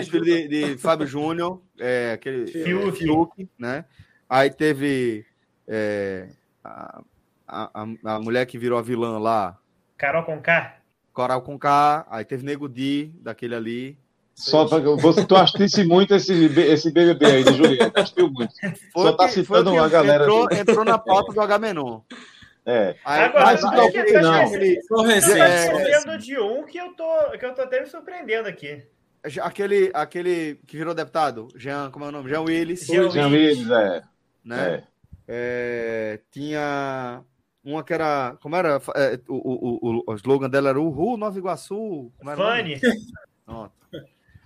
filho 0.02 0.24
de, 0.24 0.48
de 0.48 0.78
Fábio 0.78 1.06
Júnior, 1.06 1.60
é, 1.78 2.12
aquele 2.12 2.46
Fiuk. 2.46 2.98
Fiuk, 2.98 3.48
né? 3.58 3.84
Aí 4.28 4.50
teve 4.50 5.24
é, 5.66 6.28
a, 6.62 7.02
a, 7.46 7.86
a, 8.04 8.20
mulher 8.20 8.44
que 8.46 8.58
virou 8.58 8.78
a 8.78 8.82
vilã 8.82 9.18
lá. 9.18 9.58
Carol 9.96 10.24
Conká. 10.24 10.76
Coral 11.16 11.40
Conká. 11.40 12.06
Aí 12.10 12.26
teve 12.26 12.44
Nego 12.44 12.68
Di, 12.68 13.10
daquele 13.22 13.54
ali. 13.54 13.98
Só 14.34 14.66
para 14.66 14.80
você, 14.80 15.24
tu 15.24 15.34
assistisse 15.34 15.82
muito 15.82 16.14
esse, 16.14 16.44
esse 16.60 16.92
BBB 16.92 17.24
aí 17.24 17.42
de 17.42 17.54
Julieta, 17.54 18.02
assistiu 18.02 18.30
muito. 18.30 18.52
Foi 18.92 19.04
Só 19.04 19.12
tá 19.14 19.26
citando 19.28 19.72
uma 19.72 19.88
galera. 19.88 20.24
Entrou, 20.24 20.48
entrou 20.52 20.84
na 20.84 20.98
pauta 20.98 21.32
do 21.32 21.40
Agamenon. 21.40 22.02
É. 22.66 22.96
Agora, 23.02 23.44
mas 23.46 23.62
não, 23.62 23.70
não, 23.70 23.90
que 23.90 24.12
não. 24.12 24.50
Tô 24.88 25.02
recente. 25.04 26.18
de 26.18 26.38
um 26.38 26.64
que 26.64 26.76
eu 26.76 26.92
tô, 26.92 27.30
que 27.38 27.46
eu 27.46 27.54
tô 27.54 27.62
até 27.62 27.80
me 27.80 27.86
surpreendendo 27.86 28.46
aqui. 28.46 28.82
Aquele, 29.40 29.90
aquele 29.94 30.60
que 30.66 30.76
virou 30.76 30.92
deputado, 30.92 31.48
Jean, 31.56 31.90
como 31.90 32.04
é 32.04 32.08
o 32.08 32.12
nome? 32.12 32.28
Jean 32.28 32.42
Willis. 32.42 32.86
Jean, 32.86 33.10
Jean 33.10 33.28
Willis, 33.28 33.70
é. 33.70 34.02
Né? 34.44 34.68
É. 34.68 34.82
É, 35.28 36.20
tinha 36.30 37.22
uma 37.66 37.82
que 37.82 37.92
era. 37.92 38.36
Como 38.40 38.54
era? 38.54 38.80
É, 38.94 39.20
o, 39.28 39.34
o, 39.34 39.78
o, 39.82 40.02
o 40.06 40.14
slogan 40.14 40.48
dela 40.48 40.68
era 40.68 40.80
Uhul, 40.80 41.16
Nova 41.16 41.36
Iguaçu. 41.36 42.12
Como 42.16 42.30
era 42.30 42.36
Fanny. 42.36 42.80
Pronto. 43.44 43.72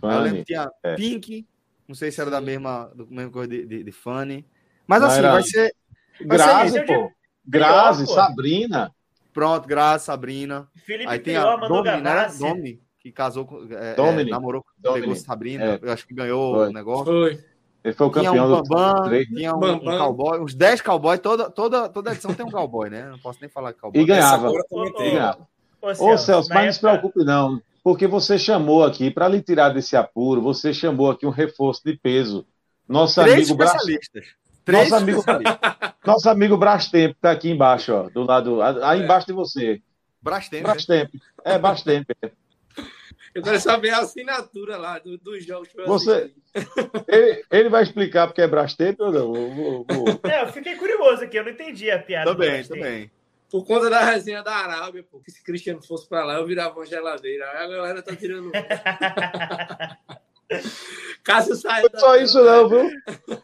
Fanny. 0.00 0.14
Eu 0.14 0.20
lembro 0.22 0.38
que 0.38 0.44
tinha 0.46 0.70
é. 0.82 0.96
Pink, 0.96 1.46
não 1.86 1.94
sei 1.94 2.10
se 2.10 2.20
era 2.20 2.30
da 2.30 2.40
mesma, 2.40 2.90
do 2.94 3.06
mesmo 3.06 3.30
coisa 3.30 3.48
de, 3.48 3.66
de, 3.66 3.84
de 3.84 3.92
Fanny. 3.92 4.46
Mas 4.86 5.02
assim, 5.02 5.20
vai 5.20 5.42
ser. 5.42 5.74
Grazi, 6.22 6.84
pô. 6.86 7.12
Grazi, 7.44 8.06
Sabrina. 8.06 8.94
Pronto, 9.32 9.68
Grazi, 9.68 10.06
Sabrina. 10.06 10.68
Felipe 10.74 11.08
Aí 11.08 11.18
tem 11.18 11.34
Prior, 11.34 11.62
a 11.62 11.68
Domi, 11.68 12.00
né? 12.00 12.28
Domi, 12.38 12.82
que 12.98 13.12
casou 13.12 13.44
com. 13.44 13.66
É, 13.70 13.94
é, 13.98 14.24
namorou, 14.24 14.64
Domini. 14.78 15.00
pegou 15.02 15.16
Sabrina. 15.16 15.64
É. 15.64 15.78
Eu 15.82 15.92
acho 15.92 16.06
que 16.06 16.14
ganhou 16.14 16.56
o 16.56 16.72
negócio. 16.72 17.04
Foi. 17.04 17.49
Ele 17.82 17.94
foi 17.94 18.06
o 18.06 18.10
campeão 18.10 18.32
tinha 18.32 18.44
um 18.44 18.62
Bambam, 18.62 19.08
do 19.08 19.26
tinha 19.26 19.54
um, 19.54 19.72
um, 19.72 19.98
cowboy, 19.98 20.40
uns 20.40 20.54
10 20.54 20.82
cowboys, 20.82 21.20
toda, 21.20 21.50
toda, 21.50 21.88
toda 21.88 22.12
edição 22.12 22.34
tem 22.34 22.44
um 22.44 22.50
cowboy, 22.50 22.90
né? 22.90 23.08
Não 23.08 23.18
posso 23.18 23.38
nem 23.40 23.48
falar 23.48 23.72
cowboy. 23.72 24.02
E 24.02 24.04
ganhava. 24.04 24.50
E 24.50 24.92
ganhava. 24.98 25.48
Ô, 25.80 25.94
Celso, 25.94 26.04
Ô, 26.04 26.18
Celso 26.18 26.48
mas 26.50 26.66
não 26.66 26.72
se 26.72 26.80
preocupe, 26.80 27.24
não, 27.24 27.62
porque 27.82 28.06
você 28.06 28.38
chamou 28.38 28.84
aqui, 28.84 29.10
para 29.10 29.28
lhe 29.28 29.40
tirar 29.40 29.70
desse 29.70 29.96
apuro, 29.96 30.42
você 30.42 30.74
chamou 30.74 31.10
aqui 31.10 31.26
um 31.26 31.30
reforço 31.30 31.82
de 31.84 31.96
peso. 31.96 32.46
Nosso 32.86 33.22
Três 33.22 33.50
amigo 33.50 33.62
especialistas. 33.62 34.26
Nosso 34.68 34.94
amigo, 34.94 35.24
nosso 36.04 36.28
amigo 36.28 36.56
Brastemp 36.56 37.12
está 37.12 37.30
aqui 37.30 37.50
embaixo, 37.50 37.92
ó, 37.92 38.10
do 38.10 38.24
lado, 38.24 38.62
aí 38.62 39.02
embaixo 39.02 39.26
de 39.26 39.32
você. 39.32 39.80
Brastemp. 40.22 40.62
Brastemp. 40.62 41.10
É, 41.44 41.58
Brastemp. 41.58 42.06
Eu 43.34 43.42
quero 43.42 43.60
saber 43.60 43.90
a 43.90 43.98
assinatura 43.98 44.76
lá 44.76 44.98
dos 44.98 45.18
do 45.20 45.38
jogos. 45.40 45.68
Você, 45.86 46.32
ele, 47.06 47.44
ele, 47.50 47.68
vai 47.68 47.82
explicar 47.84 48.26
porque 48.26 48.42
é 48.42 48.48
Brastemp 48.48 48.98
ou 49.00 49.12
não? 49.12 49.32
Vou, 49.32 49.86
vou... 49.88 50.20
É, 50.24 50.42
eu 50.42 50.48
fiquei 50.48 50.74
curioso 50.76 51.22
aqui, 51.22 51.38
eu 51.38 51.44
não 51.44 51.52
entendi 51.52 51.90
a 51.90 51.98
piada. 51.98 52.32
Também, 52.32 52.64
também. 52.64 53.10
Por 53.50 53.64
conta 53.64 53.88
da 53.90 54.00
resenha 54.04 54.42
da 54.42 54.54
Arábia, 54.54 55.04
pô, 55.08 55.20
que 55.20 55.30
se 55.30 55.42
Cristiano 55.42 55.82
fosse 55.82 56.08
para 56.08 56.24
lá, 56.24 56.34
eu 56.34 56.46
virava 56.46 56.74
uma 56.76 56.86
geladeira. 56.86 57.50
Aí 57.50 57.64
a 57.64 57.68
galera 57.68 58.02
tá 58.02 58.14
tirando. 58.14 58.50
Cássio 61.22 61.54
saiu. 61.54 61.88
Foi 61.90 62.00
só 62.00 62.16
isso, 62.16 62.42
não, 62.42 62.68
viu? 62.68 62.90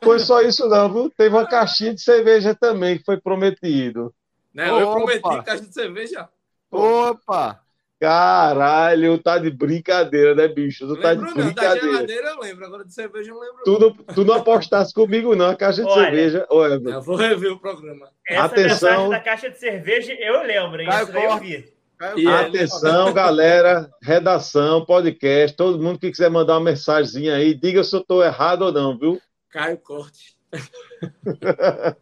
Foi 0.03 0.19
só 0.19 0.41
isso, 0.43 0.69
não, 0.69 0.93
viu? 0.93 1.11
Teve 1.11 1.35
uma 1.35 1.47
caixinha 1.47 1.95
de 1.95 2.01
cerveja 2.01 2.55
também 2.55 2.99
que 2.99 3.05
foi 3.05 3.21
prometido. 3.21 4.13
Não, 4.53 4.81
eu 4.81 4.93
prometi 4.93 5.45
caixa 5.45 5.65
de 5.65 5.75
cerveja. 5.75 6.29
Opa! 6.71 7.66
Caralho, 7.99 9.17
tá 9.19 9.39
de 9.39 9.51
brincadeira, 9.51 10.35
né, 10.35 10.47
bicho? 10.49 10.87
Tu 10.87 11.01
tá 11.01 11.15
de 11.15 11.21
brincadeira. 11.21 11.55
Da 11.55 11.81
geladeira 11.81 12.29
eu 12.29 12.41
lembro, 12.41 12.67
agora 12.67 12.85
de 12.85 12.93
cerveja 12.93 13.31
eu 13.31 13.35
não 13.35 13.41
lembro. 13.41 13.65
Tu 13.65 13.79
não, 13.79 13.93
tu 14.15 14.25
não 14.25 14.35
apostasse 14.35 14.93
comigo, 14.93 15.35
não, 15.35 15.51
a 15.51 15.57
caixa 15.57 15.83
de 15.83 15.89
Olha, 15.89 16.05
cerveja. 16.05 16.47
Ô, 16.51 16.67
eu 16.67 17.03
vou 17.03 17.17
rever 17.17 17.53
o 17.53 17.59
programa. 17.59 18.11
Essa 18.29 18.45
Atenção. 18.45 19.09
da 19.09 19.21
caixa 19.21 19.49
de 19.49 19.59
cerveja 19.59 20.13
eu 20.13 20.43
lembro, 20.43 20.83
hein? 20.83 20.89
Isso 20.89 21.17
eu 21.17 21.39
vi. 21.39 21.77
E 22.17 22.29
Atenção, 22.29 23.15
galera, 23.15 23.91
redação, 24.03 24.85
podcast, 24.85 25.57
todo 25.57 25.83
mundo 25.83 25.99
que 25.99 26.11
quiser 26.11 26.31
mandar 26.31 26.55
uma 26.55 26.71
mensagem 26.71 27.31
aí, 27.31 27.55
diga 27.55 27.83
se 27.83 27.97
eu 27.97 28.01
estou 28.01 28.23
errado 28.23 28.63
ou 28.63 28.73
não, 28.73 28.99
viu? 28.99 29.19
Caio 29.51 29.79
Corte. 29.79 30.37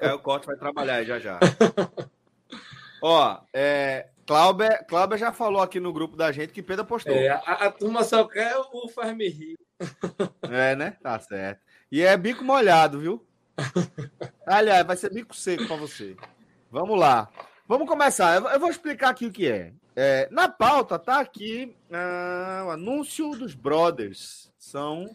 Caio 0.01 0.19
Corte 0.19 0.49
vai 0.49 0.57
trabalhar 0.57 1.05
já 1.05 1.21
já. 1.21 1.39
Ó, 3.01 3.39
é, 3.53 4.09
Cláudia, 4.27 4.85
Cláudia 4.89 5.19
já 5.19 5.33
falou 5.33 5.61
aqui 5.61 5.79
no 5.79 5.93
grupo 5.93 6.17
da 6.17 6.33
gente 6.33 6.53
que 6.53 6.63
Pedro 6.63 6.85
postou. 6.85 7.15
É, 7.15 7.29
a, 7.29 7.67
a 7.67 7.71
turma 7.71 8.03
só 8.05 8.25
quer 8.25 8.57
o 8.57 8.89
Faz-me 8.89 9.29
rir. 9.29 9.57
É, 10.51 10.77
né? 10.77 10.97
Tá 11.03 11.19
certo. 11.19 11.61
E 11.91 12.03
é 12.03 12.17
bico 12.17 12.45
molhado, 12.45 13.01
viu? 13.01 13.27
Aliás, 14.47 14.87
vai 14.87 14.97
ser 14.97 15.13
bico 15.13 15.35
seco 15.35 15.67
para 15.67 15.77
você. 15.77 16.17
Vamos 16.71 16.99
lá. 16.99 17.29
Vamos 17.67 17.89
começar. 17.89 18.37
Eu 18.37 18.61
vou 18.61 18.71
explicar 18.71 19.11
aqui 19.11 19.27
o 19.27 19.33
que 19.33 19.49
é. 19.49 19.73
É, 19.97 20.29
na 20.31 20.49
pauta 20.49 20.99
tá 20.99 21.21
aqui 21.21 21.77
uh, 21.89 22.67
o 22.67 22.71
anúncio 22.71 23.31
dos 23.31 23.55
brothers. 23.55 24.53
São 24.59 25.09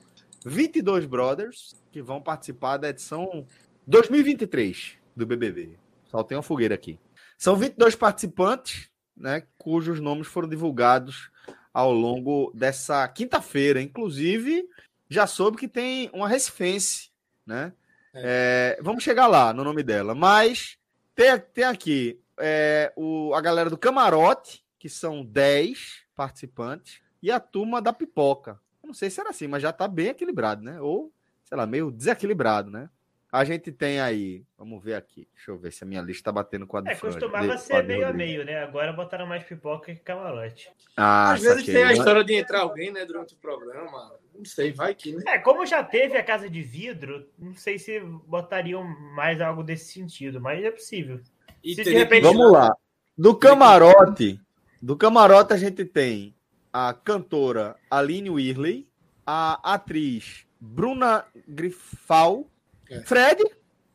22 0.45 1.05
brothers 1.05 1.75
que 1.91 2.01
vão 2.01 2.21
participar 2.21 2.77
da 2.77 2.89
edição 2.89 3.45
2023 3.85 4.97
do 5.15 5.25
BBB. 5.25 5.77
Só 6.05 6.23
tem 6.23 6.37
uma 6.37 6.43
fogueira 6.43 6.75
aqui. 6.75 6.99
São 7.37 7.55
22 7.55 7.95
participantes, 7.95 8.89
né, 9.19 9.43
cujos 9.57 9.99
nomes 9.99 10.27
foram 10.27 10.47
divulgados 10.47 11.29
ao 11.73 11.93
longo 11.93 12.51
dessa 12.55 13.07
quinta-feira. 13.07 13.81
Inclusive, 13.81 14.67
já 15.09 15.27
soube 15.27 15.57
que 15.57 15.67
tem 15.67 16.09
uma 16.13 16.27
recifense, 16.27 17.09
né? 17.45 17.73
É. 18.13 18.77
É, 18.77 18.81
vamos 18.81 19.03
chegar 19.03 19.27
lá 19.27 19.53
no 19.53 19.63
nome 19.63 19.83
dela. 19.83 20.15
Mas 20.15 20.77
tem, 21.13 21.37
tem 21.53 21.63
aqui 21.65 22.19
é, 22.37 22.91
o, 22.95 23.33
a 23.33 23.41
galera 23.41 23.69
do 23.69 23.77
Camarote, 23.77 24.63
que 24.79 24.89
são 24.89 25.23
10 25.23 26.03
participantes, 26.15 27.01
e 27.21 27.31
a 27.31 27.39
turma 27.39 27.81
da 27.81 27.93
pipoca. 27.93 28.59
Eu 28.81 28.87
não 28.87 28.93
sei 28.93 29.09
se 29.09 29.19
era 29.19 29.29
assim, 29.29 29.47
mas 29.47 29.61
já 29.61 29.69
está 29.69 29.87
bem 29.87 30.07
equilibrado, 30.07 30.63
né? 30.63 30.79
Ou, 30.79 31.11
sei 31.43 31.57
lá, 31.57 31.65
meio 31.65 31.91
desequilibrado, 31.91 32.71
né? 32.71 32.89
A 33.31 33.43
gente 33.43 33.71
tem 33.71 33.99
aí, 33.99 34.43
vamos 34.57 34.83
ver 34.83 34.95
aqui, 34.95 35.27
deixa 35.35 35.51
eu 35.51 35.57
ver 35.57 35.71
se 35.71 35.83
a 35.83 35.87
minha 35.87 36.01
lista 36.01 36.21
está 36.21 36.31
batendo 36.31 36.65
com 36.65 36.77
a 36.77 36.81
do 36.81 36.89
É, 36.89 36.95
costumava 36.95 37.55
de, 37.55 37.61
ser 37.61 37.83
meio 37.83 38.07
a 38.07 38.11
meio, 38.11 38.43
né? 38.43 38.63
Agora 38.63 38.91
botaram 38.91 39.27
mais 39.27 39.43
pipoca 39.43 39.93
que 39.93 40.01
camarote. 40.01 40.71
Ah, 40.97 41.33
Às 41.33 41.41
vezes 41.41 41.63
tem 41.63 41.83
a 41.83 41.93
história 41.93 42.23
de 42.23 42.33
entrar 42.33 42.61
alguém, 42.61 42.91
né, 42.91 43.05
durante 43.05 43.35
o 43.35 43.37
programa. 43.37 44.15
Não 44.33 44.43
sei, 44.43 44.71
vai 44.71 44.95
que, 44.95 45.11
né? 45.11 45.21
É, 45.27 45.37
como 45.37 45.63
já 45.63 45.83
teve 45.83 46.17
a 46.17 46.23
casa 46.23 46.49
de 46.49 46.63
vidro, 46.63 47.29
não 47.37 47.53
sei 47.53 47.77
se 47.77 47.99
botariam 47.99 48.83
mais 49.15 49.39
algo 49.39 49.61
desse 49.61 49.93
sentido, 49.93 50.41
mas 50.41 50.63
é 50.63 50.71
possível. 50.71 51.19
E 51.63 51.75
se 51.75 51.83
de 51.83 51.93
repente... 51.93 52.23
Vamos 52.23 52.51
lá. 52.51 52.75
Do 53.15 53.35
camarote, 53.35 54.39
do 54.81 54.97
camarote 54.97 55.53
a 55.53 55.57
gente 55.57 55.85
tem 55.85 56.33
a 56.73 56.93
cantora 56.93 57.75
Aline 57.91 58.31
Whirley, 58.31 58.87
a 59.23 59.75
atriz 59.75 60.47
Bruna 60.59 61.25
Grifal, 61.47 62.47
é. 62.89 63.01
Fred, 63.01 63.43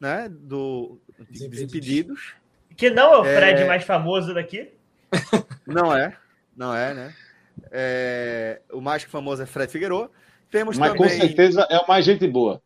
né, 0.00 0.28
do 0.30 1.00
Desimpedidos. 1.30 2.34
Que 2.76 2.90
não 2.90 3.14
é 3.14 3.18
o 3.18 3.24
Fred 3.24 3.62
é... 3.62 3.66
mais 3.66 3.84
famoso 3.84 4.34
daqui. 4.34 4.72
Não 5.66 5.96
é, 5.96 6.14
não 6.54 6.74
é, 6.74 6.92
né? 6.92 7.14
É... 7.70 8.60
O 8.70 8.80
mais 8.80 9.02
famoso 9.04 9.42
é 9.42 9.46
Fred 9.46 9.70
Figueiredo. 9.72 10.10
Temos 10.50 10.76
Mas 10.76 10.92
também... 10.92 11.08
com 11.08 11.08
certeza 11.08 11.66
é 11.70 11.78
o 11.78 11.88
mais 11.88 12.04
gente 12.04 12.26
boa. 12.28 12.60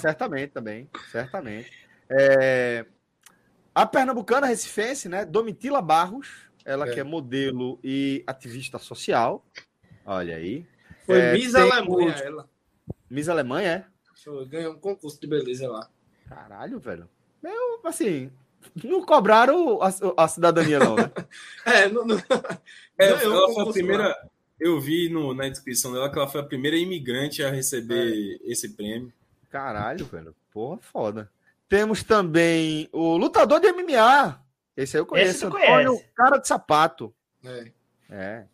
certamente 0.00 0.52
também, 0.52 0.88
certamente. 1.10 1.70
É... 2.08 2.86
A 3.74 3.86
pernambucana 3.86 4.46
recifense, 4.46 5.08
né? 5.08 5.24
Domitila 5.24 5.82
Barros, 5.82 6.28
ela 6.64 6.86
é. 6.88 6.92
que 6.92 7.00
é 7.00 7.04
modelo 7.04 7.78
e 7.82 8.22
ativista 8.26 8.78
social. 8.78 9.44
Olha 10.04 10.36
aí. 10.36 10.66
Foi 11.06 11.18
é, 11.18 11.32
Miss 11.32 11.54
Alemanha, 11.54 12.14
ela. 12.22 12.48
Miss 13.08 13.28
Alemanha, 13.28 13.86
é? 13.88 13.91
Ganhou 14.48 14.74
um 14.74 14.78
concurso 14.78 15.20
de 15.20 15.26
beleza 15.26 15.68
lá. 15.68 15.88
Caralho, 16.28 16.78
velho. 16.78 17.08
Meu, 17.42 17.80
assim, 17.84 18.30
não 18.82 19.04
cobraram 19.04 19.80
a, 19.82 19.90
a 20.16 20.28
cidadania, 20.28 20.78
não, 20.78 20.96
né? 20.96 21.10
é, 21.66 21.88
não, 21.88 22.04
não... 22.04 22.16
é 22.98 23.08
ela 23.08 23.52
foi 23.52 23.68
a 23.68 23.72
primeira. 23.72 24.08
Lá. 24.08 24.28
Eu 24.60 24.80
vi 24.80 25.08
no, 25.08 25.34
na 25.34 25.48
descrição 25.48 25.92
dela 25.92 26.10
que 26.10 26.16
ela 26.16 26.28
foi 26.28 26.40
a 26.40 26.44
primeira 26.44 26.76
imigrante 26.76 27.42
a 27.42 27.50
receber 27.50 28.40
é. 28.44 28.50
esse 28.50 28.68
prêmio. 28.70 29.12
Caralho, 29.50 30.06
velho. 30.06 30.34
Porra, 30.52 30.78
foda. 30.80 31.30
Temos 31.68 32.04
também 32.04 32.88
o 32.92 33.16
lutador 33.16 33.58
de 33.58 33.72
MMA. 33.72 34.40
Esse 34.76 34.96
aí 34.96 35.00
eu 35.00 35.06
conheço. 35.06 35.30
Esse 35.30 35.46
Antônio 35.46 36.00
Cara 36.14 36.38
de 36.38 36.46
Sapato. 36.46 37.12
É. 37.44 37.72
É. 38.08 38.44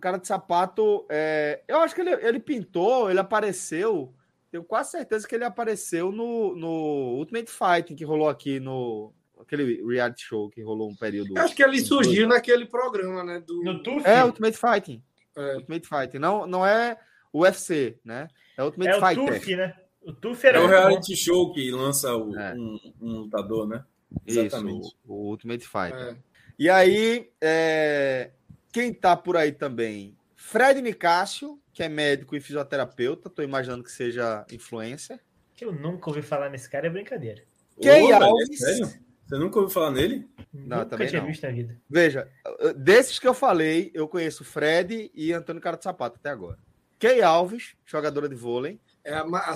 Cara 0.00 0.18
de 0.18 0.26
Sapato. 0.26 1.04
É... 1.08 1.62
Eu 1.68 1.78
acho 1.80 1.94
que 1.94 2.00
ele, 2.00 2.12
ele 2.26 2.40
pintou, 2.40 3.10
ele 3.10 3.20
apareceu. 3.20 4.14
Tenho 4.50 4.64
quase 4.64 4.90
certeza 4.90 5.28
que 5.28 5.34
ele 5.34 5.44
apareceu 5.44 6.10
no, 6.10 6.56
no 6.56 7.16
Ultimate 7.18 7.50
Fighting 7.50 7.94
que 7.94 8.04
rolou 8.04 8.28
aqui 8.28 8.58
no, 8.58 9.12
aquele 9.40 9.82
reality 9.86 10.22
show 10.22 10.50
que 10.50 10.62
rolou 10.62 10.90
um 10.90 10.96
período. 10.96 11.38
Acho 11.38 11.54
que 11.54 11.62
ele 11.62 11.80
surgiu 11.80 12.28
naquele 12.28 12.66
programa, 12.66 13.24
né? 13.24 13.40
Do... 13.40 13.62
No 13.62 13.82
TUF? 13.82 14.06
É, 14.06 14.24
Ultimate 14.24 14.56
Fighting. 14.56 15.02
É. 15.36 15.56
Ultimate 15.56 15.88
Fighting. 15.88 16.18
Não, 16.18 16.46
não 16.46 16.66
é 16.66 16.98
UFC, 17.32 17.98
né? 18.04 18.28
É 18.56 18.64
Ultimate 18.64 18.90
é 18.90 18.94
Fighter. 19.00 19.22
O 19.22 19.26
TUF, 19.26 19.56
né? 19.56 19.76
O 20.02 20.12
TUF 20.12 20.46
era 20.46 20.58
é 20.58 20.60
o 20.60 20.66
reality 20.66 21.12
bom. 21.12 21.16
show 21.16 21.52
que 21.52 21.70
lança 21.70 22.16
o, 22.16 22.36
é. 22.36 22.54
um, 22.54 22.78
um, 23.00 23.12
lutador, 23.20 23.68
né? 23.68 23.84
Exatamente. 24.26 24.86
Isso, 24.86 24.96
o, 25.06 25.14
o 25.14 25.28
Ultimate 25.28 25.66
Fighter. 25.66 25.94
É. 25.94 26.16
E 26.58 26.68
aí, 26.68 27.30
é... 27.40 28.30
quem 28.72 28.92
tá 28.92 29.16
por 29.16 29.36
aí 29.36 29.52
também? 29.52 30.16
Fred 30.34 30.80
Nicásio, 30.82 31.60
que 31.80 31.84
é 31.84 31.88
médico 31.88 32.36
e 32.36 32.40
fisioterapeuta. 32.40 33.30
Tô 33.30 33.42
imaginando 33.42 33.82
que 33.82 33.90
seja 33.90 34.44
influencer. 34.52 35.18
Que 35.54 35.64
eu 35.64 35.72
nunca 35.72 36.10
ouvi 36.10 36.20
falar 36.20 36.50
nesse 36.50 36.68
cara, 36.68 36.86
é 36.86 36.90
brincadeira. 36.90 37.42
Key 37.80 38.12
Alves. 38.12 38.62
É 38.62 39.00
você 39.26 39.38
nunca 39.38 39.60
ouviu 39.60 39.72
falar 39.72 39.92
nele? 39.92 40.28
Não, 40.52 40.78
nunca 40.78 40.90
também 40.90 41.08
tinha 41.08 41.22
não. 41.22 41.28
visto 41.28 41.42
na 41.42 41.50
vida. 41.50 41.80
Veja, 41.88 42.28
desses 42.76 43.18
que 43.18 43.26
eu 43.26 43.32
falei, 43.32 43.90
eu 43.94 44.06
conheço 44.06 44.44
Fred 44.44 45.10
e 45.14 45.32
Antônio 45.32 45.62
Cara 45.62 45.78
de 45.78 45.84
Sapato 45.84 46.16
até 46.16 46.28
agora. 46.28 46.58
Key 46.98 47.22
Alves, 47.22 47.74
jogadora 47.86 48.28
de 48.28 48.34
vôlei. 48.34 48.78
É 49.02 49.14
a, 49.14 49.22
a, 49.22 49.54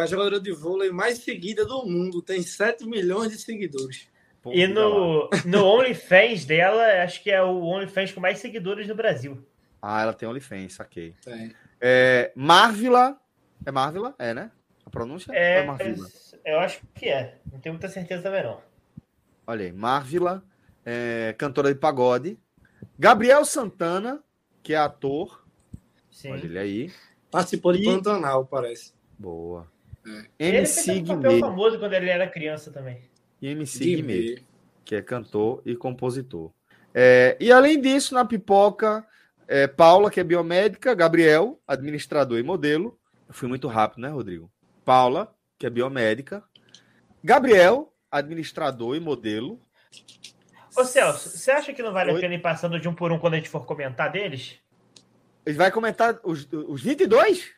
a, 0.00 0.06
jogadora 0.06 0.40
de 0.40 0.52
vôlei 0.52 0.90
mais 0.90 1.18
seguida 1.18 1.66
do 1.66 1.84
mundo, 1.84 2.22
tem 2.22 2.40
7 2.40 2.86
milhões 2.86 3.32
de 3.32 3.38
seguidores. 3.38 4.08
Pô, 4.40 4.50
e 4.50 4.66
no, 4.66 5.28
no 5.44 5.64
OnlyFans 5.64 6.46
dela, 6.46 7.02
acho 7.02 7.22
que 7.22 7.30
é 7.30 7.42
o 7.42 7.64
OnlyFans 7.64 8.12
com 8.12 8.20
mais 8.20 8.38
seguidores 8.38 8.88
no 8.88 8.94
Brasil. 8.94 9.44
Ah, 9.86 10.00
ela 10.00 10.14
tem 10.14 10.26
OnlyFans, 10.26 10.72
saquei. 10.72 11.14
Tem. 11.22 11.54
É, 11.78 12.32
Marvila. 12.34 13.20
É 13.66 13.70
Marvila? 13.70 14.14
É, 14.18 14.32
né? 14.32 14.50
A 14.82 14.88
pronúncia? 14.88 15.30
É, 15.30 15.58
é 15.58 15.66
Marvila? 15.66 16.08
Eu 16.42 16.58
acho 16.60 16.80
que 16.94 17.10
é. 17.10 17.36
Não 17.52 17.60
tenho 17.60 17.74
muita 17.74 17.90
certeza 17.90 18.22
também, 18.22 18.42
não. 18.42 18.62
Olha 19.46 19.66
aí, 19.66 19.72
Marvila, 19.72 20.42
é, 20.86 21.34
cantora 21.36 21.68
de 21.68 21.78
pagode. 21.78 22.38
Gabriel 22.98 23.44
Santana, 23.44 24.24
que 24.62 24.72
é 24.72 24.78
ator. 24.78 25.46
Sim. 26.10 26.30
Olha 26.30 26.44
ele 26.46 26.58
aí. 26.58 26.92
Participou 27.30 27.74
de 27.74 27.82
e... 27.82 27.84
Pantanal, 27.84 28.46
parece. 28.46 28.94
Boa. 29.18 29.70
É. 30.38 30.48
MC 30.48 30.92
ele 30.92 30.96
fez 30.96 31.10
um 31.10 31.16
papel 31.16 31.40
famoso 31.40 31.78
quando 31.78 31.92
ele 31.92 32.08
era 32.08 32.26
criança 32.26 32.70
também. 32.70 33.02
E 33.38 33.48
MC 33.48 33.96
Guimê, 33.96 34.42
que 34.82 34.94
é 34.94 35.02
cantor 35.02 35.60
e 35.66 35.76
compositor. 35.76 36.50
É, 36.94 37.36
e 37.38 37.52
além 37.52 37.78
disso, 37.78 38.14
na 38.14 38.24
pipoca, 38.24 39.06
é, 39.46 39.66
Paula, 39.66 40.10
que 40.10 40.20
é 40.20 40.24
biomédica, 40.24 40.94
Gabriel, 40.94 41.60
administrador 41.66 42.38
e 42.38 42.42
modelo. 42.42 42.98
Eu 43.28 43.34
fui 43.34 43.48
muito 43.48 43.68
rápido, 43.68 44.00
né, 44.00 44.08
Rodrigo? 44.08 44.50
Paula, 44.84 45.34
que 45.58 45.66
é 45.66 45.70
biomédica. 45.70 46.42
Gabriel, 47.22 47.92
administrador 48.10 48.96
e 48.96 49.00
modelo. 49.00 49.60
Ô 50.76 50.84
Celso, 50.84 51.28
você 51.28 51.50
acha 51.50 51.72
que 51.72 51.82
não 51.82 51.92
vale 51.92 52.12
Oi? 52.12 52.18
a 52.18 52.20
pena 52.20 52.34
ir 52.34 52.42
passando 52.42 52.80
de 52.80 52.88
um 52.88 52.94
por 52.94 53.12
um 53.12 53.18
quando 53.18 53.34
a 53.34 53.36
gente 53.36 53.48
for 53.48 53.64
comentar 53.64 54.10
deles? 54.10 54.58
Ele 55.46 55.56
vai 55.56 55.70
comentar 55.70 56.18
os, 56.24 56.48
os 56.50 56.82
22? 56.82 57.50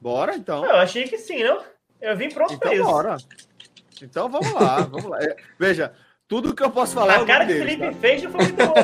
Bora, 0.00 0.36
então. 0.36 0.64
Eu 0.64 0.76
achei 0.76 1.04
que 1.04 1.16
sim, 1.16 1.42
não? 1.42 1.62
Eu 2.00 2.16
vim 2.16 2.28
pronto 2.28 2.54
então, 2.54 2.68
pra 2.68 2.74
isso. 2.74 2.84
Bora. 2.84 3.16
Então 4.02 4.28
vamos 4.28 4.52
lá, 4.52 4.80
vamos 4.84 5.04
lá. 5.06 5.22
É, 5.22 5.36
veja, 5.58 5.94
tudo 6.28 6.54
que 6.54 6.62
eu 6.62 6.70
posso 6.70 6.94
falar 6.94 7.14
a 7.14 7.16
é 7.16 7.22
o 7.22 7.26
cara 7.26 7.46
que 7.46 7.52
o 7.52 7.56
Felipe 7.56 7.86
tá? 7.86 7.92
fez 7.92 8.22
não 8.22 8.30
foi 8.30 8.40
muito 8.42 8.56
bom. 8.56 8.74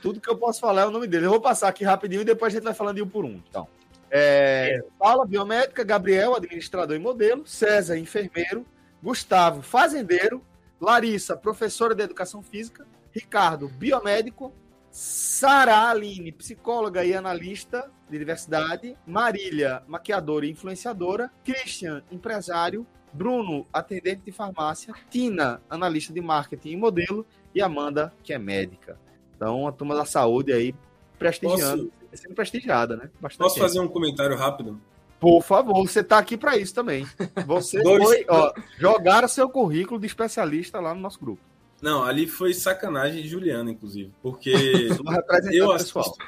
Tudo 0.00 0.20
que 0.20 0.30
eu 0.30 0.36
posso 0.36 0.60
falar 0.60 0.82
é 0.82 0.86
o 0.86 0.90
nome 0.90 1.06
dele. 1.06 1.26
Eu 1.26 1.30
vou 1.30 1.40
passar 1.40 1.68
aqui 1.68 1.84
rapidinho 1.84 2.22
e 2.22 2.24
depois 2.24 2.52
a 2.52 2.56
gente 2.56 2.64
vai 2.64 2.74
falando 2.74 2.96
de 2.96 3.02
um 3.02 3.08
por 3.08 3.24
um. 3.24 3.40
Então, 3.48 3.68
é, 4.10 4.78
é. 4.78 4.82
Paula, 4.98 5.24
biomédica, 5.26 5.84
Gabriel, 5.84 6.34
administrador 6.34 6.96
e 6.96 6.98
modelo, 6.98 7.46
César, 7.46 7.96
enfermeiro, 7.96 8.66
Gustavo, 9.02 9.62
fazendeiro, 9.62 10.44
Larissa, 10.80 11.36
professora 11.36 11.94
de 11.94 12.02
educação 12.02 12.42
física, 12.42 12.86
Ricardo, 13.12 13.68
biomédico, 13.68 14.52
Sara 14.90 15.88
Aline, 15.88 16.32
psicóloga 16.32 17.04
e 17.04 17.14
analista 17.14 17.90
de 18.08 18.18
diversidade, 18.18 18.96
Marília, 19.06 19.82
maquiadora 19.86 20.46
e 20.46 20.50
influenciadora, 20.50 21.30
Christian, 21.44 22.02
empresário, 22.10 22.84
Bruno, 23.12 23.66
atendente 23.72 24.22
de 24.24 24.32
farmácia, 24.32 24.94
Tina, 25.08 25.62
analista 25.68 26.12
de 26.12 26.20
marketing 26.20 26.70
e 26.70 26.76
modelo, 26.76 27.26
e 27.54 27.60
Amanda, 27.60 28.12
que 28.22 28.32
é 28.32 28.38
médica. 28.38 28.98
Então, 29.40 29.66
a 29.66 29.72
turma 29.72 29.94
da 29.94 30.04
saúde 30.04 30.52
aí 30.52 30.74
prestigiando, 31.18 31.90
Posso... 32.10 32.22
sendo 32.22 32.34
prestigiada, 32.34 32.94
né? 32.94 33.10
Bastante 33.18 33.38
Posso 33.38 33.58
fazer 33.58 33.80
um 33.80 33.88
comentário 33.88 34.36
rápido? 34.36 34.78
Por 35.18 35.42
favor, 35.42 35.88
você 35.88 36.00
está 36.00 36.18
aqui 36.18 36.36
para 36.36 36.58
isso 36.58 36.74
também. 36.74 37.06
Você 37.46 37.80
Dois... 37.82 38.04
foi, 38.04 38.26
ó, 38.28 38.52
jogaram 38.78 39.26
seu 39.26 39.48
currículo 39.48 39.98
de 39.98 40.06
especialista 40.06 40.78
lá 40.78 40.94
no 40.94 41.00
nosso 41.00 41.18
grupo. 41.18 41.40
Não, 41.80 42.02
ali 42.02 42.26
foi 42.26 42.52
sacanagem 42.52 43.22
de 43.22 43.28
Juliana, 43.28 43.70
inclusive, 43.70 44.12
porque 44.22 44.52
eu 45.52 45.72
assisto, 45.72 46.18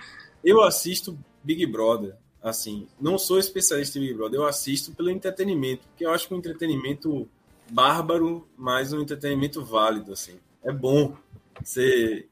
eu 0.43 0.63
assisto 0.63 1.19
Big 1.45 1.67
Brother, 1.67 2.17
assim, 2.43 2.89
não 2.99 3.19
sou 3.19 3.39
especialista 3.39 3.99
em 3.99 4.03
Big 4.03 4.15
Brother, 4.15 4.41
eu 4.41 4.47
assisto 4.47 4.93
pelo 4.93 5.11
entretenimento, 5.11 5.83
porque 5.89 6.07
eu 6.07 6.15
acho 6.15 6.27
que 6.27 6.33
um 6.33 6.39
entretenimento 6.39 7.29
bárbaro, 7.71 8.49
mas 8.57 8.91
um 8.95 9.03
entretenimento 9.03 9.63
válido, 9.63 10.15
assim. 10.15 10.41
É 10.65 10.73
bom 10.73 11.15
você 11.63 12.27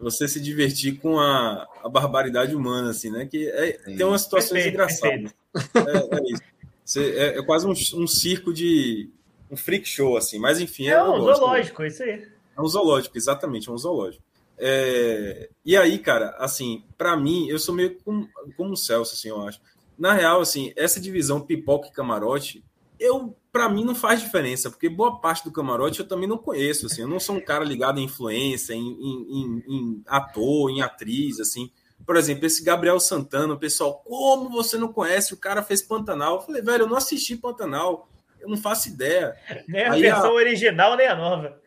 você 0.00 0.28
se 0.28 0.40
divertir 0.40 0.98
com 0.98 1.18
a, 1.18 1.66
a 1.82 1.88
barbaridade 1.88 2.54
humana, 2.54 2.90
assim, 2.90 3.10
né? 3.10 3.26
Que 3.26 3.48
é, 3.48 3.72
tem 3.72 4.04
umas 4.04 4.22
situações 4.22 4.62
perfeito, 4.62 4.74
engraçadas. 4.74 5.34
Perfeito. 5.52 6.14
É, 6.14 6.18
é, 6.18 6.32
isso. 6.32 6.42
Você, 6.84 7.10
é, 7.10 7.38
é, 7.38 7.42
quase 7.42 7.66
um, 7.66 8.02
um, 8.02 8.06
circo 8.06 8.52
de. 8.52 9.10
um 9.50 9.56
freak 9.56 9.86
show, 9.86 10.16
assim. 10.16 10.38
Mas 10.38 10.60
enfim. 10.60 10.88
É, 10.88 10.92
é 10.92 11.02
um 11.02 11.20
zoológico, 11.20 11.84
isso 11.84 12.02
aí. 12.02 12.26
É 12.56 12.60
um 12.60 12.66
zoológico, 12.66 13.16
exatamente, 13.16 13.68
é 13.68 13.72
um 13.72 13.78
zoológico. 13.78 14.22
É, 14.56 15.48
e 15.64 15.76
aí, 15.76 15.98
cara, 15.98 16.30
assim, 16.38 16.82
para 16.96 17.16
mim, 17.16 17.46
eu 17.48 17.58
sou 17.58 17.74
meio 17.74 17.96
como, 18.04 18.28
como 18.56 18.72
um 18.72 18.76
Celso, 18.76 19.14
assim, 19.14 19.28
eu 19.28 19.40
acho. 19.46 19.60
Na 19.98 20.12
real, 20.12 20.40
assim, 20.40 20.72
essa 20.76 21.00
divisão 21.00 21.40
pipoca 21.40 21.88
e 21.88 21.92
camarote, 21.92 22.64
eu 22.98 23.36
para 23.52 23.68
mim 23.68 23.84
não 23.84 23.94
faz 23.94 24.20
diferença, 24.20 24.70
porque 24.70 24.88
boa 24.88 25.20
parte 25.20 25.44
do 25.44 25.52
camarote 25.52 26.00
eu 26.00 26.08
também 26.08 26.28
não 26.28 26.38
conheço, 26.38 26.86
assim, 26.86 27.02
eu 27.02 27.08
não 27.08 27.18
sou 27.18 27.36
um 27.36 27.40
cara 27.40 27.64
ligado 27.64 27.98
em 27.98 28.04
influência, 28.04 28.74
em, 28.74 28.80
em, 28.80 29.64
em, 29.66 30.02
ator, 30.06 30.70
em 30.70 30.82
atriz, 30.82 31.40
assim. 31.40 31.70
Por 32.06 32.16
exemplo, 32.16 32.46
esse 32.46 32.62
Gabriel 32.62 33.00
Santana, 33.00 33.54
o 33.54 33.58
pessoal, 33.58 34.02
como 34.04 34.48
você 34.50 34.76
não 34.78 34.92
conhece? 34.92 35.34
O 35.34 35.36
cara 35.36 35.62
fez 35.62 35.82
Pantanal. 35.82 36.36
Eu 36.36 36.42
falei, 36.42 36.62
velho, 36.62 36.82
eu 36.84 36.88
não 36.88 36.96
assisti 36.96 37.36
Pantanal, 37.36 38.08
eu 38.40 38.48
não 38.48 38.56
faço 38.56 38.88
ideia. 38.88 39.34
Nem 39.66 39.84
a 39.84 39.92
aí 39.92 40.02
versão 40.02 40.30
a... 40.30 40.34
original, 40.34 40.96
nem 40.96 41.06
a 41.06 41.16
nova. 41.16 41.60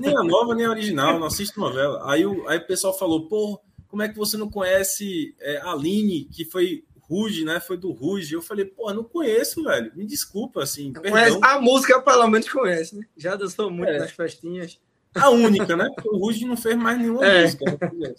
Nem 0.00 0.16
a 0.16 0.22
nova, 0.22 0.54
nem 0.54 0.66
a 0.66 0.70
original, 0.70 1.18
não 1.18 1.26
assisto 1.26 1.60
novela. 1.60 2.10
Aí 2.10 2.26
o, 2.26 2.48
aí 2.48 2.58
o 2.58 2.66
pessoal 2.66 2.96
falou, 2.96 3.28
pô, 3.28 3.60
como 3.88 4.02
é 4.02 4.08
que 4.08 4.16
você 4.16 4.36
não 4.36 4.50
conhece 4.50 5.34
é, 5.40 5.58
Aline, 5.62 6.24
que 6.24 6.44
foi 6.44 6.84
Ruge, 7.08 7.44
né? 7.44 7.60
Foi 7.60 7.76
do 7.76 7.92
Ruge. 7.92 8.34
Eu 8.34 8.42
falei, 8.42 8.64
pô, 8.64 8.92
não 8.92 9.04
conheço, 9.04 9.62
velho. 9.62 9.92
Me 9.94 10.04
desculpa, 10.04 10.62
assim. 10.62 10.92
Conhece, 10.92 11.38
a 11.42 11.60
música, 11.60 12.00
pelo 12.00 12.28
menos, 12.28 12.48
conhece, 12.48 12.96
né? 12.96 13.06
Já 13.16 13.36
dançou 13.36 13.70
muito 13.70 13.90
é. 13.90 13.98
nas 13.98 14.10
festinhas. 14.10 14.78
A 15.14 15.30
única, 15.30 15.76
né? 15.76 15.88
Porque 15.94 16.08
o 16.08 16.18
Ruge 16.18 16.44
não 16.44 16.56
fez 16.56 16.76
mais 16.76 16.98
nenhuma 16.98 17.24
é. 17.24 17.42
música. 17.42 17.64
Né? 17.92 18.14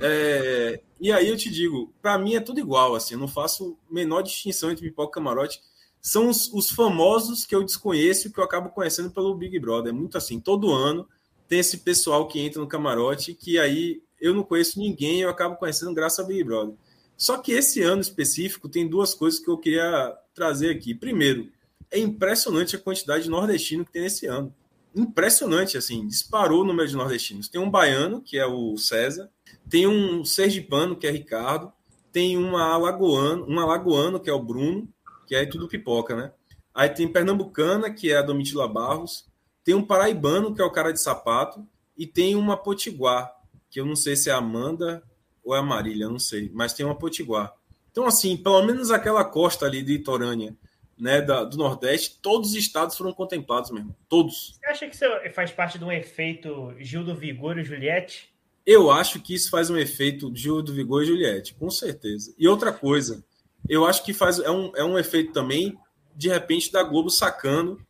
É, 0.00 0.80
e 1.00 1.10
aí 1.12 1.28
eu 1.28 1.36
te 1.36 1.50
digo, 1.50 1.92
para 2.00 2.18
mim 2.18 2.34
é 2.34 2.40
tudo 2.40 2.60
igual, 2.60 2.94
assim. 2.94 3.14
Eu 3.14 3.20
não 3.20 3.28
faço 3.28 3.76
menor 3.90 4.22
distinção 4.22 4.70
entre 4.70 4.88
pipoca 4.88 5.10
e 5.10 5.14
camarote. 5.14 5.60
São 6.00 6.28
os, 6.28 6.52
os 6.52 6.70
famosos 6.70 7.44
que 7.44 7.54
eu 7.54 7.64
desconheço 7.64 8.32
que 8.32 8.38
eu 8.38 8.44
acabo 8.44 8.70
conhecendo 8.70 9.10
pelo 9.10 9.34
Big 9.34 9.58
Brother. 9.58 9.90
É 9.90 9.96
muito 9.96 10.16
assim. 10.16 10.40
Todo 10.40 10.72
ano 10.72 11.08
tem 11.48 11.58
esse 11.58 11.78
pessoal 11.78 12.28
que 12.28 12.40
entra 12.40 12.60
no 12.60 12.68
camarote 12.68 13.34
que 13.34 13.58
aí 13.58 14.02
eu 14.20 14.34
não 14.34 14.42
conheço 14.42 14.78
ninguém 14.78 15.22
eu 15.22 15.30
acabo 15.30 15.56
conhecendo 15.56 15.94
graças 15.94 16.18
ao 16.18 16.26
Big 16.26 16.44
Brother. 16.44 16.74
Só 17.18 17.36
que 17.36 17.50
esse 17.50 17.82
ano 17.82 18.00
específico 18.00 18.68
tem 18.68 18.88
duas 18.88 19.12
coisas 19.12 19.40
que 19.40 19.50
eu 19.50 19.58
queria 19.58 20.16
trazer 20.32 20.70
aqui. 20.70 20.94
Primeiro, 20.94 21.50
é 21.90 21.98
impressionante 21.98 22.76
a 22.76 22.78
quantidade 22.78 23.24
de 23.24 23.30
nordestino 23.30 23.84
que 23.84 23.90
tem 23.90 24.02
nesse 24.02 24.26
ano. 24.26 24.54
Impressionante, 24.94 25.76
assim, 25.76 26.06
disparou 26.06 26.62
o 26.62 26.64
número 26.64 26.88
de 26.88 26.94
nordestinos. 26.94 27.48
Tem 27.48 27.60
um 27.60 27.68
baiano, 27.68 28.22
que 28.22 28.38
é 28.38 28.46
o 28.46 28.76
César, 28.78 29.28
tem 29.68 29.84
um 29.84 30.24
sergipano, 30.24 30.94
que 30.94 31.08
é 31.08 31.10
Ricardo, 31.10 31.72
tem 32.12 32.38
uma 32.38 32.72
alagoano, 32.72 33.44
um 33.48 33.58
alagoano, 33.58 34.20
que 34.20 34.30
é 34.30 34.32
o 34.32 34.42
Bruno, 34.42 34.88
que 35.26 35.34
é 35.34 35.44
tudo 35.44 35.68
pipoca, 35.68 36.14
né? 36.14 36.32
Aí 36.72 36.88
tem 36.88 37.10
Pernambucana, 37.10 37.92
que 37.92 38.12
é 38.12 38.18
a 38.18 38.22
Domitila 38.22 38.68
Barros, 38.68 39.26
tem 39.64 39.74
um 39.74 39.84
paraibano, 39.84 40.54
que 40.54 40.62
é 40.62 40.64
o 40.64 40.70
cara 40.70 40.92
de 40.92 41.00
sapato, 41.00 41.66
e 41.96 42.06
tem 42.06 42.36
uma 42.36 42.56
potiguar, 42.56 43.34
que 43.68 43.80
eu 43.80 43.84
não 43.84 43.96
sei 43.96 44.14
se 44.14 44.30
é 44.30 44.32
a 44.32 44.36
Amanda 44.36 45.02
ou 45.48 45.56
é 45.56 45.60
a 45.60 45.62
Marília, 45.62 46.08
não 46.08 46.18
sei, 46.18 46.50
mas 46.52 46.74
tem 46.74 46.84
uma 46.84 46.94
potiguar. 46.94 47.54
Então, 47.90 48.06
assim, 48.06 48.36
pelo 48.36 48.62
menos 48.62 48.90
aquela 48.90 49.24
costa 49.24 49.64
ali 49.64 49.82
de 49.82 49.94
Itorânia, 49.94 50.54
né, 50.98 51.22
da, 51.22 51.42
do 51.42 51.56
Nordeste, 51.56 52.18
todos 52.20 52.50
os 52.50 52.56
estados 52.56 52.96
foram 52.96 53.14
contemplados 53.14 53.70
mesmo. 53.70 53.96
Todos. 54.08 54.58
Você 54.60 54.66
acha 54.66 54.86
que 54.86 54.94
isso 54.94 55.04
faz 55.34 55.50
parte 55.50 55.78
de 55.78 55.84
um 55.84 55.90
efeito 55.90 56.74
Gil 56.78 57.02
do 57.02 57.14
Vigor 57.14 57.58
e 57.58 57.64
Juliette? 57.64 58.28
Eu 58.66 58.90
acho 58.90 59.20
que 59.20 59.34
isso 59.34 59.48
faz 59.48 59.70
um 59.70 59.76
efeito 59.78 60.30
Gil 60.36 60.60
do 60.60 60.74
Vigor 60.74 61.02
e 61.02 61.06
Juliette, 61.06 61.54
com 61.54 61.70
certeza. 61.70 62.34
E 62.38 62.46
outra 62.46 62.70
coisa, 62.70 63.24
eu 63.66 63.86
acho 63.86 64.04
que 64.04 64.12
faz 64.12 64.38
é 64.38 64.50
um, 64.50 64.70
é 64.76 64.84
um 64.84 64.98
efeito 64.98 65.32
também, 65.32 65.78
de 66.14 66.28
repente, 66.28 66.70
da 66.70 66.82
Globo 66.82 67.08
sacando 67.08 67.80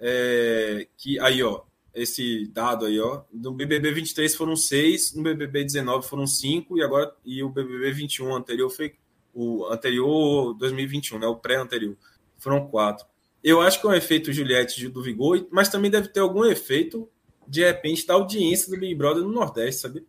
é, 0.00 0.86
que 0.96 1.20
aí, 1.20 1.42
ó, 1.42 1.60
esse 2.00 2.46
dado 2.48 2.86
aí, 2.86 2.98
ó, 3.00 3.22
no 3.32 3.52
BBB 3.52 3.92
23 3.92 4.34
foram 4.34 4.56
seis, 4.56 5.14
no 5.14 5.22
BBB 5.22 5.64
19 5.64 6.06
foram 6.06 6.26
cinco 6.26 6.78
e 6.78 6.82
agora 6.82 7.12
e 7.24 7.42
o 7.42 7.48
BBB 7.48 7.92
21 7.92 8.34
anterior 8.34 8.70
foi 8.70 8.94
o 9.34 9.66
anterior 9.66 10.54
2021, 10.54 11.18
né, 11.18 11.26
o 11.26 11.36
pré-anterior, 11.36 11.96
foram 12.38 12.66
quatro. 12.68 13.06
Eu 13.42 13.60
acho 13.60 13.80
que 13.80 13.86
é 13.86 13.90
um 13.90 13.94
efeito 13.94 14.32
Juliette 14.32 14.88
do 14.88 15.02
Vigor, 15.02 15.46
mas 15.50 15.68
também 15.68 15.90
deve 15.90 16.08
ter 16.08 16.20
algum 16.20 16.44
efeito 16.44 17.08
de 17.46 17.64
repente 17.64 18.06
da 18.06 18.14
audiência 18.14 18.70
do 18.70 18.78
Big 18.78 18.94
Brother 18.94 19.22
no 19.22 19.32
Nordeste, 19.32 19.82
sabe? 19.82 20.06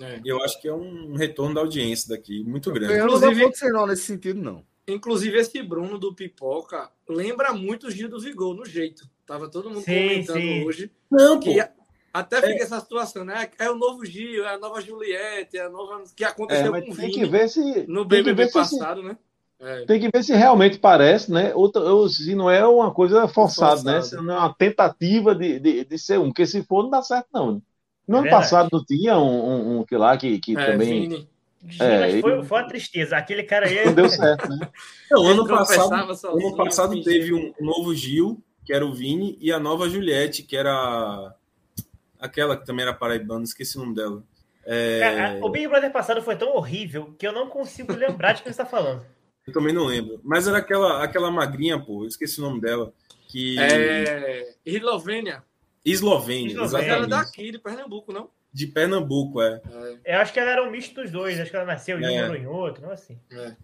É. 0.00 0.20
Eu 0.24 0.42
acho 0.42 0.60
que 0.60 0.68
é 0.68 0.74
um 0.74 1.14
retorno 1.14 1.54
da 1.54 1.60
audiência 1.60 2.08
daqui 2.08 2.42
muito 2.42 2.72
grande. 2.72 2.94
Eu 2.94 3.06
não 3.06 3.20
vou 3.20 3.52
não 3.72 3.86
nesse 3.86 4.02
sentido, 4.02 4.40
não. 4.40 4.64
Inclusive, 4.86 5.38
esse 5.38 5.62
Bruno 5.62 5.98
do 5.98 6.14
Pipoca 6.14 6.90
lembra 7.08 7.52
muito 7.52 7.86
o 7.86 7.90
Gil 7.90 8.08
do 8.08 8.20
Vigor 8.20 8.54
no 8.54 8.66
jeito. 8.66 9.08
Tava 9.26 9.48
todo 9.48 9.70
mundo 9.70 9.82
sim, 9.82 10.08
comentando 10.08 10.40
sim. 10.40 10.64
hoje. 10.64 10.90
Não, 11.10 11.40
que 11.40 11.62
pô. 11.62 11.84
Até 12.14 12.36
fica 12.36 12.60
é. 12.60 12.62
essa 12.62 12.78
situação, 12.78 13.24
né? 13.24 13.50
É 13.58 13.68
o 13.68 13.74
novo 13.74 14.04
Gil, 14.04 14.44
é 14.44 14.54
a 14.54 14.58
nova 14.58 14.80
Juliette, 14.80 15.58
é 15.58 15.62
a 15.62 15.68
nova. 15.68 16.00
que 16.14 16.22
aconteceu 16.22 16.72
é, 16.76 16.80
com 16.80 16.92
o 16.92 16.94
Vini 16.94 17.12
que 17.12 17.26
ver 17.26 17.48
se, 17.48 17.84
no 17.88 18.04
BBB 18.04 18.52
passado, 18.52 19.00
se, 19.00 19.08
né? 19.08 19.16
É. 19.58 19.84
Tem 19.84 19.98
que 19.98 20.08
ver 20.08 20.22
se 20.22 20.32
realmente 20.32 20.78
parece, 20.78 21.32
né? 21.32 21.52
Ou, 21.56 21.72
ou 21.74 22.08
se 22.08 22.32
não 22.36 22.48
é 22.48 22.64
uma 22.64 22.92
coisa 22.92 23.26
forçada, 23.26 23.82
né? 23.82 24.00
Se 24.00 24.14
não 24.14 24.32
é 24.32 24.38
uma 24.38 24.54
tentativa 24.54 25.34
de, 25.34 25.58
de, 25.58 25.84
de, 25.84 25.98
ser 25.98 26.20
um, 26.20 26.26
porque 26.26 26.46
se 26.46 26.62
for, 26.62 26.84
não 26.84 26.90
dá 26.90 27.02
certo, 27.02 27.26
não. 27.32 27.60
No 28.06 28.18
é 28.18 28.20
ano 28.20 28.30
passado 28.30 28.68
não 28.70 28.84
tinha 28.84 29.18
um, 29.18 29.48
um, 29.48 29.78
um, 29.80 29.84
que 29.84 29.96
lá 29.96 30.16
que, 30.16 30.38
que 30.38 30.56
é, 30.56 30.72
também. 30.72 31.08
Vini. 31.08 31.28
É, 31.80 32.20
foi, 32.20 32.44
foi 32.44 32.60
uma 32.60 32.68
tristeza. 32.68 33.16
Aquele 33.16 33.42
cara 33.42 33.66
aí. 33.66 33.86
Não 33.86 33.94
deu 33.94 34.08
certo, 34.08 34.48
né? 34.50 34.68
Não, 35.10 35.26
ano 35.26 35.48
passado, 35.48 35.92
ano 35.94 36.56
passado 36.56 37.02
teve 37.02 37.32
um 37.32 37.52
novo 37.58 37.92
Gil, 37.94 38.40
que 38.64 38.72
era 38.72 38.84
o 38.84 38.94
Vini, 38.94 39.36
e 39.40 39.52
a 39.52 39.58
nova 39.58 39.88
Juliette, 39.88 40.42
que 40.42 40.56
era 40.56 41.34
aquela 42.18 42.56
que 42.56 42.64
também 42.64 42.84
era 42.84 42.94
paraibana, 42.94 43.44
esqueci 43.44 43.76
o 43.76 43.80
nome 43.80 43.94
dela. 43.94 44.22
É... 44.66 45.38
o 45.42 45.50
Big 45.50 45.68
Brother 45.68 45.92
passado 45.92 46.22
foi 46.22 46.36
tão 46.36 46.56
horrível 46.56 47.14
que 47.18 47.26
eu 47.26 47.32
não 47.32 47.48
consigo 47.48 47.92
lembrar 47.92 48.32
de 48.32 48.42
quem 48.42 48.50
está 48.50 48.64
falando. 48.64 49.04
Eu 49.46 49.52
também 49.52 49.74
não 49.74 49.84
lembro. 49.84 50.18
Mas 50.24 50.48
era 50.48 50.56
aquela, 50.56 51.04
aquela 51.04 51.30
magrinha, 51.30 51.78
pô, 51.78 52.04
eu 52.04 52.08
esqueci 52.08 52.40
o 52.40 52.44
nome 52.44 52.62
dela. 52.62 52.94
Que... 53.28 53.60
É. 53.60 54.54
Eslovênia. 54.64 55.44
Eslovênia, 55.84 56.62
exatamente. 56.62 56.90
Ela 56.90 57.04
é 57.04 57.08
daqui, 57.08 57.50
de 57.50 57.58
Pernambuco, 57.58 58.10
não? 58.10 58.30
De 58.50 58.66
Pernambuco, 58.66 59.42
é. 59.42 59.60
é. 60.06 60.14
Eu 60.14 60.20
acho 60.20 60.32
que 60.32 60.40
ela 60.40 60.50
era 60.50 60.62
um 60.66 60.70
misto 60.70 60.94
dos 60.94 61.10
dois. 61.10 61.38
Acho 61.38 61.50
que 61.50 61.56
ela 61.56 61.66
nasceu 61.66 62.00
em 62.00 62.16
é. 62.16 62.26
um 62.26 62.34
em 62.34 62.46
outro, 62.46 62.84
não 62.84 62.90
assim. 62.90 63.20
É. 63.30 63.54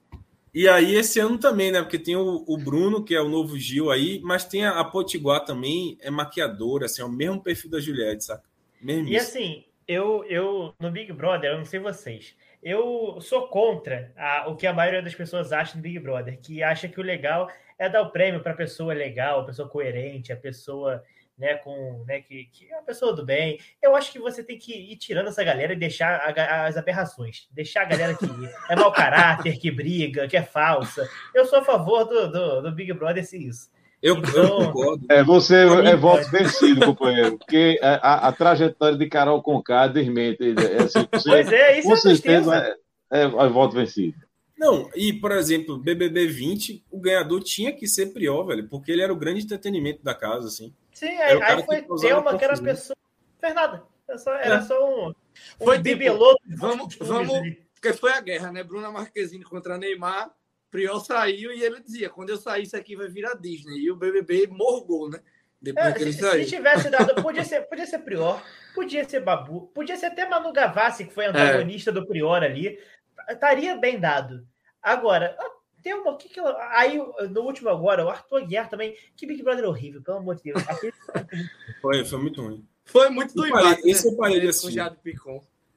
E 0.52 0.68
aí, 0.68 0.94
esse 0.94 1.20
ano 1.20 1.38
também, 1.38 1.70
né? 1.70 1.80
Porque 1.80 1.98
tem 1.98 2.16
o, 2.16 2.44
o, 2.46 2.56
Bruno, 2.58 3.04
que 3.04 3.14
é 3.14 3.20
o 3.20 3.28
novo 3.28 3.56
Gil 3.56 3.90
aí, 3.90 4.20
mas 4.22 4.44
tem 4.44 4.64
a, 4.64 4.80
a 4.80 4.84
Potiguar 4.84 5.44
também, 5.44 5.96
é 6.00 6.10
maquiadora, 6.10 6.86
assim, 6.86 7.02
é 7.02 7.04
o 7.04 7.08
mesmo 7.08 7.40
perfil 7.40 7.70
da 7.70 7.80
Juliette, 7.80 8.24
saca? 8.24 8.42
Mesmo 8.80 9.08
e 9.08 9.14
isso. 9.14 9.28
assim, 9.28 9.64
eu, 9.86 10.24
eu, 10.24 10.74
no 10.80 10.90
Big 10.90 11.12
Brother, 11.12 11.52
eu 11.52 11.58
não 11.58 11.64
sei 11.64 11.78
vocês, 11.78 12.34
eu 12.62 13.18
sou 13.20 13.48
contra 13.48 14.12
a, 14.16 14.48
o 14.48 14.56
que 14.56 14.66
a 14.66 14.72
maioria 14.72 15.02
das 15.02 15.14
pessoas 15.14 15.52
acha 15.52 15.76
no 15.76 15.82
Big 15.82 15.98
Brother, 15.98 16.38
que 16.40 16.62
acha 16.62 16.88
que 16.88 16.98
o 16.98 17.02
legal 17.02 17.48
é 17.78 17.88
dar 17.88 18.02
o 18.02 18.10
prêmio 18.10 18.42
para 18.42 18.52
a 18.52 18.56
pessoa 18.56 18.92
legal, 18.92 19.40
a 19.40 19.44
pessoa 19.46 19.68
coerente, 19.68 20.32
a 20.32 20.36
pessoa 20.36 21.02
né, 21.40 21.54
com, 21.54 22.04
né, 22.06 22.20
que, 22.20 22.44
que 22.52 22.70
é 22.70 22.76
uma 22.76 22.84
pessoa 22.84 23.14
do 23.14 23.24
bem. 23.24 23.58
Eu 23.82 23.96
acho 23.96 24.12
que 24.12 24.18
você 24.18 24.44
tem 24.44 24.58
que 24.58 24.72
ir 24.72 24.96
tirando 24.96 25.28
essa 25.28 25.42
galera 25.42 25.72
e 25.72 25.76
deixar 25.76 26.16
a, 26.16 26.66
as 26.66 26.76
aberrações. 26.76 27.48
Deixar 27.50 27.82
a 27.82 27.86
galera 27.86 28.14
que 28.14 28.26
é 28.68 28.76
mau 28.76 28.92
caráter, 28.92 29.58
que 29.58 29.70
briga, 29.70 30.28
que 30.28 30.36
é 30.36 30.42
falsa. 30.42 31.08
Eu 31.34 31.46
sou 31.46 31.60
a 31.60 31.64
favor 31.64 32.04
do, 32.04 32.30
do, 32.30 32.60
do 32.62 32.72
Big 32.72 32.92
Brother 32.92 33.24
se 33.24 33.38
isso. 33.38 33.70
Eu, 34.02 34.16
então, 34.16 34.42
eu 34.42 34.72
concordo. 34.72 35.06
É, 35.10 35.22
você 35.22 35.56
é 35.56 35.96
voto 35.96 36.30
vencido, 36.30 36.86
companheiro, 36.86 37.38
porque 37.38 37.78
a, 37.82 38.28
a, 38.28 38.32
trajetória 38.32 38.96
de 38.96 39.06
Carol 39.08 39.42
Conká 39.42 39.86
desmente. 39.86 40.54
É, 40.58 40.82
assim, 40.82 41.06
você, 41.12 41.30
pois 41.30 41.52
é, 41.52 41.78
isso 41.78 41.88
com 41.88 41.94
é 41.94 41.96
certeza 41.96 42.76
é, 43.10 43.20
é, 43.20 43.22
é 43.22 43.48
voto 43.48 43.74
vencido. 43.74 44.16
Não, 44.60 44.90
e, 44.94 45.10
por 45.10 45.32
exemplo, 45.32 45.78
BBB 45.78 46.26
20, 46.26 46.84
o 46.90 47.00
ganhador 47.00 47.42
tinha 47.42 47.72
que 47.72 47.88
ser 47.88 48.12
Prior, 48.12 48.44
velho, 48.44 48.68
porque 48.68 48.92
ele 48.92 49.00
era 49.00 49.10
o 49.10 49.16
grande 49.16 49.42
entretenimento 49.42 50.04
da 50.04 50.14
casa, 50.14 50.48
assim. 50.48 50.74
Sim, 50.92 51.08
aí, 51.08 51.42
aí 51.42 51.64
foi 51.64 51.80
Thelma 51.98 52.36
que 52.36 52.44
era 52.44 52.52
a 52.52 52.62
pessoa. 52.62 52.94
Fernanda. 53.40 53.82
Era 54.06 54.18
só, 54.18 54.34
era 54.34 54.56
é. 54.56 54.60
só 54.60 54.86
um. 54.86 55.08
um 55.08 55.64
foi 55.64 55.78
bibelô. 55.78 56.36
Vamos, 56.58 56.94
vamos. 57.00 57.56
Porque 57.72 57.94
foi 57.94 58.12
a 58.12 58.20
guerra, 58.20 58.52
né? 58.52 58.62
Bruna 58.62 58.90
Marquezine 58.90 59.44
contra 59.44 59.78
Neymar. 59.78 60.30
Prior 60.70 61.00
saiu 61.00 61.54
e 61.54 61.62
ele 61.62 61.80
dizia: 61.80 62.10
quando 62.10 62.28
eu 62.28 62.36
sair, 62.36 62.64
isso 62.64 62.76
aqui 62.76 62.94
vai 62.94 63.08
virar 63.08 63.36
Disney. 63.36 63.78
E 63.78 63.90
o 63.90 63.96
BBB 63.96 64.46
morgou, 64.48 65.08
né? 65.08 65.20
Depois 65.62 65.86
é, 65.86 65.92
que 65.94 66.02
ele 66.02 66.12
se, 66.12 66.20
saiu. 66.20 66.44
Se 66.44 66.50
tivesse 66.50 66.90
dado. 66.90 67.14
Podia 67.22 67.44
ser, 67.44 67.62
podia 67.62 67.86
ser 67.86 68.00
Prior, 68.00 68.42
podia 68.74 69.08
ser 69.08 69.20
Babu, 69.20 69.68
podia 69.74 69.96
ser 69.96 70.06
até 70.06 70.28
Manu 70.28 70.52
Gavassi, 70.52 71.06
que 71.06 71.14
foi 71.14 71.24
antagonista 71.24 71.88
é. 71.88 71.94
do 71.94 72.06
Prior 72.06 72.42
ali. 72.42 72.78
Estaria 73.26 73.76
bem 73.78 73.98
dado. 73.98 74.46
Agora, 74.82 75.36
tem 75.82 75.94
uma. 75.94 76.16
Que 76.16 76.28
que 76.28 76.40
ela, 76.40 76.56
aí, 76.72 76.98
no 77.30 77.42
último 77.42 77.68
agora, 77.68 78.04
o 78.04 78.08
Arthur 78.08 78.46
Guerra 78.46 78.68
também. 78.68 78.94
Que 79.16 79.26
Big 79.26 79.42
Brother 79.42 79.64
horrível, 79.64 80.02
pelo 80.02 80.18
amor 80.18 80.36
de 80.36 80.44
Deus. 80.44 80.62
Aquele... 80.68 80.92
foi, 81.80 82.04
foi 82.04 82.18
muito 82.18 82.42
ruim. 82.42 82.66
Foi 82.84 83.08
muito 83.08 83.34
do 83.34 83.46
embate. 83.46 83.88
Esse 83.88 84.08
eu 84.08 84.16
parei 84.16 84.40
de 84.40 84.48
assistir. 84.48 84.80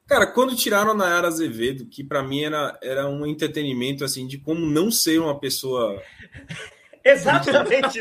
Cara, 0.06 0.26
quando 0.26 0.54
tiraram 0.54 0.90
a 0.90 0.94
Nayara 0.94 1.28
Azevedo, 1.28 1.86
que 1.86 2.04
para 2.04 2.22
mim 2.22 2.42
era, 2.44 2.78
era 2.82 3.08
um 3.08 3.24
entretenimento 3.24 4.04
assim 4.04 4.26
de 4.26 4.36
como 4.36 4.66
não 4.66 4.90
ser 4.90 5.18
uma 5.18 5.38
pessoa. 5.38 6.02
Exatamente. 7.02 7.98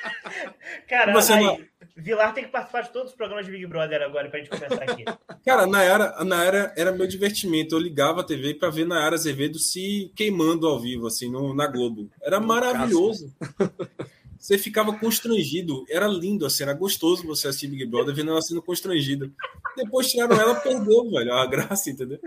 Cara, 0.88 1.12
Você 1.12 1.34
aí, 1.34 1.44
não... 1.44 1.60
Vilar 1.96 2.34
tem 2.34 2.44
que 2.44 2.50
participar 2.50 2.82
de 2.82 2.92
todos 2.92 3.10
os 3.10 3.16
programas 3.16 3.46
de 3.46 3.52
Big 3.52 3.66
Brother 3.66 4.02
agora 4.02 4.28
pra 4.28 4.40
gente 4.40 4.50
começar 4.50 4.82
aqui. 4.82 5.04
Cara, 5.46 5.62
a 5.62 5.66
Nayara, 5.66 6.14
a 6.16 6.24
Nayara 6.24 6.72
era 6.76 6.90
meu 6.90 7.06
divertimento. 7.06 7.74
Eu 7.74 7.78
ligava 7.78 8.20
a 8.20 8.24
TV 8.24 8.54
para 8.54 8.70
ver 8.70 8.84
Nayara 8.84 9.14
Azevedo 9.14 9.58
se 9.58 10.10
queimando 10.16 10.66
ao 10.66 10.80
vivo, 10.80 11.06
assim, 11.06 11.30
no, 11.30 11.54
na 11.54 11.68
Globo. 11.68 12.10
Era 12.20 12.40
maravilhoso. 12.40 13.32
Você 14.36 14.58
ficava 14.58 14.92
constrangido. 14.98 15.86
Era 15.88 16.06
lindo, 16.06 16.44
assim, 16.44 16.64
era 16.64 16.74
gostoso 16.74 17.26
você 17.26 17.48
assistir 17.48 17.66
Big 17.66 17.86
Brother 17.86 18.14
vendo 18.14 18.30
ela 18.30 18.42
sendo 18.42 18.60
constrangida. 18.60 19.30
Depois 19.74 20.10
tiraram 20.10 20.38
ela, 20.38 20.54
perdeu, 20.56 21.10
velho, 21.10 21.32
a 21.32 21.46
graça, 21.46 21.88
entendeu? 21.88 22.18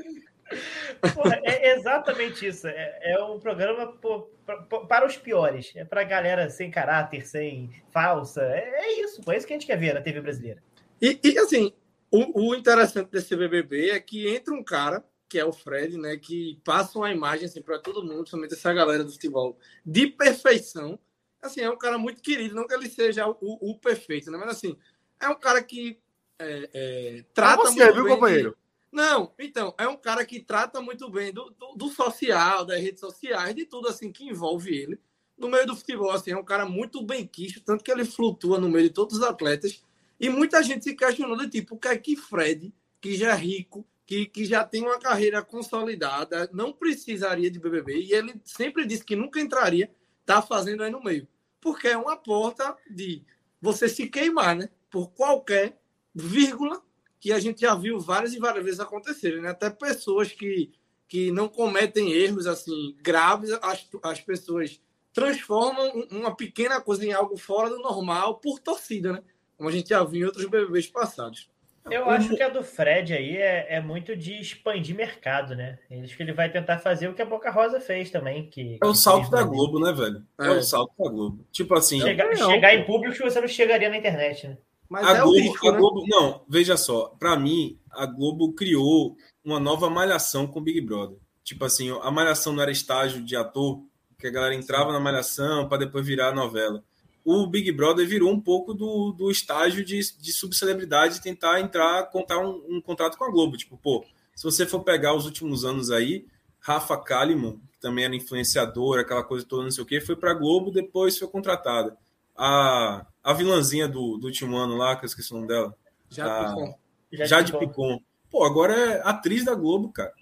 Porra, 1.14 1.40
é 1.44 1.74
exatamente 1.76 2.48
isso. 2.48 2.68
É, 2.68 3.14
é 3.14 3.24
um 3.24 3.40
programa 3.40 3.88
pô, 3.88 4.30
pra, 4.46 4.58
para 4.62 5.06
os 5.06 5.18
piores. 5.18 5.72
É 5.76 5.84
para 5.84 6.04
galera 6.04 6.50
sem 6.50 6.72
caráter, 6.72 7.26
sem 7.26 7.72
falsa. 7.92 8.42
É, 8.42 8.86
é 8.86 9.02
isso. 9.02 9.22
É 9.30 9.38
isso 9.38 9.48
que 9.48 9.54
a 9.54 9.56
gente 9.56 9.68
quer 9.68 9.78
ver 9.78 9.94
na 9.94 10.02
TV 10.02 10.22
brasileira. 10.22 10.64
E, 11.02 11.20
e 11.24 11.38
assim, 11.38 11.74
o, 12.10 12.50
o, 12.50 12.56
interessante 12.56 13.12
desse 13.12 13.36
BBB 13.36 13.92
é 13.92 14.00
que 14.00 14.28
entra 14.28 14.54
um 14.54 14.64
cara, 14.64 15.04
que 15.30 15.38
é 15.38 15.46
o 15.46 15.54
Fred, 15.54 15.98
né? 15.98 16.18
Que 16.18 16.60
passa 16.64 16.98
uma 16.98 17.12
imagem 17.12 17.46
assim, 17.46 17.62
para 17.62 17.80
todo 17.80 18.04
mundo, 18.04 18.30
somente 18.30 18.54
essa 18.54 18.74
galera 18.74 19.04
do 19.04 19.12
futebol, 19.12 19.58
de 19.86 20.08
perfeição. 20.08 20.98
Assim, 21.42 21.62
é 21.62 21.70
um 21.70 21.78
cara 21.78 21.98
muito 21.98 22.22
querido. 22.22 22.56
Não 22.56 22.66
que 22.66 22.74
ele 22.74 22.90
seja 22.90 23.28
o, 23.28 23.38
o 23.42 23.78
perfeito, 23.78 24.32
né? 24.32 24.38
Mas 24.38 24.50
assim, 24.50 24.78
é 25.20 25.30
um 25.30 25.36
cara 25.36 25.62
que 25.62 26.00
é, 26.40 26.70
é, 26.74 27.26
trata 27.34 27.64
você, 27.64 27.84
muito 27.84 27.94
viu, 27.94 28.04
bem 28.04 28.14
companheiro? 28.14 28.52
De 28.52 28.67
não, 28.98 29.32
então, 29.38 29.76
é 29.78 29.88
um 29.88 29.96
cara 29.96 30.26
que 30.26 30.40
trata 30.40 30.82
muito 30.82 31.08
bem 31.08 31.32
do, 31.32 31.52
do, 31.52 31.76
do, 31.76 31.90
social, 31.90 32.66
das 32.66 32.82
redes 32.82 33.00
sociais, 33.00 33.54
de 33.54 33.64
tudo 33.64 33.88
assim 33.88 34.12
que 34.12 34.28
envolve 34.28 34.76
ele. 34.76 35.00
No 35.38 35.48
meio 35.48 35.68
do 35.68 35.76
futebol, 35.76 36.10
assim, 36.10 36.32
é 36.32 36.36
um 36.36 36.44
cara 36.44 36.66
muito 36.66 37.04
bem 37.04 37.28
quisto, 37.28 37.62
tanto 37.62 37.84
que 37.84 37.92
ele 37.92 38.04
flutua 38.04 38.60
no 38.60 38.68
meio 38.68 38.88
de 38.88 38.96
todos 38.96 39.18
os 39.18 39.24
atletas. 39.24 39.84
E 40.20 40.30
muita 40.30 40.64
gente 40.64 40.84
se 40.84 40.96
questionou 40.96 41.38
de 41.38 41.48
tipo, 41.48 41.76
o 41.76 41.78
que 41.80 41.88
é 41.88 41.96
que 41.96 42.16
Fred, 42.16 42.74
que 43.00 43.16
já 43.16 43.34
é 43.34 43.36
rico, 43.36 43.86
que, 44.04 44.26
que 44.26 44.46
já 44.46 44.64
tem 44.64 44.82
uma 44.82 44.98
carreira 44.98 45.44
consolidada, 45.44 46.50
não 46.52 46.74
precisaria 46.74 47.52
de 47.52 47.60
BBB, 47.60 48.02
e 48.02 48.14
ele 48.14 48.34
sempre 48.44 48.84
disse 48.84 49.06
que 49.06 49.16
nunca 49.16 49.40
entraria, 49.40 49.92
tá 50.26 50.42
fazendo 50.42 50.82
aí 50.82 50.90
no 50.90 51.04
meio. 51.04 51.28
Porque 51.62 51.88
é 51.88 51.98
uma 51.98 52.18
porta 52.18 52.76
de 52.90 53.24
você 53.62 53.88
se 53.88 54.10
queimar, 54.10 54.56
né? 54.56 54.70
Por 54.90 55.12
qualquer 55.12 55.80
vírgula 56.16 56.82
que 57.20 57.32
a 57.32 57.40
gente 57.40 57.62
já 57.62 57.76
viu 57.76 58.00
várias 58.00 58.34
e 58.34 58.40
várias 58.40 58.64
vezes 58.64 58.80
acontecerem, 58.80 59.42
né? 59.42 59.50
Até 59.50 59.70
pessoas 59.70 60.32
que, 60.32 60.72
que 61.08 61.32
não 61.32 61.48
cometem 61.48 62.12
erros 62.12 62.48
assim 62.48 62.96
graves, 63.02 63.52
as, 63.62 63.88
as 64.04 64.22
pessoas 64.22 64.82
transformam 65.14 66.08
uma 66.12 66.36
pequena 66.36 66.80
coisa 66.80 67.06
em 67.06 67.12
algo 67.12 67.38
fora 67.38 67.70
do 67.70 67.80
normal 67.80 68.40
por 68.40 68.60
torcida, 68.60 69.14
né? 69.14 69.24
Como 69.58 69.68
a 69.68 69.72
gente 69.72 69.90
já 69.90 70.04
viu 70.04 70.22
em 70.22 70.26
outros 70.26 70.46
BBBs 70.46 70.88
passados. 70.88 71.50
Eu 71.90 72.10
acho 72.10 72.36
que 72.36 72.44
a 72.44 72.50
do 72.50 72.64
Fred 72.64 73.14
aí 73.14 73.38
é, 73.38 73.76
é, 73.76 73.82
muito 73.82 74.16
de 74.16 74.40
expandir 74.40 74.96
mercado, 74.96 75.56
né? 75.56 75.80
Acho 76.04 76.16
que 76.16 76.24
ele 76.24 76.34
vai 76.34 76.52
tentar 76.52 76.80
fazer 76.80 77.08
o 77.08 77.14
que 77.14 77.22
a 77.22 77.26
Boca 77.26 77.50
Rosa 77.50 77.80
fez 77.80 78.12
também. 78.12 78.50
Que, 78.50 78.78
é 78.82 78.86
o 78.86 78.94
salto 78.94 79.32
da 79.32 79.44
Globo, 79.44 79.80
né, 79.80 79.94
velho? 79.94 80.24
É. 80.40 80.48
é. 80.48 80.52
o 80.52 80.62
salto 80.62 80.94
da 81.00 81.10
Globo. 81.10 81.46
Tipo 81.52 81.76
assim. 81.76 82.02
Chegar, 82.02 82.28
não, 82.36 82.52
chegar 82.52 82.76
em 82.76 82.86
público 82.86 83.16
que 83.16 83.24
você 83.24 83.40
não 83.40 83.48
chegaria 83.48 83.90
na 83.90 83.98
internet, 83.98 84.48
né? 84.48 84.58
Mas 84.90 85.06
a, 85.08 85.18
é 85.18 85.22
Globo, 85.22 85.38
risco, 85.38 85.68
a 85.68 85.72
né? 85.72 85.78
Globo, 85.78 86.06
não, 86.08 86.42
veja 86.48 86.78
só, 86.78 87.16
para 87.20 87.38
mim, 87.38 87.78
a 87.92 88.06
Globo 88.06 88.54
criou 88.54 89.16
uma 89.44 89.60
nova 89.60 89.90
malhação 89.90 90.48
com 90.48 90.60
o 90.60 90.64
Big 90.64 90.82
Brother. 90.82 91.18
Tipo 91.44 91.66
assim, 91.66 91.90
a 92.02 92.12
malhação 92.12 92.54
não 92.54 92.62
era 92.62 92.72
estágio 92.72 93.24
de 93.24 93.36
ator, 93.36 93.82
que 94.20 94.28
a 94.28 94.32
galera 94.32 94.56
entrava 94.56 94.92
na 94.92 95.00
malhação 95.00 95.68
para 95.68 95.80
depois 95.80 96.06
virar 96.06 96.34
novela 96.34 96.84
o 97.30 97.46
Big 97.46 97.70
Brother 97.74 98.08
virou 98.08 98.32
um 98.32 98.40
pouco 98.40 98.74
do, 98.74 99.12
do 99.12 99.30
estágio 99.30 99.84
de, 99.84 100.00
de 100.00 100.32
subcelebridade 100.32 101.22
tentar 101.22 101.60
entrar, 101.60 102.10
contar 102.10 102.40
um, 102.40 102.64
um, 102.70 102.82
contrato 102.82 103.18
com 103.18 103.26
a 103.26 103.30
Globo. 103.30 103.58
Tipo, 103.58 103.78
pô, 103.78 104.06
se 104.34 104.46
você 104.46 104.66
for 104.66 104.80
pegar 104.80 105.14
os 105.14 105.26
últimos 105.26 105.66
anos 105.66 105.92
aí, 105.92 106.26
Rafa 106.58 106.96
Kalimann, 106.96 107.60
que 107.74 107.82
também 107.82 108.06
era 108.06 108.16
influenciador, 108.16 109.00
aquela 109.00 109.26
coisa 109.26 109.46
toda, 109.46 109.64
não 109.64 109.72
sei 109.72 109.84
o 109.84 109.86
quê, 109.86 110.00
foi 110.00 110.16
para 110.16 110.34
Globo, 110.34 110.72
depois 110.72 111.18
foi 111.18 111.28
contratada. 111.28 111.98
A, 112.34 113.06
a 113.28 113.34
vilãzinha 113.34 113.90
do, 113.90 114.18
do 114.18 114.28
último 114.28 114.56
ano 114.56 114.78
lá, 114.78 114.96
que 114.96 115.04
eu 115.04 115.08
esqueci 115.08 115.34
o 115.34 115.36
nome 115.36 115.50
dela. 115.50 115.76
Jade 116.10 116.46
Picon. 116.46 116.80
Jade 117.12 117.58
Picon. 117.60 118.00
Pô, 118.32 118.46
agora 118.46 118.74
é 118.74 119.02
atriz 119.04 119.44
da 119.44 119.54
Globo, 119.54 119.92
cara. 119.92 120.14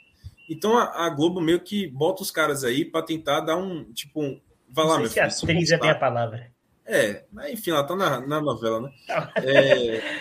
Então 0.50 0.76
a, 0.76 1.06
a 1.06 1.10
Globo 1.12 1.40
meio 1.40 1.60
que 1.60 1.86
bota 1.86 2.24
os 2.24 2.32
caras 2.32 2.64
aí 2.64 2.84
para 2.84 3.06
tentar 3.06 3.42
dar 3.42 3.58
um, 3.58 3.84
tipo, 3.94 4.24
um, 4.24 4.42
vai 4.68 4.86
lá, 4.88 4.98
meu 4.98 5.08
filho, 5.08 5.30
se 5.30 5.46
atriz 5.46 5.72
é 5.72 5.78
bem 5.78 5.92
a 5.92 5.96
palavra. 5.96 6.52
É, 6.84 7.26
mas 7.32 7.54
enfim, 7.54 7.70
ela 7.70 7.84
tá 7.84 7.96
na, 7.96 8.26
na 8.26 8.42
novela, 8.42 8.82
né? 8.82 8.92
É, 9.36 10.20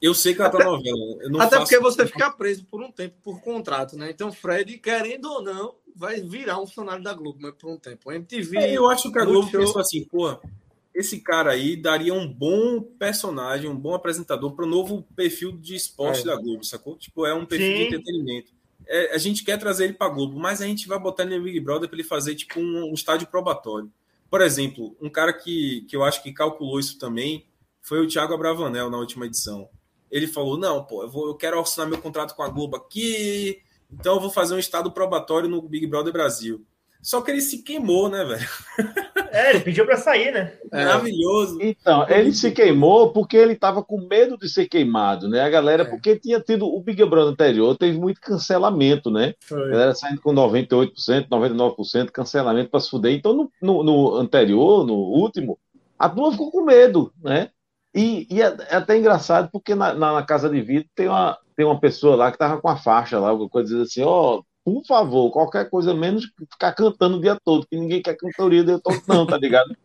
eu 0.00 0.14
sei 0.14 0.34
que 0.34 0.40
ela 0.40 0.50
tá 0.50 0.58
na 0.60 0.64
novela. 0.64 1.44
até 1.44 1.58
porque 1.58 1.78
você 1.78 2.06
fica 2.06 2.30
preso 2.30 2.64
por 2.64 2.82
um 2.82 2.90
tempo 2.90 3.16
por 3.22 3.42
contrato, 3.42 3.98
né? 3.98 4.08
Então, 4.08 4.32
Fred, 4.32 4.78
querendo 4.78 5.26
ou 5.26 5.42
não, 5.42 5.74
vai 5.94 6.22
virar 6.22 6.58
um 6.58 6.66
funcionário 6.66 7.04
da 7.04 7.12
Globo 7.12 7.38
mas 7.42 7.54
por 7.54 7.70
um 7.70 7.76
tempo. 7.76 8.08
O 8.08 8.12
MTV. 8.12 8.56
É, 8.56 8.72
eu 8.72 8.88
acho 8.88 9.12
que 9.12 9.18
a 9.18 9.24
Globo 9.26 9.50
show... 9.50 9.60
pensou 9.60 9.80
assim, 9.82 10.04
pô, 10.06 10.38
esse 10.94 11.20
cara 11.20 11.50
aí 11.50 11.76
daria 11.76 12.14
um 12.14 12.26
bom 12.26 12.80
personagem, 12.80 13.68
um 13.68 13.76
bom 13.76 13.94
apresentador 13.94 14.54
para 14.54 14.64
o 14.64 14.68
novo 14.68 15.02
perfil 15.16 15.50
de 15.52 15.74
esporte 15.74 16.20
é. 16.20 16.24
da 16.24 16.36
Globo, 16.36 16.64
sacou? 16.64 16.96
Tipo, 16.96 17.26
é 17.26 17.34
um 17.34 17.44
perfil 17.44 17.66
Sim. 17.66 17.74
de 17.74 17.82
entretenimento. 17.84 18.52
É, 18.86 19.14
a 19.14 19.18
gente 19.18 19.44
quer 19.44 19.58
trazer 19.58 19.84
ele 19.84 19.94
para 19.94 20.12
Globo, 20.12 20.38
mas 20.38 20.62
a 20.62 20.66
gente 20.66 20.86
vai 20.86 20.98
botar 20.98 21.24
ele 21.24 21.38
no 21.38 21.44
Big 21.44 21.58
Brother 21.58 21.88
para 21.88 21.96
ele 21.96 22.06
fazer 22.06 22.34
tipo 22.36 22.60
um, 22.60 22.90
um 22.90 22.94
estádio 22.94 23.26
probatório. 23.26 23.90
Por 24.30 24.40
exemplo, 24.40 24.96
um 25.00 25.10
cara 25.10 25.32
que, 25.32 25.82
que 25.88 25.96
eu 25.96 26.04
acho 26.04 26.22
que 26.22 26.32
calculou 26.32 26.78
isso 26.78 26.98
também 26.98 27.46
foi 27.80 28.00
o 28.00 28.06
Thiago 28.06 28.34
Abravanel 28.34 28.88
na 28.88 28.98
última 28.98 29.26
edição. 29.26 29.68
Ele 30.10 30.26
falou: 30.26 30.56
não, 30.56 30.84
pô, 30.84 31.02
eu, 31.02 31.10
vou, 31.10 31.26
eu 31.28 31.34
quero 31.34 31.58
assinar 31.58 31.88
meu 31.88 31.98
contrato 31.98 32.34
com 32.34 32.42
a 32.42 32.48
Globo 32.48 32.76
aqui, 32.76 33.60
então 33.92 34.14
eu 34.14 34.20
vou 34.20 34.30
fazer 34.30 34.54
um 34.54 34.58
estado 34.58 34.92
probatório 34.92 35.48
no 35.48 35.60
Big 35.62 35.86
Brother 35.86 36.12
Brasil. 36.12 36.64
Só 37.04 37.20
que 37.20 37.30
ele 37.30 37.42
se 37.42 37.62
queimou, 37.62 38.08
né, 38.08 38.24
velho? 38.24 38.48
É, 39.30 39.50
ele 39.50 39.60
pediu 39.60 39.84
para 39.84 39.98
sair, 39.98 40.32
né? 40.32 40.54
É. 40.72 40.86
Maravilhoso. 40.86 41.58
Então, 41.60 42.08
ele 42.08 42.32
se 42.32 42.50
queimou 42.50 43.12
porque 43.12 43.36
ele 43.36 43.52
estava 43.52 43.84
com 43.84 44.08
medo 44.08 44.38
de 44.38 44.48
ser 44.48 44.66
queimado, 44.66 45.28
né? 45.28 45.42
A 45.42 45.50
galera, 45.50 45.82
é. 45.82 45.86
porque 45.86 46.16
tinha 46.18 46.40
tido 46.40 46.64
o 46.66 46.80
Big 46.80 47.04
Brother 47.04 47.32
anterior, 47.32 47.76
teve 47.76 47.98
muito 47.98 48.22
cancelamento, 48.22 49.10
né? 49.10 49.34
Foi. 49.40 49.62
A 49.64 49.70
galera 49.70 49.94
saindo 49.94 50.22
com 50.22 50.32
98%, 50.32 51.28
99% 51.28 52.10
cancelamento 52.10 52.70
para 52.70 52.80
se 52.80 52.88
fuder. 52.88 53.12
Então, 53.12 53.34
no, 53.34 53.50
no, 53.60 53.82
no, 53.82 54.16
anterior, 54.16 54.86
no 54.86 54.94
último, 54.94 55.58
a 55.98 56.08
turma 56.08 56.32
ficou 56.32 56.50
com 56.50 56.64
medo, 56.64 57.12
né? 57.22 57.50
E, 57.94 58.26
e 58.30 58.40
é, 58.40 58.46
é, 58.70 58.76
até 58.76 58.96
engraçado 58.96 59.50
porque 59.52 59.74
na, 59.74 59.92
na, 59.92 60.14
na, 60.14 60.22
casa 60.22 60.48
de 60.48 60.60
vidro 60.62 60.88
tem 60.94 61.06
uma, 61.06 61.38
tem 61.54 61.66
uma 61.66 61.78
pessoa 61.78 62.16
lá 62.16 62.32
que 62.32 62.38
tava 62.38 62.60
com 62.60 62.68
a 62.68 62.76
faixa 62.76 63.18
lá, 63.20 63.28
alguma 63.28 63.50
coisa 63.50 63.66
dizendo 63.66 63.82
assim, 63.82 64.02
ó, 64.02 64.38
oh, 64.38 64.44
por 64.64 64.84
favor, 64.86 65.30
qualquer 65.30 65.68
coisa 65.68 65.92
menos 65.92 66.30
ficar 66.50 66.72
cantando 66.72 67.18
o 67.18 67.20
dia 67.20 67.38
todo, 67.44 67.66
que 67.66 67.76
ninguém 67.76 68.02
quer 68.02 68.16
cantoria 68.16 68.62
o 68.62 68.64
dia 68.64 68.78
todo, 68.78 69.00
não, 69.06 69.26
tá 69.26 69.36
ligado? 69.36 69.76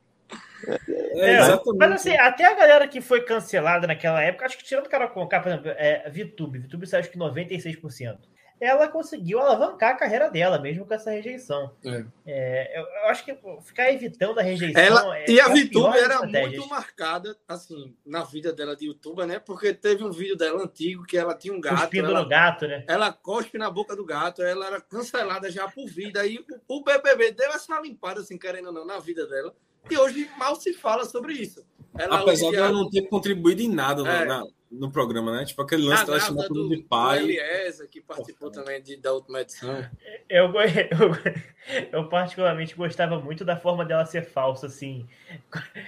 É, 1.16 1.36
é, 1.36 1.40
mas 1.78 1.92
assim, 1.92 2.16
até 2.16 2.46
a 2.46 2.56
galera 2.56 2.88
que 2.88 3.02
foi 3.02 3.22
cancelada 3.22 3.88
naquela 3.88 4.22
época, 4.22 4.46
acho 4.46 4.58
que 4.58 4.64
tirando 4.64 4.86
o 4.86 4.90
cara 4.90 5.08
com 5.08 5.26
por 5.28 5.48
exemplo, 5.48 5.72
é, 5.72 6.10
VTube, 6.10 6.60
VTube 6.60 6.88
saiu 6.88 7.02
acho 7.02 7.12
que 7.12 7.18
96% 7.18 8.18
ela 8.60 8.88
conseguiu 8.88 9.40
alavancar 9.40 9.92
a 9.92 9.98
carreira 9.98 10.30
dela, 10.30 10.60
mesmo 10.60 10.86
com 10.86 10.94
essa 10.94 11.12
rejeição. 11.12 11.72
É. 11.84 12.06
É, 12.26 12.80
eu, 12.80 12.84
eu, 12.84 13.10
acho 13.10 13.24
que 13.24 13.38
ficar 13.62 13.92
evitando 13.92 14.40
a 14.40 14.42
rejeição. 14.42 14.82
Ela, 14.82 15.18
é, 15.18 15.30
e 15.30 15.40
a 15.40 15.48
VTube 15.48 15.98
era 15.98 16.22
muito 16.24 16.68
marcada, 16.68 17.38
assim, 17.48 17.96
na 18.06 18.24
vida 18.24 18.52
dela 18.52 18.76
de 18.76 18.86
youtuber, 18.86 19.26
né? 19.26 19.40
Porque 19.40 19.74
teve 19.74 20.04
um 20.04 20.12
vídeo 20.12 20.36
dela 20.36 20.62
antigo 20.62 21.06
que 21.06 21.18
ela 21.18 21.34
tinha 21.34 21.54
um 21.54 21.62
gato. 21.62 21.82
Cuspindo 21.82 22.10
ela, 22.10 22.24
no 22.24 22.30
gato, 22.30 22.68
né? 22.68 22.84
Ela 22.88 23.14
cospe 23.14 23.58
na 23.58 23.70
boca 23.70 23.96
do 23.96 24.06
gato, 24.06 24.44
ela 24.44 24.68
era 24.68 24.82
cancelada 24.82 25.50
já 25.50 25.68
por 25.68 25.88
vida. 25.88 26.22
Aí 26.22 26.38
o, 26.68 26.76
o 26.78 26.84
BBB 26.84 27.32
deu 27.32 27.52
essa 27.52 27.80
limpada, 27.80 28.20
assim, 28.20 28.38
querendo 28.38 28.68
ou 28.68 28.74
não, 28.74 28.86
na 28.86 29.00
vida 29.00 29.26
dela. 29.26 29.56
E 29.90 29.98
hoje 29.98 30.30
mal 30.38 30.56
se 30.56 30.74
fala 30.74 31.06
sobre 31.06 31.34
isso. 31.34 31.66
Ela 31.98 32.20
Apesar 32.20 32.50
de 32.50 32.56
ela 32.58 32.72
não 32.72 32.90
ter 32.90 33.04
contribuído 33.04 33.62
em 33.62 33.70
nada 33.70 34.08
é. 34.08 34.26
na, 34.26 34.44
no 34.72 34.92
programa, 34.92 35.32
né? 35.32 35.46
Tipo 35.46 35.62
aquele 35.62 35.88
lance 35.88 36.06
da 36.06 36.20
chamada 36.20 36.48
do, 36.50 36.70
de 36.70 36.78
pai. 36.84 37.20
Do 37.20 37.26
Eliezer, 37.26 37.90
que 37.90 38.02
participou 38.02 38.52
também 38.52 38.82
de, 38.82 38.98
da 38.98 39.14
última 39.14 39.42
edição. 39.42 39.86
Eu, 40.30 40.52
eu, 40.54 41.90
eu, 41.92 42.10
particularmente 42.10 42.76
gostava 42.76 43.20
muito 43.20 43.44
da 43.44 43.58
forma 43.58 43.84
dela 43.84 44.06
ser 44.06 44.24
falsa, 44.24 44.68
assim. 44.68 45.08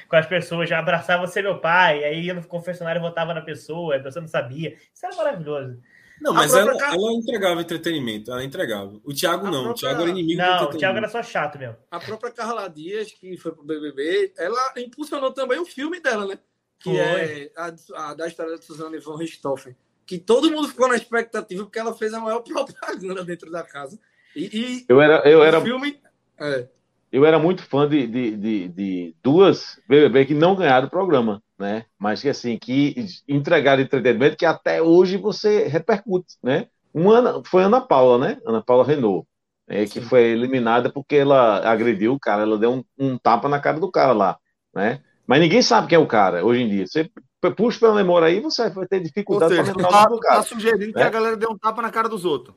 Com 0.10 0.16
as 0.16 0.26
pessoas, 0.26 0.68
já 0.68 0.80
abraçava 0.80 1.28
ser 1.28 1.44
meu 1.44 1.60
pai, 1.60 2.04
aí 2.04 2.26
ia 2.26 2.34
no 2.34 2.44
confessionário 2.46 3.00
e 3.00 3.02
votava 3.02 3.34
na 3.34 3.42
pessoa, 3.42 3.96
a 3.96 4.00
pessoa 4.00 4.22
não 4.22 4.30
sabia. 4.30 4.76
Isso 4.94 5.06
era 5.06 5.16
maravilhoso. 5.16 5.80
Não, 6.22 6.34
mas 6.34 6.54
ela, 6.54 6.72
ela, 6.72 7.14
entregava 7.14 7.62
entretenimento, 7.62 8.32
ela 8.32 8.44
entregava. 8.44 9.02
O 9.04 9.12
Thiago 9.12 9.46
não, 9.46 9.64
própria... 9.64 9.72
o 9.72 9.74
Thiago 9.74 10.02
era 10.02 10.12
inimigo 10.12 10.40
Não, 10.40 10.66
o 10.66 10.78
Thiago 10.78 10.98
era 11.00 11.10
só 11.10 11.24
chato 11.24 11.58
mesmo. 11.58 11.76
A 11.90 12.00
própria 12.00 12.32
Carla 12.32 12.68
Dias, 12.70 13.12
que 13.12 13.36
foi 13.38 13.52
pro 13.52 13.64
BBB, 13.64 14.32
ela 14.38 14.74
impulsionou 14.78 15.32
também 15.32 15.58
o 15.58 15.66
filme 15.66 16.00
dela, 16.00 16.28
né? 16.28 16.38
Que 16.82 16.90
Foi. 16.90 16.98
é 16.98 17.52
a, 17.56 17.74
a, 17.96 18.14
da 18.14 18.28
história 18.28 18.56
da 18.56 18.62
Suzana 18.62 19.00
von 19.00 19.16
Richthofen, 19.16 19.76
que 20.06 20.18
todo 20.18 20.52
mundo 20.52 20.68
ficou 20.68 20.88
na 20.88 20.96
expectativa 20.96 21.64
porque 21.64 21.80
ela 21.80 21.94
fez 21.94 22.14
a 22.14 22.20
maior 22.20 22.42
propaganda 22.44 23.24
dentro 23.24 23.52
da 23.52 23.64
casa. 23.64 24.00
E, 24.36 24.50
e 24.54 24.86
eu 24.90 25.02
era, 25.02 25.28
eu 25.30 25.44
era, 25.44 25.62
filme, 25.62 26.00
é. 26.40 26.68
eu 27.12 27.26
era 27.26 27.38
muito 27.38 27.64
fã 27.64 27.88
de, 27.88 28.08
de, 28.08 28.36
de, 28.36 28.68
de, 28.70 29.16
duas 29.22 29.80
BBB 29.88 30.26
que 30.26 30.34
não 30.34 30.56
ganharam 30.56 30.88
o 30.88 30.92
programa, 30.92 31.44
né? 31.60 31.86
Mas 32.00 32.22
que 32.22 32.30
assim 32.30 32.58
que 32.58 33.06
entregaram 33.28 33.82
entretenimento 33.84 34.38
que 34.38 34.46
até 34.46 34.82
hoje 34.82 35.18
você 35.18 35.68
repercute, 35.68 36.36
né? 36.42 36.68
Uma 36.94 37.44
foi 37.46 37.64
Ana 37.64 37.82
Paula, 37.82 38.18
né? 38.18 38.38
Ana 38.46 38.62
Paula 38.62 38.86
Renault. 38.86 39.28
É, 39.68 39.86
que 39.86 40.02
foi 40.02 40.24
eliminada 40.24 40.92
porque 40.92 41.16
ela 41.16 41.60
agrediu 41.72 42.14
o 42.14 42.20
cara, 42.20 42.42
ela 42.42 42.58
deu 42.58 42.74
um, 42.74 42.84
um 42.98 43.18
tapa 43.18 43.48
na 43.48 43.58
cara 43.58 43.80
do 43.80 43.90
cara 43.90 44.12
lá, 44.12 44.38
né? 44.76 45.02
Mas 45.32 45.40
ninguém 45.40 45.62
sabe 45.62 45.88
quem 45.88 45.96
é 45.96 46.00
o 46.00 46.06
cara 46.06 46.46
hoje 46.46 46.62
em 46.62 46.68
dia. 46.68 46.86
Você 46.86 47.10
puxa 47.56 47.80
pela 47.80 47.96
memória 47.96 48.28
aí, 48.28 48.42
você 48.42 48.70
vai 48.70 48.86
ter 48.86 49.00
dificuldade 49.00 49.56
para 49.56 49.64
lembrar 49.64 49.90
tá, 49.90 50.14
o 50.14 50.20
cara. 50.20 50.36
Tá 50.36 50.44
sugerindo 50.44 50.88
né? 50.88 50.92
que 50.92 51.02
a 51.02 51.10
galera 51.10 51.38
dê 51.38 51.48
um 51.48 51.58
tapa 51.58 51.82
na 51.82 51.90
cara 51.90 52.10
dos 52.10 52.26
outros. 52.26 52.54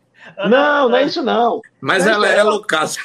Não, 0.51 0.88
não 0.88 0.96
é 0.96 1.05
isso 1.05 1.22
não. 1.22 1.60
Mas 1.80 2.05
ela 2.05 2.26
é 2.26 2.42
loucaça. 2.42 2.98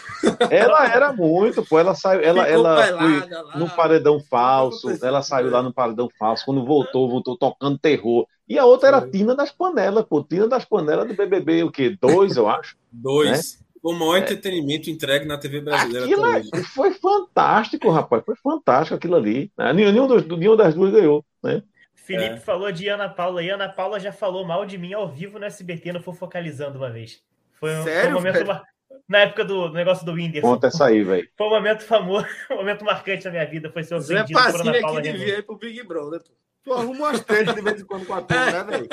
Ela 0.50 0.88
era 0.88 1.14
muito, 1.14 1.64
pô. 1.64 1.78
Ela 1.78 1.94
saiu, 1.94 2.20
ela, 2.22 2.48
ela 2.48 2.84
foi 2.98 3.60
no 3.60 3.70
paredão 3.70 4.20
falso. 4.20 4.90
Ela 5.04 5.22
saiu 5.22 5.52
lá 5.52 5.62
no 5.62 5.72
paredão 5.72 6.10
falso. 6.18 6.46
Quando 6.46 6.66
voltou, 6.66 7.08
voltou 7.08 7.38
tocando 7.38 7.78
terror. 7.78 8.26
E 8.48 8.58
a 8.58 8.66
outra 8.66 8.88
era 8.88 9.08
Tina 9.08 9.36
das 9.36 9.52
Panelas, 9.52 10.04
pô. 10.04 10.24
Tina 10.24 10.48
das 10.48 10.66
Panelas 10.66 11.08
do 11.08 11.14
BBB, 11.14 11.62
o 11.62 11.72
quê? 11.72 11.96
Dois, 12.02 12.38
eu 12.38 12.50
acho. 12.50 12.76
Dois. 12.92 13.60
Né? 13.60 13.69
O 13.82 13.94
maior 13.94 14.18
é. 14.18 14.20
entretenimento 14.20 14.90
entregue 14.90 15.26
na 15.26 15.38
TV 15.38 15.62
brasileira. 15.62 16.06
Aquilo 16.06 16.26
é, 16.26 16.64
foi 16.64 16.94
fantástico, 16.94 17.90
rapaz. 17.90 18.24
Foi 18.26 18.36
fantástico 18.36 18.96
aquilo 18.96 19.16
ali. 19.16 19.52
Né? 19.58 19.74
Nenhum, 19.74 20.08
dos, 20.08 20.26
nenhum 20.26 20.56
das 20.56 20.76
duas 20.76 20.92
ganhou. 20.92 21.26
Né? 21.44 21.64
Felipe 21.94 22.36
é. 22.36 22.38
falou 22.38 22.72
de 22.72 22.88
Ana 22.88 23.08
Paula 23.08 23.44
e 23.44 23.50
Ana 23.50 23.70
Paula 23.70 24.00
já 24.00 24.12
falou 24.12 24.46
mal 24.46 24.66
de 24.66 24.78
mim 24.78 24.94
ao 24.94 25.08
vivo 25.08 25.38
no 25.38 25.46
SBT 25.46 25.94
no 25.94 26.02
Fofocalizando 26.02 26.78
uma 26.78 26.90
vez. 26.90 27.22
Foi 27.54 27.76
um, 27.76 27.84
Sério, 27.84 28.02
foi 28.02 28.10
um 28.10 28.14
momento 28.14 28.48
mar... 28.48 28.64
na 29.08 29.20
época 29.20 29.46
do, 29.46 29.68
do, 29.68 29.74
negócio 29.76 30.06
do 30.06 30.14
Whindersson. 30.14 30.48
Conta 30.48 30.68
essa 30.68 30.86
aí, 30.86 31.04
velho. 31.04 31.30
Foi 31.38 31.48
um 31.48 31.52
momento 31.52 31.84
famoso, 31.84 32.26
um 32.52 32.56
momento 32.56 32.84
marcante 32.84 33.26
na 33.26 33.32
minha 33.32 33.46
vida. 33.46 33.70
Foi 33.70 33.84
ser 33.84 33.96
ofendido 33.96 34.40
Zé 34.40 34.52
por 34.52 34.62
Ana 34.62 34.82
Paula. 34.82 35.02
que 35.02 35.12
devia 35.12 35.38
ir 35.38 35.44
pro 35.44 35.58
Big 35.58 35.84
Brother. 35.84 36.22
Tu 36.64 36.74
arruma 36.74 37.10
umas 37.10 37.24
três 37.24 37.54
de 37.54 37.62
vez 37.62 37.82
em 37.82 37.86
quando 37.86 38.06
com 38.06 38.14
a 38.14 38.22
turma, 38.22 38.52
né, 38.52 38.64
velho? 38.64 38.88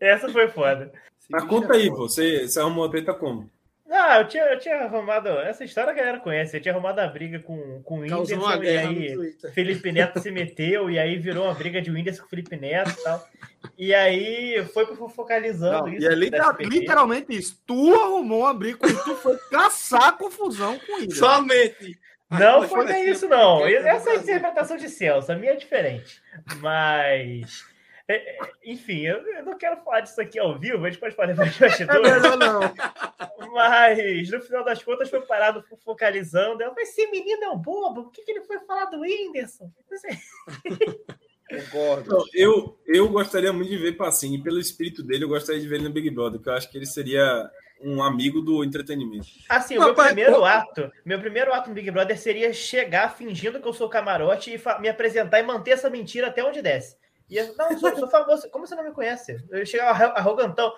Essa 0.00 0.28
foi 0.28 0.48
foda. 0.48 0.92
Mas 1.30 1.44
conta 1.44 1.74
aí, 1.74 1.88
pô. 1.88 2.08
Você, 2.08 2.46
você 2.46 2.58
arrumou 2.58 2.84
a 2.84 2.90
treta 2.90 3.14
como? 3.14 3.48
Ah, 3.92 4.20
eu 4.20 4.28
tinha, 4.28 4.44
eu 4.44 4.58
tinha 4.58 4.76
arrumado. 4.76 5.28
Essa 5.28 5.64
história 5.64 5.90
a 5.90 5.94
galera 5.94 6.20
conhece. 6.20 6.56
Eu 6.56 6.60
tinha 6.60 6.72
arrumado 6.72 7.00
a 7.00 7.08
briga 7.08 7.40
com, 7.40 7.82
com 7.82 7.98
o 7.98 8.00
Whindersson. 8.00 8.62
E 8.62 8.68
aí 8.68 9.32
Felipe 9.52 9.90
Neto 9.90 10.20
se 10.20 10.30
meteu. 10.30 10.88
E 10.88 10.98
aí 10.98 11.18
virou 11.18 11.44
uma 11.44 11.54
briga 11.54 11.82
de 11.82 11.90
Whindersson 11.90 12.20
com 12.22 12.26
o 12.26 12.30
Felipe 12.30 12.56
Neto 12.56 12.90
e 12.90 13.02
tal. 13.02 13.28
E 13.76 13.92
aí 13.92 14.64
foi 14.72 14.86
focalizando 15.08 15.86
Não, 15.86 15.88
isso. 15.88 16.06
E 16.06 16.06
é 16.06 16.14
literal, 16.14 16.56
literalmente 16.60 17.36
isso. 17.36 17.60
Tu 17.66 17.94
arrumou 17.94 18.42
uma 18.42 18.54
briga 18.54 18.78
com 18.78 18.86
tu 18.86 19.16
foi 19.16 19.36
caçar 19.50 20.16
confusão 20.16 20.78
com 20.78 20.92
o 20.92 20.96
Whindersson. 20.96 21.26
Somente. 21.26 21.98
Não 22.30 22.68
foi 22.68 22.84
nem 22.84 23.10
isso, 23.10 23.26
não. 23.26 23.66
Essa 23.66 24.10
é 24.10 24.12
a 24.12 24.16
interpretação 24.16 24.76
de 24.76 24.88
Celso. 24.88 25.32
A 25.32 25.34
minha 25.34 25.52
é 25.52 25.56
diferente. 25.56 26.22
Mas. 26.60 27.64
É, 28.10 28.16
é, 28.16 28.38
enfim, 28.64 29.06
eu, 29.06 29.44
não 29.44 29.56
quero 29.56 29.80
falar 29.84 30.00
disso 30.00 30.20
aqui 30.20 30.36
ao 30.36 30.58
vivo, 30.58 30.84
a 30.84 30.90
gente 30.90 30.98
pode 30.98 31.14
falar 31.14 31.32
mais 31.32 31.54
bastidores. 31.56 32.22
Não, 32.22 32.36
não, 32.36 32.60
não. 32.60 32.74
Mas, 33.52 34.30
no 34.30 34.40
final 34.40 34.64
das 34.64 34.82
contas, 34.82 35.08
foi 35.08 35.20
parado 35.20 35.64
focalizando. 35.84 36.60
Eu 36.60 36.70
falei, 36.70 36.84
esse 36.84 37.06
menino 37.06 37.44
é 37.44 37.48
um 37.50 37.58
bobo, 37.58 38.04
por 38.04 38.12
que, 38.12 38.22
que 38.22 38.32
ele 38.32 38.42
foi 38.42 38.58
falar 38.60 38.86
do 38.86 39.00
Whindersson? 39.00 39.70
Concordo. 41.48 42.24
eu, 42.34 42.78
eu 42.84 43.08
gostaria 43.08 43.52
muito 43.52 43.70
de 43.70 43.76
ver 43.76 43.96
Pacini, 43.96 44.42
pelo 44.42 44.58
espírito 44.58 45.04
dele, 45.04 45.24
eu 45.24 45.28
gostaria 45.28 45.60
de 45.60 45.68
ver 45.68 45.76
ele 45.76 45.84
no 45.84 45.94
Big 45.94 46.10
Brother, 46.10 46.38
porque 46.38 46.50
eu 46.50 46.54
acho 46.54 46.70
que 46.70 46.78
ele 46.78 46.86
seria 46.86 47.48
um 47.80 48.02
amigo 48.02 48.40
do 48.40 48.64
entretenimento. 48.64 49.26
Assim, 49.48 49.78
o 49.78 49.84
meu 49.84 49.94
primeiro 49.94 50.44
ato, 50.44 50.92
meu 51.04 51.18
primeiro 51.20 51.52
ato 51.52 51.68
no 51.68 51.74
Big 51.74 51.90
Brother 51.90 52.18
seria 52.18 52.52
chegar 52.52 53.16
fingindo 53.16 53.60
que 53.60 53.66
eu 53.66 53.72
sou 53.72 53.88
camarote 53.88 54.52
e 54.52 54.80
me 54.80 54.88
apresentar 54.88 55.38
e 55.38 55.42
manter 55.42 55.72
essa 55.72 55.88
mentira 55.88 56.26
até 56.26 56.44
onde 56.44 56.60
desce. 56.60 56.96
E 57.30 57.36
eu, 57.36 57.54
não, 57.56 57.78
sou, 57.78 57.96
sou 57.96 58.08
famoso. 58.08 58.50
Como 58.50 58.66
você 58.66 58.74
não 58.74 58.82
me 58.82 58.90
conhece? 58.90 59.40
Eu 59.50 59.64
chegava 59.64 60.06
arrogantão. 60.06 60.74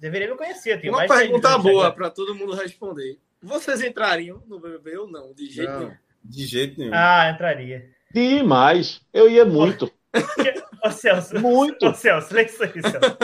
Deveria 0.00 0.28
me 0.28 0.36
conhecer. 0.36 0.80
Tenho 0.80 0.92
Uma 0.92 1.06
pergunta 1.06 1.56
boa 1.58 1.92
para 1.92 2.10
todo 2.10 2.34
mundo 2.34 2.54
responder. 2.54 3.20
Vocês 3.40 3.80
entrariam 3.80 4.42
no 4.48 4.58
BBB 4.58 4.98
ou 4.98 5.06
não? 5.06 5.32
De 5.32 5.46
jeito 5.46 5.70
não. 5.70 5.78
nenhum. 5.78 5.96
De 6.24 6.46
jeito 6.46 6.80
nenhum. 6.80 6.92
Ah, 6.92 7.30
entraria. 7.32 7.88
Demais. 8.12 9.00
Eu 9.12 9.28
ia 9.30 9.44
muito. 9.44 9.92
Ô, 10.84 10.90
Celso. 10.90 11.38
Muito. 11.40 11.86
Ô, 11.86 11.94
Celso, 11.94 12.34
lê 12.34 12.44
isso 12.46 12.62
aí, 12.62 12.72
Celso. 12.72 13.16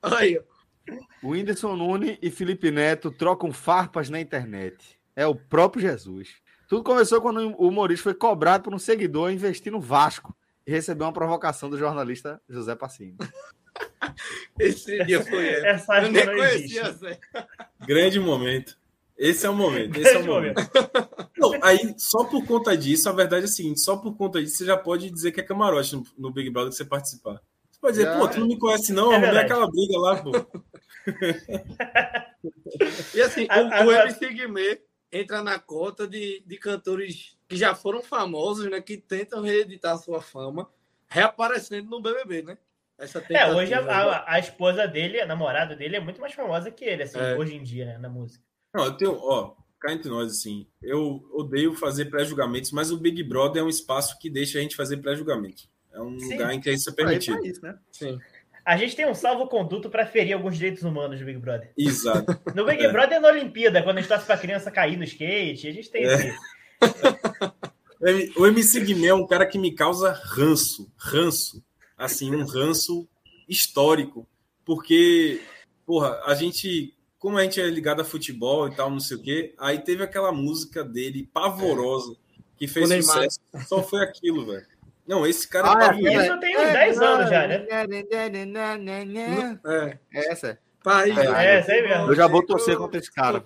Aí, 0.00 0.40
o 1.20 1.30
Whindersson 1.30 1.74
Nunes 1.74 2.16
e 2.22 2.30
Felipe 2.30 2.70
Neto 2.70 3.10
trocam 3.10 3.52
farpas 3.52 4.08
na 4.08 4.20
internet. 4.20 4.76
É 5.16 5.26
o 5.26 5.34
próprio 5.34 5.82
Jesus. 5.82 6.36
Tudo 6.68 6.84
começou 6.84 7.20
quando 7.20 7.54
o 7.58 7.66
humorista 7.68 8.04
foi 8.04 8.14
cobrado 8.14 8.62
por 8.62 8.74
um 8.74 8.78
seguidor 8.78 9.32
investir 9.32 9.72
no 9.72 9.80
Vasco 9.80 10.37
e 10.68 10.70
recebeu 10.70 11.06
uma 11.06 11.12
provocação 11.14 11.70
do 11.70 11.78
jornalista 11.78 12.42
José 12.46 12.76
Passini. 12.76 13.16
Esse 14.60 15.02
dia 15.06 15.24
foi 15.24 15.46
ele. 15.46 15.66
Essa 15.66 16.02
Eu 16.02 16.12
nem 16.12 16.26
conhecia, 16.26 16.92
Zé. 16.92 17.18
Grande 17.86 18.20
momento. 18.20 18.76
Esse 19.16 19.46
é 19.46 19.50
o 19.50 19.54
momento. 19.54 19.98
Esse 19.98 20.16
é 20.16 20.18
o 20.18 20.26
momento. 20.26 20.60
Não, 21.38 21.52
aí, 21.62 21.94
só 21.96 22.24
por 22.24 22.44
conta 22.44 22.76
disso, 22.76 23.08
a 23.08 23.12
verdade 23.12 23.46
é 23.46 23.48
a 23.48 23.50
seguinte: 23.50 23.80
só 23.80 23.96
por 23.96 24.14
conta 24.14 24.42
disso, 24.42 24.58
você 24.58 24.66
já 24.66 24.76
pode 24.76 25.10
dizer 25.10 25.32
que 25.32 25.40
é 25.40 25.42
camarote 25.42 25.96
no, 25.96 26.04
no 26.18 26.30
Big 26.30 26.50
Brother 26.50 26.70
que 26.70 26.76
você 26.76 26.84
participar. 26.84 27.40
Você 27.70 27.80
pode 27.80 27.96
dizer, 27.96 28.18
pô, 28.18 28.28
tu 28.28 28.38
não 28.38 28.46
me 28.46 28.58
conhece, 28.58 28.92
não, 28.92 29.10
é 29.10 29.16
arrumei 29.16 29.38
aquela 29.38 29.66
briga 29.70 29.98
lá, 29.98 30.22
pô. 30.22 30.32
e 33.14 33.22
assim, 33.22 33.48
o, 33.84 33.86
o 33.86 33.92
MC 33.92 34.28
Guimê 34.34 34.82
entra 35.10 35.42
na 35.42 35.58
cota 35.58 36.06
de, 36.06 36.42
de 36.46 36.58
cantores 36.58 37.37
que 37.48 37.56
já 37.56 37.74
foram 37.74 38.02
famosos, 38.02 38.70
né? 38.70 38.80
Que 38.80 38.96
tentam 38.96 39.42
reeditar 39.42 39.96
sua 39.98 40.20
fama, 40.20 40.68
reaparecendo 41.08 41.88
no 41.88 42.00
BBB, 42.00 42.42
né? 42.42 42.58
Essa 42.98 43.24
é, 43.30 43.52
hoje 43.52 43.72
a, 43.72 43.80
a, 43.80 44.34
a, 44.34 44.38
esposa 44.40 44.86
dele, 44.86 45.20
a 45.20 45.26
namorada 45.26 45.76
dele, 45.76 45.96
é 45.96 46.00
muito 46.00 46.20
mais 46.20 46.34
famosa 46.34 46.68
que 46.70 46.84
ele, 46.84 47.04
assim, 47.04 47.18
é. 47.18 47.36
hoje 47.36 47.54
em 47.54 47.62
dia, 47.62 47.86
né, 47.86 47.98
na 47.98 48.08
música. 48.08 48.42
Não, 48.74 48.86
eu 48.86 48.96
tenho, 48.96 49.16
ó, 49.16 49.54
cá 49.80 49.92
entre 49.92 50.10
nós, 50.10 50.32
assim, 50.32 50.66
eu 50.82 51.24
odeio 51.32 51.74
fazer 51.74 52.06
pré-julgamentos, 52.06 52.72
mas 52.72 52.90
o 52.90 52.98
Big 52.98 53.22
Brother 53.22 53.62
é 53.62 53.64
um 53.64 53.68
espaço 53.68 54.18
que 54.18 54.28
deixa 54.28 54.58
a 54.58 54.60
gente 54.60 54.74
fazer 54.74 54.96
pré-julgamento. 54.96 55.68
É 55.92 56.00
um 56.00 56.18
Sim. 56.18 56.32
lugar 56.32 56.52
em 56.52 56.60
que 56.60 56.70
isso 56.72 56.90
é 56.90 56.92
permitido. 56.92 57.46
Isso, 57.46 57.62
né? 57.62 57.78
Sim. 57.92 58.18
A 58.64 58.76
gente 58.76 58.96
tem 58.96 59.08
um 59.08 59.14
salvo-conduto 59.14 59.88
para 59.88 60.04
ferir 60.04 60.34
alguns 60.34 60.56
direitos 60.56 60.82
humanos 60.82 61.20
no 61.20 61.24
Big 61.24 61.38
Brother. 61.38 61.72
Exato. 61.78 62.38
No 62.54 62.66
Big 62.66 62.84
é. 62.84 62.92
Brother 62.92 63.16
é 63.16 63.20
na 63.20 63.28
Olimpíada, 63.28 63.82
quando 63.82 63.98
a 63.98 64.00
gente 64.00 64.10
torce 64.10 64.26
para 64.26 64.36
criança 64.36 64.72
cair 64.72 64.96
no 64.96 65.04
skate, 65.04 65.68
a 65.68 65.72
gente 65.72 65.88
tem 65.88 66.04
é. 66.04 66.34
O 68.36 68.46
MC 68.46 68.80
Guimê 68.80 69.08
é 69.08 69.14
um 69.14 69.26
cara 69.26 69.44
que 69.44 69.58
me 69.58 69.74
causa 69.74 70.12
ranço, 70.12 70.90
ranço, 70.96 71.62
assim, 71.96 72.34
um 72.34 72.44
ranço 72.44 73.08
histórico, 73.48 74.26
porque, 74.64 75.40
porra, 75.84 76.20
a 76.24 76.34
gente, 76.34 76.94
como 77.18 77.36
a 77.36 77.42
gente 77.42 77.60
é 77.60 77.66
ligado 77.66 78.00
a 78.00 78.04
futebol 78.04 78.68
e 78.68 78.74
tal, 78.74 78.90
não 78.90 79.00
sei 79.00 79.16
o 79.16 79.22
quê, 79.22 79.54
aí 79.58 79.80
teve 79.80 80.02
aquela 80.02 80.30
música 80.30 80.84
dele 80.84 81.28
pavorosa 81.32 82.14
que 82.56 82.68
fez 82.68 82.88
sucesso, 82.88 83.40
só 83.66 83.82
foi 83.82 84.02
aquilo, 84.02 84.46
velho. 84.46 84.66
Não, 85.06 85.26
esse 85.26 85.48
cara. 85.48 85.72
Ah, 85.72 85.96
é, 85.96 86.26
isso 86.26 86.38
tem 86.38 86.56
uns 86.58 86.72
10 86.72 87.00
anos 87.00 87.30
já, 87.30 87.48
né? 87.48 87.66
É. 89.64 89.98
Essa. 90.12 90.58
Pai, 90.88 91.10
é, 91.10 91.70
aí 91.70 91.82
mesmo. 91.82 92.06
Eu 92.10 92.14
já 92.14 92.26
vou 92.26 92.42
torcer 92.42 92.74
contra 92.78 92.98
esse 92.98 93.12
cara. 93.12 93.42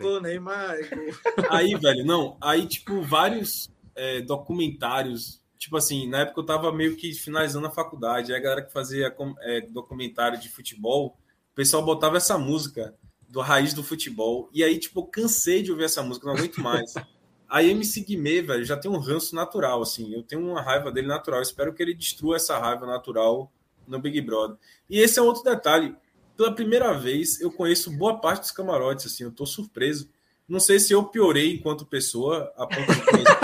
Aí, 1.50 1.74
velho, 1.74 2.04
não. 2.04 2.36
Aí, 2.40 2.68
tipo, 2.68 3.02
vários 3.02 3.68
é, 3.96 4.20
documentários. 4.20 5.42
Tipo 5.58 5.76
assim, 5.76 6.08
na 6.08 6.20
época 6.20 6.40
eu 6.40 6.46
tava 6.46 6.70
meio 6.70 6.94
que 6.96 7.12
finalizando 7.12 7.66
a 7.66 7.70
faculdade. 7.70 8.32
Aí 8.32 8.38
a 8.38 8.42
galera 8.42 8.62
que 8.62 8.72
fazia 8.72 9.12
é, 9.40 9.60
documentário 9.62 10.38
de 10.38 10.48
futebol, 10.48 11.18
o 11.50 11.54
pessoal 11.56 11.84
botava 11.84 12.16
essa 12.16 12.38
música 12.38 12.94
do 13.28 13.40
Raiz 13.40 13.74
do 13.74 13.82
Futebol. 13.82 14.48
E 14.52 14.62
aí, 14.62 14.78
tipo, 14.78 15.00
eu 15.00 15.06
cansei 15.06 15.64
de 15.64 15.72
ouvir 15.72 15.84
essa 15.84 16.02
música, 16.02 16.26
não 16.26 16.34
aguento 16.36 16.60
mais. 16.60 16.94
A 17.48 17.62
MC 17.62 18.02
Guimê, 18.02 18.40
velho, 18.40 18.64
já 18.64 18.76
tem 18.76 18.90
um 18.90 18.98
ranço 18.98 19.34
natural, 19.34 19.82
assim. 19.82 20.14
Eu 20.14 20.22
tenho 20.22 20.48
uma 20.48 20.62
raiva 20.62 20.92
dele 20.92 21.08
natural. 21.08 21.42
espero 21.42 21.74
que 21.74 21.82
ele 21.82 21.92
destrua 21.92 22.36
essa 22.36 22.56
raiva 22.58 22.86
natural 22.86 23.52
no 23.86 23.98
Big 23.98 24.20
Brother. 24.20 24.56
E 24.88 25.00
esse 25.00 25.18
é 25.18 25.22
outro 25.22 25.42
detalhe. 25.42 25.94
Pela 26.42 26.56
primeira 26.56 26.92
vez, 26.92 27.40
eu 27.40 27.52
conheço 27.52 27.88
boa 27.96 28.20
parte 28.20 28.40
dos 28.40 28.50
camarotes, 28.50 29.06
assim. 29.06 29.22
Eu 29.22 29.30
tô 29.30 29.46
surpreso. 29.46 30.10
Não 30.48 30.58
sei 30.58 30.80
se 30.80 30.92
eu 30.92 31.04
piorei 31.04 31.54
enquanto 31.54 31.86
pessoa, 31.86 32.52
a 32.56 32.66
ponto 32.66 32.92
de 32.92 33.00
conhecer. 33.04 33.38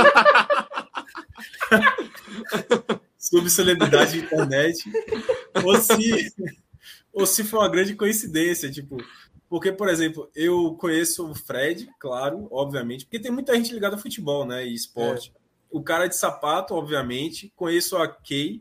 sobre 3.17 3.51
celebridade 3.51 4.15
de 4.15 4.19
internet, 4.19 4.83
ou 5.63 5.77
se, 5.77 6.35
ou 7.13 7.25
se 7.25 7.45
foi 7.45 7.61
uma 7.61 7.69
grande 7.69 7.95
coincidência, 7.95 8.69
tipo, 8.69 8.97
porque, 9.49 9.71
por 9.71 9.89
exemplo, 9.89 10.29
eu 10.35 10.75
conheço 10.75 11.31
o 11.31 11.37
Fred, 11.37 11.89
claro, 12.01 12.49
obviamente, 12.51 13.05
porque 13.05 13.21
tem 13.21 13.31
muita 13.31 13.55
gente 13.55 13.73
ligada 13.73 13.95
a 13.95 14.01
futebol, 14.01 14.45
né? 14.45 14.67
E 14.67 14.75
esporte. 14.75 15.33
É. 15.33 15.39
O 15.71 15.81
cara 15.85 16.09
de 16.09 16.17
sapato, 16.17 16.75
obviamente. 16.75 17.53
Conheço 17.55 17.97
a 17.97 18.09
Kay. 18.09 18.61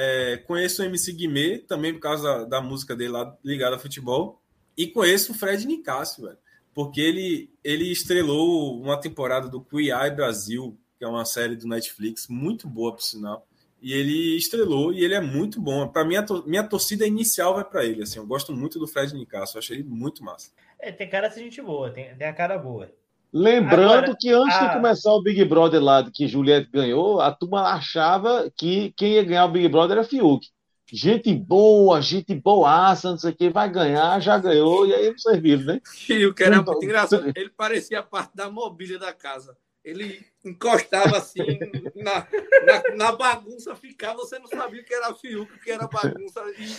É, 0.00 0.36
conheço 0.36 0.80
o 0.80 0.84
MC 0.84 1.12
Guimê, 1.12 1.58
também 1.58 1.92
por 1.92 1.98
causa 1.98 2.22
da, 2.22 2.44
da, 2.44 2.60
música 2.60 2.94
dele 2.94 3.10
lá 3.10 3.36
ligada 3.44 3.74
a 3.74 3.80
futebol. 3.80 4.40
E 4.76 4.86
conheço 4.86 5.32
o 5.32 5.34
Fred 5.34 5.66
Nicásio, 5.66 6.22
velho. 6.22 6.38
Porque 6.72 7.00
ele, 7.00 7.50
ele 7.64 7.90
estrelou 7.90 8.80
uma 8.80 8.96
temporada 8.96 9.48
do 9.48 9.66
Eye 9.72 10.14
Brasil, 10.14 10.78
que 10.96 11.04
é 11.04 11.08
uma 11.08 11.24
série 11.24 11.56
do 11.56 11.66
Netflix, 11.66 12.28
muito 12.28 12.68
boa, 12.68 12.94
por 12.94 13.02
sinal. 13.02 13.44
E 13.82 13.92
ele 13.92 14.36
estrelou 14.36 14.92
e 14.92 15.04
ele 15.04 15.14
é 15.14 15.20
muito 15.20 15.60
bom. 15.60 15.88
Para 15.88 16.04
mim, 16.04 16.14
minha 16.46 16.62
torcida 16.62 17.04
inicial 17.04 17.54
vai 17.54 17.64
para 17.64 17.84
ele. 17.84 18.04
Assim, 18.04 18.20
eu 18.20 18.26
gosto 18.26 18.52
muito 18.52 18.78
do 18.78 18.86
Fred 18.86 19.12
Nicasso, 19.16 19.58
achei 19.58 19.78
ele 19.78 19.88
muito 19.88 20.22
massa. 20.22 20.52
É, 20.78 20.92
tem 20.92 21.10
cara 21.10 21.26
de 21.26 21.40
gente 21.40 21.60
boa, 21.60 21.90
tem, 21.90 22.14
tem 22.14 22.28
a 22.28 22.32
cara 22.32 22.56
boa. 22.56 22.88
Lembrando 23.32 23.92
Agora, 23.92 24.16
que 24.18 24.30
antes 24.30 24.56
a... 24.56 24.66
de 24.66 24.74
começar 24.74 25.12
o 25.12 25.22
Big 25.22 25.44
Brother 25.44 25.82
lá, 25.82 26.08
que 26.10 26.26
Juliette 26.26 26.70
ganhou, 26.72 27.20
a 27.20 27.30
turma 27.30 27.72
achava 27.72 28.50
que 28.56 28.92
quem 28.96 29.14
ia 29.14 29.24
ganhar 29.24 29.44
o 29.44 29.50
Big 29.50 29.68
Brother 29.68 29.98
era 29.98 30.06
Fiuk. 30.06 30.46
Gente 30.90 31.34
boa, 31.34 32.00
gente 32.00 32.34
boaça, 32.34 33.10
não 33.10 33.18
sei 33.18 33.32
o 33.32 33.36
que, 33.36 33.50
vai 33.50 33.70
ganhar, 33.70 34.18
já 34.20 34.38
ganhou, 34.38 34.86
e 34.86 34.94
aí 34.94 35.12
vocês 35.12 35.38
viram, 35.38 35.64
né? 35.64 35.80
Fiuk 35.84 36.42
era 36.42 36.62
muito 36.62 36.82
engraçado. 36.82 37.30
Ele 37.36 37.50
parecia 37.50 38.02
parte 38.02 38.34
da 38.34 38.50
mobília 38.50 38.98
da 38.98 39.12
casa 39.12 39.54
ele 39.88 40.22
encostava 40.44 41.16
assim 41.16 41.58
na, 41.96 42.26
na, 42.64 42.96
na, 42.96 43.12
bagunça, 43.12 43.74
ficava, 43.74 44.18
você 44.18 44.38
não 44.38 44.46
sabia 44.46 44.82
que 44.82 44.92
era 44.92 45.14
Fiuk, 45.14 45.58
que 45.60 45.70
era 45.70 45.86
bagunça. 45.86 46.42
E... 46.58 46.76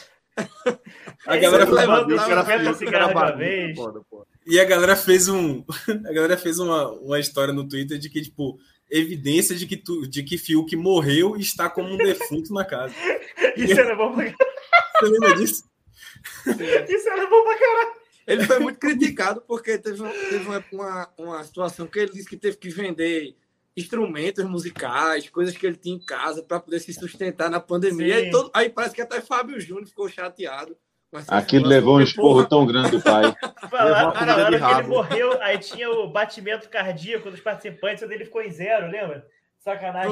A 1.26 1.38
galera 1.38 1.66
levantava, 1.66 2.46
que 2.46 2.52
era 2.52 2.74
que 2.76 2.86
era 2.86 3.14
bagunça. 3.14 4.06
E 4.50 4.60
a 4.60 4.66
galera 4.66 4.96
fez 4.96 5.28
um, 5.28 5.64
a 5.88 6.12
galera 6.12 6.36
fez 6.36 6.58
uma, 6.58 6.90
uma 6.94 7.20
história 7.20 7.54
no 7.54 7.68
Twitter 7.68 8.00
de 8.00 8.10
que 8.10 8.22
tipo 8.22 8.60
evidência 8.90 9.56
de 9.56 9.68
que 9.68 9.78
tu, 9.78 10.08
de 10.08 10.24
que 10.24 10.40
Fiuk 10.40 10.76
morreu 10.76 11.38
e 11.38 11.42
está 11.42 11.70
como 11.70 11.94
um 11.94 11.98
defunto 11.98 12.52
na 12.52 12.66
casa. 12.66 12.94
Isso 13.56 13.80
era 13.80 13.96
bom 13.96 14.14
pra 14.16 14.26
caralho. 14.26 14.38
Você 15.00 15.06
lembra 15.06 15.36
disso? 15.36 15.64
Isso 16.90 17.10
era 17.10 17.28
bom 17.28 17.44
pra 17.44 17.58
caralho. 17.58 18.00
Ele 18.26 18.46
foi 18.46 18.60
muito 18.60 18.80
criticado 18.80 19.42
porque 19.42 19.78
teve, 19.78 20.04
teve 20.30 20.48
uma, 20.48 20.66
uma, 20.72 21.10
uma, 21.18 21.44
situação 21.44 21.88
que 21.88 22.00
ele 22.00 22.12
disse 22.12 22.28
que 22.28 22.38
teve 22.38 22.58
que 22.58 22.70
vender 22.70 23.36
instrumentos 23.78 24.46
musicais, 24.46 25.30
coisas 25.30 25.56
que 25.56 25.66
ele 25.66 25.76
tinha 25.76 25.96
em 25.96 26.00
casa 26.00 26.44
para 26.44 26.60
poder 26.60 26.80
se 26.80 26.94
sustentar 26.94 27.50
na 27.50 27.60
pandemia. 27.60 28.16
Aí, 28.16 28.30
todo, 28.30 28.52
aí, 28.54 28.70
parece 28.70 28.96
que 28.96 29.02
até 29.02 29.22
Fábio 29.22 29.60
Júnior 29.60 29.88
ficou 29.88 30.10
chateado. 30.10 30.76
Aquilo 31.28 31.68
levou 31.68 31.98
um 31.98 32.02
esporro 32.02 32.46
tão 32.46 32.66
grande 32.66 32.92
do 32.92 33.02
pai. 33.02 33.34
Falaram, 33.70 34.14
na 34.14 34.36
hora 34.36 34.60
que 34.60 34.80
ele 34.80 34.88
morreu, 34.88 35.42
aí 35.42 35.58
tinha 35.58 35.90
o 35.90 36.08
batimento 36.08 36.70
cardíaco 36.70 37.32
dos 37.32 37.40
participantes, 37.40 38.04
onde 38.04 38.14
ele 38.14 38.26
ficou 38.26 38.42
em 38.42 38.52
zero, 38.52 38.88
lembra? 38.88 39.26
Sacanagem. 39.60 40.12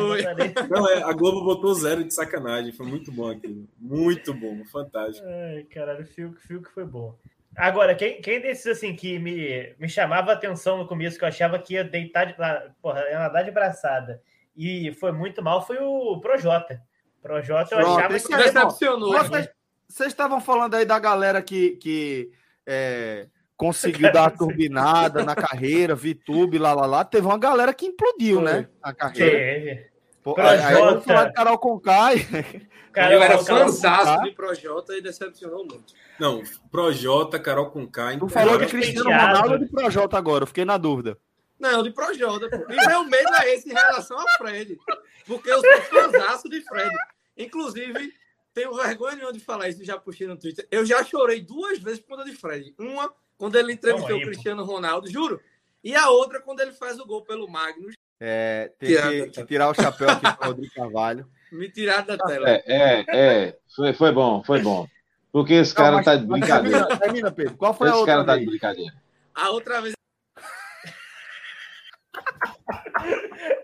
Não, 0.70 0.90
é, 0.90 1.04
a 1.04 1.14
Globo 1.14 1.44
botou 1.44 1.74
zero 1.74 2.04
de 2.04 2.14
sacanagem. 2.14 2.72
Foi 2.74 2.86
muito 2.86 3.12
bom 3.12 3.30
aquilo. 3.30 3.68
Muito 3.80 4.34
bom, 4.34 4.64
fantástico. 4.66 5.26
Ai, 5.28 5.64
caralho, 5.64 6.04
o 6.04 6.06
Fiuk, 6.06 6.42
Fiuk 6.42 6.70
foi 6.74 6.84
bom. 6.84 7.16
Agora, 7.56 7.96
quem, 7.96 8.22
quem 8.22 8.42
desses 8.42 8.68
assim 8.68 8.96
que 8.96 9.18
me, 9.18 9.74
me 9.80 9.90
chamava 9.90 10.32
a 10.32 10.34
atenção 10.34 10.78
no 10.78 10.88
começo, 10.88 11.18
que 11.18 11.24
eu 11.24 11.28
achava 11.28 11.58
que 11.58 11.74
ia 11.74 11.84
deitar 11.84 12.26
de 12.26 12.36
porra, 12.82 13.02
ia 13.10 13.18
nadar 13.18 13.44
de 13.44 13.52
braçada, 13.52 14.22
e 14.56 14.92
foi 14.94 15.12
muito 15.12 15.42
mal, 15.42 15.66
foi 15.66 15.78
o 15.80 16.20
Projota. 16.20 16.82
Projota 17.22 17.74
eu 17.74 17.80
Pronto, 17.80 18.00
achava 18.00 18.20
que 18.20 18.38
decepcionou. 18.44 19.12
Vocês, 19.14 19.50
vocês 19.88 20.10
estavam 20.10 20.42
falando 20.42 20.76
aí 20.76 20.86
da 20.86 21.00
galera 21.00 21.42
que, 21.42 21.72
que 21.78 22.32
é, 22.66 23.28
conseguiu 23.56 24.12
dar 24.12 24.26
a 24.28 24.32
turbinada 24.32 25.24
na 25.24 25.36
carreira, 25.36 25.96
VTube, 25.96 26.58
lá, 26.58 26.74
lá, 26.74 26.86
lá. 26.86 27.06
Teve 27.06 27.26
uma 27.26 27.38
galera 27.38 27.74
que 27.74 27.86
implodiu, 27.86 28.42
foi. 28.42 28.52
né? 28.52 28.68
A 28.82 28.94
carreira. 28.94 29.32
Teve. 29.32 29.98
Pô, 30.28 30.34
Projota. 30.34 30.68
Aí 30.68 30.74
eu 30.74 30.94
vou 30.94 31.02
falar 31.02 31.26
de 31.26 31.34
Carol 31.34 31.58
Conkai. 31.58 32.28
Carol, 32.92 33.14
eu 33.14 33.24
era 33.24 33.38
fãzaço 33.38 34.24
de 34.24 34.32
Projota 34.32 34.98
e 34.98 35.02
decepcionou 35.02 35.60
muito. 35.60 35.94
Não, 36.20 36.44
Projota, 36.70 37.40
Carol 37.40 37.70
Conkai. 37.70 38.18
Tu 38.18 38.28
falou 38.28 38.58
de 38.58 38.66
Cristiano 38.66 39.10
Ronaldo 39.10 39.52
ou 39.54 39.60
de 39.60 39.68
Projota 39.68 40.18
agora? 40.18 40.44
Eu 40.44 40.48
fiquei 40.48 40.66
na 40.66 40.78
dúvida. 40.78 41.18
Não, 41.58 41.82
de 41.82 41.92
Projota. 41.92 42.50
Pô. 42.50 42.72
E 42.72 42.88
meu 42.88 43.04
medo 43.06 43.34
é 43.36 43.54
esse 43.54 43.70
em 43.70 43.74
relação 43.74 44.20
a 44.20 44.26
Fred. 44.38 44.78
Porque 45.26 45.50
eu 45.50 45.62
sou 45.62 45.82
fãzaço 45.84 46.50
de 46.50 46.62
Fred. 46.62 46.94
Inclusive, 47.38 48.12
tenho 48.58 48.74
vergonha 48.74 49.32
de 49.32 49.40
falar 49.40 49.70
isso, 49.70 49.86
já 49.86 50.00
puxei 50.00 50.26
no 50.26 50.36
Twitter. 50.36 50.68
Eu 50.72 50.84
já 50.84 51.04
chorei 51.04 51.40
duas 51.42 51.78
vezes 51.78 52.00
por 52.00 52.18
conta 52.18 52.26
de 52.28 52.36
Fred. 52.36 52.74
Uma, 52.80 53.14
quando 53.38 53.56
ele 53.56 53.74
entrevistou 53.74 54.16
aí, 54.16 54.24
o 54.24 54.26
Cristiano 54.26 54.66
pô. 54.66 54.74
Ronaldo, 54.74 55.08
juro. 55.12 55.40
E 55.84 55.96
a 55.96 56.10
outra, 56.10 56.42
quando 56.42 56.62
ele 56.62 56.72
faz 56.72 57.00
o 57.00 57.06
gol 57.06 57.22
pelo 57.22 57.48
Magnus. 57.48 57.94
É, 58.20 58.72
tem 58.80 58.96
que, 58.96 59.30
que, 59.30 59.46
tirar 59.46 59.70
o 59.70 59.76
chapéu 59.76 60.10
aqui 60.10 60.24
para 60.24 60.42
o 60.42 60.48
Rodrigo 60.50 60.74
Carvalho. 60.74 61.30
Me 61.52 61.70
tirar 61.70 62.04
da 62.04 62.18
tela. 62.18 62.50
É, 62.50 62.64
é, 62.66 63.06
é, 63.10 63.58
foi, 63.76 63.94
foi 63.94 64.12
bom, 64.12 64.44
foi 64.44 64.60
bom. 64.60 64.88
Porque 65.32 65.54
esse 65.54 65.76
Não, 65.76 65.84
cara 65.84 65.98
mas, 65.98 66.06
tá 66.06 66.16
de 66.16 66.26
brincadeira. 66.26 66.80
Termina, 66.80 67.00
termina, 67.00 67.32
Pedro. 67.32 67.58
Qual 67.58 67.76
foi 67.76 67.90
esse 67.90 67.96
a 67.96 68.00
outra? 68.00 68.14
Esse 68.14 68.26
cara 68.26 68.34
tá 68.34 68.40
de 68.40 68.46
brincadeira. 68.48 68.94
A 69.36 69.50
outra 69.52 69.82
vez. 69.82 69.94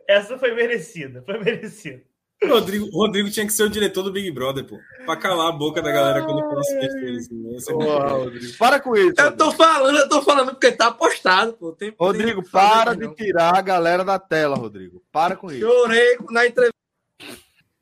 Essa 0.07 0.37
foi 0.37 0.53
merecida, 0.53 1.23
foi 1.23 1.39
merecida. 1.39 2.03
Rodrigo, 2.47 2.89
Rodrigo 2.91 3.29
tinha 3.29 3.45
que 3.45 3.53
ser 3.53 3.63
o 3.63 3.69
diretor 3.69 4.03
do 4.03 4.11
Big 4.11 4.29
Brother, 4.31 4.65
pô. 4.65 4.79
Pra 5.05 5.15
calar 5.15 5.49
a 5.49 5.51
boca 5.51 5.81
da 5.81 5.91
galera 5.91 6.23
quando 6.23 6.41
fosse 6.49 6.75
besteira. 6.79 7.17
Assim, 7.17 7.77
né? 7.77 8.53
Para 8.57 8.79
com 8.79 8.95
isso. 8.95 9.13
Eu 9.17 9.35
tô 9.35 9.51
falando, 9.51 9.97
eu 9.97 10.09
tô 10.09 10.21
falando 10.21 10.51
porque 10.51 10.71
tá 10.71 10.87
apostado, 10.87 11.53
pô. 11.53 11.71
Tem, 11.71 11.93
Rodrigo, 11.97 12.41
tem 12.41 12.51
para 12.51 12.95
de 12.95 13.07
tirar 13.15 13.57
a 13.57 13.61
galera 13.61 14.03
da 14.03 14.19
tela, 14.19 14.55
Rodrigo. 14.55 15.01
Para 15.11 15.35
com 15.35 15.51
isso. 15.51 15.61
Chorei 15.61 16.17
na 16.29 16.45
entrevista. 16.45 16.73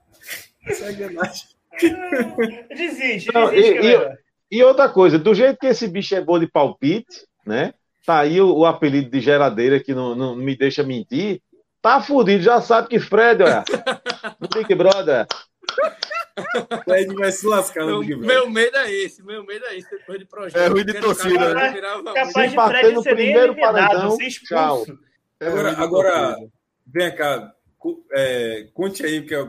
desiste, 2.75 3.33
Não, 3.33 3.49
desiste, 3.49 3.79
e, 3.81 3.95
e, 3.95 4.59
e, 4.59 4.63
outra 4.63 4.87
coisa, 4.87 5.17
do 5.19 5.33
jeito 5.33 5.57
que 5.59 5.67
esse 5.67 5.87
bicho 5.87 6.15
é 6.15 6.21
bom 6.21 6.39
de 6.39 6.47
palpite, 6.47 7.25
né? 7.45 7.73
Tá 8.05 8.19
aí 8.19 8.39
o, 8.39 8.57
o 8.57 8.65
apelido 8.65 9.09
de 9.09 9.19
geladeira 9.19 9.79
que 9.79 9.93
não, 9.93 10.15
não 10.15 10.35
me 10.35 10.55
deixa 10.55 10.83
mentir. 10.83 11.41
Tá 11.83 11.99
fudido, 11.99 12.41
já 12.41 12.61
sabe 12.61 12.87
que 12.87 12.97
Fred, 12.97 13.43
olha. 13.43 13.65
no 14.39 14.47
Big 14.55 14.73
Brother. 14.73 15.27
Fred 16.85 17.13
vai 17.13 17.29
se 17.29 17.45
lascar 17.45 17.85
no 17.85 17.99
Big 17.99 18.15
Brother. 18.15 18.37
Meu 18.37 18.49
medo 18.49 18.77
é 18.77 18.89
esse, 18.89 19.21
meu 19.21 19.45
medo 19.45 19.65
é 19.65 19.77
esse, 19.77 19.89
depois 19.89 20.17
de 20.17 20.25
projeto. 20.25 20.61
É 20.61 20.67
ruim 20.67 20.85
de 20.85 20.93
torcida, 20.93 21.53
né? 21.53 21.73
Capaz 22.15 22.51
de 22.51 22.55
Fred 22.55 23.03
ser 23.03 23.15
primeiro 23.15 23.55
paredão, 23.57 24.17
tchau. 24.47 24.85
É 25.41 25.47
agora, 25.47 25.71
agora 25.73 26.37
vem 26.87 27.13
cá, 27.13 27.51
é, 28.13 28.69
conte 28.73 29.05
aí, 29.05 29.21
que 29.21 29.35
é, 29.35 29.41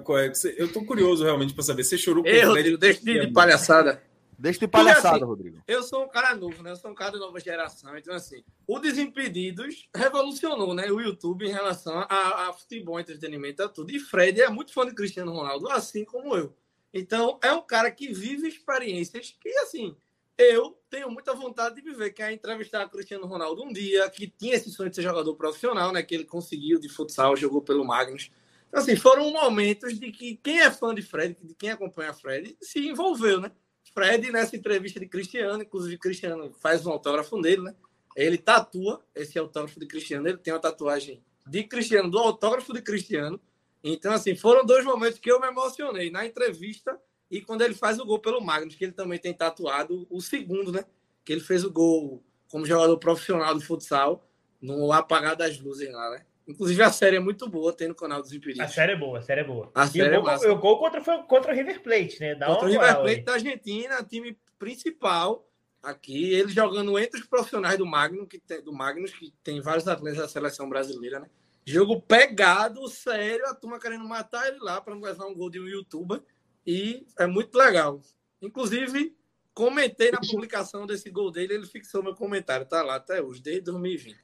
eu 0.56 0.72
tô 0.72 0.84
curioso 0.84 1.22
realmente 1.22 1.54
para 1.54 1.62
saber. 1.62 1.84
Você 1.84 1.96
chorou 1.96 2.24
com 2.24 2.28
Ei, 2.28 2.44
o 2.44 2.50
Fred? 2.50 2.76
Deixa 2.78 3.00
de 3.00 3.32
palhaçada. 3.32 4.02
Deixa 4.38 4.60
de 4.60 4.68
palhaçada, 4.68 5.16
assim, 5.16 5.24
Rodrigo. 5.24 5.62
Eu 5.66 5.82
sou 5.82 6.04
um 6.04 6.08
cara 6.08 6.34
novo, 6.34 6.62
né? 6.62 6.70
Eu 6.70 6.76
sou 6.76 6.90
um 6.90 6.94
cara 6.94 7.12
de 7.12 7.18
nova 7.18 7.38
geração. 7.40 7.96
Então, 7.96 8.14
assim, 8.14 8.42
o 8.66 8.78
Desimpedidos 8.78 9.88
revolucionou, 9.94 10.74
né? 10.74 10.90
O 10.90 11.00
YouTube 11.00 11.46
em 11.46 11.52
relação 11.52 12.06
a, 12.08 12.48
a 12.48 12.52
futebol, 12.52 12.98
entretenimento, 12.98 13.62
a 13.62 13.68
tudo. 13.68 13.90
E 13.90 13.98
Fred 13.98 14.40
é 14.40 14.48
muito 14.48 14.72
fã 14.72 14.86
de 14.86 14.94
Cristiano 14.94 15.32
Ronaldo, 15.32 15.70
assim 15.70 16.04
como 16.04 16.36
eu. 16.36 16.54
Então, 16.92 17.38
é 17.42 17.52
um 17.52 17.62
cara 17.62 17.90
que 17.90 18.12
vive 18.12 18.46
experiências 18.46 19.36
que, 19.40 19.48
assim, 19.58 19.96
eu 20.36 20.78
tenho 20.90 21.10
muita 21.10 21.34
vontade 21.34 21.76
de 21.76 21.82
viver, 21.82 22.10
que 22.10 22.22
é 22.22 22.32
entrevistar 22.32 22.88
Cristiano 22.88 23.26
Ronaldo 23.26 23.62
um 23.62 23.72
dia, 23.72 24.08
que 24.10 24.26
tinha 24.26 24.54
esse 24.54 24.70
sonho 24.70 24.90
de 24.90 24.96
ser 24.96 25.02
jogador 25.02 25.34
profissional, 25.34 25.92
né? 25.92 26.02
Que 26.02 26.14
ele 26.14 26.24
conseguiu 26.24 26.78
de 26.78 26.88
futsal, 26.88 27.36
jogou 27.36 27.62
pelo 27.62 27.84
Magnus. 27.84 28.30
Então, 28.68 28.80
assim, 28.80 28.96
foram 28.96 29.30
momentos 29.30 29.98
de 29.98 30.10
que 30.10 30.36
quem 30.36 30.60
é 30.60 30.70
fã 30.70 30.94
de 30.94 31.02
Fred, 31.02 31.36
de 31.40 31.54
quem 31.54 31.70
acompanha 31.70 32.12
Fred, 32.12 32.56
se 32.60 32.86
envolveu, 32.86 33.40
né? 33.40 33.52
Fred, 33.94 34.30
nessa 34.32 34.56
entrevista 34.56 34.98
de 34.98 35.06
Cristiano, 35.06 35.62
inclusive 35.62 35.96
Cristiano 35.98 36.52
faz 36.60 36.84
um 36.84 36.90
autógrafo 36.90 37.40
nele, 37.40 37.62
né? 37.62 37.74
Ele 38.16 38.36
tatua 38.36 39.04
esse 39.14 39.38
autógrafo 39.38 39.78
de 39.78 39.86
Cristiano, 39.86 40.28
ele 40.28 40.38
tem 40.38 40.52
uma 40.52 40.60
tatuagem 40.60 41.22
de 41.46 41.62
Cristiano, 41.64 42.10
do 42.10 42.18
autógrafo 42.18 42.72
de 42.72 42.82
Cristiano. 42.82 43.40
Então, 43.82 44.12
assim, 44.12 44.34
foram 44.34 44.64
dois 44.64 44.84
momentos 44.84 45.18
que 45.18 45.30
eu 45.30 45.40
me 45.40 45.46
emocionei 45.46 46.10
na 46.10 46.26
entrevista 46.26 46.98
e 47.30 47.40
quando 47.40 47.62
ele 47.62 47.74
faz 47.74 47.98
o 47.98 48.04
gol 48.04 48.18
pelo 48.18 48.40
Magnus, 48.40 48.74
que 48.74 48.84
ele 48.84 48.92
também 48.92 49.18
tem 49.18 49.32
tatuado 49.32 50.06
o 50.10 50.20
segundo, 50.20 50.72
né? 50.72 50.84
Que 51.24 51.32
ele 51.32 51.40
fez 51.40 51.64
o 51.64 51.70
gol 51.70 52.22
como 52.50 52.66
jogador 52.66 52.96
profissional 52.98 53.56
de 53.56 53.64
futsal 53.64 54.28
no 54.60 54.92
apagar 54.92 55.36
das 55.36 55.58
luzes 55.58 55.92
lá, 55.92 56.10
né? 56.10 56.24
Inclusive, 56.46 56.82
a 56.82 56.92
série 56.92 57.16
é 57.16 57.20
muito 57.20 57.48
boa, 57.48 57.72
tem 57.72 57.88
no 57.88 57.94
canal 57.94 58.20
dos 58.20 58.32
Impedidos. 58.32 58.60
A 58.60 58.68
série 58.68 58.92
é 58.92 58.96
boa, 58.96 59.18
a 59.18 59.22
série 59.22 59.40
é 59.40 59.44
boa. 59.44 59.70
A 59.74 59.86
série 59.86 60.14
e 60.14 60.18
o 60.18 60.22
gol, 60.22 60.30
é 60.30 60.50
o 60.50 60.58
gol 60.58 60.78
contra, 60.78 61.00
foi 61.02 61.22
contra 61.22 61.52
o 61.52 61.54
River 61.54 61.82
Plate, 61.82 62.20
né? 62.20 62.34
Dá 62.34 62.46
contra 62.46 62.66
o 62.66 62.70
River 62.70 62.94
Plate 62.96 63.10
aí. 63.10 63.22
da 63.22 63.32
Argentina, 63.32 64.04
time 64.04 64.38
principal 64.58 65.48
aqui. 65.82 66.34
Ele 66.34 66.48
jogando 66.48 66.98
entre 66.98 67.20
os 67.20 67.26
profissionais 67.26 67.78
do 67.78 67.86
Magnus, 67.86 68.28
que 68.28 68.38
tem, 68.38 68.62
do 68.62 68.72
Magnus, 68.72 69.12
que 69.12 69.32
tem 69.42 69.60
vários 69.60 69.88
atletas 69.88 70.20
da 70.20 70.28
seleção 70.28 70.68
brasileira, 70.68 71.20
né? 71.20 71.30
Jogo 71.66 72.00
pegado, 72.02 72.86
sério, 72.88 73.46
a 73.46 73.54
turma 73.54 73.80
querendo 73.80 74.04
matar 74.04 74.46
ele 74.46 74.58
lá 74.58 74.82
para 74.82 74.94
não 74.94 75.00
levar 75.00 75.24
um 75.26 75.34
gol 75.34 75.48
de 75.48 75.58
um 75.58 75.66
youtuber. 75.66 76.20
E 76.66 77.06
é 77.18 77.26
muito 77.26 77.56
legal. 77.56 78.00
Inclusive, 78.42 79.16
comentei 79.54 80.10
na 80.10 80.20
publicação 80.20 80.86
desse 80.86 81.08
gol 81.10 81.30
dele, 81.30 81.54
ele 81.54 81.66
fixou 81.66 82.02
meu 82.02 82.14
comentário, 82.14 82.66
tá 82.66 82.82
lá 82.82 82.96
até 82.96 83.22
hoje, 83.22 83.40
desde 83.40 83.62
2020. 83.62 84.18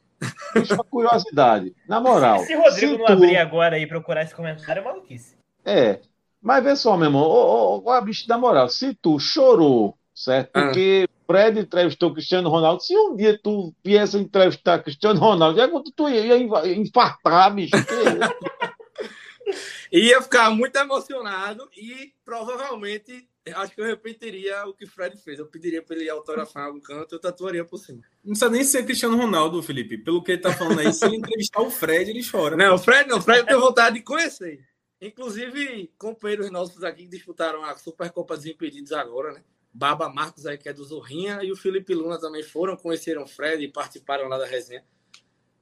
Deixa 0.54 0.74
uma 0.74 0.84
curiosidade. 0.84 1.74
Na 1.88 2.00
moral. 2.00 2.40
Se 2.40 2.54
Rodrigo 2.54 2.94
se 2.94 2.98
não 2.98 3.06
tu... 3.06 3.12
abrir 3.12 3.36
agora 3.36 3.78
e 3.78 3.86
procurar 3.86 4.22
esse 4.22 4.34
comentário, 4.34 4.80
é 4.80 4.84
maluquice. 4.84 5.36
É. 5.64 6.00
Mas 6.42 6.64
vê 6.64 6.76
só, 6.76 6.96
meu 6.96 7.06
irmão. 7.06 7.22
Ô, 7.22 7.78
ô, 7.78 7.90
ô, 7.90 8.02
bicho, 8.02 8.26
na 8.28 8.38
moral, 8.38 8.68
se 8.68 8.94
tu 8.94 9.18
chorou, 9.18 9.96
certo? 10.14 10.50
Ah. 10.54 10.62
Porque 10.62 11.08
ah. 11.08 11.12
Fred 11.26 11.60
entrevistou 11.60 12.12
Cristiano 12.12 12.48
Ronaldo. 12.48 12.82
Se 12.82 12.96
um 12.96 13.14
dia 13.14 13.38
tu 13.40 13.74
viesse 13.84 14.16
entrevistar 14.16 14.82
Cristiano 14.82 15.20
Ronaldo, 15.20 15.60
é 15.60 15.68
quando 15.68 15.92
tu 15.92 16.08
ia, 16.08 16.36
ia 16.36 16.74
infartar, 16.74 17.54
bicho. 17.54 17.76
ia 19.92 20.22
ficar 20.22 20.50
muito 20.50 20.76
emocionado 20.76 21.68
e 21.76 22.12
provavelmente 22.24 23.28
acho 23.52 23.74
que 23.74 23.80
eu 23.80 23.86
repetiria 23.86 24.66
o 24.66 24.74
que 24.74 24.84
o 24.84 24.88
Fred 24.88 25.16
fez. 25.16 25.38
Eu 25.38 25.46
pediria 25.46 25.82
para 25.82 25.96
ele 25.96 26.08
autografar 26.08 26.66
algum 26.66 26.80
canto, 26.80 27.14
eu 27.14 27.18
tatuaria 27.18 27.64
por 27.64 27.78
cima. 27.78 28.02
Não 28.24 28.32
precisa 28.32 28.50
nem 28.50 28.64
ser 28.64 28.84
Cristiano 28.84 29.16
Ronaldo, 29.16 29.62
Felipe. 29.62 29.98
Pelo 29.98 30.22
que 30.22 30.32
ele 30.32 30.40
tá 30.40 30.52
falando 30.52 30.80
aí, 30.80 30.92
se 30.92 31.04
ele 31.04 31.16
entrevistar 31.16 31.60
o 31.60 31.70
Fred, 31.70 32.10
ele 32.10 32.22
chora. 32.28 32.56
Não, 32.56 32.74
o 32.74 32.78
Fred 32.78 33.08
não. 33.08 33.18
O 33.18 33.22
Fred 33.22 33.46
tem 33.46 33.58
vontade 33.58 33.96
de 33.96 34.02
conhecer. 34.02 34.64
Inclusive, 35.00 35.92
companheiros 35.96 36.50
nossos 36.50 36.84
aqui 36.84 37.04
que 37.04 37.08
disputaram 37.08 37.64
a 37.64 37.76
Supercopa 37.76 38.36
dos 38.36 38.46
Impedidos 38.46 38.92
agora, 38.92 39.32
né? 39.32 39.42
Baba 39.72 40.08
Marcos 40.08 40.46
aí, 40.46 40.58
que 40.58 40.68
é 40.68 40.72
do 40.72 40.84
Zorrinha, 40.84 41.42
e 41.42 41.50
o 41.50 41.56
Felipe 41.56 41.94
Luna 41.94 42.20
também 42.20 42.42
foram, 42.42 42.76
conheceram 42.76 43.22
o 43.22 43.26
Fred 43.26 43.64
e 43.64 43.68
participaram 43.68 44.28
lá 44.28 44.36
da 44.36 44.46
resenha. 44.46 44.84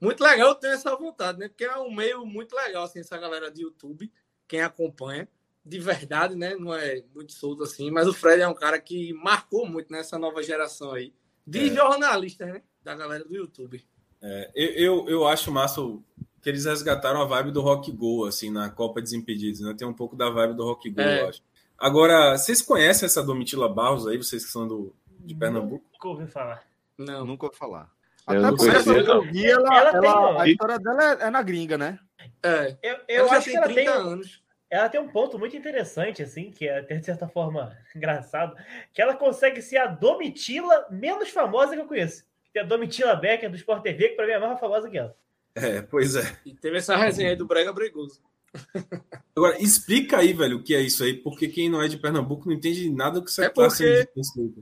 Muito 0.00 0.22
legal, 0.24 0.54
tenho 0.54 0.72
essa 0.72 0.94
vontade, 0.96 1.38
né? 1.38 1.48
Porque 1.48 1.64
é 1.64 1.76
um 1.76 1.94
meio 1.94 2.24
muito 2.24 2.54
legal, 2.54 2.84
assim, 2.84 3.00
essa 3.00 3.18
galera 3.18 3.50
de 3.50 3.62
YouTube, 3.62 4.10
quem 4.46 4.62
acompanha 4.62 5.28
de 5.68 5.78
verdade, 5.78 6.34
né? 6.34 6.56
Não 6.56 6.74
é 6.74 7.02
muito 7.14 7.32
solto 7.32 7.62
assim, 7.62 7.90
mas 7.90 8.08
o 8.08 8.14
Fred 8.14 8.40
é 8.40 8.48
um 8.48 8.54
cara 8.54 8.80
que 8.80 9.12
marcou 9.12 9.66
muito 9.68 9.92
nessa 9.92 10.18
nova 10.18 10.42
geração 10.42 10.92
aí 10.92 11.12
de 11.46 11.68
é. 11.68 11.74
jornalistas, 11.74 12.48
né? 12.48 12.62
Da 12.82 12.94
galera 12.94 13.24
do 13.24 13.34
YouTube. 13.34 13.84
É, 14.22 14.50
eu, 14.54 15.06
eu 15.08 15.28
acho 15.28 15.52
massa 15.52 15.80
que 16.40 16.48
eles 16.48 16.64
resgataram 16.64 17.20
a 17.20 17.26
vibe 17.26 17.50
do 17.50 17.60
Rock 17.60 17.92
Go, 17.92 18.24
assim, 18.24 18.50
na 18.50 18.70
Copa 18.70 19.02
Desimpedidos, 19.02 19.60
né? 19.60 19.74
Tem 19.76 19.86
um 19.86 19.92
pouco 19.92 20.16
da 20.16 20.30
vibe 20.30 20.54
do 20.54 20.64
Rock 20.64 20.90
Go, 20.90 21.00
é. 21.00 21.22
eu 21.22 21.28
acho. 21.28 21.42
Agora, 21.76 22.36
vocês 22.36 22.62
conhecem 22.62 23.06
essa 23.06 23.22
Domitila 23.22 23.68
Barros 23.68 24.06
aí, 24.06 24.16
vocês 24.16 24.44
que 24.44 24.50
são 24.50 24.66
do, 24.66 24.94
de 25.20 25.34
Pernambuco? 25.34 25.84
Nunca 25.92 26.08
ouvi 26.08 26.26
falar. 26.26 26.64
Não, 26.96 27.24
nunca 27.26 27.46
ouvi 27.46 27.56
falar. 27.56 27.90
Eu 28.26 28.44
Até 28.44 28.56
porque 28.56 28.76
essa 28.76 28.92
ela, 28.92 29.78
ela, 29.78 29.90
ela, 29.90 30.42
a 30.42 30.48
história 30.48 30.78
dela 30.78 31.04
é, 31.04 31.26
é, 31.26 31.30
na 31.30 31.42
gringa, 31.42 31.78
né? 31.78 31.98
É. 32.42 32.76
Eu, 32.82 32.98
eu 33.08 33.30
acho 33.30 33.50
que 33.50 33.56
ela 33.56 33.68
tem 33.68 33.86
anos 33.86 34.42
ela 34.70 34.88
tem 34.88 35.00
um 35.00 35.08
ponto 35.08 35.38
muito 35.38 35.56
interessante, 35.56 36.22
assim, 36.22 36.50
que 36.50 36.68
é 36.68 36.78
até 36.78 36.96
de 36.96 37.04
certa 37.04 37.28
forma 37.28 37.76
engraçado, 37.94 38.56
que 38.92 39.00
ela 39.00 39.16
consegue 39.16 39.62
ser 39.62 39.78
a 39.78 39.86
Domitila 39.86 40.86
menos 40.90 41.30
famosa 41.30 41.74
que 41.74 41.80
eu 41.80 41.86
conheço. 41.86 42.24
Tem 42.52 42.62
a 42.62 42.66
Domitila 42.66 43.14
Becker 43.14 43.50
do 43.50 43.56
Sport 43.56 43.82
TV, 43.82 44.10
que 44.10 44.16
pra 44.16 44.26
mim 44.26 44.32
é 44.32 44.38
mais 44.38 44.60
famosa 44.60 44.88
que 44.88 44.98
ela. 44.98 45.16
É, 45.54 45.82
pois 45.82 46.14
é. 46.16 46.36
E 46.44 46.54
teve 46.54 46.78
essa 46.78 46.96
resenha 46.96 47.30
aí 47.30 47.36
do 47.36 47.46
Brega 47.46 47.72
Bregoso. 47.72 48.22
Agora, 49.36 49.60
explica 49.62 50.18
aí, 50.18 50.32
velho, 50.32 50.56
o 50.56 50.62
que 50.62 50.74
é 50.74 50.80
isso 50.80 51.04
aí, 51.04 51.14
porque 51.14 51.48
quem 51.48 51.68
não 51.68 51.82
é 51.82 51.88
de 51.88 51.98
Pernambuco 51.98 52.48
não 52.48 52.56
entende 52.56 52.90
nada 52.90 53.20
do 53.20 53.24
que 53.24 53.30
você 53.30 53.44
é 53.44 53.48
tá 53.48 53.54
porque, 53.54 54.08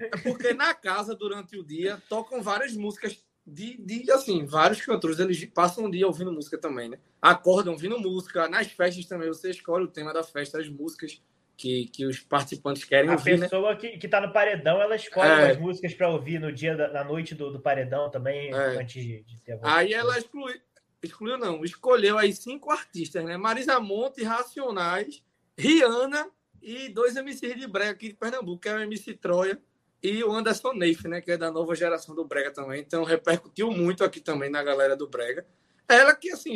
É 0.00 0.16
porque 0.22 0.54
na 0.54 0.74
casa, 0.74 1.14
durante 1.14 1.56
o 1.56 1.64
dia, 1.64 2.02
tocam 2.08 2.42
várias 2.42 2.74
músicas 2.74 3.24
de, 3.46 3.76
de, 3.76 4.10
assim, 4.10 4.44
vários 4.44 4.80
cantores, 4.80 5.20
eles 5.20 5.44
passam 5.44 5.84
o 5.84 5.90
dia 5.90 6.06
ouvindo 6.06 6.32
música 6.32 6.58
também, 6.58 6.88
né? 6.88 6.98
Acordam 7.22 7.74
ouvindo 7.74 7.98
música, 7.98 8.48
nas 8.48 8.66
festas 8.66 9.06
também 9.06 9.28
você 9.28 9.50
escolhe 9.50 9.84
o 9.84 9.88
tema 9.88 10.12
da 10.12 10.24
festa, 10.24 10.58
as 10.58 10.68
músicas 10.68 11.22
que, 11.56 11.86
que 11.86 12.04
os 12.04 12.18
participantes 12.18 12.82
querem 12.82 13.08
a 13.08 13.12
ouvir. 13.12 13.34
A 13.34 13.36
né? 13.36 13.42
pessoa 13.44 13.70
né? 13.70 13.76
que, 13.76 13.98
que 13.98 14.08
tá 14.08 14.20
no 14.20 14.32
paredão, 14.32 14.82
ela 14.82 14.96
escolhe 14.96 15.28
é. 15.28 15.52
as 15.52 15.58
músicas 15.58 15.94
para 15.94 16.08
ouvir 16.08 16.40
no 16.40 16.52
dia 16.52 16.76
da, 16.76 16.88
na 16.88 17.04
noite 17.04 17.36
do, 17.36 17.52
do 17.52 17.60
paredão 17.60 18.10
também, 18.10 18.52
é. 18.52 18.78
antes 18.78 19.02
de, 19.02 19.22
de 19.22 19.40
ter 19.40 19.58
a 19.62 19.76
Aí 19.76 19.94
ela 19.94 20.18
exclui, 20.18 20.60
excluiu, 21.00 21.38
não, 21.38 21.64
escolheu 21.64 22.18
aí 22.18 22.32
cinco 22.32 22.72
artistas, 22.72 23.24
né? 23.24 23.36
Marisa 23.36 23.78
Monte, 23.78 24.24
Racionais, 24.24 25.22
Rihanna 25.56 26.28
e 26.60 26.88
dois 26.88 27.14
MCs 27.14 27.54
de 27.54 27.66
brega 27.68 27.92
aqui 27.92 28.08
de 28.08 28.14
Pernambuco, 28.14 28.60
que 28.60 28.68
é 28.68 28.74
o 28.74 28.80
MC 28.80 29.14
Troia 29.14 29.56
e 30.02 30.22
o 30.22 30.32
Anderson 30.32 30.72
Neif, 30.72 31.06
né? 31.08 31.20
Que 31.20 31.32
é 31.32 31.36
da 31.36 31.50
nova 31.50 31.74
geração 31.74 32.14
do 32.14 32.24
brega 32.24 32.50
também. 32.50 32.80
Então 32.80 33.04
repercutiu 33.04 33.70
muito 33.70 34.04
aqui 34.04 34.20
também 34.20 34.50
na 34.50 34.62
galera 34.62 34.96
do 34.96 35.08
brega. 35.08 35.46
Ela 35.88 36.14
que, 36.14 36.30
assim, 36.30 36.54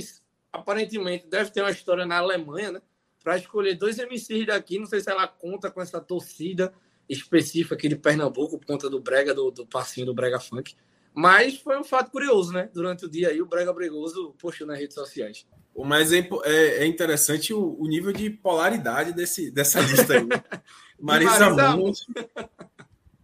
aparentemente 0.53 1.27
deve 1.27 1.51
ter 1.51 1.63
uma 1.63 1.71
história 1.71 2.05
na 2.05 2.19
Alemanha, 2.19 2.73
né? 2.73 2.83
para 3.23 3.37
escolher 3.37 3.75
dois 3.75 3.99
MCs 3.99 4.47
daqui. 4.47 4.79
Não 4.79 4.87
sei 4.87 5.01
se 5.01 5.11
ela 5.11 5.27
conta 5.27 5.71
com 5.71 5.81
essa 5.81 6.01
torcida 6.01 6.73
específica 7.09 7.75
aqui 7.75 7.89
de 7.89 7.97
Pernambuco, 7.97 8.59
por 8.59 8.67
conta 8.67 8.89
do 8.89 9.01
Brega, 9.01 9.35
do, 9.35 9.51
do 9.51 9.67
passinho 9.67 10.07
do 10.07 10.15
Brega 10.15 10.41
Funk. 10.41 10.75
Mas 11.13 11.59
foi 11.59 11.79
um 11.79 11.85
fato 11.85 12.11
curioso, 12.11 12.53
né? 12.53 12.71
Durante 12.73 13.05
o 13.05 13.09
dia 13.09 13.29
aí, 13.29 13.43
o 13.43 13.47
Brega 13.47 13.73
Bregoso 13.73 14.35
postou 14.39 14.67
nas 14.67 14.79
redes 14.79 14.95
sociais. 14.95 15.47
Mas 15.77 16.13
é, 16.13 16.29
é, 16.45 16.85
é 16.85 16.87
interessante 16.87 17.53
o, 17.53 17.77
o, 17.81 17.87
nível 17.87 18.13
de 18.13 18.31
polaridade 18.31 19.13
desse, 19.13 19.51
dessa 19.51 19.81
lista 19.81 20.15
aí. 20.15 20.29
Marisa, 21.01 21.51
Marisa 21.51 21.77
Monte, 21.77 22.07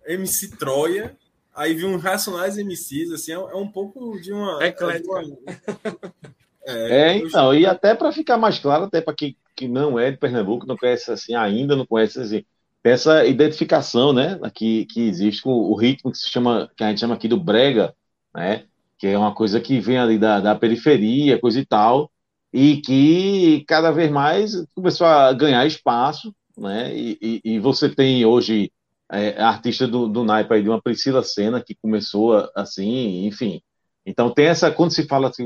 MC 0.07 0.57
Troia, 0.57 1.17
aí 1.55 1.75
vi 1.75 1.85
um 1.85 1.97
Racionais 1.97 2.57
MCs, 2.57 3.13
assim, 3.13 3.33
é, 3.33 3.35
é 3.35 3.57
um 3.57 3.69
pouco 3.69 4.21
de 4.21 4.33
uma. 4.33 4.63
É, 4.63 4.69
é 4.69 4.99
de 4.99 5.09
uma, 5.09 5.23
é, 6.67 7.01
é 7.01 7.17
então, 7.19 7.55
e 7.55 7.67
até 7.67 7.95
para 7.95 8.13
ficar 8.13 8.37
mais 8.37 8.59
claro, 8.59 8.85
até 8.85 9.01
para 9.01 9.15
quem 9.15 9.37
que 9.57 9.67
não 9.67 9.99
é 9.99 10.11
de 10.11 10.19
Pernambuco, 10.19 10.67
não 10.67 10.77
conhece 10.77 11.11
assim 11.11 11.35
ainda, 11.35 11.75
não 11.75 11.87
conhece 11.87 12.21
assim, 12.21 12.45
tem 12.83 12.93
essa 12.93 13.25
identificação, 13.25 14.13
né, 14.13 14.39
que, 14.55 14.85
que 14.85 15.09
existe 15.09 15.43
com 15.43 15.51
o 15.51 15.75
ritmo 15.75 16.13
que 16.13 16.19
se 16.19 16.29
chama, 16.29 16.71
que 16.77 16.85
a 16.85 16.89
gente 16.89 17.01
chama 17.01 17.15
aqui 17.15 17.27
do 17.27 17.41
brega, 17.41 17.95
né, 18.35 18.65
que 18.99 19.07
é 19.07 19.19
uma 19.19 19.35
coisa 19.35 19.61
que 19.61 19.81
vem 19.81 19.99
ali 19.99 20.19
da, 20.19 20.41
da 20.41 20.55
periferia, 20.55 21.41
coisa 21.41 21.59
e 21.59 21.65
tal, 21.65 22.11
e 22.53 22.77
que 22.83 23.65
cada 23.67 23.91
vez 23.91 24.11
mais 24.11 24.53
começou 24.75 25.07
a 25.07 25.33
ganhar 25.33 25.67
espaço, 25.67 26.35
né, 26.57 26.95
e, 26.95 27.19
e, 27.21 27.41
e 27.55 27.59
você 27.59 27.89
tem 27.89 28.25
hoje 28.27 28.71
é, 29.11 29.41
artista 29.41 29.87
do, 29.87 30.09
do 30.09 30.25
naipe 30.25 30.55
aí 30.55 30.63
de 30.63 30.69
uma 30.69 30.83
Priscila 30.83 31.23
Senna, 31.23 31.63
que 31.63 31.75
começou 31.75 32.51
assim, 32.55 33.27
enfim, 33.27 33.63
então 34.07 34.31
tem 34.31 34.47
essa, 34.47 34.71
quando 34.71 34.93
se 34.93 35.05
fala 35.05 35.29
assim, 35.29 35.45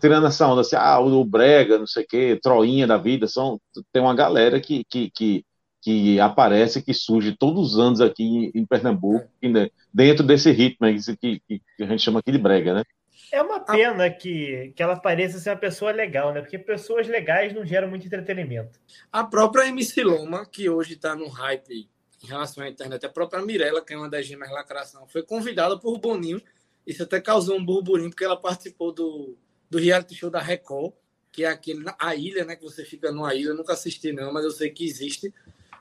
tirando 0.00 0.26
essa 0.26 0.48
onda 0.48 0.62
assim, 0.62 0.74
ah, 0.74 0.98
o 0.98 1.24
Brega, 1.24 1.78
não 1.78 1.86
sei 1.86 2.02
o 2.02 2.06
quê, 2.06 2.38
Troinha 2.42 2.88
da 2.88 2.96
vida, 2.96 3.28
são, 3.28 3.60
tem 3.92 4.02
uma 4.02 4.14
galera 4.14 4.60
que, 4.60 4.84
que, 4.84 5.10
que, 5.10 5.44
que 5.80 6.18
aparece, 6.18 6.82
que 6.82 6.92
surge 6.92 7.36
todos 7.36 7.74
os 7.74 7.78
anos 7.78 8.00
aqui 8.00 8.50
em, 8.52 8.66
Pernambuco, 8.66 9.28
né, 9.40 9.70
dentro 9.92 10.26
desse 10.26 10.50
ritmo 10.50 10.88
que, 11.20 11.40
que, 11.46 11.60
que, 11.76 11.82
a 11.84 11.86
gente 11.86 12.02
chama 12.02 12.18
aqui 12.18 12.32
de 12.32 12.38
Brega, 12.38 12.74
né? 12.74 12.82
É 13.30 13.40
uma 13.42 13.60
pena 13.60 14.10
que, 14.10 14.72
que 14.76 14.82
ela 14.82 14.96
pareça 14.96 15.38
ser 15.38 15.50
uma 15.50 15.56
pessoa 15.56 15.90
legal, 15.90 16.32
né? 16.32 16.40
Porque 16.40 16.58
pessoas 16.58 17.08
legais 17.08 17.52
não 17.52 17.64
geram 17.64 17.88
muito 17.88 18.06
entretenimento. 18.06 18.78
A 19.10 19.24
própria 19.24 19.66
MC 19.68 20.04
Loma, 20.04 20.46
que 20.46 20.68
hoje 20.68 20.94
está 20.94 21.16
no 21.16 21.28
hype 21.28 21.88
em 22.24 22.28
relação 22.28 22.64
à 22.64 22.68
internet, 22.68 23.04
a 23.04 23.08
própria 23.08 23.42
Mirella, 23.42 23.84
que 23.84 23.92
é 23.92 23.96
uma 23.96 24.08
das 24.08 24.26
gemas 24.26 24.50
lacração, 24.50 25.06
foi 25.06 25.22
convidada 25.22 25.78
por 25.78 25.98
Boninho 25.98 26.42
isso 26.86 27.02
até 27.02 27.20
causou 27.20 27.56
um 27.56 27.64
burburinho, 27.64 28.10
porque 28.10 28.24
ela 28.24 28.36
participou 28.36 28.92
do, 28.92 29.36
do 29.70 29.78
reality 29.78 30.14
show 30.14 30.30
da 30.30 30.40
Record, 30.40 30.92
que 31.32 31.44
é 31.44 31.48
aquele, 31.48 31.84
a 31.98 32.14
ilha, 32.14 32.44
né? 32.44 32.56
Que 32.56 32.62
você 32.62 32.84
fica 32.84 33.10
numa 33.10 33.34
ilha. 33.34 33.48
Eu 33.48 33.56
nunca 33.56 33.72
assisti, 33.72 34.12
não, 34.12 34.32
mas 34.32 34.44
eu 34.44 34.50
sei 34.50 34.70
que 34.70 34.84
existe. 34.84 35.32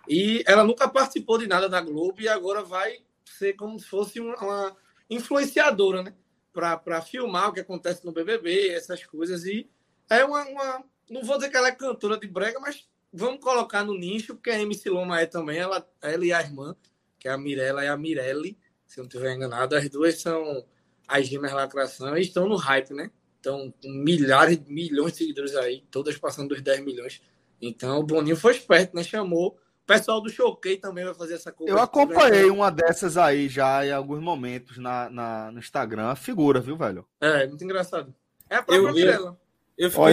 E 0.08 0.44
ela 0.48 0.64
nunca 0.64 0.88
participou 0.88 1.38
de 1.38 1.48
nada 1.48 1.68
da 1.68 1.82
Globo 1.82 2.22
e 2.22 2.28
agora 2.28 2.64
vai 2.64 3.00
ser 3.26 3.54
como 3.54 3.80
se 3.80 3.86
fosse 3.86 4.20
uma 4.20 4.76
influenciadora, 5.10 6.04
né? 6.04 6.14
Para 6.54 7.02
filmar 7.02 7.50
o 7.50 7.54
que 7.54 7.60
acontece 7.60 8.06
no 8.06 8.12
BBB, 8.12 8.70
essas 8.70 9.06
coisas. 9.06 9.46
E 9.46 9.70
é 10.10 10.24
uma, 10.24 10.44
uma. 10.46 10.84
Não 11.10 11.24
vou 11.24 11.38
dizer 11.38 11.50
que 11.50 11.58
ela 11.58 11.68
é 11.68 11.76
cantora 11.76 12.18
de 12.18 12.28
brega, 12.28 12.60
mas 12.60 12.88
vamos 13.14 13.40
colocar 13.40 13.84
no 13.84 13.94
nicho, 13.94 14.34
porque 14.34 14.50
a 14.50 14.60
MC 14.60 14.90
Loma 14.90 15.22
é 15.22 15.26
também. 15.26 15.60
Ela, 15.60 15.88
ela 16.02 16.26
e 16.26 16.34
a 16.34 16.42
irmã, 16.42 16.76
que 17.20 17.28
é 17.28 17.32
a 17.32 17.38
Mirella 17.38 17.86
e 17.86 17.88
a 17.88 17.96
Mirelle, 17.96 18.58
se 18.86 19.00
eu 19.00 19.04
não 19.04 19.08
estiver 19.08 19.34
enganado. 19.34 19.76
As 19.76 19.88
duas 19.90 20.20
são 20.20 20.66
as 21.08 21.28
gemas 21.28 21.52
lacração 21.52 22.18
estão 22.18 22.48
no 22.48 22.56
hype, 22.56 22.94
né? 22.94 23.12
Então, 23.40 23.74
milhares, 23.84 24.60
milhões 24.68 25.12
de 25.12 25.20
seguidores 25.20 25.56
aí, 25.56 25.84
todas 25.92 26.18
passando 26.18 26.50
dos 26.50 26.62
10 26.62 26.84
milhões. 26.84 27.22
Então, 27.62 28.00
o 28.00 28.04
Boninho 28.04 28.38
foi 28.38 28.54
esperto, 28.54 28.96
né? 28.96 29.04
Chamou. 29.04 29.60
O 29.84 29.86
pessoal 29.86 30.22
do 30.22 30.30
Choquei 30.30 30.78
também 30.78 31.04
vai 31.04 31.14
fazer 31.14 31.34
essa 31.34 31.52
coisa. 31.52 31.74
Eu 31.74 31.78
acompanhei 31.78 32.50
uma 32.50 32.72
dessas 32.72 33.18
aí 33.18 33.50
já 33.50 33.86
em 33.86 33.92
alguns 33.92 34.22
momentos 34.22 34.78
na, 34.78 35.10
na, 35.10 35.52
no 35.52 35.60
Instagram. 35.60 36.16
Figura, 36.16 36.62
viu, 36.62 36.78
velho? 36.78 37.06
É, 37.20 37.46
muito 37.46 37.64
engraçado. 37.66 38.16
É 38.50 38.56
a 38.56 38.64
própria 38.64 38.94
Mirella. 38.94 39.38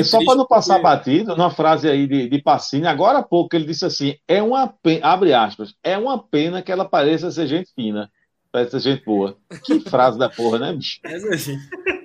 Só 0.04 0.24
para 0.24 0.36
não 0.36 0.46
passar 0.46 0.80
porque... 0.80 0.82
batido, 0.82 1.36
numa 1.36 1.50
frase 1.50 1.88
aí 1.88 2.06
de, 2.06 2.28
de 2.28 2.42
Pacini, 2.42 2.86
agora 2.86 3.18
há 3.18 3.22
pouco 3.22 3.54
ele 3.54 3.66
disse 3.66 3.84
assim: 3.84 4.16
é 4.26 4.42
uma 4.42 4.66
pena, 4.66 5.06
abre 5.06 5.34
aspas, 5.34 5.74
é 5.82 5.98
uma 5.98 6.22
pena 6.22 6.62
que 6.62 6.72
ela 6.72 6.84
pareça 6.84 7.30
ser 7.30 7.46
gente 7.46 7.72
fina. 7.74 8.10
Parece 8.52 8.80
gente 8.80 9.04
boa. 9.04 9.36
Que 9.64 9.78
frase 9.88 10.18
da 10.18 10.28
porra, 10.28 10.58
né, 10.58 10.72
bicho? 10.72 10.98
Mas, 11.04 11.24
assim, 11.24 11.56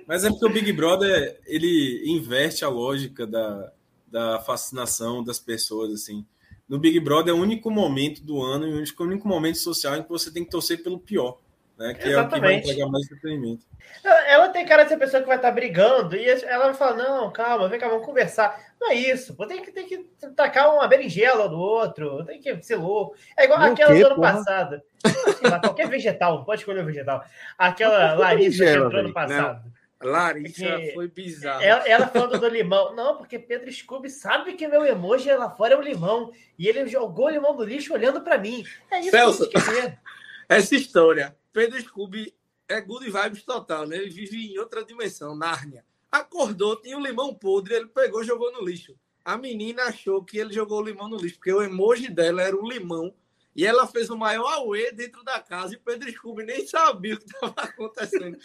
mas 0.07 0.23
é 0.23 0.29
porque 0.29 0.45
o 0.45 0.53
Big 0.53 0.71
Brother 0.73 1.39
ele 1.47 2.03
inverte 2.05 2.63
a 2.63 2.69
lógica 2.69 3.25
da, 3.25 3.71
da 4.07 4.39
fascinação 4.39 5.23
das 5.23 5.39
pessoas, 5.39 5.91
assim. 5.91 6.25
No 6.67 6.79
Big 6.79 6.99
Brother 6.99 7.33
é 7.33 7.37
o 7.37 7.41
único 7.41 7.69
momento 7.71 8.23
do 8.23 8.41
ano 8.41 8.67
e 8.67 8.73
o 8.73 9.03
único 9.03 9.27
momento 9.27 9.57
social 9.57 9.95
em 9.95 10.03
que 10.03 10.09
você 10.09 10.31
tem 10.31 10.43
que 10.43 10.49
torcer 10.49 10.83
pelo 10.83 10.99
pior, 10.99 11.39
né? 11.77 11.93
Que 11.93 12.09
Exatamente. 12.09 12.15
é 12.15 12.23
o 12.23 12.29
que 12.29 12.39
vai 12.39 12.53
entregar 12.53 12.87
mais 12.87 13.05
entretenimento. 13.05 13.65
Ela 14.03 14.49
tem 14.49 14.65
cara 14.65 14.83
de 14.83 14.89
ser 14.89 14.97
pessoa 14.97 15.21
que 15.21 15.27
vai 15.27 15.37
estar 15.37 15.51
brigando 15.51 16.15
e 16.15 16.27
ela 16.27 16.65
vai 16.65 16.73
falar: 16.73 16.95
não, 16.95 17.31
calma, 17.31 17.67
vem 17.67 17.79
cá, 17.79 17.87
vamos 17.87 18.05
conversar. 18.05 18.59
Não 18.79 18.91
é 18.91 18.95
isso, 18.95 19.35
pô, 19.35 19.45
tem 19.45 19.61
que, 19.61 19.71
tem 19.71 19.85
que 19.87 20.05
tacar 20.35 20.73
uma 20.73 20.87
berinjela 20.87 21.49
no 21.49 21.57
outro, 21.57 22.23
tem 22.25 22.39
que 22.39 22.61
ser 22.61 22.75
louco. 22.75 23.15
É 23.37 23.45
igual 23.45 23.59
Meu 23.59 23.73
aquela 23.73 23.93
do 23.93 24.05
ano 24.05 24.15
porra? 24.15 24.33
passado. 24.33 24.81
Assim, 25.03 25.59
qualquer 25.61 25.87
vegetal, 25.87 26.45
pode 26.45 26.61
escolher 26.61 26.81
o 26.81 26.85
vegetal. 26.85 27.23
Aquela 27.57 28.13
Larissa 28.13 28.63
que 28.63 28.71
entrou 28.71 28.99
ano 28.99 29.13
passado. 29.13 29.63
Não. 29.65 29.75
Larissa 30.11 30.65
foi 30.93 31.07
bizarro. 31.07 31.63
Ela, 31.63 31.87
ela, 31.87 32.07
falando 32.07 32.39
do 32.39 32.47
limão. 32.47 32.93
Não, 32.93 33.17
porque 33.17 33.39
Pedro 33.39 33.71
Scooby 33.71 34.09
sabe 34.09 34.53
que 34.53 34.67
meu 34.67 34.85
emoji 34.85 35.31
lá 35.33 35.49
fora 35.49 35.73
é 35.73 35.77
o 35.77 35.81
limão. 35.81 36.31
E 36.59 36.67
ele 36.67 36.85
jogou 36.87 37.25
o 37.25 37.29
limão 37.29 37.55
do 37.55 37.63
lixo 37.63 37.93
olhando 37.93 38.21
para 38.21 38.37
mim. 38.37 38.63
É 38.91 38.99
isso 38.99 39.11
Celso, 39.11 39.49
que 39.49 39.59
gente 39.59 39.97
Essa 40.47 40.75
história. 40.75 41.35
Pedro 41.55 41.81
Scooby 41.81 42.35
é 42.67 42.81
good 42.81 43.09
vibes 43.09 43.43
total, 43.43 43.87
né? 43.87 43.95
Ele 43.95 44.09
vive 44.09 44.51
em 44.51 44.59
outra 44.59 44.83
dimensão, 44.83 45.33
Nárnia. 45.33 45.85
Acordou, 46.11 46.75
tinha 46.81 46.97
um 46.97 47.01
limão 47.01 47.33
podre, 47.33 47.75
ele 47.75 47.87
pegou 47.87 48.21
e 48.21 48.25
jogou 48.25 48.51
no 48.51 48.61
lixo. 48.61 48.93
A 49.23 49.37
menina 49.37 49.83
achou 49.83 50.21
que 50.21 50.37
ele 50.37 50.51
jogou 50.51 50.81
o 50.81 50.83
limão 50.83 51.07
no 51.07 51.15
lixo, 51.15 51.37
porque 51.37 51.53
o 51.53 51.63
emoji 51.63 52.09
dela 52.09 52.41
era 52.41 52.57
um 52.57 52.67
limão. 52.67 53.15
E 53.55 53.65
ela 53.65 53.87
fez 53.87 54.09
o 54.09 54.17
maior 54.17 54.51
auê 54.51 54.91
dentro 54.91 55.23
da 55.23 55.39
casa 55.39 55.73
e 55.73 55.77
o 55.77 55.79
Pedro 55.79 56.11
Scooby 56.11 56.43
nem 56.43 56.67
sabia 56.67 57.15
o 57.15 57.19
que 57.19 57.23
estava 57.23 57.53
acontecendo. 57.55 58.37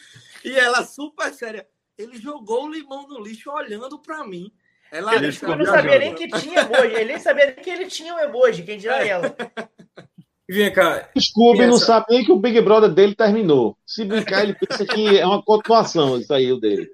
E 0.44 0.52
ela, 0.52 0.84
super 0.84 1.34
séria, 1.34 1.66
ele 1.98 2.16
jogou 2.16 2.66
o 2.66 2.70
limão 2.70 3.08
no 3.08 3.20
lixo 3.20 3.50
olhando 3.50 3.98
para 3.98 4.24
mim. 4.24 4.52
Ela 4.92 5.16
ele 5.16 5.26
não 5.26 5.64
sabia 5.64 5.98
nem 5.98 6.14
que 6.14 6.28
tinha 6.28 6.60
emoji, 6.60 6.94
ele 6.94 7.04
nem 7.06 7.18
sabia 7.18 7.46
nem 7.46 7.56
que 7.56 7.70
ele 7.70 7.86
tinha 7.86 8.14
um 8.14 8.20
emoji, 8.20 8.62
quem 8.62 8.78
dirá 8.78 9.04
ela. 9.04 9.34
Vem 10.50 10.72
cá. 10.72 11.08
Scooby 11.16 11.64
não 11.64 11.78
sabe 11.78 12.06
nem 12.10 12.24
que 12.24 12.32
o 12.32 12.40
Big 12.40 12.60
Brother 12.60 12.90
dele 12.90 13.14
terminou. 13.14 13.76
Se 13.86 14.04
brincar, 14.04 14.42
ele 14.42 14.54
pensa 14.54 14.84
que 14.84 15.16
é 15.16 15.24
uma 15.24 15.40
continuação 15.40 16.18
isso 16.18 16.34
aí, 16.34 16.52
o 16.52 16.58
dele. 16.58 16.90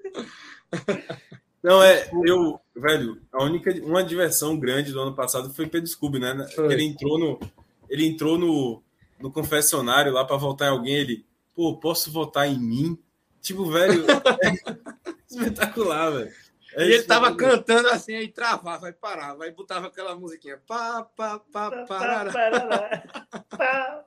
Não, 1.63 1.83
é, 1.83 2.07
eu, 2.23 2.61
velho, 2.77 3.19
a 3.33 3.43
única, 3.43 3.73
uma 3.83 4.05
diversão 4.05 4.59
grande 4.59 4.93
do 4.93 5.01
ano 5.01 5.15
passado 5.15 5.55
foi 5.55 5.67
Pedro 5.67 5.89
Scooby, 5.89 6.19
né? 6.19 6.47
Foi. 6.55 6.71
Ele 6.71 6.85
entrou 6.85 7.19
no, 7.19 7.41
ele 7.89 8.07
entrou 8.07 8.39
no, 8.39 8.83
no 9.19 9.33
confessionário 9.33 10.13
lá 10.13 10.23
para 10.23 10.37
votar 10.37 10.69
em 10.69 10.73
alguém, 10.73 10.97
ele, 10.97 11.25
pô, 11.55 11.79
posso 11.79 12.13
votar 12.13 12.47
em 12.47 12.59
mim? 12.59 12.99
Tipo, 13.41 13.65
velho, 13.65 14.05
é 14.45 15.15
espetacular, 15.31 16.11
velho. 16.11 16.33
É 16.77 16.87
e 16.87 16.93
ele 16.93 17.03
tava 17.05 17.35
cantando 17.35 17.89
assim, 17.89 18.15
aí 18.15 18.29
travava, 18.29 18.79
vai 18.79 18.93
parar, 18.93 19.35
vai 19.35 19.51
botava 19.51 19.87
aquela 19.87 20.15
musiquinha. 20.15 20.59
Pá, 20.67 21.03
pá, 21.17 21.39
pá, 21.51 21.71
parará. 21.87 22.31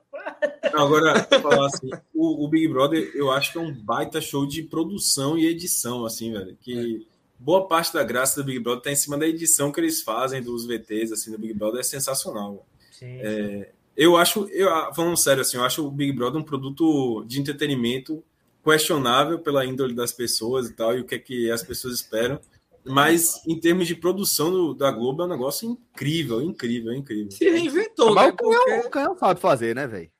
agora, 0.72 1.24
falar 1.24 1.66
assim, 1.66 1.90
o, 2.14 2.44
o, 2.44 2.48
Big 2.48 2.68
Brother, 2.68 3.10
eu 3.12 3.28
acho 3.28 3.50
que 3.50 3.58
é 3.58 3.60
um 3.60 3.74
baita 3.74 4.20
show 4.20 4.46
de 4.46 4.62
produção 4.62 5.36
e 5.36 5.48
edição, 5.48 6.04
assim, 6.04 6.32
velho. 6.32 6.56
Que 6.60 7.08
boa 7.36 7.66
parte 7.66 7.92
da 7.92 8.04
graça 8.04 8.40
do 8.40 8.46
Big 8.46 8.60
Brother 8.60 8.78
está 8.78 8.92
em 8.92 8.96
cima 8.96 9.18
da 9.18 9.26
edição 9.26 9.72
que 9.72 9.80
eles 9.80 10.00
fazem 10.02 10.40
dos 10.40 10.64
VTs 10.64 11.10
assim 11.10 11.32
do 11.32 11.38
Big 11.38 11.54
Brother 11.54 11.80
é 11.80 11.82
sensacional. 11.82 12.64
Sim, 12.92 13.18
é, 13.20 13.72
eu 13.96 14.16
acho, 14.16 14.48
eu, 14.52 14.68
falando 14.94 15.16
sério 15.16 15.40
assim, 15.40 15.56
eu 15.56 15.64
acho 15.64 15.84
o 15.84 15.90
Big 15.90 16.12
Brother 16.12 16.40
um 16.40 16.44
produto 16.44 17.24
de 17.24 17.40
entretenimento 17.40 18.22
questionável 18.62 19.40
pela 19.40 19.64
índole 19.64 19.92
das 19.92 20.12
pessoas 20.12 20.68
e 20.68 20.72
tal 20.72 20.96
e 20.96 21.00
o 21.00 21.04
que 21.04 21.16
é 21.16 21.18
que 21.18 21.50
as 21.50 21.64
pessoas 21.64 21.94
esperam. 21.94 22.38
Mas 22.84 23.46
em 23.46 23.58
termos 23.58 23.86
de 23.86 23.94
produção 23.94 24.50
do, 24.50 24.74
da 24.74 24.90
Globo 24.90 25.22
é 25.22 25.26
um 25.26 25.28
negócio 25.28 25.68
incrível, 25.68 26.40
incrível, 26.40 26.92
incrível. 26.92 27.30
Se 27.30 27.48
reinventou, 27.48 28.14
mas 28.14 28.28
né? 28.28 28.32
O 28.32 28.36
canhão, 28.36 28.64
Porque... 28.64 28.86
o 28.86 28.90
canhão 28.90 29.18
sabe 29.18 29.40
fazer, 29.40 29.74
né, 29.74 29.86
velho? 29.86 30.10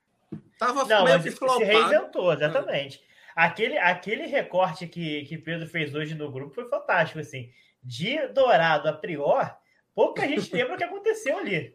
Tava 0.58 0.84
Não, 0.84 1.04
mas 1.04 1.22
se 1.22 1.64
reinventou, 1.64 2.32
exatamente. 2.32 3.02
Aquele, 3.34 3.78
aquele 3.78 4.26
recorte 4.26 4.86
que, 4.86 5.24
que 5.24 5.38
Pedro 5.38 5.66
fez 5.66 5.94
hoje 5.94 6.14
no 6.14 6.30
grupo 6.30 6.54
foi 6.54 6.68
fantástico, 6.68 7.20
assim. 7.20 7.50
De 7.82 8.28
Dourado 8.28 8.88
a 8.88 8.92
Prior, 8.92 9.56
pouca 9.94 10.28
gente 10.28 10.52
lembra 10.54 10.74
o 10.74 10.76
que 10.76 10.84
aconteceu 10.84 11.38
ali. 11.38 11.74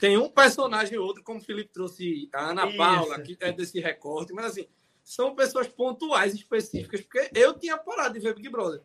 Tem 0.00 0.16
um 0.16 0.28
personagem 0.28 0.96
ou 0.96 1.06
outro, 1.06 1.22
como 1.22 1.40
o 1.40 1.42
Felipe 1.42 1.72
trouxe 1.72 2.30
a 2.32 2.50
Ana 2.50 2.66
Isso. 2.66 2.76
Paula, 2.76 3.20
que 3.20 3.36
é 3.40 3.52
desse 3.52 3.80
recorte, 3.80 4.32
mas 4.32 4.46
assim, 4.46 4.66
são 5.02 5.34
pessoas 5.34 5.68
pontuais, 5.68 6.34
específicas, 6.34 7.00
porque 7.00 7.30
eu 7.34 7.52
tinha 7.58 7.76
parado 7.76 8.14
de 8.14 8.20
ver 8.20 8.34
Big 8.34 8.48
Brother. 8.48 8.80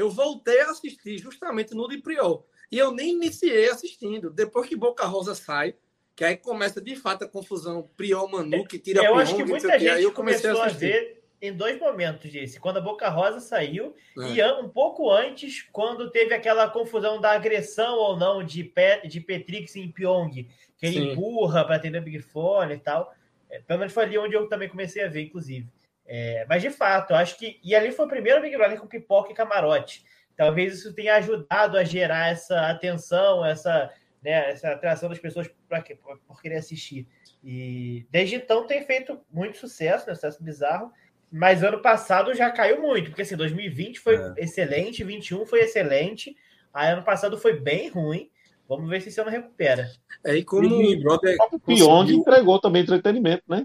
Eu 0.00 0.08
voltei 0.08 0.60
a 0.62 0.70
assistir 0.70 1.18
justamente 1.18 1.74
no 1.74 1.86
de 1.86 1.98
Prior. 1.98 2.42
E 2.72 2.78
eu 2.78 2.90
nem 2.90 3.10
iniciei 3.10 3.68
assistindo. 3.68 4.30
Depois 4.30 4.66
que 4.66 4.74
Boca 4.74 5.04
Rosa 5.04 5.34
sai, 5.34 5.74
que 6.16 6.24
aí 6.24 6.36
começa 6.36 6.80
de 6.80 6.96
fato 6.96 7.24
a 7.24 7.28
confusão 7.28 7.90
Prior 7.98 8.26
Manu, 8.30 8.64
que 8.66 8.78
tira 8.78 9.04
Eu 9.04 9.16
acho 9.16 9.36
que 9.36 9.44
muita 9.44 9.78
gente 9.78 10.02
eu 10.02 10.12
comecei 10.12 10.48
a, 10.48 10.64
a 10.64 10.68
ver 10.68 11.22
em 11.42 11.52
dois 11.52 11.78
momentos 11.78 12.30
desse. 12.32 12.58
Quando 12.58 12.78
a 12.78 12.80
Boca 12.80 13.10
Rosa 13.10 13.40
saiu 13.40 13.94
é. 14.18 14.32
e 14.32 14.52
um 14.62 14.68
pouco 14.70 15.10
antes, 15.10 15.68
quando 15.70 16.10
teve 16.10 16.32
aquela 16.34 16.68
confusão 16.68 17.20
da 17.20 17.32
agressão 17.32 17.96
ou 17.96 18.16
não 18.16 18.42
de, 18.42 18.64
Pe 18.64 19.06
de 19.06 19.20
Petrix 19.20 19.76
em 19.76 19.90
Pyong, 19.90 20.30
que 20.78 20.86
ele 20.86 20.94
Sim. 20.94 21.12
empurra 21.12 21.62
para 21.64 21.76
atender 21.76 21.98
o 21.98 22.02
Big 22.02 22.20
Fone 22.20 22.74
e 22.74 22.78
tal. 22.78 23.12
É, 23.50 23.60
pelo 23.60 23.80
menos 23.80 23.92
foi 23.92 24.04
ali 24.04 24.16
onde 24.16 24.34
eu 24.34 24.48
também 24.48 24.68
comecei 24.68 25.04
a 25.04 25.08
ver, 25.08 25.22
inclusive. 25.22 25.66
É, 26.12 26.44
mas 26.48 26.60
de 26.60 26.70
fato, 26.70 27.12
eu 27.12 27.16
acho 27.16 27.38
que. 27.38 27.60
E 27.62 27.72
ali 27.72 27.92
foi 27.92 28.04
o 28.04 28.08
primeiro 28.08 28.42
Big 28.42 28.56
Brother 28.56 28.80
com 28.80 28.86
pipoca 28.88 29.30
e 29.30 29.34
camarote. 29.34 30.04
Talvez 30.36 30.74
isso 30.74 30.92
tenha 30.92 31.14
ajudado 31.14 31.78
a 31.78 31.84
gerar 31.84 32.32
essa 32.32 32.68
atenção, 32.68 33.46
essa, 33.46 33.88
né, 34.20 34.50
essa 34.50 34.72
atração 34.72 35.08
das 35.08 35.20
pessoas 35.20 35.48
para 35.68 35.84
por 36.26 36.42
querer 36.42 36.56
assistir. 36.56 37.06
E 37.44 38.04
desde 38.10 38.34
então 38.34 38.66
tem 38.66 38.82
feito 38.84 39.20
muito 39.30 39.58
sucesso, 39.58 40.08
né, 40.08 40.14
sucesso 40.16 40.42
bizarro. 40.42 40.90
Mas 41.30 41.62
ano 41.62 41.80
passado 41.80 42.34
já 42.34 42.50
caiu 42.50 42.82
muito, 42.82 43.10
porque 43.10 43.22
assim, 43.22 43.36
2020 43.36 44.00
foi 44.00 44.16
é. 44.16 44.34
excelente, 44.38 45.04
21 45.04 45.46
foi 45.46 45.60
excelente, 45.60 46.36
aí 46.74 46.90
ano 46.90 47.04
passado 47.04 47.38
foi 47.38 47.60
bem 47.60 47.88
ruim. 47.88 48.28
Vamos 48.68 48.90
ver 48.90 49.00
se 49.00 49.10
esse 49.10 49.20
ano 49.20 49.30
recupera. 49.30 49.88
É, 50.24 50.34
e 50.34 50.44
como 50.44 50.66
o 50.66 51.00
Brother 51.00 51.36
o 51.52 51.60
conseguiu... 51.60 52.18
entregou 52.18 52.58
também 52.58 52.82
entretenimento, 52.82 53.44
né? 53.46 53.64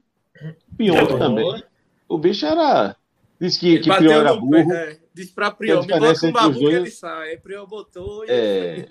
Pyong 0.77 1.17
também. 1.17 1.63
O 2.07 2.17
bicho 2.17 2.45
era. 2.45 2.95
Disse 3.39 3.59
que, 3.59 3.79
que 3.79 3.93
Prior 3.93 4.21
era 4.21 4.33
burro. 4.33 4.71
É, 4.71 4.97
disse 5.13 5.33
pra 5.33 5.51
Prior, 5.51 5.85
me 5.85 5.99
bota 5.99 6.25
um 6.25 6.31
babu 6.31 6.59
que 6.59 6.65
ele 6.65 6.91
sai. 6.91 7.37
Prior 7.37 7.67
botou 7.67 8.23
e... 8.25 8.27
É, 8.29 8.89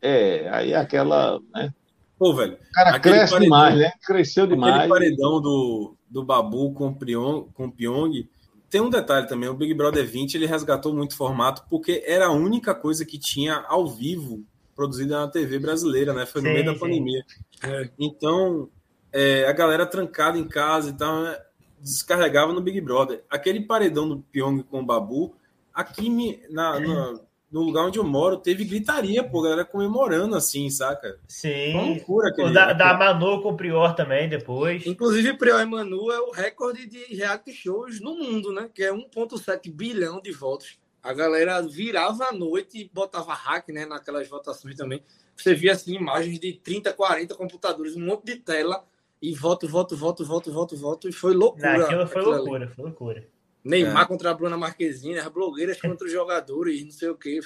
é, 0.00 0.48
aí 0.50 0.74
aquela. 0.74 1.40
Né? 1.54 1.72
Pô, 2.18 2.34
velho. 2.34 2.54
O 2.54 2.72
cara 2.72 2.98
cresce 2.98 3.32
paredão, 3.32 3.40
demais, 3.40 3.76
né? 3.76 3.92
Cresceu 4.04 4.46
demais. 4.46 4.74
Aquele 4.74 4.88
paredão 4.88 5.40
do, 5.40 5.96
do 6.10 6.24
Babu 6.24 6.72
com 6.72 6.88
o 6.88 6.94
Pyong, 6.94 7.48
com 7.54 7.66
o 7.66 7.72
Pyong. 7.72 8.28
Tem 8.68 8.80
um 8.80 8.90
detalhe 8.90 9.26
também, 9.26 9.48
o 9.48 9.54
Big 9.54 9.72
Brother 9.72 10.06
20 10.06 10.34
ele 10.34 10.44
resgatou 10.44 10.92
muito 10.92 11.16
formato 11.16 11.64
porque 11.70 12.02
era 12.06 12.26
a 12.26 12.32
única 12.32 12.74
coisa 12.74 13.02
que 13.04 13.18
tinha 13.18 13.64
ao 13.66 13.86
vivo 13.86 14.44
produzida 14.76 15.20
na 15.20 15.28
TV 15.28 15.58
brasileira, 15.58 16.12
né? 16.12 16.26
Foi 16.26 16.42
no 16.42 16.48
sim, 16.48 16.54
meio 16.54 16.66
da 16.66 16.74
sim. 16.74 16.78
pandemia. 16.78 17.24
É. 17.62 17.90
Então, 17.98 18.68
é, 19.12 19.46
a 19.46 19.52
galera 19.52 19.86
trancada 19.86 20.38
em 20.38 20.46
casa 20.46 20.90
e 20.90 20.92
tal, 20.92 21.22
né? 21.22 21.36
Descarregava 21.80 22.52
no 22.52 22.60
Big 22.60 22.80
Brother. 22.80 23.24
Aquele 23.28 23.60
paredão 23.60 24.08
do 24.08 24.20
Pyong 24.20 24.62
com 24.62 24.80
o 24.80 24.86
Babu, 24.86 25.34
aqui 25.72 26.10
me, 26.10 26.42
na, 26.50 26.80
na 26.80 27.20
no 27.50 27.62
lugar 27.62 27.86
onde 27.86 27.98
eu 27.98 28.04
moro, 28.04 28.36
teve 28.36 28.64
gritaria, 28.64 29.24
pô, 29.24 29.40
galera 29.40 29.64
comemorando 29.64 30.36
assim, 30.36 30.68
saca? 30.68 31.18
Sim. 31.26 31.72
Uma 31.72 31.82
loucura 31.82 32.28
aquele, 32.28 32.50
o 32.50 32.52
da, 32.52 32.72
da 32.74 32.94
Manu 32.94 33.42
com 33.42 33.50
o 33.50 33.56
Prior 33.56 33.94
também, 33.94 34.28
depois. 34.28 34.86
Inclusive, 34.86 35.34
Prior 35.34 35.60
e 35.60 35.64
Manu 35.64 36.12
é 36.12 36.20
o 36.20 36.30
recorde 36.30 36.86
de 36.86 37.14
reality 37.14 37.52
shows 37.52 38.00
no 38.00 38.14
mundo, 38.14 38.52
né? 38.52 38.68
Que 38.72 38.84
é 38.84 38.92
1,7 38.92 39.72
bilhão 39.72 40.20
de 40.20 40.30
votos. 40.30 40.78
A 41.02 41.14
galera 41.14 41.62
virava 41.62 42.24
a 42.24 42.32
noite 42.32 42.78
e 42.78 42.90
botava 42.92 43.32
hack, 43.32 43.68
né? 43.70 43.86
Naquelas 43.86 44.28
votações 44.28 44.76
também. 44.76 45.02
Você 45.34 45.54
via, 45.54 45.72
assim, 45.72 45.94
imagens 45.94 46.38
de 46.38 46.52
30, 46.52 46.92
40 46.92 47.34
computadores, 47.34 47.96
um 47.96 48.04
monte 48.04 48.24
de 48.24 48.36
tela, 48.36 48.84
e 49.20 49.34
voto, 49.34 49.68
voto, 49.68 49.96
voto, 49.96 50.24
voto, 50.24 50.52
voto, 50.52 50.76
voto, 50.76 51.08
e 51.08 51.12
foi 51.12 51.34
loucura. 51.34 51.78
Não, 51.78 51.84
aquilo 51.84 52.06
foi 52.06 52.22
loucura, 52.22 52.64
ali. 52.64 52.74
foi 52.74 52.84
loucura. 52.84 53.28
Neymar 53.64 54.02
é. 54.02 54.06
contra 54.06 54.30
a 54.30 54.34
Bruna 54.34 54.56
Marquezine, 54.56 55.18
as 55.18 55.28
blogueiras 55.28 55.80
contra 55.80 56.06
os 56.06 56.12
jogadores, 56.12 56.84
não 56.84 56.90
sei 56.90 57.08
o 57.08 57.16
quê. 57.16 57.40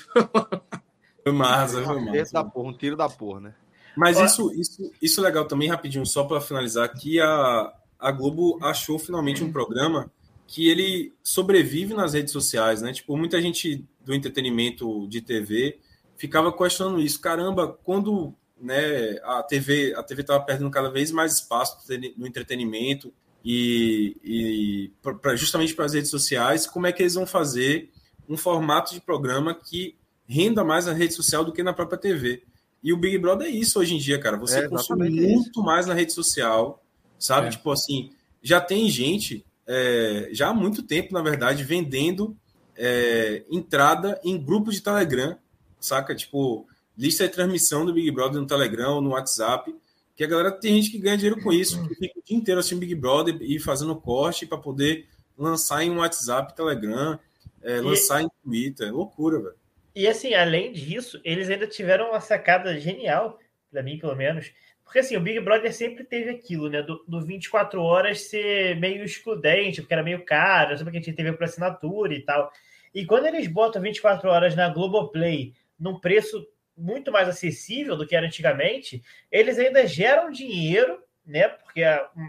Foi 1.22 1.32
massa, 1.32 1.82
foi 1.82 2.00
massa. 2.00 2.32
Da 2.32 2.44
porra, 2.44 2.68
um 2.68 2.76
tiro 2.76 2.96
da 2.96 3.08
porra, 3.08 3.40
né? 3.40 3.54
Mas 3.96 4.18
isso, 4.18 4.52
isso, 4.54 4.90
isso 5.00 5.20
é 5.20 5.22
legal 5.22 5.46
também, 5.46 5.68
rapidinho, 5.68 6.04
só 6.06 6.24
para 6.24 6.40
finalizar, 6.40 6.92
que 6.92 7.20
a, 7.20 7.72
a 7.98 8.10
Globo 8.10 8.58
achou 8.62 8.98
finalmente 8.98 9.44
um 9.44 9.52
programa 9.52 10.10
que 10.46 10.68
ele 10.68 11.14
sobrevive 11.22 11.94
nas 11.94 12.14
redes 12.14 12.32
sociais, 12.32 12.82
né? 12.82 12.92
Tipo, 12.92 13.16
muita 13.16 13.40
gente 13.40 13.86
do 14.04 14.14
entretenimento 14.14 15.06
de 15.08 15.20
TV 15.20 15.78
ficava 16.16 16.52
questionando 16.52 17.00
isso. 17.00 17.20
Caramba, 17.20 17.78
quando 17.84 18.34
né, 18.62 19.18
a 19.24 19.42
TV 19.42 19.94
a 19.96 20.02
TV 20.02 20.22
estava 20.22 20.42
perdendo 20.44 20.70
cada 20.70 20.90
vez 20.90 21.10
mais 21.10 21.34
espaço 21.34 21.78
no 22.16 22.26
entretenimento, 22.26 23.12
e, 23.44 24.16
e 24.22 24.92
pra, 25.20 25.34
justamente 25.34 25.74
para 25.74 25.84
as 25.84 25.94
redes 25.94 26.10
sociais, 26.10 26.66
como 26.66 26.86
é 26.86 26.92
que 26.92 27.02
eles 27.02 27.14
vão 27.14 27.26
fazer 27.26 27.90
um 28.28 28.36
formato 28.36 28.94
de 28.94 29.00
programa 29.00 29.54
que 29.54 29.96
renda 30.26 30.64
mais 30.64 30.86
na 30.86 30.92
rede 30.92 31.14
social 31.14 31.44
do 31.44 31.52
que 31.52 31.62
na 31.62 31.72
própria 31.72 31.98
TV. 31.98 32.44
E 32.82 32.92
o 32.92 32.96
Big 32.96 33.18
Brother 33.18 33.48
é 33.48 33.50
isso 33.50 33.78
hoje 33.78 33.94
em 33.94 33.98
dia, 33.98 34.18
cara. 34.18 34.36
Você 34.36 34.60
é, 34.60 34.68
consome 34.68 35.10
muito 35.10 35.50
isso. 35.50 35.62
mais 35.62 35.86
na 35.86 35.94
rede 35.94 36.12
social, 36.12 36.82
sabe? 37.18 37.48
É. 37.48 37.50
Tipo 37.50 37.70
assim, 37.70 38.12
já 38.42 38.60
tem 38.60 38.88
gente, 38.88 39.44
é, 39.66 40.28
já 40.32 40.48
há 40.48 40.54
muito 40.54 40.82
tempo, 40.82 41.12
na 41.12 41.22
verdade, 41.22 41.64
vendendo 41.64 42.36
é, 42.76 43.44
entrada 43.50 44.20
em 44.24 44.38
grupos 44.38 44.76
de 44.76 44.82
Telegram, 44.82 45.36
saca? 45.78 46.14
Tipo, 46.14 46.66
lista 46.96 47.26
de 47.26 47.34
transmissão 47.34 47.84
do 47.84 47.92
Big 47.92 48.10
Brother 48.10 48.40
no 48.40 48.46
Telegram, 48.46 49.00
no 49.00 49.10
WhatsApp. 49.10 49.74
Que 50.14 50.24
a 50.24 50.26
galera 50.26 50.52
tem 50.52 50.74
gente 50.74 50.90
que 50.90 50.98
ganha 50.98 51.16
dinheiro 51.16 51.40
com 51.42 51.52
isso, 51.52 51.82
que 51.88 51.94
fica 51.94 52.18
o 52.18 52.22
dia 52.22 52.36
inteiro 52.36 52.60
assistindo 52.60 52.80
Big 52.80 52.94
Brother 52.94 53.38
e 53.40 53.58
fazendo 53.58 53.96
corte 53.96 54.46
para 54.46 54.58
poder 54.58 55.06
lançar 55.36 55.82
em 55.82 55.90
WhatsApp, 55.90 56.54
Telegram, 56.54 57.18
é, 57.62 57.80
lançar 57.80 58.22
em 58.22 58.28
Twitter. 58.42 58.88
É 58.88 58.90
loucura, 58.90 59.38
velho. 59.38 59.54
E 59.94 60.06
assim, 60.06 60.34
além 60.34 60.72
disso, 60.72 61.20
eles 61.24 61.50
ainda 61.50 61.66
tiveram 61.66 62.10
uma 62.10 62.20
sacada 62.20 62.78
genial, 62.78 63.38
para 63.70 63.82
mim, 63.82 63.98
pelo 63.98 64.14
menos. 64.14 64.52
Porque 64.84 64.98
assim, 64.98 65.16
o 65.16 65.20
Big 65.20 65.40
Brother 65.40 65.72
sempre 65.72 66.04
teve 66.04 66.30
aquilo, 66.30 66.68
né? 66.68 66.82
Do, 66.82 67.02
do 67.08 67.20
24 67.20 67.80
horas 67.80 68.22
ser 68.22 68.78
meio 68.78 69.04
excludente, 69.04 69.80
porque 69.80 69.94
era 69.94 70.02
meio 70.02 70.24
caro, 70.24 70.76
só 70.76 70.84
porque 70.84 70.98
a 70.98 71.00
gente 71.00 71.14
teve 71.14 71.32
por 71.32 71.44
assinatura 71.44 72.14
e 72.14 72.20
tal. 72.20 72.50
E 72.94 73.06
quando 73.06 73.26
eles 73.26 73.46
botam 73.46 73.80
24 73.80 74.28
horas 74.28 74.54
na 74.54 74.68
Globoplay 74.68 75.54
num 75.78 75.98
preço 75.98 76.46
muito 76.76 77.12
mais 77.12 77.28
acessível 77.28 77.96
do 77.96 78.06
que 78.06 78.16
era 78.16 78.26
antigamente, 78.26 79.02
eles 79.30 79.58
ainda 79.58 79.86
geram 79.86 80.30
dinheiro, 80.30 81.02
né? 81.24 81.48
Porque 81.48 81.82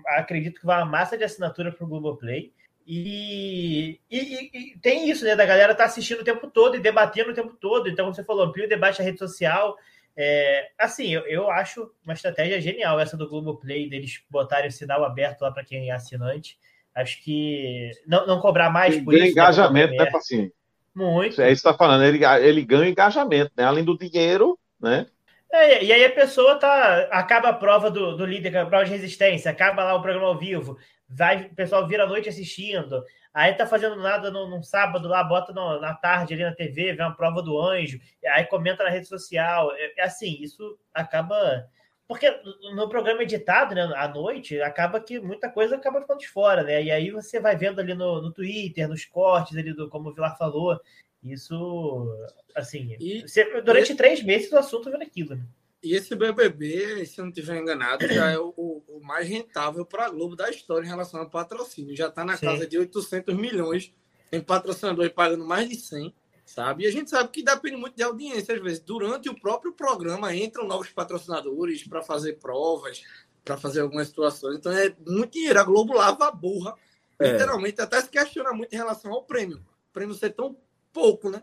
acredito 0.08 0.60
que 0.60 0.66
vai 0.66 0.78
uma 0.80 0.86
massa 0.86 1.18
de 1.18 1.24
assinatura 1.24 1.72
para 1.72 1.84
o 1.84 1.88
Globoplay. 1.88 2.54
E, 2.86 4.00
e, 4.12 4.50
e, 4.54 4.78
tem 4.80 5.10
isso, 5.10 5.24
né? 5.24 5.36
Da 5.36 5.46
galera 5.46 5.74
tá 5.74 5.86
assistindo 5.86 6.22
o 6.22 6.26
tempo 6.26 6.48
todo 6.50 6.76
e 6.76 6.82
debatendo 6.82 7.32
o 7.32 7.34
tempo 7.34 7.56
todo. 7.60 7.90
Então, 7.90 8.06
como 8.06 8.16
você 8.16 8.24
falou, 8.24 8.46
amplia 8.46 8.66
o 8.66 8.70
debate 8.70 9.00
na 9.00 9.06
rede 9.06 9.20
social. 9.20 9.78
É, 10.16 10.70
assim, 10.78 11.10
eu, 11.10 11.22
eu 11.26 11.50
acho 11.50 11.90
uma 12.04 12.14
estratégia 12.14 12.62
genial 12.62 13.00
essa 13.00 13.18
do 13.18 13.28
Globoplay, 13.28 13.90
deles 13.90 14.22
botarem 14.30 14.68
o 14.68 14.72
sinal 14.72 15.04
aberto 15.04 15.42
lá 15.42 15.52
para 15.52 15.64
quem 15.64 15.90
é 15.90 15.94
assinante. 15.94 16.58
Acho 16.94 17.24
que 17.24 17.90
não, 18.06 18.28
não 18.28 18.40
cobrar 18.40 18.70
mais 18.70 19.02
por 19.02 19.14
isso. 19.14 19.24
Né, 19.24 19.30
engajamento, 19.32 19.96
né, 19.96 20.12
Pacinho? 20.12 20.52
Muito. 20.96 21.42
É 21.42 21.52
isso 21.52 21.64
que 21.64 21.70
está 21.70 21.74
falando, 21.74 22.04
ele, 22.04 22.24
ele 22.42 22.64
ganha 22.64 22.90
engajamento, 22.90 23.52
né? 23.58 23.64
Além 23.64 23.84
do 23.84 23.98
dinheiro, 23.98 24.58
né? 24.80 25.08
É, 25.52 25.84
e 25.84 25.94
aí 25.94 26.04
a 26.06 26.12
pessoa 26.12 26.56
tá. 26.56 27.08
Acaba 27.12 27.50
a 27.50 27.54
prova 27.54 27.90
do, 27.92 28.18
do 28.18 28.26
líder, 28.26 28.58
a 28.58 28.66
prova 28.66 28.86
de 28.86 28.92
resistência, 28.92 29.52
acaba 29.52 29.84
lá 29.84 29.96
o 29.96 30.02
programa 30.02 30.28
ao 30.28 30.38
vivo, 30.38 30.78
vai, 31.08 31.44
o 31.46 31.56
pessoal 31.56 31.88
vira 31.88 32.04
a 32.04 32.08
noite 32.08 32.28
assistindo, 32.28 33.04
aí 33.34 33.54
tá 33.54 33.68
fazendo 33.68 33.96
nada 33.98 34.32
no, 34.32 34.50
num 34.50 34.64
sábado 34.64 35.08
lá, 35.08 35.24
bota 35.24 35.54
no, 35.54 35.80
na 35.80 35.94
tarde 35.94 36.34
ali 36.34 36.44
na 36.44 36.56
TV, 36.56 36.94
vê 36.94 37.04
uma 37.04 37.16
prova 37.16 37.42
do 37.42 37.60
anjo, 37.60 38.00
aí 38.28 38.46
comenta 38.46 38.84
na 38.84 38.90
rede 38.90 39.08
social. 39.08 39.72
É, 39.76 40.02
é 40.02 40.04
assim, 40.04 40.38
isso 40.42 40.78
acaba 40.94 41.64
porque 42.08 42.30
no 42.76 42.90
programa 42.90 43.24
editado, 43.24 43.74
né, 43.74 43.82
à 43.96 44.08
noite, 44.08 44.62
acaba 44.62 45.00
que 45.00 45.20
muita 45.20 45.50
coisa 45.50 45.76
acaba 45.76 46.02
ficando 46.02 46.20
de 46.20 46.28
fora, 46.28 46.64
né? 46.64 46.84
E 46.84 46.92
aí 46.92 47.12
você 47.12 47.40
vai 47.40 47.56
vendo 47.56 47.80
ali 47.80 47.94
no, 47.94 48.22
no 48.22 48.32
Twitter, 48.32 48.88
nos 48.88 49.06
cortes 49.06 49.58
ali, 49.58 49.74
do, 49.74 49.90
como 49.90 50.10
o 50.10 50.14
Vilar 50.14 50.38
falou. 50.38 50.80
Isso, 51.24 52.30
assim, 52.54 52.98
e 53.00 53.24
durante 53.64 53.94
e... 53.94 53.96
três 53.96 54.22
meses 54.22 54.52
o 54.52 54.58
assunto 54.58 54.92
vira 54.92 55.04
aquilo. 55.04 55.36
Né? 55.36 55.46
E 55.82 55.96
esse 55.96 56.16
BBB, 56.16 57.06
se 57.06 57.20
eu 57.20 57.26
não 57.26 57.32
estiver 57.32 57.58
enganado, 57.58 58.08
já 58.08 58.32
é 58.32 58.38
o, 58.38 58.54
o 58.88 59.00
mais 59.02 59.28
rentável 59.28 59.86
para 59.86 60.06
a 60.06 60.10
Globo 60.10 60.36
da 60.36 60.50
história 60.50 60.86
em 60.86 60.90
relação 60.90 61.22
ao 61.22 61.30
patrocínio. 61.30 61.96
Já 61.96 62.08
está 62.08 62.26
na 62.26 62.36
Sim. 62.36 62.46
casa 62.46 62.68
de 62.68 62.78
800 62.78 63.36
milhões 63.36 63.94
em 64.32 64.42
patrocinadores 64.42 65.12
pagando 65.12 65.46
mais 65.46 65.70
de 65.70 65.76
100, 65.76 66.14
sabe? 66.46 66.84
E 66.84 66.88
a 66.88 66.92
gente 66.92 67.10
sabe 67.10 67.30
que 67.30 67.44
depende 67.44 67.78
muito 67.78 67.96
de 67.96 68.04
audiência, 68.04 68.54
às 68.56 68.62
vezes. 68.62 68.80
Durante 68.80 69.30
o 69.30 69.40
próprio 69.40 69.74
programa 69.74 70.36
entram 70.36 70.68
novos 70.68 70.90
patrocinadores 70.90 71.88
para 71.88 72.02
fazer 72.02 72.34
provas, 72.34 73.04
para 73.44 73.58
fazer 73.58 73.82
algumas 73.82 74.08
situações. 74.08 74.58
Então 74.58 74.72
é 74.72 74.94
muito 75.06 75.34
dinheiro. 75.34 75.60
A 75.60 75.64
Globo 75.64 75.94
lava 75.94 76.28
a 76.28 76.32
burra, 76.32 76.76
é. 77.20 77.32
literalmente, 77.32 77.82
até 77.82 78.02
se 78.02 78.10
questiona 78.10 78.52
muito 78.52 78.74
em 78.74 78.78
relação 78.78 79.12
ao 79.12 79.24
prêmio. 79.24 79.58
O 79.58 79.94
prêmio 79.94 80.16
ser 80.16 80.32
tão 80.32 80.56
pouco, 80.92 81.30
né? 81.30 81.42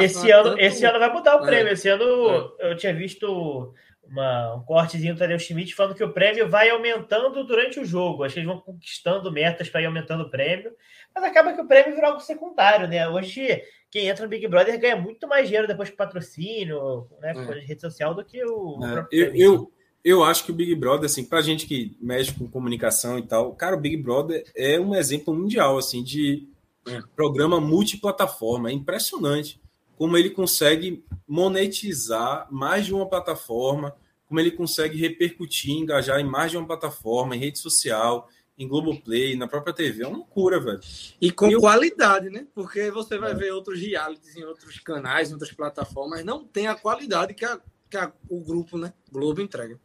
esse 0.00 0.30
ano, 0.30 0.50
tanto... 0.50 0.60
esse 0.60 0.84
ano 0.84 0.98
vai 0.98 1.12
mudar 1.12 1.36
o 1.36 1.44
é. 1.44 1.46
prêmio. 1.46 1.68
É. 1.68 1.72
Esse 1.72 1.88
ano 1.88 2.54
é. 2.58 2.72
eu 2.72 2.76
tinha 2.76 2.94
visto 2.94 3.74
uma, 4.10 4.54
um 4.54 4.62
cortezinho 4.62 5.14
do 5.14 5.18
Tadeu 5.18 5.38
Schmidt 5.38 5.74
falando 5.74 5.94
que 5.94 6.02
o 6.02 6.12
prêmio 6.12 6.48
vai 6.48 6.70
aumentando 6.70 7.44
durante 7.44 7.78
o 7.78 7.84
jogo. 7.84 8.24
Acho 8.24 8.34
que 8.34 8.40
eles 8.40 8.48
vão 8.48 8.60
conquistando 8.60 9.30
metas 9.30 9.68
para 9.68 9.82
ir 9.82 9.86
aumentando 9.86 10.24
o 10.24 10.30
prêmio. 10.30 10.72
Mas 11.14 11.24
acaba 11.24 11.52
que 11.52 11.60
o 11.60 11.66
prêmio 11.66 11.94
virou 11.94 12.10
algo 12.10 12.20
secundário, 12.20 12.88
né? 12.88 13.08
Hoje, 13.08 13.62
quem 13.90 14.08
entra 14.08 14.24
no 14.24 14.30
Big 14.30 14.46
Brother 14.46 14.78
ganha 14.78 14.96
muito 14.96 15.26
mais 15.26 15.46
dinheiro 15.46 15.66
depois 15.66 15.90
com 15.90 15.96
patrocínio, 15.96 17.06
né? 17.20 17.32
Com 17.32 17.52
é. 17.52 17.60
rede 17.60 17.80
social 17.80 18.14
do 18.14 18.24
que 18.24 18.42
o. 18.44 18.78
É. 18.84 19.06
Eu, 19.10 19.34
eu, 19.34 19.72
eu 20.04 20.24
acho 20.24 20.44
que 20.44 20.50
o 20.50 20.54
Big 20.54 20.74
Brother, 20.74 21.06
assim, 21.06 21.24
pra 21.24 21.40
gente 21.40 21.66
que 21.66 21.96
mexe 22.00 22.32
com 22.32 22.48
comunicação 22.48 23.18
e 23.18 23.22
tal, 23.22 23.54
cara, 23.54 23.76
o 23.76 23.80
Big 23.80 23.96
Brother 23.96 24.44
é 24.54 24.78
um 24.78 24.94
exemplo 24.94 25.34
mundial, 25.34 25.78
assim, 25.78 26.02
de 26.02 26.48
é. 26.86 27.00
programa 27.16 27.60
multiplataforma. 27.60 28.70
É 28.70 28.72
impressionante 28.72 29.60
como 29.96 30.16
ele 30.16 30.30
consegue 30.30 31.04
monetizar 31.26 32.46
mais 32.50 32.86
de 32.86 32.94
uma 32.94 33.06
plataforma, 33.06 33.96
como 34.28 34.38
ele 34.38 34.50
consegue 34.50 34.96
repercutir, 34.96 35.72
engajar 35.72 36.20
em 36.20 36.24
mais 36.24 36.52
de 36.52 36.56
uma 36.56 36.66
plataforma, 36.66 37.34
em 37.34 37.40
rede 37.40 37.58
social, 37.58 38.28
em 38.58 38.66
Globoplay, 38.66 39.36
na 39.36 39.46
própria 39.46 39.72
TV. 39.72 40.02
É 40.02 40.06
uma 40.06 40.18
loucura, 40.18 40.58
velho. 40.58 40.80
E 41.20 41.30
com 41.30 41.48
eu... 41.48 41.60
qualidade, 41.60 42.28
né? 42.28 42.46
Porque 42.54 42.90
você 42.90 43.16
vai 43.16 43.30
é. 43.30 43.34
ver 43.34 43.52
outros 43.52 43.80
realities 43.80 44.36
em 44.36 44.44
outros 44.44 44.80
canais, 44.80 45.30
em 45.30 45.34
outras 45.34 45.52
plataformas, 45.52 46.24
não 46.24 46.44
tem 46.44 46.66
a 46.66 46.74
qualidade 46.74 47.34
que, 47.34 47.44
a, 47.44 47.60
que 47.88 47.96
a, 47.96 48.12
o 48.28 48.40
grupo, 48.40 48.76
né? 48.76 48.92
Globo 49.10 49.40
entrega. 49.40 49.78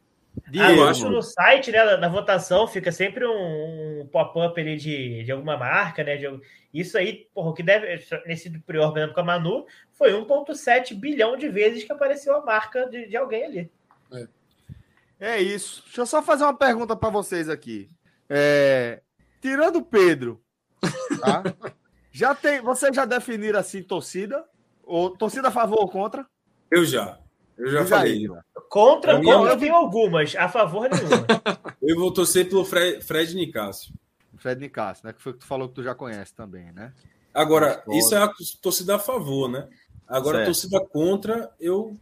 Ah, 0.60 0.72
eu 0.72 0.88
acho 0.88 1.08
no 1.10 1.22
site, 1.22 1.72
né, 1.72 1.96
na 1.98 2.10
votação, 2.10 2.68
fica 2.68 2.92
sempre 2.92 3.24
um, 3.24 4.02
um 4.02 4.08
pop-up 4.08 4.60
ali 4.60 4.76
de, 4.78 5.24
de 5.24 5.32
alguma 5.32 5.56
marca, 5.56 6.04
né? 6.04 6.18
De, 6.18 6.28
isso 6.74 6.98
aí, 6.98 7.28
porra, 7.36 7.52
o 7.52 7.54
que 7.54 7.62
deve. 7.62 8.04
Nesse 8.26 8.50
Prior, 8.62 8.90
por 8.90 8.98
exemplo, 8.98 9.14
com 9.14 9.22
a 9.22 9.24
Manu, 9.24 9.68
foi 9.92 10.12
1,7 10.12 10.96
bilhão 10.96 11.38
de 11.38 11.48
vezes 11.50 11.84
que 11.84 11.92
apareceu 11.92 12.36
a 12.36 12.44
marca 12.44 12.88
de, 12.88 13.08
de 13.08 13.16
alguém 13.16 13.46
ali. 13.46 13.72
É. 14.12 14.28
é. 15.20 15.42
isso. 15.42 15.84
Deixa 15.86 16.02
eu 16.02 16.06
só 16.08 16.24
fazer 16.24 16.44
uma 16.46 16.58
pergunta 16.58 16.96
para 16.96 17.12
vocês 17.12 17.48
aqui. 17.48 17.88
É, 18.30 19.02
tirando 19.42 19.78
o 19.78 19.86
Pedro, 19.86 20.42
tá? 21.22 21.44
já 22.12 22.34
tem. 22.34 22.62
Vocês 22.62 22.96
já 22.96 23.06
definiram 23.06 23.60
assim 23.60 23.84
torcida? 23.84 24.44
Ou 24.84 25.10
torcida 25.10 25.48
a 25.48 25.52
favor 25.52 25.80
ou 25.80 25.90
contra? 25.90 26.26
Eu 26.70 26.86
já. 26.86 27.20
Eu 27.58 27.72
já 27.72 27.86
falei. 27.86 28.14
Aí, 28.14 28.28
contra, 28.70 29.22
contra 29.22 29.54
eu 29.54 29.58
tenho 29.58 29.76
algumas, 29.76 30.36
a 30.36 30.50
favor 30.50 30.90
nenhuma. 30.90 31.26
eu 31.82 31.96
vou 31.98 32.12
torcer 32.12 32.50
pelo 32.50 32.66
Fred, 32.66 33.02
Fred 33.04 33.36
Nicásio. 33.36 33.94
Fred 34.38 34.60
Nicásio, 34.60 35.06
né? 35.06 35.14
Que 35.14 35.22
foi 35.22 35.34
que 35.34 35.40
tu 35.40 35.46
falou 35.46 35.70
que 35.70 35.76
tu 35.76 35.84
já 35.84 35.94
conhece 35.94 36.34
também, 36.34 36.72
né? 36.72 36.92
Agora, 37.34 37.84
isso 37.90 38.14
é 38.14 38.22
a 38.22 38.30
torcida 38.62 38.96
a 38.96 39.00
favor, 39.00 39.50
né? 39.50 39.68
Agora, 40.08 40.38
certo. 40.38 40.48
torcida 40.48 40.86
contra, 40.86 41.52
eu 41.60 41.98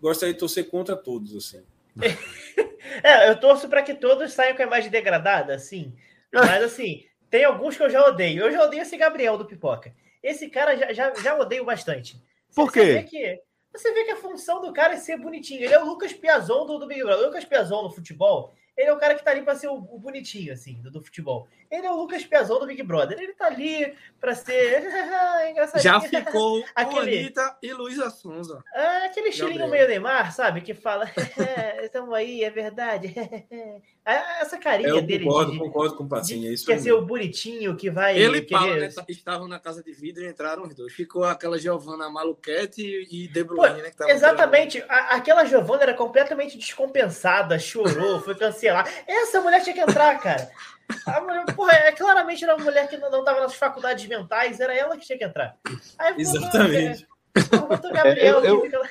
gostaria 0.00 0.32
de 0.32 0.40
torcer 0.40 0.68
contra 0.70 0.96
todos, 0.96 1.34
assim. 1.36 1.62
é, 3.02 3.28
eu 3.28 3.38
torço 3.38 3.68
para 3.68 3.82
que 3.82 3.94
todos 3.94 4.32
saiam 4.32 4.56
com 4.56 4.62
a 4.62 4.66
imagem 4.66 4.90
degradada, 4.90 5.54
assim. 5.54 5.94
Mas, 6.32 6.62
assim, 6.62 7.04
tem 7.28 7.44
alguns 7.44 7.76
que 7.76 7.82
eu 7.82 7.90
já 7.90 8.04
odeio. 8.04 8.42
Eu 8.42 8.52
já 8.52 8.64
odeio 8.64 8.82
esse 8.82 8.96
Gabriel 8.96 9.38
do 9.38 9.46
Pipoca. 9.46 9.94
Esse 10.22 10.48
cara 10.48 10.76
já, 10.76 10.92
já, 10.92 11.14
já 11.14 11.38
odeio 11.38 11.64
bastante. 11.64 12.22
Por 12.54 12.72
quê? 12.72 12.80
Você 12.80 12.92
vê, 12.92 13.02
que, 13.04 13.42
você 13.72 13.92
vê 13.92 14.04
que 14.04 14.10
a 14.10 14.16
função 14.16 14.60
do 14.60 14.72
cara 14.72 14.94
é 14.94 14.96
ser 14.96 15.16
bonitinho. 15.16 15.64
Ele 15.64 15.74
é 15.74 15.82
o 15.82 15.86
Lucas 15.86 16.12
Piazon 16.12 16.66
do, 16.66 16.78
do 16.78 16.86
Big 16.86 17.02
Brother. 17.02 17.22
O 17.22 17.26
Lucas 17.26 17.44
Piazon 17.44 17.82
no 17.82 17.90
futebol, 17.90 18.52
ele 18.76 18.88
é 18.88 18.92
o 18.92 18.98
cara 18.98 19.14
que 19.14 19.24
tá 19.24 19.30
ali 19.30 19.42
para 19.42 19.54
ser 19.54 19.68
o, 19.68 19.74
o, 19.74 19.98
bonitinho, 19.98 20.52
assim, 20.52 20.80
do, 20.82 20.90
do, 20.90 21.02
futebol. 21.02 21.48
Ele 21.70 21.86
é 21.86 21.90
o 21.90 21.96
Lucas 21.96 22.24
Piazon 22.24 22.58
do 22.58 22.66
Big 22.66 22.82
Brother. 22.82 23.16
Ele 23.18 23.32
tá 23.32 23.46
ali 23.46 23.94
para 24.20 24.34
ser 24.34 24.82
engraçadinho. 25.50 25.82
Já 25.82 26.00
ficou 26.00 26.64
aquele... 26.74 27.18
Anitta 27.20 27.56
e 27.62 27.72
Luísa 27.72 28.10
Sonza. 28.10 28.64
Ah, 28.74 29.04
aquele 29.04 29.28
estilinho 29.28 29.68
meio 29.68 29.86
Neymar, 29.86 30.34
sabe? 30.34 30.62
Que 30.62 30.74
fala, 30.74 31.08
estamos 31.82 32.12
aí, 32.12 32.42
é 32.42 32.50
verdade. 32.50 33.14
Essa 34.04 34.58
carinha 34.58 34.88
eu 34.88 35.02
dele. 35.02 35.24
Concordo, 35.24 35.52
de, 35.52 35.58
concordo 35.58 35.96
com 35.96 36.04
o 36.04 36.08
Patinho. 36.08 36.48
É 36.48 36.52
isso 36.52 36.66
quer 36.66 36.80
ser 36.80 36.92
o 36.92 37.02
bonitinho 37.02 37.76
que 37.76 37.88
vai. 37.88 38.18
Ele 38.18 38.38
e 38.38 38.42
Paulo 38.42 38.74
né, 38.74 38.90
estavam 39.08 39.46
na 39.46 39.60
casa 39.60 39.82
de 39.82 39.92
vidro 39.92 40.24
e 40.24 40.28
entraram 40.28 40.64
os 40.64 40.74
dois. 40.74 40.92
Ficou 40.92 41.22
aquela 41.24 41.58
Giovanna 41.58 42.10
Maluquete 42.10 42.82
e 43.10 43.28
De 43.28 43.44
Bruyne, 43.44 43.82
né? 43.82 43.92
exatamente. 44.08 44.82
A, 44.88 45.16
aquela 45.16 45.44
Giovanna 45.44 45.84
era 45.84 45.94
completamente 45.94 46.58
descompensada, 46.58 47.58
chorou, 47.58 48.20
foi 48.20 48.34
cancelar. 48.34 48.88
Essa 49.06 49.40
mulher 49.40 49.62
tinha 49.62 49.74
que 49.74 49.80
entrar, 49.80 50.18
cara. 50.20 50.50
A 51.06 51.20
mulher, 51.20 51.44
porra, 51.54 51.72
é, 51.72 51.92
claramente 51.92 52.44
era 52.44 52.56
uma 52.56 52.64
mulher 52.64 52.88
que 52.88 52.96
não 52.96 53.20
estava 53.20 53.40
nas 53.40 53.54
faculdades 53.54 54.06
mentais, 54.06 54.60
era 54.60 54.74
ela 54.74 54.96
que 54.96 55.06
tinha 55.06 55.18
que 55.18 55.24
entrar. 55.24 55.56
Aí, 55.98 56.14
Exatamente. 56.18 57.06
Porra, 57.50 57.92
Gabriel, 57.92 58.44
eu, 58.44 58.66
eu, 58.66 58.82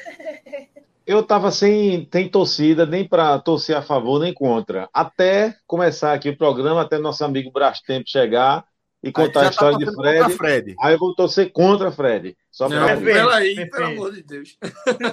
eu 1.05 1.23
tava 1.23 1.51
sem 1.51 2.05
tem 2.05 2.29
torcida 2.29 2.85
nem 2.85 3.07
para 3.07 3.37
torcer 3.39 3.75
a 3.75 3.81
favor 3.81 4.19
nem 4.19 4.33
contra. 4.33 4.87
Até 4.93 5.55
começar 5.65 6.13
aqui 6.13 6.29
o 6.29 6.37
programa, 6.37 6.81
até 6.81 6.97
nosso 6.97 7.25
amigo 7.25 7.51
Brastemp 7.51 8.05
chegar 8.07 8.63
e 9.01 9.11
contar 9.11 9.47
a 9.47 9.49
história 9.49 9.77
tá 9.79 9.85
de 9.85 9.95
Fred, 9.95 10.33
Fred, 10.35 10.75
Aí 10.81 10.93
eu 10.93 10.99
vou 10.99 11.15
torcer 11.15 11.51
contra 11.51 11.91
Fred. 11.91 12.37
Só 12.51 12.67
aí, 12.67 13.55
perfeito. 13.55 13.71
pelo 13.71 13.85
amor 13.85 14.13
de 14.13 14.23
Deus. 14.23 14.57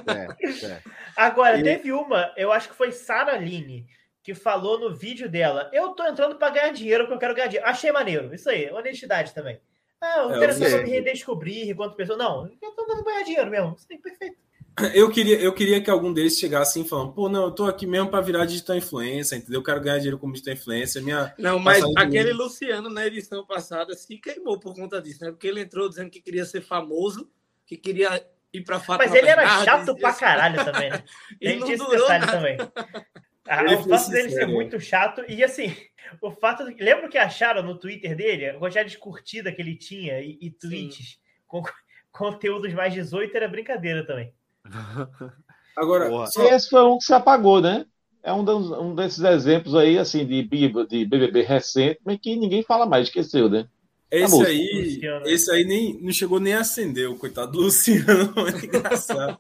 É, 0.06 0.66
é. 0.66 0.82
Agora, 1.16 1.58
e... 1.58 1.62
teve 1.62 1.92
uma, 1.92 2.32
eu 2.36 2.52
acho 2.52 2.68
que 2.68 2.74
foi 2.74 2.92
Sara 2.92 3.36
Line, 3.36 3.86
que 4.26 4.34
falou 4.34 4.76
no 4.76 4.92
vídeo 4.92 5.30
dela: 5.30 5.70
Eu 5.72 5.90
tô 5.90 6.04
entrando 6.04 6.34
para 6.34 6.50
ganhar 6.50 6.72
dinheiro, 6.72 7.04
porque 7.04 7.14
eu 7.14 7.18
quero 7.20 7.34
ganhar 7.36 7.46
dinheiro. 7.46 7.68
Achei 7.68 7.92
maneiro. 7.92 8.34
Isso 8.34 8.50
aí, 8.50 8.68
honestidade 8.72 9.32
também. 9.32 9.60
Ah, 10.00 10.22
eu 10.22 10.40
quero 10.40 10.64
é, 10.64 10.82
me 10.82 10.90
redescobrir 10.90 11.70
enquanto 11.70 11.94
pessoa. 11.94 12.18
Não, 12.18 12.50
eu 12.60 12.72
tô 12.72 12.82
entrando 12.82 13.04
pra 13.04 13.12
ganhar 13.12 13.22
dinheiro 13.22 13.48
mesmo. 13.48 13.76
Isso 13.78 13.86
aí, 13.88 13.98
perfeito. 13.98 14.36
Eu 14.92 15.08
queria, 15.10 15.40
eu 15.40 15.54
queria 15.54 15.80
que 15.80 15.88
algum 15.88 16.12
deles 16.12 16.38
chegasse 16.38 16.78
assim 16.78 16.86
falando, 16.86 17.14
pô, 17.14 17.30
não, 17.30 17.44
eu 17.44 17.50
tô 17.50 17.64
aqui 17.64 17.86
mesmo 17.86 18.10
para 18.10 18.20
virar 18.20 18.44
digital 18.44 18.76
influencer, 18.76 19.38
entendeu? 19.38 19.60
Eu 19.60 19.64
quero 19.64 19.80
ganhar 19.80 19.96
dinheiro 19.96 20.18
como 20.18 20.34
digital 20.34 20.52
influencer. 20.52 21.02
Minha 21.02 21.34
não, 21.38 21.58
mas 21.58 21.82
aquele 21.96 22.30
Luciano 22.34 22.90
na 22.90 23.06
edição 23.06 23.46
passada 23.46 23.94
se 23.94 24.18
queimou 24.18 24.60
por 24.60 24.74
conta 24.74 25.00
disso, 25.00 25.24
né? 25.24 25.30
Porque 25.30 25.46
ele 25.46 25.62
entrou 25.62 25.88
dizendo 25.88 26.10
que 26.10 26.20
queria 26.20 26.44
ser 26.44 26.60
famoso, 26.60 27.26
que 27.64 27.74
queria 27.74 28.22
ir 28.52 28.64
para 28.64 28.78
Fátima 28.78 28.98
Mas 28.98 29.14
ele 29.14 29.30
era 29.30 29.64
chato 29.64 29.96
pra 29.96 30.12
caralho 30.12 30.62
também, 30.62 30.90
né? 30.90 31.02
e 31.40 31.56
não 31.56 31.66
durou 31.66 32.06
nada. 32.06 32.32
também. 32.32 32.58
Ah, 33.48 33.64
o 33.64 33.89
fato 33.89 34.10
dele 34.10 34.31
ser 34.31 34.47
muito 34.47 34.81
chato 34.81 35.24
e 35.28 35.43
assim, 35.43 35.74
o 36.20 36.31
fato 36.31 36.64
de... 36.64 36.82
lembra 36.82 37.09
que 37.09 37.18
acharam 37.18 37.62
no 37.62 37.78
Twitter 37.78 38.16
dele 38.16 38.47
a 38.47 38.59
quantidade 38.59 38.90
de 38.90 38.98
curtida 38.98 39.52
que 39.52 39.62
ele 39.62 39.77
tinha 39.77 40.20
e, 40.20 40.39
e 40.40 40.51
tweets 40.51 41.18
com 41.47 41.62
conteúdos 42.10 42.73
mais 42.74 42.93
18 42.93 43.36
era 43.36 43.48
brincadeira 43.48 44.06
também. 44.06 44.32
Agora, 45.77 46.27
só... 46.28 46.43
esse 46.55 46.70
foi 46.70 46.82
um 46.85 46.98
que 46.98 47.05
se 47.05 47.12
apagou, 47.12 47.60
né? 47.60 47.85
É 48.23 48.32
um, 48.32 48.43
dos, 48.43 48.70
um 48.73 48.94
desses 48.94 49.23
exemplos 49.23 49.74
aí, 49.74 49.98
assim, 49.98 50.27
de, 50.27 50.43
de 50.43 51.05
BBB 51.05 51.43
recente, 51.43 52.01
mas 52.05 52.18
que 52.20 52.35
ninguém 52.35 52.62
fala 52.62 52.85
mais, 52.85 53.06
esqueceu, 53.06 53.48
né? 53.48 53.68
Esse 54.10 54.47
aí, 54.47 55.01
esse 55.27 55.51
aí 55.51 55.64
nem, 55.64 56.01
não 56.01 56.12
chegou 56.12 56.40
nem 56.40 56.55
a 56.55 56.60
acender, 56.60 57.09
o 57.09 57.16
coitado 57.16 57.52
do 57.52 57.60
Luciano, 57.60 58.32
é 58.48 58.64
engraçado. 58.64 59.39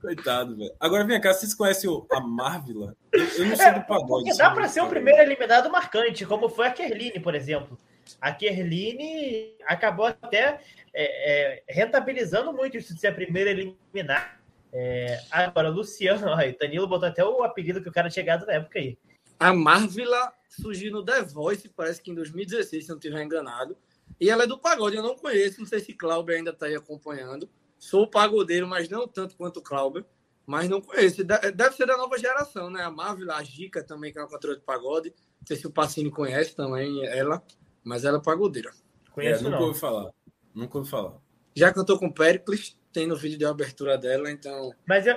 Coitado, 0.00 0.56
velho. 0.56 0.74
Agora 0.80 1.04
vem 1.04 1.20
cá, 1.20 1.34
vocês 1.34 1.52
conhecem 1.52 1.90
a 2.10 2.20
Marvila? 2.20 2.96
Eu, 3.12 3.22
eu 3.22 3.46
não 3.46 3.56
sei 3.56 3.72
do 3.72 3.82
pagode. 3.82 4.24
Porque 4.24 4.38
dá 4.38 4.50
para 4.50 4.66
ser 4.66 4.80
o 4.80 4.88
primeiro 4.88 5.20
eliminado 5.20 5.70
marcante, 5.70 6.24
como 6.24 6.48
foi 6.48 6.68
a 6.68 6.70
Kerline, 6.70 7.20
por 7.20 7.34
exemplo. 7.34 7.78
A 8.20 8.32
Kerline 8.32 9.56
acabou 9.66 10.06
até 10.06 10.60
é, 10.94 11.62
é, 11.62 11.62
rentabilizando 11.68 12.52
muito 12.52 12.78
isso 12.78 12.94
de 12.94 13.00
ser 13.00 13.08
a 13.08 13.12
primeira 13.12 13.50
a 13.50 13.52
eliminar. 13.52 14.40
É, 14.72 15.20
agora, 15.30 15.68
Luciano, 15.68 16.32
aí, 16.34 16.56
Danilo 16.58 16.88
botou 16.88 17.08
até 17.08 17.22
o 17.22 17.44
apelido 17.44 17.82
que 17.82 17.88
o 17.88 17.92
cara 17.92 18.08
tinha 18.08 18.22
chegado 18.22 18.46
na 18.46 18.54
época 18.54 18.78
aí. 18.78 18.96
A 19.38 19.52
Marvila 19.52 20.32
surgiu 20.48 20.92
no 20.92 21.04
The 21.04 21.22
Voice, 21.22 21.68
parece 21.68 22.00
que 22.00 22.10
em 22.10 22.14
2016, 22.14 22.84
se 22.84 22.90
não 22.90 22.96
estiver 22.96 23.22
enganado. 23.22 23.76
E 24.18 24.28
ela 24.30 24.44
é 24.44 24.46
do 24.46 24.58
pagode, 24.58 24.96
eu 24.96 25.02
não 25.02 25.16
conheço, 25.16 25.60
não 25.60 25.66
sei 25.66 25.80
se 25.80 25.92
Cláudio 25.92 26.34
ainda 26.34 26.50
está 26.50 26.66
aí 26.66 26.74
acompanhando. 26.74 27.48
Sou 27.80 28.06
pagodeiro, 28.06 28.68
mas 28.68 28.90
não 28.90 29.08
tanto 29.08 29.34
quanto 29.34 29.56
o 29.56 29.62
Cláudio. 29.62 30.04
Mas 30.46 30.68
não 30.68 30.82
conheço. 30.82 31.24
Deve 31.24 31.74
ser 31.74 31.86
da 31.86 31.96
nova 31.96 32.18
geração, 32.18 32.68
né? 32.68 32.82
A 32.82 32.90
Marvel, 32.90 33.32
a 33.32 33.42
Gica 33.42 33.82
também, 33.82 34.12
que 34.12 34.18
é 34.18 34.22
uma 34.22 34.28
cantora 34.28 34.54
de 34.54 34.62
pagode. 34.62 35.14
Não 35.40 35.46
sei 35.46 35.56
se 35.56 35.66
o 35.66 35.70
Pacini 35.70 36.10
conhece 36.10 36.54
também 36.54 37.02
ela, 37.06 37.42
mas 37.82 38.04
ela 38.04 38.18
é 38.18 38.20
pagodeira. 38.20 38.70
Conheço, 39.12 39.40
é, 39.40 39.44
nunca 39.44 39.58
não. 39.58 39.66
ouvi 39.68 39.80
falar. 39.80 40.10
Nunca 40.54 40.78
ouvi 40.78 40.90
falar. 40.90 41.14
Já 41.56 41.72
cantou 41.72 41.98
com 41.98 42.12
Pericles, 42.12 42.76
tem 42.92 43.06
no 43.06 43.16
vídeo 43.16 43.38
de 43.38 43.46
abertura 43.46 43.96
dela, 43.96 44.30
então. 44.30 44.74
Mas 44.86 45.06
eu, 45.06 45.16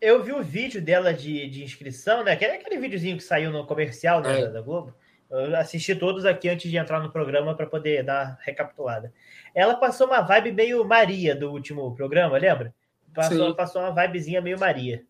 eu 0.00 0.22
vi 0.22 0.32
o 0.32 0.42
vídeo 0.42 0.80
dela 0.80 1.12
de, 1.12 1.48
de 1.48 1.64
inscrição, 1.64 2.22
né? 2.22 2.32
Aquele, 2.32 2.52
aquele 2.52 2.78
videozinho 2.78 3.16
que 3.16 3.24
saiu 3.24 3.50
no 3.50 3.66
comercial 3.66 4.20
né, 4.20 4.38
é. 4.38 4.42
da, 4.42 4.50
da 4.52 4.60
Globo. 4.60 4.94
Eu 5.34 5.56
assisti 5.56 5.94
todos 5.94 6.24
aqui 6.24 6.48
antes 6.48 6.70
de 6.70 6.76
entrar 6.76 7.00
no 7.00 7.10
programa 7.10 7.54
para 7.56 7.66
poder 7.66 8.04
dar 8.04 8.38
recapitulada. 8.40 9.12
Ela 9.54 9.74
passou 9.74 10.06
uma 10.06 10.20
vibe 10.20 10.52
meio 10.52 10.84
Maria 10.84 11.34
do 11.34 11.50
último 11.50 11.94
programa, 11.94 12.38
lembra? 12.38 12.74
Passou, 13.12 13.54
passou 13.54 13.82
uma 13.82 13.94
vibezinha 13.94 14.40
meio 14.40 14.58
Maria. 14.58 15.04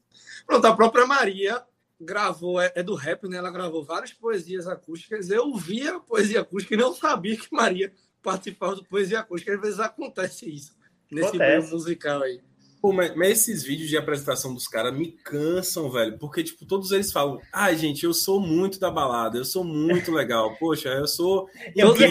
Pronto, 0.47 0.67
a 0.67 0.77
própria 0.77 1.07
Maria 1.07 1.63
gravou, 2.01 2.61
é, 2.61 2.73
é, 2.75 2.83
do 2.83 2.95
rap, 2.95 3.27
né? 3.29 3.37
Ela 3.39 3.51
gravou 3.51 3.85
várias 3.85 4.13
poesias 4.13 4.67
acústicas. 4.67 5.31
Eu 5.31 5.55
via 5.55 6.01
poesia 6.01 6.41
acústica 6.41 6.75
e 6.75 6.79
não 6.79 6.93
sabia 6.95 7.37
que 7.37 7.49
Maria 7.51 7.93
participava 8.23 8.77
do 8.77 8.85
poesia 8.85 9.21
acústica. 9.21 9.55
Às 9.55 9.61
vezes 9.61 9.81
acontece 9.81 10.49
isso 10.49 10.77
nesse 11.11 11.29
acontece. 11.29 11.61
meio 11.61 11.71
musical 11.71 12.23
aí. 12.23 12.41
Pô, 12.85 12.93
mas, 12.93 13.17
mas, 13.17 13.31
esses 13.31 13.65
vídeos 13.65 13.89
de 13.89 13.97
apresentação 13.97 14.53
dos 14.53 14.69
caras 14.69 14.93
me 14.93 15.11
cansam, 15.11 15.91
velho. 15.91 16.19
Porque, 16.19 16.45
tipo, 16.45 16.67
todos 16.67 16.93
eles 16.93 17.11
falam: 17.11 17.41
ai, 17.51 17.73
ah, 17.73 17.75
gente, 17.75 18.05
eu 18.05 18.13
sou 18.13 18.39
muito 18.39 18.79
da 18.79 18.91
balada, 18.91 19.39
eu 19.39 19.45
sou 19.47 19.65
muito 19.65 20.13
legal. 20.13 20.55
Poxa, 20.57 20.91
eu 20.91 21.07
sou. 21.07 21.49
Eu, 21.75 21.95
vim, 21.95 22.05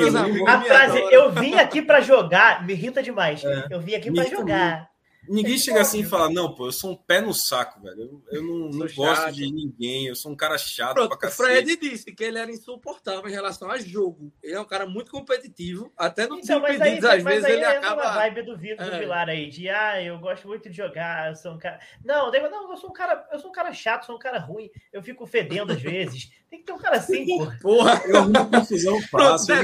a 0.48 0.62
frase, 0.62 0.98
eu 1.12 1.32
vim 1.32 1.54
aqui 1.56 1.82
para 1.82 2.02
jogar, 2.02 2.66
me 2.66 2.74
irrita 2.74 3.04
demais. 3.04 3.44
É, 3.44 3.68
eu 3.70 3.80
vim 3.80 3.94
aqui 3.94 4.12
para 4.12 4.24
jogar. 4.24 4.93
Ninguém 5.28 5.58
chega 5.58 5.82
assim 5.82 6.02
e 6.02 6.06
fala, 6.06 6.30
não, 6.30 6.54
pô, 6.54 6.68
eu 6.68 6.72
sou 6.72 6.92
um 6.92 6.96
pé 6.96 7.22
no 7.22 7.34
saco, 7.34 7.82
velho. 7.82 8.02
Eu, 8.02 8.38
eu 8.38 8.44
não, 8.44 8.70
não 8.70 8.88
gosto 8.94 9.32
de 9.32 9.52
ninguém, 9.52 10.08
eu 10.08 10.16
sou 10.16 10.32
um 10.32 10.36
cara 10.36 10.58
chato 10.58 10.96
Pronto, 10.96 11.10
pra 11.10 11.18
cacete. 11.18 11.42
O 11.42 11.46
Fred 11.46 11.78
disse 11.78 12.12
que 12.14 12.24
ele 12.24 12.38
era 12.38 12.52
insuportável 12.52 13.30
em 13.30 13.34
relação 13.34 13.70
a 13.70 13.78
jogo. 13.78 14.34
Ele 14.42 14.56
é 14.56 14.60
um 14.60 14.66
cara 14.66 14.86
muito 14.86 15.12
competitivo, 15.12 15.92
até 15.98 16.28
no 16.28 16.40
então, 16.40 16.60
mas 16.60 16.80
aí, 16.82 16.98
às 16.98 17.24
vezes 17.24 17.50
ele 17.50 17.64
acaba... 17.64 18.04
a 18.04 18.14
vibe 18.16 18.44
do 18.44 18.58
Vitor 18.58 18.86
é. 18.86 18.90
do 18.90 18.98
Vilar 18.98 19.30
aí, 19.30 19.50
de, 19.50 19.70
ah, 19.70 20.02
eu 20.02 20.20
gosto 20.20 20.48
muito 20.48 20.70
de 20.70 20.76
jogar, 20.76 21.30
eu 21.30 21.36
sou 21.36 21.54
um 21.54 21.58
cara... 21.58 21.80
Não, 22.04 22.32
não, 22.32 22.72
eu 22.72 22.78
sou 22.78 22.90
um 22.90 22.94
cara, 22.94 23.28
eu 23.32 23.40
sou 23.40 23.50
um 23.50 23.54
cara 23.54 23.74
chato, 23.74 24.06
sou 24.06 24.16
um 24.16 24.20
cara 24.20 24.40
ruim, 24.40 24.70
eu 24.92 25.02
fico 25.02 25.26
fedendo 25.26 25.72
às 25.72 25.82
vezes. 25.82 26.30
Tem 26.50 26.60
que 26.60 26.66
ter 26.68 26.74
um 26.74 26.78
cara 26.78 26.98
assim, 26.98 27.26
porra. 27.26 27.58
Porra, 27.60 28.04
eu 28.06 28.18
arrumo 28.18 28.52
confusão 28.52 29.02
fácil. 29.10 29.56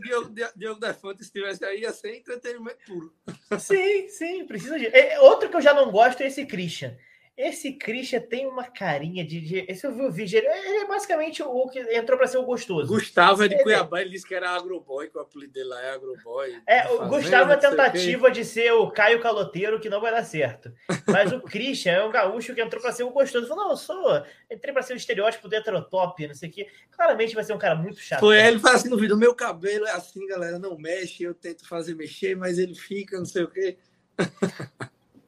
Diogo, 0.00 0.32
Diogo 0.54 0.80
Defante, 0.80 1.18
se 1.18 1.24
estivesse 1.24 1.64
aí, 1.64 1.80
ia 1.80 1.92
ser 1.92 2.16
entretenimento 2.16 2.78
puro. 2.86 3.12
Sim, 3.58 4.08
sim, 4.08 4.33
precisa 4.42 4.78
de. 4.78 4.86
É, 4.86 5.20
outro 5.20 5.48
que 5.48 5.56
eu 5.56 5.60
já 5.60 5.72
não 5.72 5.92
gosto 5.92 6.22
é 6.22 6.26
esse 6.26 6.44
Christian. 6.44 6.96
Esse 7.36 7.72
Christian 7.72 8.20
tem 8.20 8.46
uma 8.46 8.62
carinha 8.62 9.24
de. 9.24 9.40
de 9.40 9.64
esse 9.68 9.84
eu 9.84 9.92
vi 9.92 10.02
o 10.02 10.10
vídeo. 10.10 10.38
Ele, 10.38 10.46
é 10.46 10.86
basicamente 10.86 11.42
o 11.42 11.68
que 11.68 11.80
entrou 11.92 12.16
para 12.16 12.28
ser 12.28 12.38
o 12.38 12.44
gostoso. 12.44 12.86
Gustavo 12.86 13.42
é 13.42 13.48
de 13.48 13.54
ele... 13.54 13.64
Cuiabá, 13.64 14.00
ele 14.00 14.10
disse 14.10 14.24
que 14.24 14.36
era 14.36 14.50
agroboy, 14.50 15.10
que 15.10 15.18
o 15.18 15.20
apelido 15.20 15.52
dele 15.52 15.68
lá 15.68 15.82
é 15.82 15.90
agroboy. 15.90 16.62
É, 16.64 16.88
o 16.92 17.08
Gustavo 17.08 17.50
é 17.50 17.56
tentativa 17.56 18.30
de 18.30 18.44
ser 18.44 18.72
o 18.72 18.88
Caio 18.88 19.20
Caloteiro, 19.20 19.80
que 19.80 19.90
não 19.90 20.00
vai 20.00 20.12
dar 20.12 20.22
certo. 20.22 20.72
Mas 21.08 21.32
o 21.32 21.40
Christian 21.40 21.92
é 21.92 22.04
um 22.04 22.12
gaúcho 22.12 22.54
que 22.54 22.62
entrou 22.62 22.80
para 22.80 22.92
ser 22.92 23.02
o 23.02 23.10
gostoso. 23.10 23.48
Falou, 23.48 23.64
não, 23.64 23.70
eu 23.72 23.76
sou. 23.76 24.22
Entrei 24.48 24.72
para 24.72 24.82
ser 24.82 24.92
o 24.92 24.96
estereótipo 24.96 25.48
do 25.48 25.56
heterotop, 25.56 26.28
não 26.28 26.34
sei 26.34 26.48
o 26.48 26.52
quê. 26.52 26.68
Claramente 26.92 27.34
vai 27.34 27.42
ser 27.42 27.52
um 27.52 27.58
cara 27.58 27.74
muito 27.74 27.98
chato. 27.98 28.20
Foi 28.20 28.40
ele 28.40 28.60
fala 28.60 28.76
assim 28.76 28.88
no 28.88 28.96
vídeo: 28.96 29.16
meu 29.16 29.34
cabelo 29.34 29.88
é 29.88 29.90
assim, 29.90 30.24
galera, 30.28 30.56
não 30.56 30.78
mexe, 30.78 31.24
eu 31.24 31.34
tento 31.34 31.66
fazer 31.66 31.96
mexer, 31.96 32.36
mas 32.36 32.60
ele 32.60 32.76
fica, 32.76 33.18
não 33.18 33.26
sei 33.26 33.42
o 33.42 33.48
quê. 33.48 33.76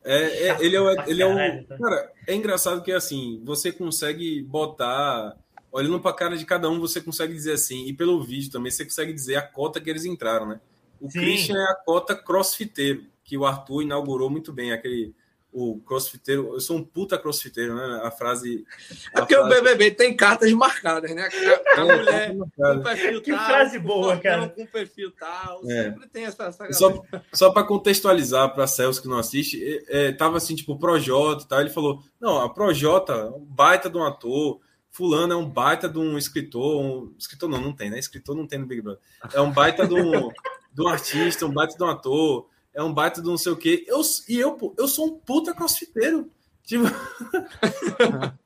É, 0.09 0.51
é, 0.51 0.65
ele 0.65 0.77
é, 0.77 0.81
o, 0.81 0.91
ele 1.09 1.21
é 1.21 1.27
um. 1.27 1.65
Cara, 1.65 2.13
é 2.29 2.33
engraçado 2.33 2.81
que 2.81 2.93
assim, 2.93 3.43
você 3.45 3.73
consegue 3.73 4.41
botar. 4.41 5.37
Olhando 5.73 6.01
para 6.01 6.13
a 6.13 6.15
cara 6.15 6.37
de 6.37 6.47
cada 6.47 6.71
um, 6.71 6.79
você 6.79 7.01
consegue 7.01 7.35
dizer 7.35 7.53
assim, 7.53 7.87
e 7.87 7.93
pelo 7.93 8.23
vídeo 8.23 8.51
também, 8.53 8.71
você 8.71 8.85
consegue 8.85 9.13
dizer 9.13 9.35
a 9.35 9.43
cota 9.43 9.81
que 9.81 9.91
eles 9.91 10.05
entraram, 10.05 10.47
né? 10.47 10.61
O 11.01 11.11
Sim. 11.11 11.19
Christian 11.19 11.57
é 11.57 11.73
a 11.73 11.75
cota 11.75 12.15
crossfiteiro, 12.15 13.05
que 13.25 13.37
o 13.37 13.45
Arthur 13.45 13.83
inaugurou 13.83 14.31
muito 14.31 14.53
bem, 14.53 14.73
aquele 14.73 15.13
o 15.59 15.81
crossfiteiro, 15.81 16.53
eu 16.53 16.61
sou 16.61 16.77
um 16.77 16.85
puta 16.85 17.17
crossfiteiro, 17.17 17.75
né? 17.75 18.03
A 18.05 18.11
frase. 18.11 18.67
A 19.15 19.21
é 19.21 19.21
porque 19.23 19.35
frase... 19.35 19.49
o 19.49 19.63
BBB 19.63 19.91
tem 19.93 20.15
cartas 20.15 20.53
marcadas, 20.53 21.15
né? 21.15 21.27
A, 21.75 21.81
a 21.81 21.87
é, 21.87 21.97
mulher 21.97 22.37
com 22.37 22.83
perfil 22.83 23.23
que 23.23 23.31
tal. 23.31 23.41
Que 23.41 23.47
frase 23.47 23.79
boa, 23.79 24.17
cara. 24.19 24.51
Com 24.51 24.67
perfil 24.67 25.11
tal. 25.13 25.63
É. 25.65 25.85
Sempre 25.85 26.09
tem 26.09 26.25
essa. 26.27 26.45
essa 26.45 26.73
só 26.75 27.03
só 27.33 27.51
para 27.51 27.67
contextualizar 27.67 28.53
para 28.53 28.67
Celso 28.67 29.01
que 29.01 29.09
não 29.09 29.19
assiste, 29.19 29.83
é, 29.89 30.13
tava 30.13 30.37
assim, 30.37 30.55
tipo, 30.55 30.79
Projota 30.79 31.45
e 31.45 31.49
tal. 31.49 31.61
Ele 31.63 31.71
falou: 31.71 32.03
não, 32.21 32.39
a 32.39 32.53
Projota 32.53 33.15
é 33.15 33.25
um 33.25 33.47
baita 33.47 33.89
de 33.89 33.97
um 33.97 34.05
ator. 34.05 34.61
Fulano 34.91 35.33
é 35.33 35.37
um 35.37 35.49
baita 35.49 35.89
de 35.89 35.99
um 35.99 36.19
escritor. 36.19 36.83
Um... 36.83 37.15
Escritor 37.19 37.49
não, 37.49 37.63
não 37.63 37.73
tem, 37.73 37.89
né? 37.89 37.99
Escritor 37.99 38.37
não 38.37 38.47
tem 38.47 38.59
no 38.59 38.67
Big 38.67 38.83
Brother. 38.83 39.01
É 39.33 39.41
um 39.41 39.51
baita 39.51 39.87
de 39.87 39.95
um, 39.95 40.29
de 40.73 40.83
um 40.83 40.89
artista, 40.89 41.47
um 41.47 41.53
baita 41.53 41.79
de 41.79 41.83
um 41.83 41.89
ator 41.89 42.47
é 42.77 42.83
um 42.83 42.93
baita 42.93 43.23
do 43.23 43.31
não 43.31 43.39
sei 43.39 43.53
o 43.53 43.57
quê. 43.57 43.87
Eu, 43.89 44.03
e 44.29 44.39
eu, 44.39 44.75
eu 44.77 44.87
sou 44.87 45.07
um 45.07 45.19
puta 45.19 45.55
crossfiteiro. 45.55 46.31
Tipo. 46.63 46.85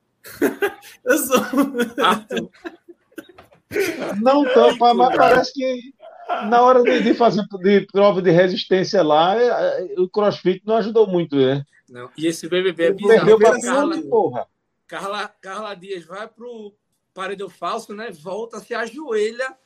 eu 1.03 1.17
sou. 1.17 1.37
não 4.21 4.45
tampa, 4.45 4.93
mas 4.93 5.17
parece 5.17 5.51
que 5.53 5.93
na 6.47 6.61
hora 6.61 6.81
de, 6.81 7.01
de, 7.01 7.13
fazer 7.13 7.45
de 7.59 7.81
prova 7.87 8.21
de 8.21 8.31
resistência 8.31 9.03
lá, 9.03 9.35
é, 9.35 9.47
é, 9.47 9.99
o 9.99 10.07
crossfit 10.07 10.61
não 10.65 10.77
ajudou 10.77 11.05
muito, 11.05 11.35
né? 11.35 11.65
Não. 11.89 12.09
E 12.17 12.25
esse 12.25 12.47
BBB 12.47 12.85
é 12.85 12.93
bizarro. 12.93 13.17
Perdeu 13.17 13.37
pra 13.37 13.59
Carla, 13.59 14.01
porra. 14.03 14.47
Carla, 14.87 15.27
Carla 15.41 15.75
Dias 15.75 16.05
vai 16.05 16.25
pro 16.25 16.73
paredão 17.13 17.49
falso, 17.49 17.93
né? 17.93 18.11
Volta, 18.11 18.61
se 18.61 18.73
ajoelha. 18.73 19.57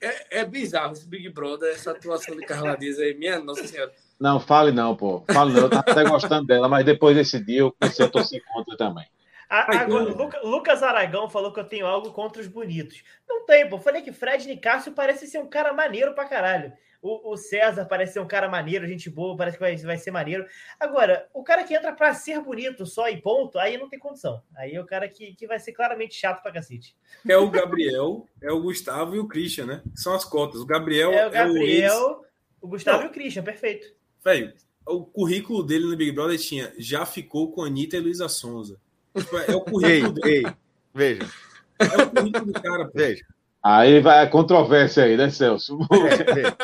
É, 0.00 0.40
é 0.40 0.44
bizarro 0.44 0.92
esse 0.92 1.04
Big 1.06 1.28
Brother, 1.30 1.74
essa 1.74 1.90
atuação 1.90 2.36
de 2.36 2.46
Carla 2.46 2.76
Dias 2.76 3.00
aí, 3.00 3.12
minha 3.14 3.40
Nossa 3.40 3.66
Senhora. 3.66 3.92
Não, 4.18 4.40
fale 4.40 4.72
não, 4.72 4.94
pô. 4.96 5.24
Fale 5.32 5.52
não. 5.52 5.62
Eu 5.62 5.70
tava 5.70 5.84
até 5.88 6.04
gostando 6.04 6.46
dela, 6.46 6.68
mas 6.68 6.84
depois 6.84 7.16
desse 7.16 7.42
dia 7.44 7.60
eu 7.60 7.72
comecei 7.78 8.06
a 8.06 8.08
torcer 8.08 8.42
contra 8.52 8.76
também. 8.76 9.06
Agora, 9.48 10.40
Lucas 10.42 10.82
Aragão 10.82 11.28
falou 11.28 11.52
que 11.52 11.60
eu 11.60 11.64
tenho 11.64 11.86
algo 11.86 12.12
contra 12.12 12.40
os 12.40 12.48
bonitos. 12.48 13.02
Não 13.28 13.44
tem, 13.44 13.68
pô. 13.68 13.78
Falei 13.78 14.02
que 14.02 14.12
Fred 14.12 14.46
Nicásio 14.48 14.92
parece 14.92 15.26
ser 15.26 15.38
um 15.38 15.46
cara 15.46 15.72
maneiro 15.72 16.14
pra 16.14 16.24
caralho. 16.24 16.72
O, 17.00 17.32
o, 17.32 17.36
César 17.36 17.84
parece 17.84 18.14
ser 18.14 18.20
um 18.20 18.26
cara 18.26 18.48
maneiro, 18.48 18.86
gente 18.86 19.10
boa, 19.10 19.36
parece 19.36 19.58
que 19.58 19.62
vai, 19.62 19.76
vai 19.76 19.98
ser 19.98 20.10
maneiro. 20.10 20.46
Agora, 20.80 21.28
o 21.34 21.44
cara 21.44 21.62
que 21.62 21.74
entra 21.74 21.92
pra 21.92 22.14
ser 22.14 22.40
bonito 22.40 22.86
só 22.86 23.10
e 23.10 23.20
ponto, 23.20 23.58
aí 23.58 23.76
não 23.76 23.90
tem 23.90 23.98
condição. 23.98 24.42
Aí 24.56 24.74
é 24.74 24.80
o 24.80 24.86
cara 24.86 25.06
que, 25.06 25.34
que 25.34 25.46
vai 25.46 25.58
ser 25.58 25.72
claramente 25.72 26.14
chato 26.14 26.42
pra 26.42 26.50
cacete. 26.50 26.96
É 27.28 27.36
o 27.36 27.50
Gabriel, 27.50 28.26
é 28.40 28.50
o 28.50 28.62
Gustavo 28.62 29.14
e 29.14 29.18
o 29.18 29.28
Christian, 29.28 29.66
né? 29.66 29.82
São 29.94 30.14
as 30.14 30.24
cotas. 30.24 30.62
O 30.62 30.66
Gabriel 30.66 31.12
é 31.12 31.26
o 31.26 31.30
Gabriel, 31.30 31.92
é 31.92 31.94
o, 31.94 32.24
o 32.62 32.68
Gustavo 32.68 33.00
não. 33.00 33.04
e 33.04 33.10
o 33.10 33.12
Christian, 33.12 33.42
perfeito. 33.42 33.86
Velho, 34.24 34.54
o 34.86 35.04
currículo 35.04 35.62
dele 35.62 35.86
no 35.86 35.96
Big 35.96 36.12
Brother 36.12 36.38
tinha 36.38 36.72
já 36.78 37.04
ficou 37.04 37.52
com 37.52 37.62
Anitta 37.62 37.96
e 37.96 38.00
Luísa 38.00 38.28
Sonza. 38.28 38.80
Tipo, 39.16 39.36
é 39.36 39.54
o 39.54 39.60
currículo 39.60 40.14
ei, 40.26 40.42
dele. 40.42 40.46
Ei, 40.46 40.54
veja. 40.94 41.30
É 41.78 42.02
o 42.02 42.10
currículo 42.10 42.46
do 42.46 42.52
cara, 42.54 42.86
pô. 42.86 42.92
Veja. 42.94 43.24
Aí 43.62 44.00
vai 44.00 44.22
a 44.22 44.28
controvérsia 44.28 45.04
aí, 45.04 45.16
né, 45.16 45.30
Celso? 45.30 45.78
É, 45.90 46.34
veja, 46.34 46.56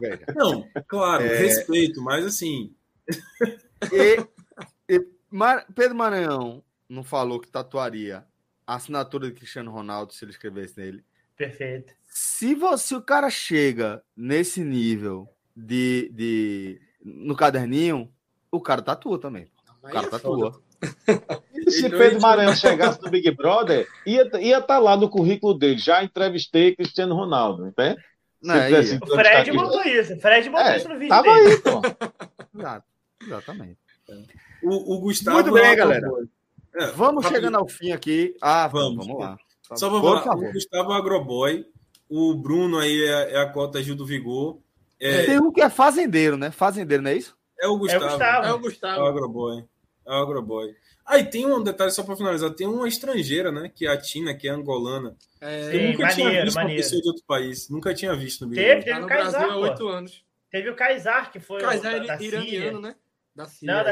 veja. 0.00 0.24
Não, 0.36 0.68
claro, 0.86 1.24
é... 1.24 1.36
respeito, 1.36 2.00
mas 2.00 2.24
assim. 2.24 2.72
E, 3.92 4.24
e 4.88 5.06
Mar... 5.30 5.66
Pedro 5.74 5.96
Maranhão 5.96 6.62
não 6.88 7.02
falou 7.02 7.40
que 7.40 7.48
tatuaria 7.48 8.24
a 8.66 8.76
assinatura 8.76 9.26
de 9.26 9.34
Cristiano 9.34 9.70
Ronaldo 9.70 10.12
se 10.12 10.24
ele 10.24 10.30
escrevesse 10.30 10.78
nele. 10.78 11.04
Perfeito. 11.36 11.92
Se 12.08 12.54
você, 12.54 12.94
o 12.94 13.02
cara 13.02 13.28
chega 13.30 14.00
nesse 14.16 14.62
nível 14.62 15.28
de, 15.56 16.08
de 16.14 16.80
no 17.04 17.36
caderninho, 17.36 18.10
o 18.50 18.60
cara 18.60 18.80
tatua 18.80 19.18
também. 19.18 19.46
O 19.82 19.88
cara 19.88 20.06
é 20.06 20.10
tatua. 20.10 20.60
E 21.66 21.70
se 21.70 21.88
Pedro 21.88 22.20
Maranhão 22.20 22.54
chegasse 22.54 23.00
no 23.02 23.10
Big 23.10 23.30
Brother, 23.30 23.88
ia 24.04 24.22
estar 24.22 24.38
ia 24.38 24.60
tá 24.60 24.78
lá 24.78 24.96
no 24.96 25.08
currículo 25.08 25.54
dele. 25.54 25.78
Já 25.78 26.04
entrevistei 26.04 26.76
Cristiano 26.76 27.14
Ronaldo, 27.14 27.66
entende? 27.66 27.96
Não, 28.42 28.54
é 28.54 28.68
o 28.70 29.06
Fred 29.14 29.52
botou 29.52 29.82
isso. 29.82 30.14
Fred 30.18 30.50
botou 30.50 30.66
é, 30.66 30.76
isso 30.76 30.88
no 30.88 30.98
vídeo 30.98 31.08
tava 31.08 31.34
dele. 31.34 31.52
Aí, 31.52 31.60
pô. 31.62 31.80
Exato, 32.58 32.86
exatamente. 33.22 33.78
O, 34.62 34.94
o, 34.94 35.00
Gustavo. 35.00 35.38
Muito 35.38 35.52
bem, 35.52 35.74
galera. 35.74 36.06
É, 36.74 36.86
vamos 36.88 37.26
chegando 37.26 37.56
ao 37.56 37.66
fim 37.66 37.92
aqui. 37.92 38.36
Ah, 38.40 38.68
vamos, 38.68 39.06
vamos 39.06 39.20
lá. 39.20 39.38
Só 39.74 39.88
para 39.88 40.22
falar, 40.22 40.36
o 40.36 40.52
Gustavo 40.52 40.92
é 40.92 40.96
Agroboy, 40.96 41.66
o 42.08 42.34
Bruno 42.34 42.78
aí 42.78 43.02
é, 43.02 43.32
é 43.32 43.38
a 43.38 43.50
cota 43.50 43.82
Gil 43.82 43.96
do 43.96 44.04
Vigor. 44.04 44.58
É... 45.00 45.24
Tem 45.26 45.38
um 45.38 45.52
que 45.52 45.60
é 45.60 45.68
fazendeiro, 45.68 46.36
né? 46.36 46.50
Fazendeiro, 46.50 47.02
não 47.02 47.10
é 47.10 47.16
isso? 47.16 47.36
É 47.60 47.66
o 47.66 47.78
Gustavo. 47.78 48.04
É 48.04 48.06
o 48.06 48.10
Gustavo. 48.10 48.46
É 48.46 48.52
o, 48.52 48.58
Gustavo. 48.58 49.00
É 49.00 49.02
o 49.02 49.06
Agroboy. 49.06 49.64
É 50.06 50.10
o 50.10 50.14
Agroboy. 50.14 50.74
Aí 51.06 51.20
ah, 51.20 51.26
tem 51.26 51.46
um 51.46 51.62
detalhe 51.62 51.90
só 51.90 52.02
para 52.02 52.16
finalizar: 52.16 52.50
tem 52.50 52.66
uma 52.66 52.88
estrangeira, 52.88 53.52
né? 53.52 53.70
Que 53.74 53.86
é 53.86 53.90
a 53.90 54.00
Tina, 54.00 54.34
que 54.34 54.48
é 54.48 54.50
angolana. 54.50 55.14
É, 55.40 55.68
eu 55.68 55.92
nunca 55.92 56.06
maneiro, 56.06 56.14
tinha 56.14 56.44
visto 56.44 56.54
maneiro. 56.54 56.80
uma 56.80 56.82
pessoa 56.82 57.02
de 57.02 57.08
outro 57.08 57.24
país. 57.26 57.68
Nunca 57.68 57.94
tinha 57.94 58.16
visto 58.16 58.40
no 58.42 58.50
Big 58.50 58.62
Teve, 58.62 58.82
teve 58.82 58.90
tá 58.90 59.00
no 59.00 59.06
Kaysar, 59.06 59.32
Brasil 59.32 59.50
há 59.50 59.56
oito 59.58 59.88
anos. 59.88 60.24
Teve 60.50 60.70
o 60.70 60.76
Kaysar, 60.76 61.30
que 61.30 61.40
foi. 61.40 61.60
Kaysar 61.60 62.02
o, 62.02 62.06
da, 62.06 62.22
iraniano, 62.22 62.80
né? 62.80 62.94
Da 63.36 63.46
Síria. 63.46 63.74
Não, 63.74 63.84
da, 63.84 63.90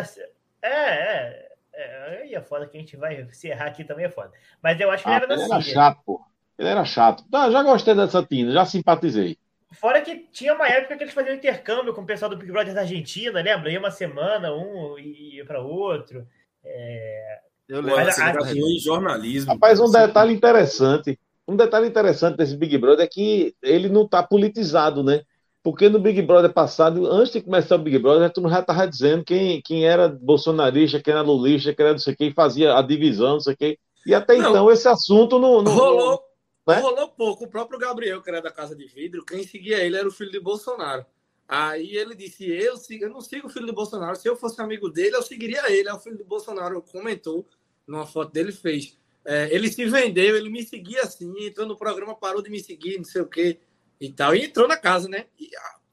é, 0.62 0.68
é, 0.68 1.48
é. 1.74 2.22
Aí 2.22 2.34
é 2.34 2.40
foda 2.40 2.66
que 2.66 2.78
a 2.78 2.80
gente 2.80 2.96
vai 2.96 3.28
se 3.32 3.48
errar 3.48 3.66
aqui 3.66 3.84
também 3.84 4.06
é 4.06 4.10
foda. 4.10 4.32
Mas 4.62 4.80
eu 4.80 4.90
acho 4.90 5.04
que 5.04 5.10
ah, 5.10 5.16
ele 5.16 5.24
era 5.24 5.26
da 5.26 5.34
ele 5.34 5.42
Síria. 5.42 5.58
Ele 5.58 5.70
era 5.70 5.74
chato, 5.74 6.02
pô. 6.06 6.20
Ele 6.58 6.68
era 6.68 6.84
chato. 6.84 7.24
Ah, 7.30 7.50
já 7.50 7.62
gostei 7.62 7.94
dessa 7.94 8.22
Tina, 8.24 8.52
já 8.52 8.64
simpatizei. 8.64 9.38
Fora 9.72 10.00
que 10.00 10.28
tinha 10.32 10.54
uma 10.54 10.68
época 10.68 10.96
que 10.96 11.04
eles 11.04 11.14
faziam 11.14 11.34
intercâmbio 11.34 11.94
com 11.94 12.02
o 12.02 12.06
pessoal 12.06 12.30
do 12.30 12.36
Big 12.36 12.50
Brother 12.52 12.74
da 12.74 12.82
Argentina, 12.82 13.40
lembra? 13.40 13.70
Ia 13.70 13.78
uma 13.78 13.90
semana, 13.90 14.52
um 14.52 14.98
ia 14.98 15.44
para 15.44 15.60
outro. 15.60 16.26
É... 16.64 17.38
Eu 17.68 17.80
lembro, 17.80 18.04
Mas, 18.04 18.18
a... 18.18 18.52
em 18.54 18.78
jornalismo. 18.78 19.52
Rapaz, 19.52 19.80
um 19.80 19.90
detalhe 19.90 20.34
interessante. 20.34 21.18
Um 21.46 21.56
detalhe 21.56 21.88
interessante 21.88 22.36
desse 22.36 22.56
Big 22.56 22.76
Brother 22.78 23.04
é 23.04 23.08
que 23.08 23.54
ele 23.62 23.88
não 23.88 24.02
está 24.02 24.22
politizado, 24.22 25.02
né? 25.02 25.22
Porque 25.62 25.88
no 25.88 25.98
Big 25.98 26.20
Brother 26.22 26.52
passado, 26.52 27.06
antes 27.06 27.32
de 27.32 27.40
começar 27.40 27.76
o 27.76 27.78
Big 27.78 27.98
Brother, 27.98 28.30
tu 28.32 28.46
já 28.48 28.60
estava 28.60 28.86
dizendo 28.86 29.24
quem, 29.24 29.62
quem 29.62 29.86
era 29.86 30.08
bolsonarista, 30.08 31.00
quem 31.00 31.12
era 31.12 31.22
lulista, 31.22 31.72
quem 31.72 31.84
era 31.84 31.92
não 31.92 31.98
sei 31.98 32.16
quem, 32.16 32.32
fazia 32.32 32.76
a 32.76 32.82
divisão, 32.82 33.34
não 33.34 33.40
sei 33.40 33.56
quem. 33.56 33.78
E 34.04 34.14
até 34.14 34.36
não, 34.36 34.50
então 34.50 34.70
esse 34.70 34.88
assunto 34.88 35.38
não. 35.38 35.62
não 35.62 35.72
rolou, 35.72 36.20
né? 36.66 36.80
rolou 36.80 37.08
pouco. 37.08 37.44
O 37.44 37.48
próprio 37.48 37.78
Gabriel, 37.78 38.22
que 38.22 38.30
era 38.30 38.40
da 38.40 38.50
Casa 38.50 38.74
de 38.74 38.86
Vidro, 38.86 39.24
quem 39.24 39.46
seguia 39.46 39.78
ele 39.78 39.96
era 39.96 40.06
o 40.06 40.12
filho 40.12 40.30
de 40.30 40.40
Bolsonaro. 40.40 41.04
Aí 41.48 41.96
ele 41.96 42.14
disse: 42.14 42.48
eu, 42.48 42.76
sigo, 42.76 43.04
eu 43.04 43.10
não 43.10 43.20
sigo 43.20 43.46
o 43.46 43.50
filho 43.50 43.66
de 43.66 43.72
Bolsonaro. 43.72 44.16
Se 44.16 44.28
eu 44.28 44.36
fosse 44.36 44.60
amigo 44.60 44.88
dele, 44.88 45.16
eu 45.16 45.22
seguiria 45.22 45.70
ele. 45.70 45.88
Aí 45.88 45.94
o 45.94 46.00
filho 46.00 46.16
de 46.16 46.24
Bolsonaro 46.24 46.80
comentou 46.82 47.46
numa 47.86 48.06
foto 48.06 48.32
dele 48.32 48.52
fez. 48.52 48.98
É, 49.24 49.54
ele 49.54 49.70
se 49.70 49.84
vendeu, 49.84 50.36
ele 50.36 50.50
me 50.50 50.64
seguia 50.64 51.02
assim, 51.02 51.32
entrou 51.46 51.66
no 51.66 51.76
programa, 51.76 52.14
parou 52.14 52.42
de 52.42 52.50
me 52.50 52.60
seguir, 52.60 52.98
não 52.98 53.04
sei 53.04 53.22
o 53.22 53.28
quê 53.28 53.60
e 54.00 54.10
tal. 54.10 54.34
E 54.34 54.44
entrou 54.44 54.66
na 54.66 54.76
casa, 54.76 55.08
né? 55.08 55.26
E 55.38 55.50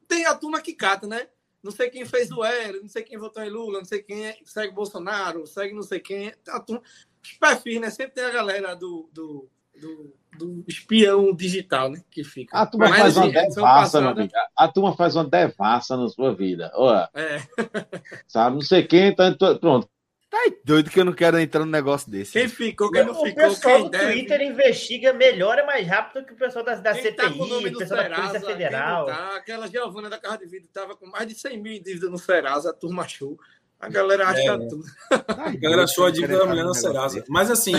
tem 0.07 0.25
a 0.25 0.35
turma 0.35 0.61
que 0.61 0.73
cata, 0.73 1.05
né? 1.05 1.27
Não 1.61 1.71
sei 1.71 1.89
quem 1.89 2.05
fez 2.05 2.31
o 2.31 2.43
L, 2.43 2.79
não 2.79 2.87
sei 2.87 3.03
quem 3.03 3.17
votou 3.17 3.43
em 3.43 3.49
Lula, 3.49 3.79
não 3.79 3.85
sei 3.85 4.01
quem 4.01 4.27
é, 4.27 4.37
segue 4.45 4.73
Bolsonaro, 4.73 5.45
segue 5.45 5.73
não 5.73 5.83
sei 5.83 5.99
quem. 5.99 6.33
A 6.47 6.59
turma, 6.59 6.81
os 7.21 7.33
perfis, 7.33 7.81
né? 7.81 7.89
Sempre 7.89 8.15
tem 8.15 8.23
a 8.23 8.31
galera 8.31 8.73
do, 8.75 9.09
do, 9.11 9.49
do, 9.79 10.13
do 10.37 10.63
espião 10.67 11.33
digital, 11.33 11.89
né? 11.89 12.01
Que 12.09 12.23
fica. 12.23 12.57
A 12.57 12.65
turma 12.65 12.89
Mas, 12.89 12.99
faz 12.99 13.17
uma 13.17 13.27
devassa, 13.27 13.61
passada... 13.61 14.29
A 14.55 14.67
turma 14.67 14.95
faz 14.95 15.15
uma 15.15 15.25
devassa 15.25 15.97
na 15.97 16.07
sua 16.09 16.33
vida. 16.35 16.71
Olha, 16.75 17.09
é. 17.13 17.39
Sabe, 18.27 18.55
não 18.55 18.61
sei 18.61 18.83
quem, 18.83 19.15
tá, 19.15 19.33
pronto. 19.59 19.89
Tá 20.29 20.37
doido 20.63 20.91
que 20.91 20.99
eu 20.99 21.05
não 21.05 21.13
quero 21.13 21.39
entrar 21.39 21.65
num 21.65 21.71
negócio 21.71 22.11
desse. 22.11 22.33
Quem 22.33 22.47
ficou, 22.47 22.91
quem 22.91 23.03
não 23.03 23.13
o 23.13 23.25
ficou, 23.25 23.45
pessoal 23.45 23.75
quem 23.75 23.83
do 23.85 23.89
deve. 23.89 24.13
Twitter 24.13 24.41
investiga 24.41 25.11
melhor 25.11 25.57
e 25.57 25.63
mais 25.63 25.87
rápido 25.87 26.23
que 26.23 26.33
o 26.33 26.35
pessoal 26.35 26.63
da, 26.63 26.75
da 26.75 26.93
CPI, 26.93 27.15
tá 27.15 27.27
o 27.29 27.63
pessoal 27.63 27.87
Serasa, 27.87 28.09
da 28.09 28.15
Polícia 28.15 28.41
Federal. 28.41 29.05
Tá, 29.07 29.35
aquela 29.37 29.67
Giovana 29.67 30.07
da 30.07 30.19
Casa 30.19 30.37
de 30.37 30.45
Vida 30.45 30.67
estava 30.67 30.95
com 30.95 31.07
mais 31.07 31.27
de 31.27 31.33
100 31.33 31.59
mil 31.59 31.73
em 31.73 31.81
dívida 31.81 32.11
no 32.11 32.19
Serasa, 32.19 32.69
a 32.69 32.73
turma 32.73 33.01
achou. 33.03 33.39
A 33.79 33.87
galera 33.87 34.27
acha 34.27 34.41
é. 34.41 34.57
tudo. 34.57 34.83
A 35.09 35.51
galera 35.55 35.83
achou 35.85 36.05
a 36.05 36.11
dívida 36.11 36.37
da 36.37 36.45
mulher 36.45 36.65
na 36.65 36.73
Serasa. 36.73 37.23
Mas 37.29 37.49
assim, 37.49 37.73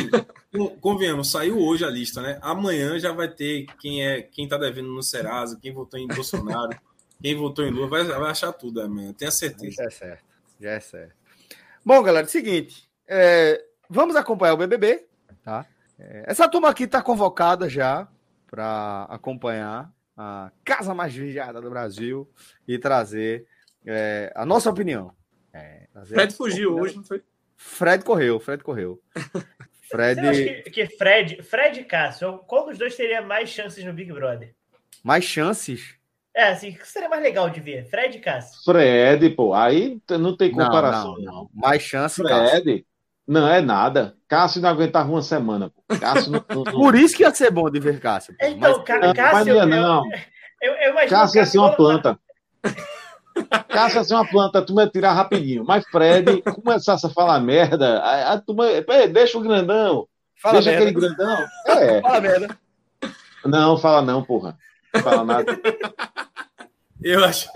convenhamos, 0.81 1.31
saiu 1.31 1.59
hoje 1.59 1.85
a 1.85 1.91
lista, 1.91 2.23
né? 2.23 2.39
Amanhã 2.41 2.99
já 2.99 3.13
vai 3.13 3.29
ter 3.29 3.67
quem 3.79 4.07
é 4.07 4.23
quem 4.23 4.49
tá 4.49 4.57
devendo 4.57 4.89
no 4.89 5.03
Serasa, 5.03 5.59
quem 5.61 5.75
votou 5.75 6.01
em 6.01 6.09
Bolsonaro, 6.09 6.75
quem 7.23 7.37
votou 7.37 7.67
em 7.67 7.71
Lula, 7.71 7.87
vai, 7.87 8.05
vai 8.05 8.31
achar 8.31 8.51
tudo 8.53 8.81
amanhã, 8.81 9.13
tenha 9.13 9.31
certeza. 9.31 9.73
Já 9.73 9.85
é 9.85 9.91
certo, 9.91 10.25
já 10.59 10.71
é 10.71 10.81
certo. 10.81 11.15
Bom, 11.85 12.03
galera, 12.03 12.27
é 12.27 12.29
o 12.29 12.31
seguinte, 12.31 12.89
é, 13.07 13.63
vamos 13.89 14.17
acompanhar 14.17 14.55
o 14.55 14.57
BBB, 14.57 15.05
tá? 15.43 15.67
É, 15.99 16.25
essa 16.27 16.49
turma 16.49 16.71
aqui 16.71 16.85
está 16.85 17.03
convocada 17.03 17.69
já 17.69 18.09
para 18.47 19.07
acompanhar 19.11 19.93
a 20.17 20.51
casa 20.65 20.95
mais 20.95 21.15
vigiada 21.15 21.61
do 21.61 21.69
Brasil 21.69 22.29
e 22.67 22.79
trazer 22.79 23.47
é, 23.85 24.33
a 24.35 24.47
nossa 24.47 24.71
opinião. 24.71 25.15
É, 25.53 25.87
Fred 26.07 26.35
fugiu 26.35 26.79
hoje, 26.79 26.97
não 26.97 27.05
foi? 27.05 27.23
Fred 27.57 28.05
correu, 28.05 28.41
Fred 28.41 28.63
correu. 28.63 29.01
Fred. 29.91 30.63
Que, 30.63 30.71
que, 30.71 30.87
Fred, 30.97 31.43
Fred 31.43 31.81
e 31.81 31.85
Cássio, 31.85 32.39
qual 32.47 32.67
dos 32.67 32.79
dois 32.79 32.95
teria 32.95 33.21
mais 33.21 33.51
chances 33.51 33.85
no 33.85 33.93
Big 33.93 34.13
Brother? 34.13 34.55
Mais 35.03 35.25
chances? 35.25 35.97
É, 36.33 36.51
assim, 36.51 36.71
o 36.71 36.75
que 36.75 36.87
seria 36.87 37.09
mais 37.09 37.23
legal 37.23 37.51
de 37.51 37.61
ver? 37.61 37.85
Fred 37.87 38.17
e 38.17 38.21
Cássio. 38.21 38.63
Fred, 38.65 39.31
pô, 39.31 39.53
aí 39.53 40.01
não 40.09 40.37
tem 40.37 40.53
comparação. 40.53 41.17
Não, 41.17 41.25
não, 41.25 41.33
não. 41.33 41.51
Mais 41.53 41.83
chance, 41.83 42.23
Fred. 42.23 42.29
Cássio. 42.29 42.85
Não 43.27 43.49
é 43.49 43.61
nada. 43.61 44.17
Cássio 44.29 44.63
não 44.63 44.69
aguentava 44.69 45.11
uma 45.11 45.23
semana. 45.23 45.71
Pô. 45.71 45.99
Cássio 45.99 46.33
não, 46.33 46.45
não... 46.49 46.65
Por 46.65 46.95
isso 46.95 47.17
que 47.17 47.25
ia 47.25 47.35
ser 47.35 47.51
bom 47.51 47.69
de 47.69 47.81
ver 47.81 48.01
Cássio. 48.01 48.35
Pô. 48.39 48.47
Então, 48.47 48.79
Mas, 48.79 48.85
Cássio. 48.85 49.15
Cássio 49.15 49.57
eu, 49.57 49.67
não. 49.67 50.03
Eu, 50.63 50.73
eu, 50.73 50.99
eu 50.99 51.09
Cássio 51.09 51.39
ia 51.39 51.47
ser 51.47 51.59
uma 51.59 51.75
planta. 51.75 52.19
Cássio 53.69 53.99
ia 53.99 54.05
ser 54.05 54.15
uma 54.15 54.29
planta, 54.29 54.63
tu 54.63 54.79
ia 54.79 54.89
tirar 54.89 55.13
rapidinho. 55.13 55.65
Mas 55.65 55.85
Fred, 55.87 56.43
começasse 56.43 57.07
a 57.07 57.11
falar 57.11 57.41
merda, 57.41 57.99
a, 58.01 58.33
a 58.33 58.41
turma, 58.41 58.67
deixa 59.13 59.39
o 59.39 59.43
grandão. 59.43 60.07
Fala 60.41 60.55
deixa 60.55 60.71
merda. 60.71 60.85
aquele 60.85 61.01
grandão. 61.01 61.47
É. 61.67 62.01
Fala 62.01 62.21
merda. 62.21 62.59
Não, 63.45 63.79
fala 63.79 64.03
não, 64.03 64.23
porra. 64.23 64.59
Não 64.95 65.03
fala 65.03 65.25
nada. 65.25 65.61
Eu 67.03 67.25
acho, 67.25 67.49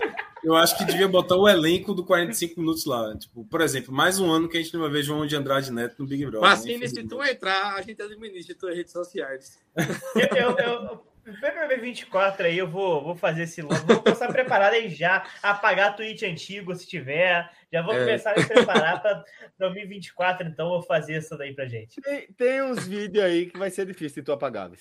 eu 0.43 0.55
acho 0.55 0.77
que 0.77 0.85
devia 0.85 1.07
botar 1.07 1.35
o 1.35 1.47
elenco 1.47 1.93
do 1.93 2.03
45 2.03 2.59
minutos 2.59 2.85
lá. 2.85 3.15
Tipo, 3.17 3.45
por 3.45 3.61
exemplo, 3.61 3.93
mais 3.93 4.19
um 4.19 4.31
ano 4.31 4.49
que 4.49 4.57
a 4.57 4.61
gente 4.61 4.73
não 4.73 4.81
vai 4.81 4.89
ver 4.89 5.03
João 5.03 5.25
de 5.25 5.35
Andrade 5.35 5.71
Neto 5.71 5.95
no 5.99 6.07
Big 6.07 6.25
Brother. 6.25 6.41
Mas 6.41 6.65
né? 6.65 6.87
se 6.87 7.03
tu 7.03 7.23
entrar, 7.23 7.75
a 7.75 7.81
gente 7.81 8.01
administra 8.01 8.55
tuas 8.55 8.75
redes 8.75 8.91
sociais. 8.91 9.59
Eu, 10.15 10.37
eu, 10.37 10.57
eu, 10.57 11.14
PBB 11.33 11.77
24 11.77 12.45
aí, 12.45 12.57
eu 12.57 12.67
vou, 12.67 13.03
vou 13.03 13.15
fazer 13.15 13.43
esse 13.43 13.61
logo. 13.61 13.75
Vou 13.85 14.01
começar 14.01 14.25
a 14.25 14.31
preparar 14.31 14.71
aí 14.71 14.89
já, 14.89 15.25
apagar 15.41 15.95
tweet 15.95 16.23
antigo 16.25 16.75
se 16.75 16.87
tiver. 16.87 17.49
Já 17.71 17.81
vou 17.81 17.95
é. 17.95 17.99
começar 17.99 18.31
a 18.31 18.39
me 18.39 18.45
preparar 18.45 19.01
para 19.01 19.23
2024, 19.57 20.47
então 20.47 20.69
vou 20.69 20.83
fazer 20.83 21.17
isso 21.17 21.35
daí 21.35 21.53
pra 21.53 21.65
gente. 21.65 21.99
Tem, 21.99 22.27
tem 22.33 22.61
uns 22.61 22.87
vídeos 22.87 23.23
aí 23.23 23.47
que 23.47 23.57
vai 23.57 23.71
ser 23.71 23.85
difícil 23.87 24.21
de 24.21 24.25
tu 24.25 24.31
apagar. 24.31 24.71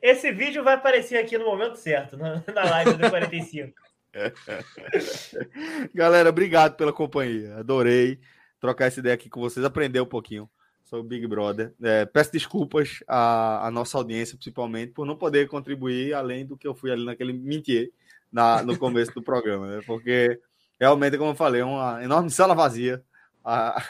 Esse 0.00 0.30
vídeo 0.30 0.62
vai 0.62 0.74
aparecer 0.74 1.18
aqui 1.18 1.36
no 1.36 1.46
momento 1.46 1.76
certo, 1.76 2.16
na 2.16 2.70
live 2.70 2.94
do 2.94 3.10
45. 3.10 3.74
Galera, 5.92 6.28
obrigado 6.28 6.76
pela 6.76 6.92
companhia. 6.92 7.56
Adorei 7.56 8.20
trocar 8.60 8.86
essa 8.86 9.00
ideia 9.00 9.14
aqui 9.14 9.28
com 9.28 9.40
vocês, 9.40 9.64
aprender 9.64 10.00
um 10.00 10.06
pouquinho 10.06 10.48
o 10.98 11.02
Big 11.02 11.26
Brother. 11.26 11.72
É, 11.82 12.04
peço 12.04 12.32
desculpas 12.32 13.00
à, 13.06 13.66
à, 13.66 13.70
nossa 13.70 13.98
audiência, 13.98 14.36
principalmente, 14.36 14.92
por 14.92 15.06
não 15.06 15.16
poder 15.16 15.48
contribuir 15.48 16.14
além 16.14 16.44
do 16.44 16.56
que 16.56 16.66
eu 16.66 16.74
fui 16.74 16.90
ali 16.90 17.04
naquele 17.04 17.32
mentir 17.32 17.92
na, 18.32 18.62
no 18.62 18.76
começo 18.78 19.12
do 19.12 19.22
programa, 19.22 19.76
né? 19.76 19.82
porque 19.86 20.40
realmente, 20.80 21.16
como 21.16 21.30
eu 21.30 21.36
falei, 21.36 21.60
é 21.60 21.64
uma 21.64 22.02
enorme 22.02 22.30
sala 22.30 22.54
vazia 22.54 23.02
a, 23.44 23.82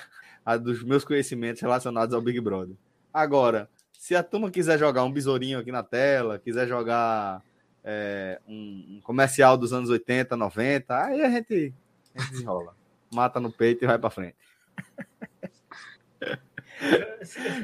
a 0.44 0.56
dos 0.56 0.82
meus 0.82 1.04
conhecimentos 1.04 1.62
relacionados 1.62 2.14
ao 2.14 2.20
Big 2.20 2.40
Brother. 2.40 2.76
Agora, 3.12 3.68
se 3.92 4.14
a 4.14 4.22
turma 4.22 4.50
quiser 4.50 4.78
jogar 4.78 5.04
um 5.04 5.10
besourinho 5.10 5.58
aqui 5.58 5.72
na 5.72 5.82
tela, 5.82 6.38
quiser 6.38 6.68
jogar 6.68 7.42
é, 7.82 8.40
um, 8.46 8.96
um, 8.96 9.00
comercial 9.02 9.56
dos 9.56 9.72
anos 9.72 9.88
80, 9.88 10.36
90, 10.36 11.04
aí 11.04 11.22
a 11.22 11.30
gente, 11.30 11.72
a 12.14 12.20
gente 12.20 12.30
desenrola. 12.32 12.74
Mata 13.12 13.38
no 13.38 13.50
peito 13.52 13.84
e 13.84 13.86
vai 13.86 13.98
para 13.98 14.10
frente. 14.10 14.36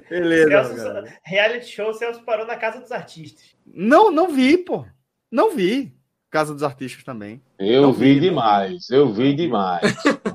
Beleza. 0.08 0.74
Celso, 0.74 1.15
reality 1.24 1.66
show, 1.66 1.92
Celso 1.94 2.23
parou 2.24 2.47
na 2.47 2.57
Casa 2.57 2.81
dos 2.81 2.92
Artistas. 2.92 3.55
Não, 3.66 4.10
não 4.10 4.31
vi, 4.31 4.58
pô. 4.58 4.86
Não 5.31 5.55
vi. 5.55 5.94
Casa 6.31 6.52
dos 6.52 6.62
Artistas 6.62 7.02
também. 7.02 7.42
Eu 7.58 7.82
não 7.82 7.92
vi, 7.92 8.15
vi 8.15 8.20
demais. 8.20 8.89
Eu 8.90 9.12
vi 9.12 9.34
demais. 9.34 9.94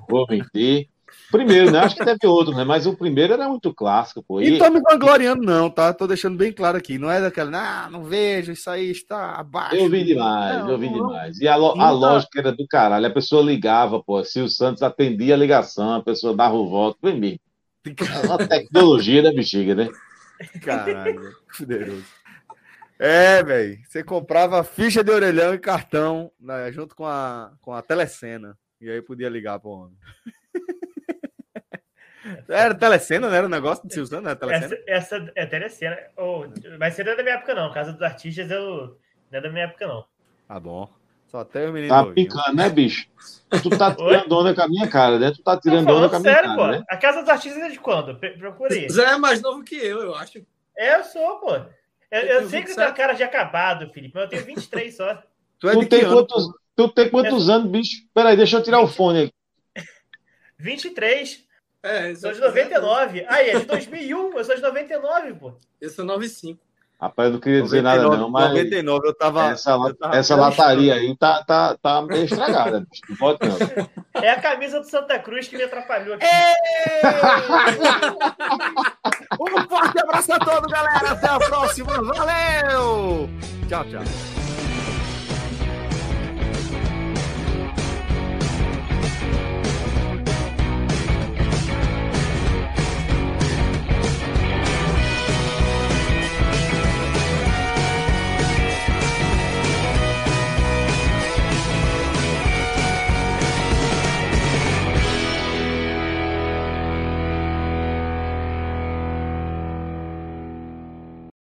Vou 0.10 0.28
mentir. 0.30 0.90
Primeiro, 1.32 1.72
né? 1.72 1.80
Acho 1.80 1.96
que 1.96 2.06
teve 2.06 2.28
outro, 2.28 2.56
né? 2.56 2.64
Mas 2.64 2.86
o 2.86 2.96
primeiro 2.96 3.34
era 3.34 3.50
muito 3.50 3.74
clássico, 3.74 4.24
pô. 4.24 4.42
E, 4.42 4.54
e 4.54 4.58
tô 4.58 4.70
me 4.70 4.80
vangloriando, 4.80 5.44
não, 5.44 5.70
tá? 5.70 5.94
Tô 5.94 6.06
deixando 6.06 6.38
bem 6.38 6.52
claro 6.52 6.78
aqui. 6.78 6.98
Não 6.98 7.10
é 7.10 7.20
daquela, 7.20 7.86
ah, 7.86 7.90
não 7.90 8.04
vejo, 8.04 8.52
isso 8.52 8.70
aí 8.70 8.92
está 8.92 9.36
abaixo. 9.36 9.76
Eu 9.76 9.90
vi 9.90 10.04
demais, 10.04 10.60
não, 10.60 10.72
eu 10.72 10.78
vi 10.78 10.90
não. 10.90 11.08
demais. 11.08 11.40
E 11.40 11.48
a, 11.48 11.56
a 11.56 11.74
tá. 11.74 11.92
lógica 11.92 12.40
era 12.40 12.52
do 12.52 12.68
caralho. 12.68 13.08
A 13.08 13.12
pessoa 13.12 13.44
ligava, 13.44 14.02
pô. 14.02 14.24
Se 14.24 14.40
o 14.40 14.48
Santos 14.48 14.84
atendia 14.84 15.34
a 15.34 15.38
ligação, 15.38 15.94
a 15.94 16.04
pessoa 16.04 16.36
dava 16.36 16.56
o 16.56 16.70
voto. 16.70 16.98
Foi 17.02 17.14
Uma 18.26 18.48
tecnologia 18.48 19.22
da 19.22 19.32
bexiga, 19.32 19.76
né? 19.76 19.90
Caralho, 20.62 21.36
poderoso. 21.58 22.06
É, 22.98 23.44
velho. 23.44 23.78
Você 23.86 24.04
comprava 24.04 24.64
ficha 24.64 25.04
de 25.04 25.12
orelhão 25.12 25.54
e 25.54 25.60
cartão 25.60 26.32
né, 26.40 26.72
junto 26.72 26.96
com 26.96 27.06
a, 27.06 27.54
com 27.62 27.74
a 27.74 27.82
telecena. 27.82 28.58
E 28.80 28.90
aí 28.90 29.02
podia 29.02 29.30
ligar 29.30 29.60
pro 29.60 29.70
homem. 29.70 29.98
Era 32.50 32.74
telecena, 32.74 33.28
não 33.28 33.36
era 33.36 33.46
o 33.46 33.48
um 33.48 33.52
negócio 33.52 33.88
de 33.88 33.94
Silvio 33.94 34.20
né? 34.20 34.34
Telecena? 34.34 34.76
Essa, 34.88 35.16
essa 35.16 35.32
é 35.36 35.46
telecena. 35.46 35.96
Oh, 36.18 36.46
mas 36.80 36.98
não 36.98 37.12
é 37.12 37.16
da 37.16 37.22
minha 37.22 37.36
época, 37.36 37.54
não. 37.54 37.72
Casa 37.72 37.94
dos 37.94 38.02
Artistas 38.02 38.50
eu, 38.50 38.98
não 39.32 39.38
é 39.38 39.42
da 39.42 39.52
minha 39.52 39.66
época, 39.66 39.86
não. 39.86 40.08
Tá 40.48 40.60
bom. 40.60 40.92
Só 41.28 41.40
até 41.40 41.70
o 41.70 41.74
menino. 41.74 41.94
Tá 41.94 42.06
picando, 42.06 42.56
né, 42.56 42.70
bicho? 42.70 43.08
Tu 43.62 43.70
tá 43.70 43.94
tirando 43.96 44.32
onda 44.32 44.54
com 44.54 44.62
a 44.62 44.68
minha 44.68 44.88
cara, 44.88 45.20
né? 45.20 45.32
Tu 45.32 45.42
tá 45.42 45.60
tirando 45.60 45.90
onda 45.90 46.10
com 46.10 46.16
a 46.16 46.20
minha 46.20 46.34
sério, 46.34 46.56
cara. 46.56 46.74
Pô. 46.74 46.80
Né? 46.80 46.86
A 46.90 46.98
Casa 46.98 47.22
dos 47.22 47.30
Artistas 47.30 47.62
é 47.62 47.70
de 47.70 47.80
quando? 47.80 48.16
Procurei. 48.38 48.90
Já 48.90 49.12
é 49.12 49.18
mais 49.18 49.42
novo 49.42 49.64
que 49.64 49.76
eu, 49.76 50.02
eu 50.02 50.16
acho. 50.16 50.46
É, 50.78 51.00
eu 51.00 51.04
sou, 51.04 51.38
pô. 51.40 51.56
Eu, 52.12 52.22
eu, 52.22 52.42
eu 52.42 52.50
sei 52.50 52.62
que 52.62 52.70
você 52.70 52.76
tá 52.76 52.92
cara 52.92 53.14
de 53.14 53.24
acabado, 53.24 53.90
Felipe, 53.92 54.14
mas 54.14 54.24
eu 54.24 54.30
tenho 54.30 54.46
23 54.46 54.96
só. 54.96 55.24
Tu, 55.58 55.70
é 55.70 55.72
tu 55.72 55.86
tem 55.86 56.04
quantos, 56.04 56.48
tu 56.76 56.90
tem 56.90 57.10
quantos 57.10 57.48
é... 57.48 57.54
anos, 57.54 57.72
bicho? 57.72 58.06
Peraí, 58.14 58.36
deixa 58.36 58.58
eu 58.58 58.62
tirar 58.62 58.82
o 58.82 58.90
fone 58.90 59.24
aqui. 59.24 59.34
23. 60.58 61.46
É, 61.82 62.14
sou 62.16 62.34
de 62.34 62.42
99. 62.42 63.26
Aí, 63.28 63.52
é 63.52 63.60
de 63.60 63.66
2001, 63.66 64.38
eu 64.38 64.44
sou 64.44 64.56
de 64.56 64.62
99, 64.62 65.34
pô. 65.36 65.54
Eu 65.80 65.90
sou 65.90 66.04
95. 66.04 66.60
Rapaz, 67.00 67.28
eu 67.28 67.34
não 67.34 67.40
queria 67.42 67.62
dizer 67.62 67.82
99, 67.82 68.10
nada, 68.10 68.22
não, 68.22 68.30
mas. 68.30 68.50
99, 68.50 69.08
eu 69.08 69.14
tava. 69.14 69.50
Essa, 69.50 69.72
eu 69.72 69.94
tava 69.96 70.16
essa 70.16 70.36
lataria 70.36 70.96
aí 70.96 71.16
tá, 71.18 71.44
tá, 71.44 71.76
tá 71.82 72.02
meio 72.02 72.24
estragada. 72.24 72.88
Não 73.10 73.18
pode, 73.18 73.40
não. 73.48 73.58
É 74.22 74.30
a 74.30 74.40
camisa 74.40 74.80
do 74.80 74.90
Santa 74.90 75.20
Cruz 75.20 75.48
que 75.48 75.58
me 75.58 75.64
atrapalhou 75.64 76.16
aqui. 76.16 76.26
um 79.42 79.68
forte 79.68 80.00
abraço 80.00 80.34
a 80.34 80.40
todos, 80.40 80.72
galera. 80.72 81.12
Até 81.12 81.28
a 81.28 81.38
próxima. 81.38 82.02
Valeu! 82.02 83.30
Tchau, 83.68 83.84
tchau. 83.86 84.45